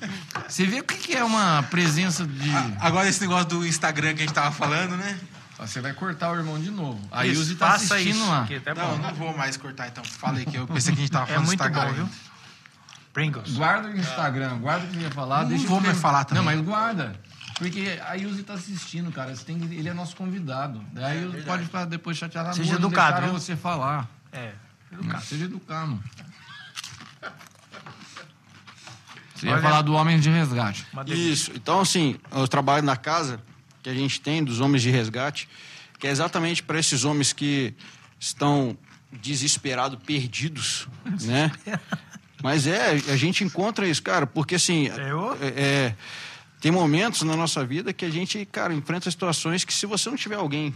Você 0.49 0.65
vê 0.67 0.81
o 0.81 0.85
que 0.85 1.15
é 1.17 1.25
uma 1.25 1.63
presença 1.65 2.25
de. 2.27 2.51
Agora 2.81 3.09
esse 3.09 3.21
negócio 3.21 3.47
do 3.49 3.67
Instagram 3.67 4.15
que 4.15 4.23
a 4.23 4.27
gente 4.27 4.35
tava 4.35 4.51
falando, 4.53 4.97
né? 4.97 5.19
Você 5.59 5.81
vai 5.81 5.93
cortar 5.93 6.33
o 6.33 6.37
irmão 6.37 6.59
de 6.59 6.71
novo. 6.71 7.01
A 7.11 7.25
Isso, 7.25 7.41
Ilse 7.43 7.55
tá 7.55 7.75
assistindo 7.75 8.17
isso, 8.17 8.29
lá. 8.29 8.45
que 8.47 8.55
é 8.55 8.75
Não, 8.75 8.91
bom. 8.91 8.99
não 8.99 9.15
vou 9.15 9.37
mais 9.37 9.57
cortar 9.57 9.87
então. 9.89 10.03
Fala 10.05 10.39
aí 10.39 10.45
que 10.47 10.57
eu 10.57 10.67
pensei 10.67 10.93
que 10.93 10.99
a 11.01 11.03
gente 11.03 11.13
tava 11.13 11.25
É 11.25 11.29
falando 11.29 11.43
do 11.45 11.47
muito 11.47 11.61
Instagram. 11.61 11.87
bom, 11.89 11.95
viu? 11.95 12.09
Pringles. 13.13 13.53
Guarda 13.55 13.89
o 13.89 13.97
Instagram, 13.97 14.59
guarda 14.59 14.87
o 14.87 14.89
que 14.89 14.95
você 14.97 15.01
ia 15.03 15.11
falar. 15.11 15.43
Não 15.43 15.49
deixa 15.51 15.67
vou 15.67 15.79
eu 15.79 15.83
mais 15.85 15.99
falar 15.99 16.25
também. 16.25 16.43
Não, 16.45 16.53
mas 16.53 16.65
guarda. 16.65 17.15
Porque 17.59 18.01
a 18.09 18.15
Yuzi 18.15 18.43
tá 18.43 18.55
assistindo, 18.55 19.13
cara. 19.13 19.37
Você 19.37 19.45
tem 19.45 19.59
que- 19.59 19.75
Ele 19.75 19.89
é 19.89 19.95
nosso 19.95 20.17
convidado. 20.17 20.83
Daí 20.93 21.19
a 21.19 21.21
Yuzi 21.21 21.43
pode 21.43 21.65
ficar 21.65 21.85
depois 21.85 22.17
chateada. 22.17 22.53
Seja 22.55 22.71
"Amor, 22.71 22.81
não 22.81 22.89
educado, 22.89 23.23
viu?" 23.23 23.33
você 23.33 23.55
falar. 23.55 24.09
É. 24.33 24.53
Não, 24.91 25.21
seja 25.21 25.45
educado. 25.45 26.03
Você 29.35 29.47
ia 29.47 29.53
Olha- 29.55 29.63
falar 29.63 29.83
do 29.83 29.93
Homem 29.95 30.21
de 30.21 30.31
Resgate. 30.31 30.87
Isso. 31.07 31.51
Então, 31.55 31.81
assim, 31.81 32.17
o 32.31 32.47
trabalho 32.47 32.85
na 32.85 32.97
casa 32.97 33.41
que 33.83 33.91
a 33.91 33.95
gente 33.95 34.21
tem 34.21 34.45
dos 34.45 34.61
homens 34.61 34.83
de 34.83 34.91
resgate, 34.91 35.49
que 35.99 36.07
é 36.07 36.11
exatamente 36.11 36.63
para 36.63 36.79
esses 36.79 37.05
homens 37.05 37.33
que 37.33 37.75
estão 38.21 38.79
desesperados, 39.11 39.99
perdidos, 40.07 40.87
né? 41.23 41.51
Mas 42.43 42.67
é, 42.69 42.91
a 42.93 43.17
gente 43.17 43.43
encontra 43.43 43.87
isso, 43.89 44.03
cara, 44.03 44.25
porque 44.27 44.55
assim, 44.55 44.87
Eu? 44.87 45.37
é, 45.41 45.47
é, 45.89 45.97
tem 46.61 46.71
momentos 46.71 47.23
na 47.23 47.37
nossa 47.37 47.65
vida 47.67 47.93
que 47.93 48.05
a 48.05 48.11
gente, 48.11 48.45
cara, 48.47 48.73
enfrenta 48.73 49.11
situações 49.11 49.65
que 49.65 49.75
se 49.75 49.85
você 49.87 50.09
não 50.09 50.17
tiver 50.17 50.37
alguém 50.37 50.73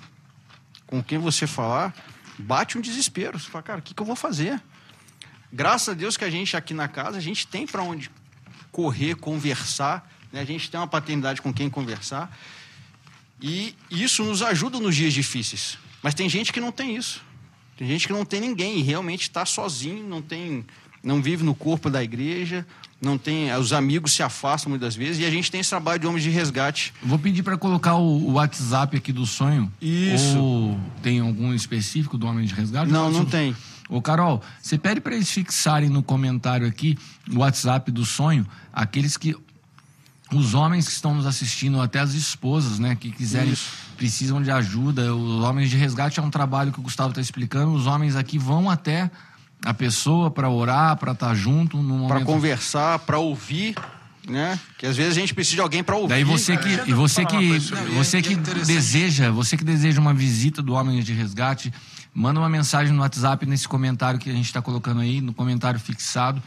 com 0.88 1.00
quem 1.02 1.18
você 1.18 1.46
falar, 1.46 1.94
bate 2.38 2.76
um 2.76 2.80
desespero. 2.80 3.38
Você 3.38 3.48
fala, 3.48 3.62
cara, 3.62 3.78
o 3.78 3.82
que, 3.82 3.94
que 3.94 4.02
eu 4.02 4.06
vou 4.06 4.16
fazer? 4.16 4.60
Graças 5.52 5.90
a 5.90 5.94
Deus 5.94 6.16
que 6.16 6.24
a 6.24 6.30
gente 6.30 6.56
aqui 6.56 6.74
na 6.74 6.88
casa, 6.88 7.18
a 7.18 7.20
gente 7.20 7.46
tem 7.46 7.66
para 7.66 7.82
onde 7.82 8.10
correr, 8.72 9.14
conversar, 9.14 10.10
né? 10.32 10.40
a 10.40 10.44
gente 10.44 10.70
tem 10.70 10.78
uma 10.78 10.86
paternidade 10.86 11.40
com 11.40 11.52
quem 11.52 11.70
conversar. 11.70 12.36
E 13.40 13.74
isso 13.90 14.24
nos 14.24 14.42
ajuda 14.42 14.78
nos 14.80 14.94
dias 14.94 15.12
difíceis. 15.12 15.78
Mas 16.02 16.14
tem 16.14 16.28
gente 16.28 16.52
que 16.52 16.60
não 16.60 16.72
tem 16.72 16.96
isso. 16.96 17.22
Tem 17.76 17.86
gente 17.86 18.06
que 18.06 18.12
não 18.12 18.24
tem 18.24 18.40
ninguém 18.40 18.78
e 18.78 18.82
realmente 18.82 19.22
está 19.22 19.44
sozinho, 19.44 20.06
não 20.08 20.22
tem, 20.22 20.64
não 21.02 21.20
vive 21.20 21.44
no 21.44 21.54
corpo 21.54 21.90
da 21.90 22.02
igreja, 22.02 22.66
não 23.00 23.18
tem, 23.18 23.54
os 23.54 23.72
amigos 23.72 24.12
se 24.12 24.22
afastam 24.22 24.70
muitas 24.70 24.96
vezes 24.96 25.20
e 25.20 25.26
a 25.26 25.30
gente 25.30 25.50
tem 25.50 25.60
esse 25.60 25.68
trabalho 25.68 26.00
de 26.00 26.06
homens 26.06 26.22
de 26.22 26.30
resgate. 26.30 26.94
Vou 27.02 27.18
pedir 27.18 27.42
para 27.42 27.58
colocar 27.58 27.96
o, 27.96 28.28
o 28.28 28.32
WhatsApp 28.32 28.96
aqui 28.96 29.12
do 29.12 29.26
sonho. 29.26 29.70
Isso. 29.80 30.38
Ou 30.38 30.80
tem 31.02 31.20
algum 31.20 31.52
específico 31.52 32.16
do 32.16 32.26
Homem 32.26 32.46
de 32.46 32.54
Resgate? 32.54 32.90
Não, 32.90 33.10
não 33.10 33.26
tem. 33.26 33.54
Ô, 33.88 34.02
Carol, 34.02 34.42
você 34.60 34.76
pede 34.76 35.00
para 35.00 35.14
eles 35.14 35.30
fixarem 35.30 35.88
no 35.88 36.02
comentário 36.02 36.66
aqui 36.66 36.98
o 37.30 37.38
WhatsApp 37.38 37.90
do 37.90 38.04
sonho, 38.04 38.46
aqueles 38.72 39.16
que. 39.16 39.36
Os 40.34 40.54
homens 40.54 40.86
que 40.86 40.92
estão 40.92 41.14
nos 41.14 41.24
assistindo, 41.24 41.80
até 41.80 42.00
as 42.00 42.12
esposas, 42.12 42.80
né, 42.80 42.96
que 42.96 43.12
quiserem, 43.12 43.52
Isso. 43.52 43.70
precisam 43.96 44.42
de 44.42 44.50
ajuda. 44.50 45.14
Os 45.14 45.44
homens 45.44 45.70
de 45.70 45.76
resgate 45.76 46.18
é 46.18 46.22
um 46.22 46.30
trabalho 46.30 46.72
que 46.72 46.80
o 46.80 46.82
Gustavo 46.82 47.10
está 47.10 47.20
explicando. 47.20 47.72
Os 47.72 47.86
homens 47.86 48.16
aqui 48.16 48.36
vão 48.36 48.68
até 48.68 49.08
a 49.64 49.72
pessoa 49.72 50.28
para 50.28 50.50
orar, 50.50 50.96
para 50.96 51.12
estar 51.12 51.32
junto 51.36 51.76
no 51.76 52.08
Para 52.08 52.14
momento. 52.16 52.26
conversar, 52.26 52.98
para 52.98 53.18
ouvir, 53.18 53.76
né? 54.28 54.58
Que 54.76 54.86
às 54.86 54.96
vezes 54.96 55.16
a 55.16 55.20
gente 55.20 55.32
precisa 55.32 55.54
de 55.58 55.60
alguém 55.60 55.84
para 55.84 55.94
ouvir. 55.94 56.08
Daí 56.08 56.24
você 56.24 56.56
que, 56.56 56.70
e 56.90 56.92
você 56.92 57.24
que, 57.24 57.58
você 57.94 58.16
é- 58.18 58.22
que 58.22 58.34
deseja, 58.34 59.30
você 59.30 59.56
que 59.56 59.62
deseja 59.64 60.00
uma 60.00 60.12
visita 60.12 60.60
do 60.60 60.72
Homens 60.72 61.04
de 61.04 61.12
Resgate, 61.12 61.72
manda 62.16 62.40
uma 62.40 62.48
mensagem 62.48 62.94
no 62.94 63.02
WhatsApp 63.02 63.44
nesse 63.44 63.68
comentário 63.68 64.18
que 64.18 64.30
a 64.30 64.32
gente 64.32 64.46
está 64.46 64.62
colocando 64.62 65.00
aí, 65.00 65.20
no 65.20 65.34
comentário 65.34 65.78
fixado. 65.78 66.42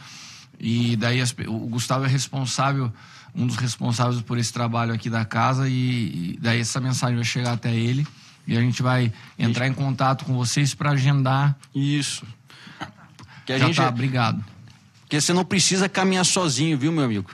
E 0.58 0.96
daí 0.96 1.20
as 1.20 1.32
o 1.46 1.68
Gustavo 1.68 2.04
é 2.04 2.08
responsável, 2.08 2.92
um 3.32 3.46
dos 3.46 3.56
responsáveis 3.56 4.20
por 4.20 4.36
esse 4.36 4.52
trabalho 4.52 4.92
aqui 4.92 5.08
da 5.08 5.24
casa 5.24 5.68
e, 5.68 6.32
e 6.32 6.38
daí 6.40 6.58
essa 6.58 6.80
mensagem 6.80 7.14
vai 7.14 7.24
chegar 7.24 7.52
até 7.52 7.72
ele 7.72 8.04
e 8.48 8.56
a 8.56 8.60
gente 8.60 8.82
vai 8.82 9.12
entrar 9.38 9.68
em 9.68 9.72
contato 9.72 10.24
com 10.24 10.34
vocês 10.34 10.74
para 10.74 10.90
agendar. 10.90 11.56
Isso. 11.72 12.26
Que 13.46 13.52
a 13.52 13.58
Já 13.58 13.66
gente, 13.66 13.76
tá, 13.76 13.88
obrigado. 13.88 14.44
Porque 15.02 15.20
você 15.20 15.32
não 15.32 15.44
precisa 15.44 15.88
caminhar 15.88 16.26
sozinho, 16.26 16.76
viu, 16.76 16.90
meu 16.90 17.04
amigo? 17.04 17.30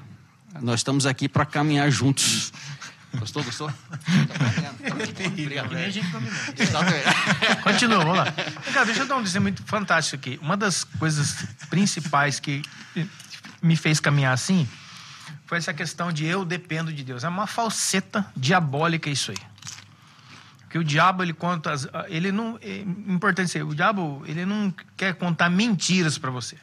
Nós 0.60 0.80
estamos 0.80 1.06
aqui 1.06 1.26
para 1.26 1.46
caminhar 1.46 1.90
juntos. 1.90 2.52
Gostou, 3.18 3.42
gostou? 3.42 3.72
Obrigado. 5.26 5.68
Que 5.68 5.74
nem 5.74 5.84
a 5.84 5.90
gente 5.90 6.10
combinou. 6.10 6.34
Exatamente. 6.58 7.06
Continua, 7.62 7.98
vamos 7.98 8.16
lá. 8.18 8.32
Cara, 8.72 8.86
deixa 8.86 9.02
eu 9.02 9.06
dar 9.06 9.16
um 9.16 9.22
dizer 9.22 9.40
muito 9.40 9.62
fantástico 9.64 10.16
aqui. 10.16 10.38
Uma 10.42 10.56
das 10.56 10.84
coisas 10.84 11.46
principais 11.68 12.38
que 12.40 12.62
me 13.62 13.76
fez 13.76 14.00
caminhar 14.00 14.32
assim 14.32 14.68
foi 15.46 15.58
essa 15.58 15.72
questão 15.72 16.12
de 16.12 16.24
eu 16.24 16.44
dependo 16.44 16.92
de 16.92 17.04
Deus. 17.04 17.24
É 17.24 17.28
uma 17.28 17.46
falseta 17.46 18.26
diabólica 18.36 19.08
isso 19.08 19.30
aí. 19.30 19.38
Porque 20.60 20.78
o 20.78 20.84
diabo, 20.84 21.22
ele 21.22 21.32
conta. 21.32 21.74
Ele 22.08 22.32
não. 22.32 22.58
É 22.60 22.78
importante 22.80 23.46
dizer, 23.46 23.62
o 23.62 23.74
diabo, 23.74 24.22
ele 24.26 24.44
não 24.44 24.74
quer 24.96 25.14
contar 25.14 25.48
mentiras 25.48 26.18
para 26.18 26.30
você? 26.30 26.56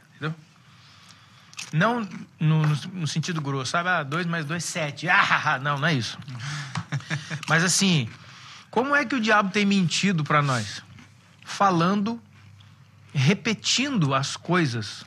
Não 1.74 2.08
no, 2.40 2.62
no- 2.68 3.08
sentido 3.08 3.41
grosso, 3.41 3.72
sabe? 3.72 3.90
Ah, 3.90 4.04
2 4.04 4.28
mais 4.28 4.45
2, 4.45 4.64
7. 4.64 5.10
Ah, 5.10 5.60
não, 5.60 5.80
não 5.80 5.88
é 5.88 5.94
isso. 5.95 6.20
Mas 7.50 7.64
assim, 7.64 8.08
como 8.70 8.95
é 8.95 9.04
que 9.04 9.16
o 9.16 9.20
diabo 9.20 9.50
tem 9.50 9.66
mentido 9.66 10.24
para 10.24 10.41
nós? 10.44 10.84
Falando, 11.44 12.22
repetindo 13.12 14.14
as 14.14 14.38
coisas 14.38 15.04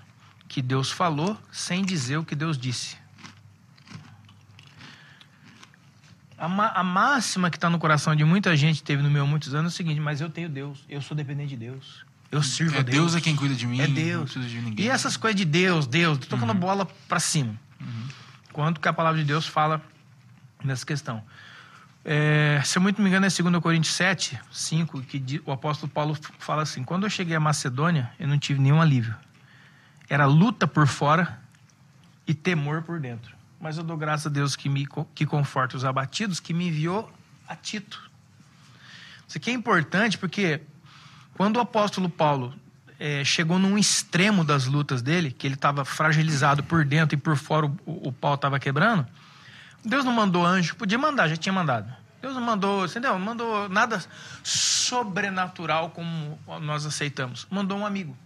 que 0.49 0.61
Deus 0.61 0.91
falou 0.91 1.41
sem 1.53 1.85
dizer 1.85 2.17
o 2.17 2.25
que 2.25 2.35
Deus 2.35 2.59
disse. 2.59 2.97
A, 6.39 6.47
a 6.81 6.85
máxima 6.85 7.51
que 7.51 7.57
está 7.57 7.71
no 7.71 7.79
coração 7.79 8.15
de 8.15 8.25
muita 8.25 8.55
gente, 8.57 8.83
teve 8.83 9.03
no 9.03 9.11
meu 9.11 9.23
há 9.25 9.27
muitos 9.27 9.55
anos, 9.55 9.73
é 9.73 9.75
o 9.75 9.77
seguinte: 9.77 10.01
mas 10.01 10.21
eu 10.21 10.29
tenho 10.29 10.49
Deus, 10.49 10.85
eu 10.89 11.01
sou 11.01 11.17
dependente 11.17 11.51
de 11.51 11.57
Deus, 11.57 12.05
eu 12.31 12.43
sirvo 12.43 12.77
É 12.77 12.81
a 12.81 12.83
Deus 12.83 13.15
é 13.15 13.21
quem 13.21 13.37
cuida 13.37 13.55
de 13.55 13.67
mim. 13.67 13.81
É 13.81 13.87
Deus. 13.87 14.33
de 14.33 14.61
ninguém. 14.61 14.87
E 14.87 14.89
essas 14.89 15.17
coisas 15.17 15.37
de 15.37 15.45
Deus, 15.45 15.87
Deus, 15.87 16.19
tô 16.19 16.27
tocando 16.27 16.55
bola 16.55 16.87
para 17.09 17.21
cima. 17.21 17.55
Quanto 18.53 18.81
que 18.81 18.89
a 18.89 18.93
palavra 18.93 19.21
de 19.21 19.27
Deus 19.27 19.47
fala 19.47 19.83
nessa 20.65 20.85
questão. 20.85 21.23
É, 22.05 22.61
se 22.65 22.79
eu 22.79 22.83
muito 22.83 23.03
me 23.03 23.09
engano, 23.09 23.27
é 23.27 23.29
2 23.29 23.61
Coríntios 23.61 23.95
7, 23.95 24.39
5, 24.51 25.03
que 25.03 25.43
o 25.45 25.53
apóstolo 25.53 25.91
Paulo 25.91 26.17
fala 26.39 26.63
assim: 26.63 26.85
Quando 26.85 27.05
eu 27.05 27.11
cheguei 27.11 27.37
à 27.37 27.41
Macedônia, 27.41 28.11
eu 28.19 28.29
não 28.29 28.39
tive 28.39 28.61
nenhum 28.61 28.81
alívio. 28.81 29.15
Era 30.09 30.25
luta 30.25 30.67
por 30.67 30.87
fora 30.87 31.39
e 32.27 32.33
temor 32.33 32.83
por 32.83 33.01
dentro. 33.01 33.35
Mas 33.61 33.77
eu 33.77 33.85
dou 33.85 33.97
graças 33.97 34.27
a 34.27 34.31
Deus 34.31 34.55
que, 34.55 34.69
me, 34.69 34.87
que 35.15 35.27
conforta 35.27 35.77
os 35.77 35.85
abatidos, 35.85 36.39
que 36.39 36.55
me 36.55 36.69
enviou 36.69 37.13
a 37.49 37.57
Tito. 37.57 38.11
Isso 39.27 39.39
aqui 39.39 39.51
é 39.51 39.55
importante 39.55 40.17
porque 40.17 40.61
quando 41.37 41.59
o 41.59 41.61
apóstolo 41.61 42.09
Paulo 42.09 42.55
eh, 42.99 43.23
chegou 43.23 43.59
num 43.59 43.77
extremo 43.77 44.43
das 44.43 44.65
lutas 44.65 45.03
dele, 45.03 45.31
que 45.31 45.47
ele 45.47 45.55
estava 45.55 45.85
fragilizado 45.85 46.63
por 46.63 46.83
dentro 46.83 47.15
e 47.15 47.21
por 47.21 47.37
fora 47.37 47.67
o, 47.67 48.09
o 48.09 48.13
pau 48.13 48.35
estava 48.35 48.59
quebrando, 48.59 49.07
Deus 49.85 50.03
não 50.03 50.13
mandou 50.13 50.45
anjo, 50.45 50.75
podia 50.77 50.99
mandar, 50.99 51.29
já 51.29 51.37
tinha 51.37 51.53
mandado. 51.53 51.93
Deus 52.23 52.35
não 52.35 52.41
mandou, 52.41 52.87
entendeu? 52.87 53.13
Não 53.13 53.21
mandou 53.21 53.69
nada 53.69 54.03
sobrenatural 54.43 55.91
como 55.91 56.39
nós 56.63 56.87
aceitamos. 56.87 57.47
Mandou 57.51 57.79
um 57.79 57.85
amigo. 57.85 58.17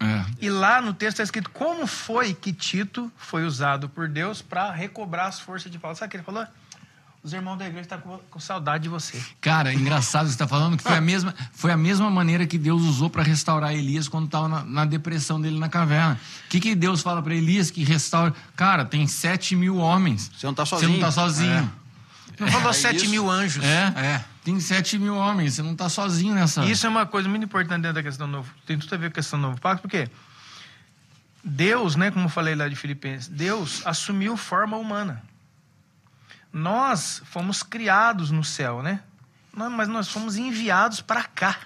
É. 0.00 0.24
E 0.40 0.50
lá 0.50 0.80
no 0.80 0.92
texto 0.94 1.16
está 1.16 1.22
escrito 1.22 1.50
como 1.50 1.86
foi 1.86 2.34
que 2.34 2.52
Tito 2.52 3.12
foi 3.16 3.44
usado 3.44 3.88
por 3.88 4.08
Deus 4.08 4.40
para 4.40 4.72
recobrar 4.72 5.26
as 5.26 5.38
forças 5.38 5.70
de 5.70 5.78
Paulo. 5.78 5.96
Sabe 5.96 6.08
o 6.08 6.10
que 6.10 6.16
ele 6.16 6.24
falou? 6.24 6.46
Os 7.24 7.32
irmãos 7.32 7.56
da 7.56 7.64
igreja 7.64 7.80
estão 7.86 7.98
com, 8.00 8.18
com 8.30 8.38
saudade 8.38 8.82
de 8.82 8.90
você. 8.90 9.18
Cara, 9.40 9.72
engraçado 9.72 10.26
você 10.26 10.34
está 10.34 10.46
falando 10.46 10.76
que 10.76 10.82
foi 10.82 10.98
a 10.98 11.00
mesma, 11.02 11.34
foi 11.54 11.72
a 11.72 11.76
mesma 11.76 12.10
maneira 12.10 12.46
que 12.46 12.58
Deus 12.58 12.82
usou 12.82 13.08
para 13.08 13.22
restaurar 13.22 13.72
Elias 13.74 14.06
quando 14.08 14.26
estava 14.26 14.46
na, 14.46 14.62
na 14.62 14.84
depressão 14.84 15.40
dele 15.40 15.58
na 15.58 15.70
caverna. 15.70 16.20
O 16.44 16.48
que, 16.50 16.60
que 16.60 16.74
Deus 16.74 17.00
fala 17.00 17.22
para 17.22 17.34
Elias 17.34 17.70
que 17.70 17.82
restaura? 17.82 18.34
Cara, 18.54 18.84
tem 18.84 19.06
sete 19.06 19.56
mil 19.56 19.78
homens. 19.78 20.30
Você 20.36 20.46
não 20.46 20.52
tá 20.52 20.66
Você 20.66 20.70
sozinho. 20.70 20.90
não 20.90 20.96
está 20.98 21.10
sozinho. 21.10 21.72
Não 22.38 22.48
falou 22.48 22.70
É 22.70 22.72
sete 22.74 22.96
isso. 23.04 23.10
mil 23.10 23.30
anjos. 23.30 23.64
É, 23.64 23.92
É. 23.96 24.24
tem 24.44 24.60
sete 24.60 24.98
mil 24.98 25.16
homens. 25.16 25.54
Você 25.54 25.62
não 25.62 25.72
está 25.72 25.88
sozinho 25.88 26.34
nessa. 26.34 26.62
Isso 26.66 26.84
é 26.86 26.90
uma 26.90 27.06
coisa 27.06 27.26
muito 27.26 27.44
importante 27.44 27.80
dentro 27.80 27.94
da 27.94 28.02
questão 28.02 28.26
do 28.26 28.32
novo. 28.32 28.52
Tem 28.66 28.78
tudo 28.78 28.92
a 28.94 28.98
ver 28.98 29.06
com 29.08 29.12
a 29.12 29.14
questão 29.14 29.38
do 29.40 29.46
novo 29.46 29.58
pacto, 29.62 29.80
porque 29.80 30.10
Deus, 31.42 31.96
né, 31.96 32.10
como 32.10 32.26
eu 32.26 32.28
falei 32.30 32.54
lá 32.54 32.68
de 32.68 32.76
Filipenses, 32.76 33.28
Deus 33.28 33.80
assumiu 33.86 34.36
forma 34.36 34.76
humana. 34.76 35.22
Nós 36.54 37.20
fomos 37.24 37.64
criados 37.64 38.30
no 38.30 38.44
céu, 38.44 38.80
né? 38.80 39.02
Mas 39.52 39.88
nós 39.88 40.08
fomos 40.08 40.36
enviados 40.36 41.00
para 41.00 41.24
cá. 41.24 41.58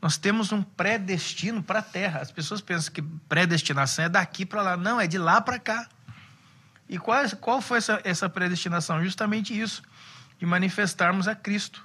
Nós 0.00 0.16
temos 0.16 0.52
um 0.52 0.62
predestino 0.62 1.60
para 1.60 1.80
a 1.80 1.82
terra. 1.82 2.20
As 2.20 2.30
pessoas 2.30 2.60
pensam 2.60 2.92
que 2.92 3.02
predestinação 3.02 4.04
é 4.04 4.08
daqui 4.08 4.46
para 4.46 4.62
lá. 4.62 4.76
Não, 4.76 5.00
é 5.00 5.08
de 5.08 5.18
lá 5.18 5.40
para 5.40 5.58
cá. 5.58 5.88
E 6.88 6.98
qual, 6.98 7.28
qual 7.40 7.60
foi 7.60 7.78
essa, 7.78 8.00
essa 8.04 8.28
predestinação? 8.28 9.02
Justamente 9.02 9.60
isso, 9.60 9.82
de 10.38 10.46
manifestarmos 10.46 11.26
a 11.26 11.34
Cristo. 11.34 11.84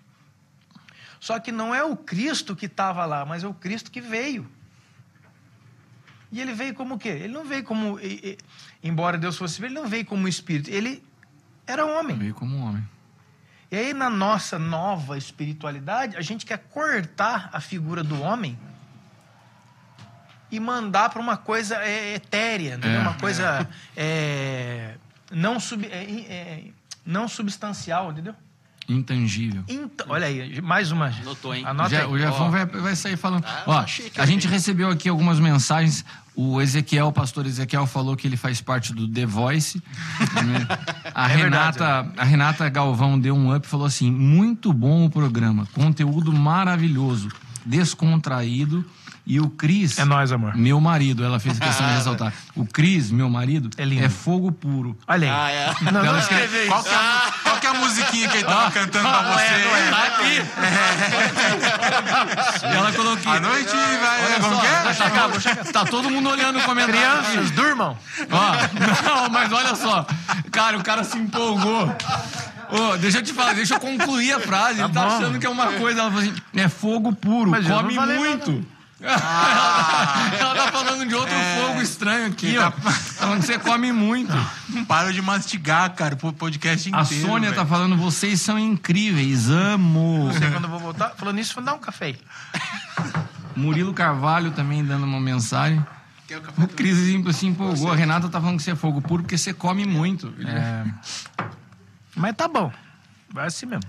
Só 1.20 1.40
que 1.40 1.52
não 1.52 1.74
é 1.74 1.84
o 1.84 1.98
Cristo 1.98 2.56
que 2.56 2.68
estava 2.68 3.04
lá, 3.04 3.26
mas 3.26 3.44
é 3.44 3.48
o 3.48 3.54
Cristo 3.54 3.90
que 3.90 4.00
veio. 4.00 4.48
E 6.32 6.40
ele 6.40 6.54
veio 6.54 6.76
como 6.76 6.96
o 6.96 7.00
quê? 7.00 7.10
Ele 7.10 7.34
não 7.34 7.46
veio 7.46 7.64
como. 7.64 8.00
embora 8.84 9.18
Deus 9.18 9.38
fosse 9.38 9.64
ele 9.64 9.74
não 9.74 9.88
veio 9.88 10.06
como 10.06 10.28
espírito. 10.28 10.70
Ele 10.70 11.04
era 11.68 11.86
homem. 11.86 12.18
Veio 12.18 12.34
como 12.34 12.56
um 12.56 12.64
homem. 12.64 12.84
E 13.72 13.78
aí, 13.78 13.94
na 13.94 14.10
nossa 14.10 14.60
nova 14.60 15.18
espiritualidade, 15.18 16.16
a 16.16 16.22
gente 16.22 16.46
quer 16.46 16.60
cortar 16.70 17.50
a 17.52 17.60
figura 17.60 18.04
do 18.04 18.22
homem 18.22 18.58
e 20.52 20.60
mandar 20.60 21.10
para 21.10 21.20
uma 21.22 21.36
coisa 21.36 21.76
é, 21.78 22.16
etérea, 22.16 22.76
entendeu? 22.76 23.00
É. 23.00 23.02
uma 23.02 23.16
coisa 23.16 23.68
é, 23.98 24.96
não, 25.32 25.60
sub, 25.60 25.86
é, 25.86 26.04
é, 26.04 26.64
não 27.06 27.28
substancial, 27.28 28.12
entendeu? 28.12 28.36
Intangível. 28.88 29.64
Então, 29.68 30.06
olha 30.10 30.28
aí, 30.28 30.62
mais 30.62 30.92
uma. 30.92 31.10
Notou, 31.24 31.56
hein? 31.56 31.66
Anota 31.66 31.90
Já- 31.90 32.02
aí. 32.02 32.06
o 32.06 32.18
Jefão 32.20 32.52
vai, 32.52 32.66
vai 32.68 32.96
sair 32.96 33.18
falando. 33.18 33.44
Ah, 33.48 33.64
Ó, 33.66 33.86
a 34.18 34.26
gente 34.28 34.48
recebeu 34.48 34.90
aqui 34.90 35.10
algumas 35.10 35.40
mensagens. 35.40 36.06
O 36.36 36.62
Ezequiel, 36.62 37.08
o 37.08 37.12
pastor 37.14 37.46
Ezequiel, 37.46 37.86
falou 37.88 38.16
que 38.16 38.28
ele 38.28 38.36
faz 38.36 38.60
parte 38.60 38.94
do 38.94 39.08
The 39.08 39.26
Voice. 39.26 39.82
né? 40.46 40.68
a, 41.16 41.32
É 41.32 41.38
verdade. 41.38 41.78
Renata, 41.78 42.14
a 42.18 42.24
Renata 42.24 42.70
Galvão 42.70 43.18
deu 43.18 43.36
um 43.36 43.56
up 43.56 43.66
e 43.66 43.70
falou 43.70 43.86
assim: 43.86 44.12
muito 44.12 44.74
bom 44.74 45.06
o 45.06 45.10
programa, 45.10 45.68
conteúdo 45.74 46.34
maravilhoso, 46.34 47.30
descontraído. 47.66 48.86
E 49.28 49.40
o 49.40 49.50
Cris. 49.50 49.98
É 49.98 50.06
nóis, 50.06 50.32
amor. 50.32 50.56
Meu 50.56 50.80
marido, 50.80 51.24
ela 51.26 51.40
fez 51.40 51.58
questão 51.60 51.88
de 51.88 51.94
ressaltar. 51.96 52.32
O 52.56 52.66
Cris, 52.66 53.10
meu 53.10 53.28
marido, 53.30 53.70
É 53.78 53.84
lindo. 53.84 54.08
fogo 54.10 54.52
puro. 54.52 54.96
Olha 55.08 55.28
aí. 55.34 55.34
Ah, 55.34 55.52
é. 55.82 55.92
Não, 55.92 56.04
não 56.04 56.20
escreve- 56.20 56.44
escreve 56.46 56.68
Qual 56.68 56.80
isso. 56.82 56.90
que, 56.90 56.96
é 56.96 56.98
a, 56.98 57.34
qual 57.44 57.58
que 57.58 57.66
é 57.68 57.70
a 57.70 57.74
musiquinha 57.74 58.28
que 58.30 58.38
ele 58.38 58.44
tava 58.46 58.72
cantando 58.72 59.10
pra 59.10 59.22
não 59.24 59.40
é, 59.40 59.48
você? 59.48 59.66
não 59.66 59.76
é. 59.76 59.86
E 62.72 62.76
ela 62.76 62.92
colocou 62.94 63.14
aqui. 63.16 63.28
A 63.28 63.40
noite 63.40 63.72
vai. 64.02 64.26
Olha 64.26 64.40
Como 64.40 64.56
só, 64.56 64.62
que 64.62 64.68
é? 64.68 64.82
vou 64.84 64.94
chegar, 64.94 65.28
vou 65.28 65.40
chegar. 65.42 65.66
Tá 65.66 65.86
todo 65.86 66.10
mundo 66.10 66.30
olhando 66.30 66.60
o 66.60 66.62
comentário. 66.64 66.96
Crianças, 67.02 67.52
durmam. 67.52 67.98
Ó, 68.32 68.52
não, 69.24 69.30
mas 69.30 69.52
olha 69.52 69.76
só. 69.76 70.06
Cara, 70.52 70.78
o 70.78 70.84
cara 70.84 71.04
se 71.04 71.18
empolgou. 71.18 71.96
Ô, 72.70 72.98
deixa 72.98 73.20
eu 73.20 73.24
te 73.24 73.32
falar, 73.34 73.54
deixa 73.54 73.76
eu 73.76 73.80
concluir 73.80 74.34
a 74.34 74.40
frase. 74.40 74.80
Ele 74.82 74.90
tá 74.90 75.02
bom. 75.02 75.16
achando 75.18 75.40
que 75.40 75.46
é 75.46 75.50
uma 75.50 75.68
coisa. 75.74 76.00
Ela 76.02 76.12
falou 76.12 76.24
assim: 76.24 76.36
é 76.56 76.68
fogo 76.70 77.14
puro, 77.14 77.52
Mas 77.52 77.64
eu 77.68 77.76
não 77.82 77.84
come 77.84 77.96
muito. 79.06 80.36
ela 80.40 80.56
tá 80.56 80.72
falando 80.72 81.06
de 81.08 81.16
outro 81.16 81.36
fogo 81.62 81.82
estranho 81.82 82.28
aqui, 82.28 82.58
ó. 82.58 82.72
Falando 82.72 83.40
que 83.42 83.46
você 83.48 83.60
come 83.60 83.92
muito. 83.92 84.34
Não 84.70 84.84
para 84.86 85.14
de 85.14 85.22
mastigar, 85.22 85.94
cara, 85.94 86.18
o 86.22 86.34
podcast 86.34 86.90
inteiro. 86.90 87.02
A 87.02 87.06
Sônia 87.30 87.50
tá 87.50 87.58
velho. 87.58 87.68
falando, 87.68 87.98
vocês 87.98 88.42
são 88.42 88.58
incríveis, 88.60 89.50
amo. 89.50 90.26
Não 90.28 90.34
sei 90.34 90.50
quando 90.52 90.64
eu 90.66 90.70
vou 90.70 90.80
voltar. 90.80 91.10
Falando 91.16 91.36
nisso, 91.36 91.54
vou 91.56 91.64
dar 91.64 91.74
um 91.74 91.80
café 91.80 92.06
aí. 92.06 92.20
Murilo 93.56 93.94
Carvalho 93.94 94.52
também 94.52 94.84
dando 94.84 95.04
uma 95.06 95.20
mensagem. 95.20 95.86
O 96.58 96.68
Cris 96.68 96.98
se- 96.98 97.34
se 97.34 97.46
empolgou. 97.46 97.92
A 97.92 97.96
Renata 97.96 98.28
tá 98.28 98.42
falando 98.42 98.58
que 98.58 98.64
você 98.64 98.72
é 98.72 98.76
fogo 98.76 99.02
puro 99.02 99.22
porque 99.24 99.38
você 99.38 99.54
come 99.54 99.86
muito. 99.86 100.34
Mas 102.16 102.36
tá 102.36 102.48
bom. 102.48 102.72
Vai 103.32 103.48
assim 103.48 103.66
mesmo. 103.68 103.84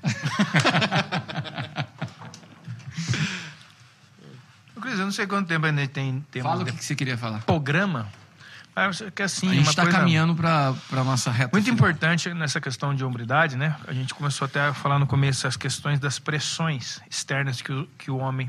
Cris, 4.87 5.01
eu 5.01 5.05
não 5.05 5.11
sei 5.11 5.27
quanto 5.27 5.49
tempo 5.49 5.67
ainda 5.67 5.85
tem, 5.89 6.25
tem 6.31 6.41
Fala 6.41 6.63
o 6.63 6.65
que, 6.65 6.71
que 6.71 6.85
você 6.85 6.95
queria 6.95 7.19
falar. 7.19 7.41
programa. 7.41 8.07
Mas 8.73 9.03
que 9.13 9.21
assim, 9.21 9.51
a 9.51 9.55
gente 9.55 9.69
está 9.69 9.83
coisa 9.83 9.99
caminhando 9.99 10.33
para 10.33 10.75
a 10.93 11.03
nossa 11.03 11.29
reta. 11.29 11.51
muito 11.53 11.65
final. 11.65 11.75
importante 11.75 12.33
nessa 12.33 12.61
questão 12.61 12.95
de 12.95 13.05
hombridade, 13.05 13.57
né? 13.57 13.75
A 13.89 13.93
gente 13.93 14.15
começou 14.15 14.45
até 14.45 14.61
a 14.61 14.73
falar 14.73 15.01
no 15.01 15.07
começo 15.07 15.45
as 15.49 15.57
questões 15.57 15.99
das 15.99 16.21
pressões 16.21 17.01
externas 17.11 17.61
que 17.61 17.73
o, 17.73 17.89
que 17.99 18.13
o 18.13 18.19
homem 18.19 18.49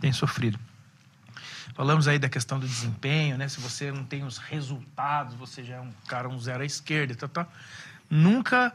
tem 0.00 0.12
sofrido. 0.12 0.58
Falamos 1.76 2.08
aí 2.08 2.18
da 2.18 2.28
questão 2.28 2.58
do 2.58 2.66
desempenho, 2.66 3.38
né? 3.38 3.46
Se 3.46 3.60
você 3.60 3.92
não 3.92 4.02
tem 4.02 4.24
os 4.24 4.38
resultados, 4.38 5.34
você 5.34 5.62
já 5.62 5.76
é 5.76 5.80
um 5.80 5.92
cara 6.08 6.28
um 6.28 6.40
zero 6.40 6.64
à 6.64 6.66
esquerda, 6.66 7.12
e 7.12 7.16
tal, 7.16 7.28
tal. 7.28 7.52
Nunca 8.10 8.72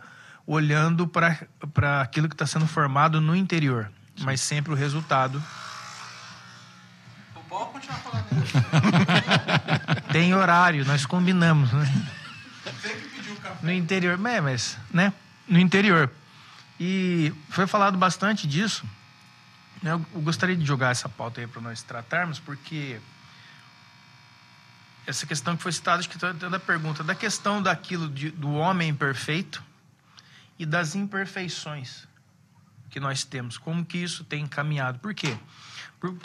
olhando 0.48 1.06
para 1.06 2.02
aquilo 2.02 2.30
que 2.30 2.36
está 2.36 2.46
sendo 2.46 2.66
formado 2.66 3.20
no 3.20 3.36
interior, 3.36 3.92
mas 4.22 4.40
sempre 4.40 4.72
o 4.72 4.76
resultado. 4.76 5.44
Pode 7.54 7.72
continuar 7.72 8.00
falando. 8.00 8.26
Tem 10.12 10.34
horário, 10.34 10.84
nós 10.86 11.06
combinamos, 11.06 11.72
né? 11.72 11.86
Você 12.66 12.90
que 12.96 13.08
pediu 13.10 13.34
o 13.34 13.38
café. 13.38 13.58
No 13.64 13.72
interior, 13.72 14.14
é, 14.28 14.42
mas, 14.42 14.76
né? 14.92 15.14
No 15.48 15.60
interior. 15.60 16.10
E 16.80 17.32
foi 17.50 17.68
falado 17.68 17.96
bastante 17.96 18.48
disso. 18.48 18.84
né? 19.84 19.92
Eu 19.92 20.00
gostaria 20.22 20.56
de 20.56 20.66
jogar 20.66 20.90
essa 20.90 21.08
pauta 21.08 21.42
aí 21.42 21.48
para 21.48 21.62
nós 21.62 21.84
tratarmos, 21.84 22.40
porque 22.40 23.00
essa 25.06 25.28
questão 25.28 25.56
que 25.56 25.62
foi 25.62 25.72
citada, 25.72 26.00
acho 26.00 26.10
que 26.10 26.18
toda 26.18 26.50
da 26.50 26.60
pergunta, 26.60 27.04
da 27.04 27.14
questão 27.14 27.62
daquilo 27.62 28.10
de- 28.10 28.32
do 28.32 28.52
homem 28.54 28.90
imperfeito 28.90 29.62
e 30.58 30.66
das 30.66 30.96
imperfeições 30.96 32.08
que 32.90 33.00
nós 33.00 33.24
temos, 33.24 33.60
como 33.60 33.86
que 33.86 34.00
isso 34.00 34.24
tem 34.24 34.48
caminhado. 34.48 34.98
Por 35.00 35.14
quê? 35.14 35.28
Porque 35.28 35.54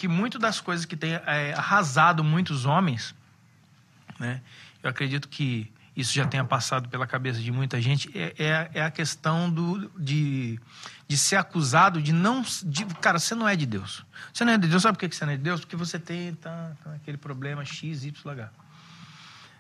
muito 0.09 0.39
das 0.39 0.61
coisas 0.61 0.85
que 0.85 0.97
tem 0.97 1.13
é, 1.15 1.55
arrasado 1.55 2.25
muitos 2.25 2.65
homens, 2.65 3.15
né? 4.19 4.41
Eu 4.83 4.91
acredito 4.91 5.29
que 5.29 5.71
isso 5.97 6.15
já 6.15 6.25
tenha 6.27 6.45
passado 6.45 6.89
pela 6.89 7.07
cabeça 7.09 7.41
de 7.41 7.51
muita 7.51 7.81
gente, 7.81 8.09
é, 8.17 8.33
é, 8.39 8.71
é 8.75 8.83
a 8.85 8.91
questão 8.91 9.51
do, 9.51 9.91
de, 9.99 10.61
de 11.09 11.19
ser 11.19 11.35
acusado 11.37 12.01
de 12.01 12.13
não. 12.13 12.45
De, 12.65 12.85
cara, 13.01 13.19
você 13.19 13.35
não 13.35 13.49
é 13.49 13.57
de 13.57 13.67
Deus. 13.67 14.07
Você 14.33 14.45
não 14.45 14.53
é 14.53 14.59
de 14.59 14.69
Deus, 14.69 14.83
sabe 14.83 14.97
por 14.97 15.09
que 15.09 15.15
você 15.15 15.25
não 15.25 15.33
é 15.33 15.37
de 15.37 15.43
Deus? 15.43 15.61
Porque 15.61 15.75
você 15.75 15.99
tem 15.99 16.35
tá, 16.35 16.73
tá 16.85 16.95
aquele 16.95 17.17
problema 17.17 17.65
X, 17.65 18.05
Y, 18.05 18.33
H. 18.33 18.51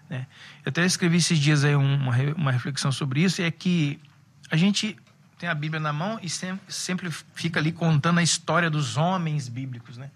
Né? 0.08 0.26
Eu 0.64 0.70
até 0.70 0.84
escrevi 0.86 1.16
esses 1.16 1.38
dias 1.38 1.64
aí 1.64 1.74
um, 1.74 1.94
uma, 1.96 2.14
uma 2.36 2.52
reflexão 2.52 2.92
sobre 2.92 3.22
isso, 3.22 3.42
é 3.42 3.50
que 3.50 4.00
a 4.48 4.56
gente 4.56 4.96
tem 5.38 5.48
a 5.48 5.54
Bíblia 5.54 5.80
na 5.80 5.92
mão 5.92 6.18
e 6.22 6.28
sem- 6.28 6.58
sempre 6.68 7.10
fica 7.34 7.60
ali 7.60 7.70
contando 7.72 8.18
a 8.18 8.22
história 8.22 8.68
dos 8.68 8.96
homens 8.96 9.48
bíblicos, 9.48 9.96
né? 9.96 10.10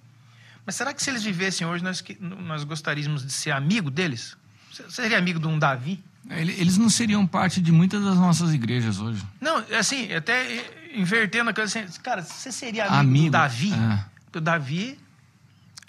Mas 0.66 0.74
será 0.77 0.93
que 0.93 1.03
se 1.03 1.11
eles 1.11 1.23
vivessem 1.23 1.66
hoje, 1.66 1.82
nós, 1.82 2.01
que- 2.01 2.16
nós 2.20 2.65
gostaríamos 2.65 3.24
de 3.24 3.32
ser 3.32 3.51
amigo 3.53 3.90
deles? 3.90 4.36
Você 4.73 4.89
seria 4.90 5.19
amigo 5.19 5.39
de 5.39 5.47
um 5.47 5.59
Davi? 5.59 6.03
Ele- 6.31 6.53
Eles 6.53 6.77
não 6.78 6.89
seriam 6.89 7.27
parte 7.27 7.61
de 7.61 7.73
muitas 7.73 8.03
das 8.05 8.16
nossas 8.16 8.55
igrejas 8.55 9.01
hoje. 9.01 9.23
Não, 9.40 9.57
assim, 9.78 10.12
até 10.12 10.65
invertendo 10.94 11.51
a 11.51 11.55
coisa 11.55 11.81
assim, 11.81 12.01
cara, 12.01 12.23
você 12.23 12.53
seria 12.53 12.85
amigo, 12.86 13.01
Amigo, 13.01 13.27
do 13.27 13.31
Davi? 13.32 13.73
é. 13.73 14.05
O 14.39 14.40
Davi 14.40 14.99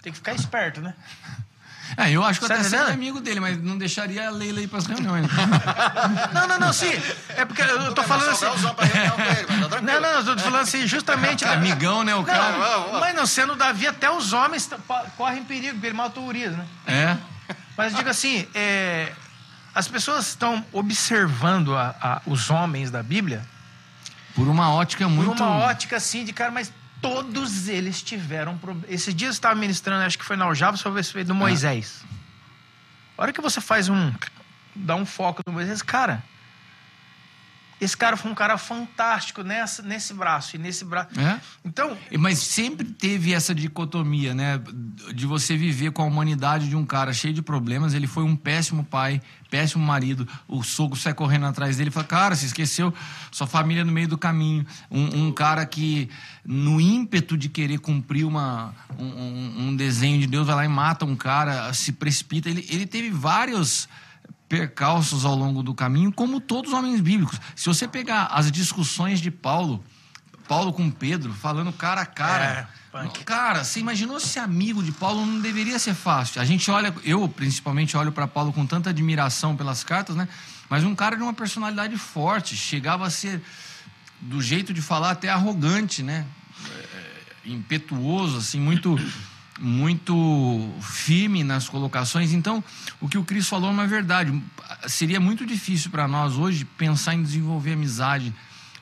tem 0.02 0.12
que 0.12 0.18
ficar 0.18 0.34
esperto, 0.34 0.82
né? 0.82 0.94
É, 1.98 2.10
eu 2.12 2.24
acho 2.24 2.40
que 2.40 2.46
eu 2.46 2.50
Tá 2.50 2.56
até 2.56 2.64
seria 2.64 2.86
amigo 2.88 3.22
dele, 3.22 3.40
mas 3.40 3.62
não 3.62 3.78
deixaria 3.78 4.28
a 4.28 4.32
Leila 4.32 4.62
ir 4.62 4.68
para 4.68 4.80
as 4.80 4.86
reuniões. 4.86 5.28
Não, 6.34 6.48
não, 6.48 6.60
não, 6.60 6.74
sim. 6.74 6.92
É 7.30 7.46
porque 7.46 7.62
eu 7.62 7.94
tô 7.94 8.04
falando 8.04 8.30
assim. 8.30 8.46
Não, 9.82 10.02
não, 10.02 10.10
eu 10.10 10.26
tô 10.36 10.40
falando 10.40 10.62
assim, 10.62 10.88
justamente. 10.88 11.46
Amigão, 11.46 12.04
né, 12.04 12.16
o 12.16 12.24
cara? 12.24 12.58
Não, 12.58 13.00
mas 13.00 13.16
não 13.16 13.26
sendo 13.26 13.56
Davi, 13.56 13.88
até 13.88 14.10
os 14.10 14.34
homens 14.34 14.70
correm 15.18 15.44
perigo, 15.44 15.74
porque 15.74 15.88
ele 15.88 15.96
matou 15.96 16.26
Urias, 16.26 16.56
né? 16.56 16.66
É. 16.88 17.18
Mas 17.78 17.92
eu 17.94 17.98
digo 18.00 18.10
assim, 18.10 18.48
é, 18.54 19.12
as 19.74 19.88
pessoas 19.88 20.28
estão 20.28 20.66
observando 20.72 21.76
a- 21.76 21.96
a- 22.02 22.22
os 22.26 22.50
homens 22.50 22.90
da 22.92 23.02
Bíblia 23.04 23.44
Por 24.36 24.48
uma 24.48 24.72
ótica 24.74 25.06
por 25.06 25.12
muito. 25.12 25.44
uma 25.44 25.58
ótica 25.66 25.98
assim 25.98 26.24
de 26.26 26.34
cara, 26.34 26.52
mas 26.52 26.72
todos 27.04 27.68
eles 27.68 28.02
tiveram 28.02 28.58
problemas. 28.58 28.90
Esses 28.90 29.14
dias 29.14 29.32
eu 29.32 29.34
estava 29.34 29.56
ministrando, 29.56 30.06
acho 30.06 30.18
que 30.18 30.24
foi 30.24 30.38
na 30.38 30.46
Aljava, 30.46 30.78
sobre 30.78 31.02
esse 31.02 31.24
do 31.26 31.36
Moisés. 31.36 32.02
A 33.18 33.22
hora 33.22 33.34
que 33.34 33.42
você 33.42 33.60
faz 33.60 33.90
um. 33.90 34.12
dá 34.74 34.96
um 34.96 35.06
foco 35.06 35.42
no 35.46 35.52
Moisés, 35.52 35.82
cara. 35.82 36.24
Esse 37.84 37.98
cara 37.98 38.16
foi 38.18 38.32
um 38.32 38.36
cara 38.36 38.58
fantástico 38.58 39.44
nessa, 39.44 39.82
nesse 39.82 40.14
braço 40.14 40.56
e 40.56 40.60
nesse 40.60 40.86
braço. 40.86 41.20
É? 41.20 41.40
Então, 41.66 41.98
Mas 42.18 42.40
sempre 42.40 42.86
teve 42.88 43.34
essa 43.34 43.54
dicotomia, 43.54 44.34
né? 44.34 44.60
De 45.14 45.26
você 45.26 45.56
viver 45.58 45.92
com 45.92 46.02
a 46.02 46.06
humanidade 46.06 46.70
de 46.70 46.76
um 46.76 46.86
cara 46.86 47.12
cheio 47.14 47.34
de 47.34 47.42
problemas. 47.42 47.94
Ele 47.94 48.08
foi 48.08 48.24
um 48.24 48.36
péssimo 48.36 48.84
pai, 48.84 49.22
péssimo 49.50 49.86
marido. 49.86 50.28
O 50.48 50.64
sogro 50.64 50.98
sai 50.98 51.14
correndo 51.14 51.46
atrás 51.46 51.78
dele 51.78 51.90
e 51.90 51.94
fala: 51.94 52.06
Cara, 52.08 52.36
você 52.36 52.46
esqueceu 52.46 52.94
sua 53.32 53.48
família 53.48 53.84
no 53.84 53.92
meio 53.92 54.08
do 54.08 54.18
caminho. 54.18 54.66
Um, 54.90 55.28
um 55.28 55.32
cara 55.32 55.66
que, 55.66 56.10
no 56.46 56.80
ímpeto 56.80 57.38
de 57.38 57.50
querer 57.50 57.80
cumprir 57.80 58.26
uma, 58.26 58.74
um, 58.98 59.06
um- 59.06 59.68
um 59.70 59.76
desenho 59.76 60.20
de 60.20 60.28
Deus, 60.28 60.48
vai 60.48 60.56
lá 60.56 60.66
e 60.66 60.68
mata 60.70 61.06
um 61.06 61.16
cara, 61.16 61.74
se 61.74 61.92
precipita. 61.92 62.50
Ele, 62.50 62.66
ele 62.70 62.86
teve 62.86 63.10
vários 63.10 63.88
percalços 64.54 65.26
ao 65.26 65.34
longo 65.34 65.64
do 65.64 65.74
caminho, 65.74 66.14
como 66.14 66.40
todos 66.40 66.72
os 66.72 66.78
homens 66.78 67.02
bíblicos. 67.02 67.42
Se 67.56 67.66
você 67.66 67.88
pegar 67.88 68.26
as 68.26 68.52
discussões 68.52 69.20
de 69.20 69.32
Paulo, 69.32 69.84
Paulo 70.48 70.72
com 70.72 70.92
Pedro, 70.92 71.34
falando 71.34 71.74
cara 71.74 72.02
a 72.02 72.06
cara. 72.06 72.70
É, 72.94 73.08
cara, 73.26 73.64
você 73.64 73.80
imaginou 73.80 74.20
ser 74.20 74.42
amigo 74.42 74.84
de 74.84 74.92
Paulo? 74.92 75.26
Não 75.26 75.42
deveria 75.42 75.80
ser 75.80 75.96
fácil. 75.96 76.40
A 76.40 76.46
gente 76.46 76.70
olha, 76.70 76.94
eu 77.04 77.28
principalmente 77.28 77.98
olho 77.98 78.12
para 78.12 78.28
Paulo 78.28 78.54
com 78.54 78.64
tanta 78.64 78.92
admiração 78.92 79.56
pelas 79.56 79.84
cartas, 79.84 80.16
né? 80.16 80.28
Mas 80.70 80.84
um 80.84 80.94
cara 80.94 81.16
de 81.16 81.24
uma 81.24 81.34
personalidade 81.34 81.98
forte, 81.98 82.56
chegava 82.56 83.08
a 83.08 83.10
ser 83.10 83.42
do 84.22 84.40
jeito 84.40 84.72
de 84.72 84.84
falar 84.84 85.10
até 85.10 85.30
arrogante, 85.30 86.04
né? 86.04 86.28
É, 86.70 87.50
impetuoso, 87.50 88.38
assim, 88.38 88.60
muito 88.60 89.00
muito 89.60 90.74
firme 90.82 91.44
nas 91.44 91.70
colocações. 91.70 92.34
Então, 92.34 92.64
o 93.00 93.08
que 93.08 93.18
o 93.18 93.24
Cris 93.24 93.48
falou 93.48 93.70
é 93.70 93.74
uma 93.74 93.88
verdade. 93.88 94.34
Seria 94.88 95.20
muito 95.20 95.46
difícil 95.46 95.92
para 95.92 96.08
nós 96.08 96.36
hoje 96.36 96.66
pensar 96.66 97.14
em 97.16 97.24
desenvolver 97.24 97.74
amizade 97.74 98.34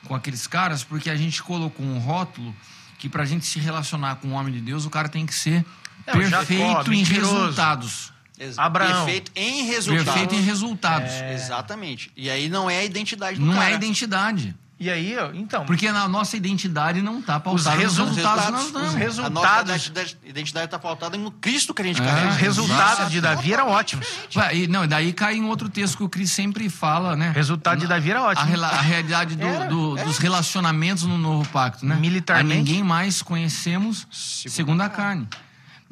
com 0.04 0.14
aqueles 0.14 0.46
caras, 0.46 0.82
porque 0.82 1.08
a 1.10 1.16
gente 1.16 1.42
colocou 1.42 1.84
um 1.86 1.98
rótulo 1.98 2.54
que 2.98 3.08
para 3.08 3.22
a 3.22 3.26
gente 3.26 3.44
se 3.46 3.58
relacionar 3.58 4.16
com 4.16 4.28
o 4.28 4.30
homem 4.32 4.52
de 4.52 4.60
Deus, 4.60 4.84
o 4.84 4.90
cara 4.90 5.08
tem 5.08 5.26
que 5.26 5.34
ser 5.34 5.64
É, 6.06 6.12
perfeito 6.12 6.92
em 6.92 6.98
mentiroso. 6.98 7.34
resultados. 7.36 8.12
Abraão. 8.56 9.04
Perfeito 9.04 9.30
em 9.36 9.64
resultados. 9.66 10.04
Perfeito 10.12 10.34
em 10.34 10.40
resultados. 10.40 11.12
Exatamente. 11.32 12.10
E 12.16 12.28
aí 12.28 12.48
não 12.48 12.68
é 12.68 12.78
a 12.78 12.84
identidade 12.84 13.38
do 13.38 13.44
Não 13.44 13.54
cara. 13.54 13.70
é 13.70 13.74
identidade. 13.74 14.54
E 14.82 14.90
aí, 14.90 15.16
então, 15.34 15.64
Porque 15.64 15.86
a 15.86 16.08
nossa 16.08 16.36
identidade 16.36 17.00
não 17.02 17.20
está 17.20 17.38
pautada 17.38 17.70
nos 17.76 17.82
resu- 17.82 18.04
resultados 18.04 18.44
que 18.46 18.50
nós 18.52 18.64
os 18.66 18.72
damos. 18.72 18.88
os 18.88 18.94
resu- 18.94 19.20
A 19.20 19.24
resultados- 19.24 19.90
nossa 19.92 20.16
identidade 20.24 20.66
está 20.66 20.78
pautada 20.78 21.16
no 21.16 21.30
Cristo 21.30 21.72
que 21.72 21.82
a 21.82 21.84
gente 21.84 22.00
É, 22.02 22.04
carrega. 22.04 22.28
os 22.30 22.36
resultados 22.36 23.10
de 23.10 23.20
Davi 23.20 23.52
eram 23.52 23.68
ótimos. 23.68 24.06
Ué, 24.36 24.56
e, 24.56 24.66
não, 24.66 24.86
daí 24.86 25.12
cai 25.12 25.36
em 25.36 25.44
outro 25.44 25.68
texto 25.68 25.96
que 25.98 26.02
o 26.04 26.08
Cris 26.08 26.30
sempre 26.30 26.68
fala, 26.68 27.14
né? 27.16 27.30
O 27.30 27.32
resultado 27.32 27.78
de 27.80 27.86
Davi 27.86 28.10
era 28.10 28.20
A, 28.20 28.24
ótimo. 28.24 28.46
rela- 28.50 28.68
a 28.68 28.80
realidade 28.80 29.36
do- 29.36 29.46
Era, 29.46 29.66
do- 29.66 29.94
dos 29.96 30.18
relacionamentos 30.18 31.04
no 31.04 31.16
novo 31.18 31.48
pacto, 31.50 31.86
né? 31.86 31.94
Militarmente. 31.96 32.52
A 32.52 32.56
ninguém 32.56 32.82
mais 32.82 33.22
conhecemos 33.22 34.06
segundo 34.10 34.80
a 34.80 34.88
carne. 34.88 35.28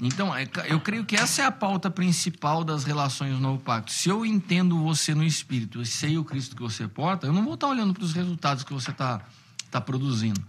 Então, 0.00 0.34
é 0.34 0.48
eu 0.66 0.80
creio 0.80 1.04
que 1.04 1.14
essa 1.14 1.42
é 1.42 1.44
a 1.44 1.50
pauta 1.52 1.90
principal 1.90 2.64
das 2.64 2.84
relações 2.84 3.32
no 3.34 3.40
novo 3.40 3.60
pacto. 3.62 3.92
Se 3.92 4.08
eu 4.08 4.24
entendo 4.24 4.78
você 4.82 5.14
no 5.14 5.22
espírito 5.22 5.82
e 5.82 5.86
sei 5.86 6.16
o 6.16 6.24
Cristo 6.24 6.56
que 6.56 6.62
você 6.62 6.88
porta, 6.88 7.26
eu 7.26 7.32
não 7.34 7.44
vou 7.44 7.54
estar 7.54 7.66
olhando 7.68 7.92
para 7.92 8.02
os 8.04 8.12
resultados 8.14 8.64
que 8.64 8.72
você 8.72 8.90
está 8.90 9.20
tá 9.70 9.78
produzindo. 9.80 10.40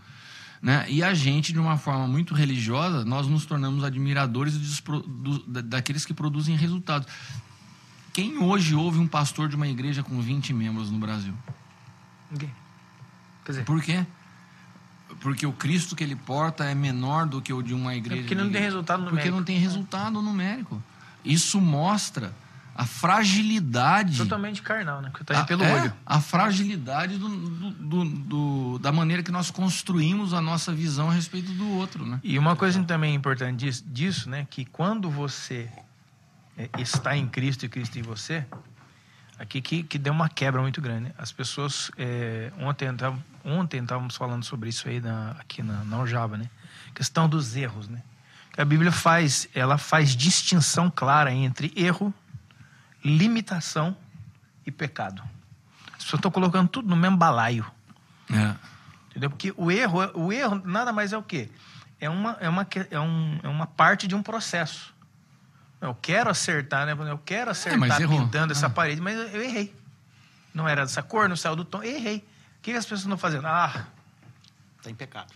Né? 0.61 0.85
E 0.87 1.03
a 1.03 1.13
gente, 1.13 1.51
de 1.51 1.59
uma 1.59 1.75
forma 1.75 2.07
muito 2.07 2.33
religiosa, 2.33 3.03
nós 3.03 3.27
nos 3.27 3.45
tornamos 3.45 3.83
admiradores 3.83 4.57
dos 4.57 4.79
do- 4.79 5.39
da- 5.47 5.61
daqueles 5.61 6.05
que 6.05 6.13
produzem 6.13 6.55
resultados. 6.55 7.07
Quem 8.13 8.37
hoje 8.37 8.73
ouve 8.75 8.99
um 8.99 9.07
pastor 9.07 9.49
de 9.49 9.55
uma 9.55 9.67
igreja 9.67 10.03
com 10.03 10.21
20 10.21 10.53
membros 10.53 10.89
no 10.91 10.99
Brasil? 10.99 11.33
Ninguém. 12.29 12.51
Quer 13.43 13.51
dizer, 13.51 13.65
Por 13.65 13.81
quê? 13.81 14.05
Porque 15.21 15.45
o 15.45 15.53
Cristo 15.53 15.95
que 15.95 16.03
ele 16.03 16.15
porta 16.15 16.65
é 16.65 16.75
menor 16.75 17.25
do 17.27 17.41
que 17.41 17.53
o 17.53 17.61
de 17.61 17.73
uma 17.73 17.95
igreja. 17.95 18.21
É 18.21 18.23
porque 18.23 18.35
não 18.35 18.51
tem 18.51 18.61
resultado 18.61 18.99
Porque 19.03 19.11
numérico. 19.15 19.37
não 19.37 19.43
tem 19.43 19.57
resultado 19.57 20.21
numérico. 20.21 20.83
Isso 21.23 21.61
mostra 21.61 22.33
a 22.75 22.85
fragilidade. 22.85 24.17
totalmente 24.17 24.61
carnal, 24.61 25.01
né? 25.01 25.09
Porque 25.09 25.23
tá 25.23 25.35
a, 25.35 25.37
indo 25.39 25.47
pelo 25.47 25.63
é, 25.63 25.73
olho. 25.81 25.93
a 26.05 26.19
fragilidade 26.19 27.17
do, 27.17 27.29
do- 27.29 28.05
do- 28.05 28.79
da 28.79 28.91
maneira 28.91 29.21
que 29.21 29.31
nós 29.31 29.51
construímos 29.51 30.33
a 30.33 30.41
nossa 30.41 30.73
visão 30.73 31.09
a 31.09 31.13
respeito 31.13 31.51
do 31.51 31.67
outro, 31.69 32.05
né? 32.05 32.19
E 32.23 32.39
uma 32.39 32.55
coisa 32.55 32.81
também 32.83 33.13
importante 33.13 33.59
disso, 33.59 33.83
disso, 33.85 34.29
né? 34.29 34.47
Que 34.49 34.65
quando 34.65 35.09
você 35.09 35.69
é, 36.57 36.67
está 36.79 37.15
em 37.15 37.27
Cristo 37.27 37.65
e 37.65 37.69
Cristo 37.69 37.99
em 37.99 38.01
você, 38.01 38.43
aqui 39.37 39.61
que, 39.61 39.83
que 39.83 39.97
deu 39.99 40.13
uma 40.13 40.29
quebra 40.29 40.61
muito 40.61 40.81
grande. 40.81 41.09
né? 41.09 41.11
As 41.17 41.31
pessoas 41.31 41.91
é, 41.97 42.51
ontem 42.59 42.91
tavam- 42.95 43.23
ontem 43.43 43.81
estávamos 43.81 44.15
falando 44.15 44.43
sobre 44.43 44.69
isso 44.69 44.87
aí 44.87 44.99
na, 44.99 45.31
aqui 45.39 45.61
na, 45.63 45.83
na 45.83 46.27
né? 46.37 46.49
Questão 46.93 47.27
dos 47.27 47.55
erros, 47.55 47.87
né? 47.87 48.01
A 48.57 48.65
Bíblia 48.65 48.91
faz, 48.91 49.47
ela 49.55 49.77
faz 49.77 50.15
distinção 50.15 50.91
clara 50.91 51.31
entre 51.31 51.71
erro, 51.75 52.13
limitação 53.03 53.95
e 54.65 54.71
pecado. 54.71 55.23
As 55.97 56.03
pessoas 56.03 56.19
estão 56.19 56.31
colocando 56.31 56.67
tudo 56.67 56.89
no 56.89 56.95
mesmo 56.95 57.17
balaio. 57.17 57.65
É. 58.31 58.55
Entendeu? 59.09 59.29
Porque 59.29 59.53
o 59.57 59.71
erro, 59.71 59.99
o 60.13 60.31
erro 60.33 60.61
nada 60.65 60.91
mais 60.91 61.13
é 61.13 61.17
o 61.17 61.23
quê? 61.23 61.49
É 61.99 62.09
uma, 62.09 62.37
é 62.39 62.49
uma, 62.49 62.65
que- 62.65 62.87
é 62.89 62.99
um, 62.99 63.39
é 63.43 63.47
uma 63.47 63.67
parte 63.67 64.07
de 64.07 64.15
um 64.15 64.23
processo. 64.23 64.93
Eu 65.79 65.95
quero 65.95 66.29
acertar, 66.29 66.85
né? 66.85 66.95
Eu 67.09 67.17
quero 67.17 67.51
acertar 67.51 67.79
mas 67.79 67.99
errou. 67.99 68.19
pintando 68.19 68.53
essa 68.53 68.67
Ah. 68.67 68.69
parede, 68.69 69.01
mas 69.01 69.17
eu, 69.17 69.41
errei. 69.43 69.75
Não 70.53 70.67
era 70.67 70.83
dessa 70.83 71.01
cor, 71.01 71.27
não 71.29 71.35
saiu 71.35 71.55
do 71.55 71.63
tom, 71.65 71.81
errei. 71.81 72.27
O 72.61 72.63
que 72.63 72.71
as 72.73 72.85
pessoas 72.85 73.01
estão 73.01 73.17
fazendo? 73.17 73.47
Ah, 73.47 73.87
Está 74.77 74.89
em 74.91 74.95
pecado. 74.95 75.33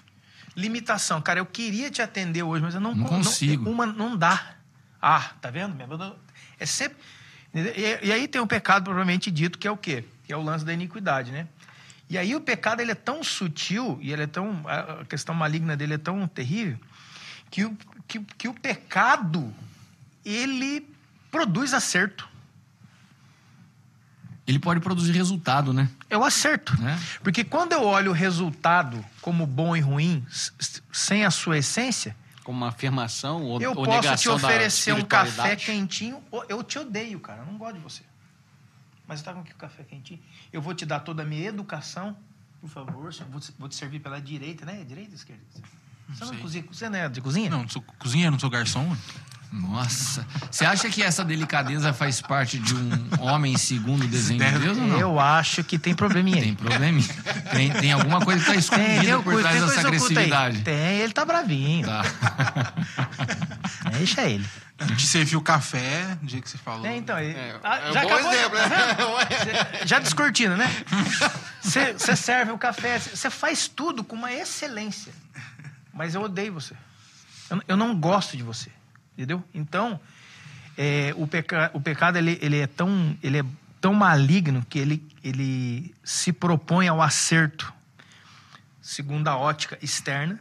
limitação. 0.56 1.22
Cara, 1.22 1.40
eu 1.40 1.46
queria 1.46 1.90
te 1.92 2.02
atender 2.02 2.44
hoje, 2.44 2.64
mas 2.64 2.76
eu 2.76 2.80
não, 2.82 2.94
Não 2.96 3.06
con- 3.06 3.16
consigo. 3.18 3.70
uma 3.70 3.86
não 3.86 4.16
dá. 4.16 4.56
Ah, 5.02 5.32
tá 5.42 5.50
vendo? 5.50 5.76
É 6.60 6.66
sempre. 6.66 6.98
E, 7.54 8.08
e 8.08 8.12
aí 8.12 8.28
tem 8.28 8.40
o 8.42 8.48
pecado 8.48 8.86
propriamente 8.86 9.30
dito, 9.32 9.58
que 9.58 9.68
é 9.68 9.72
o 9.72 9.78
quê? 9.78 10.04
Que 10.26 10.32
é 10.34 10.38
o 10.38 10.42
lance 10.42 10.64
da 10.66 10.74
iniquidade, 10.74 11.32
né? 11.32 11.48
E 12.10 12.18
aí 12.18 12.36
o 12.36 12.42
pecado 12.42 12.82
ele 12.82 12.92
é 12.92 12.96
tão 12.96 13.24
sutil 13.24 13.98
e 14.02 14.12
ele 14.14 14.24
é 14.24 14.28
tão 14.28 14.62
a 14.68 15.02
a 15.02 15.06
questão 15.06 15.34
maligna 15.34 15.76
dele 15.76 15.96
é 15.96 15.98
tão 15.98 16.28
terrível 16.28 16.78
que 17.50 17.66
o, 17.66 17.76
que, 18.08 18.20
que 18.20 18.48
o 18.48 18.54
pecado 18.54 19.52
ele 20.24 20.88
produz 21.32 21.74
acerto. 21.74 22.28
Ele 24.48 24.60
pode 24.60 24.80
produzir 24.80 25.12
resultado, 25.12 25.74
né? 25.74 25.90
Eu 26.10 26.24
acerto. 26.24 26.74
É. 26.84 27.00
Porque 27.24 27.44
quando 27.44 27.74
eu 27.74 27.84
olho 27.84 28.12
o 28.12 28.14
resultado 28.14 29.04
como 29.22 29.48
bom 29.48 29.76
e 29.76 29.80
ruim, 29.80 30.26
sem 30.92 31.26
a 31.26 31.32
sua 31.32 31.58
essência, 31.58 32.16
Como 32.44 32.60
uma 32.60 32.68
afirmação 32.70 33.42
ou, 33.44 33.60
eu 33.60 33.72
ou 33.72 33.84
posso 33.86 34.16
te 34.18 34.30
oferecer 34.30 34.94
um 34.94 35.04
café 35.04 35.56
quentinho. 35.56 36.22
Eu 36.48 36.64
te 36.64 36.78
odeio, 36.78 37.20
cara. 37.20 37.42
Eu 37.42 37.48
não 37.48 37.58
gosto 37.58 37.76
de 37.76 37.82
você. 37.82 38.04
Mas 39.08 39.20
você 39.20 39.26
tá 39.26 39.34
com 39.34 39.40
aqui 39.40 39.52
o 39.52 39.56
café 39.56 39.84
quentinho. 39.84 40.20
Eu 40.54 40.62
vou 40.62 40.76
te 40.76 40.86
dar 40.86 41.00
toda 41.00 41.24
a 41.24 41.26
minha 41.26 41.48
educação. 41.48 42.16
Por 42.62 42.70
favor. 42.70 43.12
Vou 43.32 43.40
te, 43.40 43.54
vou 43.58 43.70
te 43.70 43.76
servir 43.76 44.00
pela 44.00 44.20
direita, 44.20 44.66
né? 44.66 44.84
Direita 44.84 45.12
ou 45.12 45.16
esquerda? 45.16 45.42
Você 46.10 46.24
não, 46.24 46.34
sei. 46.34 46.40
cozinha, 46.40 46.66
você 46.72 46.90
não 46.90 47.00
é 47.00 47.10
de 47.10 47.22
cozinha? 47.22 47.50
Não, 47.50 47.64
não 47.64 47.70
sou 47.70 47.82
cozinheiro, 47.82 48.32
não 48.32 48.40
sou 48.40 48.50
garçom. 48.50 48.96
Nossa. 49.56 50.28
Você 50.52 50.66
acha 50.66 50.90
que 50.90 51.02
essa 51.02 51.24
delicadeza 51.24 51.94
faz 51.94 52.20
parte 52.22 52.60
de 52.60 52.76
um 52.76 52.92
homem 53.22 53.58
segundo 53.58 54.04
o 54.04 54.08
desenho 54.08 54.44
de 54.44 54.60
Deus 54.60 54.78
ou 54.78 54.84
não? 54.86 55.00
Eu 55.00 55.20
acho 55.20 55.64
que 55.64 55.80
tem 55.80 55.96
probleminha 55.96 56.42
Tem 56.42 56.54
probleminha. 56.54 57.08
Tem, 57.52 57.72
tem 57.72 57.92
alguma 57.94 58.20
coisa 58.20 58.44
que 58.44 58.52
está 58.58 58.76
Tem, 58.76 58.84
tem, 58.84 58.92
escondida 58.94 59.20
o 59.20 59.24
por 59.24 59.40
trás 59.42 59.58
tem 59.58 59.66
dessa 59.66 59.88
agressividade. 59.88 60.62
Tem, 60.62 60.98
ele 61.00 61.14
tá 61.14 61.24
bravinho. 61.24 61.88
Tá. 61.88 62.04
Deixa 63.98 64.24
ele. 64.24 64.46
A 64.78 64.86
gente 64.88 65.08
serviu 65.08 65.42
café 65.42 66.18
do 66.22 66.30
jeito 66.30 66.44
que 66.44 66.50
você 66.50 66.58
falou. 66.58 66.86
É, 66.86 66.98
então, 66.98 67.18
É, 67.18 67.56
ah, 67.64 67.78
é 67.78 67.90
um 67.90 67.94
já 67.94 68.02
bom 68.02 68.14
acabou, 68.14 68.34
exemplo, 68.34 68.58
né? 68.58 69.78
Cê- 69.80 69.86
já 69.88 70.00
descortina, 70.00 70.58
né? 70.58 70.70
Você 71.62 72.16
serve 72.18 72.52
o 72.52 72.58
café, 72.58 73.00
você 73.00 73.30
faz 73.30 73.70
tudo 73.70 74.04
com 74.04 74.18
uma 74.18 74.34
excelência. 74.34 75.14
Mas 75.94 76.14
eu 76.14 76.22
odeio 76.22 76.54
você. 76.54 76.74
Eu, 77.50 77.62
eu 77.70 77.78
não 77.78 77.96
gosto 77.96 78.36
de 78.36 78.44
você. 78.44 78.70
Entendeu? 79.16 79.44
Então, 79.54 80.00
é, 80.78 81.14
o, 81.18 81.26
peca, 81.26 81.72
o 81.74 81.80
pecado 81.80 82.18
ele, 82.18 82.38
ele 82.42 82.60
é 82.60 82.68
tão, 82.68 83.18
ele 83.24 83.40
é 83.40 83.46
tão 83.80 83.94
maligno 83.94 84.66
que 84.70 84.78
ele, 84.78 85.08
ele 85.24 85.96
se 86.04 86.34
propõe 86.34 86.88
ao 86.88 87.02
acerto, 87.02 87.74
segundo 88.82 89.28
a 89.30 89.38
ótica 89.38 89.78
externa, 89.82 90.40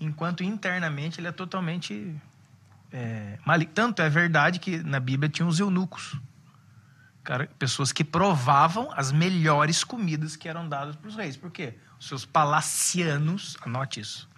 enquanto 0.00 0.42
internamente 0.42 1.20
ele 1.20 1.28
é 1.28 1.32
totalmente 1.32 2.14
é, 2.92 3.38
maligno. 3.44 3.72
Tanto 3.74 4.02
é 4.02 4.08
verdade 4.10 4.58
que 4.58 4.78
na 4.78 4.98
Bíblia 4.98 5.28
tinha 5.28 5.46
os 5.46 5.60
eunucos. 5.60 6.18
Cara, 7.22 7.48
pessoas 7.58 7.92
que 7.92 8.04
provavam 8.04 8.90
as 8.92 9.10
melhores 9.12 9.82
comidas 9.84 10.36
que 10.36 10.48
eram 10.48 10.68
dadas 10.68 10.96
para 10.96 11.08
os 11.08 11.16
reis. 11.16 11.36
Por 11.36 11.50
quê? 11.50 11.74
Os 11.98 12.08
seus 12.08 12.24
palacianos, 12.24 13.56
anote 13.62 14.00
isso, 14.00 14.28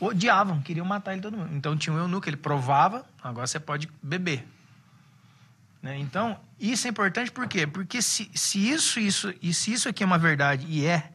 odiavam, 0.00 0.60
queriam 0.62 0.86
matar 0.86 1.12
ele 1.12 1.22
todo 1.22 1.36
mundo. 1.36 1.54
Então 1.54 1.76
tinha 1.76 1.92
um 1.92 1.98
eunuco, 1.98 2.28
ele 2.28 2.36
provava, 2.36 3.04
agora 3.22 3.46
você 3.46 3.58
pode 3.58 3.88
beber. 4.02 4.46
Né? 5.82 5.98
Então, 5.98 6.38
isso 6.58 6.86
é 6.86 6.90
importante 6.90 7.30
por 7.30 7.46
quê? 7.46 7.66
Porque 7.66 8.02
se, 8.02 8.30
se 8.34 8.68
isso, 8.70 8.98
isso, 8.98 9.32
e 9.40 9.54
se 9.54 9.72
isso 9.72 9.88
aqui 9.88 10.02
é 10.02 10.06
uma 10.06 10.18
verdade 10.18 10.66
e 10.68 10.84
é, 10.84 11.10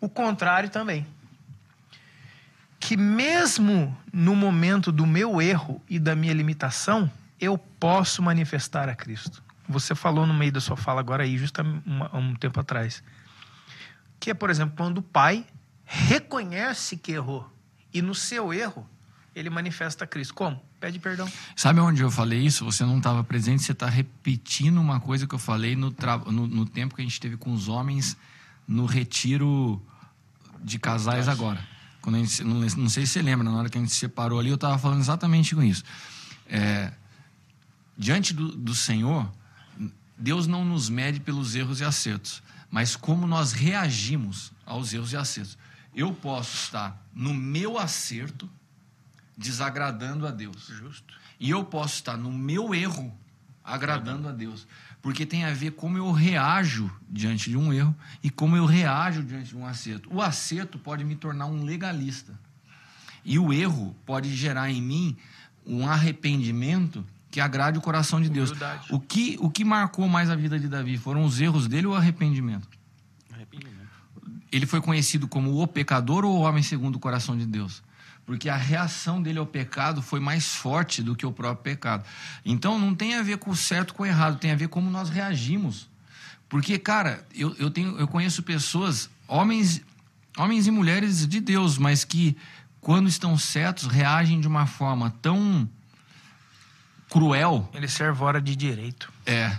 o 0.00 0.08
contrário 0.08 0.70
também. 0.70 1.06
Que 2.80 2.96
mesmo 2.96 3.96
no 4.12 4.34
momento 4.34 4.90
do 4.90 5.06
meu 5.06 5.40
erro 5.40 5.80
e 5.88 5.98
da 5.98 6.16
minha 6.16 6.32
limitação, 6.32 7.10
eu 7.40 7.56
posso 7.56 8.22
manifestar 8.22 8.88
a 8.88 8.94
Cristo. 8.94 9.42
Você 9.68 9.94
falou 9.94 10.26
no 10.26 10.34
meio 10.34 10.50
da 10.52 10.60
sua 10.60 10.76
fala 10.76 11.00
agora 11.00 11.22
aí, 11.22 11.38
justo 11.38 11.60
há 11.60 12.18
um 12.18 12.34
tempo 12.34 12.58
atrás. 12.58 13.02
Que 14.18 14.30
é, 14.30 14.34
por 14.34 14.50
exemplo, 14.50 14.74
quando 14.76 14.98
o 14.98 15.02
pai 15.02 15.46
reconhece 15.84 16.96
que 16.96 17.12
errou 17.12 17.52
e 17.92 18.00
no 18.00 18.14
seu 18.14 18.52
erro 18.52 18.88
ele 19.34 19.48
manifesta 19.48 20.06
Cristo. 20.06 20.34
Como? 20.34 20.62
Pede 20.78 20.98
perdão. 20.98 21.30
Sabe 21.56 21.80
onde 21.80 22.02
eu 22.02 22.10
falei 22.10 22.40
isso? 22.40 22.64
Você 22.64 22.84
não 22.84 22.98
estava 22.98 23.24
presente, 23.24 23.62
você 23.62 23.72
está 23.72 23.88
repetindo 23.88 24.78
uma 24.78 25.00
coisa 25.00 25.26
que 25.26 25.34
eu 25.34 25.38
falei 25.38 25.74
no, 25.74 25.90
tra... 25.90 26.18
no, 26.18 26.46
no, 26.46 26.66
tempo 26.66 26.94
que 26.94 27.00
a 27.00 27.04
gente 27.04 27.20
teve 27.20 27.36
com 27.36 27.52
os 27.52 27.68
homens 27.68 28.16
no 28.66 28.84
retiro 28.84 29.80
de 30.62 30.78
casais 30.78 31.28
agora. 31.28 31.66
Quando 32.00 32.16
a 32.16 32.18
gente, 32.18 32.44
não, 32.44 32.60
não, 32.60 32.88
sei 32.88 33.06
se 33.06 33.12
você 33.12 33.22
lembra, 33.22 33.44
na 33.44 33.56
hora 33.56 33.68
que 33.70 33.78
a 33.78 33.80
gente 33.80 33.92
se 33.92 33.98
separou 33.98 34.38
ali, 34.38 34.48
eu 34.48 34.56
estava 34.56 34.76
falando 34.76 35.00
exatamente 35.00 35.54
com 35.54 35.62
isso. 35.62 35.84
É, 36.46 36.92
diante 37.96 38.34
do, 38.34 38.48
do 38.48 38.74
Senhor, 38.74 39.32
Deus 40.18 40.46
não 40.46 40.64
nos 40.64 40.90
mede 40.90 41.20
pelos 41.20 41.54
erros 41.54 41.80
e 41.80 41.84
acertos, 41.84 42.42
mas 42.70 42.96
como 42.96 43.26
nós 43.26 43.52
reagimos 43.52 44.52
aos 44.66 44.92
erros 44.92 45.12
e 45.12 45.16
acertos. 45.16 45.56
Eu 45.94 46.12
posso 46.12 46.54
estar 46.56 47.00
no 47.14 47.34
meu 47.34 47.78
acerto 47.78 48.48
desagradando 49.36 50.26
a 50.26 50.30
Deus. 50.30 50.66
Justo. 50.66 51.14
E 51.38 51.50
eu 51.50 51.64
posso 51.64 51.94
estar 51.94 52.16
no 52.16 52.32
meu 52.32 52.74
erro 52.74 53.12
agradando 53.64 54.28
a 54.28 54.32
Deus. 54.32 54.66
Porque 55.00 55.26
tem 55.26 55.44
a 55.44 55.52
ver 55.52 55.72
como 55.72 55.98
eu 55.98 56.10
reajo 56.12 56.90
diante 57.10 57.50
de 57.50 57.56
um 57.56 57.72
erro 57.72 57.94
e 58.22 58.30
como 58.30 58.56
eu 58.56 58.64
reajo 58.64 59.22
diante 59.22 59.48
de 59.48 59.56
um 59.56 59.66
acerto. 59.66 60.08
O 60.12 60.22
acerto 60.22 60.78
pode 60.78 61.04
me 61.04 61.16
tornar 61.16 61.46
um 61.46 61.64
legalista. 61.64 62.32
E 63.24 63.38
o 63.38 63.52
erro 63.52 63.94
pode 64.06 64.34
gerar 64.34 64.70
em 64.70 64.80
mim 64.80 65.16
um 65.66 65.88
arrependimento 65.88 67.04
que 67.30 67.40
agrade 67.40 67.78
o 67.78 67.80
coração 67.80 68.20
de 68.20 68.28
Deus. 68.28 68.52
O 68.90 69.00
que, 69.00 69.36
o 69.40 69.50
que 69.50 69.64
marcou 69.64 70.06
mais 70.06 70.30
a 70.30 70.36
vida 70.36 70.58
de 70.58 70.68
Davi? 70.68 70.98
Foram 70.98 71.24
os 71.24 71.40
erros 71.40 71.66
dele 71.66 71.86
ou 71.86 71.94
o 71.94 71.96
arrependimento? 71.96 72.68
Arrependimento. 72.68 72.81
Ele 74.52 74.66
foi 74.66 74.80
conhecido 74.80 75.26
como 75.26 75.60
o 75.60 75.66
pecador 75.66 76.24
ou 76.24 76.36
o 76.36 76.40
homem 76.42 76.62
segundo 76.62 76.96
o 76.96 77.00
coração 77.00 77.36
de 77.36 77.46
Deus? 77.46 77.82
porque 78.24 78.48
a 78.48 78.56
reação 78.56 79.20
dele 79.20 79.38
ao 79.38 79.46
pecado 79.46 80.00
foi 80.00 80.20
mais 80.20 80.54
forte 80.54 81.02
do 81.02 81.14
que 81.14 81.26
o 81.26 81.32
próprio 81.32 81.62
pecado. 81.62 82.04
Então 82.44 82.78
não 82.78 82.94
tem 82.94 83.14
a 83.14 83.22
ver 83.22 83.38
com 83.38 83.50
o 83.50 83.56
certo 83.56 83.94
com 83.94 84.04
o 84.04 84.06
errado, 84.06 84.38
tem 84.38 84.52
a 84.52 84.56
ver 84.56 84.68
como 84.68 84.90
nós 84.90 85.08
reagimos. 85.08 85.88
Porque, 86.48 86.78
cara, 86.78 87.26
eu, 87.34 87.54
eu, 87.58 87.70
tenho, 87.70 87.98
eu 87.98 88.06
conheço 88.06 88.42
pessoas, 88.42 89.08
homens, 89.26 89.80
homens 90.36 90.66
e 90.66 90.70
mulheres 90.70 91.26
de 91.26 91.40
Deus, 91.40 91.78
mas 91.78 92.04
que, 92.04 92.36
quando 92.80 93.08
estão 93.08 93.38
certos, 93.38 93.86
reagem 93.86 94.40
de 94.40 94.46
uma 94.46 94.66
forma 94.66 95.10
tão 95.22 95.68
cruel. 97.08 97.68
Ele 97.72 97.88
serve 97.88 98.22
hora 98.22 98.40
de 98.40 98.54
direito. 98.54 99.10
É. 99.24 99.58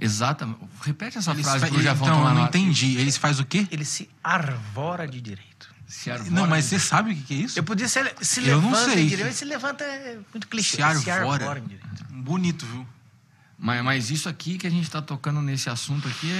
Exatamente. 0.00 0.60
Repete 0.82 1.18
essa 1.18 1.32
Eles 1.32 1.44
frase 1.44 1.60
fa- 1.66 1.72
pro 1.72 1.82
Jafão 1.82 2.06
Então, 2.06 2.28
eu 2.28 2.34
não 2.34 2.44
entendi. 2.46 2.96
Eles 2.96 3.16
fazem 3.16 3.42
o 3.42 3.46
quê? 3.46 3.66
Ele 3.70 3.84
se 3.84 4.08
arvora 4.22 5.06
de 5.08 5.20
direito. 5.20 5.68
Se 5.86 6.10
arvora 6.10 6.30
Não, 6.30 6.46
mas 6.46 6.64
de- 6.64 6.70
você 6.70 6.78
sabe 6.78 7.12
o 7.12 7.14
que 7.16 7.22
que 7.22 7.34
é 7.34 7.36
isso? 7.38 7.58
Eu 7.58 7.64
podia 7.64 7.88
ser 7.88 8.14
se 8.20 8.46
Eu 8.46 8.60
não 8.60 8.70
levanta 8.70 8.92
sei. 8.92 9.04
em 9.04 9.06
direito, 9.08 9.32
se 9.34 9.44
levanta 9.44 9.84
é 9.84 10.18
muito 10.32 10.46
clichê. 10.48 10.76
Se 10.76 10.82
arvora. 10.82 11.58
em 11.58 11.62
direito. 11.66 12.04
Bonito, 12.10 12.64
viu? 12.66 12.86
Mas, 13.58 13.82
mas 13.82 14.10
isso 14.10 14.28
aqui 14.28 14.56
que 14.56 14.66
a 14.66 14.70
gente 14.70 14.84
está 14.84 15.02
tocando 15.02 15.42
nesse 15.42 15.68
assunto 15.68 16.06
aqui 16.06 16.30
é, 16.30 16.34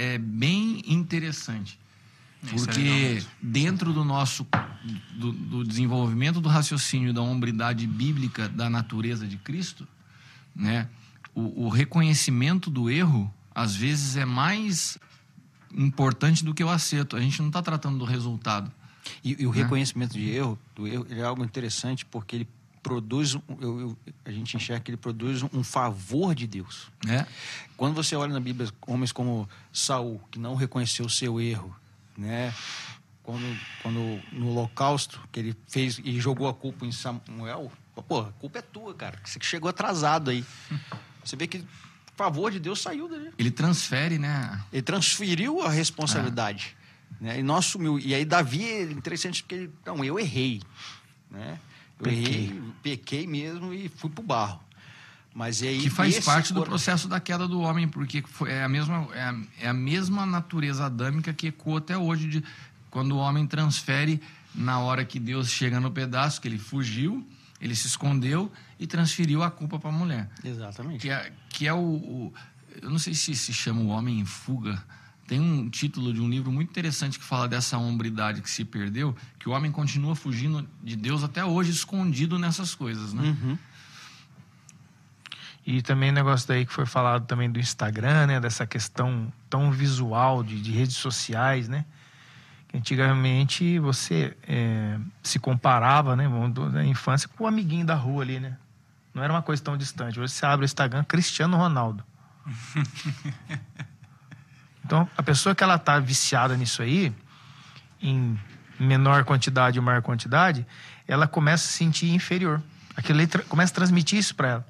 é- 0.00 0.14
é 0.14 0.18
bem 0.18 0.82
interessante. 0.86 1.78
É 2.42 2.46
legal 2.50 2.64
Porque 2.66 3.22
dentro 3.42 3.92
do 3.92 4.04
nosso 4.04 4.46
do, 5.14 5.32
do 5.32 5.64
desenvolvimento 5.64 6.40
do 6.40 6.48
raciocínio 6.48 7.12
da 7.14 7.22
hombridade 7.22 7.86
bíblica 7.86 8.48
da 8.48 8.68
natureza 8.70 9.26
de 9.26 9.36
Cristo, 9.38 9.88
né, 10.54 10.88
o, 11.38 11.66
o 11.66 11.68
reconhecimento 11.68 12.70
do 12.70 12.90
erro 12.90 13.32
às 13.54 13.74
vezes 13.74 14.16
é 14.16 14.24
mais 14.24 14.98
importante 15.72 16.44
do 16.44 16.54
que 16.54 16.62
o 16.64 16.68
acerto. 16.68 17.16
A 17.16 17.20
gente 17.20 17.40
não 17.40 17.48
está 17.48 17.62
tratando 17.62 17.98
do 17.98 18.04
resultado. 18.04 18.70
E, 19.24 19.36
e 19.42 19.46
o 19.46 19.52
Né? 19.52 19.62
reconhecimento 19.62 20.12
de 20.12 20.30
erro, 20.30 20.58
do 20.74 20.86
erro, 20.86 21.06
é 21.10 21.22
algo 21.22 21.44
interessante 21.44 22.04
porque 22.04 22.36
ele 22.36 22.48
produz, 22.82 23.34
eu- 23.34 23.80
eu- 23.80 23.98
a 24.24 24.30
gente 24.30 24.56
enxerga 24.56 24.82
que 24.84 24.90
ele 24.90 24.96
produz 24.96 25.42
um 25.52 25.62
favor 25.64 26.34
de 26.34 26.46
Deus. 26.46 26.88
Né? 27.04 27.26
Quando 27.76 27.94
você 27.94 28.14
olha 28.16 28.32
na 28.32 28.40
Bíblia 28.40 28.70
homens 28.86 29.12
como 29.12 29.48
Saul, 29.72 30.20
que 30.30 30.38
não 30.38 30.54
reconheceu 30.54 31.04
o 31.06 31.10
seu 31.10 31.40
erro, 31.40 31.74
né? 32.16 32.54
Quando, 33.22 33.58
quando 33.82 34.20
no 34.32 34.48
Holocausto, 34.48 35.20
que 35.30 35.38
ele 35.40 35.56
fez 35.68 36.00
e 36.02 36.18
jogou 36.18 36.48
a 36.48 36.54
culpa 36.54 36.86
em 36.86 36.92
Samuel, 36.92 37.70
pô, 38.08 38.20
a 38.20 38.32
culpa 38.32 38.58
é 38.60 38.62
tua, 38.62 38.94
cara, 38.94 39.18
que 39.18 39.28
você 39.28 39.38
chegou 39.42 39.68
atrasado 39.68 40.30
aí. 40.30 40.42
Você 41.24 41.36
vê 41.36 41.46
que 41.46 41.58
o 41.58 41.66
favor 42.16 42.50
de 42.50 42.58
Deus 42.58 42.80
saiu 42.80 43.08
dali. 43.08 43.30
Ele 43.38 43.50
transfere, 43.50 44.18
né? 44.18 44.60
Ele 44.72 44.82
transferiu 44.82 45.62
a 45.62 45.70
responsabilidade. 45.70 46.76
Né? 47.20 47.40
E 47.40 47.42
não 47.42 47.56
assumiu. 47.56 47.98
E 47.98 48.14
aí 48.14 48.24
Davi 48.24 48.64
é 48.64 48.82
interessante 48.82 49.42
porque 49.42 49.54
ele, 49.54 49.70
não, 49.84 50.04
eu 50.04 50.18
errei. 50.18 50.62
Né? 51.30 51.58
Eu 51.98 52.04
Pequei. 52.04 52.20
errei, 52.20 52.62
pequei 52.82 53.26
mesmo 53.26 53.72
e 53.72 53.88
fui 53.88 54.10
pro 54.10 54.22
barro. 54.22 54.60
Mas 55.34 55.62
aí 55.62 55.80
que 55.80 55.90
faz 55.90 56.18
parte 56.24 56.52
do 56.52 56.64
processo 56.64 57.06
da 57.06 57.20
queda 57.20 57.46
do 57.46 57.60
homem, 57.60 57.86
porque 57.86 58.22
foi, 58.26 58.50
é, 58.50 58.64
a 58.64 58.68
mesma, 58.68 59.08
é, 59.14 59.22
a, 59.22 59.40
é 59.60 59.68
a 59.68 59.72
mesma 59.72 60.26
natureza 60.26 60.86
adâmica 60.86 61.32
que 61.32 61.48
ecoa 61.48 61.78
até 61.78 61.96
hoje, 61.96 62.28
de, 62.28 62.44
quando 62.90 63.12
o 63.12 63.18
homem 63.18 63.46
transfere, 63.46 64.20
na 64.54 64.80
hora 64.80 65.04
que 65.04 65.20
Deus 65.20 65.48
chega 65.50 65.78
no 65.78 65.90
pedaço, 65.90 66.40
que 66.40 66.48
ele 66.48 66.58
fugiu, 66.58 67.24
ele 67.60 67.74
se 67.74 67.86
escondeu 67.86 68.50
e 68.78 68.86
transferiu 68.86 69.42
a 69.42 69.50
culpa 69.50 69.78
para 69.78 69.90
a 69.90 69.92
mulher. 69.92 70.28
Exatamente. 70.44 71.00
Que 71.00 71.10
é, 71.10 71.32
que 71.50 71.66
é 71.66 71.72
o, 71.74 71.78
o- 71.78 72.34
Eu 72.82 72.90
não 72.90 72.98
sei 72.98 73.14
se 73.14 73.34
se 73.34 73.52
chama 73.52 73.80
O 73.80 73.88
Homem 73.88 74.20
em 74.20 74.24
Fuga. 74.24 74.82
Tem 75.26 75.38
um 75.40 75.68
título 75.68 76.12
de 76.14 76.20
um 76.20 76.28
livro 76.30 76.50
muito 76.50 76.70
interessante 76.70 77.18
que 77.18 77.24
fala 77.24 77.46
dessa 77.46 77.76
hombridade 77.76 78.40
que 78.40 78.48
se 78.50 78.64
perdeu, 78.64 79.14
que 79.38 79.46
o 79.48 79.52
homem 79.52 79.70
continua 79.70 80.14
fugindo 80.16 80.66
de 80.82 80.96
Deus 80.96 81.22
até 81.22 81.44
hoje, 81.44 81.70
escondido 81.70 82.38
nessas 82.38 82.74
coisas, 82.74 83.12
né? 83.12 83.22
Uhum. 83.42 83.58
E 85.66 85.82
também 85.82 86.08
o 86.08 86.12
negócio 86.14 86.48
daí 86.48 86.64
que 86.64 86.72
foi 86.72 86.86
falado 86.86 87.26
também 87.26 87.50
do 87.50 87.58
Instagram, 87.60 88.26
né? 88.26 88.40
Dessa 88.40 88.66
questão 88.66 89.30
tão 89.50 89.70
visual 89.70 90.42
de, 90.42 90.60
de 90.62 90.72
redes 90.72 90.96
sociais, 90.96 91.68
né? 91.68 91.84
Antigamente 92.72 93.78
você 93.78 94.36
é, 94.46 94.98
se 95.22 95.38
comparava, 95.38 96.14
né? 96.14 96.28
Na 96.72 96.84
infância 96.84 97.28
com 97.28 97.44
o 97.44 97.46
amiguinho 97.46 97.86
da 97.86 97.94
rua 97.94 98.22
ali, 98.22 98.38
né? 98.38 98.56
Não 99.14 99.24
era 99.24 99.32
uma 99.32 99.42
coisa 99.42 99.62
tão 99.62 99.76
distante. 99.76 100.20
Hoje 100.20 100.32
você 100.32 100.44
abre 100.44 100.64
o 100.64 100.66
Instagram, 100.66 101.04
Cristiano 101.04 101.56
Ronaldo. 101.56 102.04
Então, 104.88 105.06
a 105.18 105.22
pessoa 105.22 105.54
que 105.54 105.62
ela 105.62 105.78
tá 105.78 105.98
viciada 105.98 106.56
nisso 106.56 106.80
aí, 106.80 107.14
em 108.00 108.40
menor 108.80 109.22
quantidade 109.22 109.78
ou 109.78 109.84
maior 109.84 110.00
quantidade, 110.00 110.66
ela 111.06 111.28
começa 111.28 111.66
a 111.66 111.68
se 111.68 111.74
sentir 111.74 112.10
inferior. 112.14 112.62
Aquilo 112.96 113.20
começa 113.50 113.70
a 113.70 113.74
transmitir 113.74 114.18
isso 114.18 114.34
para 114.34 114.48
ela. 114.48 114.66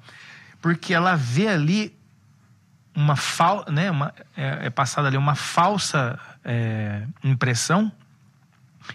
Porque 0.61 0.93
ela 0.93 1.15
vê 1.15 1.47
ali 1.47 1.97
uma 2.93 3.15
fal, 3.15 3.63
né, 3.71 3.89
uma, 3.89 4.13
é, 4.35 4.65
é 4.65 4.69
passada 4.69 5.07
ali 5.07 5.15
uma 5.15 5.35
falsa 5.35 6.19
é, 6.43 7.05
impressão 7.23 7.91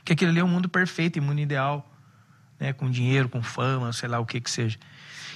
que 0.04 0.12
aquele 0.12 0.30
ali 0.30 0.40
é 0.40 0.44
um 0.44 0.48
mundo 0.48 0.68
perfeito 0.68 1.18
e 1.18 1.20
mundo 1.20 1.40
ideal, 1.40 1.88
né, 2.58 2.72
com 2.72 2.90
dinheiro, 2.90 3.28
com 3.28 3.42
fama, 3.42 3.92
sei 3.92 4.08
lá 4.08 4.18
o 4.18 4.26
que 4.26 4.40
que 4.40 4.50
seja. 4.50 4.78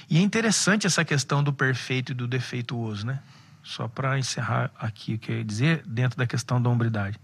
E 0.09 0.17
é 0.17 0.21
interessante 0.21 0.87
essa 0.87 1.05
questão 1.05 1.43
do 1.43 1.53
perfeito 1.53 2.11
e 2.11 2.15
do 2.15 2.27
defeituoso, 2.27 3.05
né? 3.05 3.19
Só 3.61 3.87
para 3.87 4.17
encerrar 4.17 4.71
aqui 4.79 5.13
o 5.13 5.19
que 5.19 5.31
eu 5.31 5.37
ia 5.37 5.43
dizer, 5.43 5.83
dentro 5.85 6.17
da 6.17 6.25
questão 6.25 6.61
da 6.61 6.69
hombridade. 6.69 7.19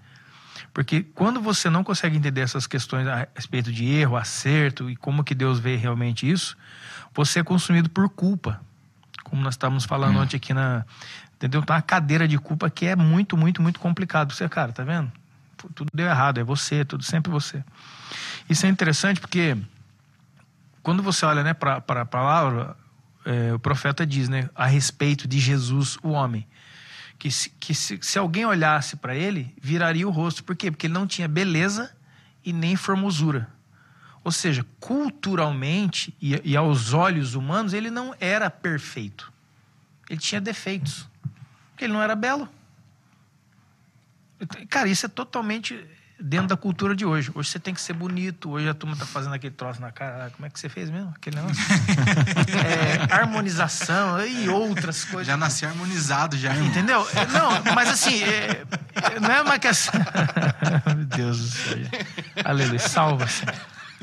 Porque 0.74 1.02
quando 1.02 1.41
você 1.41 1.70
não 1.70 1.84
consegue 1.84 2.16
entender 2.16 2.41
essas 2.41 2.68
questões 2.68 3.07
a 3.07 3.28
respeito 3.34 3.72
de 3.72 3.86
erro, 3.86 4.16
acerto 4.16 4.90
e 4.90 4.95
como 4.95 5.24
que 5.24 5.34
Deus 5.34 5.60
vê 5.60 5.76
realmente 5.76 6.30
isso, 6.30 6.56
você 7.14 7.40
é 7.40 7.44
consumido 7.44 7.90
por 7.90 8.07
culpa. 8.10 8.62
Como 9.24 9.41
nós 9.41 9.56
estávamos 9.56 9.86
falando 9.86 10.20
ontem 10.20 10.38
aqui 10.38 10.53
na. 10.53 10.86
Entendeu? 11.36 11.62
Tá 11.62 11.76
uma 11.76 11.82
cadeira 11.82 12.28
de 12.28 12.38
culpa 12.38 12.70
que 12.70 12.86
é 12.86 12.95
muito, 12.95 13.36
muito, 13.38 13.62
muito 13.62 13.80
complicado. 13.80 14.34
Você, 14.34 14.48
cara, 14.48 14.72
tá 14.72 14.84
vendo? 14.84 15.12
Tudo 15.74 15.90
deu 15.94 16.07
errado, 16.07 16.40
é 16.40 16.44
você, 16.44 16.86
tudo 16.86 17.03
sempre 17.03 17.32
você. 17.32 17.64
Isso 18.49 18.66
é 18.66 18.70
interessante 18.70 19.20
porque 19.20 19.57
quando 20.82 21.02
você 21.02 21.26
olha 21.26 21.44
né, 21.44 21.53
para 21.53 21.78
a 21.78 22.06
palavra, 22.06 22.78
é, 23.26 23.53
o 23.53 23.60
profeta 23.60 24.06
diz 24.06 24.30
né, 24.30 24.49
a 24.53 24.66
respeito 24.66 25.28
de 25.28 25.40
Jesus, 25.40 25.98
o 26.03 26.10
homem, 26.10 26.48
que 27.18 27.32
se, 27.32 27.49
que 27.49 27.74
se, 27.74 27.99
se 28.02 28.20
alguém 28.20 28.45
olhasse 28.45 28.95
para 28.95 29.16
ele, 29.16 29.53
viraria 29.60 30.07
o 30.07 30.12
rosto. 30.12 30.44
Por 30.44 30.56
quê? 30.56 30.70
Porque 30.70 30.88
ele 30.88 30.94
não 30.94 31.07
tinha 31.07 31.28
beleza 31.28 31.95
e 32.45 32.53
nem 32.53 32.76
formosura. 32.76 33.49
Ou 34.24 34.32
seja, 34.32 34.66
culturalmente 34.80 36.16
e, 36.22 36.40
e 36.44 36.56
aos 36.56 36.94
olhos 36.94 37.36
humanos, 37.36 37.74
ele 37.74 37.90
não 37.90 38.16
era 38.20 38.49
perfeito. 38.49 39.32
Ele 40.10 40.20
tinha 40.20 40.40
defeitos. 40.40 41.07
Porque 41.76 41.84
ele 41.84 41.93
não 41.93 42.02
era 42.02 42.15
belo. 42.15 42.47
Cara, 44.69 44.88
isso 44.88 45.06
é 45.06 45.10
totalmente 45.10 45.77
dentro 46.18 46.47
da 46.47 46.56
cultura 46.56 46.95
de 46.95 47.06
hoje. 47.06 47.30
Hoje 47.35 47.49
você 47.49 47.60
tem 47.60 47.73
que 47.73 47.81
ser 47.81 47.91
bonito. 47.91 48.49
Hoje 48.52 48.69
a 48.69 48.73
turma 48.73 48.95
tá 48.95 49.06
fazendo 49.06 49.34
aquele 49.35 49.53
troço 49.53 49.81
na 49.81 49.91
cara. 49.91 50.30
Como 50.34 50.45
é 50.45 50.49
que 50.49 50.57
você 50.57 50.69
fez 50.69 50.89
mesmo? 50.89 51.14
Aquele 51.15 51.35
negócio? 51.35 51.61
É, 52.65 53.14
harmonização 53.14 54.26
e 54.26 54.47
outras 54.47 55.03
coisas. 55.03 55.27
Já 55.27 55.35
nasci 55.35 55.65
harmonizado, 55.65 56.38
já, 56.38 56.52
irmão. 56.53 56.68
Entendeu? 56.68 57.06
É, 57.14 57.26
Não, 57.27 57.73
mas 57.76 57.89
assim, 57.89 58.23
é- 58.23 58.64
é- 59.15 59.19
não 59.19 59.30
é 59.31 59.41
uma 59.41 59.60
questão. 59.60 59.99
Meu 60.95 61.06
Deus 61.06 61.39
do 61.41 61.47
céu. 61.49 61.77
Aleluia. 62.45 62.80
Salva, 62.80 63.27
Senhor. 63.27 63.53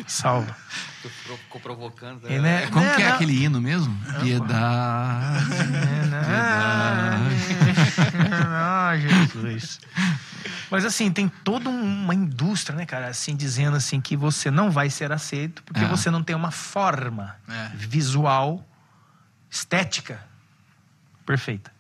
Salva. 0.06 0.54
Ficou 1.02 1.60
provocando. 1.60 2.30
E, 2.30 2.38
né, 2.38 2.66
Como 2.68 2.84
né, 2.84 2.94
que 2.94 3.02
é 3.02 3.08
não- 3.08 3.14
aquele 3.14 3.42
hino 3.44 3.60
mesmo? 3.60 3.94
Piedade. 4.20 5.44
Ah, 8.46 8.92
Jesus. 8.96 9.80
Mas 10.70 10.84
assim, 10.84 11.10
tem 11.12 11.28
toda 11.28 11.68
uma 11.68 12.14
indústria, 12.14 12.76
né, 12.76 12.86
cara, 12.86 13.08
assim, 13.08 13.36
dizendo 13.36 13.76
assim 13.76 14.00
que 14.00 14.16
você 14.16 14.50
não 14.50 14.70
vai 14.70 14.88
ser 14.90 15.12
aceito 15.12 15.62
porque 15.64 15.80
É. 15.84 15.88
você 15.88 16.10
não 16.10 16.22
tem 16.22 16.34
uma 16.34 16.50
forma 16.50 17.36
É. 17.48 17.70
visual, 17.74 18.66
estética 19.50 20.20
perfeita. 21.26 21.70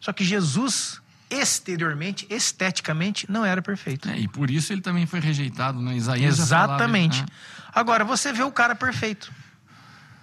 Só 0.00 0.12
que 0.12 0.24
Jesus, 0.24 1.00
exteriormente, 1.30 2.26
esteticamente, 2.30 3.30
não 3.30 3.44
era 3.44 3.60
perfeito. 3.62 4.08
É, 4.08 4.18
e 4.18 4.28
por 4.28 4.50
isso 4.50 4.72
ele 4.72 4.80
também 4.80 5.06
foi 5.06 5.20
rejeitado, 5.20 5.80
né? 5.80 5.94
Isaías 5.96 6.36
falava, 6.38 6.72
Exatamente. 6.74 7.20
né? 7.22 7.28
Agora, 7.74 8.04
você 8.04 8.32
vê 8.32 8.42
o 8.42 8.50
cara 8.52 8.74
perfeito, 8.74 9.32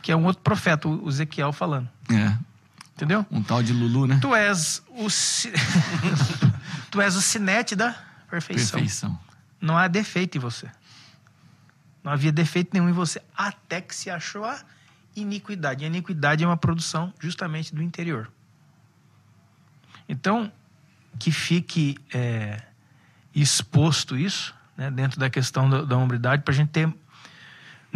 que 0.01 0.11
é 0.11 0.15
um 0.15 0.25
outro 0.25 0.41
profeta, 0.43 0.87
o 0.87 1.07
Ezequiel 1.09 1.51
falando. 1.53 1.89
É, 2.11 2.33
Entendeu? 2.95 3.25
um 3.29 3.43
tal 3.43 3.61
de 3.61 3.73
Lulu, 3.73 4.07
né? 4.07 4.19
Tu 4.21 4.33
és 4.33 4.81
o 4.89 5.09
ci- 5.09 5.51
tu 6.89 7.01
és 7.01 7.15
o 7.15 7.21
sinete 7.21 7.75
da 7.75 7.91
perfeição. 8.29 8.79
Perfeição. 8.79 9.19
Não 9.59 9.77
há 9.77 9.87
defeito 9.87 10.37
em 10.37 10.39
você. 10.39 10.69
Não 12.03 12.11
havia 12.11 12.31
defeito 12.31 12.69
nenhum 12.73 12.87
em 12.87 12.93
você 12.93 13.21
até 13.35 13.81
que 13.81 13.93
se 13.93 14.09
achou 14.09 14.45
a 14.45 14.57
iniquidade. 15.15 15.83
E 15.83 15.85
a 15.85 15.87
iniquidade 15.87 16.43
é 16.43 16.47
uma 16.47 16.55
produção 16.55 17.13
justamente 17.19 17.75
do 17.75 17.81
interior. 17.81 18.31
Então, 20.07 20.51
que 21.19 21.31
fique 21.31 21.97
é, 22.13 22.61
exposto 23.33 24.15
isso, 24.17 24.53
né, 24.77 24.89
dentro 24.91 25.19
da 25.19 25.29
questão 25.29 25.69
da, 25.69 25.81
da 25.81 25.97
hombridade, 25.97 26.43
para 26.43 26.53
a 26.53 26.55
gente 26.57 26.69
ter. 26.69 26.93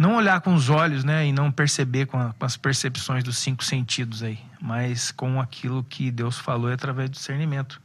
Não 0.00 0.16
olhar 0.16 0.40
com 0.40 0.54
os 0.54 0.70
olhos 0.70 1.04
né, 1.04 1.26
e 1.26 1.32
não 1.32 1.52
perceber 1.52 2.06
com, 2.06 2.18
a- 2.18 2.32
com 2.32 2.44
as 2.46 2.56
percepções 2.56 3.22
dos 3.22 3.36
cinco 3.36 3.62
sentidos 3.62 4.22
aí, 4.22 4.38
mas 4.60 5.10
com 5.12 5.38
aquilo 5.40 5.84
que 5.84 6.10
Deus 6.10 6.38
falou 6.38 6.70
e 6.70 6.72
através 6.72 7.10
do 7.10 7.14
discernimento. 7.14 7.80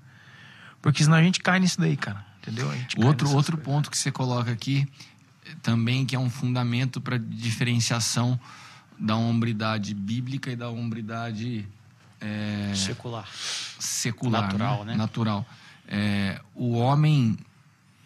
Porque 0.82 1.04
senão 1.04 1.18
a 1.18 1.22
gente 1.24 1.42
cai 1.42 1.60
nisso 1.60 1.80
daí, 1.80 1.98
cara. 1.98 2.26
Entendeu? 2.42 2.70
A 2.72 2.76
gente 2.76 2.96
cai 2.96 3.06
Outro, 3.06 3.30
outro 3.32 3.58
coisas. 3.58 3.66
ponto 3.74 3.92
que 3.92 3.98
você 3.98 4.12
coloca 4.12 4.50
aqui, 4.52 4.88
eh, 5.46 5.56
também 5.62 6.06
que 6.06 6.16
é 6.16 6.20
um 6.20 6.30
fundamento 6.30 7.02
para 7.02 7.18
diferenciação 7.18 8.40
da 8.98 9.16
hombridade 9.18 9.94
bíblica 9.94 10.50
e 10.52 10.56
da 10.56 10.70
hombridade 10.70 11.68
eh, 12.22 12.72
Secular. 12.76 13.28
secular, 13.80 14.44
Natural, 14.44 14.86
né? 14.86 14.96
Natural. 14.96 15.46
É, 15.88 16.40
o 16.56 16.76
homem, 16.78 17.38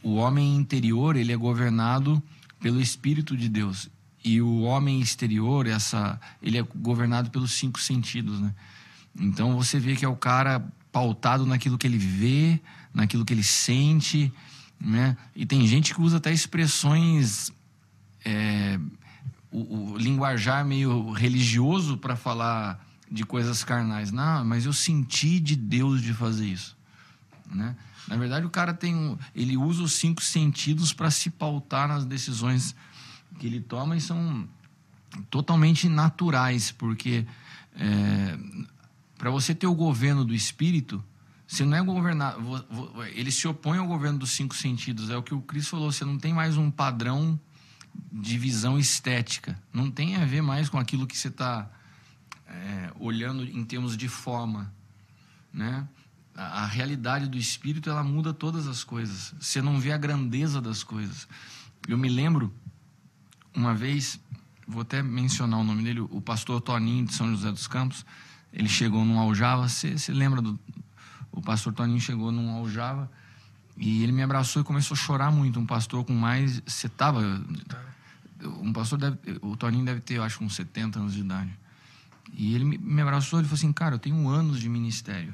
o 0.01 0.15
homem 0.15 0.55
interior, 0.55 1.15
ele 1.15 1.31
é 1.31 1.35
governado 1.37 2.21
pelo 2.59 2.81
Espírito 2.81 3.37
de 3.37 3.47
Deus 3.49 3.87
e 4.23 4.41
o 4.41 4.61
homem 4.61 4.99
exterior, 4.99 5.67
essa, 5.67 6.19
ele 6.41 6.57
é 6.57 6.61
governado 6.75 7.29
pelos 7.29 7.51
cinco 7.53 7.79
sentidos, 7.79 8.39
né? 8.39 8.53
Então 9.17 9.55
você 9.55 9.79
vê 9.79 9.95
que 9.95 10.05
é 10.05 10.07
o 10.07 10.15
cara 10.15 10.65
pautado 10.91 11.45
naquilo 11.45 11.77
que 11.77 11.87
ele 11.87 11.97
vê, 11.97 12.59
naquilo 12.93 13.25
que 13.25 13.33
ele 13.33 13.43
sente, 13.43 14.31
né? 14.79 15.15
E 15.35 15.45
tem 15.45 15.65
gente 15.67 15.93
que 15.93 16.01
usa 16.01 16.17
até 16.17 16.31
expressões 16.31 17.51
é, 18.25 18.79
o, 19.51 19.93
o 19.93 19.97
linguajar 19.97 20.65
meio 20.65 21.11
religioso 21.11 21.97
para 21.97 22.15
falar 22.15 22.85
de 23.11 23.25
coisas 23.25 23.63
carnais. 23.63 24.11
Não, 24.11 24.45
mas 24.45 24.65
eu 24.65 24.73
senti 24.73 25.39
de 25.39 25.55
Deus 25.55 26.01
de 26.01 26.13
fazer 26.13 26.45
isso. 26.45 26.77
Né? 27.51 27.75
Na 28.07 28.15
verdade, 28.15 28.45
o 28.45 28.49
cara 28.49 28.73
tem 28.73 28.95
um, 28.95 29.17
ele 29.35 29.57
usa 29.57 29.83
os 29.83 29.93
cinco 29.93 30.21
sentidos 30.21 30.93
para 30.93 31.09
se 31.09 31.29
pautar 31.29 31.87
nas 31.87 32.05
decisões 32.05 32.75
que 33.39 33.47
ele 33.47 33.61
toma 33.61 33.97
e 33.97 34.01
são 34.01 34.47
totalmente 35.29 35.89
naturais, 35.89 36.71
porque 36.71 37.25
para 39.17 39.31
você 39.31 39.55
ter 39.55 39.65
o 39.65 39.73
governo 39.73 40.23
do 40.23 40.35
espírito, 40.35 41.03
você 41.47 41.65
não 41.65 41.75
é 41.75 41.81
governado, 41.81 42.39
ele 43.15 43.31
se 43.31 43.47
opõe 43.47 43.79
ao 43.79 43.87
governo 43.87 44.19
dos 44.19 44.31
cinco 44.31 44.55
sentidos. 44.55 45.09
É 45.09 45.17
o 45.17 45.23
que 45.23 45.33
o 45.33 45.41
Cristo 45.41 45.71
falou, 45.71 45.91
você 45.91 46.05
não 46.05 46.19
tem 46.19 46.31
mais 46.31 46.57
um 46.57 46.69
padrão 46.69 47.39
de 48.11 48.37
visão 48.37 48.77
estética. 48.77 49.59
Não 49.73 49.89
tem 49.89 50.15
a 50.15 50.25
ver 50.25 50.41
mais 50.41 50.69
com 50.69 50.77
aquilo 50.77 51.07
que 51.07 51.17
você 51.17 51.29
está 51.29 51.67
olhando 52.99 53.43
em 53.43 53.63
termos 53.65 53.97
de 53.97 54.07
forma, 54.07 54.71
né? 55.51 55.87
A, 56.35 56.63
a 56.63 56.65
realidade 56.65 57.27
do 57.27 57.37
espírito 57.37 57.89
ela 57.89 58.03
muda 58.03 58.33
todas 58.33 58.67
as 58.67 58.83
coisas. 58.83 59.33
Você 59.39 59.61
não 59.61 59.79
vê 59.79 59.91
a 59.91 59.97
grandeza 59.97 60.61
das 60.61 60.83
coisas. 60.83 61.27
Eu 61.87 61.97
me 61.97 62.09
lembro 62.09 62.53
uma 63.55 63.73
vez, 63.73 64.19
vou 64.67 64.81
até 64.81 65.01
mencionar 65.01 65.59
o 65.59 65.63
nome 65.63 65.83
dele, 65.83 66.01
o 66.01 66.21
pastor 66.21 66.61
Toninho 66.61 67.05
de 67.05 67.13
São 67.13 67.29
José 67.29 67.51
dos 67.51 67.67
Campos. 67.67 68.05
Ele 68.51 68.69
chegou 68.69 69.03
num 69.05 69.19
aljava. 69.19 69.67
Você 69.67 69.95
lembra 70.09 70.41
do 70.41 70.59
o 71.31 71.41
pastor 71.41 71.73
Toninho 71.73 72.01
chegou 72.01 72.31
num 72.31 72.57
aljava 72.57 73.09
e 73.77 74.03
ele 74.03 74.11
me 74.11 74.23
abraçou 74.23 74.61
e 74.61 74.65
começou 74.65 74.95
a 74.95 74.97
chorar 74.97 75.31
muito. 75.31 75.59
Um 75.59 75.65
pastor 75.65 76.03
com 76.03 76.13
mais, 76.13 76.61
você 76.65 76.87
estava 76.87 77.21
um 78.61 78.71
pastor 78.71 78.97
deve, 78.97 79.17
o 79.41 79.55
Toninho 79.55 79.85
deve 79.85 79.99
ter, 80.01 80.15
eu 80.15 80.23
acho, 80.23 80.43
uns 80.43 80.55
70 80.55 80.99
anos 80.99 81.13
de 81.13 81.21
idade. 81.21 81.51
E 82.33 82.55
ele 82.55 82.63
me, 82.63 82.77
me 82.77 83.01
abraçou 83.01 83.39
e 83.39 83.43
falou 83.43 83.55
assim: 83.55 83.73
Cara, 83.73 83.95
eu 83.95 83.99
tenho 83.99 84.27
anos 84.29 84.59
de 84.59 84.69
ministério. 84.69 85.33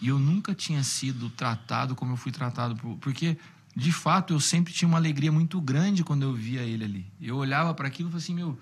E 0.00 0.08
eu 0.08 0.18
nunca 0.18 0.54
tinha 0.54 0.82
sido 0.84 1.28
tratado 1.30 1.94
como 1.94 2.12
eu 2.12 2.16
fui 2.16 2.30
tratado. 2.30 2.76
Por, 2.76 2.96
porque, 2.98 3.36
de 3.78 3.92
fato, 3.92 4.34
eu 4.34 4.40
sempre 4.40 4.72
tinha 4.72 4.88
uma 4.88 4.98
alegria 4.98 5.30
muito 5.30 5.60
grande 5.60 6.02
quando 6.02 6.24
eu 6.24 6.34
via 6.34 6.62
ele 6.62 6.84
ali. 6.84 7.06
Eu 7.20 7.36
olhava 7.36 7.72
para 7.72 7.86
aquilo 7.86 8.08
e 8.08 8.10
falava 8.10 8.24
assim: 8.24 8.34
Meu, 8.34 8.58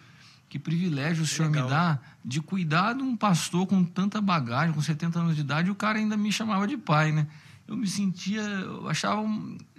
que 0.47 0.59
privilégio 0.59 1.25
o 1.25 1.27
senhor 1.27 1.51
me 1.51 1.63
dá 1.63 1.99
de 2.23 2.43
cuidar 2.43 2.93
de 2.93 3.03
um 3.03 3.17
pastor 3.17 3.67
com 3.67 3.83
tanta 3.83 4.21
bagagem, 4.21 4.75
com 4.75 4.83
70 4.83 5.19
anos 5.19 5.35
de 5.35 5.41
idade, 5.41 5.69
e 5.69 5.71
o 5.71 5.75
cara 5.75 5.99
ainda 5.99 6.19
me 6.19 6.31
chamava 6.31 6.67
de 6.67 6.77
pai, 6.77 7.13
né? 7.13 7.27
Eu 7.67 7.79
me 7.79 7.89
sentia, 7.89 8.43
eu 8.43 8.87
achava, 8.91 9.27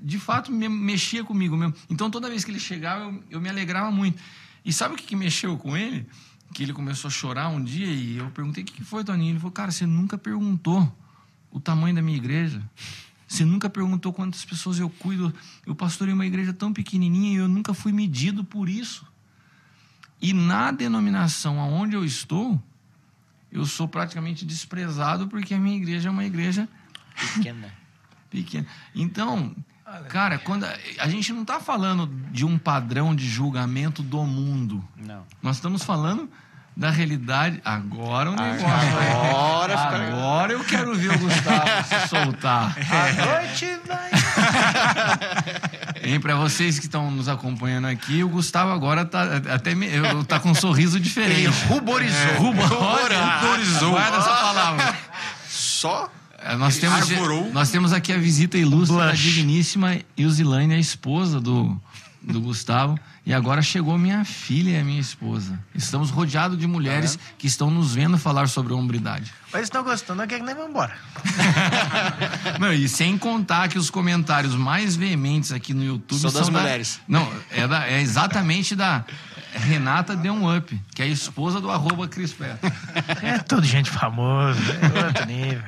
de 0.01 0.17
fato, 0.17 0.51
me, 0.51 0.67
mexia 0.67 1.23
comigo 1.23 1.55
mesmo. 1.55 1.75
Então, 1.87 2.09
toda 2.09 2.27
vez 2.27 2.43
que 2.43 2.49
ele 2.49 2.59
chegava, 2.59 3.03
eu, 3.03 3.23
eu 3.29 3.39
me 3.39 3.47
alegrava 3.47 3.91
muito. 3.91 4.19
E 4.65 4.73
sabe 4.73 4.95
o 4.95 4.97
que, 4.97 5.03
que 5.03 5.15
mexeu 5.15 5.55
com 5.55 5.77
ele? 5.77 6.07
Que 6.51 6.63
ele 6.63 6.73
começou 6.73 7.09
a 7.09 7.11
chorar 7.11 7.49
um 7.49 7.63
dia 7.63 7.85
e 7.85 8.17
eu 8.17 8.31
perguntei: 8.31 8.63
O 8.63 8.65
que, 8.65 8.73
que 8.73 8.83
foi, 8.83 9.03
Toninho? 9.03 9.33
Ele 9.33 9.39
falou: 9.39 9.51
Cara, 9.51 9.69
você 9.69 9.85
nunca 9.85 10.17
perguntou 10.17 10.91
o 11.51 11.59
tamanho 11.59 11.93
da 11.93 12.01
minha 12.01 12.17
igreja. 12.17 12.59
Você 13.27 13.43
nunca 13.43 13.69
perguntou 13.69 14.13
quantas 14.13 14.45
pessoas 14.45 14.79
eu 14.79 14.89
cuido. 14.89 15.33
Eu 15.65 15.75
pastorei 15.75 16.13
uma 16.13 16.25
igreja 16.25 16.53
tão 16.53 16.71
pequenininha 16.71 17.33
e 17.33 17.35
eu 17.35 17.47
nunca 17.47 17.73
fui 17.73 17.91
medido 17.91 18.43
por 18.43 18.69
isso. 18.69 19.05
E 20.21 20.33
na 20.33 20.71
denominação 20.71 21.59
aonde 21.59 21.95
eu 21.95 22.05
estou, 22.05 22.61
eu 23.51 23.65
sou 23.65 23.87
praticamente 23.87 24.45
desprezado 24.45 25.27
porque 25.27 25.53
a 25.53 25.59
minha 25.59 25.75
igreja 25.75 26.07
é 26.09 26.11
uma 26.11 26.25
igreja 26.25 26.67
Pequena. 27.35 27.73
pequena. 28.29 28.67
Então, 28.95 29.55
cara, 30.09 30.37
quando 30.37 30.63
a, 30.63 30.77
a 30.99 31.09
gente 31.09 31.33
não 31.33 31.41
está 31.41 31.59
falando 31.59 32.07
de 32.31 32.45
um 32.45 32.57
padrão 32.57 33.15
de 33.15 33.27
julgamento 33.27 34.01
do 34.01 34.23
mundo. 34.23 34.83
Não. 34.95 35.25
Nós 35.41 35.57
estamos 35.57 35.83
falando 35.83 36.29
da 36.77 36.91
realidade. 36.91 37.59
Agora 37.65 38.29
o 38.31 38.35
negócio. 38.35 38.61
vai- 38.67 39.11
Agora 39.11 39.77
fica- 39.77 40.07
Agora 40.07 40.53
eu 40.53 40.63
quero 40.63 40.95
ver 40.95 41.11
o 41.11 41.17
Gustavo 41.19 41.65
se 41.89 42.07
soltar. 42.07 42.75
A 42.77 43.25
noite 43.25 43.79
vai. 43.87 44.09
Hein, 46.03 46.19
para 46.21 46.35
vocês 46.35 46.77
que 46.79 46.85
estão 46.85 47.09
nos 47.11 47.27
acompanhando 47.27 47.85
aqui, 47.87 48.23
o 48.23 48.29
Gustavo 48.29 48.71
agora 48.71 49.03
tá 49.03 49.23
até 49.53 49.73
me- 49.75 49.87
eu- 49.93 50.23
tá 50.23 50.39
com 50.39 50.51
um 50.51 50.55
sorriso 50.55 50.99
diferente. 50.99 51.41
Ele 51.41 51.53
ruborizou. 51.67 52.33
Rubo- 52.37 52.75
Olha, 52.75 53.39
Ruborizou. 53.39 53.91
Guarda 53.91 54.17
essa 54.17 54.29
palavra. 54.29 54.95
Só 55.49 56.09
É, 56.39 56.55
Nós 56.55 56.77
temos, 56.77 57.09
nós 57.51 57.71
temos 57.71 57.91
aqui 57.91 58.13
a 58.13 58.17
visita 58.17 58.57
ilustre 58.57 58.95
da 58.95 59.07
Blush. 59.07 59.17
digníssima 59.21 59.97
Ilzilane, 60.15 60.75
a 60.75 60.79
esposa 60.79 61.41
do, 61.41 61.77
do 62.27 62.41
Gustavo. 62.41 62.99
E 63.25 63.33
agora 63.33 63.61
chegou 63.61 63.97
minha 63.97 64.23
filha 64.25 64.71
e 64.71 64.79
a 64.79 64.83
minha 64.83 64.99
esposa. 64.99 65.59
Estamos 65.73 66.09
rodeados 66.09 66.57
de 66.57 66.67
mulheres 66.67 67.17
que 67.37 67.47
estão 67.47 67.69
nos 67.71 67.93
vendo 67.95 68.17
falar 68.17 68.47
sobre 68.47 68.73
hombridade. 68.73 69.33
Mas 69.51 69.63
estão 69.63 69.83
gostando, 69.83 70.19
não 70.21 70.27
quer 70.27 70.39
que 70.39 70.45
nem 70.45 70.53
vão 70.55 70.69
embora. 70.69 70.95
Não, 72.59 72.73
e 72.73 72.87
sem 72.89 73.17
contar 73.17 73.67
que 73.69 73.77
os 73.77 73.89
comentários 73.89 74.55
mais 74.55 74.95
veementes 74.95 75.51
aqui 75.51 75.73
no 75.73 75.83
YouTube 75.83 76.19
São 76.19 76.31
das 76.31 76.47
da- 76.49 76.59
mulheres. 76.59 76.99
Não, 77.07 77.31
é, 77.51 77.67
da- 77.67 77.87
é 77.87 78.01
exatamente 78.01 78.75
da. 78.75 79.05
Renata 79.53 80.15
deu 80.15 80.33
um 80.33 80.55
up, 80.55 80.79
que 80.93 81.01
é 81.01 81.05
a 81.05 81.07
esposa 81.07 81.59
do 81.61 81.71
arroba 81.71 82.07
Cris 82.07 82.31
Petro. 82.33 82.71
É 83.23 83.39
tudo 83.39 83.65
gente 83.65 83.89
famosa, 83.89 84.59
é 84.73 85.05
outro 85.05 85.25
nível. 85.25 85.63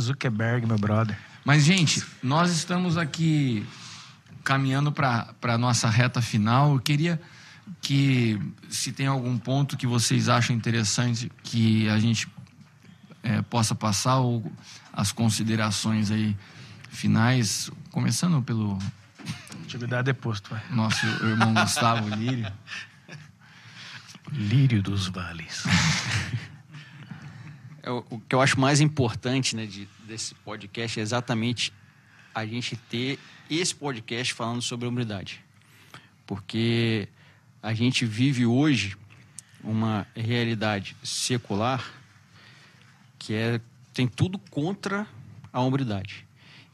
Zuckerberg, 0.00 0.66
meu 0.66 0.78
brother. 0.78 1.16
Mas, 1.44 1.64
gente, 1.64 2.02
nós 2.22 2.50
estamos 2.50 2.96
aqui 2.96 3.66
caminhando 4.44 4.92
para 4.92 5.34
a 5.42 5.58
nossa 5.58 5.88
reta 5.88 6.20
final. 6.20 6.74
Eu 6.74 6.80
queria 6.80 7.20
que, 7.80 8.38
se 8.68 8.92
tem 8.92 9.06
algum 9.06 9.38
ponto 9.38 9.76
que 9.76 9.86
vocês 9.86 10.28
acham 10.28 10.54
interessante 10.54 11.32
que 11.42 11.88
a 11.88 11.98
gente 11.98 12.28
eh, 13.22 13.42
possa 13.42 13.74
passar, 13.74 14.18
ou 14.18 14.52
as 14.92 15.10
considerações 15.10 16.10
aí 16.10 16.36
finais, 16.90 17.70
começando 17.90 18.42
pelo 18.42 18.78
Antiguidade 19.64 20.10
é 20.10 20.12
posto, 20.12 20.50
vai. 20.50 20.62
nosso 20.70 21.04
irmão 21.06 21.52
Gustavo 21.54 22.08
Lírio. 22.14 22.52
Lírio 24.30 24.82
dos 24.82 25.08
Vales. 25.08 25.64
É, 27.82 27.90
o 27.90 28.04
o 28.10 28.20
que 28.20 28.34
eu 28.34 28.40
acho 28.40 28.58
mais 28.60 28.80
importante 28.80 29.56
né, 29.56 29.66
de, 29.66 29.88
desse 30.06 30.34
podcast 30.36 31.00
é 31.00 31.02
exatamente 31.02 31.72
a 32.34 32.44
gente 32.46 32.76
ter 32.76 33.18
esse 33.50 33.74
podcast 33.74 34.32
falando 34.32 34.62
sobre 34.62 34.86
hombridade. 34.86 35.40
Porque 36.26 37.08
a 37.62 37.74
gente 37.74 38.04
vive 38.04 38.46
hoje 38.46 38.96
uma 39.62 40.06
realidade 40.14 40.96
secular 41.02 41.84
que 43.18 43.34
é, 43.34 43.60
tem 43.92 44.06
tudo 44.06 44.38
contra 44.38 45.06
a 45.52 45.60
hombridade. 45.60 46.26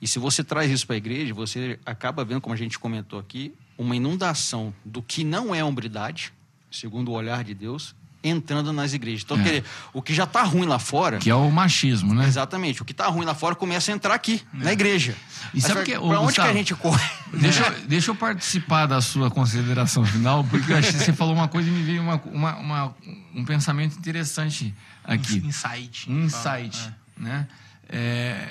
E 0.03 0.09
se 0.09 0.19
você 0.19 0.43
traz 0.43 0.71
isso 0.71 0.87
para 0.87 0.97
a 0.97 0.99
igreja, 0.99 1.35
você 1.35 1.79
acaba 1.85 2.25
vendo, 2.25 2.41
como 2.41 2.55
a 2.55 2.59
gente 2.59 2.79
comentou 2.79 3.19
aqui, 3.19 3.55
uma 3.77 3.95
inundação 3.95 4.75
do 4.85 5.03
que 5.03 5.23
não 5.23 5.55
é 5.55 5.63
hombridade, 5.63 6.33
segundo 6.71 7.11
o 7.11 7.15
olhar 7.15 7.45
de 7.45 7.55
Deus, 7.55 7.95
entrando 8.23 8.73
nas 8.73 8.93
igrejas. 8.93 9.23
Então, 9.25 9.39
É. 9.39 9.43
quer 9.43 9.49
dizer, 9.49 9.65
o 9.95 10.03
que 10.03 10.13
já 10.13 10.25
está 10.25 10.43
ruim 10.43 10.67
lá 10.67 10.79
fora, 10.79 11.19
Que 11.19 11.31
é 11.31 11.35
o 11.35 11.51
machismo, 11.51 12.13
né? 12.15 12.27
Exatamente. 12.27 12.83
O 12.83 12.85
que 12.85 12.93
está 12.93 13.07
ruim 13.07 13.25
lá 13.25 13.35
fora 13.35 13.55
começa 13.55 13.91
a 13.91 13.95
entrar 13.95 14.15
aqui, 14.15 14.43
na 14.53 14.73
igreja. 14.73 15.17
E 15.55 15.61
sabe 15.61 15.85
que- 15.85 15.95
fala, 15.95 16.09
pra 16.09 16.19
onde 16.21 16.27
Gustavo, 16.27 16.49
que 16.49 16.55
a 16.55 16.57
gente 16.59 16.75
corre? 16.75 17.11
Deixa, 17.33 17.63
eu- 17.67 17.87
deixa 17.87 18.11
eu 18.11 18.15
participar 18.15 18.87
da 18.87 19.01
sua 19.01 19.31
consideração 19.31 20.05
final, 20.05 20.45
porque 20.45 20.71
eu 20.73 20.77
achei 20.77 20.93
que 20.93 20.99
você 20.99 21.13
falou 21.13 21.35
uma 21.35 21.49
coisa 21.49 21.69
e 21.69 21.73
me 21.73 21.83
veio 21.83 22.03
uma, 22.03 22.17
uma- 22.27 22.57
uma- 22.57 22.95
um 23.35 23.45
pensamento 23.45 23.97
interessante 23.99 24.75
aqui. 25.03 25.39
Insight. 25.39 26.11
Um 26.11 26.25
insight, 26.25 26.91
né? 27.17 27.49
É, 27.89 28.51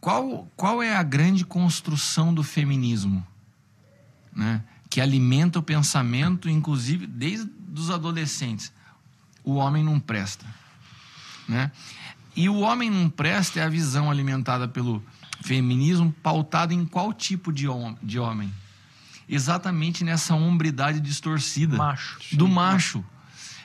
qual, 0.00 0.48
qual 0.56 0.82
é 0.82 0.96
a 0.96 1.02
grande 1.02 1.44
construção 1.44 2.32
do 2.32 2.42
feminismo? 2.42 3.24
Né? 4.34 4.62
Que 4.88 5.00
alimenta 5.00 5.58
o 5.58 5.62
pensamento, 5.62 6.48
inclusive, 6.48 7.06
desde 7.06 7.50
os 7.76 7.90
adolescentes. 7.90 8.72
O 9.48 9.54
homem 9.54 9.82
não 9.82 9.98
presta. 9.98 10.44
Né? 11.48 11.72
E 12.36 12.50
o 12.50 12.58
homem 12.58 12.90
não 12.90 13.08
presta 13.08 13.60
é 13.60 13.62
a 13.62 13.68
visão 13.70 14.10
alimentada 14.10 14.68
pelo 14.68 15.02
feminismo 15.40 16.14
pautada 16.22 16.74
em 16.74 16.84
qual 16.84 17.14
tipo 17.14 17.50
de, 17.50 17.66
hom 17.66 17.96
de 18.02 18.18
homem? 18.18 18.52
Exatamente 19.26 20.04
nessa 20.04 20.34
hombridade 20.34 21.00
distorcida 21.00 21.78
Macho. 21.78 22.36
do 22.36 22.46
macho. 22.46 23.02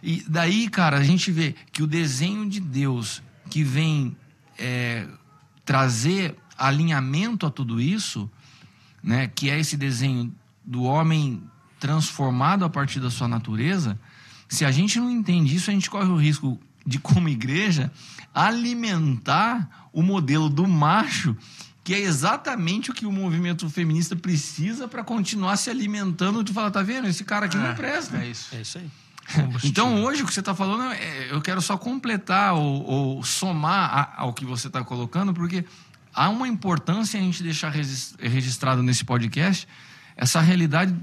E 0.02 0.24
daí, 0.26 0.70
cara, 0.70 1.00
a 1.00 1.04
gente 1.04 1.30
vê 1.34 1.54
que 1.74 1.84
o 1.84 1.88
desenho 1.88 2.50
de 2.50 2.62
Deus 2.62 3.22
que 3.50 3.62
vem 3.62 4.16
é, 4.58 5.06
trazer 5.66 6.38
alinhamento 6.58 7.46
a 7.46 7.52
tudo 7.52 7.82
isso, 7.82 8.32
né, 9.04 9.28
que 9.28 9.50
é 9.50 9.60
esse 9.60 9.76
desenho 9.76 10.34
do 10.64 10.84
homem 10.84 11.44
transformado 11.78 12.64
a 12.64 12.70
partir 12.70 13.02
da 13.02 13.12
sua 13.12 13.28
natureza, 13.28 14.00
se 14.56 14.66
a 14.66 14.72
gente 14.72 15.00
não 15.00 15.10
entende 15.10 15.56
isso, 15.56 15.70
a 15.70 15.74
gente 15.74 15.90
corre 15.90 16.10
o 16.10 16.16
risco 16.18 16.60
de, 16.86 17.00
como 17.00 17.30
igreja, 17.30 17.92
alimentar 18.34 19.88
o 19.92 20.02
modelo 20.02 20.50
do 20.50 20.68
macho, 20.68 21.36
que 21.84 21.94
é 21.94 22.00
exatamente 22.00 22.92
o 22.92 22.94
que 22.94 23.06
o 23.06 23.12
movimento 23.12 23.70
feminista 23.70 24.16
precisa 24.16 24.88
para 24.88 25.04
continuar 25.04 25.58
se 25.58 25.70
alimentando 25.70 26.44
de 26.44 26.54
falar, 26.54 26.72
tá 26.72 26.82
vendo? 26.82 27.08
Esse 27.08 27.24
cara 27.24 27.46
aqui 27.48 27.58
não 27.58 27.76
presta. 27.76 28.18
É 28.18 28.28
isso. 28.28 28.56
É 28.56 28.62
isso 28.62 28.78
aí. 28.78 28.90
Então, 29.64 30.04
hoje, 30.04 30.22
o 30.22 30.26
que 30.28 30.34
você 30.34 30.42
está 30.42 30.54
falando, 30.54 30.92
é, 30.94 31.32
eu 31.32 31.42
quero 31.42 31.62
só 31.62 31.78
completar 31.78 32.54
ou, 32.56 32.84
ou 32.84 33.24
somar 33.24 33.90
a- 33.90 34.14
ao 34.24 34.34
que 34.34 34.44
você 34.46 34.68
está 34.68 34.84
colocando, 34.84 35.34
porque 35.34 35.64
há 36.14 36.28
uma 36.30 36.46
importância 36.46 37.18
a 37.18 37.24
gente 37.24 37.42
deixar 37.42 37.70
regis- 37.70 38.16
registrado 38.20 38.84
nesse 38.84 39.06
podcast 39.06 39.66
essa 40.16 40.40
realidade 40.42 40.94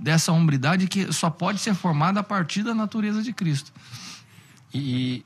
dessa 0.00 0.32
hombridade 0.32 0.86
que 0.86 1.12
só 1.12 1.28
pode 1.30 1.58
ser 1.58 1.74
formada 1.74 2.20
a 2.20 2.22
partir 2.22 2.62
da 2.62 2.74
natureza 2.74 3.22
de 3.22 3.32
Cristo. 3.32 3.72
E 4.72 5.24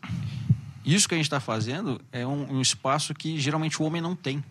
isso 0.84 1.08
que 1.08 1.14
a 1.14 1.18
gente 1.18 1.26
está 1.26 1.40
fazendo 1.40 2.00
é 2.10 2.26
um, 2.26 2.54
um 2.56 2.60
espaço 2.60 3.14
que 3.14 3.38
geralmente 3.38 3.80
o 3.80 3.84
homem 3.84 4.00
não 4.02 4.14
tem. 4.16 4.42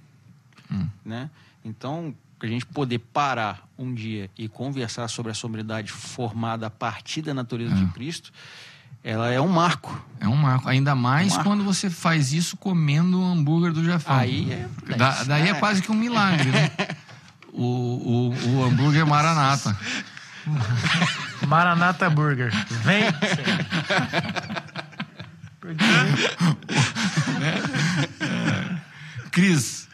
Né? 1.03 1.29
Então, 1.65 2.13
a 2.41 2.47
gente 2.47 2.65
poder 2.65 2.99
parar 2.99 3.67
um 3.77 3.93
dia 3.93 4.29
e 4.37 4.47
conversar 4.47 5.07
sobre 5.09 5.31
a 5.31 5.35
sombridade 5.35 5.91
formada 5.91 6.67
a 6.67 6.69
partir 6.69 7.21
da 7.21 7.33
natureza 7.33 7.75
de 7.75 7.85
Cristo, 7.87 8.31
ela 9.03 9.29
é 9.31 9.41
um 9.41 9.47
marco. 9.49 9.99
É 10.19 10.27
um 10.27 10.35
marco. 10.35 10.69
Ainda 10.69 10.95
mais 10.95 11.33
Um 11.33 11.35
marco. 11.35 11.49
quando 11.49 11.63
você 11.63 11.89
faz 11.89 12.31
isso 12.31 12.55
comendo 12.55 13.19
o 13.19 13.25
hambúrguer 13.25 13.73
do 13.73 13.83
Jafão. 13.83 14.15
Aí 14.15 14.51
é 14.51 14.95
Da- 14.95 15.23
daí 15.23 15.47
é 15.47 15.51
É. 15.51 15.53
quase 15.55 15.81
que 15.81 15.91
um 15.91 15.95
milagre, 15.95 16.49
né? 16.51 16.71
O, 17.53 17.63
o, 17.63 18.55
o 18.55 18.63
hambúrguer 18.65 19.05
maranata. 19.05 19.77
Maranata 21.47 22.09
Burger. 22.09 22.51
Vem. 22.83 23.03
Cris, 29.31 29.87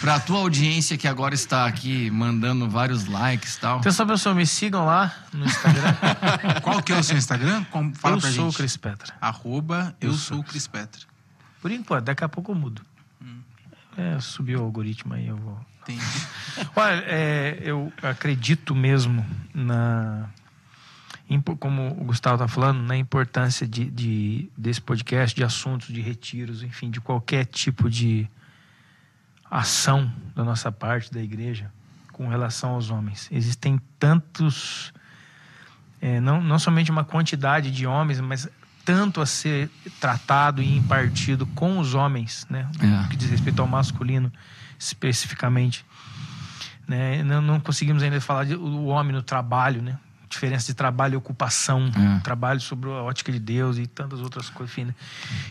para 0.00 0.16
a 0.16 0.20
tua 0.20 0.38
audiência 0.38 0.96
que 0.96 1.06
agora 1.06 1.34
está 1.34 1.66
aqui 1.66 2.10
mandando 2.10 2.68
vários 2.68 3.06
likes 3.06 3.56
e 3.56 3.60
tal. 3.60 3.78
Atenção, 3.78 4.06
pessoal, 4.06 4.34
me 4.34 4.46
sigam 4.46 4.84
lá 4.86 5.14
no 5.32 5.44
Instagram. 5.44 5.94
Qual 6.62 6.82
que 6.82 6.92
é 6.92 6.98
o 6.98 7.02
seu 7.02 7.16
Instagram? 7.16 7.64
Como, 7.64 7.94
fala 7.94 8.16
eu 8.16 8.20
pra 8.20 8.30
sou 8.30 8.44
o 8.46 8.50
gente. 8.50 8.56
Cris 8.56 8.76
Petra. 8.76 9.14
Arroba 9.20 9.94
eu, 10.00 10.10
Eu 10.10 10.16
sou 10.16 10.38
o 10.38 10.44
Cris 10.44 10.66
Petra. 10.66 11.02
Por 11.60 11.70
enquanto, 11.70 12.04
daqui 12.04 12.24
a 12.24 12.28
pouco 12.28 12.52
eu 12.52 12.56
mudo. 12.56 12.82
É, 13.96 14.18
subiu 14.20 14.60
o 14.60 14.64
algoritmo 14.64 15.14
aí, 15.14 15.26
eu 15.26 15.36
vou. 15.36 15.58
Entendi. 15.82 16.04
Olha, 16.76 17.04
é, 17.06 17.58
eu 17.62 17.92
acredito 18.02 18.74
mesmo 18.74 19.24
na. 19.54 20.28
Como 21.60 21.92
o 21.92 22.04
Gustavo 22.04 22.34
está 22.42 22.48
falando, 22.48 22.82
na 22.82 22.96
importância 22.96 23.64
de, 23.66 23.84
de- 23.88 24.50
desse 24.58 24.80
podcast, 24.80 25.34
de 25.36 25.44
assuntos, 25.44 25.86
de 25.86 26.00
retiros, 26.00 26.64
enfim, 26.64 26.90
de 26.90 27.00
qualquer 27.00 27.44
tipo 27.46 27.88
de 27.88 28.28
ação 29.48 30.12
da 30.34 30.42
nossa 30.44 30.72
parte, 30.72 31.12
da 31.12 31.22
igreja, 31.22 31.70
com 32.12 32.28
relação 32.28 32.70
aos 32.70 32.90
homens. 32.90 33.28
Existem 33.30 33.80
tantos. 33.98 34.92
é, 36.00 36.20
não, 36.20 36.42
não 36.42 36.58
somente 36.58 36.90
uma 36.90 37.04
quantidade 37.04 37.70
de 37.70 37.86
homens, 37.86 38.20
mas 38.20 38.48
tanto 38.84 39.20
a 39.20 39.26
ser 39.26 39.70
tratado 40.00 40.60
e 40.60 40.76
impartido 40.76 41.46
com 41.46 41.78
os 41.78 41.94
homens, 41.94 42.44
né? 42.50 42.68
É. 42.80 43.08
Que 43.08 43.16
diz 43.16 43.30
respeito 43.30 43.60
ao 43.62 43.68
masculino 43.68 44.32
especificamente. 44.80 45.84
Né? 46.88 47.22
Não, 47.22 47.40
não 47.40 47.60
conseguimos 47.60 48.02
ainda 48.02 48.20
falar 48.20 48.44
de, 48.44 48.54
o 48.56 48.86
homem 48.86 49.12
no 49.12 49.22
trabalho, 49.22 49.82
né? 49.82 49.98
Diferença 50.28 50.66
de 50.68 50.74
trabalho 50.74 51.14
e 51.14 51.16
ocupação, 51.16 51.90
É. 51.94 52.20
trabalho 52.20 52.60
sobre 52.60 52.88
a 52.88 53.02
ótica 53.02 53.30
de 53.30 53.38
Deus 53.38 53.76
e 53.78 53.86
tantas 53.86 54.20
outras 54.20 54.48
coisas. 54.48 54.72
Enfim, 54.72 54.84
né? 54.86 54.94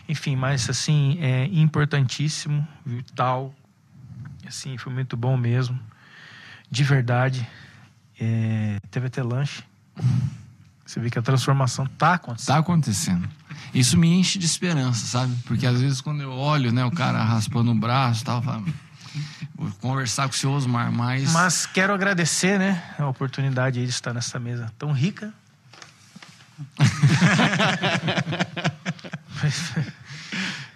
enfim 0.08 0.36
mas 0.36 0.68
assim, 0.68 1.18
é 1.20 1.46
importantíssimo, 1.46 2.66
vital. 2.84 3.54
Assim, 4.46 4.76
foi 4.76 4.92
muito 4.92 5.16
bom 5.16 5.36
mesmo. 5.36 5.78
De 6.70 6.82
verdade. 6.82 7.46
É, 8.18 8.78
teve 8.90 9.06
até 9.06 9.22
lanche. 9.22 9.62
Você 10.84 10.98
vê 10.98 11.08
que 11.08 11.18
a 11.18 11.22
transformação 11.22 11.86
tá 11.86 12.14
acontecendo. 12.14 12.54
Tá 12.54 12.58
acontecendo. 12.58 13.28
Isso 13.72 13.96
me 13.96 14.08
enche 14.08 14.38
de 14.38 14.44
esperança, 14.44 15.06
sabe? 15.06 15.34
Porque 15.46 15.66
às 15.66 15.80
vezes 15.80 16.00
quando 16.00 16.20
eu 16.20 16.32
olho, 16.32 16.72
né, 16.72 16.84
o 16.84 16.90
cara 16.90 17.22
raspando 17.22 17.70
o 17.70 17.74
braço 17.74 18.22
e 18.22 18.24
tal, 18.24 18.42
eu 18.42 18.64
conversar 19.80 20.28
com 20.28 20.34
o 20.34 20.36
seu 20.36 20.50
Osmar, 20.50 20.90
mas. 20.92 21.32
Mas 21.32 21.66
quero 21.66 21.92
agradecer, 21.92 22.58
né, 22.58 22.82
a 22.98 23.06
oportunidade 23.06 23.82
de 23.84 23.88
estar 23.90 24.12
nessa 24.14 24.38
mesa 24.38 24.72
tão 24.78 24.92
rica. 24.92 25.32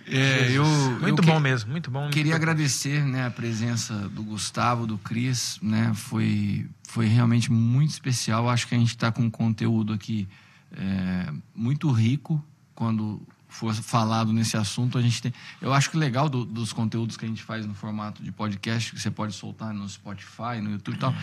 É, 0.06 0.50
eu, 0.52 0.64
muito 1.00 1.22
eu 1.22 1.26
bom 1.26 1.36
que- 1.36 1.40
mesmo, 1.40 1.70
muito 1.70 1.90
bom. 1.90 2.10
Queria 2.10 2.32
muito 2.32 2.42
agradecer 2.42 3.02
né, 3.04 3.26
a 3.26 3.30
presença 3.30 3.94
do 4.10 4.22
Gustavo, 4.22 4.86
do 4.86 4.98
Cris, 4.98 5.58
né? 5.62 5.92
Foi, 5.94 6.66
foi 6.86 7.06
realmente 7.06 7.50
muito 7.50 7.90
especial. 7.90 8.48
Acho 8.50 8.68
que 8.68 8.74
a 8.74 8.78
gente 8.78 8.90
está 8.90 9.10
com 9.10 9.22
um 9.22 9.30
conteúdo 9.30 9.94
aqui 9.94 10.28
é, 10.76 11.32
muito 11.54 11.90
rico 11.90 12.44
quando 12.74 13.20
for 13.54 13.72
falado 13.72 14.32
nesse 14.32 14.56
assunto, 14.56 14.98
a 14.98 15.02
gente 15.02 15.22
tem. 15.22 15.32
Eu 15.60 15.72
acho 15.72 15.88
que 15.88 15.96
legal 15.96 16.28
do, 16.28 16.44
dos 16.44 16.72
conteúdos 16.72 17.16
que 17.16 17.24
a 17.24 17.28
gente 17.28 17.42
faz 17.42 17.64
no 17.64 17.72
formato 17.74 18.22
de 18.22 18.32
podcast, 18.32 18.92
que 18.92 19.00
você 19.00 19.10
pode 19.10 19.32
soltar 19.32 19.72
no 19.72 19.88
Spotify, 19.88 20.60
no 20.60 20.72
YouTube 20.72 20.96
e 20.96 20.98
tal. 20.98 21.14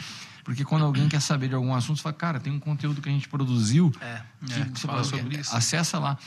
Porque 0.44 0.64
quando 0.64 0.86
alguém 0.86 1.10
quer 1.10 1.22
saber 1.22 1.50
de 1.50 1.56
algum 1.56 1.74
assunto, 1.76 1.98
você 1.98 2.04
fala, 2.04 2.16
cara, 2.16 2.40
tem 2.40 2.52
um 2.52 2.60
conteúdo 2.60 3.02
que 3.02 3.10
a 3.10 3.12
gente 3.12 3.28
produziu 3.28 3.92
É. 4.00 4.22
que 4.46 4.54
É, 4.54 4.66
você 4.66 4.88
fala 4.88 5.04
sobre 5.04 5.36
é, 5.36 5.42
isso. 5.42 5.56
Acessa 5.56 6.00
lá. 6.00 6.18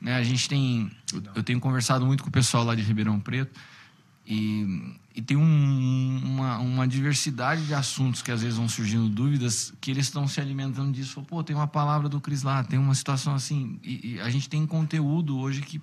Né, 0.00 0.16
a 0.16 0.22
gente 0.24 0.48
tem. 0.48 0.90
Eu, 1.12 1.22
eu 1.36 1.42
tenho 1.44 1.60
conversado 1.60 2.04
muito 2.04 2.24
com 2.24 2.28
o 2.28 2.32
pessoal 2.32 2.64
lá 2.64 2.74
de 2.74 2.82
Ribeirão 2.82 3.20
Preto 3.20 3.58
e, 4.26 4.94
e 5.14 5.20
tem 5.22 5.36
um- 5.36 6.20
uma, 6.24 6.58
uma 6.58 6.86
diversidade 6.88 7.66
de 7.66 7.74
assuntos 7.74 8.22
que 8.22 8.30
às 8.30 8.42
vezes 8.42 8.56
vão 8.56 8.68
surgindo 8.68 9.08
dúvidas 9.08 9.72
que 9.80 9.90
eles 9.90 10.06
estão 10.06 10.26
se 10.28 10.40
alimentando 10.40 10.92
disso. 10.92 11.14
Fala, 11.14 11.26
Pô, 11.26 11.42
tem 11.44 11.54
uma 11.56 11.66
palavra 11.66 12.08
do 12.08 12.20
Cris 12.20 12.42
lá, 12.42 12.62
tem 12.62 12.78
uma 12.78 12.94
situação 12.94 13.34
assim. 13.34 13.78
E, 13.82 14.12
e 14.14 14.20
a 14.20 14.30
gente 14.30 14.48
tem 14.48 14.66
conteúdo 14.66 15.36
hoje 15.38 15.60
que. 15.62 15.80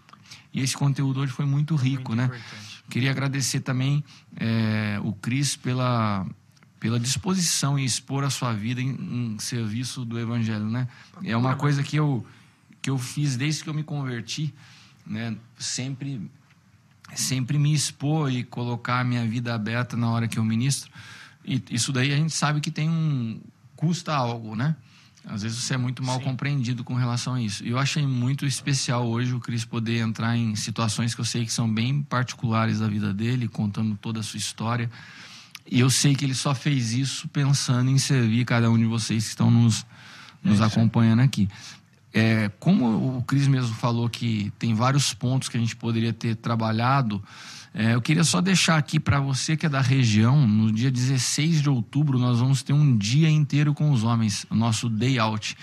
E 0.53 0.61
esse 0.61 0.75
conteúdo 0.77 1.19
hoje 1.21 1.31
foi 1.31 1.45
muito 1.45 1.75
rico, 1.75 2.15
Muito 2.15 2.15
né? 2.15 2.25
importante. 2.25 2.83
Queria 2.89 3.11
agradecer 3.11 3.59
também 3.59 4.03
é, 4.35 4.99
o 5.03 5.11
Cris 5.13 5.55
pela, 5.55 6.25
pela 6.79 6.99
disposição 6.99 7.77
em 7.77 7.83
expor 7.85 8.23
a 8.23 8.29
sua 8.31 8.53
vida 8.53 8.81
em, 8.81 9.35
em 9.35 9.39
serviço 9.39 10.03
do 10.05 10.17
Evangelho, 10.19 10.65
né? 10.65 10.87
É 11.23 11.35
uma 11.37 11.55
coisa 11.55 11.83
que 11.83 11.95
eu, 11.97 12.25
que 12.81 12.89
eu 12.89 12.97
fiz 12.97 13.35
desde 13.37 13.63
que 13.63 13.69
eu 13.69 13.73
me 13.75 13.83
converti, 13.83 14.53
né? 15.05 15.35
Sempre, 15.57 16.21
sempre 17.15 17.57
me 17.57 17.73
expor 17.73 18.31
e 18.31 18.43
colocar 18.43 18.99
a 18.99 19.03
minha 19.03 19.25
vida 19.25 19.53
aberta 19.53 19.97
na 19.97 20.09
hora 20.09 20.27
que 20.27 20.37
eu 20.37 20.43
ministro. 20.43 20.91
E 21.43 21.61
isso 21.71 21.91
daí 21.91 22.11
a 22.11 22.15
gente 22.15 22.33
sabe 22.33 22.61
que 22.61 22.71
tem 22.71 22.89
um... 22.89 23.39
custa 23.75 24.13
algo, 24.13 24.55
né? 24.55 24.75
Às 25.25 25.43
vezes 25.43 25.59
você 25.59 25.73
é 25.73 25.77
muito 25.77 26.03
mal 26.03 26.17
Sim. 26.17 26.23
compreendido 26.23 26.83
com 26.83 26.93
relação 26.93 27.35
a 27.35 27.41
isso. 27.41 27.63
E 27.63 27.69
eu 27.69 27.77
achei 27.77 28.05
muito 28.05 28.45
especial 28.45 29.07
hoje 29.07 29.33
o 29.33 29.39
Cris 29.39 29.65
poder 29.65 29.99
entrar 29.99 30.35
em 30.35 30.55
situações 30.55 31.13
que 31.13 31.21
eu 31.21 31.25
sei 31.25 31.45
que 31.45 31.51
são 31.51 31.71
bem 31.71 32.01
particulares 32.01 32.79
da 32.79 32.87
vida 32.87 33.13
dele, 33.13 33.47
contando 33.47 33.95
toda 33.97 34.21
a 34.21 34.23
sua 34.23 34.37
história. 34.37 34.89
E 35.69 35.79
eu 35.79 35.89
sei 35.89 36.15
que 36.15 36.25
ele 36.25 36.33
só 36.33 36.55
fez 36.55 36.93
isso 36.93 37.27
pensando 37.27 37.91
em 37.91 37.97
servir 37.97 38.45
cada 38.45 38.71
um 38.71 38.77
de 38.77 38.85
vocês 38.85 39.25
que 39.25 39.29
estão 39.29 39.51
nos, 39.51 39.85
nos 40.43 40.61
acompanhando 40.61 41.19
aqui. 41.19 41.47
É, 42.13 42.49
como 42.59 43.17
o 43.17 43.23
Cris 43.23 43.47
mesmo 43.47 43.75
falou 43.75 44.09
que 44.09 44.51
tem 44.57 44.73
vários 44.73 45.13
pontos 45.13 45.47
que 45.47 45.57
a 45.57 45.59
gente 45.59 45.75
poderia 45.75 46.11
ter 46.11 46.35
trabalhado, 46.35 47.23
é, 47.73 47.93
eu 47.93 48.01
queria 48.01 48.23
só 48.23 48.41
deixar 48.41 48.77
aqui 48.77 48.99
para 48.99 49.19
você 49.19 49.55
que 49.55 49.65
é 49.65 49.69
da 49.69 49.81
região, 49.81 50.47
no 50.47 50.71
dia 50.71 50.89
16 50.89 51.61
de 51.61 51.69
outubro, 51.69 52.17
nós 52.17 52.39
vamos 52.39 52.63
ter 52.63 52.73
um 52.73 52.97
dia 52.97 53.29
inteiro 53.29 53.73
com 53.73 53.91
os 53.91 54.03
homens, 54.03 54.45
o 54.49 54.55
nosso 54.55 54.89
day 54.89 55.19
out. 55.19 55.55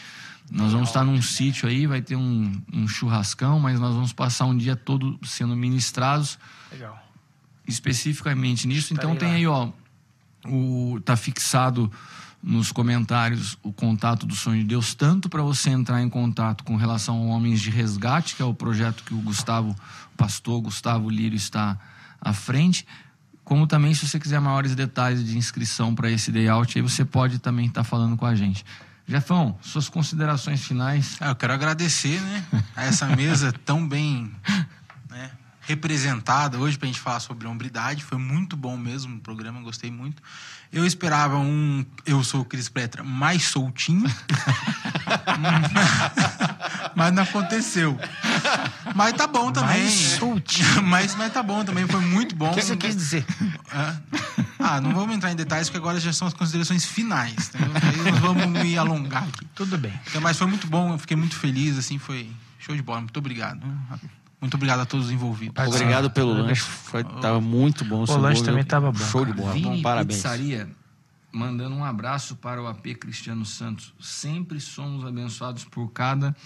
Nós 0.49 0.71
vamos 0.71 0.91
estar 0.91 1.03
num 1.03 1.21
sítio 1.21 1.69
aí, 1.69 1.89
vai 1.89 2.01
ter 2.01 2.15
um, 2.15 2.53
um 2.73 2.87
churrascão, 2.87 3.59
mas 3.59 3.81
nós 3.81 3.95
vamos 3.95 4.13
passar 4.13 4.45
um 4.45 4.57
dia 4.57 4.77
todo 4.77 5.19
sendo 5.25 5.57
ministrados 5.57 6.39
Legal. 6.71 7.03
especificamente 7.67 8.69
nisso. 8.69 8.95
Então 8.95 9.17
tem 9.17 9.29
lá. 9.29 9.35
aí, 9.35 9.47
ó, 9.49 9.71
o 10.47 11.01
tá 11.05 11.17
fixado 11.17 11.91
nos 12.47 12.71
comentários 12.71 13.59
o 13.61 13.73
contato 13.73 14.25
do 14.25 14.37
Sonho 14.37 14.61
de 14.61 14.69
Deus, 14.69 14.95
tanto 14.95 15.29
para 15.29 15.43
você 15.43 15.69
entrar 15.71 16.01
em 16.01 16.09
contato 16.09 16.63
com 16.63 16.77
relação 16.77 17.17
ao 17.17 17.27
Homens 17.27 17.61
de 17.61 17.71
Resgate, 17.71 18.37
que 18.37 18.41
é 18.41 18.45
o 18.45 18.55
projeto 18.55 19.03
que 19.03 19.13
o 19.13 19.19
Gustavo, 19.19 19.75
o 20.15 20.17
pastor 20.17 20.61
Gustavo 20.61 21.11
Lírio 21.11 21.37
está 21.37 21.77
à 22.21 22.33
frente, 22.33 22.87
como 23.43 23.67
também 23.67 23.93
se 23.95 24.07
você 24.07 24.21
quiser 24.21 24.41
maiores 24.41 24.77
detalhes 24.77 25.27
de 25.27 25.37
inscrição 25.37 25.93
para 25.93 26.09
esse 26.09 26.31
day 26.31 26.49
out, 26.49 26.79
aí 26.79 26.83
você 26.83 27.05
pode 27.05 27.41
também 27.41 27.67
estar 27.67 27.83
falando 27.83 28.17
com 28.17 28.25
a 28.25 28.37
gente. 28.37 28.65
Jefão, 29.09 29.59
suas 29.61 29.89
considerações 29.89 30.65
finais. 30.65 31.17
Ah, 31.21 31.31
eu 31.31 31.37
quero 31.37 31.53
agradecer, 31.53 32.21
né, 32.21 32.45
a 32.77 32.85
essa 32.85 33.09
mesa 33.09 33.53
tão 33.65 33.89
bem 33.89 34.31
né, 35.11 35.33
representada 35.63 36.59
hoje 36.59 36.79
para 36.79 36.87
a 36.87 36.93
gente 36.93 37.01
falar 37.01 37.19
sobre 37.19 37.49
hombridade. 37.49 38.05
Foi 38.05 38.19
muito 38.19 38.57
bom 38.57 38.77
mesmo 38.77 39.17
o 39.17 39.21
programa, 39.21 39.61
gostei 39.61 39.91
muito. 39.91 40.23
Eu 40.73 40.85
esperava 40.85 41.39
um 41.39 41.85
Eu 42.05 42.23
Sou 42.25 42.45
Cris 42.45 42.69
Petra 42.69 43.03
mais 43.03 43.45
soltinho, 43.45 44.05
mas 46.95 47.13
não 47.13 47.23
aconteceu. 47.23 47.99
Mas 48.95 49.13
tá 49.15 49.27
bom 49.27 49.53
também. 49.53 49.83
Mais 49.83 49.93
soltinho? 49.93 50.83
mas, 50.83 51.15
mas 51.15 51.33
tá 51.33 51.43
bom 51.43 51.65
também, 51.65 51.87
foi 51.87 52.01
muito 52.01 52.35
bom. 52.35 52.51
O 52.51 52.55
que 52.55 52.63
você 52.63 52.77
quis 52.77 52.97
dizer? 52.97 53.25
Ah, 54.59 54.81
não 54.81 54.93
vamos 54.93 55.15
entrar 55.15 55.31
em 55.31 55.37
detalhes, 55.37 55.69
porque 55.69 55.79
agora 55.79 56.01
já 56.01 56.13
são 56.13 56.27
as 56.27 56.35
considerações 56.35 56.85
finais. 56.85 57.53
Aí 57.55 58.11
nós 58.11 58.21
vamos 58.21 58.47
me 58.47 58.77
alongar 58.77 59.25
aqui. 59.25 59.47
Tudo 59.55 59.79
bem. 59.79 59.93
Então, 60.09 60.21
mas 60.21 60.37
foi 60.37 60.47
muito 60.47 60.67
bom, 60.67 60.93
eu 60.93 60.99
fiquei 60.99 61.17
muito 61.17 61.37
feliz, 61.37 61.79
assim, 61.79 61.99
foi 61.99 62.29
show 62.59 62.75
de 62.75 62.83
bola. 62.83 63.01
Muito 63.01 63.17
obrigado. 63.17 63.63
Muito 64.41 64.55
obrigado 64.55 64.81
a 64.81 64.87
todos 64.87 65.07
os 65.07 65.13
envolvidos. 65.13 65.67
Obrigado 65.67 66.11
pelo 66.11 66.35
bem. 66.35 66.43
lanche. 66.45 66.61
Foi, 66.63 67.03
tava 67.05 67.41
muito 67.41 67.85
bom. 67.85 68.03
O 68.03 68.07
seu 68.07 68.19
lanche 68.19 68.43
também 68.45 68.63
viu? 68.63 68.69
tava 68.69 68.93
bom, 68.93 68.99
Show 68.99 69.25
de 69.25 69.31
cara. 69.33 69.43
bola. 69.43 69.53
Vini 69.55 69.77
Bom, 69.77 69.83
parabéns. 69.83 70.17
Pizzaria, 70.23 70.69
mandando 71.33 71.75
um 71.75 71.85
abraço 71.85 72.37
para 72.37 72.63
o 72.63 72.67
AP 72.67 72.95
Cristiano 73.01 73.45
Santos. 73.47 73.95
Sempre 73.99 74.61
somos 74.61 75.05
abençoados 75.07 75.65
por 75.65 75.89
cada 75.91 76.37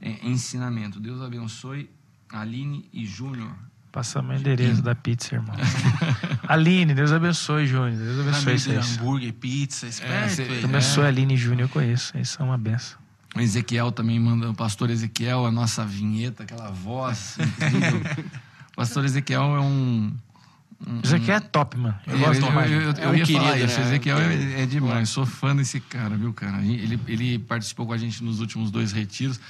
eh, 0.00 0.18
ensinamento. 0.22 1.00
Deus 1.00 1.20
abençoe 1.20 1.90
Aline 2.30 2.88
e 2.92 3.04
Júnior. 3.04 3.52
Passamos 3.90 4.36
o 4.36 4.40
endereço 4.40 4.80
da 4.80 4.94
pizza, 4.94 5.34
irmão. 5.34 5.54
Aline, 6.48 6.94
Deus 6.94 7.12
abençoe, 7.12 7.66
Júnior. 7.66 7.90
Deus 7.98 8.20
abençoe 8.20 8.52
Hambúrguer, 8.54 8.58
vocês. 8.82 8.98
hambúrguer, 8.98 9.32
pizza, 9.34 9.86
esperto. 9.86 10.34
cê- 10.34 10.42
aí. 10.42 10.48
Deus 10.48 10.64
abençoe 10.64 11.06
Aline 11.06 11.34
e 11.34 11.36
Júnior, 11.36 11.60
eu 11.62 11.68
conheço. 11.68 12.16
Eles 12.16 12.30
são 12.30 12.46
uma 12.46 12.56
benção. 12.56 13.01
O 13.34 13.40
Ezequiel 13.40 13.90
também 13.90 14.20
manda, 14.20 14.50
o 14.50 14.54
pastor 14.54 14.90
Ezequiel, 14.90 15.46
a 15.46 15.50
nossa 15.50 15.84
vinheta, 15.84 16.42
aquela 16.42 16.70
voz 16.70 17.38
incrível. 17.38 18.00
o 18.72 18.76
pastor 18.76 19.04
Ezequiel 19.06 19.56
é 19.56 19.60
um. 19.60 20.12
um- 20.86 21.14
aqui 21.16 21.30
é 21.30 21.40
top, 21.40 21.78
mano. 21.78 21.94
Eu 22.06 22.12
Eu, 22.14 22.18
gosto 22.18 22.44
eu, 22.44 22.50
eu, 22.52 22.80
eu, 22.90 22.90
É 23.02 23.08
um 23.08 23.14
ia 23.14 23.26
falar 23.26 23.52
querido, 23.52 23.66
isso. 23.70 23.80
né? 23.80 23.86
Ezequiel 23.86 24.18
é, 24.18 24.62
é 24.62 24.66
demais. 24.66 25.08
Sou 25.08 25.24
fã 25.24 25.56
desse 25.56 25.80
cara, 25.80 26.14
viu, 26.16 26.32
cara? 26.34 26.62
Ele, 26.62 27.00
ele 27.08 27.38
participou 27.38 27.86
com 27.86 27.92
a 27.94 27.98
gente 27.98 28.22
nos 28.22 28.38
últimos 28.40 28.70
dois 28.70 28.92
retiros. 28.92 29.40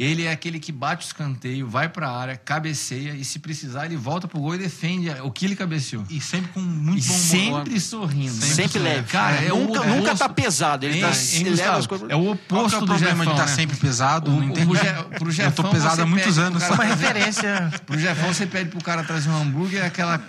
Ele 0.00 0.26
é 0.26 0.30
aquele 0.30 0.60
que 0.60 0.70
bate 0.70 1.04
o 1.04 1.06
escanteio, 1.08 1.66
vai 1.68 1.88
pra 1.88 2.08
área, 2.08 2.36
cabeceia 2.36 3.14
e, 3.16 3.24
se 3.24 3.40
precisar, 3.40 3.86
ele 3.86 3.96
volta 3.96 4.28
pro 4.28 4.38
gol 4.38 4.54
e 4.54 4.58
defende 4.58 5.10
o 5.22 5.30
que 5.32 5.44
ele 5.44 5.56
cabeceou. 5.56 6.04
E 6.08 6.20
sempre 6.20 6.52
com 6.52 6.60
muito 6.60 7.04
E 7.04 7.08
bom 7.08 7.14
humor. 7.14 7.58
sempre 7.64 7.80
sorrindo. 7.80 8.32
Sempre 8.32 8.78
leve. 8.78 9.08
Cara, 9.10 9.42
é, 9.44 9.52
o 9.52 9.58
nunca, 9.58 9.80
oposto. 9.80 9.96
nunca 9.96 10.14
tá 10.14 10.28
pesado. 10.28 10.86
Ele, 10.86 10.98
Hein, 10.98 11.00
tá, 11.02 11.10
ele 11.32 11.50
leva 11.50 11.76
as 11.78 11.86
coisas. 11.88 12.08
É 12.08 12.14
o 12.14 12.30
oposto 12.30 12.74
é 12.76 12.78
o 12.78 12.80
do 12.82 12.86
problema 12.86 13.24
Jefão, 13.24 13.34
de 13.34 13.40
estar 13.40 13.50
né? 13.50 13.56
sempre 13.56 13.76
pesado? 13.76 14.30
O- 14.30 14.40
não 14.40 14.48
pro 14.52 14.76
Je- 14.76 15.02
pro 15.18 15.28
eu 15.28 15.32
Jefão, 15.32 15.64
tô 15.64 15.70
pesado 15.72 16.02
há 16.02 16.06
muitos 16.06 16.38
anos. 16.38 16.62
cara- 16.62 16.74
Uma 16.78 16.84
referência. 16.84 17.72
Pro 17.84 17.98
Jefão, 17.98 18.32
você 18.32 18.46
pede 18.46 18.70
pro 18.70 18.80
cara 18.84 19.02
trazer 19.02 19.28
um 19.30 19.36
hambúrguer, 19.42 19.84
aquela. 19.84 20.22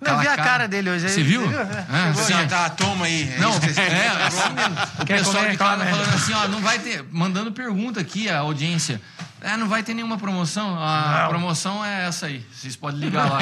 Eu 0.00 0.18
vi 0.18 0.28
a 0.28 0.36
cara 0.36 0.66
dele 0.66 0.90
hoje. 0.90 1.08
Você 1.08 1.22
viu? 1.22 1.42
Chegou. 1.42 2.24
Sim, 2.24 2.46
tá, 2.48 2.70
toma 2.70 3.06
aí. 3.06 3.32
É 3.34 3.38
Não, 3.38 3.58
que 3.58 3.66
é, 3.66 4.08
assim 4.26 4.54
mesmo. 4.54 4.76
O 5.00 5.06
pessoal 5.06 5.44
casa 5.56 5.84
Come. 5.84 5.90
falando 5.90 6.14
assim, 6.14 6.32
ó, 6.32 6.48
não 6.48 6.60
vai 6.60 6.78
ter. 6.78 7.04
Mandando 7.10 7.52
pergunta 7.52 8.00
aqui, 8.00 8.28
a 8.28 8.38
audiência. 8.38 9.00
É, 9.40 9.56
não 9.56 9.68
vai 9.68 9.82
ter 9.82 9.92
nenhuma 9.94 10.16
promoção. 10.16 10.76
A 10.82 11.22
Não. 11.22 11.28
promoção 11.28 11.84
é 11.84 12.06
essa 12.06 12.26
aí. 12.26 12.44
Vocês 12.52 12.74
podem 12.74 13.00
ligar 13.00 13.30
lá. 13.30 13.38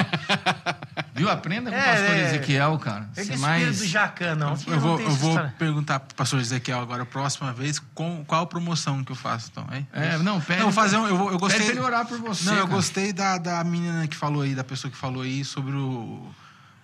Viu? 1.15 1.31
Aprenda 1.31 1.71
com 1.71 1.77
o 1.77 1.81
É, 1.81 1.85
pastor 1.85 2.17
é. 2.17 2.25
Ezequiel, 2.29 2.79
cara. 2.79 3.09
É 3.17 3.25
que 3.25 3.33
é 3.33 3.37
mais. 3.37 3.79
do 3.79 3.87
Jacan, 3.87 4.35
não. 4.35 4.51
Eu 4.67 4.81
vou, 4.81 4.91
Não 4.91 4.97
tem 4.97 5.07
eu 5.07 5.13
vou 5.13 5.39
perguntar 5.59 6.01
pro 6.01 6.17
pastor 6.17 6.41
Ezequiel 6.41 6.81
agora, 6.81 7.05
a 7.05 7.07
próxima 7.07 7.53
vez, 7.53 7.79
com, 7.95 8.25
qual 8.25 8.47
promoção 8.49 9.05
que 9.05 9.13
eu 9.13 9.17
faço, 9.17 9.51
então. 9.53 9.67
É, 9.71 10.15
É, 10.15 10.19
não, 10.19 10.41
pede. 10.41 10.59
Não, 10.59 10.67
vou 10.67 10.73
fazer 10.73 10.97
um, 10.97 11.07
eu, 11.07 11.17
vou- 11.17 11.31
eu 11.31 11.39
gostei. 11.39 11.61
Pede 11.61 11.73
ele 11.79 11.81
orar 11.81 12.05
por 12.07 12.19
você. 12.19 12.45
Não, 12.47 12.55
eu 12.57 12.65
cara. 12.65 12.75
gostei 12.77 13.13
da, 13.13 13.39
da 13.39 13.63
menina 13.63 14.07
que 14.09 14.17
falou 14.17 14.43
aí, 14.43 14.55
da 14.55 14.65
pessoa 14.65 14.91
que 14.91 14.97
falou 14.97 15.23
aí 15.23 15.45
sobre 15.45 15.77
o, 15.77 16.27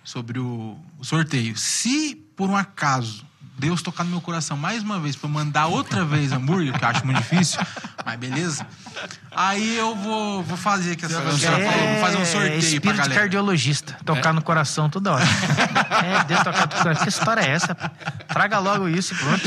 sobre 0.05 0.39
o, 0.39 0.79
o 0.97 1.03
sorteio. 1.03 1.57
Se, 1.57 2.15
por 2.35 2.49
um 2.49 2.55
acaso, 2.55 3.25
Deus 3.61 3.83
tocar 3.83 4.03
no 4.03 4.09
meu 4.09 4.19
coração 4.21 4.57
mais 4.57 4.81
uma 4.81 4.99
vez 4.99 5.15
pra 5.15 5.29
eu 5.29 5.31
mandar 5.31 5.67
outra 5.67 6.03
vez 6.03 6.31
hambúrguer, 6.31 6.73
que 6.77 6.83
eu 6.83 6.89
acho 6.89 7.05
muito 7.05 7.19
difícil, 7.21 7.59
mas 8.03 8.17
beleza. 8.19 8.65
Aí 9.29 9.77
eu 9.77 9.95
vou, 9.95 10.41
vou 10.41 10.57
fazer 10.57 10.95
que 10.95 11.05
essa 11.05 11.21
fazer- 11.21 11.45
falou, 11.45 11.87
vou 11.91 12.01
fazer 12.01 12.17
um 12.17 12.25
sorteio 12.25 12.53
É 12.53 12.57
espírito 12.57 12.81
pra 12.81 12.93
galera. 12.93 13.19
cardiologista. 13.21 13.97
Tocar 14.03 14.33
no 14.33 14.41
coração 14.41 14.89
toda 14.89 15.11
hora. 15.13 15.23
é, 16.03 16.23
Deus 16.23 16.39
tocar 16.41 16.61
no 16.61 16.75
coração. 16.75 17.03
Que 17.03 17.09
história 17.09 17.41
é 17.41 17.51
essa? 17.51 17.75
Traga 18.29 18.57
logo 18.57 18.87
isso 18.89 19.13
e 19.13 19.17
pronto. 19.17 19.43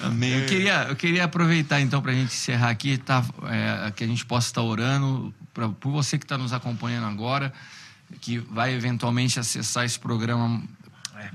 Amém. 0.00 0.40
Eu 0.40 0.46
queria, 0.46 0.74
eu 0.90 0.96
queria 0.96 1.24
aproveitar 1.24 1.80
então 1.80 2.02
para 2.02 2.12
a 2.12 2.14
gente 2.14 2.34
encerrar 2.34 2.68
aqui, 2.68 2.98
tá, 2.98 3.24
é, 3.48 3.90
que 3.90 4.04
a 4.04 4.06
gente 4.06 4.24
possa 4.26 4.48
estar 4.48 4.60
orando 4.60 5.34
pra, 5.54 5.70
por 5.70 5.90
você 5.90 6.18
que 6.18 6.26
está 6.26 6.36
nos 6.36 6.52
acompanhando 6.52 7.06
agora, 7.06 7.50
que 8.20 8.36
vai 8.38 8.74
eventualmente 8.74 9.40
acessar 9.40 9.86
esse 9.86 9.98
programa 9.98 10.62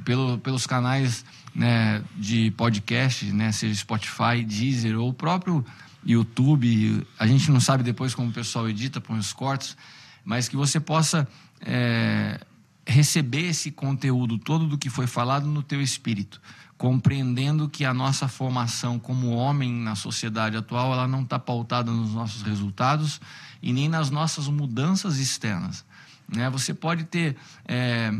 pelo, 0.03 0.37
pelos 0.39 0.65
canais 0.65 1.25
né, 1.53 2.03
de 2.15 2.51
podcast, 2.51 3.25
né, 3.31 3.51
seja 3.51 3.75
Spotify, 3.75 4.43
Deezer 4.45 4.99
ou 4.99 5.09
o 5.09 5.13
próprio 5.13 5.65
YouTube. 6.05 7.05
A 7.17 7.27
gente 7.27 7.51
não 7.51 7.59
sabe 7.59 7.83
depois 7.83 8.13
como 8.15 8.29
o 8.29 8.33
pessoal 8.33 8.69
edita, 8.69 9.01
põe 9.01 9.17
os 9.17 9.33
cortes, 9.33 9.75
mas 10.23 10.47
que 10.47 10.55
você 10.55 10.79
possa 10.79 11.27
é, 11.61 12.39
receber 12.85 13.49
esse 13.49 13.71
conteúdo 13.71 14.37
todo 14.37 14.67
do 14.67 14.77
que 14.77 14.89
foi 14.89 15.07
falado 15.07 15.47
no 15.47 15.61
teu 15.61 15.81
espírito, 15.81 16.41
compreendendo 16.77 17.69
que 17.69 17.85
a 17.85 17.93
nossa 17.93 18.27
formação 18.27 18.97
como 18.97 19.31
homem 19.31 19.71
na 19.73 19.95
sociedade 19.95 20.57
atual 20.57 20.93
ela 20.93 21.07
não 21.07 21.23
está 21.23 21.37
pautada 21.37 21.91
nos 21.91 22.13
nossos 22.13 22.41
resultados 22.41 23.19
e 23.61 23.73
nem 23.73 23.89
nas 23.89 24.09
nossas 24.09 24.47
mudanças 24.47 25.19
externas. 25.19 25.85
Né? 26.27 26.49
Você 26.49 26.73
pode 26.73 27.03
ter 27.05 27.35
é, 27.67 28.13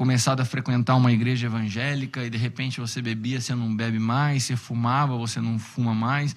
começado 0.00 0.40
a 0.40 0.46
frequentar 0.46 0.96
uma 0.96 1.12
igreja 1.12 1.46
evangélica 1.46 2.24
e 2.24 2.30
de 2.30 2.38
repente 2.38 2.80
você 2.80 3.02
bebia, 3.02 3.38
você 3.38 3.54
não 3.54 3.76
bebe 3.76 3.98
mais, 3.98 4.44
você 4.44 4.56
fumava, 4.56 5.14
você 5.14 5.42
não 5.42 5.58
fuma 5.58 5.94
mais, 5.94 6.34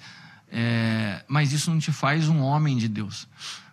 é, 0.52 1.24
mas 1.26 1.50
isso 1.50 1.70
não 1.70 1.78
te 1.78 1.90
faz 1.90 2.28
um 2.28 2.42
homem 2.42 2.76
de 2.76 2.88
Deus. 2.88 3.26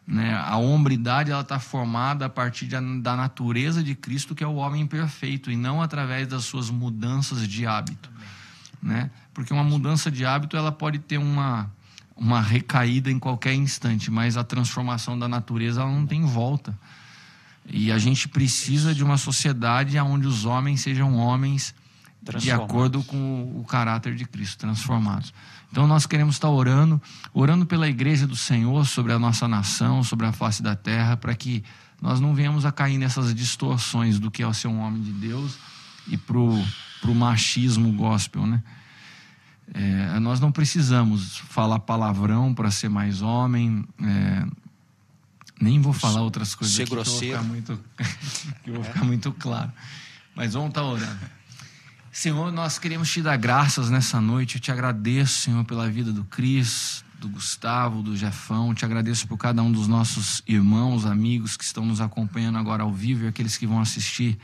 Né? 0.07 0.33
A 0.33 0.55
hombridade 0.55 1.29
está 1.29 1.59
formada 1.59 2.27
a 2.27 2.29
partir 2.29 2.67
de, 2.67 3.01
da 3.01 3.17
natureza 3.17 3.83
de 3.83 3.93
Cristo, 3.93 4.33
que 4.33 4.45
é 4.45 4.47
o 4.47 4.55
homem 4.55 4.87
perfeito, 4.87 5.51
e 5.51 5.57
não 5.57 5.81
através 5.81 6.25
das 6.25 6.45
suas 6.45 6.69
mudanças 6.69 7.45
de 7.45 7.67
hábito. 7.67 8.09
Né? 8.81 9.11
Porque 9.33 9.51
uma 9.51 9.65
mudança 9.65 10.09
de 10.09 10.25
hábito 10.25 10.55
ela 10.55 10.71
pode 10.71 10.99
ter 10.99 11.17
uma, 11.17 11.69
uma 12.15 12.39
recaída 12.39 13.11
em 13.11 13.19
qualquer 13.19 13.55
instante, 13.55 14.09
mas 14.09 14.37
a 14.37 14.43
transformação 14.45 15.19
da 15.19 15.27
natureza 15.27 15.81
ela 15.81 15.91
não 15.91 16.07
tem 16.07 16.23
volta. 16.25 16.79
E 17.65 17.91
a 17.91 17.97
gente 17.97 18.27
precisa 18.27 18.93
de 18.93 19.03
uma 19.03 19.17
sociedade 19.17 19.97
onde 19.99 20.27
os 20.27 20.45
homens 20.45 20.81
sejam 20.81 21.15
homens 21.15 21.73
de 22.37 22.51
acordo 22.51 23.03
com 23.03 23.51
o 23.55 23.63
caráter 23.63 24.15
de 24.15 24.25
Cristo, 24.25 24.59
transformados. 24.59 25.33
Então 25.71 25.87
nós 25.87 26.05
queremos 26.05 26.35
estar 26.35 26.49
orando, 26.49 27.01
orando 27.33 27.65
pela 27.65 27.87
igreja 27.87 28.27
do 28.27 28.35
Senhor, 28.35 28.85
sobre 28.85 29.11
a 29.13 29.19
nossa 29.19 29.47
nação, 29.47 30.03
sobre 30.03 30.27
a 30.27 30.31
face 30.31 30.61
da 30.61 30.75
terra, 30.75 31.17
para 31.17 31.33
que 31.33 31.63
nós 32.01 32.19
não 32.19 32.35
venhamos 32.35 32.65
a 32.65 32.71
cair 32.71 32.97
nessas 32.97 33.33
distorções 33.33 34.19
do 34.19 34.29
que 34.29 34.43
é 34.43 34.53
ser 34.53 34.67
um 34.67 34.79
homem 34.79 35.01
de 35.01 35.11
Deus 35.11 35.57
e 36.07 36.17
pro, 36.17 36.61
pro 36.99 37.15
machismo 37.15 37.91
gospel, 37.93 38.45
né? 38.45 38.61
É, 39.73 40.19
nós 40.19 40.39
não 40.39 40.51
precisamos 40.51 41.37
falar 41.37 41.79
palavrão 41.79 42.53
para 42.53 42.69
ser 42.69 42.89
mais 42.89 43.21
homem. 43.21 43.85
É, 44.03 44.45
nem 45.61 45.79
vou 45.79 45.93
falar 45.93 46.21
outras 46.21 46.55
coisas 46.55 46.75
ser 46.75 46.89
grosseiro. 46.89 47.39
Que 47.39 47.45
eu 47.45 47.53
vou 47.53 47.53
ficar 47.53 47.75
muito, 47.75 47.79
que 48.63 48.69
eu 48.69 48.73
vou 48.73 48.83
ficar 48.83 49.03
muito 49.03 49.31
claro. 49.33 49.71
Mas 50.35 50.53
vamos 50.53 50.69
estar 50.69 50.83
orando. 50.83 51.19
Senhor, 52.11 52.51
nós 52.51 52.77
queremos 52.77 53.09
te 53.09 53.21
dar 53.21 53.37
graças 53.37 53.89
nessa 53.89 54.19
noite. 54.19 54.55
Eu 54.55 54.61
te 54.61 54.71
agradeço, 54.71 55.41
Senhor, 55.41 55.63
pela 55.63 55.89
vida 55.89 56.11
do 56.11 56.25
Cris, 56.25 57.05
do 57.19 57.29
Gustavo, 57.29 58.01
do 58.01 58.17
Jefão. 58.17 58.73
Te 58.73 58.83
agradeço 58.83 59.27
por 59.27 59.37
cada 59.37 59.61
um 59.63 59.71
dos 59.71 59.87
nossos 59.87 60.43
irmãos, 60.47 61.05
amigos 61.05 61.55
que 61.55 61.63
estão 61.63 61.85
nos 61.85 62.01
acompanhando 62.01 62.57
agora 62.57 62.83
ao 62.83 62.91
vivo 62.91 63.23
e 63.23 63.27
aqueles 63.27 63.57
que 63.57 63.65
vão 63.65 63.79
assistir 63.79 64.37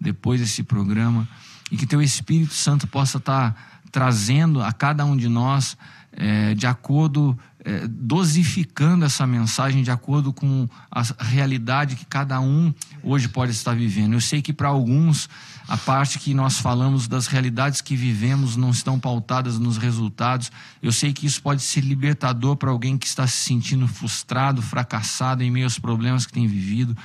depois 0.00 0.40
desse 0.40 0.62
programa. 0.62 1.28
E 1.70 1.76
que 1.76 1.86
teu 1.86 2.02
Espírito 2.02 2.54
Santo 2.54 2.86
possa 2.86 3.18
estar 3.18 3.80
trazendo 3.92 4.62
a 4.62 4.72
cada 4.72 5.04
um 5.04 5.16
de 5.16 5.28
nós 5.28 5.76
é, 6.12 6.54
de 6.54 6.66
acordo, 6.66 7.38
é, 7.64 7.86
dosificando 7.86 9.04
essa 9.04 9.26
mensagem 9.26 9.82
de 9.82 9.90
acordo 9.90 10.32
com 10.32 10.68
a 10.90 11.02
realidade 11.24 11.96
que 11.96 12.04
cada 12.04 12.40
um 12.40 12.74
hoje 13.02 13.28
pode 13.28 13.52
estar 13.52 13.74
vivendo. 13.74 14.14
Eu 14.14 14.20
sei 14.20 14.42
que 14.42 14.52
para 14.52 14.68
alguns 14.68 15.28
a 15.68 15.76
parte 15.76 16.18
que 16.18 16.34
nós 16.34 16.58
falamos 16.58 17.06
das 17.06 17.26
realidades 17.26 17.80
que 17.80 17.94
vivemos 17.94 18.56
não 18.56 18.70
estão 18.70 18.98
pautadas 18.98 19.58
nos 19.58 19.76
resultados. 19.76 20.50
Eu 20.82 20.92
sei 20.92 21.12
que 21.12 21.24
isso 21.24 21.40
pode 21.40 21.62
ser 21.62 21.82
libertador 21.82 22.56
para 22.56 22.70
alguém 22.70 22.98
que 22.98 23.06
está 23.06 23.26
se 23.26 23.36
sentindo 23.36 23.86
frustrado, 23.86 24.60
fracassado 24.60 25.42
em 25.42 25.50
meio 25.50 25.66
aos 25.66 25.78
problemas 25.78 26.26
que 26.26 26.32
tem 26.32 26.46
vivido. 26.46 26.96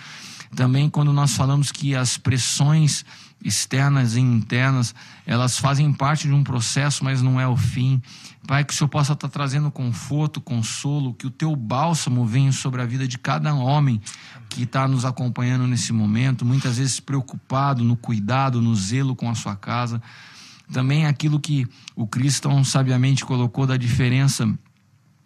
Também 0.55 0.89
quando 0.89 1.13
nós 1.13 1.35
falamos 1.35 1.71
que 1.71 1.95
as 1.95 2.17
pressões 2.17 3.05
externas 3.43 4.15
e 4.15 4.19
internas, 4.19 4.95
elas 5.25 5.57
fazem 5.57 5.93
parte 5.93 6.27
de 6.27 6.33
um 6.33 6.43
processo, 6.43 7.03
mas 7.03 7.21
não 7.21 7.39
é 7.39 7.47
o 7.47 7.55
fim. 7.55 8.01
Pai, 8.47 8.63
que 8.63 8.73
o 8.73 8.75
Senhor 8.77 8.87
possa 8.87 9.11
estar 9.11 9.27
trazendo 9.27 9.69
conforto, 9.69 10.39
consolo, 10.39 11.13
que 11.13 11.27
o 11.27 11.29
teu 11.29 11.53
bálsamo 11.53 12.25
venha 12.25 12.53
sobre 12.53 12.81
a 12.81 12.85
vida 12.85 13.05
de 13.05 13.17
cada 13.17 13.53
homem 13.53 13.99
que 14.47 14.63
está 14.63 14.87
nos 14.87 15.03
acompanhando 15.03 15.67
nesse 15.67 15.91
momento, 15.91 16.45
muitas 16.45 16.77
vezes 16.77 16.97
preocupado 17.01 17.83
no 17.83 17.97
cuidado, 17.97 18.61
no 18.61 18.73
zelo 18.73 19.17
com 19.17 19.29
a 19.29 19.35
sua 19.35 19.53
casa. 19.53 20.01
Também 20.71 21.05
aquilo 21.05 21.41
que 21.41 21.67
o 21.93 22.07
Cristo 22.07 22.49
sabiamente 22.63 23.25
colocou 23.25 23.67
da 23.67 23.75
diferença 23.75 24.47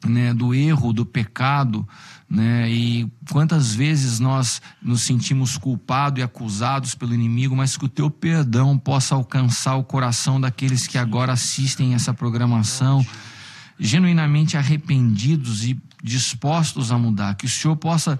né, 0.04 0.34
do 0.34 0.52
erro, 0.56 0.92
do 0.92 1.06
pecado, 1.06 1.88
né, 2.32 2.72
e 2.72 3.12
quantas 3.30 3.76
vezes 3.76 4.18
nós 4.18 4.62
nos 4.82 5.02
sentimos 5.02 5.58
culpados 5.58 6.22
e 6.22 6.24
acusados 6.24 6.96
pelo 6.96 7.14
inimigo, 7.14 7.54
mas 7.54 7.76
que 7.76 7.84
o 7.84 7.90
teu 7.90 8.10
perdão 8.10 8.78
possa 8.78 9.16
alcançar 9.16 9.76
o 9.76 9.84
coração 9.84 10.40
daqueles 10.40 10.88
que 10.88 10.98
agora 10.98 11.34
assistem 11.34 11.94
essa 11.94 12.14
programação, 12.14 13.06
genuinamente 13.78 14.56
arrependidos 14.56 15.66
e 15.66 15.78
dispostos 16.02 16.90
a 16.90 16.98
mudar, 16.98 17.36
que 17.36 17.46
o 17.46 17.50
Senhor 17.50 17.76
possa 17.76 18.18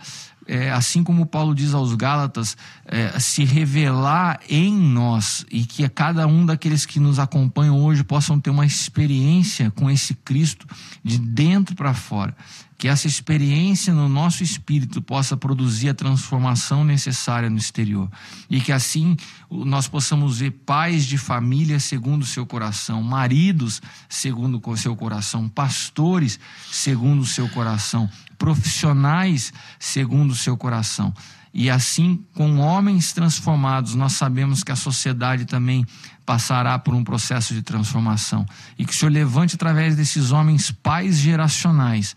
é, 0.48 0.70
assim 0.72 1.04
como 1.04 1.26
Paulo 1.26 1.56
diz 1.56 1.74
aos 1.74 1.96
Gálatas, 1.96 2.58
é, 2.86 3.18
se 3.20 3.46
revelar 3.46 4.40
em 4.50 4.76
nós 4.76 5.46
e 5.50 5.64
que 5.64 5.88
cada 5.88 6.28
um 6.28 6.46
daqueles 6.46 6.86
que 6.86 7.00
nos 7.00 7.20
acompanham 7.20 7.80
hoje 7.80 8.04
possam 8.04 8.40
ter 8.40 8.50
uma 8.50 8.66
experiência 8.66 9.72
com 9.72 9.90
esse 9.90 10.14
Cristo 10.14 10.68
de 11.02 11.18
dentro 11.18 11.76
para 11.76 11.94
fora. 11.94 12.36
Que 12.82 12.88
essa 12.88 13.06
experiência 13.06 13.94
no 13.94 14.10
nosso 14.10 14.42
espírito 14.42 15.04
possa 15.04 15.38
produzir 15.38 15.90
a 15.90 15.94
transformação 15.94 16.84
necessária 16.84 17.48
no 17.48 17.60
exterior. 17.60 18.10
E 18.50 18.60
que 18.60 18.72
assim 18.72 19.16
nós 19.52 19.88
possamos 19.88 20.40
ver 20.40 20.50
pais 20.66 21.06
de 21.06 21.16
família 21.16 21.80
segundo 21.80 22.24
o 22.24 22.26
seu 22.26 22.44
coração, 22.44 23.04
maridos 23.04 23.84
segundo 24.10 24.60
o 24.66 24.76
seu 24.76 24.96
coração, 24.96 25.48
pastores 25.48 26.40
segundo 26.72 27.22
o 27.22 27.26
seu 27.26 27.48
coração, 27.50 28.10
profissionais 28.36 29.54
segundo 29.78 30.32
o 30.32 30.36
seu 30.36 30.58
coração. 30.58 31.14
E 31.54 31.70
assim, 31.70 32.26
com 32.34 32.58
homens 32.58 33.14
transformados, 33.14 33.94
nós 33.94 34.14
sabemos 34.14 34.64
que 34.64 34.72
a 34.72 34.76
sociedade 34.76 35.46
também 35.46 35.86
passará 36.26 36.80
por 36.80 36.96
um 36.96 37.04
processo 37.04 37.54
de 37.54 37.62
transformação. 37.62 38.44
E 38.76 38.86
que 38.86 38.92
o 38.92 38.96
Senhor 38.96 39.12
levante 39.12 39.54
através 39.54 39.96
desses 39.96 40.32
homens 40.32 40.72
pais 40.72 41.20
geracionais 41.20 42.16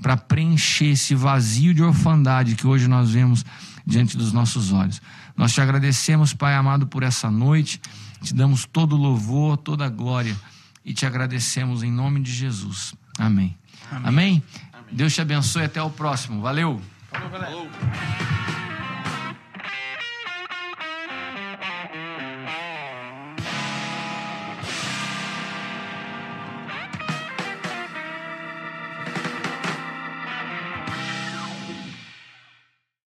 para 0.00 0.16
preencher 0.16 0.92
esse 0.92 1.14
vazio 1.14 1.74
de 1.74 1.82
orfandade 1.82 2.56
que 2.56 2.66
hoje 2.66 2.88
nós 2.88 3.10
vemos 3.10 3.44
diante 3.86 4.16
dos 4.16 4.32
nossos 4.32 4.72
olhos. 4.72 5.00
Nós 5.36 5.52
te 5.52 5.60
agradecemos, 5.60 6.32
Pai 6.32 6.54
amado, 6.54 6.86
por 6.86 7.02
essa 7.02 7.30
noite. 7.30 7.80
Te 8.22 8.34
damos 8.34 8.66
todo 8.66 8.94
o 8.94 8.98
louvor, 8.98 9.56
toda 9.56 9.86
a 9.86 9.88
glória 9.88 10.36
e 10.84 10.92
te 10.92 11.06
agradecemos 11.06 11.82
em 11.82 11.90
nome 11.90 12.20
de 12.20 12.32
Jesus. 12.32 12.94
Amém. 13.18 13.56
Amém. 13.90 14.06
Amém? 14.06 14.42
Deus 14.90 15.14
te 15.14 15.20
abençoe 15.20 15.64
até 15.64 15.82
o 15.82 15.90
próximo. 15.90 16.40
Valeu. 16.40 16.80
Falou. 17.10 17.68